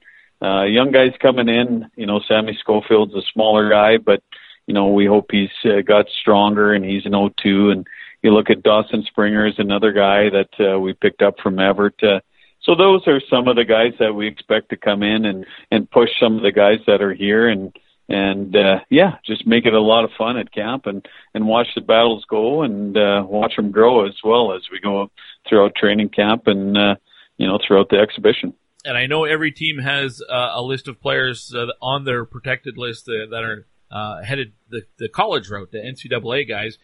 uh, 0.42 0.64
young 0.64 0.90
guys 0.90 1.12
coming 1.18 1.48
in, 1.48 1.90
you 1.96 2.04
know, 2.04 2.20
Sammy 2.28 2.58
Schofield's 2.60 3.14
a 3.14 3.22
smaller 3.32 3.70
guy, 3.70 3.96
but 3.96 4.22
you 4.66 4.74
know, 4.74 4.88
we 4.88 5.06
hope 5.06 5.30
he's 5.30 5.50
uh, 5.64 5.80
got 5.80 6.10
stronger 6.10 6.74
and 6.74 6.84
he's 6.84 7.06
an 7.06 7.12
O2. 7.12 7.72
And 7.72 7.86
you 8.22 8.32
look 8.32 8.50
at 8.50 8.62
Dawson 8.62 9.04
Springer 9.04 9.46
is 9.46 9.58
another 9.58 9.92
guy 9.92 10.30
that 10.30 10.48
uh, 10.60 10.78
we 10.78 10.92
picked 10.92 11.22
up 11.22 11.38
from 11.42 11.58
Everett. 11.58 12.02
Uh, 12.02 12.20
so 12.62 12.74
those 12.74 13.06
are 13.06 13.20
some 13.30 13.48
of 13.48 13.56
the 13.56 13.64
guys 13.64 13.92
that 13.98 14.14
we 14.14 14.26
expect 14.26 14.70
to 14.70 14.76
come 14.76 15.02
in 15.02 15.24
and 15.24 15.46
and 15.70 15.90
push 15.90 16.10
some 16.20 16.36
of 16.36 16.42
the 16.42 16.52
guys 16.52 16.80
that 16.86 17.02
are 17.02 17.14
here 17.14 17.48
and 17.48 17.76
and 18.08 18.56
uh, 18.56 18.80
yeah, 18.88 19.16
just 19.24 19.46
make 19.46 19.66
it 19.66 19.74
a 19.74 19.80
lot 19.80 20.04
of 20.04 20.10
fun 20.16 20.36
at 20.38 20.52
camp 20.52 20.86
and 20.86 21.06
and 21.34 21.46
watch 21.46 21.68
the 21.74 21.80
battles 21.80 22.24
go 22.28 22.62
and 22.62 22.96
uh, 22.96 23.24
watch 23.26 23.56
them 23.56 23.70
grow 23.70 24.06
as 24.06 24.14
well 24.24 24.52
as 24.54 24.62
we 24.72 24.80
go 24.80 25.10
throughout 25.48 25.74
training 25.74 26.08
camp 26.08 26.46
and 26.46 26.76
uh, 26.76 26.96
you 27.36 27.46
know 27.46 27.58
throughout 27.64 27.90
the 27.90 27.98
exhibition. 27.98 28.54
and 28.84 28.96
I 28.96 29.06
know 29.06 29.24
every 29.24 29.52
team 29.52 29.78
has 29.78 30.22
uh, 30.28 30.52
a 30.54 30.62
list 30.62 30.88
of 30.88 31.00
players 31.00 31.54
uh, 31.54 31.66
on 31.80 32.04
their 32.04 32.24
protected 32.24 32.76
list 32.76 33.06
that 33.06 33.42
are 33.42 33.66
uh, 33.90 34.22
headed 34.22 34.52
the, 34.68 34.82
the 34.98 35.08
college 35.08 35.48
route, 35.48 35.70
the 35.70 35.78
NCAA 35.78 36.48
guys. 36.48 36.78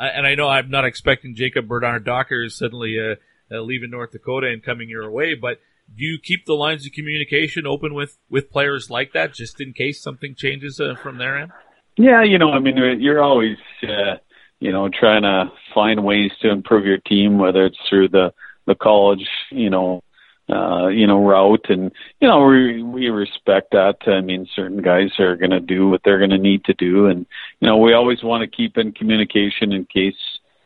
Uh, 0.00 0.04
and 0.14 0.26
I 0.26 0.34
know 0.34 0.48
I'm 0.48 0.70
not 0.70 0.86
expecting 0.86 1.34
Jacob 1.34 1.68
Bernard 1.68 2.04
Docker 2.04 2.48
suddenly 2.48 2.96
uh, 2.98 3.16
uh, 3.54 3.60
leaving 3.60 3.90
North 3.90 4.12
Dakota 4.12 4.46
and 4.48 4.62
coming 4.62 4.88
your 4.88 5.10
way, 5.10 5.34
but 5.34 5.58
do 5.94 6.04
you 6.04 6.18
keep 6.22 6.46
the 6.46 6.54
lines 6.54 6.86
of 6.86 6.92
communication 6.92 7.66
open 7.66 7.92
with, 7.94 8.16
with 8.30 8.50
players 8.50 8.90
like 8.90 9.12
that 9.12 9.34
just 9.34 9.60
in 9.60 9.72
case 9.72 10.02
something 10.02 10.34
changes 10.34 10.80
uh, 10.80 10.94
from 11.02 11.18
their 11.18 11.36
end? 11.36 11.52
Yeah, 11.96 12.22
you 12.22 12.38
know, 12.38 12.50
I 12.52 12.60
mean, 12.60 12.76
you're 13.00 13.22
always, 13.22 13.58
uh, 13.82 14.16
you 14.60 14.72
know, 14.72 14.88
trying 14.88 15.22
to 15.22 15.52
find 15.74 16.04
ways 16.04 16.30
to 16.40 16.50
improve 16.50 16.86
your 16.86 16.98
team, 16.98 17.38
whether 17.38 17.66
it's 17.66 17.78
through 17.88 18.08
the 18.08 18.32
the 18.66 18.74
college, 18.76 19.26
you 19.50 19.68
know, 19.68 20.02
uh, 20.50 20.88
you 20.88 21.06
know, 21.06 21.24
route. 21.24 21.66
And, 21.68 21.92
you 22.20 22.28
know, 22.28 22.46
we, 22.46 22.82
we 22.82 23.08
respect 23.08 23.72
that. 23.72 23.96
I 24.06 24.20
mean, 24.20 24.48
certain 24.54 24.82
guys 24.82 25.10
are 25.18 25.36
going 25.36 25.50
to 25.50 25.60
do 25.60 25.88
what 25.88 26.02
they're 26.04 26.18
going 26.18 26.30
to 26.30 26.38
need 26.38 26.64
to 26.64 26.74
do. 26.74 27.06
And, 27.06 27.26
you 27.60 27.68
know, 27.68 27.78
we 27.78 27.92
always 27.92 28.22
want 28.22 28.42
to 28.42 28.56
keep 28.56 28.76
in 28.76 28.92
communication 28.92 29.72
in 29.72 29.84
case, 29.84 30.16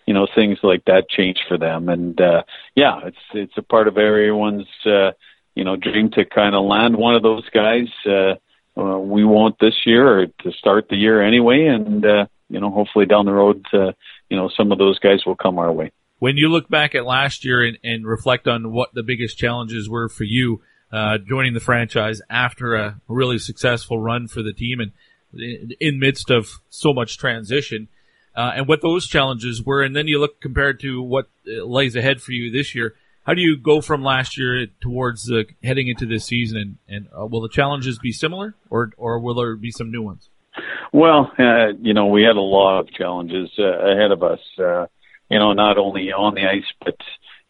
you 0.06 0.14
know, 0.14 0.26
things 0.34 0.58
like 0.62 0.84
that 0.86 1.08
change 1.08 1.38
for 1.48 1.58
them. 1.58 1.88
And, 1.88 2.20
uh, 2.20 2.42
yeah, 2.74 3.00
it's, 3.04 3.16
it's 3.32 3.58
a 3.58 3.62
part 3.62 3.88
of 3.88 3.98
everyone's, 3.98 4.68
uh, 4.86 5.12
you 5.54 5.64
know, 5.64 5.76
dream 5.76 6.10
to 6.12 6.24
kind 6.24 6.54
of 6.54 6.64
land 6.64 6.96
one 6.96 7.14
of 7.14 7.22
those 7.22 7.48
guys. 7.50 7.88
Uh, 8.06 8.34
uh, 8.76 8.98
we 8.98 9.24
won't 9.24 9.58
this 9.60 9.86
year 9.86 10.20
or 10.20 10.26
to 10.26 10.52
start 10.52 10.88
the 10.88 10.96
year 10.96 11.22
anyway. 11.22 11.66
And, 11.66 12.04
uh, 12.04 12.26
you 12.48 12.60
know, 12.60 12.70
hopefully 12.70 13.06
down 13.06 13.26
the 13.26 13.32
road, 13.32 13.64
uh, 13.72 13.92
you 14.28 14.36
know, 14.36 14.50
some 14.56 14.72
of 14.72 14.78
those 14.78 14.98
guys 14.98 15.24
will 15.24 15.36
come 15.36 15.58
our 15.58 15.72
way 15.72 15.92
when 16.18 16.36
you 16.36 16.48
look 16.48 16.68
back 16.68 16.94
at 16.94 17.04
last 17.04 17.44
year 17.44 17.62
and, 17.62 17.78
and 17.82 18.06
reflect 18.06 18.48
on 18.48 18.72
what 18.72 18.94
the 18.94 19.02
biggest 19.02 19.38
challenges 19.38 19.88
were 19.88 20.08
for 20.08 20.24
you 20.24 20.62
uh, 20.92 21.18
joining 21.18 21.54
the 21.54 21.60
franchise 21.60 22.20
after 22.30 22.74
a 22.74 23.00
really 23.08 23.38
successful 23.38 23.98
run 23.98 24.28
for 24.28 24.42
the 24.42 24.52
team 24.52 24.80
and 24.80 24.92
in, 25.80 25.98
midst 25.98 26.30
of 26.30 26.60
so 26.70 26.92
much 26.92 27.18
transition, 27.18 27.88
uh, 28.36 28.52
and 28.54 28.68
what 28.68 28.82
those 28.82 29.06
challenges 29.06 29.62
were, 29.64 29.82
and 29.82 29.94
then 29.96 30.06
you 30.06 30.20
look 30.20 30.40
compared 30.40 30.80
to 30.80 31.02
what 31.02 31.26
uh, 31.48 31.64
lays 31.64 31.96
ahead 31.96 32.20
for 32.20 32.32
you 32.32 32.50
this 32.50 32.74
year. 32.74 32.94
How 33.26 33.34
do 33.34 33.40
you 33.40 33.56
go 33.56 33.80
from 33.80 34.02
last 34.04 34.36
year 34.36 34.66
towards 34.80 35.32
heading 35.62 35.88
into 35.88 36.06
this 36.06 36.26
season, 36.26 36.58
and, 36.58 36.78
and 36.88 37.08
uh, 37.18 37.26
will 37.26 37.40
the 37.40 37.48
challenges 37.48 37.98
be 37.98 38.12
similar, 38.12 38.54
or 38.70 38.92
or 38.96 39.18
will 39.18 39.34
there 39.34 39.56
be 39.56 39.70
some 39.70 39.90
new 39.90 40.02
ones? 40.02 40.28
Well, 40.92 41.32
uh, 41.38 41.72
you 41.80 41.94
know, 41.94 42.06
we 42.06 42.22
had 42.22 42.36
a 42.36 42.40
lot 42.40 42.80
of 42.80 42.92
challenges 42.92 43.50
uh, 43.58 43.64
ahead 43.64 44.10
of 44.10 44.22
us. 44.22 44.40
Uh, 44.58 44.86
you 45.34 45.40
know, 45.40 45.52
not 45.52 45.78
only 45.78 46.12
on 46.12 46.36
the 46.36 46.46
ice, 46.46 46.70
but 46.84 46.96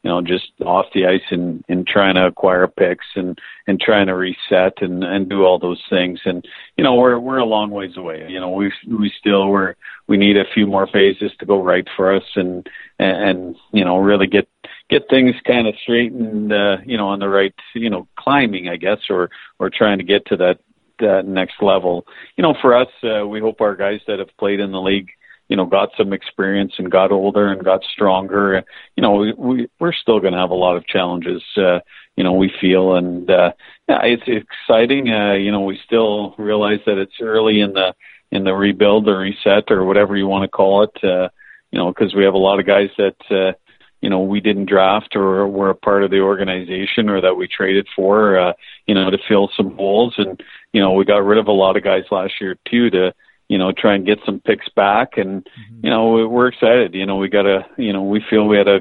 you 0.02 0.10
know, 0.10 0.22
just 0.22 0.52
off 0.64 0.86
the 0.94 1.06
ice 1.06 1.26
and, 1.30 1.62
and 1.68 1.86
trying 1.86 2.14
to 2.14 2.26
acquire 2.26 2.66
picks 2.66 3.04
and, 3.14 3.38
and 3.66 3.78
trying 3.78 4.06
to 4.06 4.14
reset 4.14 4.72
and, 4.80 5.04
and 5.04 5.28
do 5.28 5.44
all 5.44 5.58
those 5.58 5.82
things. 5.90 6.18
And, 6.24 6.46
you 6.78 6.84
know, 6.84 6.94
we're, 6.94 7.18
we're 7.18 7.38
a 7.38 7.44
long 7.44 7.70
ways 7.70 7.96
away. 7.98 8.26
You 8.28 8.40
know, 8.40 8.50
we, 8.50 8.72
we 8.86 9.12
still, 9.18 9.48
we're, 9.48 9.74
we 10.06 10.16
need 10.16 10.38
a 10.38 10.52
few 10.54 10.66
more 10.66 10.86
phases 10.86 11.32
to 11.38 11.46
go 11.46 11.62
right 11.62 11.86
for 11.94 12.14
us 12.14 12.22
and, 12.36 12.66
and, 12.98 13.56
you 13.72 13.84
know, 13.84 13.98
really 13.98 14.26
get, 14.26 14.48
get 14.88 15.08
things 15.10 15.34
kind 15.46 15.66
of 15.66 15.74
straightened, 15.82 16.52
uh, 16.52 16.78
you 16.86 16.96
know, 16.96 17.08
on 17.08 17.18
the 17.18 17.28
right, 17.28 17.54
you 17.74 17.90
know, 17.90 18.08
climbing, 18.18 18.68
I 18.68 18.76
guess, 18.76 19.00
or, 19.10 19.30
or 19.58 19.70
trying 19.70 19.98
to 19.98 20.04
get 20.04 20.26
to 20.26 20.36
that, 20.36 20.58
that 21.00 21.26
next 21.26 21.62
level. 21.62 22.06
You 22.36 22.42
know, 22.42 22.54
for 22.62 22.74
us, 22.74 22.88
uh, 23.02 23.26
we 23.26 23.40
hope 23.40 23.60
our 23.62 23.76
guys 23.76 24.00
that 24.06 24.20
have 24.20 24.36
played 24.38 24.60
in 24.60 24.70
the 24.70 24.80
league, 24.80 25.10
you 25.48 25.56
know, 25.56 25.66
got 25.66 25.90
some 25.97 26.12
experience 26.12 26.73
and 26.78 26.90
got 26.90 27.12
older 27.12 27.52
and 27.52 27.64
got 27.64 27.82
stronger. 27.84 28.62
You 28.97 29.02
know, 29.02 29.14
we, 29.14 29.32
we 29.32 29.68
we're 29.78 29.92
still 29.92 30.20
going 30.20 30.32
to 30.32 30.39
have 30.39 30.50
a 30.50 30.55
lot 30.55 30.76
of 30.76 30.86
challenges. 30.86 31.42
Uh, 31.56 31.81
you 32.16 32.24
know, 32.24 32.32
we 32.32 32.52
feel 32.60 32.97
and 32.97 33.28
uh, 33.31 33.52
yeah, 33.89 34.00
it's 34.05 34.23
exciting. 34.26 35.10
Uh, 35.10 35.34
you 35.34 35.52
know, 35.52 35.60
we 35.60 35.78
still 35.84 36.34
realize 36.39 36.81
that 36.86 36.98
it's 36.98 37.20
early 37.20 37.60
in 37.60 37.73
the 37.74 37.94
in 38.31 38.44
the 38.44 38.55
rebuild 38.55 39.08
or 39.08 39.18
reset 39.18 39.70
or 39.70 39.84
whatever 39.84 40.16
you 40.16 40.26
want 40.26 40.42
to 40.42 40.48
call 40.48 40.84
it. 40.84 41.05
Uh, 41.05 41.28
you 41.70 41.78
know, 41.78 41.92
because 41.92 42.14
we 42.14 42.24
have 42.24 42.34
a 42.34 42.39
lot 42.39 42.60
of 42.60 42.66
guys 42.66 42.90
that. 42.98 43.16
Uh, 43.31 43.52
you 44.00 44.10
know, 44.10 44.20
we 44.20 44.39
didn't 44.39 44.68
draft 44.68 45.16
or 45.16 45.48
were 45.48 45.70
a 45.70 45.74
part 45.74 46.05
of 46.05 46.10
the 46.10 46.20
organization 46.20 47.08
or 47.08 47.23
that 47.23 47.36
we 47.36 47.48
traded 47.48 47.89
for, 47.97 48.39
uh, 48.39 48.52
you 48.86 48.94
know, 48.94 49.08
to 49.08 49.16
fill 49.26 49.50
some 49.56 49.74
holes. 49.76 50.12
And, 50.18 50.42
you 50.74 50.82
know, 50.82 50.92
we 50.92 51.06
got 51.06 51.24
rid 51.24 51.39
of 51.39 51.48
a 51.48 51.52
lot 51.52 51.78
of 51.78 51.84
guys 51.84 52.05
last 52.10 52.34
year 52.39 52.58
too 52.68 52.90
to, 52.90 53.14
you 53.48 53.58
know, 53.58 53.73
try 53.73 53.94
and 53.94 54.06
get 54.06 54.18
some 54.24 54.40
picks 54.40 54.68
back. 54.70 55.16
And, 55.16 55.44
mm-hmm. 55.44 55.81
you 55.84 55.90
know, 55.90 56.28
we're 56.28 56.48
excited. 56.48 56.94
You 56.94 57.06
know, 57.06 57.16
we 57.16 57.28
got 57.28 57.47
a, 57.47 57.66
you 57.76 57.92
know, 57.92 58.02
we 58.02 58.24
feel 58.28 58.47
we 58.47 58.56
had 58.56 58.68
a, 58.68 58.81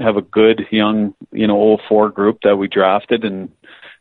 have 0.00 0.16
a 0.16 0.22
good 0.22 0.66
young, 0.70 1.14
you 1.30 1.46
know, 1.46 1.78
04 1.88 2.10
group 2.10 2.38
that 2.42 2.56
we 2.56 2.68
drafted 2.68 3.24
and 3.24 3.50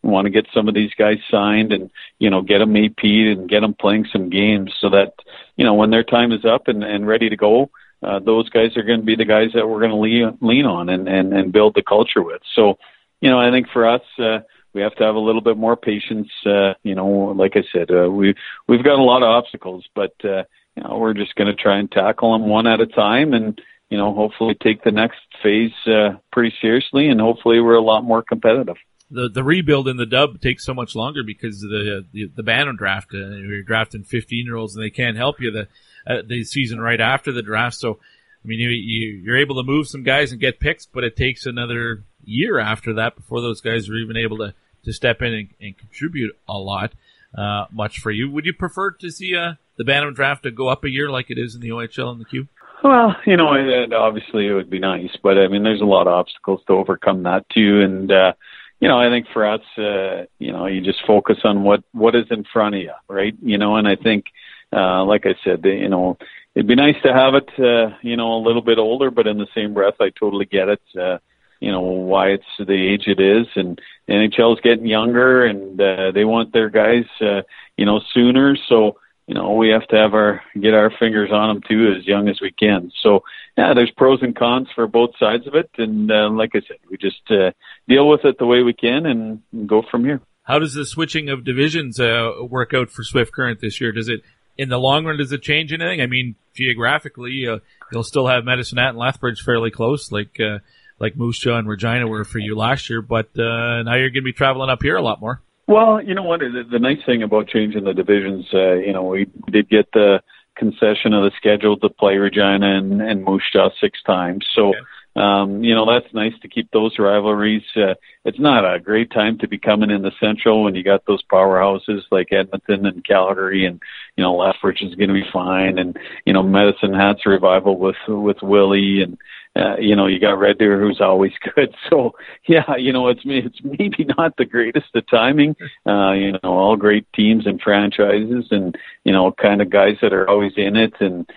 want 0.01 0.25
to 0.25 0.31
get 0.31 0.47
some 0.53 0.67
of 0.67 0.73
these 0.73 0.91
guys 0.97 1.17
signed 1.29 1.71
and, 1.71 1.89
you 2.19 2.29
know, 2.29 2.41
get 2.41 2.59
them 2.59 2.75
AP 2.75 3.03
and 3.03 3.49
get 3.49 3.61
them 3.61 3.73
playing 3.73 4.05
some 4.11 4.29
games 4.29 4.73
so 4.79 4.89
that, 4.89 5.13
you 5.55 5.65
know, 5.65 5.73
when 5.73 5.89
their 5.89 6.03
time 6.03 6.31
is 6.31 6.45
up 6.45 6.67
and, 6.67 6.83
and 6.83 7.07
ready 7.07 7.29
to 7.29 7.37
go, 7.37 7.69
uh, 8.01 8.19
those 8.19 8.49
guys 8.49 8.75
are 8.75 8.83
going 8.83 8.99
to 8.99 9.05
be 9.05 9.15
the 9.15 9.25
guys 9.25 9.49
that 9.53 9.67
we're 9.67 9.79
going 9.79 9.91
to 9.91 9.97
lean, 9.97 10.37
lean 10.41 10.65
on 10.65 10.89
and, 10.89 11.07
and, 11.07 11.33
and 11.33 11.53
build 11.53 11.73
the 11.73 11.81
culture 11.81 12.21
with. 12.21 12.41
So, 12.53 12.77
you 13.21 13.29
know, 13.29 13.39
I 13.39 13.49
think 13.51 13.67
for 13.71 13.87
us, 13.87 14.01
uh, 14.19 14.39
we 14.73 14.81
have 14.81 14.95
to 14.95 15.03
have 15.03 15.15
a 15.15 15.19
little 15.19 15.41
bit 15.41 15.57
more 15.57 15.75
patience. 15.75 16.29
Uh, 16.45 16.73
you 16.83 16.95
know, 16.95 17.07
like 17.35 17.53
I 17.55 17.63
said, 17.71 17.91
uh, 17.91 18.09
we 18.09 18.35
we've 18.67 18.83
got 18.83 18.99
a 18.99 19.03
lot 19.03 19.23
of 19.23 19.29
obstacles, 19.29 19.85
but 19.95 20.13
uh, 20.23 20.43
you 20.75 20.83
know, 20.83 20.97
we're 20.97 21.13
just 21.13 21.35
going 21.35 21.47
to 21.47 21.61
try 21.61 21.77
and 21.77 21.91
tackle 21.91 22.33
them 22.33 22.47
one 22.47 22.67
at 22.67 22.81
a 22.81 22.87
time, 22.87 23.33
and 23.33 23.59
you 23.89 23.97
know, 23.97 24.13
hopefully 24.13 24.55
take 24.55 24.83
the 24.83 24.91
next 24.91 25.19
phase 25.41 25.71
uh, 25.85 26.17
pretty 26.31 26.55
seriously, 26.59 27.09
and 27.09 27.21
hopefully 27.21 27.59
we're 27.59 27.75
a 27.75 27.81
lot 27.81 28.03
more 28.03 28.23
competitive. 28.23 28.77
The 29.11 29.29
the 29.29 29.43
rebuild 29.43 29.87
in 29.87 29.97
the 29.97 30.07
dub 30.07 30.41
takes 30.41 30.65
so 30.65 30.73
much 30.73 30.95
longer 30.95 31.21
because 31.23 31.59
the 31.59 32.05
the, 32.11 32.31
the 32.35 32.43
Bantam 32.43 32.75
draft. 32.75 33.09
Uh, 33.13 33.29
you're 33.29 33.61
drafting 33.61 34.03
15 34.03 34.45
year 34.45 34.55
olds, 34.55 34.75
and 34.75 34.83
they 34.83 34.89
can't 34.89 35.17
help 35.17 35.39
you 35.39 35.51
the 35.51 35.67
uh, 36.07 36.23
the 36.25 36.43
season 36.43 36.79
right 36.79 36.99
after 36.99 37.31
the 37.31 37.43
draft. 37.43 37.75
So, 37.75 37.99
I 38.43 38.47
mean, 38.47 38.59
you, 38.59 38.69
you 38.69 39.09
you're 39.23 39.37
able 39.37 39.57
to 39.57 39.63
move 39.63 39.87
some 39.87 40.01
guys 40.01 40.31
and 40.31 40.41
get 40.41 40.59
picks, 40.59 40.87
but 40.87 41.03
it 41.03 41.15
takes 41.15 41.45
another 41.45 42.03
year 42.25 42.59
after 42.59 42.93
that 42.95 43.15
before 43.15 43.41
those 43.41 43.61
guys 43.61 43.89
are 43.89 43.95
even 43.95 44.17
able 44.17 44.37
to 44.37 44.53
to 44.85 44.93
step 44.93 45.21
in 45.21 45.33
and, 45.33 45.49
and 45.61 45.77
contribute 45.77 46.35
a 46.47 46.57
lot 46.57 46.93
uh, 47.37 47.65
much 47.71 47.99
for 47.99 48.11
you. 48.11 48.29
Would 48.31 48.45
you 48.45 48.53
prefer 48.53 48.91
to 48.91 49.09
see 49.09 49.35
uh, 49.35 49.53
the 49.77 49.83
Bantam 49.83 50.13
draft 50.13 50.43
to 50.43 50.51
go 50.51 50.67
up 50.67 50.83
a 50.83 50.89
year 50.89 51.09
like 51.09 51.29
it 51.29 51.37
is 51.37 51.55
in 51.55 51.61
the 51.61 51.69
OHL 51.69 52.11
and 52.11 52.21
the 52.21 52.25
Q? 52.25 52.47
Well, 52.83 53.15
you 53.25 53.37
know, 53.37 53.53
it, 53.53 53.93
obviously 53.93 54.47
it 54.47 54.53
would 54.53 54.69
be 54.69 54.79
nice, 54.79 55.15
but 55.23 55.37
I 55.37 55.47
mean, 55.47 55.63
there's 55.63 55.81
a 55.81 55.85
lot 55.85 56.07
of 56.07 56.13
obstacles 56.13 56.61
to 56.67 56.73
overcome 56.73 57.23
that 57.23 57.47
too. 57.49 57.81
And, 57.81 58.11
uh, 58.11 58.33
you 58.81 58.89
know, 58.89 58.99
I 58.99 59.09
think 59.09 59.27
for 59.31 59.47
us, 59.47 59.61
uh, 59.77 60.25
you 60.37 60.51
know, 60.51 60.65
you 60.65 60.81
just 60.81 60.99
focus 61.07 61.37
on 61.45 61.63
what, 61.63 61.83
what 61.93 62.15
is 62.15 62.25
in 62.29 62.43
front 62.51 62.75
of 62.75 62.81
you, 62.81 62.91
right? 63.07 63.33
You 63.41 63.57
know, 63.57 63.77
and 63.77 63.87
I 63.87 63.95
think, 63.95 64.25
uh, 64.73 65.05
like 65.05 65.25
I 65.25 65.35
said, 65.45 65.63
you 65.63 65.87
know, 65.87 66.17
it'd 66.55 66.67
be 66.67 66.75
nice 66.75 66.95
to 67.03 67.13
have 67.13 67.35
it, 67.35 67.49
uh, 67.57 67.95
you 68.01 68.17
know, 68.17 68.33
a 68.33 68.43
little 68.45 68.61
bit 68.61 68.79
older, 68.79 69.11
but 69.11 69.27
in 69.27 69.37
the 69.37 69.47
same 69.55 69.73
breath, 69.73 69.95
I 70.01 70.09
totally 70.09 70.45
get 70.45 70.67
it. 70.67 70.81
Uh, 70.99 71.19
you 71.63 71.71
know 71.71 71.81
why 71.81 72.29
it's 72.29 72.43
the 72.59 72.73
age 72.73 73.07
it 73.07 73.21
is, 73.21 73.47
and 73.55 73.79
NHL's 74.09 74.59
getting 74.61 74.85
younger, 74.85 75.45
and 75.45 75.79
uh, 75.79 76.11
they 76.11 76.25
want 76.25 76.51
their 76.51 76.69
guys, 76.69 77.05
uh, 77.21 77.43
you 77.77 77.85
know, 77.85 78.01
sooner. 78.13 78.57
So 78.67 78.97
you 79.27 79.33
know 79.33 79.53
we 79.53 79.69
have 79.69 79.87
to 79.87 79.95
have 79.95 80.13
our 80.13 80.41
get 80.59 80.73
our 80.73 80.91
fingers 80.99 81.29
on 81.31 81.47
them 81.47 81.63
too, 81.67 81.95
as 81.97 82.05
young 82.05 82.27
as 82.27 82.41
we 82.41 82.51
can. 82.51 82.91
So 83.01 83.23
yeah, 83.57 83.73
there's 83.73 83.91
pros 83.91 84.21
and 84.21 84.35
cons 84.35 84.67
for 84.75 84.87
both 84.87 85.11
sides 85.17 85.47
of 85.47 85.55
it, 85.55 85.69
and 85.77 86.11
uh, 86.11 86.29
like 86.31 86.51
I 86.53 86.59
said, 86.67 86.77
we 86.91 86.97
just 86.97 87.31
uh, 87.31 87.51
deal 87.87 88.09
with 88.09 88.25
it 88.25 88.37
the 88.37 88.45
way 88.45 88.61
we 88.61 88.73
can 88.73 89.05
and 89.05 89.67
go 89.67 89.83
from 89.89 90.03
here. 90.03 90.19
How 90.43 90.59
does 90.59 90.73
the 90.73 90.85
switching 90.85 91.29
of 91.29 91.45
divisions 91.45 91.97
uh, 91.97 92.31
work 92.41 92.73
out 92.73 92.89
for 92.89 93.03
Swift 93.03 93.31
Current 93.31 93.61
this 93.61 93.79
year? 93.79 93.93
Does 93.93 94.09
it 94.09 94.21
in 94.57 94.69
the 94.69 94.77
long 94.77 95.05
run, 95.05 95.17
does 95.17 95.31
it 95.31 95.41
change 95.41 95.71
anything? 95.71 96.01
I 96.01 96.07
mean, 96.07 96.35
geographically, 96.53 97.47
uh, 97.47 97.59
you'll 97.91 98.03
still 98.03 98.27
have 98.27 98.43
Medicine 98.43 98.77
Hat 98.77 98.89
and 98.89 98.97
Lethbridge 98.97 99.41
fairly 99.41 99.71
close. 99.71 100.11
Like, 100.11 100.39
uh, 100.39 100.59
like 100.99 101.15
Moose 101.15 101.39
Jaw 101.39 101.57
and 101.57 101.67
Regina 101.67 102.07
were 102.07 102.23
for 102.23 102.39
you 102.39 102.55
last 102.55 102.89
year, 102.89 103.01
but 103.01 103.27
uh, 103.37 103.83
now 103.83 103.95
you're 103.95 104.09
going 104.09 104.21
to 104.21 104.21
be 104.21 104.33
traveling 104.33 104.69
up 104.69 104.81
here 104.81 104.95
a 104.95 105.01
lot 105.01 105.21
more. 105.21 105.41
Well, 105.67 106.03
you 106.03 106.13
know 106.13 106.23
what? 106.23 106.41
The, 106.41 106.63
the 106.69 106.79
nice 106.79 106.99
thing 107.05 107.23
about 107.23 107.47
changing 107.47 107.85
the 107.85 107.93
divisions, 107.93 108.45
uh, 108.53 108.73
you 108.73 108.91
know, 108.91 109.03
we 109.03 109.27
did 109.49 109.69
get 109.69 109.91
the 109.93 110.21
concession 110.55 111.13
of 111.13 111.23
the 111.23 111.31
schedule 111.37 111.77
to 111.77 111.89
play 111.89 112.17
Regina 112.17 112.77
and, 112.77 113.01
and 113.01 113.23
Moose 113.23 113.43
Jaw 113.51 113.69
six 113.81 114.01
times. 114.03 114.45
So, 114.53 114.69
okay. 114.69 114.79
um, 115.15 115.63
you 115.63 115.73
know, 115.73 115.85
that's 115.91 116.13
nice 116.13 116.33
to 116.41 116.47
keep 116.47 116.69
those 116.71 116.99
rivalries. 116.99 117.63
Uh, 117.75 117.95
it's 118.25 118.39
not 118.39 118.71
a 118.71 118.79
great 118.79 119.11
time 119.11 119.37
to 119.39 119.47
be 119.47 119.57
coming 119.57 119.89
in 119.89 120.01
the 120.01 120.11
Central 120.19 120.63
when 120.63 120.75
you 120.75 120.83
got 120.83 121.05
those 121.05 121.23
powerhouses 121.31 122.01
like 122.11 122.31
Edmonton 122.31 122.85
and 122.85 123.05
Calgary, 123.05 123.65
and 123.65 123.81
you 124.15 124.23
know, 124.23 124.35
Lethbridge 124.35 124.81
is 124.81 124.95
going 124.95 125.09
to 125.09 125.13
be 125.13 125.25
fine, 125.31 125.77
and 125.79 125.97
you 126.25 126.33
know, 126.33 126.43
Medicine 126.43 126.93
Hat's 126.93 127.25
revival 127.25 127.77
with 127.77 127.95
with 128.07 128.41
Willie 128.41 129.01
and 129.01 129.17
uh, 129.55 129.77
you 129.77 129.95
know, 129.95 130.07
you 130.07 130.19
got 130.19 130.39
Red 130.39 130.57
Deer, 130.57 130.79
who's 130.79 130.99
always 130.99 131.33
good. 131.55 131.75
So 131.89 132.15
yeah, 132.47 132.75
you 132.77 132.91
know, 132.91 133.07
it's 133.07 133.21
it's 133.23 133.59
maybe 133.63 134.05
not 134.17 134.35
the 134.37 134.45
greatest 134.45 134.87
of 134.95 135.07
timing. 135.07 135.55
Uh, 135.85 136.13
you 136.13 136.31
know, 136.31 136.39
all 136.43 136.75
great 136.75 137.11
teams 137.13 137.45
and 137.45 137.61
franchises, 137.61 138.47
and 138.51 138.75
you 139.03 139.11
know, 139.11 139.31
kind 139.31 139.61
of 139.61 139.69
guys 139.69 139.97
that 140.01 140.13
are 140.13 140.29
always 140.29 140.53
in 140.57 140.75
it, 140.75 140.93
and 140.99 141.29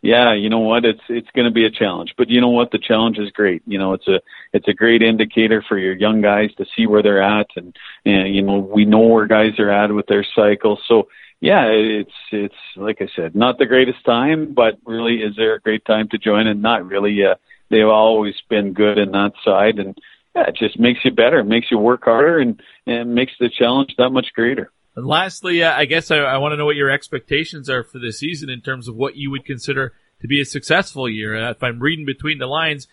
yeah, 0.00 0.32
you 0.32 0.48
know 0.48 0.60
what? 0.60 0.84
It's 0.84 1.02
it's 1.08 1.30
going 1.34 1.46
to 1.46 1.50
be 1.52 1.64
a 1.64 1.70
challenge, 1.70 2.14
but 2.16 2.28
you 2.28 2.40
know 2.40 2.50
what? 2.50 2.70
The 2.70 2.78
challenge 2.78 3.18
is 3.18 3.30
great. 3.32 3.62
You 3.66 3.78
know, 3.78 3.94
it's 3.94 4.06
a 4.06 4.20
it's 4.52 4.68
a 4.68 4.72
great 4.72 5.02
indicator 5.02 5.64
for 5.68 5.76
your 5.76 5.96
young 5.96 6.20
guys 6.20 6.50
to 6.58 6.66
see 6.76 6.86
where 6.86 7.02
they're 7.02 7.22
at, 7.22 7.48
and 7.56 7.74
and 8.04 8.32
you 8.32 8.42
know 8.42 8.58
we 8.58 8.84
know 8.84 9.00
where 9.00 9.26
guys 9.26 9.58
are 9.58 9.70
at 9.70 9.92
with 9.92 10.06
their 10.06 10.24
cycle. 10.36 10.78
So 10.86 11.08
yeah, 11.40 11.66
it's 11.66 12.12
it's 12.30 12.54
like 12.76 13.02
I 13.02 13.08
said, 13.16 13.34
not 13.34 13.58
the 13.58 13.66
greatest 13.66 14.04
time, 14.04 14.54
but 14.54 14.78
really, 14.86 15.16
is 15.16 15.34
there 15.36 15.54
a 15.54 15.60
great 15.60 15.84
time 15.84 16.08
to 16.10 16.18
join? 16.18 16.46
And 16.46 16.62
not 16.62 16.86
really. 16.86 17.24
Uh, 17.24 17.34
they've 17.70 17.86
always 17.86 18.34
been 18.48 18.72
good 18.72 18.98
in 18.98 19.12
that 19.12 19.32
side, 19.44 19.78
and 19.78 19.96
yeah, 20.34 20.48
it 20.48 20.56
just 20.56 20.78
makes 20.78 21.00
you 21.04 21.10
better, 21.10 21.42
makes 21.44 21.70
you 21.70 21.78
work 21.78 22.04
harder, 22.04 22.38
and 22.38 22.60
and 22.86 23.14
makes 23.14 23.32
the 23.38 23.50
challenge 23.50 23.94
that 23.98 24.10
much 24.10 24.28
greater. 24.34 24.70
And 24.96 25.06
lastly, 25.06 25.62
uh, 25.62 25.72
I 25.74 25.84
guess 25.84 26.10
I, 26.10 26.16
I 26.16 26.38
want 26.38 26.52
to 26.52 26.56
know 26.56 26.64
what 26.64 26.76
your 26.76 26.90
expectations 26.90 27.70
are 27.70 27.84
for 27.84 27.98
the 27.98 28.12
season 28.12 28.50
in 28.50 28.60
terms 28.60 28.88
of 28.88 28.96
what 28.96 29.16
you 29.16 29.30
would 29.30 29.44
consider 29.44 29.92
to 30.20 30.28
be 30.28 30.40
a 30.40 30.44
successful 30.44 31.08
year. 31.08 31.36
Uh, 31.36 31.50
if 31.50 31.62
I'm 31.62 31.78
reading 31.78 32.04
between 32.04 32.38
the 32.38 32.46
lines, 32.46 32.88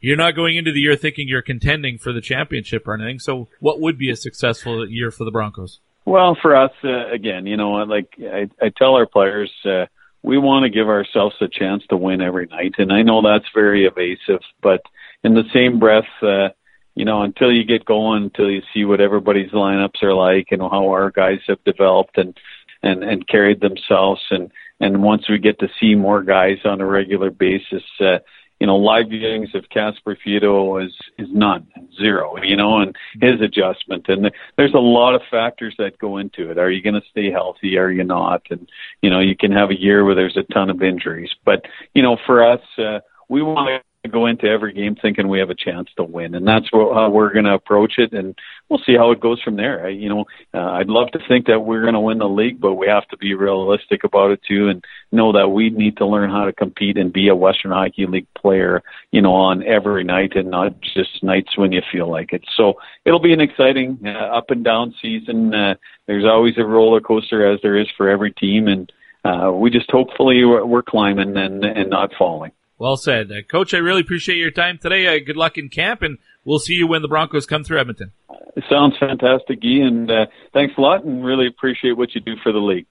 you're 0.00 0.16
not 0.16 0.34
going 0.34 0.56
into 0.56 0.72
the 0.72 0.80
year 0.80 0.96
thinking 0.96 1.28
you're 1.28 1.42
contending 1.42 1.98
for 1.98 2.12
the 2.12 2.20
championship 2.20 2.86
or 2.86 2.94
anything. 2.94 3.18
So, 3.18 3.48
what 3.60 3.80
would 3.80 3.98
be 3.98 4.10
a 4.10 4.16
successful 4.16 4.88
year 4.88 5.10
for 5.10 5.24
the 5.24 5.30
Broncos? 5.30 5.78
Well, 6.04 6.36
for 6.40 6.54
us, 6.54 6.72
uh, 6.82 7.08
again, 7.10 7.46
you 7.46 7.56
know, 7.56 7.70
like 7.70 8.08
I, 8.20 8.50
I 8.60 8.70
tell 8.76 8.96
our 8.96 9.06
players, 9.06 9.50
uh, 9.64 9.86
we 10.24 10.38
want 10.38 10.64
to 10.64 10.70
give 10.70 10.88
ourselves 10.88 11.36
a 11.42 11.48
chance 11.48 11.84
to 11.90 11.98
win 11.98 12.22
every 12.22 12.46
night, 12.46 12.76
and 12.78 12.90
I 12.90 13.02
know 13.02 13.20
that's 13.20 13.44
very 13.54 13.84
evasive, 13.84 14.40
but 14.62 14.80
in 15.22 15.34
the 15.34 15.44
same 15.52 15.78
breath, 15.78 16.08
uh, 16.22 16.48
you 16.94 17.04
know, 17.04 17.22
until 17.22 17.52
you 17.52 17.62
get 17.62 17.84
going, 17.84 18.24
until 18.24 18.50
you 18.50 18.62
see 18.72 18.86
what 18.86 19.02
everybody's 19.02 19.50
lineups 19.50 20.02
are 20.02 20.14
like 20.14 20.48
and 20.50 20.62
how 20.62 20.88
our 20.88 21.10
guys 21.10 21.40
have 21.46 21.62
developed 21.64 22.16
and 22.16 22.34
and 22.82 23.04
and 23.04 23.28
carried 23.28 23.60
themselves, 23.60 24.22
and 24.30 24.50
and 24.80 25.02
once 25.02 25.28
we 25.28 25.38
get 25.38 25.58
to 25.58 25.68
see 25.78 25.94
more 25.94 26.22
guys 26.22 26.58
on 26.64 26.80
a 26.80 26.86
regular 26.86 27.30
basis, 27.30 27.82
uh, 28.00 28.18
you 28.64 28.68
know, 28.68 28.76
live 28.76 29.08
viewings 29.08 29.54
of 29.54 29.68
Kasper 29.68 30.16
Puutio 30.16 30.82
is 30.82 30.94
is 31.18 31.28
none, 31.30 31.66
zero, 32.00 32.42
you 32.42 32.56
know, 32.56 32.78
and 32.80 32.96
his 33.20 33.38
adjustment, 33.42 34.06
and 34.08 34.32
there's 34.56 34.72
a 34.72 34.78
lot 34.78 35.14
of 35.14 35.20
factors 35.30 35.74
that 35.76 35.98
go 35.98 36.16
into 36.16 36.50
it. 36.50 36.56
Are 36.56 36.70
you 36.70 36.80
going 36.80 36.94
to 36.94 37.06
stay 37.10 37.30
healthy? 37.30 37.76
Are 37.76 37.90
you 37.90 38.04
not? 38.04 38.40
And 38.48 38.66
you 39.02 39.10
know, 39.10 39.20
you 39.20 39.36
can 39.36 39.52
have 39.52 39.68
a 39.68 39.78
year 39.78 40.02
where 40.02 40.14
there's 40.14 40.38
a 40.38 40.50
ton 40.54 40.70
of 40.70 40.82
injuries, 40.82 41.28
but 41.44 41.66
you 41.92 42.02
know, 42.02 42.16
for 42.24 42.42
us, 42.42 42.62
uh, 42.78 43.00
we 43.28 43.42
want 43.42 43.68
to 43.68 43.93
go 44.08 44.26
into 44.26 44.46
every 44.46 44.72
game 44.72 44.96
thinking 45.00 45.28
we 45.28 45.38
have 45.38 45.50
a 45.50 45.54
chance 45.54 45.88
to 45.96 46.04
win, 46.04 46.34
and 46.34 46.46
that's 46.46 46.68
how 46.72 47.10
we're 47.10 47.32
going 47.32 47.46
to 47.46 47.54
approach 47.54 47.94
it. 47.98 48.12
And 48.12 48.38
we'll 48.68 48.82
see 48.84 48.96
how 48.96 49.10
it 49.12 49.20
goes 49.20 49.42
from 49.42 49.56
there. 49.56 49.86
I, 49.86 49.88
you 49.90 50.08
know, 50.08 50.24
uh, 50.52 50.72
I'd 50.72 50.88
love 50.88 51.10
to 51.12 51.18
think 51.26 51.46
that 51.46 51.60
we're 51.60 51.82
going 51.82 51.94
to 51.94 52.00
win 52.00 52.18
the 52.18 52.28
league, 52.28 52.60
but 52.60 52.74
we 52.74 52.86
have 52.86 53.08
to 53.08 53.16
be 53.16 53.34
realistic 53.34 54.04
about 54.04 54.30
it 54.30 54.40
too, 54.46 54.68
and 54.68 54.84
know 55.10 55.32
that 55.32 55.48
we 55.48 55.70
need 55.70 55.96
to 55.98 56.06
learn 56.06 56.30
how 56.30 56.44
to 56.44 56.52
compete 56.52 56.98
and 56.98 57.12
be 57.12 57.28
a 57.28 57.36
Western 57.36 57.70
Hockey 57.70 58.06
League 58.06 58.26
player. 58.34 58.82
You 59.10 59.22
know, 59.22 59.32
on 59.32 59.62
every 59.62 60.04
night 60.04 60.36
and 60.36 60.50
not 60.50 60.80
just 60.80 61.22
nights 61.22 61.56
when 61.56 61.72
you 61.72 61.82
feel 61.90 62.10
like 62.10 62.32
it. 62.32 62.44
So 62.56 62.74
it'll 63.04 63.20
be 63.20 63.32
an 63.32 63.40
exciting 63.40 63.98
uh, 64.04 64.10
up 64.10 64.50
and 64.50 64.64
down 64.64 64.94
season. 65.00 65.54
Uh, 65.54 65.74
there's 66.06 66.24
always 66.24 66.54
a 66.58 66.64
roller 66.64 67.00
coaster 67.00 67.50
as 67.50 67.60
there 67.62 67.78
is 67.78 67.88
for 67.96 68.08
every 68.08 68.32
team, 68.32 68.68
and 68.68 68.92
uh, 69.24 69.50
we 69.52 69.70
just 69.70 69.90
hopefully 69.90 70.44
we're, 70.44 70.64
we're 70.64 70.82
climbing 70.82 71.36
and 71.36 71.64
and 71.64 71.88
not 71.88 72.10
falling. 72.18 72.52
Well 72.78 72.96
said. 72.96 73.30
Uh, 73.30 73.42
Coach, 73.48 73.72
I 73.72 73.78
really 73.78 74.00
appreciate 74.00 74.38
your 74.38 74.50
time 74.50 74.78
today. 74.78 75.06
Uh, 75.06 75.20
good 75.24 75.36
luck 75.36 75.56
in 75.56 75.68
camp, 75.68 76.02
and 76.02 76.18
we'll 76.44 76.58
see 76.58 76.74
you 76.74 76.88
when 76.88 77.02
the 77.02 77.08
Broncos 77.08 77.46
come 77.46 77.62
through 77.62 77.78
Edmonton. 77.78 78.12
It 78.56 78.64
sounds 78.68 78.96
fantastic, 78.98 79.62
Guy, 79.62 79.80
and 79.80 80.10
uh, 80.10 80.26
thanks 80.52 80.74
a 80.76 80.80
lot, 80.80 81.04
and 81.04 81.24
really 81.24 81.46
appreciate 81.46 81.96
what 81.96 82.14
you 82.14 82.20
do 82.20 82.34
for 82.42 82.50
the 82.50 82.58
league. 82.58 82.86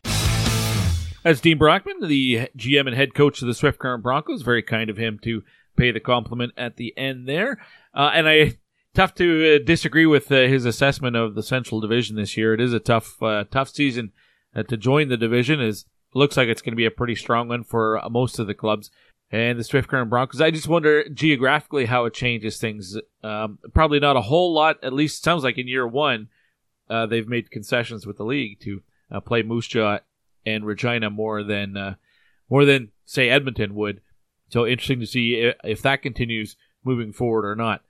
That's 1.24 1.42
Dean 1.42 1.58
Brockman, 1.58 2.08
the 2.08 2.50
GM 2.58 2.88
and 2.88 2.96
head 2.96 3.14
coach 3.14 3.42
of 3.42 3.48
the 3.48 3.54
Swift 3.54 3.80
Current 3.80 4.04
Broncos. 4.04 4.42
Very 4.42 4.62
kind 4.62 4.90
of 4.90 4.98
him 4.98 5.20
to 5.24 5.44
pay 5.76 5.92
the 5.92 6.00
compliment 6.00 6.54
at 6.58 6.78
the 6.78 6.94
end 6.98 7.28
there. 7.28 7.60
Uh, 7.94 8.12
and 8.14 8.28
I 8.28 8.54
tough 8.94 9.16
to 9.16 9.56
uh, 9.56 9.66
disagree 9.66 10.06
with 10.06 10.32
uh, 10.32 10.48
his 10.48 10.66
assessment 10.66 11.16
of 11.16 11.36
the 11.36 11.44
Central 11.44 11.82
Division 11.82 12.16
this 12.16 12.38
year. 12.38 12.54
It 12.54 12.62
is 12.62 12.74
a 12.74 12.80
tough, 12.80 13.18
tough 13.20 13.70
season 13.70 14.12
to 14.56 14.78
join 14.78 15.08
the 15.08 15.18
division. 15.18 15.62
Is 15.62 15.86
looks 16.14 16.38
like 16.38 16.48
it's 16.48 16.62
going 16.62 16.74
to 16.74 16.78
be 16.78 16.86
a 16.86 16.92
pretty 16.92 17.16
strong 17.16 17.48
one 17.48 17.64
for 17.64 18.02
most 18.10 18.38
of 18.38 18.48
the 18.48 18.54
clubs 18.54 18.92
and 19.34 19.58
the 19.58 19.64
Swift 19.64 19.90
Current 19.90 20.12
Broncos. 20.12 20.42
I 20.42 20.52
just 20.52 20.68
wonder 20.68 21.10
geographically 21.10 21.86
how 21.86 22.06
it 22.06 22.14
changes 22.14 22.60
things. 22.60 22.96
Um, 23.24 23.58
probably 23.74 24.00
not 24.00 24.16
a 24.16 24.22
whole 24.22 24.54
lot. 24.54 24.78
At 24.84 24.94
least 24.94 25.24
sounds 25.24 25.44
like 25.44 25.58
in 25.58 25.68
year 25.68 25.88
one, 25.88 26.30
uh, 26.88 27.08
they've 27.08 27.28
made 27.28 27.50
concessions 27.50 28.06
with 28.06 28.18
the 28.18 28.26
league 28.26 28.60
to 28.60 28.84
uh, 29.12 29.20
play 29.22 29.42
Moose 29.42 29.68
Jaw 29.68 30.00
and 30.46 30.68
Regina 30.68 31.10
more 31.10 31.42
than 31.42 31.76
uh, 31.76 31.96
more 32.48 32.64
than 32.64 32.92
say 33.06 33.28
Edmonton 33.28 33.74
would. 33.74 34.02
So 34.50 34.68
interesting 34.68 35.00
to 35.00 35.08
see 35.08 35.34
if, 35.34 35.56
if 35.64 35.82
that 35.82 36.04
continues 36.04 36.56
moving 36.84 37.12
forward 37.12 37.44
or 37.44 37.56
not. 37.56 37.82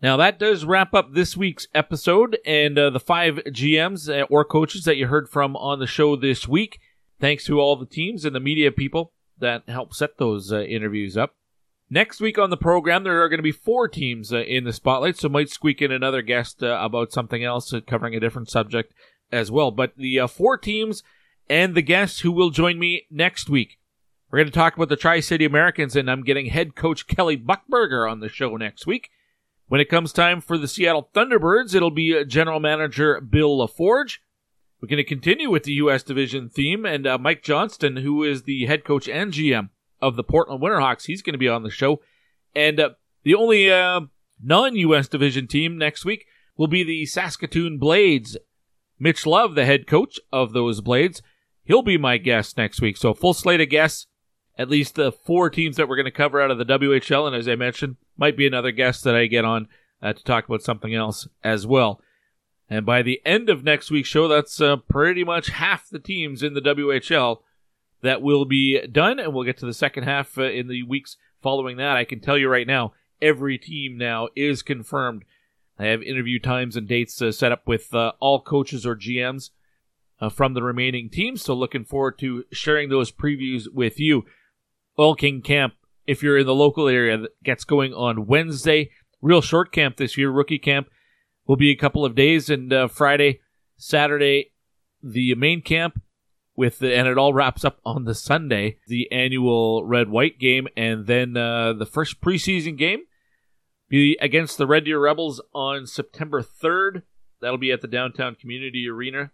Now 0.00 0.16
that 0.16 0.38
does 0.38 0.64
wrap 0.64 0.94
up 0.94 1.12
this 1.12 1.36
week's 1.36 1.68
episode 1.74 2.38
and 2.46 2.78
uh, 2.78 2.88
the 2.88 3.00
five 3.00 3.34
GMs 3.48 4.08
uh, 4.08 4.24
or 4.30 4.46
coaches 4.46 4.84
that 4.84 4.96
you 4.96 5.08
heard 5.08 5.28
from 5.28 5.56
on 5.56 5.78
the 5.78 5.86
show 5.86 6.16
this 6.16 6.48
week. 6.48 6.80
Thanks 7.20 7.44
to 7.44 7.60
all 7.60 7.76
the 7.76 7.84
teams 7.84 8.24
and 8.24 8.34
the 8.34 8.40
media 8.40 8.72
people 8.72 9.12
that 9.40 9.68
help 9.68 9.94
set 9.94 10.18
those 10.18 10.52
uh, 10.52 10.60
interviews 10.62 11.16
up. 11.16 11.34
Next 11.92 12.20
week 12.20 12.38
on 12.38 12.50
the 12.50 12.56
program, 12.56 13.02
there 13.02 13.20
are 13.20 13.28
going 13.28 13.38
to 13.38 13.42
be 13.42 13.50
four 13.50 13.88
teams 13.88 14.32
uh, 14.32 14.38
in 14.38 14.64
the 14.64 14.72
spotlight, 14.72 15.16
so 15.16 15.28
might 15.28 15.50
squeak 15.50 15.82
in 15.82 15.90
another 15.90 16.22
guest 16.22 16.62
uh, 16.62 16.78
about 16.80 17.12
something 17.12 17.42
else, 17.42 17.72
uh, 17.74 17.80
covering 17.84 18.14
a 18.14 18.20
different 18.20 18.48
subject 18.48 18.94
as 19.32 19.50
well. 19.50 19.72
But 19.72 19.96
the 19.96 20.20
uh, 20.20 20.26
four 20.28 20.56
teams 20.56 21.02
and 21.48 21.74
the 21.74 21.82
guests 21.82 22.20
who 22.20 22.30
will 22.30 22.50
join 22.50 22.78
me 22.78 23.06
next 23.10 23.50
week. 23.50 23.78
We're 24.30 24.38
going 24.38 24.46
to 24.48 24.52
talk 24.52 24.76
about 24.76 24.88
the 24.88 24.96
Tri 24.96 25.18
City 25.18 25.44
Americans, 25.44 25.96
and 25.96 26.08
I'm 26.08 26.22
getting 26.22 26.46
head 26.46 26.76
coach 26.76 27.08
Kelly 27.08 27.36
Buckberger 27.36 28.08
on 28.08 28.20
the 28.20 28.28
show 28.28 28.56
next 28.56 28.86
week. 28.86 29.10
When 29.66 29.80
it 29.80 29.88
comes 29.88 30.12
time 30.12 30.40
for 30.40 30.56
the 30.56 30.68
Seattle 30.68 31.10
Thunderbirds, 31.12 31.74
it'll 31.74 31.90
be 31.90 32.16
uh, 32.16 32.22
general 32.22 32.60
manager 32.60 33.20
Bill 33.20 33.58
LaForge. 33.58 34.18
We're 34.80 34.88
going 34.88 34.96
to 34.96 35.04
continue 35.04 35.50
with 35.50 35.64
the 35.64 35.74
U.S. 35.74 36.02
division 36.02 36.48
theme, 36.48 36.86
and 36.86 37.06
uh, 37.06 37.18
Mike 37.18 37.42
Johnston, 37.42 37.98
who 37.98 38.24
is 38.24 38.44
the 38.44 38.64
head 38.64 38.82
coach 38.82 39.10
and 39.10 39.30
GM 39.30 39.68
of 40.00 40.16
the 40.16 40.24
Portland 40.24 40.62
Winterhawks, 40.62 41.04
he's 41.04 41.20
going 41.20 41.34
to 41.34 41.38
be 41.38 41.48
on 41.48 41.62
the 41.62 41.70
show. 41.70 42.00
And 42.54 42.80
uh, 42.80 42.90
the 43.22 43.34
only 43.34 43.70
uh, 43.70 44.00
non-U.S. 44.42 45.06
division 45.06 45.46
team 45.46 45.76
next 45.76 46.06
week 46.06 46.24
will 46.56 46.66
be 46.66 46.82
the 46.82 47.04
Saskatoon 47.04 47.78
Blades. 47.78 48.38
Mitch 48.98 49.26
Love, 49.26 49.54
the 49.54 49.66
head 49.66 49.86
coach 49.86 50.18
of 50.32 50.54
those 50.54 50.80
Blades, 50.80 51.20
he'll 51.64 51.82
be 51.82 51.98
my 51.98 52.16
guest 52.16 52.56
next 52.56 52.80
week. 52.80 52.96
So 52.96 53.12
full 53.12 53.34
slate 53.34 53.60
of 53.60 53.68
guests, 53.68 54.06
at 54.56 54.70
least 54.70 54.94
the 54.94 55.12
four 55.12 55.50
teams 55.50 55.76
that 55.76 55.88
we're 55.90 55.96
going 55.96 56.04
to 56.06 56.10
cover 56.10 56.40
out 56.40 56.50
of 56.50 56.56
the 56.56 56.64
WHL, 56.64 57.26
and 57.26 57.36
as 57.36 57.48
I 57.48 57.54
mentioned, 57.54 57.96
might 58.16 58.36
be 58.36 58.46
another 58.46 58.72
guest 58.72 59.04
that 59.04 59.14
I 59.14 59.26
get 59.26 59.44
on 59.44 59.68
uh, 60.02 60.14
to 60.14 60.24
talk 60.24 60.48
about 60.48 60.62
something 60.62 60.94
else 60.94 61.28
as 61.44 61.66
well. 61.66 62.00
And 62.70 62.86
by 62.86 63.02
the 63.02 63.20
end 63.26 63.50
of 63.50 63.64
next 63.64 63.90
week's 63.90 64.08
show, 64.08 64.28
that's 64.28 64.60
uh, 64.60 64.76
pretty 64.76 65.24
much 65.24 65.48
half 65.48 65.88
the 65.90 65.98
teams 65.98 66.40
in 66.40 66.54
the 66.54 66.60
WHL 66.60 67.38
that 68.00 68.22
will 68.22 68.44
be 68.44 68.86
done. 68.86 69.18
And 69.18 69.34
we'll 69.34 69.44
get 69.44 69.58
to 69.58 69.66
the 69.66 69.74
second 69.74 70.04
half 70.04 70.38
uh, 70.38 70.44
in 70.44 70.68
the 70.68 70.84
weeks 70.84 71.16
following 71.42 71.76
that. 71.78 71.96
I 71.96 72.04
can 72.04 72.20
tell 72.20 72.38
you 72.38 72.48
right 72.48 72.68
now, 72.68 72.92
every 73.20 73.58
team 73.58 73.98
now 73.98 74.28
is 74.36 74.62
confirmed. 74.62 75.24
I 75.80 75.86
have 75.86 76.00
interview 76.02 76.38
times 76.38 76.76
and 76.76 76.86
dates 76.86 77.20
uh, 77.20 77.32
set 77.32 77.50
up 77.50 77.66
with 77.66 77.92
uh, 77.92 78.12
all 78.20 78.40
coaches 78.40 78.86
or 78.86 78.94
GMs 78.94 79.50
uh, 80.20 80.28
from 80.28 80.54
the 80.54 80.62
remaining 80.62 81.10
teams. 81.10 81.42
So 81.42 81.54
looking 81.54 81.84
forward 81.84 82.20
to 82.20 82.44
sharing 82.52 82.88
those 82.88 83.10
previews 83.10 83.64
with 83.72 83.98
you. 83.98 84.26
Oil 84.96 85.16
King 85.16 85.42
Camp, 85.42 85.74
if 86.06 86.22
you're 86.22 86.38
in 86.38 86.46
the 86.46 86.54
local 86.54 86.86
area, 86.86 87.24
gets 87.42 87.64
going 87.64 87.92
on 87.94 88.26
Wednesday. 88.26 88.90
Real 89.20 89.40
short 89.40 89.72
camp 89.72 89.96
this 89.96 90.16
year, 90.16 90.30
rookie 90.30 90.58
camp 90.58 90.88
will 91.46 91.56
be 91.56 91.70
a 91.70 91.76
couple 91.76 92.04
of 92.04 92.14
days, 92.14 92.50
and 92.50 92.72
uh, 92.72 92.88
Friday, 92.88 93.40
Saturday, 93.76 94.52
the 95.02 95.34
main 95.34 95.62
camp 95.62 96.00
with 96.56 96.78
the, 96.80 96.94
and 96.94 97.08
it 97.08 97.18
all 97.18 97.32
wraps 97.32 97.64
up 97.64 97.80
on 97.84 98.04
the 98.04 98.14
Sunday, 98.14 98.78
the 98.86 99.10
annual 99.10 99.84
red 99.84 100.10
white 100.10 100.38
game, 100.38 100.68
and 100.76 101.06
then 101.06 101.36
uh, 101.36 101.72
the 101.72 101.86
first 101.86 102.20
preseason 102.20 102.76
game 102.76 103.00
be 103.88 104.16
against 104.20 104.56
the 104.56 104.66
Red 104.66 104.84
Deer 104.84 105.00
Rebels 105.00 105.42
on 105.52 105.86
September 105.86 106.42
3rd. 106.42 107.02
That'll 107.40 107.58
be 107.58 107.72
at 107.72 107.80
the 107.80 107.88
downtown 107.88 108.36
community 108.36 108.88
arena. 108.88 109.32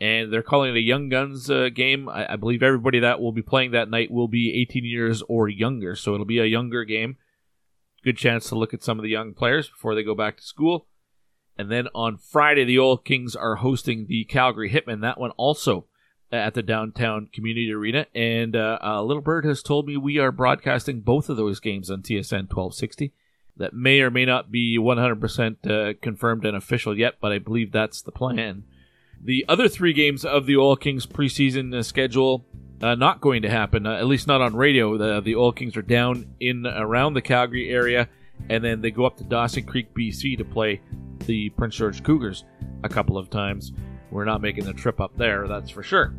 And 0.00 0.32
they're 0.32 0.42
calling 0.42 0.70
it 0.70 0.76
a 0.76 0.82
Young 0.82 1.08
Guns 1.08 1.48
uh, 1.48 1.68
game. 1.72 2.08
I, 2.08 2.32
I 2.32 2.36
believe 2.36 2.62
everybody 2.62 2.98
that 3.00 3.20
will 3.20 3.32
be 3.32 3.42
playing 3.42 3.70
that 3.70 3.88
night 3.88 4.10
will 4.10 4.28
be 4.28 4.60
18 4.60 4.84
years 4.84 5.22
or 5.28 5.48
younger. 5.48 5.94
So 5.94 6.12
it'll 6.12 6.26
be 6.26 6.40
a 6.40 6.44
younger 6.44 6.84
game. 6.84 7.16
Good 8.02 8.18
chance 8.18 8.48
to 8.48 8.56
look 8.56 8.74
at 8.74 8.82
some 8.82 8.98
of 8.98 9.04
the 9.04 9.08
young 9.08 9.32
players 9.32 9.68
before 9.68 9.94
they 9.94 10.02
go 10.02 10.14
back 10.14 10.36
to 10.36 10.42
school. 10.42 10.88
And 11.56 11.70
then 11.70 11.88
on 11.94 12.16
Friday, 12.16 12.64
the 12.64 12.78
Oil 12.78 12.96
Kings 12.96 13.36
are 13.36 13.56
hosting 13.56 14.06
the 14.06 14.24
Calgary 14.24 14.70
Hitmen. 14.70 15.02
That 15.02 15.18
one 15.18 15.30
also 15.32 15.86
at 16.32 16.54
the 16.54 16.62
downtown 16.62 17.28
community 17.32 17.72
arena. 17.72 18.06
And 18.14 18.56
uh, 18.56 18.78
uh, 18.82 19.02
Little 19.02 19.22
Bird 19.22 19.44
has 19.44 19.62
told 19.62 19.86
me 19.86 19.96
we 19.96 20.18
are 20.18 20.32
broadcasting 20.32 21.00
both 21.00 21.28
of 21.28 21.36
those 21.36 21.60
games 21.60 21.90
on 21.90 22.02
TSN 22.02 22.50
1260. 22.50 23.12
That 23.56 23.72
may 23.72 24.00
or 24.00 24.10
may 24.10 24.24
not 24.24 24.50
be 24.50 24.76
100% 24.78 25.66
uh, 25.70 25.94
confirmed 26.02 26.44
and 26.44 26.56
official 26.56 26.98
yet, 26.98 27.14
but 27.20 27.30
I 27.30 27.38
believe 27.38 27.70
that's 27.70 28.02
the 28.02 28.10
plan. 28.10 28.64
The 29.22 29.44
other 29.48 29.68
three 29.68 29.92
games 29.92 30.24
of 30.24 30.46
the 30.46 30.56
Oil 30.56 30.74
Kings 30.74 31.06
preseason 31.06 31.72
uh, 31.72 31.84
schedule 31.84 32.44
uh, 32.82 32.96
not 32.96 33.20
going 33.20 33.42
to 33.42 33.48
happen, 33.48 33.86
uh, 33.86 33.94
at 33.94 34.06
least 34.06 34.26
not 34.26 34.40
on 34.40 34.56
radio. 34.56 34.98
The, 34.98 35.20
the 35.20 35.36
Oil 35.36 35.52
Kings 35.52 35.76
are 35.76 35.82
down 35.82 36.34
in 36.40 36.66
around 36.66 37.14
the 37.14 37.22
Calgary 37.22 37.70
area, 37.70 38.08
and 38.48 38.62
then 38.62 38.80
they 38.80 38.90
go 38.90 39.04
up 39.04 39.16
to 39.18 39.24
Dawson 39.24 39.64
Creek, 39.64 39.92
BC 39.94 40.38
to 40.38 40.44
play 40.44 40.80
the 41.26 41.50
Prince 41.50 41.76
George 41.76 42.02
Cougars 42.02 42.44
a 42.82 42.88
couple 42.88 43.16
of 43.16 43.30
times. 43.30 43.72
We're 44.10 44.24
not 44.24 44.40
making 44.40 44.64
the 44.64 44.72
trip 44.72 45.00
up 45.00 45.16
there, 45.16 45.48
that's 45.48 45.70
for 45.70 45.82
sure. 45.82 46.14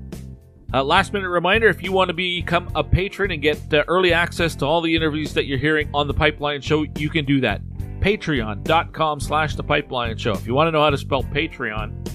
Uh, 0.73 0.83
last 0.83 1.13
minute 1.13 1.29
reminder 1.29 1.67
if 1.67 1.81
you 1.83 1.91
want 1.91 2.09
to 2.09 2.13
become 2.13 2.69
a 2.75 2.83
patron 2.83 3.31
and 3.31 3.41
get 3.41 3.73
uh, 3.73 3.83
early 3.87 4.11
access 4.11 4.55
to 4.55 4.65
all 4.65 4.81
the 4.81 4.93
interviews 4.93 5.33
that 5.33 5.45
you're 5.45 5.59
hearing 5.59 5.89
on 5.93 6.07
the 6.07 6.13
Pipeline 6.13 6.59
Show, 6.59 6.85
you 6.97 7.09
can 7.09 7.23
do 7.23 7.39
that. 7.41 7.61
Patreon.com 7.99 9.19
slash 9.19 9.55
the 9.55 9.63
Pipeline 9.63 10.17
Show. 10.17 10.33
If 10.33 10.45
you 10.45 10.53
want 10.53 10.67
to 10.67 10.71
know 10.71 10.81
how 10.81 10.89
to 10.89 10.97
spell 10.97 11.23
Patreon, 11.23 12.07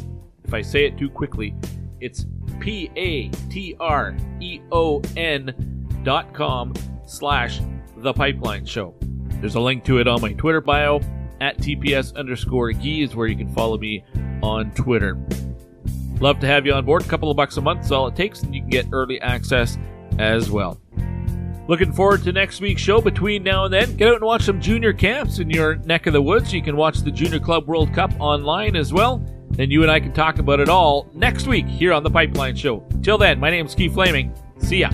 if 0.44 0.52
I 0.52 0.62
say 0.62 0.84
it 0.84 0.98
too 0.98 1.08
quickly, 1.08 1.54
it's 2.00 2.26
P 2.58 2.90
A 2.96 3.28
T 3.48 3.76
R 3.80 4.16
E 4.40 4.60
O 4.72 5.00
N 5.16 5.54
dot 6.02 6.34
com 6.34 6.74
slash 7.06 7.60
the 7.96 8.12
Pipeline 8.12 8.66
Show. 8.66 8.94
There's 9.40 9.54
a 9.54 9.60
link 9.60 9.84
to 9.84 9.98
it 9.98 10.06
on 10.06 10.20
my 10.20 10.32
Twitter 10.34 10.60
bio. 10.60 11.00
At 11.40 11.56
TPS 11.58 12.14
underscore 12.16 12.72
Gee 12.72 13.02
is 13.02 13.16
where 13.16 13.26
you 13.26 13.36
can 13.36 13.52
follow 13.54 13.78
me 13.78 14.04
on 14.42 14.70
Twitter. 14.72 15.18
Love 16.20 16.38
to 16.40 16.46
have 16.46 16.66
you 16.66 16.74
on 16.74 16.84
board. 16.84 17.02
A 17.02 17.08
couple 17.08 17.30
of 17.30 17.36
bucks 17.36 17.56
a 17.56 17.62
month 17.62 17.86
is 17.86 17.92
all 17.92 18.06
it 18.08 18.14
takes, 18.14 18.42
and 18.42 18.54
you 18.54 18.60
can 18.60 18.68
get 18.68 18.86
early 18.92 19.18
access 19.22 19.78
as 20.18 20.50
well. 20.50 20.78
Looking 21.66 21.92
forward 21.92 22.24
to 22.24 22.32
next 22.32 22.60
week's 22.60 22.82
show. 22.82 23.00
Between 23.00 23.42
now 23.42 23.64
and 23.64 23.72
then, 23.72 23.96
get 23.96 24.08
out 24.08 24.16
and 24.16 24.24
watch 24.24 24.42
some 24.42 24.60
junior 24.60 24.92
camps 24.92 25.38
in 25.38 25.48
your 25.48 25.76
neck 25.76 26.06
of 26.06 26.12
the 26.12 26.20
woods. 26.20 26.52
You 26.52 26.62
can 26.62 26.76
watch 26.76 26.98
the 26.98 27.10
Junior 27.10 27.38
Club 27.38 27.66
World 27.68 27.94
Cup 27.94 28.12
online 28.20 28.76
as 28.76 28.92
well. 28.92 29.24
Then 29.50 29.70
you 29.70 29.82
and 29.82 29.90
I 29.90 30.00
can 30.00 30.12
talk 30.12 30.38
about 30.38 30.60
it 30.60 30.68
all 30.68 31.08
next 31.14 31.46
week 31.46 31.66
here 31.66 31.92
on 31.92 32.02
the 32.02 32.10
Pipeline 32.10 32.56
Show. 32.56 32.86
Till 33.02 33.18
then, 33.18 33.40
my 33.40 33.50
name's 33.50 33.74
Keith 33.74 33.94
Flaming. 33.94 34.34
See 34.58 34.78
ya. 34.78 34.90